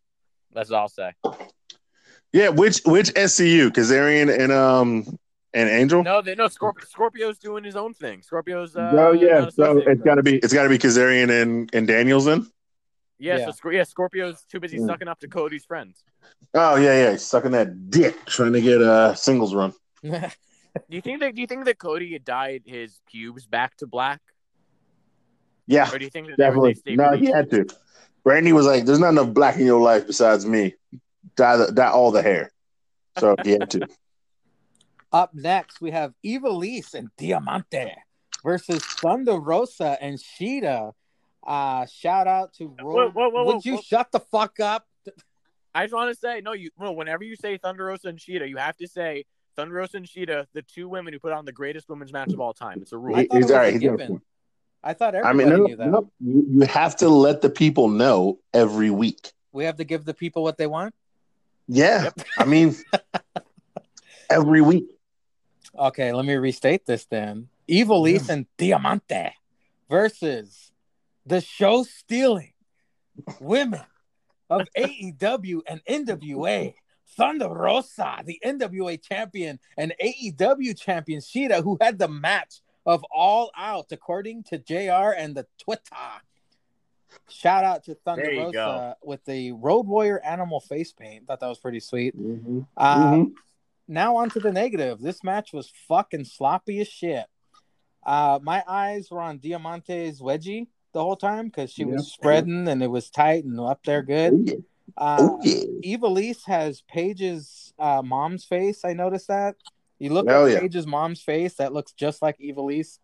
That's 0.52 0.70
all 0.70 0.82
I'll 0.82 0.89
say. 0.89 1.12
Yeah, 2.32 2.48
which 2.51 2.81
which 2.85 3.09
SCU? 3.14 3.70
Kazarian 3.70 4.36
and 4.39 4.52
um 4.52 5.19
and 5.55 5.69
Angel. 5.69 6.02
No, 6.02 6.23
they 6.23 6.35
no 6.35 6.47
Scorp- 6.47 6.86
Scorpio's 6.86 7.39
doing 7.39 7.64
his 7.64 7.77
own 7.77 7.94
thing. 7.94 8.23
Scorpio's. 8.23 8.77
Uh, 8.77 8.90
oh 8.94 9.12
yeah, 9.12 9.40
so 9.43 9.47
associated 9.48 9.78
it's 9.78 9.98
with 9.98 10.05
got 10.05 10.14
to 10.16 10.23
be 10.23 10.36
it's 10.39 10.52
got 10.52 10.62
to 10.64 10.69
be 10.69 10.78
Kazarian 10.78 11.43
and 11.43 11.70
and 11.74 11.86
Daniels 11.86 12.24
then. 12.27 12.47
Yeah, 13.19 13.39
Yeah. 13.39 13.47
so 13.47 13.52
Scor- 13.52 13.74
yeah, 13.74 13.85
Scorpio's 13.85 14.44
too 14.51 14.60
busy 14.60 14.78
Mm. 14.78 14.86
sucking 14.86 15.09
up 15.09 15.20
to 15.20 15.28
Cody's 15.28 15.64
friends. 15.64 16.02
Oh 16.55 16.77
yeah, 16.77 17.05
yeah, 17.05 17.10
he's 17.12 17.23
sucking 17.27 17.52
that 17.52 17.90
dick, 17.90 18.24
trying 18.27 18.52
to 18.52 18.60
get 18.60 18.81
a 18.81 19.14
singles 19.16 19.55
run. 19.55 19.73
Do 20.02 20.10
you 20.89 21.01
think 21.02 21.20
that? 21.20 21.35
Do 21.35 21.40
you 21.40 21.47
think 21.47 21.64
that 21.66 21.78
Cody 21.78 22.12
had 22.14 22.24
dyed 22.24 22.62
his 22.66 23.01
pubes 23.10 23.47
back 23.47 23.77
to 23.78 23.86
black? 23.86 24.20
Yeah, 25.72 25.92
or 25.92 25.98
do 25.98 26.04
you 26.04 26.10
think 26.10 26.28
that 26.28 26.36
definitely. 26.38 26.74
they 26.74 26.80
stayed 26.80 26.98
No, 26.98 27.10
really 27.10 27.26
he 27.26 27.32
had 27.32 27.50
to. 27.50 27.66
Brandi 28.24 28.52
was 28.52 28.66
like, 28.66 28.84
"There's 28.84 28.98
not 29.00 29.10
enough 29.10 29.32
black 29.32 29.56
in 29.56 29.66
your 29.66 29.80
life 29.80 30.06
besides 30.06 30.46
me. 30.46 30.74
Dye, 31.36 31.56
the, 31.56 31.72
dye 31.72 31.90
all 31.90 32.10
the 32.10 32.22
hair." 32.22 32.52
So 33.18 33.36
he 33.42 33.52
had 33.52 33.70
to. 33.70 33.88
Up 35.12 35.34
next, 35.34 35.80
we 35.80 35.90
have 35.90 36.14
Ivelisse 36.24 36.94
and 36.94 37.10
Diamante 37.18 37.92
versus 38.42 38.82
Thunder 38.82 39.38
Rosa 39.38 39.98
and 40.00 40.18
Shida. 40.18 40.92
Uh, 41.46 41.86
shout 41.86 42.26
out 42.26 42.54
to 42.54 42.68
Whoa, 42.80 43.10
whoa, 43.10 43.28
whoa, 43.28 43.44
Would 43.44 43.54
whoa, 43.56 43.60
you 43.64 43.74
whoa. 43.74 43.82
shut 43.82 44.10
the 44.10 44.20
fuck 44.20 44.58
up? 44.60 44.86
I 45.74 45.84
just 45.84 45.94
want 45.94 46.14
to 46.14 46.18
say, 46.18 46.40
no, 46.40 46.52
you 46.52 46.70
no. 46.78 46.92
Whenever 46.92 47.24
you 47.24 47.36
say 47.36 47.56
Thunder 47.56 47.86
Rosa 47.86 48.08
and 48.08 48.18
Shida, 48.18 48.48
you 48.48 48.58
have 48.58 48.76
to 48.78 48.86
say 48.86 49.24
Thunder 49.56 49.74
Rosa 49.74 49.98
and 49.98 50.06
Shida, 50.06 50.46
the 50.52 50.62
two 50.62 50.88
women 50.88 51.12
who 51.12 51.18
put 51.18 51.32
on 51.32 51.44
the 51.44 51.52
greatest 51.52 51.88
women's 51.88 52.12
match 52.12 52.32
of 52.32 52.40
all 52.40 52.52
time. 52.52 52.80
It's 52.82 52.92
a 52.92 52.98
rule. 52.98 53.16
I 53.16 53.20
He's 53.20 53.28
it 53.32 53.36
was 53.36 53.50
all 53.50 53.56
a 53.56 53.60
right. 53.60 53.72
He's 53.72 53.82
got 53.82 53.94
a 53.94 53.96
given. 53.96 54.22
I 54.84 54.94
thought 54.94 55.14
I 55.14 55.18
everybody 55.18 55.50
mean, 55.50 55.59
no, 55.59 55.66
knew 55.66 55.76
that. 55.76 55.88
no, 55.88 56.10
you, 56.20 56.66
have 56.66 56.96
to 56.96 57.09
let 57.09 57.40
the 57.40 57.50
people 57.50 57.88
know 57.88 58.38
every 58.52 58.90
week. 58.90 59.32
We 59.52 59.64
have 59.64 59.76
to 59.76 59.84
give 59.84 60.04
the 60.04 60.14
people 60.14 60.42
what 60.42 60.59
they 60.59 60.66
want. 60.66 60.94
Yeah, 61.68 62.04
Yep. 62.04 62.20
I 62.38 62.44
mean, 62.44 62.74
every 64.30 64.60
week. 64.60 64.86
Okay, 65.78 66.12
let 66.12 66.24
me 66.24 66.34
restate 66.34 66.84
this 66.84 67.04
then. 67.06 67.48
Ivelisse 67.68 68.28
and 68.28 68.46
Diamante 68.59 69.30
versus 69.88 70.72
the 71.24 71.40
show 71.40 71.84
stealing 71.84 72.52
women 73.40 73.80
of 74.50 74.66
AEW 74.76 75.60
and 75.66 75.80
NWA. 75.84 76.74
Thunder 77.14 77.48
Rosa, 77.48 78.22
the 78.24 78.40
NWA 78.44 79.00
champion 79.02 79.59
and 79.76 79.94
AEW 80.02 80.78
champion 80.80 81.20
Shida, 81.20 81.62
who 81.62 81.76
had 81.78 81.98
the 81.98 82.09
match 82.09 82.62
of 82.86 83.04
All 83.10 83.50
Out, 83.56 83.86
according 83.92 84.44
to 84.44 84.59
JR 84.59 85.12
and 85.16 85.34
the 85.34 85.46
Twitter. 85.59 85.96
Shout 87.28 87.64
out 87.64 87.84
to 87.84 87.94
Thunder 87.94 88.30
Rosa 88.36 88.52
go. 88.52 88.94
with 89.02 89.24
the 89.26 89.52
Road 89.52 89.86
Warrior 89.86 90.20
animal 90.24 90.60
face 90.60 90.92
paint. 90.92 91.26
Thought 91.26 91.40
that 91.40 91.48
was 91.48 91.59
pretty 91.59 91.80
sweet. 91.80 92.18
Mm-hmm. 92.18 92.60
Uh, 92.76 93.24
now 93.86 94.16
on 94.16 94.30
to 94.30 94.40
the 94.40 94.52
negative. 94.52 95.00
This 95.00 95.22
match 95.22 95.52
was 95.52 95.70
fucking 95.88 96.24
sloppy 96.24 96.80
as 96.80 96.88
shit. 96.88 97.26
Uh, 98.04 98.38
my 98.42 98.64
eyes 98.66 99.10
were 99.10 99.20
on 99.20 99.38
Diamante's 99.38 100.20
wedgie 100.20 100.68
the 100.92 101.02
whole 101.02 101.16
time 101.16 101.46
because 101.46 101.70
she 101.70 101.82
Yeah. 101.82 101.92
was 101.94 102.10
spreading 102.12 102.66
and 102.66 102.82
it 102.82 102.88
was 102.90 103.10
tight 103.10 103.44
and 103.44 103.60
up 103.60 103.84
there 103.84 104.02
good. 104.02 104.48
yeah. 104.48 104.54
Uh, 104.96 105.16
Oh 105.20 105.38
yeah. 105.42 105.96
Ivelisse 105.96 106.44
has 106.46 106.82
Paige's 106.82 107.72
uh, 107.78 108.02
mom's 108.02 108.44
face. 108.44 108.84
I 108.84 108.92
noticed 108.94 109.28
that. 109.28 109.56
You 110.02 110.12
look 110.12 110.28
Hell 110.28 110.46
at 110.46 110.52
yeah. 110.52 110.58
Paige's 110.58 110.84
mom's 110.84 111.22
face, 111.22 111.54
that 111.54 111.72
looks 111.72 111.92
just 111.92 112.22
like 112.22 112.36
Ivelisse. 112.40 112.98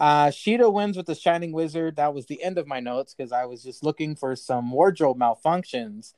Uh, 0.00 0.26
Shida 0.26 0.72
wins 0.72 0.96
with 0.96 1.06
the 1.06 1.14
Shining 1.14 1.52
Wizard. 1.52 1.94
That 1.94 2.12
was 2.12 2.26
the 2.26 2.42
end 2.42 2.58
of 2.58 2.66
my 2.66 2.80
notes 2.80 3.14
because 3.14 3.30
I 3.30 3.44
was 3.44 3.62
just 3.62 3.84
looking 3.84 4.16
for 4.16 4.34
some 4.34 4.72
wardrobe 4.72 5.16
malfunctions. 5.16 6.14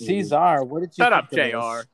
Mhm. 0.00 0.06
Caesar, 0.06 0.64
what 0.64 0.80
did 0.80 0.98
you 0.98 1.04
Shut 1.04 1.12
up, 1.12 1.30
think 1.30 1.54
of 1.54 1.62
this? 1.62 1.84
Jr. 1.84 1.88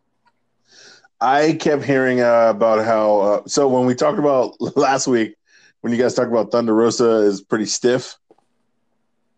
I 1.21 1.53
kept 1.53 1.83
hearing 1.85 2.23
uh, 2.23 2.47
about 2.49 2.83
how. 2.83 3.21
Uh, 3.21 3.43
so 3.47 3.69
when 3.69 3.85
we 3.85 3.95
talked 3.95 4.19
about 4.19 4.59
last 4.77 5.07
week, 5.07 5.37
when 5.83 5.93
you 5.93 5.99
guys 5.99 6.15
talked 6.15 6.31
about 6.31 6.51
Thunder 6.51 6.75
Rosa 6.75 7.17
is 7.19 7.43
pretty 7.43 7.67
stiff, 7.67 8.17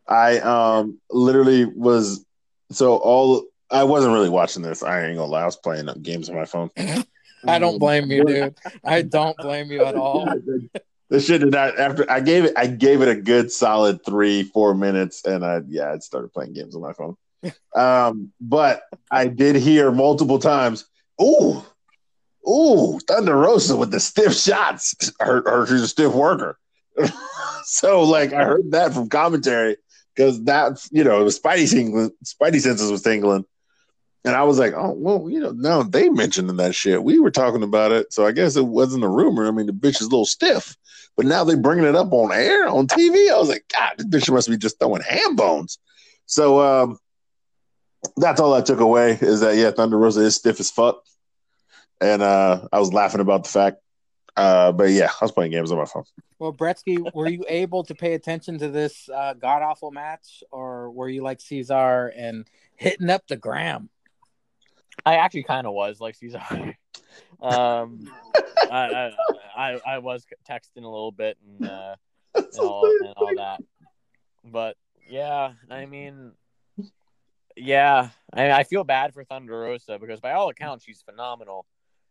I 0.06 0.38
um 0.38 1.00
literally 1.10 1.64
was 1.64 2.24
so 2.70 2.98
all. 2.98 3.46
I 3.70 3.82
wasn't 3.82 4.14
really 4.14 4.30
watching 4.30 4.62
this. 4.62 4.84
I 4.84 5.06
ain't 5.06 5.16
gonna 5.16 5.28
lie. 5.28 5.42
I 5.42 5.46
was 5.46 5.56
playing 5.56 5.88
games 6.02 6.30
on 6.30 6.36
my 6.36 6.44
phone. 6.44 6.70
I 7.46 7.58
don't 7.58 7.78
blame 7.78 8.10
you, 8.10 8.24
dude. 8.24 8.54
I 8.84 9.02
don't 9.02 9.36
blame 9.36 9.70
you 9.70 9.84
at 9.84 9.94
all. 9.94 10.34
This 11.10 11.26
shit 11.26 11.40
did 11.40 11.52
not. 11.52 11.78
After 11.78 12.10
I 12.10 12.20
gave 12.20 12.44
it, 12.44 12.52
I 12.56 12.66
gave 12.66 13.00
it 13.00 13.08
a 13.08 13.14
good 13.14 13.50
solid 13.50 14.04
three, 14.04 14.42
four 14.42 14.74
minutes, 14.74 15.24
and 15.24 15.44
I 15.44 15.60
yeah, 15.68 15.92
I 15.92 15.98
started 15.98 16.32
playing 16.32 16.52
games 16.52 16.74
on 16.74 16.82
my 16.82 16.92
phone. 16.92 17.16
Um, 17.76 18.32
but 18.40 18.82
I 19.12 19.28
did 19.28 19.54
hear 19.54 19.92
multiple 19.92 20.40
times, 20.40 20.86
"Ooh, 21.22 21.62
ooh, 22.48 22.98
Thunder 23.06 23.36
Rosa 23.36 23.76
with 23.76 23.92
the 23.92 24.00
stiff 24.00 24.34
shots." 24.34 25.12
Her, 25.20 25.48
her 25.48 25.66
she's 25.66 25.82
a 25.82 25.88
stiff 25.88 26.12
worker. 26.12 26.58
so 27.64 28.02
like 28.02 28.32
I 28.32 28.44
heard 28.44 28.72
that 28.72 28.92
from 28.92 29.08
commentary 29.08 29.76
because 30.16 30.42
that's 30.42 30.88
you 30.90 31.04
know 31.04 31.22
the 31.22 31.30
Spidey 31.30 32.10
Spidey 32.24 32.60
senses 32.60 32.90
was 32.90 33.02
tingling. 33.02 33.44
And 34.24 34.34
I 34.34 34.42
was 34.42 34.58
like, 34.58 34.74
oh, 34.74 34.92
well, 34.92 35.30
you 35.30 35.40
know, 35.40 35.52
no, 35.52 35.82
they 35.82 36.08
mentioned 36.08 36.50
that 36.50 36.74
shit. 36.74 37.02
We 37.02 37.18
were 37.18 37.30
talking 37.30 37.62
about 37.62 37.92
it. 37.92 38.12
So 38.12 38.26
I 38.26 38.32
guess 38.32 38.56
it 38.56 38.66
wasn't 38.66 39.04
a 39.04 39.08
rumor. 39.08 39.46
I 39.46 39.52
mean, 39.52 39.66
the 39.66 39.72
bitch 39.72 40.00
is 40.00 40.02
a 40.02 40.10
little 40.10 40.26
stiff. 40.26 40.76
But 41.16 41.26
now 41.26 41.44
they're 41.44 41.56
bringing 41.56 41.84
it 41.84 41.96
up 41.96 42.12
on 42.12 42.32
air, 42.32 42.68
on 42.68 42.86
TV. 42.86 43.32
I 43.32 43.38
was 43.38 43.48
like, 43.48 43.64
God, 43.72 43.92
this 43.98 44.06
bitch 44.06 44.32
must 44.32 44.48
be 44.48 44.56
just 44.56 44.78
throwing 44.78 45.02
ham 45.02 45.36
bones. 45.36 45.78
So 46.26 46.60
um, 46.60 46.98
that's 48.16 48.40
all 48.40 48.54
I 48.54 48.60
took 48.60 48.80
away 48.80 49.18
is 49.20 49.40
that, 49.40 49.56
yeah, 49.56 49.70
Thunder 49.70 49.98
Rosa 49.98 50.20
is 50.20 50.36
stiff 50.36 50.60
as 50.60 50.70
fuck. 50.70 51.02
And 52.00 52.22
uh, 52.22 52.68
I 52.72 52.78
was 52.78 52.92
laughing 52.92 53.20
about 53.20 53.44
the 53.44 53.50
fact. 53.50 53.78
Uh, 54.36 54.70
but 54.70 54.90
yeah, 54.90 55.10
I 55.20 55.24
was 55.24 55.32
playing 55.32 55.50
games 55.50 55.72
on 55.72 55.78
my 55.78 55.84
phone. 55.84 56.04
Well, 56.38 56.52
Bretsky, 56.52 57.12
were 57.12 57.28
you 57.28 57.44
able 57.48 57.82
to 57.84 57.94
pay 57.96 58.14
attention 58.14 58.58
to 58.58 58.68
this 58.68 59.08
uh, 59.08 59.34
god 59.34 59.62
awful 59.62 59.90
match, 59.90 60.44
or 60.52 60.92
were 60.92 61.08
you 61.08 61.22
like 61.24 61.40
Caesar 61.40 62.12
and 62.16 62.46
hitting 62.76 63.10
up 63.10 63.26
the 63.26 63.36
gram? 63.36 63.90
I 65.04 65.16
actually 65.16 65.44
kind 65.44 65.66
of 65.66 65.72
was 65.72 66.00
like 66.00 66.14
Caesar. 66.16 66.42
um, 67.40 68.10
I, 68.70 68.70
I, 68.70 69.12
I 69.56 69.80
I 69.86 69.98
was 69.98 70.26
texting 70.48 70.84
a 70.84 70.88
little 70.88 71.12
bit 71.12 71.38
and, 71.46 71.68
uh, 71.68 71.96
and, 72.34 72.46
all, 72.60 72.90
and 73.00 73.14
all 73.16 73.34
that, 73.36 73.60
but 74.44 74.76
yeah, 75.08 75.52
I 75.70 75.86
mean, 75.86 76.32
yeah, 77.56 78.10
I, 78.32 78.50
I 78.50 78.64
feel 78.64 78.84
bad 78.84 79.14
for 79.14 79.24
Thunder 79.24 79.58
Rosa 79.58 79.98
because 79.98 80.20
by 80.20 80.32
all 80.32 80.48
accounts 80.50 80.84
she's 80.84 81.02
phenomenal, 81.02 81.66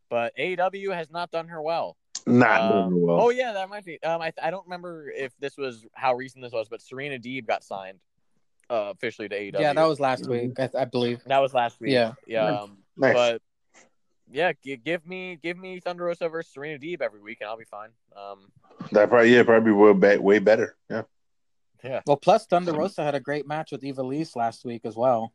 but 0.10 0.36
AEW 0.38 0.94
has 0.94 1.10
not 1.12 1.32
done 1.32 1.48
her 1.50 1.62
well. 1.62 1.98
Not 2.26 2.62
Um, 2.62 2.90
doing 2.90 3.06
well. 3.08 3.22
Oh 3.22 3.30
yeah, 3.30 3.54
that 3.54 3.70
might 3.70 3.86
be. 3.86 4.02
Um, 4.04 4.22
I 4.22 4.34
I 4.42 4.52
don't 4.52 4.66
remember 4.66 5.10
if 5.10 5.38
this 5.40 5.58
was 5.58 5.86
how 5.94 6.16
recent 6.16 6.44
this 6.44 6.52
was, 6.52 6.68
but 6.68 6.82
Serena 6.82 7.18
Deeb 7.18 7.46
got 7.46 7.64
signed 7.64 8.00
uh, 8.70 8.92
officially 8.96 9.30
to 9.30 9.36
AEW. 9.40 9.60
Yeah, 9.60 9.74
that 9.74 9.86
was 9.86 10.00
last 10.00 10.28
week, 10.28 10.60
I, 10.60 10.70
I 10.78 10.86
believe. 10.86 11.22
that 11.26 11.40
was 11.40 11.54
last 11.54 11.80
week. 11.80 11.92
Yeah. 11.92 12.14
yeah. 12.26 12.46
Um, 12.62 12.78
Nice. 13.00 13.14
But 13.14 13.42
yeah, 14.32 14.52
g- 14.64 14.76
give 14.78 15.06
me 15.06 15.38
give 15.42 15.58
me 15.58 15.80
Thunder 15.80 16.06
Rosa 16.06 16.28
versus 16.30 16.52
Serena 16.52 16.80
Deeb 16.80 17.02
every 17.02 17.22
week, 17.22 17.38
and 17.42 17.50
I'll 17.50 17.58
be 17.58 17.64
fine. 17.66 17.90
Um, 18.16 18.52
That 18.92 19.10
probably, 19.10 19.34
yeah, 19.36 19.44
probably 19.44 19.72
will 19.72 19.94
be 19.94 20.18
way 20.18 20.40
better. 20.40 20.76
Yeah. 20.90 21.04
yeah, 21.84 22.02
Well, 22.08 22.18
plus 22.18 22.46
Thunder 22.48 22.74
Rosa 22.74 23.04
had 23.04 23.14
a 23.16 23.20
great 23.20 23.48
match 23.48 23.72
with 23.72 23.82
Ivelisse 23.84 24.36
last 24.36 24.66
week 24.66 24.82
as 24.84 24.96
well. 24.96 25.32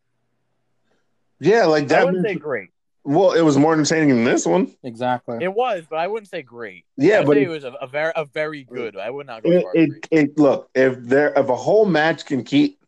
Yeah, 1.40 1.64
like 1.66 1.84
I 1.84 1.86
that. 1.86 2.06
wouldn't 2.06 2.26
say 2.26 2.34
great. 2.34 2.70
well, 3.04 3.32
it 3.32 3.42
was 3.42 3.56
more 3.56 3.72
entertaining 3.72 4.08
than 4.10 4.24
this 4.24 4.46
one. 4.46 4.74
Exactly. 4.82 5.38
It 5.40 5.52
was, 5.52 5.84
but 5.88 5.98
I 5.98 6.06
wouldn't 6.06 6.28
say 6.30 6.42
great. 6.42 6.84
Yeah, 6.96 7.20
I'd 7.20 7.26
but 7.26 7.34
say 7.36 7.42
it- 7.42 7.48
it 7.48 7.50
was 7.50 7.64
a, 7.64 7.72
a 7.80 7.86
very 7.86 8.12
a 8.14 8.24
very 8.24 8.64
good. 8.64 8.96
I 8.96 9.10
would 9.10 9.26
not 9.26 9.42
go 9.42 9.50
it, 9.50 9.62
far 9.62 9.72
it, 9.74 10.08
it 10.10 10.38
look 10.38 10.68
if 10.74 10.98
there 11.00 11.32
if 11.36 11.48
a 11.48 11.56
whole 11.56 11.84
match 11.86 12.26
can 12.26 12.44
keep 12.44 12.78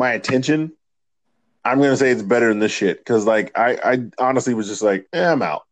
my 0.00 0.12
attention, 0.12 0.72
I'm 1.64 1.78
gonna 1.78 1.96
say 1.96 2.10
it's 2.10 2.22
better 2.22 2.48
than 2.48 2.58
this 2.58 2.72
shit 2.72 2.98
because 2.98 3.26
like 3.26 3.56
I 3.56 3.76
I 3.92 3.98
honestly 4.18 4.54
was 4.54 4.66
just 4.66 4.82
like 4.82 5.06
eh, 5.12 5.30
I'm 5.32 5.42
out. 5.42 5.62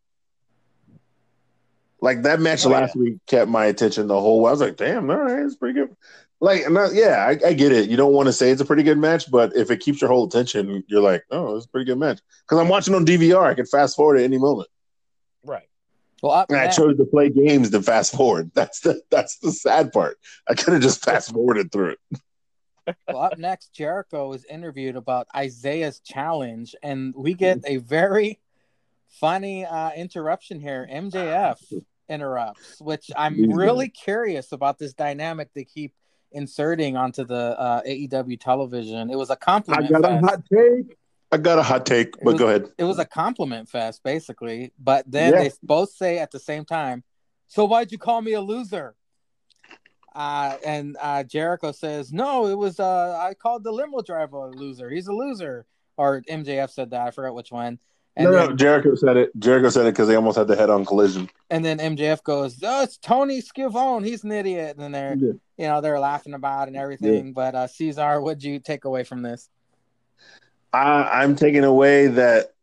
Like 2.00 2.22
that 2.22 2.38
match 2.40 2.64
Oh, 2.64 2.68
last 2.68 2.94
week 2.94 3.16
kept 3.26 3.50
my 3.50 3.64
attention 3.66 4.06
the 4.06 4.20
whole. 4.20 4.42
way. 4.42 4.48
I 4.48 4.52
was 4.52 4.60
like, 4.60 4.76
damn, 4.76 5.10
all 5.10 5.16
right, 5.16 5.44
it's 5.44 5.56
pretty 5.56 5.74
good. 5.80 5.96
Like, 6.40 6.70
not, 6.70 6.94
yeah, 6.94 7.26
I, 7.26 7.48
I 7.48 7.52
get 7.52 7.72
it. 7.72 7.88
You 7.90 7.96
don't 7.96 8.12
want 8.12 8.28
to 8.28 8.32
say 8.32 8.50
it's 8.50 8.60
a 8.60 8.64
pretty 8.64 8.84
good 8.84 8.98
match, 8.98 9.28
but 9.28 9.56
if 9.56 9.72
it 9.72 9.80
keeps 9.80 10.00
your 10.00 10.08
whole 10.08 10.24
attention, 10.24 10.84
you're 10.86 11.02
like, 11.02 11.24
oh, 11.32 11.56
it's 11.56 11.66
a 11.66 11.68
pretty 11.68 11.86
good 11.86 11.98
match. 11.98 12.20
Because 12.44 12.60
I'm 12.60 12.68
watching 12.68 12.94
on 12.94 13.04
DVR, 13.04 13.42
I 13.42 13.54
can 13.54 13.66
fast 13.66 13.96
forward 13.96 14.18
at 14.18 14.22
any 14.22 14.38
moment. 14.38 14.68
Right. 15.42 15.68
Well, 16.22 16.46
And 16.48 16.56
I 16.56 16.68
chose 16.68 16.96
to 16.98 17.04
play 17.06 17.30
games 17.30 17.70
to 17.70 17.82
fast 17.82 18.14
forward. 18.14 18.52
That's 18.54 18.80
the 18.80 19.00
that's 19.10 19.38
the 19.38 19.50
sad 19.50 19.92
part. 19.92 20.18
I 20.48 20.54
could 20.54 20.74
have 20.74 20.82
just 20.82 21.04
fast 21.04 21.32
forwarded 21.32 21.72
through 21.72 21.96
it. 21.96 22.20
Well, 23.06 23.18
up 23.22 23.38
next, 23.38 23.72
Jericho 23.74 24.32
is 24.32 24.44
interviewed 24.44 24.96
about 24.96 25.26
Isiah's 25.38 26.00
challenge, 26.00 26.74
and 26.82 27.14
we 27.16 27.34
get 27.34 27.58
a 27.66 27.76
very 27.78 28.40
funny 29.08 29.64
uh, 29.64 29.90
interruption 29.92 30.60
here. 30.60 30.88
MJF 30.90 31.56
interrupts, 32.08 32.80
which 32.80 33.10
I'm 33.16 33.50
really 33.54 33.88
curious 33.88 34.52
about 34.52 34.78
this 34.78 34.92
dynamic 34.94 35.50
they 35.54 35.64
keep 35.64 35.94
inserting 36.32 36.96
onto 36.96 37.24
the 37.24 37.58
uh, 37.58 37.82
AEW 37.82 38.38
television. 38.40 39.10
It 39.10 39.16
was 39.16 39.30
a 39.30 39.36
compliment. 39.36 39.94
I 39.94 40.00
got 40.00 40.12
a 40.12 40.18
hot 40.18 40.42
take. 40.52 40.96
I 41.30 41.36
got 41.36 41.58
a 41.58 41.62
hot 41.62 41.84
take, 41.84 42.12
but 42.22 42.24
was- 42.32 42.38
go 42.38 42.48
ahead. 42.48 42.68
it 42.78 42.84
was 42.84 42.98
a 42.98 43.04
compliment 43.04 43.68
fest 43.68 44.02
basically 44.02 44.72
but 44.78 45.04
then 45.10 45.34
Yeah. 45.34 45.40
they 45.42 45.50
both 45.62 45.90
say 45.90 46.18
at 46.18 46.30
the 46.30 46.38
same 46.38 46.64
time 46.64 47.04
so 47.48 47.66
why'd 47.66 47.92
you 47.92 47.98
call 47.98 48.22
me 48.22 48.32
a 48.32 48.40
loser 48.40 48.94
uh, 50.18 50.56
and 50.66 50.96
uh, 51.00 51.22
jericho 51.22 51.70
says 51.72 52.12
no 52.12 52.46
it 52.46 52.58
was 52.58 52.78
uh, 52.80 53.16
i 53.28 53.32
called 53.34 53.62
the 53.64 53.72
limo 53.72 54.00
driver 54.02 54.36
a 54.38 54.50
loser 54.50 54.90
he's 54.90 55.06
a 55.06 55.12
loser 55.12 55.64
or 55.96 56.22
mjf 56.28 56.68
said 56.70 56.90
that 56.90 57.00
i 57.06 57.10
forgot 57.10 57.34
which 57.34 57.52
one 57.52 57.78
And 58.16 58.24
no, 58.26 58.32
then, 58.32 58.48
no, 58.50 58.56
Jericho 58.56 58.94
said 58.96 59.16
it. 59.16 59.30
Jericho 59.38 59.70
said 59.70 59.86
it 59.86 59.92
because 59.94 60.08
they 60.08 60.16
almost 60.16 60.36
had 60.36 60.48
the 60.48 60.56
head-on 60.56 60.84
collision. 60.84 61.30
and 61.50 61.64
then 61.64 61.78
MJF 61.78 62.20
goes, 62.24 62.58
"Oh, 62.64 62.82
it's 62.82 62.98
Tony 62.98 63.40
Schiavone. 63.40 64.02
He's 64.08 64.24
an 64.24 64.32
idiot." 64.32 64.74
And 64.74 64.82
then 64.82 64.90
they're, 64.92 65.14
Yeah. 65.16 65.32
you 65.56 65.66
know, 65.70 65.80
they're 65.80 66.00
laughing 66.00 66.34
about 66.34 66.66
it 66.66 66.74
and 66.74 66.76
everything. 66.76 67.32
But 67.32 67.54
uh, 67.54 67.68
Caesar, 67.68 68.20
what'd 68.20 68.42
you 68.42 68.58
take 68.58 68.84
away 68.86 69.04
from 69.04 69.22
this? 69.22 69.48
I, 70.72 71.22
I'm 71.22 71.36
taking 71.36 71.62
away 71.62 72.08
that 72.08 72.54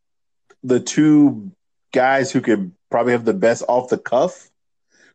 the 0.61 0.81
two 0.81 1.51
guys 1.93 2.33
who 2.33 2.41
could 2.41 2.73
probably 2.89 3.13
have 3.13 3.23
the 3.23 3.33
best 3.47 3.63
off 3.69 3.87
the 3.87 3.97
cuff 3.97 4.49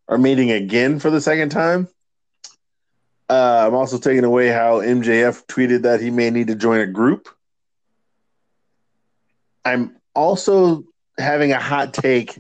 are 0.09 0.17
meeting 0.19 0.51
again 0.51 1.01
for 1.01 1.11
the 1.11 1.21
second 1.21 1.51
time. 1.51 1.87
Uh, 3.31 3.67
I'm 3.69 3.75
also 3.75 3.99
taking 3.99 4.25
away 4.25 4.49
how 4.49 4.81
MJF 4.81 5.47
tweeted 5.47 5.83
that 5.83 6.01
he 6.01 6.11
may 6.11 6.31
need 6.31 6.49
to 6.49 6.57
join 6.57 6.81
a 6.81 6.87
group. 6.87 7.29
I'm 9.65 9.97
also 10.15 10.85
having 11.19 11.53
a 11.53 11.61
hot 11.61 11.95
take 11.95 12.39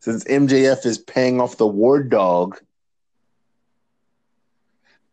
since 0.00 0.24
MJF 0.24 0.84
is 0.84 0.98
paying 0.98 1.40
off 1.40 1.58
the 1.58 1.66
Ward 1.66 2.10
Dog 2.10 2.60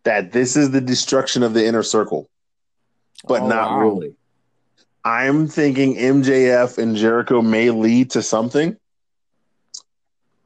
that 0.04 0.32
this 0.32 0.56
is 0.58 0.72
the 0.72 0.82
destruction 0.82 1.44
of 1.44 1.54
the 1.54 1.66
inner 1.66 1.84
circle 1.84 2.28
but 3.28 3.44
Oh, 3.44 3.48
not 3.48 3.72
wow. 3.72 3.80
really. 3.82 4.16
I'm 5.04 5.48
thinking 5.48 5.96
MJF 5.96 6.78
and 6.78 6.96
Jericho 6.96 7.42
may 7.42 7.70
lead 7.70 8.12
to 8.12 8.24
something. 8.24 8.78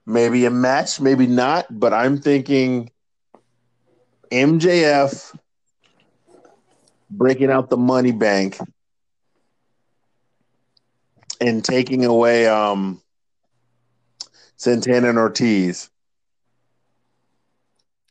Maybe 0.05 0.45
a 0.45 0.51
match, 0.51 0.99
maybe 0.99 1.27
not, 1.27 1.67
but 1.69 1.93
I'm 1.93 2.19
thinking 2.19 2.91
MJF 4.33 5.37
breaking 7.11 7.51
out 7.51 7.69
the 7.69 7.77
money 7.77 8.11
bank 8.11 8.57
and 11.39 11.63
taking 11.63 12.03
away 12.03 12.47
um 12.47 12.99
Santana 14.55 15.09
and 15.09 15.19
Ortiz 15.19 15.91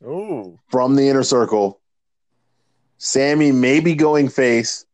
Ooh. 0.05 0.59
from 0.69 0.95
the 0.95 1.09
inner 1.09 1.25
circle. 1.25 1.81
Sammy 2.99 3.51
maybe 3.51 3.97
going 3.97 4.29
face, 4.29 4.87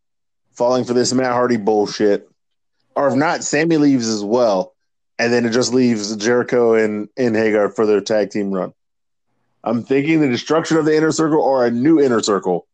falling 0.53 0.85
for 0.85 0.95
this 0.95 1.13
Matt 1.13 1.33
Hardy 1.33 1.59
bullshit. 1.59 2.31
Or 2.97 3.09
if 3.09 3.15
not, 3.15 3.45
Sammy 3.45 3.77
leaves 3.77 4.09
as 4.09 4.25
well. 4.25 4.75
And 5.19 5.31
then 5.31 5.45
it 5.45 5.51
just 5.51 5.75
leaves 5.75 6.17
Jericho 6.17 6.73
and, 6.75 7.11
and 7.19 7.37
Hager 7.37 7.69
for 7.69 7.85
their 7.85 8.01
tag 8.01 8.31
team 8.31 8.51
run. 8.51 8.73
I'm 9.65 9.83
thinking 9.83 10.21
the 10.21 10.29
destruction 10.29 10.77
of 10.77 10.85
the 10.85 10.97
inner 10.97 11.13
circle 11.13 11.41
or 11.41 11.67
a 11.67 11.71
new 11.71 12.01
inner 12.01 12.23
circle. 12.23 12.67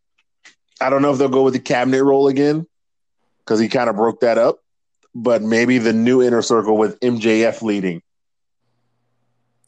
I 0.81 0.91
don't 0.91 1.03
know 1.03 1.13
if 1.13 1.19
they'll 1.19 1.29
go 1.29 1.43
with 1.43 1.55
the 1.55 1.61
cabinet 1.61 2.03
roll 2.05 2.29
again 2.29 2.67
because 3.45 3.61
he 3.61 3.69
kind 3.69 3.89
of 3.89 3.97
broke 3.97 4.21
that 4.21 4.39
up, 4.39 4.59
but 5.15 5.43
maybe 5.43 5.79
the 5.79 5.93
new 5.93 6.23
inner 6.23 6.43
circle 6.43 6.77
with 6.77 6.99
MJF 7.01 7.63
leading. 7.63 8.03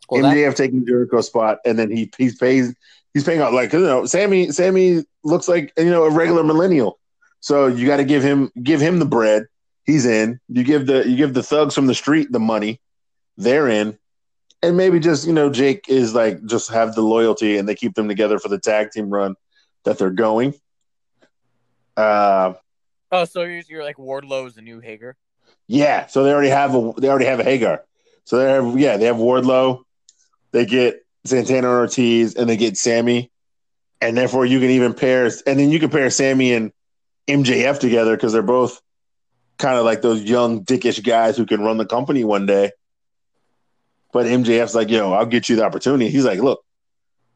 Well, 0.09 0.23
that- 0.23 0.37
MJF 0.37 0.55
taking 0.57 0.87
Jericho's 0.87 1.27
spot, 1.27 1.59
and 1.65 1.79
then 1.79 1.91
he 1.91 2.11
he's 2.17 2.37
pays 2.37 2.75
he's 3.15 3.25
paying 3.25 3.41
out 3.41 3.53
like 3.53 3.73
you 3.73 3.81
know 3.81 4.07
Sammy 4.07 4.51
Sammy 4.53 5.05
looks 5.25 5.49
like 5.49 5.73
you 5.77 5.91
know 5.91 6.05
a 6.05 6.11
regular 6.11 6.45
millennial, 6.45 6.99
so 7.41 7.67
you 7.67 7.87
got 7.87 7.97
to 7.97 8.05
give 8.05 8.23
him 8.23 8.51
give 8.63 8.81
him 8.81 8.99
the 8.99 9.07
bread. 9.07 9.47
He's 9.85 10.07
in. 10.07 10.41
You 10.49 10.65
give 10.65 10.87
the 10.87 11.09
you 11.09 11.17
give 11.17 11.35
the 11.35 11.43
thugs 11.43 11.75
from 11.75 11.87
the 11.87 11.95
street 11.95 12.31
the 12.31 12.41
money, 12.41 12.81
they're 13.37 13.69
in, 13.69 13.99
and 14.67 14.77
maybe 14.77 15.01
just 15.01 15.27
you 15.27 15.33
know 15.33 15.51
Jake 15.51 15.87
is 15.89 16.15
like 16.15 16.45
just 16.45 16.71
have 16.71 16.95
the 16.95 17.03
loyalty 17.03 17.57
and 17.57 17.69
they 17.69 17.75
keep 17.75 17.95
them 17.95 18.09
together 18.09 18.39
for 18.39 18.49
the 18.49 18.59
tag 18.59 18.91
team 18.91 19.11
run 19.11 19.37
that 19.85 19.99
they're 19.99 20.11
going. 20.11 20.55
Uh, 21.97 22.55
Oh, 23.13 23.25
so 23.25 23.43
you're, 23.45 23.63
you're 23.69 23.85
like 23.85 23.97
Wardlow's 23.97 24.55
the 24.55 24.63
new 24.63 24.81
Hager. 24.81 25.17
Yeah, 25.69 26.07
so 26.07 26.25
they 26.25 26.33
already 26.33 26.49
have 26.49 26.75
a 26.75 26.93
they 26.99 27.09
already 27.09 27.27
have 27.27 27.41
a 27.41 27.45
Hager. 27.45 27.83
So 28.25 28.39
they 28.39 28.53
have 28.53 28.79
yeah, 28.79 28.97
they 28.97 29.07
have 29.07 29.17
Wardlow, 29.17 29.83
they 30.53 30.67
get 30.67 31.05
Santana 31.25 31.69
Ortiz, 31.69 32.35
and 32.35 32.49
they 32.49 32.57
get 32.57 32.77
Sammy, 32.77 33.31
and 34.01 34.17
therefore 34.17 34.45
you 34.45 34.61
can 34.61 34.71
even 34.71 34.95
pair 34.95 35.27
and 35.47 35.59
then 35.59 35.71
you 35.71 35.79
can 35.79 35.91
pair 35.91 36.11
Sammy 36.11 36.53
and 36.53 36.73
MJF 37.29 37.79
together 37.79 38.17
because 38.17 38.33
they're 38.33 38.43
both 38.43 38.81
kind 39.59 39.79
of 39.79 39.85
like 39.85 40.03
those 40.03 40.23
young 40.23 40.65
dickish 40.65 41.03
guys 41.03 41.37
who 41.37 41.47
can 41.47 41.63
run 41.63 41.79
the 41.79 41.87
company 41.87 42.25
one 42.25 42.47
day. 42.47 42.73
But 44.17 44.25
MJF's 44.25 44.75
like, 44.75 44.89
yo, 44.89 45.13
I'll 45.13 45.27
get 45.27 45.51
you 45.51 45.57
the 45.57 45.67
opportunity. 45.67 46.09
He's 46.09 46.25
like, 46.25 46.39
look, 46.39 46.65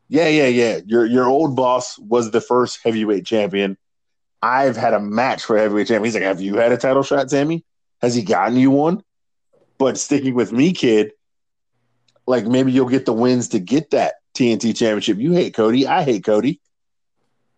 yeah, 0.09 0.29
yeah, 0.29 0.47
yeah. 0.47 0.81
Your 0.87 1.05
your 1.05 1.27
old 1.27 1.55
boss 1.55 1.99
was 1.99 2.31
the 2.31 2.41
first 2.41 2.81
heavyweight 2.83 3.27
champion. 3.27 3.77
I've 4.41 4.79
had 4.79 4.95
a 4.95 4.99
match 4.99 5.45
for 5.45 5.59
heavyweight 5.59 5.89
champion. 5.89 6.05
He's 6.05 6.15
like, 6.15 6.23
have 6.23 6.41
you 6.41 6.57
had 6.57 6.73
a 6.73 6.79
title 6.79 7.03
shot, 7.03 7.29
Sammy? 7.29 7.67
Has 8.01 8.15
he 8.15 8.23
gotten 8.23 8.57
you 8.57 8.71
one? 8.71 9.05
But 9.77 9.99
sticking 9.99 10.33
with 10.33 10.53
me, 10.53 10.73
kid, 10.73 11.13
like 12.27 12.47
maybe 12.47 12.73
you'll 12.73 12.89
get 12.89 13.05
the 13.05 13.13
wins 13.13 13.49
to 13.49 13.59
get 13.59 13.91
that 13.91 14.15
TNT 14.35 14.75
championship. 14.75 15.19
You 15.19 15.33
hate 15.33 15.53
Cody, 15.53 15.87
I 15.87 16.03
hate 16.03 16.25
Cody. 16.25 16.63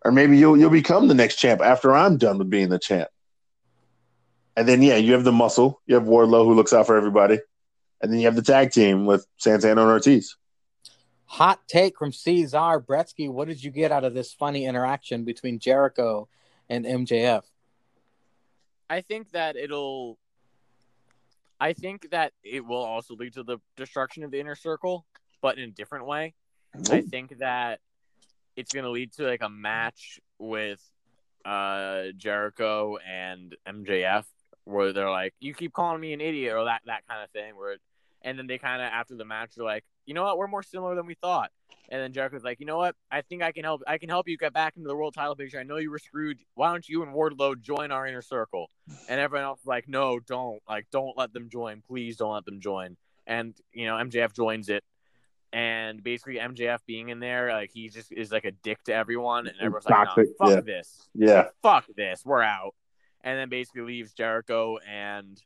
Or 0.05 0.11
maybe 0.11 0.37
you'll 0.37 0.59
you'll 0.59 0.69
become 0.69 1.07
the 1.07 1.15
next 1.15 1.37
champ 1.37 1.61
after 1.61 1.95
I'm 1.95 2.17
done 2.17 2.39
with 2.39 2.51
being 2.51 2.71
the 2.71 2.81
champ. 2.81 3.09
And 4.57 4.67
then 4.67 4.83
yeah, 4.83 4.97
you 4.97 5.13
have 5.13 5.23
the 5.23 5.31
muscle. 5.31 5.81
You 5.87 5.95
have 5.95 6.09
Wardlow 6.09 6.45
who 6.45 6.55
looks 6.55 6.73
out 6.73 6.89
for 6.89 6.97
everybody. 6.97 7.39
And 8.03 8.13
then 8.13 8.19
you 8.19 8.27
have 8.27 8.37
the 8.37 8.43
tag 8.43 8.73
team 8.73 9.07
with 9.07 9.27
Santana 9.37 9.81
and 9.81 9.91
Ortiz. 9.91 10.37
Hot 11.27 11.61
take 11.69 11.97
from 11.97 12.13
Caesar 12.13 12.81
Bretsky. 12.81 13.31
What 13.31 13.49
did 13.49 13.63
you 13.63 13.71
get 13.71 13.93
out 13.93 14.05
of 14.05 14.13
this 14.13 14.35
funny 14.35 14.67
interaction 14.67 15.25
between 15.25 15.61
Jericho 15.61 16.29
and 16.69 16.85
MJF? 16.85 17.45
I 18.91 19.01
think 19.01 19.31
that 19.31 19.57
it'll. 19.57 20.19
I 21.59 21.73
think 21.73 22.11
that 22.11 22.33
it 22.43 22.67
will 22.67 22.83
also 22.83 23.15
lead 23.15 23.35
to 23.35 23.45
the 23.45 23.59
destruction 23.77 24.25
of 24.25 24.33
the 24.33 24.41
inner 24.41 24.57
circle, 24.57 25.07
but 25.41 25.59
in 25.59 25.69
a 25.71 25.73
different 25.73 26.07
way. 26.07 26.35
I 26.91 27.03
think 27.03 27.39
that 27.39 27.81
it's 28.57 28.73
going 28.73 28.85
to 28.85 28.91
lead 28.91 29.13
to 29.13 29.25
like 29.25 29.43
a 29.43 29.49
match 29.49 30.21
with 30.39 30.83
uh 31.45 32.09
Jericho 32.17 32.99
and 32.99 33.57
MJF 33.67 34.25
where 34.65 34.93
they're 34.93 35.11
like, 35.11 35.35
"You 35.41 35.55
keep 35.55 35.73
calling 35.73 36.01
me 36.01 36.13
an 36.13 36.21
idiot" 36.21 36.55
or 36.55 36.65
that 36.65 36.83
that 36.87 37.07
kind 37.09 37.23
of 37.23 37.31
thing. 37.31 37.57
Where, 37.57 37.77
and 38.23 38.39
then 38.39 38.47
they 38.47 38.59
kind 38.59 38.81
of 38.83 38.87
after 38.87 39.17
the 39.17 39.25
match 39.25 39.57
are 39.59 39.65
like, 39.65 39.85
"You 40.07 40.15
know 40.15 40.25
what? 40.25 40.39
We're 40.39 40.47
more 40.47 40.63
similar 40.63 40.95
than 40.95 41.07
we 41.07 41.15
thought." 41.15 41.51
And 41.89 42.01
then 42.01 42.13
Jericho's 42.13 42.43
like, 42.45 42.61
"You 42.61 42.67
know 42.67 42.79
what? 42.79 42.95
I 43.11 43.23
think 43.23 43.43
I 43.43 43.53
can 43.53 43.65
help. 43.65 43.83
I 43.87 43.99
can 43.99 44.09
help 44.09 44.29
you 44.29 44.37
get 44.39 44.53
back 44.53 44.77
into 44.77 44.89
the 44.89 44.97
world 44.97 45.15
title 45.15 45.37
picture. 45.37 45.59
I 45.61 45.63
know 45.65 45.77
you 45.77 45.91
were 45.91 45.99
screwed. 45.99 46.39
Why 46.55 46.71
don't 46.71 46.89
you 46.89 47.03
and 47.03 47.15
Wardlow 47.15 47.61
join 47.61 47.91
our 47.91 48.07
inner 48.07 48.23
circle?" 48.23 48.71
And 49.09 49.21
everyone 49.21 49.45
else 49.45 49.61
is 49.61 49.67
like, 49.67 49.89
"No, 49.89 50.21
don't. 50.21 50.61
Like, 50.69 50.87
don't 50.91 51.17
let 51.17 51.33
them 51.33 51.49
join. 51.51 51.83
Please 51.87 52.17
don't 52.17 52.33
let 52.33 52.45
them 52.45 52.61
join." 52.61 52.97
And 53.27 53.55
you 53.73 53.87
know, 53.87 53.97
MJF 53.97 54.35
joins 54.35 54.69
it 54.69 54.85
and 55.53 56.03
basically 56.03 56.37
MJF 56.39 56.79
being 56.87 57.11
in 57.11 57.21
there, 57.21 57.53
like 57.53 57.71
he 57.71 57.89
just 57.91 58.11
is 58.11 58.33
like 58.33 58.47
a 58.47 58.53
dick 58.53 58.83
to 58.85 58.95
everyone, 58.95 59.47
and 59.47 59.57
everyone's 59.61 59.85
like, 59.85 60.09
no, 60.17 60.25
fuck 60.39 60.49
yeah. 60.49 60.61
this, 60.63 61.11
Yeah. 61.15 61.49
fuck 61.63 61.85
this, 61.95 62.25
we're 62.25 62.41
out, 62.43 62.75
and 63.21 63.39
then 63.39 63.51
basically 63.51 63.83
leaves 63.83 64.15
Jericho 64.15 64.79
and 64.79 65.39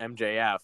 MJF, 0.00 0.60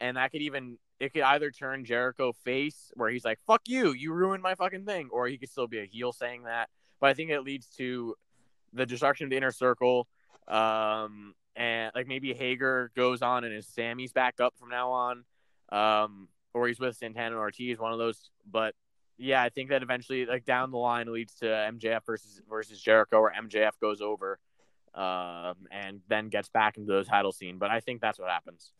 and 0.00 0.16
that 0.16 0.30
could 0.30 0.42
even 0.42 0.78
it 1.00 1.14
could 1.14 1.22
either 1.22 1.50
turn 1.50 1.84
Jericho 1.84 2.32
face 2.44 2.92
where 2.94 3.08
he's 3.08 3.24
like, 3.24 3.38
fuck 3.46 3.62
you, 3.66 3.92
you 3.92 4.12
ruined 4.12 4.42
my 4.42 4.54
fucking 4.54 4.84
thing, 4.84 5.08
or 5.10 5.26
he 5.26 5.38
could 5.38 5.48
still 5.48 5.66
be 5.66 5.80
a 5.80 5.86
heel 5.86 6.12
saying 6.12 6.44
that, 6.44 6.68
but 7.00 7.08
I 7.08 7.14
think 7.14 7.30
it 7.30 7.40
leads 7.40 7.66
to 7.78 8.14
the 8.72 8.86
destruction 8.86 9.24
of 9.24 9.30
the 9.30 9.36
inner 9.36 9.50
circle. 9.50 10.06
Um, 10.46 11.34
and 11.56 11.90
like 11.94 12.06
maybe 12.06 12.34
Hager 12.34 12.90
goes 12.94 13.22
on 13.22 13.44
and 13.44 13.54
is 13.54 13.66
Sammy's 13.66 14.12
back 14.12 14.40
up 14.40 14.54
from 14.58 14.68
now 14.68 14.90
on. 14.90 15.24
Um, 15.72 16.28
or 16.52 16.68
he's 16.68 16.80
with 16.80 16.96
Santana 16.96 17.28
and 17.28 17.36
Ortiz, 17.36 17.78
one 17.78 17.92
of 17.92 17.98
those. 17.98 18.30
But 18.50 18.74
yeah, 19.18 19.42
I 19.42 19.48
think 19.48 19.70
that 19.70 19.82
eventually, 19.82 20.26
like 20.26 20.44
down 20.44 20.70
the 20.70 20.78
line, 20.78 21.12
leads 21.12 21.34
to 21.36 21.46
MJF 21.46 22.04
versus 22.04 22.40
versus 22.48 22.80
Jericho, 22.80 23.18
or 23.18 23.32
MJF 23.32 23.72
goes 23.80 24.00
over, 24.00 24.38
um, 24.94 25.54
and 25.70 26.00
then 26.08 26.28
gets 26.28 26.48
back 26.48 26.76
into 26.76 26.92
the 26.92 27.04
title 27.04 27.32
scene. 27.32 27.58
But 27.58 27.70
I 27.70 27.80
think 27.80 28.00
that's 28.00 28.18
what 28.18 28.30
happens. 28.30 28.72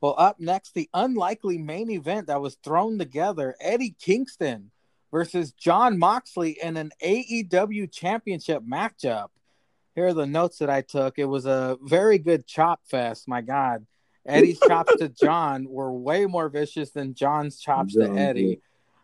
Well, 0.00 0.14
up 0.16 0.40
next, 0.40 0.74
the 0.74 0.88
unlikely 0.94 1.58
main 1.58 1.90
event 1.90 2.28
that 2.28 2.40
was 2.40 2.54
thrown 2.64 2.98
together 2.98 3.54
Eddie 3.60 3.94
Kingston 4.00 4.70
versus 5.10 5.52
Jon 5.52 5.98
Moxley 5.98 6.56
in 6.62 6.76
an 6.76 6.90
AEW 7.04 7.90
championship 7.92 8.62
matchup. 8.62 9.28
Here 9.94 10.06
are 10.06 10.14
the 10.14 10.26
notes 10.26 10.58
that 10.58 10.70
I 10.70 10.80
took. 10.82 11.18
It 11.18 11.24
was 11.26 11.46
a 11.46 11.76
very 11.82 12.18
good 12.18 12.46
chop 12.46 12.80
fest. 12.86 13.28
My 13.28 13.40
God. 13.42 13.86
Eddie's 14.24 14.60
chops 14.68 14.94
to 14.96 15.08
Jon 15.08 15.66
were 15.68 15.92
way 15.92 16.26
more 16.26 16.48
vicious 16.48 16.90
than 16.90 17.14
Jon's 17.14 17.58
chops 17.60 17.94
Jon, 17.94 18.14
to 18.14 18.20
Eddie. 18.20 18.60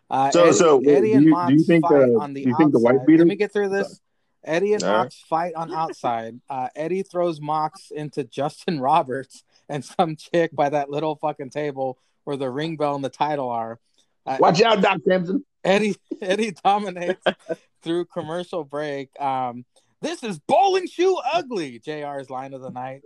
Uh, 0.09 0.31
So- 0.31 0.43
Eddie, 0.45 0.53
so, 0.53 0.79
Eddie 0.79 1.13
and 1.13 1.25
you- 1.25 1.31
Mox 1.31 1.49
do 1.51 1.57
you 1.57 1.63
think 1.63 1.83
fight 1.85 2.07
the- 2.07 2.17
on 2.19 2.33
the 2.33 2.43
do 2.43 2.49
you 2.49 2.57
think 2.57 2.71
the 2.71 2.79
white 2.79 2.95
outside. 2.95 3.05
beater- 3.07 3.17
Let 3.19 3.27
me 3.27 3.35
get 3.35 3.51
through 3.53 3.69
this. 3.69 3.99
Eddie 4.43 4.73
and 4.73 4.83
All 4.83 4.89
right. 4.89 4.97
Mox 5.03 5.19
fight 5.27 5.53
on 5.55 5.73
outside. 5.73 6.39
Uh, 6.49 6.69
Eddie 6.75 7.03
throws 7.03 7.41
Mox 7.41 7.91
into 7.91 8.23
Justin 8.23 8.79
Roberts 8.79 9.43
and 9.69 9.83
some 9.83 10.15
chick 10.15 10.55
by 10.55 10.69
that 10.69 10.89
little 10.89 11.15
fucking 11.15 11.49
table 11.49 11.97
where 12.23 12.37
the 12.37 12.49
ring 12.49 12.77
bell 12.77 12.95
and 12.95 13.03
the 13.03 13.09
title 13.09 13.49
are. 13.49 13.79
Uh, 14.25 14.37
Watch 14.39 14.61
out, 14.61 14.81
Doc 14.81 14.99
Sampson. 15.07 15.45
Eddie 15.63 15.95
Eddie 16.21 16.51
dominates 16.63 17.23
through 17.83 18.05
commercial 18.05 18.63
break. 18.63 19.09
Um, 19.19 19.65
this 20.01 20.23
is 20.23 20.39
bowling 20.39 20.87
shoe 20.87 21.17
ugly. 21.33 21.79
Jr's 21.79 22.29
line 22.29 22.53
of 22.53 22.61
the 22.61 22.69
night. 22.69 23.01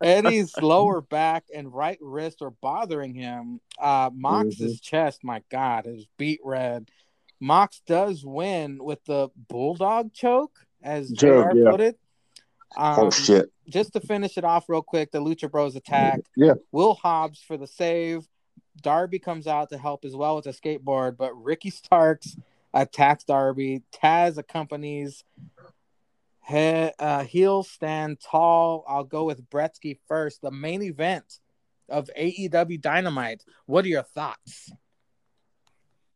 Eddie's 0.00 0.56
lower 0.62 1.00
back 1.00 1.44
and 1.52 1.72
right 1.74 1.98
wrist 2.00 2.40
are 2.40 2.52
bothering 2.62 3.14
him. 3.14 3.60
Uh, 3.78 4.10
Mox's 4.14 4.78
Mhm. 4.78 4.82
chest, 4.82 5.24
my 5.24 5.42
God, 5.50 5.86
is 5.88 6.06
beat 6.16 6.40
red. 6.44 6.88
Mox 7.40 7.80
does 7.86 8.24
win 8.24 8.78
with 8.82 9.04
the 9.04 9.28
bulldog 9.48 10.12
choke, 10.12 10.56
as 10.82 11.10
JR 11.10 11.50
yeah. 11.52 11.70
put 11.70 11.80
it. 11.80 11.98
Um, 12.76 12.98
oh 12.98 13.10
shit! 13.10 13.50
just 13.68 13.92
to 13.92 14.00
finish 14.00 14.38
it 14.38 14.44
off 14.44 14.68
real 14.68 14.82
quick, 14.82 15.10
the 15.10 15.20
Lucha 15.20 15.50
Bros 15.50 15.76
attack. 15.76 16.20
Yeah. 16.36 16.54
Will 16.72 16.94
Hobbs 16.94 17.40
for 17.40 17.56
the 17.56 17.66
save. 17.66 18.26
Darby 18.80 19.18
comes 19.18 19.46
out 19.46 19.70
to 19.70 19.78
help 19.78 20.04
as 20.04 20.14
well 20.14 20.36
with 20.36 20.44
the 20.44 20.52
skateboard, 20.52 21.16
but 21.16 21.32
Ricky 21.34 21.70
Starks 21.70 22.36
attacks 22.72 23.24
Darby. 23.24 23.82
Taz 23.92 24.38
accompanies. 24.38 25.24
He, 26.46 26.90
uh, 26.98 27.24
heel 27.24 27.62
stand 27.62 28.20
tall. 28.20 28.84
I'll 28.88 29.04
go 29.04 29.24
with 29.24 29.48
Bretsky 29.50 29.98
first. 30.06 30.40
The 30.40 30.50
main 30.50 30.82
event 30.82 31.40
of 31.88 32.08
AEW 32.18 32.80
Dynamite. 32.80 33.44
What 33.66 33.84
are 33.84 33.88
your 33.88 34.02
thoughts? 34.02 34.70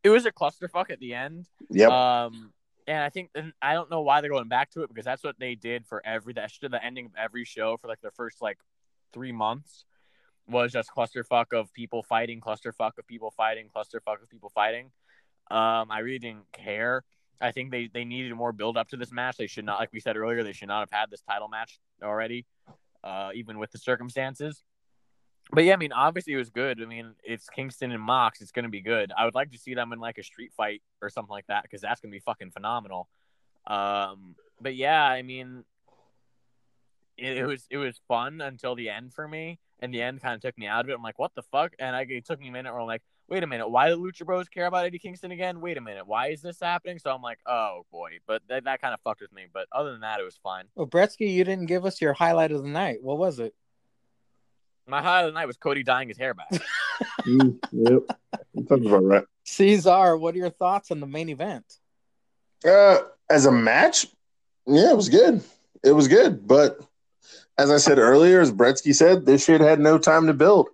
It 0.03 0.09
was 0.09 0.25
a 0.25 0.31
clusterfuck 0.31 0.89
at 0.89 0.99
the 0.99 1.13
end. 1.13 1.47
Yep. 1.69 1.89
Um, 1.89 2.53
and 2.87 2.97
I 2.97 3.09
think 3.09 3.29
and 3.35 3.53
I 3.61 3.73
don't 3.73 3.89
know 3.89 4.01
why 4.01 4.21
they're 4.21 4.29
going 4.29 4.47
back 4.47 4.71
to 4.71 4.83
it 4.83 4.89
because 4.89 5.05
that's 5.05 5.23
what 5.23 5.39
they 5.39 5.55
did 5.55 5.85
for 5.85 6.05
every 6.05 6.33
that 6.33 6.51
the 6.61 6.83
ending 6.83 7.05
of 7.05 7.11
every 7.17 7.45
show 7.45 7.77
for 7.77 7.87
like 7.87 8.01
their 8.01 8.11
first 8.11 8.41
like 8.41 8.57
three 9.13 9.31
months 9.31 9.85
was 10.47 10.71
just 10.71 10.89
clusterfuck 10.95 11.53
of 11.53 11.73
people 11.73 12.03
fighting, 12.03 12.41
clusterfuck 12.41 12.97
of 12.97 13.07
people 13.07 13.31
fighting, 13.31 13.69
clusterfuck 13.73 14.21
of 14.21 14.29
people 14.29 14.49
fighting. 14.49 14.91
Um, 15.49 15.89
I 15.91 15.99
really 15.99 16.19
didn't 16.19 16.51
care. 16.51 17.03
I 17.41 17.51
think 17.51 17.71
they 17.71 17.89
they 17.93 18.05
needed 18.05 18.33
more 18.35 18.51
build 18.51 18.77
up 18.77 18.89
to 18.89 18.97
this 18.97 19.11
match. 19.11 19.37
They 19.37 19.47
should 19.47 19.65
not, 19.65 19.79
like 19.79 19.91
we 19.91 19.99
said 19.99 20.17
earlier, 20.17 20.43
they 20.43 20.53
should 20.53 20.67
not 20.67 20.79
have 20.81 20.91
had 20.91 21.09
this 21.09 21.21
title 21.21 21.47
match 21.47 21.79
already, 22.01 22.45
uh, 23.03 23.31
even 23.33 23.59
with 23.59 23.71
the 23.71 23.77
circumstances. 23.77 24.63
But 25.51 25.65
yeah, 25.65 25.73
I 25.73 25.77
mean, 25.77 25.91
obviously 25.91 26.33
it 26.33 26.37
was 26.37 26.49
good. 26.49 26.81
I 26.81 26.85
mean, 26.85 27.13
it's 27.23 27.49
Kingston 27.49 27.91
and 27.91 28.01
Mox. 28.01 28.41
It's 28.41 28.51
going 28.51 28.63
to 28.63 28.69
be 28.69 28.81
good. 28.81 29.11
I 29.17 29.25
would 29.25 29.35
like 29.35 29.51
to 29.51 29.57
see 29.57 29.73
them 29.73 29.93
in 29.93 29.99
like 29.99 30.17
a 30.17 30.23
street 30.23 30.51
fight 30.55 30.81
or 31.01 31.09
something 31.09 31.31
like 31.31 31.47
that 31.47 31.63
because 31.63 31.81
that's 31.81 32.01
going 32.01 32.11
to 32.11 32.15
be 32.15 32.21
fucking 32.21 32.51
phenomenal. 32.51 33.07
Um, 33.67 34.35
but 34.59 34.75
yeah, 34.75 35.03
I 35.03 35.21
mean, 35.21 35.63
it, 37.17 37.37
it 37.37 37.45
was 37.45 37.65
it 37.69 37.77
was 37.77 37.99
fun 38.07 38.41
until 38.41 38.75
the 38.75 38.89
end 38.89 39.13
for 39.13 39.27
me, 39.27 39.59
and 39.79 39.93
the 39.93 40.01
end 40.01 40.21
kind 40.21 40.35
of 40.35 40.41
took 40.41 40.57
me 40.57 40.67
out 40.67 40.85
of 40.85 40.89
it. 40.89 40.93
I'm 40.93 41.03
like, 41.03 41.19
what 41.19 41.35
the 41.35 41.43
fuck? 41.43 41.73
And 41.79 41.95
I 41.95 42.05
it 42.09 42.25
took 42.25 42.39
me 42.39 42.47
a 42.47 42.51
minute 42.51 42.71
where 42.71 42.81
I'm 42.81 42.87
like, 42.87 43.03
wait 43.29 43.43
a 43.43 43.47
minute, 43.47 43.67
why 43.67 43.89
do 43.89 43.97
Lucha 43.97 44.25
Bros 44.25 44.49
care 44.49 44.65
about 44.65 44.85
Eddie 44.85 44.99
Kingston 44.99 45.31
again? 45.31 45.61
Wait 45.61 45.77
a 45.77 45.81
minute, 45.81 46.05
why 46.07 46.27
is 46.29 46.41
this 46.41 46.59
happening? 46.61 46.99
So 46.99 47.11
I'm 47.11 47.21
like, 47.21 47.39
oh 47.45 47.85
boy, 47.91 48.19
but 48.27 48.41
that, 48.49 48.65
that 48.65 48.81
kind 48.81 48.93
of 48.93 48.99
fucked 49.01 49.21
with 49.21 49.33
me. 49.33 49.45
But 49.51 49.67
other 49.71 49.91
than 49.91 50.01
that, 50.01 50.19
it 50.19 50.23
was 50.23 50.39
fine. 50.41 50.65
Well, 50.75 50.87
Bretsky, 50.87 51.31
you 51.31 51.43
didn't 51.43 51.67
give 51.67 51.85
us 51.85 52.01
your 52.01 52.13
highlight 52.13 52.51
of 52.51 52.63
the 52.63 52.69
night. 52.69 52.97
What 53.01 53.17
was 53.17 53.39
it? 53.39 53.53
My 54.87 55.01
highlight 55.01 55.25
of 55.25 55.33
the 55.33 55.39
night 55.39 55.45
was 55.45 55.57
Cody 55.57 55.83
dyeing 55.83 56.09
his 56.09 56.17
hair 56.17 56.33
back. 56.33 56.51
Mm, 57.25 57.57
yep. 57.71 58.03
Sounds 58.67 58.85
about 58.85 59.03
right. 59.03 59.23
Caesar, 59.45 60.15
what 60.15 60.35
are 60.35 60.37
your 60.37 60.49
thoughts 60.49 60.91
on 60.91 60.99
the 60.99 61.07
main 61.07 61.29
event? 61.29 61.65
Uh, 62.65 62.99
as 63.29 63.45
a 63.45 63.51
match, 63.51 64.05
yeah, 64.67 64.91
it 64.91 64.95
was 64.95 65.09
good. 65.09 65.41
It 65.83 65.91
was 65.91 66.07
good, 66.07 66.47
but 66.47 66.79
as 67.57 67.71
I 67.71 67.77
said 67.77 67.97
earlier, 67.97 68.41
as 68.41 68.51
Bretsky 68.51 68.93
said, 68.93 69.25
this 69.25 69.45
shit 69.45 69.59
had 69.59 69.79
no 69.79 69.97
time 69.97 70.27
to 70.27 70.33
build. 70.33 70.69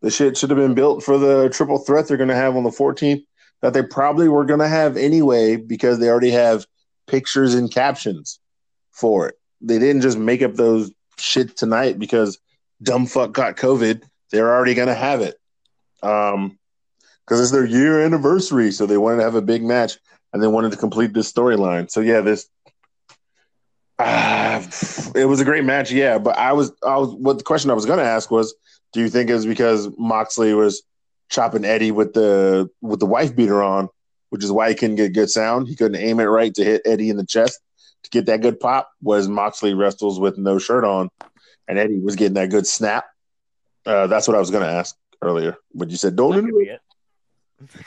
The 0.00 0.10
shit 0.10 0.36
should 0.36 0.50
have 0.50 0.58
been 0.58 0.74
built 0.74 1.02
for 1.02 1.18
the 1.18 1.48
triple 1.50 1.78
threat 1.78 2.08
they're 2.08 2.16
going 2.16 2.28
to 2.28 2.34
have 2.34 2.56
on 2.56 2.64
the 2.64 2.70
14th 2.70 3.24
that 3.60 3.72
they 3.72 3.82
probably 3.82 4.28
were 4.28 4.44
going 4.44 4.60
to 4.60 4.68
have 4.68 4.96
anyway 4.96 5.56
because 5.56 5.98
they 5.98 6.08
already 6.08 6.32
have 6.32 6.66
pictures 7.06 7.54
and 7.54 7.72
captions 7.72 8.40
for 8.90 9.28
it. 9.28 9.36
They 9.60 9.78
didn't 9.78 10.02
just 10.02 10.18
make 10.18 10.42
up 10.42 10.54
those 10.54 10.92
shit 11.18 11.56
tonight 11.56 11.98
because 11.98 12.38
dumb 12.82 13.06
fuck 13.06 13.32
got 13.32 13.56
COVID. 13.56 14.02
They're 14.30 14.52
already 14.52 14.74
going 14.74 14.88
to 14.88 14.94
have 14.94 15.20
it. 15.20 15.36
Um, 16.02 16.58
because 17.24 17.40
it's 17.40 17.52
their 17.52 17.64
year 17.64 18.04
anniversary, 18.04 18.72
so 18.72 18.84
they 18.84 18.98
wanted 18.98 19.18
to 19.18 19.22
have 19.22 19.36
a 19.36 19.42
big 19.42 19.62
match 19.62 19.96
and 20.32 20.42
they 20.42 20.48
wanted 20.48 20.72
to 20.72 20.76
complete 20.76 21.14
this 21.14 21.32
storyline. 21.32 21.90
So 21.90 22.00
yeah, 22.00 22.20
this 22.20 22.48
uh, 23.98 24.62
it 25.14 25.26
was 25.26 25.40
a 25.40 25.44
great 25.44 25.64
match, 25.64 25.92
yeah. 25.92 26.18
But 26.18 26.36
I 26.36 26.52
was, 26.52 26.72
I 26.84 26.96
was, 26.96 27.14
what 27.14 27.38
the 27.38 27.44
question 27.44 27.70
I 27.70 27.74
was 27.74 27.86
going 27.86 27.98
to 27.98 28.04
ask 28.04 28.30
was, 28.30 28.54
do 28.92 29.00
you 29.00 29.08
think 29.08 29.30
it 29.30 29.34
was 29.34 29.46
because 29.46 29.88
Moxley 29.96 30.54
was 30.54 30.82
chopping 31.30 31.64
Eddie 31.64 31.92
with 31.92 32.12
the 32.12 32.68
with 32.80 33.00
the 33.00 33.06
wife 33.06 33.34
beater 33.34 33.62
on, 33.62 33.88
which 34.30 34.44
is 34.44 34.52
why 34.52 34.68
he 34.68 34.74
couldn't 34.74 34.96
get 34.96 35.14
good 35.14 35.30
sound? 35.30 35.68
He 35.68 35.76
couldn't 35.76 36.00
aim 36.00 36.20
it 36.20 36.24
right 36.24 36.54
to 36.54 36.64
hit 36.64 36.82
Eddie 36.84 37.10
in 37.10 37.16
the 37.16 37.26
chest 37.26 37.60
to 38.02 38.10
get 38.10 38.26
that 38.26 38.42
good 38.42 38.58
pop. 38.58 38.90
Was 39.00 39.28
Moxley 39.28 39.74
wrestles 39.74 40.18
with 40.18 40.36
no 40.36 40.58
shirt 40.58 40.84
on, 40.84 41.08
and 41.72 41.78
Eddie 41.78 41.98
was 41.98 42.16
getting 42.16 42.34
that 42.34 42.50
good 42.50 42.66
snap? 42.66 43.06
Uh, 43.86 44.06
that's 44.06 44.28
what 44.28 44.36
I 44.36 44.40
was 44.40 44.50
going 44.50 44.62
to 44.62 44.70
ask 44.70 44.94
earlier, 45.22 45.56
but 45.74 45.90
you 45.90 45.96
said 45.96 46.14
don't 46.14 46.36
That 46.36 46.46
do 46.46 46.60
it. 46.60 46.68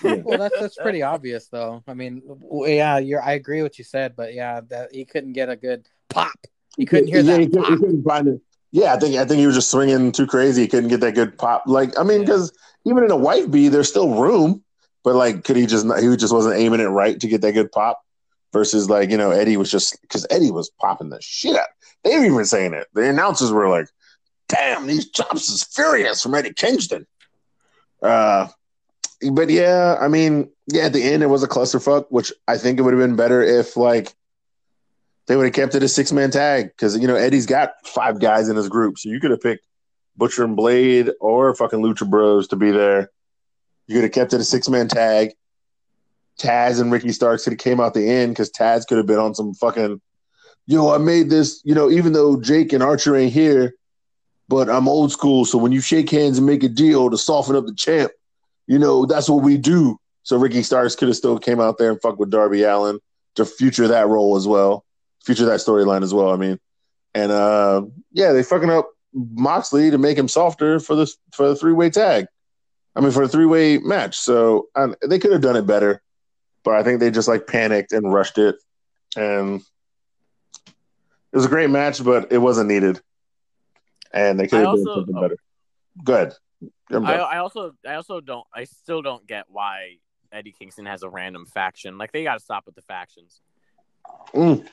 it. 0.04 0.24
well, 0.26 0.38
that's 0.40 0.60
that's 0.60 0.76
pretty 0.78 1.04
obvious, 1.04 1.48
though. 1.48 1.84
I 1.88 1.94
mean, 1.94 2.22
yeah, 2.66 2.98
you're. 2.98 3.22
I 3.22 3.34
agree 3.34 3.62
what 3.62 3.78
you 3.78 3.84
said, 3.84 4.16
but 4.16 4.34
yeah, 4.34 4.62
that 4.70 4.94
he 4.96 5.06
couldn't 5.06 5.34
get 5.34 5.50
a 5.50 5.56
good 5.56 5.86
pop. 6.10 6.32
He 6.78 6.86
couldn't 6.86 7.08
hear 7.08 7.18
Yeah, 7.18 7.34
that 7.34 7.40
he 7.42 7.48
couldn't- 7.48 7.64
he 7.66 7.70
pop. 7.72 7.80
couldn't 7.80 8.04
find 8.04 8.28
it. 8.28 8.42
Yeah, 8.72 8.94
I 8.94 9.00
think 9.00 9.16
I 9.16 9.26
think 9.26 9.40
he 9.40 9.46
was 9.48 9.56
just 9.56 9.70
swinging 9.70 10.12
too 10.12 10.28
crazy. 10.28 10.62
He 10.64 10.68
couldn't 10.68 10.90
get 10.90 11.00
that 11.02 11.14
good 11.16 11.38
pop. 11.38 11.64
Like 11.68 11.98
I 12.00 12.04
mean, 12.04 12.22
Yeah. 12.22 12.26
because 12.26 12.52
even 12.86 13.04
in 13.04 13.12
a 13.12 13.16
wife 13.18 13.50
bee, 13.52 13.68
there's 13.70 13.88
still 13.90 14.16
room, 14.22 14.64
but 15.04 15.16
like, 15.16 15.44
could 15.44 15.56
he 15.58 15.66
just 15.66 15.86
not, 15.86 16.00
he 16.00 16.16
just 16.18 16.34
wasn't 16.34 16.56
aiming 16.56 16.80
it 16.82 16.86
right 16.86 17.20
to 17.20 17.28
get 17.28 17.42
that 17.42 17.54
good 17.54 17.72
pop? 17.72 18.02
Versus 18.54 18.90
like 18.90 19.10
you 19.12 19.18
know 19.18 19.32
Eddie 19.32 19.58
was 19.58 19.70
just 19.70 20.00
because 20.02 20.26
Eddie 20.30 20.52
was 20.52 20.70
popping 20.80 21.10
the 21.10 21.20
shit 21.22 21.56
out. 21.58 21.68
They 22.06 22.18
were 22.18 22.26
even 22.26 22.46
saying 22.46 22.74
it. 22.74 22.88
The 22.94 23.10
announcers 23.10 23.52
were 23.52 23.68
like, 23.68 23.88
"Damn, 24.48 24.88
these 24.88 25.10
chops 25.10 25.50
is 25.50 25.64
furious 25.64 26.22
from 26.22 26.36
Eddie 26.36 26.54
Kingston." 26.54 27.06
Uh, 28.02 28.48
but 29.32 29.50
yeah, 29.50 29.98
I 30.00 30.08
mean, 30.08 30.50
yeah, 30.68 30.84
at 30.86 30.94
the 30.94 31.04
end 31.04 31.24
it 31.24 31.28
was 31.28 31.44
a 31.44 31.48
clusterfuck, 31.48 32.06
which 32.10 32.32
I 32.48 32.58
think 32.58 32.80
it 32.80 32.84
would 32.84 32.94
have 32.94 33.02
been 33.02 33.16
better 33.16 33.42
if 33.42 33.76
like 33.76 34.14
they 35.28 35.36
would 35.36 35.46
have 35.46 35.54
kept 35.54 35.74
it 35.74 35.84
a 35.84 35.88
six 35.88 36.12
man 36.12 36.30
tag 36.30 36.68
because 36.68 36.98
you 36.98 37.08
know 37.08 37.16
Eddie's 37.16 37.48
got 37.48 37.74
five 37.86 38.20
guys 38.20 38.50
in 38.50 38.56
his 38.56 38.70
group, 38.70 39.00
so 39.00 39.10
you 39.10 39.20
could 39.20 39.32
have 39.32 39.42
picked 39.42 39.66
Butcher 40.16 40.44
and 40.44 40.56
Blade 40.56 41.10
or 41.20 41.54
fucking 41.56 41.80
Lucha 41.80 42.10
Bros 42.10 42.48
to 42.50 42.56
be 42.56 42.72
there. 42.72 43.10
You 43.88 43.96
could 43.96 44.04
have 44.04 44.14
kept 44.14 44.34
it 44.34 44.42
a 44.42 44.46
six 44.46 44.70
man 44.70 44.88
tag. 44.88 45.34
Taz 46.40 46.82
and 46.82 46.92
Ricky 46.92 47.12
Starks 47.12 47.46
could 47.46 47.54
have 47.54 47.60
came 47.60 47.80
out 47.80 47.94
the 47.94 48.08
end 48.08 48.34
because 48.34 48.52
Taz 48.52 48.86
could 48.86 48.98
have 48.98 49.08
been 49.08 49.20
on 49.20 49.34
some 49.34 49.54
fucking, 49.54 50.02
yo, 50.68 50.94
I 50.94 50.98
made 50.98 51.30
this, 51.30 51.62
you 51.64 51.76
know, 51.76 51.90
even 51.90 52.14
though 52.14 52.40
Jake 52.40 52.74
and 52.74 52.84
Archer 52.84 53.16
ain't 53.16 53.34
here, 53.34 53.76
but 54.48 54.70
I'm 54.70 54.88
old 54.88 55.12
school. 55.12 55.46
So 55.46 55.58
when 55.58 55.72
you 55.72 55.82
shake 55.82 56.10
hands 56.10 56.38
and 56.38 56.48
make 56.48 56.64
a 56.64 56.70
deal 56.70 57.10
to 57.10 57.18
soften 57.18 57.56
up 57.56 57.66
the 57.66 57.74
champ, 57.74 58.12
you 58.68 58.80
know, 58.80 59.06
that's 59.06 59.30
what 59.30 59.44
we 59.44 59.58
do. 59.58 60.00
So 60.24 60.38
Ricky 60.38 60.64
Starks 60.64 60.96
could 60.96 61.08
have 61.08 61.18
still 61.18 61.38
came 61.38 61.60
out 61.60 61.78
there 61.78 61.92
and 61.92 62.02
fucked 62.02 62.20
with 62.20 62.32
Darby 62.32 62.64
Allin 62.64 63.00
to 63.36 63.46
future 63.46 63.88
that 63.88 64.08
role 64.08 64.36
as 64.36 64.48
well, 64.48 64.84
future 65.24 65.46
that 65.46 65.60
storyline 65.60 66.04
as 66.04 66.14
well. 66.14 66.32
I 66.32 66.38
mean, 66.38 66.60
and 67.14 67.32
uh, 67.32 67.84
yeah, 68.12 68.34
they 68.34 68.42
fucking 68.42 68.70
up 68.72 68.90
Moxley 69.14 69.92
to 69.92 69.98
make 69.98 70.18
him 70.18 70.28
softer 70.28 70.80
for 70.80 70.96
this 70.96 71.16
for 71.32 71.48
the 71.48 71.56
three 71.56 71.74
way 71.74 71.90
tag. 71.90 72.26
I 72.96 73.02
mean, 73.02 73.12
for 73.12 73.24
a 73.24 73.28
three 73.28 73.46
way 73.46 73.78
match. 73.78 74.18
So 74.18 74.68
um, 74.76 74.96
they 75.06 75.20
could 75.20 75.32
have 75.32 75.42
done 75.42 75.56
it 75.56 75.68
better, 75.68 76.02
but 76.64 76.76
I 76.76 76.84
think 76.84 77.00
they 77.00 77.12
just 77.12 77.28
like 77.28 77.46
panicked 77.46 77.92
and 77.92 78.12
rushed 78.12 78.38
it, 78.38 78.56
and 79.16 79.62
it 81.36 81.40
was 81.40 81.46
a 81.48 81.50
great 81.50 81.70
match, 81.70 82.02
but 82.02 82.32
it 82.32 82.38
wasn't 82.38 82.70
needed, 82.70 83.02
and 84.14 84.40
they 84.40 84.48
could 84.48 84.60
have 84.60 84.76
done 84.76 84.86
something 84.86 85.18
oh. 85.18 85.22
better. 85.22 85.38
Good. 86.02 86.34
I'm 86.90 87.06
I, 87.06 87.40
also 87.40 87.74
I 87.86 87.96
also 87.96 88.22
don't 88.22 88.48
I 88.54 88.64
still 88.64 89.02
don't 89.02 89.28
get 89.28 89.44
why 89.50 89.98
Eddie 90.32 90.56
Kingston 90.58 90.86
has 90.86 91.04
a 91.04 91.10
random 91.10 91.46
faction. 91.46 91.98
Like 91.98 92.14
they 92.14 92.24
got 92.24 92.36
to 92.36 92.40
stop 92.40 92.66
with 92.66 92.76
the 92.76 92.84
factions. 92.84 93.42
Mm. 94.34 94.66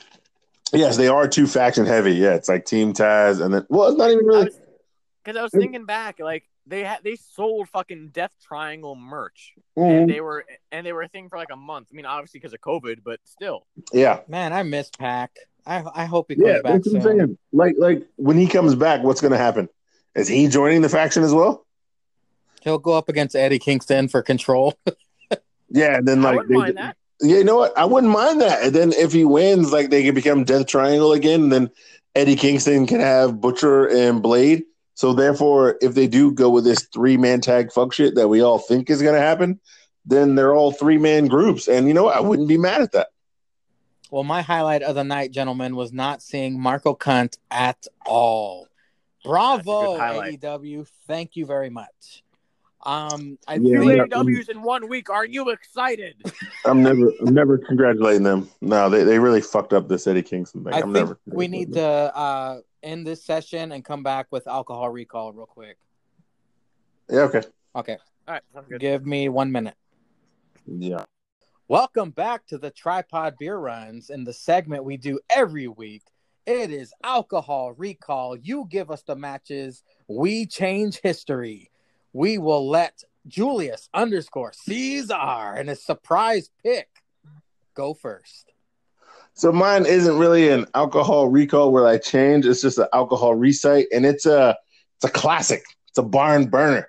Yes, 0.73 0.97
they 0.97 1.09
are 1.09 1.27
too 1.27 1.49
faction 1.49 1.85
heavy. 1.85 2.13
Yeah, 2.13 2.35
it's 2.35 2.49
like 2.49 2.65
Team 2.65 2.93
Taz, 2.93 3.45
and 3.45 3.53
then 3.53 3.67
well, 3.69 3.89
it's 3.89 3.99
not 3.99 4.13
even 4.13 4.25
really. 4.25 4.51
Because 5.25 5.37
I 5.37 5.43
was 5.43 5.51
thinking 5.51 5.85
back, 5.85 6.21
like 6.21 6.45
they 6.67 6.85
had 6.85 7.01
they 7.03 7.17
sold 7.17 7.71
fucking 7.71 8.11
Death 8.13 8.35
Triangle 8.41 8.95
merch, 8.95 9.55
Mhm. 9.77 10.03
and 10.03 10.11
they 10.11 10.21
were 10.21 10.45
and 10.71 10.87
they 10.87 10.93
were 10.93 11.03
a 11.03 11.09
thing 11.09 11.29
for 11.29 11.39
like 11.39 11.51
a 11.51 11.57
month. 11.57 11.89
I 11.93 11.97
mean, 11.97 12.07
obviously 12.07 12.39
because 12.39 12.53
of 12.53 12.61
COVID, 12.61 12.99
but 13.03 13.19
still. 13.25 13.67
Yeah, 13.93 14.21
Man, 14.29 14.53
I 14.53 14.63
miss 14.63 14.91
Pac. 14.91 15.33
I 15.67 15.85
I 15.95 16.05
hope 16.07 16.27
he 16.29 16.37
comes 16.37 16.47
yeah. 16.47 16.63
back 16.63 16.73
That's 16.73 16.89
what 16.89 16.97
I'm 16.97 17.19
saying. 17.19 17.39
Like, 17.53 17.75
like 17.79 18.07
when 18.17 18.37
he 18.37 18.47
comes 18.47 18.75
back, 18.75 19.03
what's 19.03 19.21
going 19.21 19.33
to 19.33 19.39
happen? 19.39 19.69
Is 20.15 20.29
he 20.29 20.49
joining 20.49 20.83
the 20.83 20.89
faction 20.89 21.23
as 21.23 21.33
well? 21.33 21.65
He'll 22.63 22.79
go 22.79 22.93
up 22.93 23.09
against 23.09 23.35
Eddie 23.35 23.59
Kingston 23.59 24.09
for 24.09 24.23
control. 24.23 24.75
Yeah, 25.75 25.97
and 25.97 26.07
then 26.07 26.19
I 26.19 26.23
like, 26.23 26.37
wouldn't 26.37 26.51
they- 26.51 26.59
mind 26.59 26.77
that. 26.77 26.97
yeah, 27.23 27.39
you 27.39 27.45
know 27.45 27.57
what? 27.57 27.77
I 27.79 27.87
wouldn't 27.87 28.13
mind 28.13 28.43
that. 28.43 28.63
And 28.63 28.75
then 28.75 28.93
if 28.93 29.11
he 29.11 29.25
wins, 29.25 29.73
like 29.73 29.89
they 29.89 30.03
can 30.03 30.15
become 30.15 30.45
Death 30.45 30.67
Triangle 30.67 31.15
again. 31.15 31.45
And 31.45 31.53
then 31.53 31.71
Eddie 32.15 32.37
Kingston 32.37 32.87
can 32.87 33.01
have 33.01 33.41
Butcher 33.41 33.89
and 33.89 34.23
Blade. 34.23 34.65
So 34.95 35.15
therefore, 35.15 35.79
if 35.81 35.95
they 35.95 36.07
do 36.07 36.31
go 36.31 36.51
with 36.51 36.65
this 36.65 36.87
three 36.93 37.17
man 37.17 37.41
tag 37.41 37.73
fuck 37.73 37.95
shit 37.95 38.17
that 38.17 38.29
we 38.29 38.43
all 38.43 38.59
think 38.59 38.91
is 38.91 39.01
going 39.01 39.15
to 39.15 39.21
happen, 39.21 39.59
then 40.05 40.35
they're 40.35 40.55
all 40.55 40.73
three 40.73 40.99
man 40.99 41.27
groups. 41.27 41.69
And 41.69 41.89
you 41.89 41.95
know 41.95 42.05
what? 42.05 42.17
I 42.17 42.21
wouldn't 42.21 42.49
be 42.49 42.59
mad 42.59 42.83
at 42.83 42.93
that. 42.93 43.09
Well, 44.13 44.25
my 44.25 44.43
highlight 44.43 44.83
of 44.83 44.95
the 44.95 45.05
night, 45.05 45.31
gentlemen, 45.31 45.75
was 45.75 45.91
not 45.91 46.21
seeing 46.21 46.61
Marco 46.61 46.95
Cunt 46.95 47.39
at 47.51 47.87
all. 48.05 48.69
Bravo. 49.25 49.97
AEW. 49.97 50.87
Thank 51.07 51.35
you 51.35 51.47
very 51.47 51.71
much. 51.71 52.23
Um, 52.83 53.39
I 53.49 53.55
Yeah, 53.55 53.79
Two 53.79 53.87
we 53.87 53.97
think 53.97 54.11
got- 54.11 54.27
AEWs 54.27 54.51
in 54.51 54.61
one 54.61 54.91
week. 54.91 55.09
Are 55.09 55.25
you 55.25 55.49
excited? 55.49 56.17
I'm 56.67 56.83
never, 56.83 57.11
I'm 57.27 57.33
never 57.33 57.57
congratulating 57.57 58.23
them. 58.23 58.51
No, 58.61 58.91
they, 58.91 59.03
they 59.03 59.19
really 59.19 59.41
fucked 59.41 59.73
up 59.73 59.89
this 59.89 60.07
Eddie 60.07 60.21
Kingston 60.23 60.63
thing. 60.63 60.75
I 60.75 60.81
I'm 60.81 60.93
think 60.93 61.07
never. 61.07 61.19
we 61.27 61.49
need 61.49 61.73
to 61.73 61.83
uh, 61.83 62.61
end 62.83 63.07
this 63.07 63.25
session 63.25 63.73
and 63.73 63.83
come 63.83 64.03
back 64.03 64.27
with 64.31 64.47
alcohol 64.47 64.91
recall 64.91 65.33
real 65.33 65.47
quick. 65.47 65.79
Yeah. 67.09 67.21
Okay. 67.21 67.43
Okay, 67.75 67.97
All 68.29 68.35
right, 68.35 68.43
good. 68.69 68.79
give 68.79 69.07
me 69.07 69.31
one 69.31 69.51
minute. 69.51 69.75
Yeah. 70.67 71.07
Welcome 71.73 72.11
back 72.11 72.47
to 72.49 72.59
the 72.59 72.71
Tripod 72.71 73.37
Beer 73.39 73.57
Runs 73.57 74.11
in 74.11 74.25
the 74.25 74.35
segment 74.35 74.85
we 74.85 74.99
do 74.99 75.19
every 75.31 75.69
week. 75.69 76.03
It 76.45 76.71
is 76.71 76.93
alcohol 77.03 77.73
recall. 77.73 78.37
You 78.37 78.67
give 78.69 78.91
us 78.91 79.01
the 79.05 79.17
matches, 79.17 79.83
we 80.07 80.45
change 80.45 81.01
history. 81.03 81.71
We 82.13 82.37
will 82.37 82.69
let 82.69 83.03
Julius 83.27 83.89
underscore 83.95 84.53
Caesar 84.53 85.15
and 85.15 85.71
his 85.71 85.83
surprise 85.83 86.51
pick 86.63 86.91
go 87.73 87.95
first. 87.95 88.53
So 89.33 89.51
mine 89.51 89.87
isn't 89.87 90.19
really 90.19 90.51
an 90.51 90.67
alcohol 90.75 91.29
recall 91.29 91.73
where 91.73 91.87
I 91.87 91.97
change. 91.97 92.45
It's 92.45 92.61
just 92.61 92.77
an 92.77 92.89
alcohol 92.93 93.35
recite, 93.35 93.87
and 93.91 94.05
it's 94.05 94.27
a 94.27 94.59
it's 94.97 95.07
a 95.07 95.11
classic. 95.11 95.65
It's 95.89 95.97
a 95.97 96.03
barn 96.03 96.49
burner. 96.49 96.89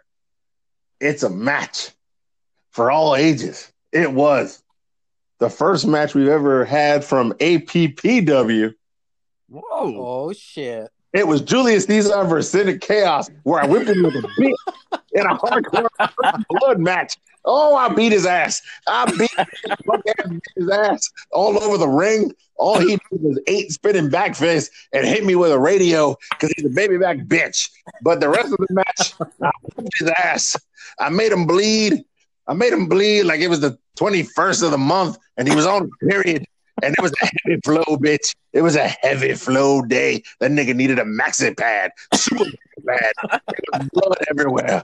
It's 0.99 1.23
a 1.23 1.29
match 1.29 1.91
for 2.71 2.91
all 2.91 3.15
ages. 3.15 3.71
It 3.93 4.11
was 4.11 4.59
the 5.43 5.49
first 5.49 5.85
match 5.85 6.15
we've 6.15 6.29
ever 6.29 6.63
had 6.63 7.03
from 7.03 7.33
APPW. 7.33 8.73
Whoa. 9.49 9.61
Oh 9.69 10.31
shit! 10.31 10.89
It 11.11 11.27
was 11.27 11.41
Julius 11.41 11.83
Caesar 11.83 12.23
versus 12.23 12.49
Cynic 12.49 12.79
Chaos, 12.79 13.29
where 13.43 13.61
I 13.61 13.67
whipped 13.67 13.89
him 13.89 14.03
with 14.03 14.15
a 14.15 14.29
bit 14.37 14.55
in 15.11 15.25
a 15.25 15.35
hardcore 15.35 15.89
blood 16.49 16.79
match. 16.79 17.17
Oh, 17.43 17.75
I 17.75 17.89
beat 17.89 18.13
his 18.13 18.25
ass. 18.25 18.61
I 18.87 19.11
beat 19.11 19.29
his 20.55 20.69
ass 20.69 21.11
all 21.33 21.61
over 21.61 21.77
the 21.77 21.89
ring. 21.89 22.31
All 22.55 22.79
he 22.79 22.95
did 22.95 23.01
was 23.11 23.37
eight 23.47 23.69
spinning 23.73 24.09
back 24.09 24.35
fists 24.35 24.73
and 24.93 25.05
hit 25.05 25.25
me 25.25 25.35
with 25.35 25.51
a 25.51 25.59
radio 25.59 26.15
because 26.29 26.53
he's 26.55 26.65
a 26.65 26.69
baby 26.69 26.97
back 26.97 27.17
bitch. 27.17 27.69
But 28.01 28.21
the 28.21 28.29
rest 28.29 28.53
of 28.53 28.59
the 28.59 28.67
match, 28.73 29.13
I 29.41 29.51
whipped 29.75 29.99
his 29.99 30.09
ass. 30.09 30.55
I 30.99 31.09
made 31.09 31.33
him 31.33 31.45
bleed. 31.45 32.05
I 32.47 32.53
made 32.53 32.73
him 32.73 32.87
bleed 32.87 33.23
like 33.23 33.39
it 33.39 33.47
was 33.47 33.61
the 33.61 33.77
21st 33.97 34.63
of 34.63 34.71
the 34.71 34.77
month 34.77 35.17
and 35.37 35.47
he 35.47 35.55
was 35.55 35.65
on 35.65 35.89
period. 36.01 36.45
And 36.81 36.93
it 36.97 37.01
was 37.01 37.13
a 37.21 37.25
heavy 37.25 37.61
flow, 37.63 37.97
bitch. 37.97 38.35
It 38.51 38.61
was 38.61 38.75
a 38.75 38.87
heavy 38.87 39.33
flow 39.35 39.83
day. 39.83 40.23
That 40.39 40.51
nigga 40.51 40.75
needed 40.75 40.99
a 40.99 41.03
maxi 41.03 41.55
pad, 41.55 41.91
super 42.13 42.49
bad. 42.83 43.11
There 43.21 43.39
was 43.73 43.89
blood 43.93 44.17
everywhere. 44.29 44.83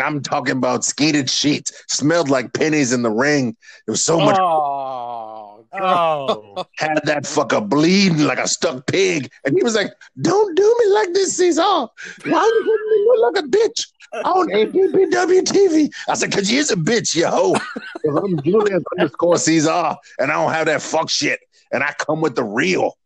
I'm 0.00 0.22
talking 0.22 0.56
about 0.56 0.84
skated 0.84 1.28
sheets, 1.28 1.72
smelled 1.88 2.30
like 2.30 2.52
pennies 2.52 2.92
in 2.92 3.02
the 3.02 3.10
ring. 3.10 3.56
There 3.86 3.92
was 3.92 4.04
so 4.04 4.18
much. 4.18 4.38
Oh, 4.40 5.52
Oh. 5.74 6.66
Had 6.76 7.00
that 7.04 7.24
fucker 7.24 7.66
bleeding 7.66 8.24
like 8.24 8.38
a 8.38 8.46
stuck 8.46 8.86
pig, 8.86 9.30
and 9.44 9.56
he 9.56 9.62
was 9.62 9.74
like, 9.74 9.92
"Don't 10.20 10.54
do 10.54 10.76
me 10.80 10.92
like 10.92 11.14
this, 11.14 11.36
Caesar. 11.36 11.62
Why 11.62 11.88
do 12.24 12.28
you 12.28 12.62
putting 12.64 12.90
me 12.90 13.04
look 13.06 13.34
like 13.34 13.44
a 13.44 13.48
bitch 13.48 13.86
on 14.12 14.48
APPW 14.48 15.42
TV?" 15.42 15.92
I 16.08 16.14
said, 16.14 16.32
"Cause 16.32 16.50
you 16.50 16.60
is 16.60 16.70
a 16.70 16.76
bitch, 16.76 17.14
you 17.14 17.26
hoe. 17.26 17.56
I'm 18.06 18.40
Julius 18.42 18.82
underscore 18.92 19.38
Caesar, 19.38 19.96
and 20.18 20.30
I 20.30 20.34
don't 20.34 20.52
have 20.52 20.66
that 20.66 20.82
fuck 20.82 21.10
shit, 21.10 21.40
and 21.72 21.82
I 21.82 21.92
come 21.98 22.20
with 22.20 22.36
the 22.36 22.44
real, 22.44 22.96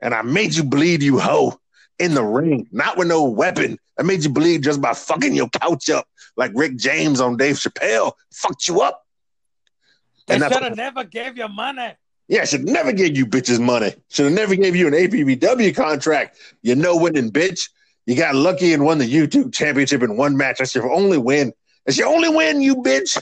and 0.00 0.14
I 0.14 0.22
made 0.22 0.54
you 0.54 0.64
bleed, 0.64 1.02
you 1.02 1.18
hoe." 1.18 1.58
In 1.98 2.14
the 2.14 2.24
ring, 2.24 2.66
not 2.72 2.96
with 2.96 3.08
no 3.08 3.24
weapon. 3.24 3.78
I 3.98 4.02
made 4.02 4.24
you 4.24 4.30
bleed 4.30 4.62
just 4.62 4.80
by 4.80 4.94
fucking 4.94 5.34
your 5.34 5.50
couch 5.50 5.90
up, 5.90 6.08
like 6.34 6.50
Rick 6.54 6.76
James 6.76 7.20
on 7.20 7.36
Dave 7.36 7.56
Chappelle. 7.56 8.12
Fucked 8.32 8.68
you 8.68 8.80
up. 8.80 9.04
they 10.26 10.34
And 10.34 10.42
that's 10.42 10.54
should 10.54 10.62
have 10.62 10.76
never 10.78 11.04
gave 11.04 11.36
you 11.36 11.46
money. 11.48 11.92
yeah, 12.26 12.46
should 12.46 12.64
never 12.64 12.92
gave 12.92 13.18
you 13.18 13.26
bitches 13.26 13.60
money. 13.60 13.94
Should 14.08 14.24
have 14.24 14.34
never 14.34 14.56
gave 14.56 14.74
you 14.74 14.86
an 14.86 14.94
APBW 14.94 15.76
contract. 15.76 16.38
You 16.62 16.74
know 16.74 16.96
winning 16.96 17.30
bitch. 17.30 17.68
You 18.10 18.16
got 18.16 18.34
lucky 18.34 18.72
and 18.72 18.84
won 18.84 18.98
the 18.98 19.06
YouTube 19.06 19.54
championship 19.54 20.02
in 20.02 20.16
one 20.16 20.36
match. 20.36 20.58
That's 20.58 20.74
your 20.74 20.92
only 20.92 21.16
win. 21.16 21.52
That's 21.86 21.96
your 21.96 22.08
only 22.08 22.28
win, 22.28 22.60
you 22.60 22.82
bitch. 22.82 23.16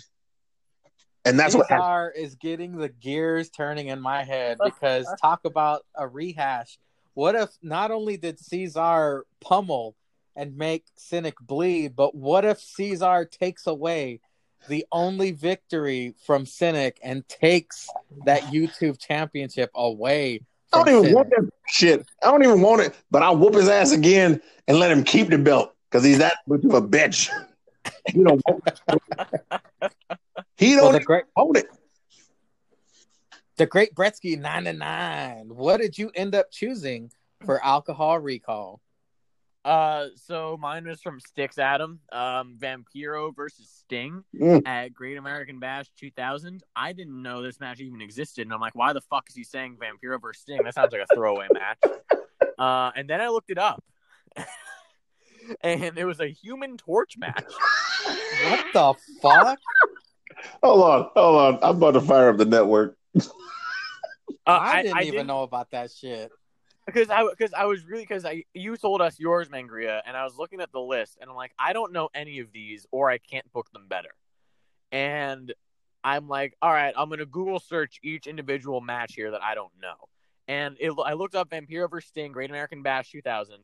And 1.26 1.38
that's 1.38 1.54
what 1.54 1.68
happened. 1.68 2.12
Caesar 2.14 2.26
is 2.26 2.36
getting 2.36 2.78
the 2.78 2.88
gears 2.88 3.50
turning 3.50 3.88
in 3.88 4.00
my 4.00 4.24
head 4.24 4.56
because 4.64 5.06
talk 5.20 5.44
about 5.44 5.84
a 5.94 6.08
rehash. 6.08 6.78
What 7.12 7.34
if 7.34 7.50
not 7.62 7.90
only 7.90 8.16
did 8.16 8.38
Caesar 8.38 9.26
pummel 9.42 9.94
and 10.34 10.56
make 10.56 10.86
Cynic 10.96 11.34
bleed, 11.38 11.94
but 11.94 12.14
what 12.14 12.46
if 12.46 12.58
Caesar 12.58 13.26
takes 13.26 13.66
away 13.66 14.20
the 14.68 14.86
only 14.90 15.32
victory 15.32 16.14
from 16.24 16.46
Cynic 16.46 16.98
and 17.02 17.28
takes 17.28 17.90
that 18.24 18.40
YouTube 18.44 18.98
championship 18.98 19.70
away 19.74 20.40
I 20.72 20.84
don't 20.84 21.04
even 21.04 21.14
want 21.14 21.30
that 21.30 21.48
shit. 21.68 22.06
I 22.22 22.30
don't 22.30 22.44
even 22.44 22.60
want 22.60 22.82
it, 22.82 22.94
but 23.10 23.22
I'll 23.22 23.36
whoop 23.36 23.54
his 23.54 23.68
ass 23.68 23.92
again 23.92 24.40
and 24.66 24.78
let 24.78 24.90
him 24.90 25.02
keep 25.02 25.28
the 25.28 25.38
belt 25.38 25.74
because 25.90 26.04
he's 26.04 26.18
that 26.18 26.38
much 26.46 26.64
of 26.64 26.74
a 26.74 26.82
bitch. 26.82 27.30
He 28.06 28.22
don't 28.22 28.40
want. 28.46 28.80
He 30.56 30.74
don't 30.74 30.92
the 30.92 30.98
even 30.98 31.04
great, 31.04 31.24
it. 31.36 31.66
the 33.56 33.66
great 33.66 33.94
Bretsky 33.94 34.38
99. 34.38 35.48
What 35.48 35.80
did 35.80 35.96
you 35.96 36.10
end 36.14 36.34
up 36.34 36.50
choosing 36.50 37.10
for 37.44 37.64
alcohol 37.64 38.18
recall? 38.18 38.80
Uh, 39.68 40.08
so 40.16 40.56
mine 40.58 40.86
was 40.86 41.02
from 41.02 41.20
Sticks 41.20 41.58
Adam, 41.58 42.00
um, 42.10 42.56
Vampiro 42.58 43.36
versus 43.36 43.68
Sting 43.68 44.24
Mm. 44.34 44.62
at 44.66 44.94
Great 44.94 45.18
American 45.18 45.58
Bash 45.58 45.90
2000. 45.98 46.62
I 46.74 46.94
didn't 46.94 47.20
know 47.22 47.42
this 47.42 47.60
match 47.60 47.78
even 47.80 48.00
existed, 48.00 48.46
and 48.46 48.54
I'm 48.54 48.60
like, 48.62 48.74
why 48.74 48.94
the 48.94 49.02
fuck 49.02 49.28
is 49.28 49.34
he 49.34 49.44
saying 49.44 49.76
Vampiro 49.76 50.18
versus 50.22 50.40
Sting? 50.40 50.60
That 50.64 50.72
sounds 50.72 50.90
like 50.92 51.02
a 51.02 51.14
throwaway 51.14 51.48
match. 51.52 51.78
Uh, 52.58 52.92
and 52.96 53.10
then 53.10 53.20
I 53.20 53.28
looked 53.28 53.50
it 53.50 53.58
up, 53.58 53.84
and 55.60 55.98
it 55.98 56.04
was 56.06 56.20
a 56.20 56.28
Human 56.28 56.78
Torch 56.78 57.18
match. 57.18 57.44
What 58.44 58.64
the 58.72 58.94
fuck? 59.20 59.58
Hold 60.62 60.82
on, 60.82 61.10
hold 61.14 61.36
on. 61.36 61.58
I'm 61.62 61.76
about 61.76 61.90
to 61.90 62.00
fire 62.00 62.30
up 62.30 62.38
the 62.38 62.46
network. 62.46 62.96
Uh, 63.14 63.20
I 64.46 64.82
didn't 64.82 65.02
even 65.02 65.26
know 65.26 65.42
about 65.42 65.72
that 65.72 65.90
shit. 65.90 66.30
Because 66.88 67.10
I 67.10 67.22
because 67.28 67.52
I 67.52 67.66
was 67.66 67.84
really 67.84 68.02
because 68.02 68.24
I 68.24 68.44
you 68.54 68.76
told 68.76 69.02
us 69.02 69.20
yours, 69.20 69.48
Mangria, 69.48 70.00
and 70.06 70.16
I 70.16 70.24
was 70.24 70.36
looking 70.38 70.60
at 70.60 70.72
the 70.72 70.80
list, 70.80 71.18
and 71.20 71.28
I'm 71.28 71.36
like, 71.36 71.52
I 71.58 71.74
don't 71.74 71.92
know 71.92 72.08
any 72.14 72.38
of 72.40 72.50
these, 72.50 72.86
or 72.90 73.10
I 73.10 73.18
can't 73.18 73.50
book 73.52 73.70
them 73.72 73.86
better. 73.88 74.08
And 74.90 75.52
I'm 76.02 76.28
like, 76.28 76.56
all 76.62 76.72
right, 76.72 76.94
I'm 76.96 77.10
gonna 77.10 77.26
Google 77.26 77.60
search 77.60 78.00
each 78.02 78.26
individual 78.26 78.80
match 78.80 79.14
here 79.14 79.32
that 79.32 79.42
I 79.42 79.54
don't 79.54 79.72
know. 79.80 80.08
And 80.46 80.76
it, 80.80 80.92
I 81.04 81.12
looked 81.12 81.34
up 81.34 81.50
Vampiro 81.50 81.90
vs 81.90 82.08
Sting, 82.08 82.32
Great 82.32 82.48
American 82.48 82.82
Bash 82.82 83.10
2000, 83.10 83.56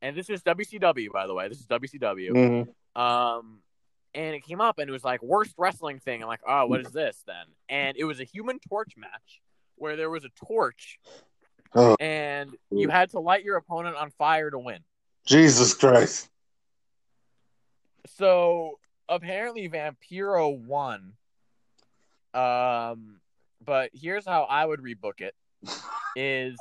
and 0.00 0.16
this 0.16 0.30
is 0.30 0.42
WCW, 0.42 1.10
by 1.10 1.26
the 1.26 1.34
way. 1.34 1.48
This 1.48 1.58
is 1.58 1.66
WCW. 1.66 2.30
Mhm. 2.30 3.00
Um, 3.00 3.58
and 4.14 4.36
it 4.36 4.44
came 4.44 4.60
up, 4.60 4.78
and 4.78 4.88
it 4.88 4.92
was 4.92 5.02
like 5.02 5.22
worst 5.24 5.54
wrestling 5.58 5.98
thing. 5.98 6.22
I'm 6.22 6.28
like, 6.28 6.42
oh, 6.46 6.66
what 6.66 6.80
is 6.80 6.92
this 6.92 7.20
then? 7.26 7.46
And 7.68 7.96
it 7.96 8.04
was 8.04 8.20
a 8.20 8.24
Human 8.24 8.60
Torch 8.60 8.92
match 8.96 9.40
where 9.74 9.96
there 9.96 10.08
was 10.08 10.24
a 10.24 10.28
torch 10.46 11.00
Oh, 11.74 11.96
and 11.98 12.56
you 12.70 12.88
had 12.88 13.10
to 13.10 13.20
light 13.20 13.44
your 13.44 13.56
opponent 13.56 13.96
on 13.96 14.10
fire 14.10 14.50
to 14.50 14.58
win. 14.58 14.80
Jesus 15.26 15.74
Christ. 15.74 16.28
So 18.06 18.78
apparently 19.08 19.68
Vampiro 19.68 20.56
won. 20.56 21.14
Um, 22.32 23.20
but 23.64 23.90
here's 23.92 24.26
how 24.26 24.44
I 24.44 24.64
would 24.64 24.80
rebook 24.80 25.20
it: 25.20 25.34
is 26.14 26.58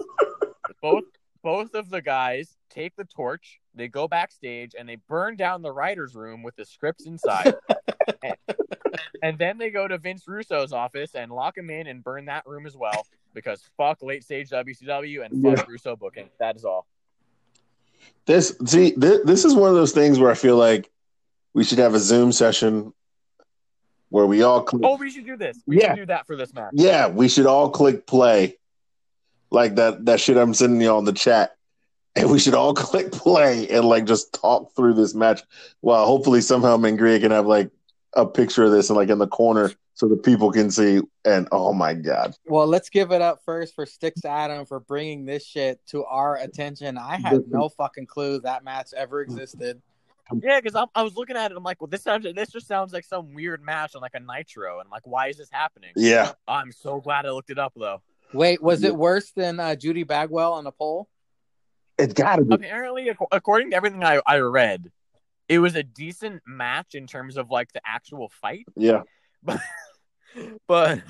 both 0.82 1.03
both 1.43 1.75
of 1.75 1.90
the 1.90 2.01
guys 2.01 2.58
take 2.69 2.95
the 2.95 3.06
torch, 3.06 3.59
they 3.75 3.88
go 3.88 4.08
backstage, 4.08 4.74
and 4.77 4.88
they 4.88 4.98
burn 5.08 5.35
down 5.35 5.61
the 5.61 5.72
writers' 5.72 6.16
room 6.16 6.42
with 6.42 6.56
the 6.56 6.66
scripts 6.66 7.06
inside. 7.06 7.53
and, 8.24 8.38
and 9.22 9.38
then 9.38 9.58
they 9.58 9.69
go 9.69 9.88
to 9.88 9.98
Vince 9.98 10.24
Russo's 10.27 10.72
office 10.72 11.16
and 11.16 11.32
lock 11.32 11.58
him 11.58 11.69
in 11.69 11.88
and 11.88 12.03
burn 12.03 12.25
that 12.25 12.48
room 12.48 12.66
as 12.66 12.77
well 12.77 13.06
because 13.33 13.63
fuck 13.77 14.01
late 14.01 14.23
stage 14.23 14.49
WCW 14.49 15.25
and 15.25 15.41
fuck 15.43 15.67
Russo 15.67 15.95
booking. 15.95 16.29
That 16.39 16.55
is 16.55 16.65
all. 16.65 16.85
This 18.25 18.55
see 18.65 18.93
this, 18.95 19.19
this 19.25 19.45
is 19.45 19.55
one 19.55 19.69
of 19.69 19.75
those 19.75 19.91
things 19.91 20.19
where 20.19 20.31
I 20.31 20.35
feel 20.35 20.55
like 20.57 20.89
we 21.53 21.63
should 21.63 21.77
have 21.79 21.93
a 21.93 21.99
Zoom 21.99 22.31
session 22.31 22.93
where 24.09 24.25
we 24.25 24.41
all 24.43 24.61
click. 24.63 24.81
Oh, 24.85 24.97
we 24.97 25.09
should 25.09 25.25
do 25.25 25.37
this. 25.37 25.59
We 25.65 25.79
Yeah. 25.81 25.89
should 25.89 26.01
do 26.01 26.05
that 26.07 26.27
for 26.27 26.35
this 26.35 26.53
match. 26.53 26.71
Yeah, 26.73 27.07
we 27.07 27.27
should 27.27 27.45
all 27.45 27.69
click 27.69 28.05
play, 28.05 28.57
like 29.51 29.75
that 29.75 30.05
that 30.05 30.19
shit 30.19 30.37
I'm 30.37 30.53
sending 30.53 30.81
you 30.81 30.89
on 30.89 31.05
the 31.05 31.13
chat, 31.13 31.55
and 32.15 32.29
we 32.29 32.39
should 32.39 32.53
all 32.53 32.73
click 32.75 33.11
play 33.11 33.67
and 33.69 33.85
like 33.85 34.05
just 34.05 34.33
talk 34.33 34.73
through 34.75 34.93
this 34.93 35.15
match. 35.15 35.41
Well, 35.81 36.05
hopefully 36.05 36.41
somehow 36.41 36.77
Mangria 36.77 37.19
can 37.19 37.31
have 37.31 37.45
like 37.47 37.71
a 38.13 38.25
picture 38.25 38.63
of 38.63 38.71
this 38.71 38.89
and 38.89 38.97
like 38.97 39.09
in 39.09 39.17
the 39.17 39.27
corner 39.27 39.71
so 39.93 40.07
the 40.07 40.17
people 40.17 40.51
can 40.51 40.72
see. 40.72 41.01
And 41.25 41.47
oh 41.51 41.73
my 41.73 41.93
god, 41.93 42.35
Well, 42.45 42.67
let's 42.67 42.89
give 42.89 43.11
it 43.11 43.22
up 43.22 43.41
first 43.45 43.75
for 43.75 43.85
Sticks 43.85 44.25
Adam 44.25 44.65
for 44.65 44.80
bringing 44.80 45.25
this 45.25 45.45
shit 45.45 45.80
to 45.88 46.03
our 46.05 46.38
attention. 46.38 46.97
I 46.97 47.17
had 47.17 47.43
no 47.47 47.69
fucking 47.69 48.07
clue 48.07 48.41
that 48.41 48.63
match 48.63 48.89
ever 48.95 49.22
existed. 49.22 49.81
Yeah, 50.41 50.59
because 50.59 50.88
I 50.95 51.01
was 51.03 51.15
looking 51.15 51.35
at 51.35 51.51
it. 51.51 51.57
I'm 51.57 51.63
like, 51.63 51.81
well, 51.81 51.89
this 51.89 52.01
sounds. 52.01 52.25
This 52.33 52.49
just 52.49 52.67
sounds 52.67 52.93
like 52.93 53.03
some 53.03 53.33
weird 53.33 53.61
match 53.61 53.93
on 53.93 54.01
like 54.01 54.15
a 54.15 54.19
Nitro, 54.19 54.80
and 54.80 54.88
I'm 54.88 54.91
like, 54.91 55.05
why 55.05 55.27
is 55.27 55.38
this 55.38 55.49
happening? 55.51 55.91
yeah, 55.95 56.31
I'm 56.47 56.72
so 56.72 57.01
glad 57.01 57.25
I 57.25 57.31
looked 57.31 57.49
it 57.49 57.59
up 57.59 57.73
though. 57.75 58.01
Wait, 58.33 58.63
was 58.63 58.83
it 58.83 58.95
worse 58.95 59.31
than 59.31 59.59
uh, 59.59 59.75
Judy 59.75 60.03
Bagwell 60.03 60.53
on 60.53 60.65
a 60.65 60.72
pole? 60.72 61.07
it's 61.97 62.13
gotta 62.13 62.43
be. 62.43 62.55
Apparently, 62.55 63.11
according 63.31 63.72
to 63.72 63.75
everything 63.75 64.03
I, 64.03 64.22
I 64.25 64.38
read, 64.39 64.91
it 65.47 65.59
was 65.59 65.75
a 65.75 65.83
decent 65.83 66.41
match 66.47 66.95
in 66.95 67.05
terms 67.05 67.38
of 67.38 67.51
like 67.51 67.72
the 67.73 67.81
actual 67.85 68.30
fight. 68.30 68.65
Yeah, 68.75 69.01
But 69.43 69.59
but 70.67 71.01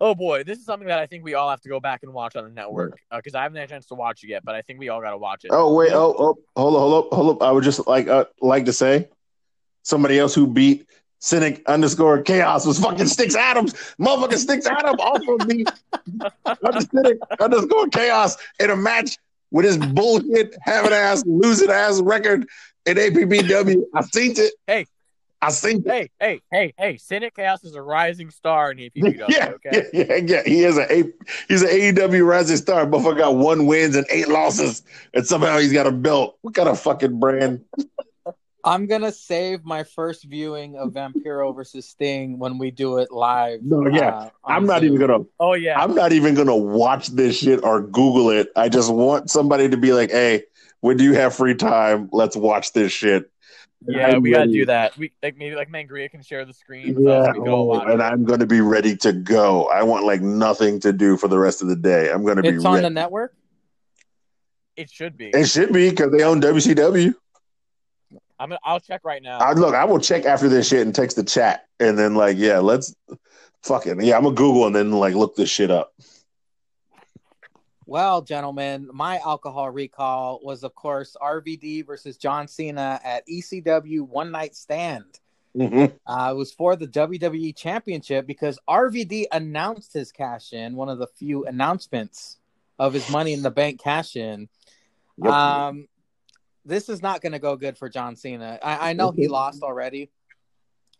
oh 0.00 0.14
boy, 0.14 0.44
this 0.44 0.58
is 0.58 0.64
something 0.64 0.88
that 0.88 0.98
I 0.98 1.06
think 1.06 1.24
we 1.24 1.34
all 1.34 1.50
have 1.50 1.60
to 1.62 1.68
go 1.68 1.80
back 1.80 2.02
and 2.02 2.12
watch 2.12 2.36
on 2.36 2.44
the 2.44 2.50
network 2.50 2.98
because 3.14 3.34
I 3.34 3.42
haven't 3.42 3.56
had 3.56 3.68
a 3.68 3.72
chance 3.72 3.86
to 3.86 3.94
watch 3.94 4.22
it 4.22 4.28
yet. 4.28 4.44
But 4.44 4.54
I 4.54 4.62
think 4.62 4.78
we 4.78 4.88
all 4.88 5.00
got 5.00 5.10
to 5.10 5.18
watch 5.18 5.44
it. 5.44 5.50
Oh 5.52 5.74
wait, 5.74 5.92
oh 5.92 6.14
oh, 6.18 6.38
hold 6.56 6.74
up, 6.74 6.80
hold 6.80 7.04
up, 7.04 7.12
hold 7.12 7.36
up. 7.36 7.42
I 7.42 7.52
would 7.52 7.64
just 7.64 7.86
like 7.86 8.08
uh, 8.08 8.26
like 8.40 8.64
to 8.66 8.72
say, 8.72 9.08
somebody 9.82 10.18
else 10.18 10.34
who 10.34 10.46
beat 10.46 10.86
Cynic 11.20 11.62
underscore 11.66 12.22
Chaos 12.22 12.64
was 12.64 12.78
fucking 12.78 13.06
Sticks 13.06 13.34
Adams, 13.34 13.74
motherfucking 14.00 14.38
Sticks 14.38 14.66
Adams 14.66 15.00
also 15.00 15.36
beat 15.46 15.68
Cynic 16.92 17.18
underscore 17.40 17.88
Chaos 17.88 18.36
in 18.60 18.70
a 18.70 18.76
match 18.76 19.18
with 19.50 19.64
his 19.64 19.78
bullshit 19.78 20.54
having 20.60 20.92
ass 20.92 21.24
losing 21.26 21.70
ass 21.70 22.00
record 22.00 22.46
in 22.86 22.96
APBW. 22.96 23.82
I've 23.94 24.06
seen 24.06 24.32
it. 24.36 24.52
Hey. 24.66 24.86
I 25.40 25.50
seen 25.50 25.84
it. 25.86 25.88
Hey, 25.88 26.10
hey, 26.18 26.40
hey, 26.50 26.74
hey! 26.76 26.96
Cynic 26.96 27.36
Chaos 27.36 27.62
is 27.62 27.74
a 27.74 27.82
rising 27.82 28.30
star 28.30 28.72
in 28.72 28.78
APW. 28.78 29.24
Yeah, 29.28 29.50
okay. 29.50 29.86
yeah, 29.92 30.04
yeah, 30.04 30.16
yeah. 30.16 30.42
He 30.44 30.64
is 30.64 30.76
a 30.78 30.86
he's 31.46 31.62
an 31.62 31.68
AEW 31.68 32.26
rising 32.26 32.56
star. 32.56 32.86
Motherfucker 32.86 33.18
got 33.18 33.36
one 33.36 33.66
wins 33.66 33.94
and 33.94 34.06
eight 34.10 34.28
losses, 34.28 34.82
and 35.14 35.24
somehow 35.26 35.58
he's 35.58 35.72
got 35.72 35.86
a 35.86 35.92
belt. 35.92 36.38
What 36.42 36.54
kind 36.54 36.68
of 36.68 36.80
fucking 36.80 37.20
brand? 37.20 37.64
I'm 38.64 38.86
gonna 38.86 39.12
save 39.12 39.64
my 39.64 39.84
first 39.84 40.24
viewing 40.24 40.76
of 40.76 40.92
Vampiro 40.92 41.54
versus 41.54 41.88
Sting 41.88 42.38
when 42.38 42.58
we 42.58 42.72
do 42.72 42.98
it 42.98 43.12
live. 43.12 43.60
No, 43.62 43.86
yeah. 43.86 44.08
uh, 44.08 44.30
I'm 44.44 44.66
not 44.66 44.80
Zoom. 44.80 44.94
even 44.94 45.06
gonna. 45.06 45.24
Oh 45.38 45.54
yeah. 45.54 45.80
I'm 45.80 45.94
not 45.94 46.12
even 46.12 46.34
gonna 46.34 46.56
watch 46.56 47.08
this 47.08 47.38
shit 47.38 47.62
or 47.62 47.80
Google 47.80 48.30
it. 48.30 48.48
I 48.56 48.68
just 48.68 48.92
want 48.92 49.30
somebody 49.30 49.68
to 49.68 49.76
be 49.76 49.92
like, 49.92 50.10
"Hey, 50.10 50.42
when 50.80 50.96
do 50.96 51.04
you 51.04 51.12
have 51.14 51.34
free 51.34 51.54
time? 51.54 52.08
Let's 52.12 52.34
watch 52.36 52.72
this 52.72 52.90
shit." 52.90 53.30
Yeah, 53.86 54.08
I'm 54.08 54.22
we 54.22 54.30
gotta 54.30 54.50
do 54.50 54.66
that. 54.66 54.96
We 54.96 55.12
like 55.22 55.36
maybe 55.36 55.54
like 55.54 55.70
Mangria 55.70 56.10
can 56.10 56.22
share 56.22 56.44
the 56.44 56.52
screen. 56.52 56.94
with 56.94 57.06
us 57.06 57.26
Yeah, 57.26 57.30
and 57.30 57.38
we 57.38 57.44
go 57.44 57.72
oh, 57.72 57.80
and. 57.80 58.02
I'm 58.02 58.24
gonna 58.24 58.46
be 58.46 58.60
ready 58.60 58.96
to 58.98 59.12
go. 59.12 59.66
I 59.66 59.82
want 59.82 60.04
like 60.04 60.20
nothing 60.20 60.80
to 60.80 60.92
do 60.92 61.16
for 61.16 61.28
the 61.28 61.38
rest 61.38 61.62
of 61.62 61.68
the 61.68 61.76
day. 61.76 62.10
I'm 62.10 62.24
gonna 62.24 62.42
be 62.42 62.48
It's 62.48 62.64
on 62.64 62.74
ready. 62.74 62.84
the 62.84 62.90
network. 62.90 63.34
It 64.76 64.90
should 64.90 65.16
be. 65.16 65.28
it 65.28 65.46
should 65.46 65.72
be 65.72 65.90
because 65.90 66.12
they 66.12 66.22
own 66.22 66.40
WCW. 66.40 67.14
I'm 68.40 68.50
gonna, 68.50 68.60
I'll 68.64 68.80
check 68.80 69.00
right 69.04 69.22
now. 69.22 69.38
I 69.38 69.52
look, 69.52 69.74
I 69.74 69.84
will 69.84 69.98
check 69.98 70.24
after 70.24 70.48
this 70.48 70.68
shit 70.68 70.82
and 70.86 70.94
text 70.94 71.16
the 71.16 71.24
chat, 71.24 71.66
and 71.80 71.98
then 71.98 72.14
like, 72.14 72.36
yeah, 72.36 72.58
let's 72.58 72.94
fucking 73.62 74.00
yeah, 74.02 74.16
I'm 74.16 74.24
gonna 74.24 74.34
Google 74.34 74.66
and 74.66 74.74
then 74.74 74.92
like 74.92 75.14
look 75.14 75.36
this 75.36 75.50
shit 75.50 75.70
up. 75.70 75.92
Well, 77.88 78.20
gentlemen, 78.20 78.90
my 78.92 79.16
alcohol 79.24 79.70
recall 79.70 80.40
was, 80.42 80.62
of 80.62 80.74
course, 80.74 81.16
RVD 81.22 81.86
versus 81.86 82.18
John 82.18 82.46
Cena 82.46 83.00
at 83.02 83.26
ECW 83.26 84.02
One 84.02 84.30
Night 84.30 84.54
Stand. 84.54 85.18
Mhm. 85.56 85.98
Uh, 86.06 86.28
it 86.30 86.36
was 86.36 86.52
for 86.52 86.76
the 86.76 86.86
WWE 86.86 87.54
Championship 87.54 88.26
because 88.26 88.58
RVD 88.68 89.24
announced 89.32 89.94
his 89.94 90.12
cash 90.12 90.52
in, 90.52 90.76
one 90.76 90.90
of 90.90 90.98
the 90.98 91.06
few 91.06 91.46
announcements 91.46 92.36
of 92.78 92.92
his 92.92 93.08
Money 93.10 93.32
in 93.32 93.40
the 93.40 93.50
Bank 93.50 93.80
cash 93.80 94.16
in. 94.16 94.50
Yep. 95.16 95.32
Um, 95.32 95.88
this 96.66 96.90
is 96.90 97.00
not 97.00 97.22
going 97.22 97.32
to 97.32 97.38
go 97.38 97.56
good 97.56 97.78
for 97.78 97.88
John 97.88 98.16
Cena. 98.16 98.58
I, 98.62 98.90
I 98.90 98.92
know 98.92 99.12
he 99.12 99.26
Mhm. 99.26 99.30
lost 99.30 99.62
already, 99.62 100.10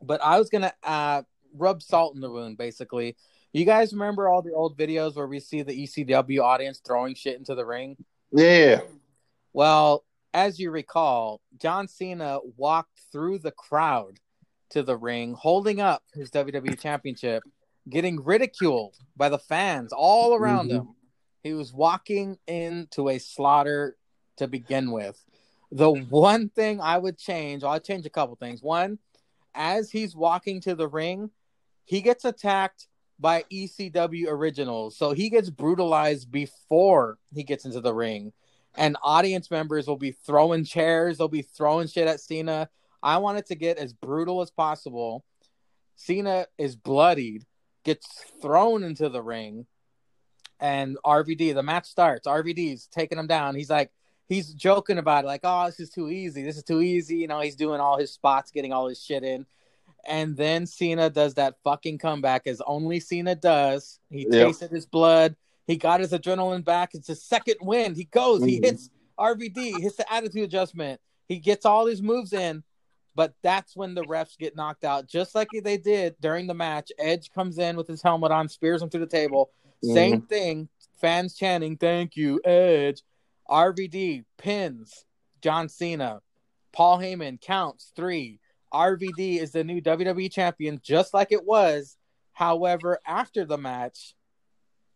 but 0.01 0.23
I 0.23 0.39
was 0.39 0.49
going 0.49 0.63
to 0.63 0.73
uh, 0.83 1.23
rub 1.53 1.83
salt 1.83 2.15
in 2.15 2.23
the 2.23 2.31
wound, 2.31 2.57
basically. 2.57 3.15
You 3.53 3.65
guys 3.65 3.93
remember 3.93 4.29
all 4.29 4.43
the 4.43 4.53
old 4.53 4.77
videos 4.77 5.17
where 5.17 5.27
we 5.27 5.41
see 5.41 5.63
the 5.63 5.85
ECW 5.85 6.41
audience 6.43 6.81
throwing 6.85 7.15
shit 7.15 7.39
into 7.39 7.55
the 7.55 7.65
ring? 7.65 7.97
yeah, 8.33 8.81
Well, 9.55 10.05
as 10.35 10.59
you 10.61 10.71
recall, 10.71 11.41
John 11.57 11.89
Cena 11.89 12.39
walked 12.57 13.01
through 13.11 13.39
the 13.39 13.51
crowd 13.51 14.21
to 14.71 14.83
the 14.83 14.97
ring, 14.97 15.33
holding 15.33 15.81
up 15.81 16.03
his 16.13 16.31
WWE 16.31 16.79
Championship, 16.79 17.43
getting 17.89 18.23
ridiculed 18.23 18.97
by 19.17 19.31
the 19.31 19.39
fans 19.39 19.93
all 19.95 20.35
around 20.35 20.69
Mhm. 20.69 20.75
him. 20.75 20.95
He 21.43 21.55
was 21.55 21.73
walking 21.73 22.39
into 22.47 23.09
a 23.09 23.19
slaughter 23.19 23.97
to 24.37 24.47
begin 24.47 24.91
with. 24.93 25.25
The 25.73 25.91
one 25.91 26.51
thing 26.51 26.81
I 26.83 26.99
would 26.99 27.17
change, 27.17 27.65
I'll 27.65 27.81
change 27.81 28.05
a 28.05 28.11
couple 28.11 28.37
things. 28.37 28.63
One, 28.63 28.99
as 29.55 29.91
he's 29.91 30.15
walking 30.15 30.61
to 30.63 30.75
the 30.75 30.89
ring, 30.89 31.31
he 31.85 32.03
gets 32.03 32.27
attacked 32.27 32.87
by 33.19 33.45
ECW 33.53 34.29
originals. 34.29 34.97
So 34.97 35.13
he 35.13 35.31
gets 35.31 35.51
brutalized 35.51 36.31
before 36.31 37.19
he 37.33 37.43
gets 37.43 37.65
into 37.65 37.81
the 37.81 37.95
ring. 37.95 38.33
And 38.77 38.97
audience 39.03 39.51
members 39.51 39.87
will 39.87 39.97
be 39.97 40.13
throwing 40.13 40.65
chairs, 40.65 41.19
they'll 41.19 41.29
be 41.29 41.43
throwing 41.43 41.89
shit 41.89 42.07
at 42.07 42.21
Cena. 42.21 42.69
I 43.03 43.19
wanted 43.19 43.47
to 43.47 43.55
get 43.55 43.79
as 43.79 43.93
brutal 43.93 44.41
as 44.41 44.51
possible. 44.51 45.25
Cena 45.97 46.47
is 46.59 46.77
bloodied, 46.77 47.45
gets 47.85 48.25
thrown 48.41 48.85
into 48.85 49.09
the 49.09 49.23
ring, 49.23 49.67
and 50.61 50.97
RVD, 51.05 51.55
the 51.55 51.63
match 51.63 51.87
starts. 51.87 52.27
RVD's 52.27 52.87
taking 52.87 53.19
him 53.19 53.27
down. 53.27 53.55
He's 53.55 53.71
like, 53.71 53.91
he's 54.29 54.53
joking 54.55 54.99
about 54.99 55.25
it, 55.25 55.29
like, 55.29 55.41
oh, 55.45 55.67
this 55.67 55.81
is 55.81 55.91
too 55.91 56.09
easy. 56.09 56.43
This 56.43 56.57
is 56.57 56.65
too 56.65 56.81
easy. 56.81 57.17
You 57.17 57.29
know, 57.29 57.41
he's 57.41 57.57
doing 57.57 57.81
all 57.81 57.99
his 57.99 58.13
spots, 58.13 58.51
getting 58.51 58.73
all 58.73 58.89
his 58.89 59.03
shit 59.03 59.25
in. 59.25 59.47
And 60.09 60.37
then 60.37 60.67
Cena 60.67 61.11
does 61.11 61.35
that 61.35 61.57
fucking 61.63 61.99
comeback 61.99 62.47
as 62.47 62.63
only 62.67 62.99
Cena 62.99 63.35
does. 63.35 64.01
He 64.11 64.23
Yep. 64.23 64.31
tasted 64.31 64.71
his 64.71 64.87
blood. 64.87 65.37
He 65.67 65.77
got 65.77 66.01
his 66.01 66.13
adrenaline 66.13 66.65
back. 66.65 66.95
It's 66.95 67.09
his 67.09 67.23
second 67.23 67.57
win. 67.61 67.95
He 67.95 68.05
goes, 68.05 68.43
he 68.43 68.59
Mhm. 68.59 68.65
hits 68.65 68.91
RVD, 69.19 69.81
hits 69.81 69.97
the 69.97 70.11
attitude 70.13 70.45
adjustment. 70.45 71.01
He 71.27 71.39
gets 71.39 71.67
all 71.67 71.87
his 71.87 72.01
moves 72.03 72.33
in. 72.33 72.65
But 73.15 73.35
that's 73.43 73.77
when 73.77 73.95
the 73.95 74.05
refs 74.05 74.39
get 74.39 74.55
knocked 74.55 74.85
out, 74.85 75.09
just 75.09 75.35
like 75.35 75.49
they 75.51 75.77
did 75.77 76.15
during 76.21 76.47
the 76.47 76.55
match. 76.55 76.93
Edge 76.99 77.31
comes 77.33 77.59
in 77.59 77.77
with 77.77 77.89
his 77.89 78.01
helmet 78.01 78.31
on, 78.31 78.49
spears 78.49 78.81
him 78.81 78.89
through 78.89 79.01
the 79.01 79.07
table. 79.07 79.51
Same 79.83 80.23
thing. 80.23 80.69
Fans 81.01 81.35
chanting, 81.35 81.77
"Thank 81.77 82.17
you, 82.17 82.41
Edge." 82.45 83.03
RVD 83.49 84.25
pins 84.37 85.05
John 85.43 85.69
Cena. 85.69 86.23
Paul 86.73 86.99
Heyman 86.99 87.41
counts 87.41 87.93
three. 87.97 88.41
RVD 88.73 89.39
is 89.41 89.53
the 89.53 89.65
new 89.65 89.81
WWE 89.81 90.31
champion, 90.31 90.81
just 90.83 91.15
like 91.15 91.33
it 91.33 91.45
was. 91.45 91.97
However, 92.33 92.99
after 93.07 93.45
the 93.45 93.59
match, 93.59 94.15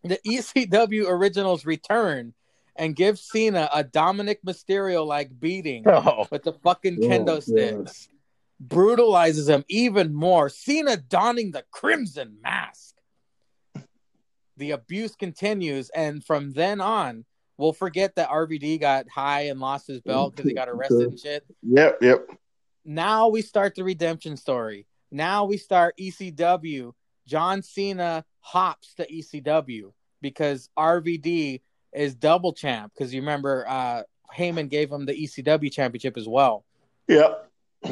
the 0.03 0.19
ECW 0.27 1.09
originals 1.09 1.65
return 1.67 2.35
and 2.77 2.97
give 2.97 3.19
Cena 3.19 3.69
a 3.75 3.85
Dominic 3.85 4.41
Mysterio 4.45 5.05
like 5.07 5.39
beating 5.39 5.85
Oh, 5.87 6.27
with 6.31 6.43
the 6.45 6.53
fucking 6.55 6.99
Oh, 7.03 7.07
kendo 7.07 7.27
God. 7.27 7.43
sticks. 7.43 8.09
Brutalizes 8.61 9.49
him 9.49 9.65
even 9.69 10.15
more. 10.15 10.49
Cena 10.49 10.97
donning 10.97 11.51
the 11.51 11.65
crimson 11.71 12.37
mask. 12.43 12.95
The 14.57 14.71
abuse 14.73 15.17
continues, 15.17 15.91
and 15.91 16.25
from 16.25 16.53
then 16.53 16.81
on, 16.81 17.25
we'll 17.57 17.73
forget 17.73 18.15
that 18.17 18.29
RVD 18.29 18.81
got 18.81 19.09
high 19.09 19.43
and 19.47 19.59
lost 19.59 19.87
his 19.89 20.01
belt 20.01 20.37
because 20.37 20.49
he 20.49 20.55
got 20.55 20.69
arrested 20.69 21.09
and 21.09 21.19
shit. 21.19 21.45
Yep, 21.63 21.99
yep. 22.03 22.29
Now 22.85 23.29
we 23.29 23.43
start 23.43 23.75
the 23.75 23.85
redemption 23.85 24.37
story. 24.37 24.87
Now 25.11 25.45
we 25.45 25.57
start 25.57 25.97
ECW. 25.99 26.93
John 27.27 27.63
Cena 27.63 28.25
hops 28.41 28.95
to 28.95 29.07
ECW 29.07 29.93
because 30.21 30.69
RVD 30.77 31.61
is 31.93 32.15
double 32.15 32.53
champ. 32.53 32.93
Because 32.95 33.15
you 33.15 33.21
remember, 33.21 33.67
uh, 33.69 34.03
Heyman 34.37 34.69
gave 34.69 34.91
him 34.91 35.07
the 35.07 35.13
ECW 35.13 35.71
championship 35.71 36.17
as 36.17 36.29
well. 36.29 36.65
Yep. 37.09 37.51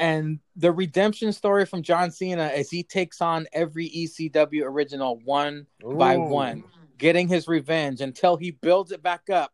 And 0.00 0.38
the 0.56 0.72
redemption 0.72 1.30
story 1.30 1.66
from 1.66 1.82
John 1.82 2.10
Cena 2.10 2.46
is 2.48 2.70
he 2.70 2.82
takes 2.82 3.20
on 3.20 3.46
every 3.52 3.86
ECW 3.90 4.62
original 4.64 5.20
one 5.22 5.66
by 5.82 6.16
one, 6.16 6.64
getting 6.96 7.28
his 7.28 7.46
revenge 7.46 8.00
until 8.00 8.38
he 8.38 8.50
builds 8.50 8.92
it 8.92 9.02
back 9.02 9.28
up 9.28 9.52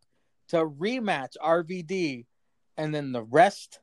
to 0.50 0.58
rematch 0.58 1.32
RVD. 1.44 2.26
And 2.76 2.94
then 2.94 3.10
the 3.10 3.24
rest 3.24 3.80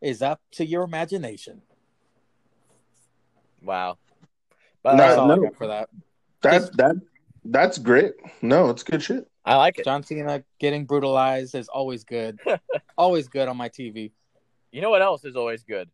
is 0.00 0.22
up 0.22 0.40
to 0.52 0.64
your 0.66 0.84
imagination. 0.84 1.62
Wow. 3.62 3.98
But 4.82 4.94
No, 4.96 5.02
That's 5.04 5.18
all 5.18 5.32
I 5.32 5.34
no. 5.36 5.42
got 5.42 5.56
for 5.56 5.66
that. 5.66 5.88
That 6.42 6.76
that 6.76 6.96
that's 7.44 7.78
great. 7.78 8.12
No, 8.42 8.68
it's 8.70 8.82
good 8.82 9.02
shit. 9.02 9.26
I 9.44 9.56
like 9.56 9.78
it. 9.78 9.84
John 9.84 10.02
Cena 10.02 10.44
getting 10.60 10.84
brutalized 10.84 11.54
is 11.54 11.68
always 11.68 12.04
good. 12.04 12.38
always 12.98 13.28
good 13.28 13.48
on 13.48 13.56
my 13.56 13.68
TV. 13.68 14.12
You 14.70 14.82
know 14.82 14.90
what 14.90 15.02
else 15.02 15.24
is 15.24 15.36
always 15.36 15.62
good? 15.64 15.88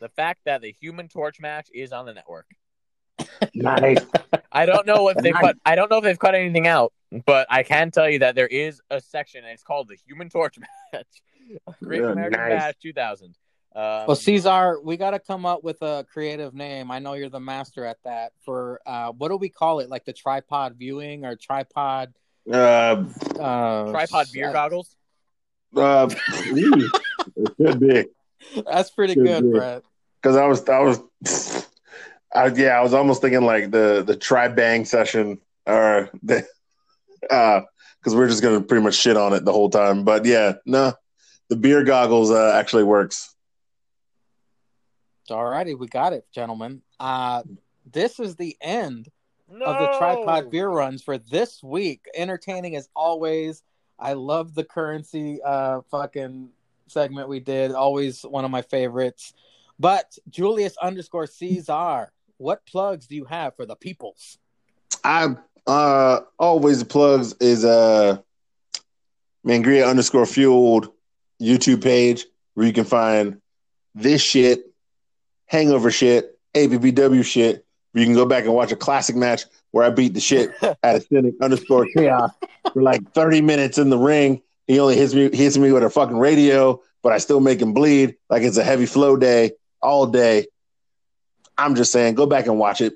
the 0.00 0.08
fact 0.08 0.40
that 0.46 0.60
the 0.62 0.72
Human 0.80 1.06
Torch 1.06 1.38
match 1.38 1.68
is 1.72 1.92
on 1.92 2.06
the 2.06 2.12
network. 2.14 2.46
Nice. 3.54 4.04
I 4.50 4.66
don't 4.66 4.84
know 4.84 5.08
if 5.08 5.16
they've 5.18 5.32
Nice. 5.32 5.40
cut. 5.42 5.56
I 5.64 5.76
don't 5.76 5.88
know 5.90 5.98
if 5.98 6.02
they've 6.04 6.18
cut 6.18 6.34
anything 6.34 6.66
out, 6.66 6.92
but 7.24 7.46
I 7.50 7.62
can 7.62 7.90
tell 7.92 8.08
you 8.10 8.18
that 8.20 8.34
there 8.34 8.48
is 8.48 8.80
a 8.90 9.00
section, 9.00 9.44
and 9.44 9.52
it's 9.52 9.62
called 9.62 9.86
the 9.88 9.96
Human 10.06 10.28
Torch 10.28 10.56
match. 10.92 11.06
Great 11.84 12.00
Yeah, 12.02 12.12
American 12.12 12.40
nice. 12.40 12.60
Bash 12.60 12.74
2000. 12.82 13.34
Um, 13.74 13.82
Well, 14.06 14.16
Caesar, 14.16 14.80
we 14.82 14.96
got 14.96 15.10
to 15.12 15.18
come 15.18 15.46
up 15.46 15.64
with 15.64 15.80
a 15.82 16.04
creative 16.12 16.54
name. 16.54 16.90
I 16.90 16.98
know 16.98 17.14
you're 17.14 17.28
the 17.30 17.40
master 17.40 17.84
at 17.84 17.98
that. 18.04 18.32
For 18.44 18.80
uh, 18.86 19.12
what 19.12 19.28
do 19.28 19.36
we 19.36 19.48
call 19.48 19.80
it? 19.80 19.88
Like 19.88 20.04
the 20.04 20.12
tripod 20.12 20.76
viewing 20.76 21.24
or 21.24 21.36
tripod? 21.36 22.12
Uh, 22.50 23.04
Uh, 23.38 23.90
tripod 23.90 24.26
beer 24.32 24.46
shit. 24.46 24.50
uh, 24.50 24.52
goggles. 24.52 24.96
ooh, 25.76 26.90
it 27.36 27.56
could 27.56 27.80
be 27.80 28.04
That's 28.66 28.90
pretty 28.90 29.14
Good, 29.14 29.24
good, 29.24 29.42
good. 29.44 29.52
Brett. 29.52 29.82
because 30.20 30.36
I 30.36 30.46
was 30.46 30.68
I 30.68 30.80
was, 30.80 31.66
I, 32.34 32.46
yeah, 32.48 32.78
I 32.78 32.82
was 32.82 32.92
almost 32.94 33.22
thinking 33.22 33.42
like 33.42 33.70
the 33.70 34.02
the 34.06 34.16
try 34.16 34.48
bang 34.48 34.84
session 34.84 35.38
or 35.66 36.10
the 36.22 36.44
uh 37.30 37.60
because 38.00 38.14
we're 38.16 38.28
just 38.28 38.42
gonna 38.42 38.60
pretty 38.60 38.82
much 38.82 38.94
shit 38.96 39.16
on 39.16 39.32
it 39.32 39.44
the 39.44 39.52
whole 39.52 39.70
time. 39.70 40.04
But 40.04 40.24
yeah, 40.26 40.54
no, 40.66 40.92
the 41.52 41.56
beer 41.58 41.84
goggles 41.84 42.30
uh, 42.30 42.52
actually 42.54 42.82
works. 42.82 43.34
All 45.28 45.44
righty, 45.44 45.74
we 45.74 45.86
got 45.86 46.14
it, 46.14 46.24
gentlemen. 46.34 46.80
Uh, 46.98 47.42
this 47.92 48.18
is 48.18 48.36
the 48.36 48.56
end 48.62 49.10
No! 49.50 49.66
of 49.66 49.78
the 49.78 49.98
tripod 49.98 50.50
beer 50.50 50.70
runs 50.70 51.02
for 51.02 51.18
this 51.18 51.62
week. 51.62 52.06
Entertaining 52.14 52.74
as 52.74 52.88
always. 52.96 53.62
I 53.98 54.14
love 54.14 54.54
the 54.54 54.64
currency 54.64 55.40
uh 55.44 55.82
fucking 55.90 56.48
segment 56.86 57.28
we 57.28 57.38
did. 57.38 57.72
Always 57.72 58.22
one 58.22 58.46
of 58.46 58.50
my 58.50 58.62
favorites. 58.62 59.34
But 59.78 60.16
Julius 60.30 60.74
underscore 60.78 61.26
Caesar, 61.26 62.12
what 62.38 62.64
plugs 62.64 63.06
do 63.06 63.14
you 63.14 63.26
have 63.26 63.54
for 63.56 63.66
the 63.66 63.76
peoples? 63.76 64.38
I 65.04 65.36
uh 65.66 66.20
always 66.38 66.82
plugs 66.82 67.34
is 67.40 67.62
uh 67.62 68.18
Mangria 69.46 69.86
underscore 69.88 70.24
fueled 70.26 70.88
YouTube 71.42 71.82
page 71.82 72.26
where 72.54 72.66
you 72.66 72.72
can 72.72 72.84
find 72.84 73.40
this 73.94 74.22
shit, 74.22 74.72
hangover 75.46 75.90
shit, 75.90 76.38
ABBW 76.54 77.24
shit, 77.24 77.64
where 77.92 78.00
you 78.00 78.06
can 78.06 78.14
go 78.14 78.26
back 78.26 78.44
and 78.44 78.54
watch 78.54 78.72
a 78.72 78.76
classic 78.76 79.16
match 79.16 79.44
where 79.70 79.84
I 79.84 79.90
beat 79.90 80.14
the 80.14 80.20
shit 80.20 80.52
out 80.62 80.76
of 80.82 81.04
Cynic 81.04 81.34
underscore 81.40 81.86
chaos 81.94 82.30
for 82.72 82.82
like 82.82 83.12
30 83.12 83.40
minutes 83.40 83.78
in 83.78 83.90
the 83.90 83.98
ring. 83.98 84.42
He 84.66 84.78
only 84.78 84.96
hits 84.96 85.14
me 85.14 85.34
hits 85.34 85.58
me 85.58 85.72
with 85.72 85.82
a 85.82 85.90
fucking 85.90 86.18
radio, 86.18 86.80
but 87.02 87.12
I 87.12 87.18
still 87.18 87.40
make 87.40 87.60
him 87.60 87.74
bleed 87.74 88.16
like 88.30 88.42
it's 88.42 88.56
a 88.56 88.64
heavy 88.64 88.86
flow 88.86 89.16
day 89.16 89.52
all 89.82 90.06
day. 90.06 90.46
I'm 91.58 91.74
just 91.74 91.92
saying, 91.92 92.14
go 92.14 92.26
back 92.26 92.46
and 92.46 92.58
watch 92.58 92.80
it. 92.80 92.94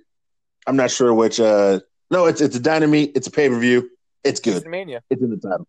I'm 0.67 0.77
not 0.77 0.91
sure 0.91 1.13
which 1.13 1.41
uh 1.41 1.81
no, 2.11 2.27
it's 2.27 2.41
it's 2.41 2.57
a 2.57 2.61
dynamite. 2.61 3.13
It's 3.15 3.27
a 3.27 3.31
pay 3.31 3.49
per 3.49 3.59
view. 3.59 3.91
It's 4.23 4.41
good. 4.41 4.67
Mania. 4.67 5.03
It's 5.11 5.23
in 5.23 5.31
the 5.31 5.37
title. 5.37 5.67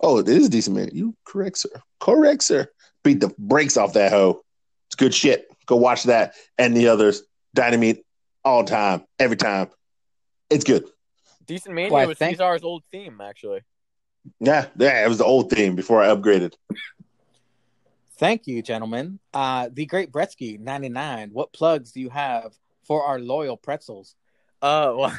Oh, 0.00 0.18
it 0.18 0.28
is 0.28 0.46
a 0.46 0.50
decent 0.50 0.76
man. 0.76 0.90
You 0.92 1.14
correct, 1.24 1.58
sir. 1.58 1.70
Correct, 2.00 2.42
sir. 2.42 2.68
Beat 3.04 3.20
the 3.20 3.32
brakes 3.38 3.76
off 3.76 3.94
that 3.94 4.12
hoe. 4.12 4.42
It's 4.88 4.94
good 4.94 5.14
shit. 5.14 5.48
Go 5.66 5.76
watch 5.76 6.04
that 6.04 6.34
and 6.56 6.76
the 6.76 6.88
others. 6.88 7.22
Dynamite 7.54 8.04
all 8.44 8.64
time, 8.64 9.04
every 9.18 9.36
time. 9.36 9.68
It's 10.50 10.64
good. 10.64 10.84
Decent 11.46 11.74
Mania 11.74 11.92
Why, 11.92 12.06
was 12.06 12.18
thank- 12.18 12.36
Caesar's 12.36 12.62
old 12.62 12.82
theme, 12.92 13.20
actually. 13.20 13.62
Yeah, 14.40 14.66
yeah. 14.76 15.04
It 15.04 15.08
was 15.08 15.18
the 15.18 15.24
old 15.24 15.50
theme 15.50 15.74
before 15.74 16.02
I 16.02 16.08
upgraded. 16.08 16.54
Thank 18.18 18.46
you, 18.46 18.62
gentlemen. 18.62 19.20
Uh, 19.32 19.68
the 19.72 19.86
Great 19.86 20.10
Bretsky, 20.10 20.58
99. 20.58 21.30
What 21.32 21.52
plugs 21.52 21.92
do 21.92 22.00
you 22.00 22.10
have 22.10 22.52
for 22.84 23.04
our 23.04 23.18
loyal 23.18 23.56
pretzels? 23.56 24.16
Uh, 24.60 24.92
well, 24.96 25.18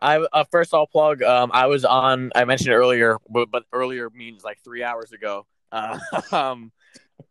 I 0.00 0.18
uh, 0.18 0.44
first 0.50 0.74
I'll 0.74 0.86
plug. 0.86 1.22
Um, 1.22 1.50
I 1.52 1.66
was 1.66 1.84
on. 1.84 2.30
I 2.34 2.44
mentioned 2.44 2.74
earlier, 2.74 3.18
but, 3.28 3.50
but 3.50 3.64
earlier 3.72 4.10
means 4.10 4.44
like 4.44 4.58
three 4.62 4.82
hours 4.82 5.12
ago. 5.12 5.46
Uh, 5.72 5.98
um, 6.32 6.72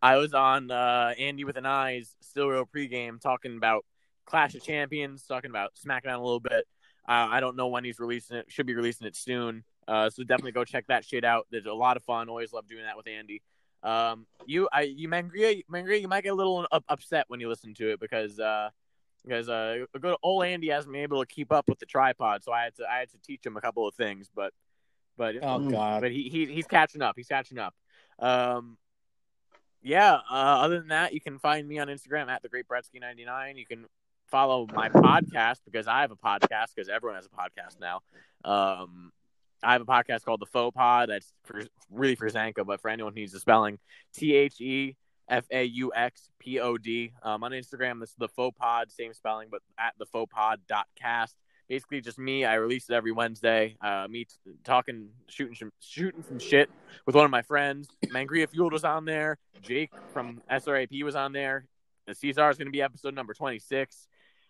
I 0.02 0.16
was 0.16 0.34
on 0.34 0.70
uh, 0.70 1.14
Andy 1.18 1.44
with 1.44 1.56
an 1.56 1.66
Eyes 1.66 2.14
Still 2.20 2.48
Real 2.48 2.66
pregame 2.66 3.20
talking 3.20 3.56
about 3.56 3.84
Clash 4.26 4.54
of 4.54 4.62
Champions, 4.62 5.24
talking 5.24 5.50
about 5.50 5.72
SmackDown 5.74 6.16
a 6.16 6.22
little 6.22 6.40
bit. 6.40 6.66
Uh, 7.08 7.26
I 7.30 7.40
don't 7.40 7.56
know 7.56 7.68
when 7.68 7.84
he's 7.84 7.98
releasing 7.98 8.36
it. 8.36 8.46
Should 8.48 8.66
be 8.66 8.74
releasing 8.74 9.06
it 9.06 9.16
soon. 9.16 9.64
Uh, 9.86 10.10
so 10.10 10.22
definitely 10.22 10.52
go 10.52 10.64
check 10.64 10.86
that 10.88 11.04
shit 11.04 11.24
out. 11.24 11.46
There's 11.50 11.64
a 11.64 11.72
lot 11.72 11.96
of 11.96 12.02
fun. 12.02 12.28
Always 12.28 12.52
love 12.52 12.68
doing 12.68 12.82
that 12.82 12.96
with 12.96 13.08
Andy. 13.08 13.40
Um, 13.82 14.26
you, 14.44 14.68
I, 14.70 14.82
you, 14.82 15.08
Mangria, 15.08 15.62
Mangria, 15.72 16.00
you 16.00 16.08
might 16.08 16.24
get 16.24 16.32
a 16.32 16.34
little 16.34 16.66
up, 16.70 16.84
upset 16.88 17.24
when 17.28 17.40
you 17.40 17.48
listen 17.48 17.72
to 17.74 17.92
it 17.92 18.00
because 18.00 18.38
uh, 18.38 18.68
because 19.24 19.48
uh, 19.48 19.84
a 19.94 19.98
good 19.98 20.16
old 20.22 20.44
Andy 20.44 20.68
hasn't 20.68 20.92
been 20.92 21.02
able 21.02 21.20
to 21.24 21.26
keep 21.26 21.52
up 21.52 21.68
with 21.68 21.78
the 21.78 21.86
tripod, 21.86 22.42
so 22.44 22.52
I 22.52 22.64
had 22.64 22.74
to 22.76 22.84
I 22.90 22.98
had 23.00 23.10
to 23.10 23.18
teach 23.18 23.44
him 23.44 23.56
a 23.56 23.60
couple 23.60 23.86
of 23.86 23.94
things, 23.94 24.30
but 24.34 24.52
but 25.16 25.36
Oh, 25.36 25.58
Mm. 25.58 25.70
God. 25.72 26.00
but 26.02 26.10
he, 26.12 26.28
he 26.28 26.46
he's 26.46 26.66
catching 26.66 27.02
up. 27.02 27.14
He's 27.16 27.26
catching 27.28 27.58
up. 27.58 27.74
Um, 28.18 28.78
yeah. 29.82 30.14
Uh, 30.30 30.62
other 30.62 30.78
than 30.78 30.88
that, 30.88 31.12
you 31.12 31.20
can 31.20 31.38
find 31.38 31.66
me 31.66 31.78
on 31.78 31.88
Instagram 31.88 32.28
at 32.28 32.42
the 32.42 32.48
Great 32.48 32.66
Bretsky 32.68 33.00
ninety 33.00 33.24
nine. 33.24 33.56
You 33.56 33.66
can 33.66 33.86
follow 34.26 34.66
my 34.74 34.88
podcast 34.90 35.58
because 35.64 35.88
I 35.88 36.02
have 36.02 36.10
a 36.10 36.16
podcast 36.16 36.74
because 36.74 36.88
everyone 36.88 37.16
has 37.16 37.26
a 37.26 37.30
podcast 37.30 37.80
now. 37.80 38.00
Um, 38.44 39.10
I 39.62 39.72
have 39.72 39.82
a 39.82 39.86
podcast 39.86 40.24
called 40.24 40.40
the 40.40 40.46
Faux 40.46 40.74
Pod. 40.74 41.08
That's 41.10 41.32
for 41.44 41.62
really 41.90 42.14
for 42.14 42.28
Zanka, 42.28 42.64
but 42.66 42.80
for 42.80 42.88
anyone 42.90 43.12
who 43.12 43.20
needs 43.20 43.32
the 43.32 43.40
spelling, 43.40 43.78
T 44.14 44.34
H 44.34 44.60
E 44.60 44.96
F 45.28 45.46
A 45.50 45.64
U 45.64 45.92
X 45.94 46.30
P 46.38 46.58
O 46.60 46.76
D. 46.76 47.12
Um, 47.22 47.44
on 47.44 47.52
Instagram, 47.52 48.00
this 48.00 48.10
is 48.10 48.16
the 48.18 48.28
Faux 48.28 48.56
Pod, 48.58 48.90
same 48.90 49.12
spelling, 49.12 49.48
but 49.50 49.60
at 49.78 49.94
the 49.98 50.06
Faux 50.06 50.32
Pod 50.32 50.60
dot 50.68 50.86
cast. 50.96 51.36
Basically, 51.68 52.00
just 52.00 52.18
me. 52.18 52.46
I 52.46 52.54
release 52.54 52.88
it 52.88 52.94
every 52.94 53.12
Wednesday. 53.12 53.76
Uh, 53.82 54.06
me 54.08 54.24
t- 54.24 54.52
talking, 54.64 55.10
shooting, 55.26 55.54
some, 55.54 55.70
shooting 55.80 56.22
some 56.22 56.38
shit 56.38 56.70
with 57.04 57.14
one 57.14 57.26
of 57.26 57.30
my 57.30 57.42
friends. 57.42 57.88
Mangria 58.06 58.48
Fueled 58.48 58.72
was 58.72 58.84
on 58.84 59.04
there. 59.04 59.36
Jake 59.60 59.90
from 60.14 60.40
SRAP 60.50 61.02
was 61.04 61.14
on 61.14 61.32
there. 61.32 61.66
The 62.06 62.14
Caesar 62.14 62.48
is 62.48 62.56
going 62.56 62.68
to 62.68 62.72
be 62.72 62.80
episode 62.80 63.14
number 63.14 63.34
twenty 63.34 63.58
six. 63.58 64.08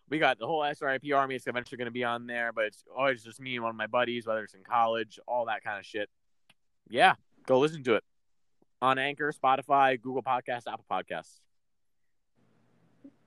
We 0.08 0.18
got 0.18 0.39
the 0.39 0.47
whole 0.47 0.62
SRIP 0.62 1.12
army 1.15 1.34
is 1.34 1.47
eventually 1.47 1.76
going 1.76 1.86
to 1.86 1.92
be 1.92 2.05
on 2.05 2.26
there, 2.26 2.52
but 2.52 2.66
it's 2.66 2.84
always 2.97 3.23
just 3.23 3.40
me 3.40 3.57
and 3.57 3.65
one 3.65 3.70
of 3.70 3.76
my 3.76 3.89
buddies, 3.89 4.26
whether 4.26 4.42
it's 4.44 4.55
in 4.55 4.62
college, 4.62 5.18
all 5.26 5.47
that 5.47 5.62
kind 5.62 5.78
of 5.78 5.84
shit. 5.84 6.08
Yeah, 6.89 7.15
go 7.47 7.58
listen 7.58 7.82
to 7.82 7.97
it 7.97 8.05
on 8.81 8.98
Anchor, 8.98 9.32
Spotify, 9.32 10.00
Google 10.00 10.23
Podcasts, 10.23 10.66
Apple 10.66 10.84
Podcasts. 10.90 11.40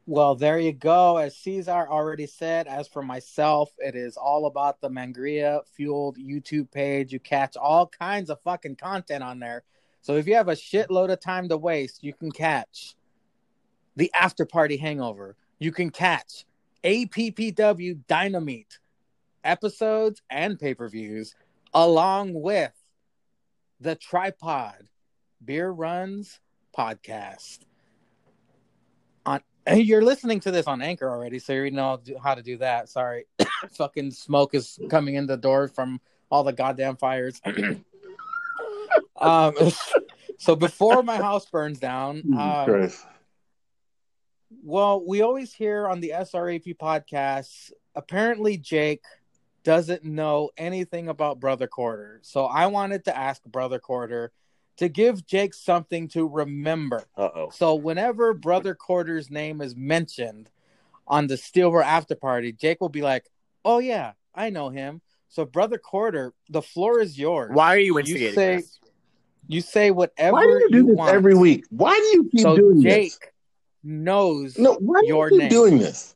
Well, 0.07 0.35
there 0.35 0.59
you 0.59 0.73
go. 0.73 1.17
As 1.17 1.37
Caesar 1.37 1.87
already 1.87 2.25
said, 2.25 2.67
as 2.67 2.87
for 2.87 3.03
myself, 3.03 3.71
it 3.77 3.95
is 3.95 4.17
all 4.17 4.47
about 4.47 4.81
the 4.81 4.89
Mangria 4.89 5.61
Fueled 5.75 6.17
YouTube 6.17 6.71
page. 6.71 7.13
You 7.13 7.19
catch 7.19 7.55
all 7.55 7.87
kinds 7.87 8.29
of 8.29 8.41
fucking 8.41 8.77
content 8.77 9.23
on 9.23 9.39
there. 9.39 9.63
So 10.01 10.15
if 10.15 10.27
you 10.27 10.35
have 10.35 10.49
a 10.49 10.53
shitload 10.53 11.11
of 11.11 11.19
time 11.19 11.47
to 11.49 11.57
waste, 11.57 12.03
you 12.03 12.13
can 12.13 12.31
catch 12.31 12.95
the 13.95 14.11
After 14.13 14.45
Party 14.45 14.77
Hangover. 14.77 15.35
You 15.59 15.71
can 15.71 15.91
catch 15.91 16.45
APPW 16.83 17.99
Dynamite 18.07 18.79
episodes 19.43 20.21
and 20.29 20.59
pay 20.59 20.73
per 20.73 20.89
views, 20.89 21.35
along 21.73 22.33
with 22.33 22.73
the 23.79 23.95
Tripod 23.95 24.89
Beer 25.43 25.69
Runs 25.69 26.39
podcast. 26.77 27.59
On 29.25 29.41
and 29.65 29.83
you're 29.83 30.01
listening 30.01 30.39
to 30.41 30.51
this 30.51 30.67
on 30.67 30.81
Anchor 30.81 31.09
already, 31.09 31.39
so 31.39 31.53
you 31.53 31.71
know 31.71 31.99
how 32.21 32.35
to 32.35 32.41
do 32.41 32.57
that. 32.57 32.89
Sorry, 32.89 33.25
fucking 33.73 34.11
smoke 34.11 34.55
is 34.55 34.79
coming 34.89 35.15
in 35.15 35.27
the 35.27 35.37
door 35.37 35.67
from 35.67 36.01
all 36.31 36.43
the 36.43 36.53
goddamn 36.53 36.97
fires. 36.97 37.39
um, 39.17 39.53
so 40.37 40.55
before 40.55 41.03
my 41.03 41.17
house 41.17 41.45
burns 41.45 41.79
down, 41.79 42.23
um, 42.37 42.89
well, 44.63 45.03
we 45.05 45.21
always 45.21 45.53
hear 45.53 45.87
on 45.87 45.99
the 45.99 46.13
SRAP 46.15 46.75
podcast, 46.77 47.71
apparently 47.95 48.57
Jake 48.57 49.03
doesn't 49.63 50.03
know 50.03 50.49
anything 50.57 51.07
about 51.07 51.39
Brother 51.39 51.67
Quarter. 51.67 52.19
So 52.23 52.45
I 52.45 52.67
wanted 52.67 53.05
to 53.05 53.17
ask 53.17 53.43
Brother 53.43 53.79
Quarter 53.79 54.31
to 54.81 54.89
give 54.89 55.25
Jake 55.27 55.53
something 55.53 56.07
to 56.09 56.27
remember. 56.27 57.03
Uh 57.15 57.29
oh. 57.35 57.49
So 57.53 57.75
whenever 57.75 58.33
Brother 58.33 58.73
Quarter's 58.75 59.29
name 59.29 59.61
is 59.61 59.75
mentioned 59.75 60.49
on 61.07 61.27
the 61.27 61.35
Steelwear 61.35 61.83
after 61.83 62.15
party, 62.15 62.51
Jake 62.51 62.81
will 62.81 62.89
be 62.89 63.03
like, 63.03 63.25
"Oh 63.63 63.77
yeah, 63.77 64.13
I 64.33 64.49
know 64.49 64.69
him." 64.69 65.01
So 65.29 65.45
Brother 65.45 65.77
Quarter, 65.77 66.33
the 66.49 66.63
floor 66.63 66.99
is 66.99 67.17
yours. 67.17 67.51
Why 67.53 67.75
are 67.75 67.77
you 67.79 67.93
You 67.93 67.99
instigating 67.99 68.33
say- 68.35 68.55
this? 68.57 68.79
You 69.47 69.61
say 69.61 69.91
whatever 69.91 70.33
Why 70.33 70.43
do 70.43 70.49
you 70.49 70.69
do 70.71 70.85
this 70.87 70.95
want. 70.95 71.13
every 71.13 71.35
week? 71.35 71.65
Why 71.69 71.93
do 71.95 72.03
you 72.17 72.29
keep 72.31 72.41
so 72.41 72.55
doing 72.55 72.81
Jake 72.81 73.03
this? 73.11 73.19
Jake 73.19 73.31
knows. 73.83 74.57
No, 74.57 74.75
why 74.75 75.01
do 75.01 75.07
your 75.07 75.29
you 75.31 75.37
name. 75.39 75.49
doing 75.49 75.77
this? 75.77 76.15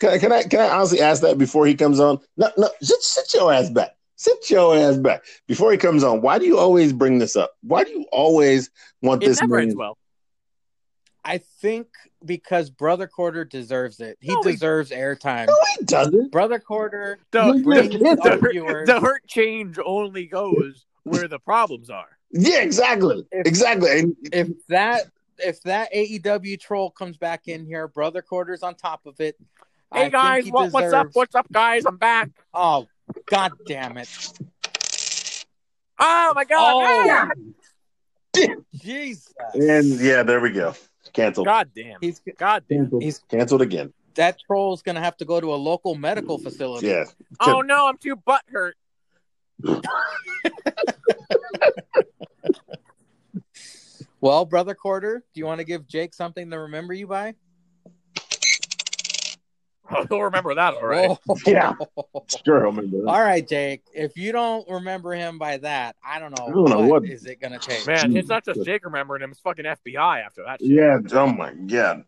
Can 0.00 0.10
I, 0.10 0.18
can 0.18 0.32
I 0.32 0.42
can 0.42 0.60
I 0.60 0.68
honestly 0.70 1.00
ask 1.00 1.22
that 1.22 1.38
before 1.38 1.66
he 1.66 1.74
comes 1.74 1.98
on? 2.00 2.18
No, 2.36 2.50
no, 2.58 2.68
sit, 2.82 3.00
sit 3.02 3.32
your 3.34 3.50
ass 3.52 3.70
back. 3.70 3.95
Sit 4.16 4.48
your 4.50 4.76
ass 4.76 4.96
back 4.96 5.22
before 5.46 5.70
he 5.72 5.78
comes 5.78 6.02
on. 6.02 6.22
Why 6.22 6.38
do 6.38 6.46
you 6.46 6.58
always 6.58 6.92
bring 6.92 7.18
this 7.18 7.36
up? 7.36 7.52
Why 7.62 7.84
do 7.84 7.90
you 7.90 8.06
always 8.10 8.70
want 9.02 9.22
It 9.22 9.26
this 9.26 9.40
never 9.40 9.56
man? 9.56 9.62
ends 9.64 9.76
well. 9.76 9.98
I 11.24 11.38
think 11.60 11.88
because 12.24 12.70
Brother 12.70 13.06
Quarter 13.08 13.44
deserves 13.44 14.00
it. 14.00 14.16
He 14.20 14.32
No, 14.32 14.42
he- 14.42 14.52
deserves 14.52 14.90
airtime. 14.90 15.48
No, 15.48 15.56
he 15.78 15.84
doesn't. 15.84 16.30
Brother 16.32 16.58
Quarter 16.58 17.18
The, 17.32 17.60
brings 17.64 17.92
the, 17.98 18.08
our 18.22 18.38
the, 18.38 18.48
viewers. 18.50 18.86
the 18.86 19.00
hurt 19.00 19.26
change 19.26 19.76
only 19.84 20.26
goes 20.26 20.86
where 21.02 21.28
the 21.28 21.38
problems 21.40 21.90
are. 21.90 22.08
Yeah, 22.30 22.60
exactly. 22.60 23.26
If- 23.32 23.46
exactly. 23.46 24.14
If 24.32 24.48
that 24.68 25.02
if 25.38 25.60
that 25.64 25.92
AEW 25.92 26.58
troll 26.58 26.90
comes 26.90 27.18
back 27.18 27.48
in 27.48 27.66
here, 27.66 27.86
Brother 27.88 28.22
Quarter's 28.22 28.62
on 28.62 28.74
top 28.76 29.04
of 29.04 29.20
it. 29.20 29.36
Hey 29.92 30.02
think 30.02 30.12
guys, 30.14 30.44
he 30.44 30.50
what, 30.50 30.72
what's 30.72 30.92
up? 30.94 31.08
What's 31.12 31.34
up, 31.34 31.46
guys? 31.52 31.84
I'm 31.86 31.96
back. 31.98 32.30
Oh, 32.54 32.86
god 33.26 33.52
damn 33.66 33.96
it! 33.98 34.08
Oh 35.98 36.32
my 36.34 36.44
god! 36.44 36.72
Oh, 36.74 37.08
ah! 37.10 38.48
Jesus! 38.74 39.32
and 39.54 40.00
yeah, 40.00 40.22
there 40.22 40.40
we 40.40 40.50
go. 40.50 40.74
Canceled. 41.12 41.46
God 41.46 41.70
damn. 41.74 41.98
He's 42.00 42.20
God 42.38 42.64
damn. 42.68 42.80
Canceled. 42.80 43.02
he's 43.02 43.18
Canceled 43.30 43.62
again. 43.62 43.92
that 44.16 44.38
troll's 44.46 44.82
gonna 44.82 45.00
have 45.00 45.16
to 45.18 45.24
go 45.24 45.40
to 45.40 45.54
a 45.54 45.56
local 45.56 45.94
medical 45.94 46.38
facility. 46.38 46.88
Yeah. 46.88 47.04
Oh 47.40 47.60
no, 47.62 47.88
I'm 47.88 47.98
too 47.98 48.16
butt 48.16 48.42
hurt. 48.48 48.76
Well, 54.20 54.44
Brother 54.44 54.74
Quarter, 54.74 55.22
do 55.34 55.38
you 55.38 55.46
want 55.46 55.60
to 55.60 55.64
give 55.64 55.86
Jake 55.86 56.14
something 56.14 56.50
to 56.50 56.58
remember 56.58 56.94
you 56.94 57.06
by? 57.06 57.34
He'll 60.08 60.22
remember 60.22 60.54
that, 60.54 60.74
all 60.74 60.86
right. 60.86 61.16
Oh. 61.28 61.36
Yeah. 61.46 61.74
Sure, 62.44 62.58
I 62.58 62.64
remember 62.64 63.02
that. 63.02 63.08
All 63.08 63.20
right, 63.20 63.46
Jake. 63.46 63.82
If 63.94 64.16
you 64.16 64.32
don't 64.32 64.68
remember 64.68 65.12
him 65.12 65.38
by 65.38 65.58
that, 65.58 65.96
I 66.04 66.18
don't 66.18 66.36
know, 66.38 66.46
I 66.46 66.50
don't 66.50 66.68
know 66.68 66.80
what 66.80 67.02
what- 67.02 67.04
is 67.04 67.24
it 67.26 67.40
gonna 67.40 67.58
take. 67.58 67.86
Man, 67.86 67.96
Jesus 68.06 68.16
it's 68.20 68.28
not 68.28 68.44
just 68.44 68.64
Jake 68.64 68.84
remembering 68.84 69.22
him; 69.22 69.30
it's 69.30 69.40
fucking 69.40 69.64
FBI 69.64 70.24
after 70.24 70.44
that. 70.44 70.60
Shit. 70.60 70.70
Yeah. 70.70 70.98
Oh 71.12 71.26
my 71.28 71.52
God. 71.52 72.04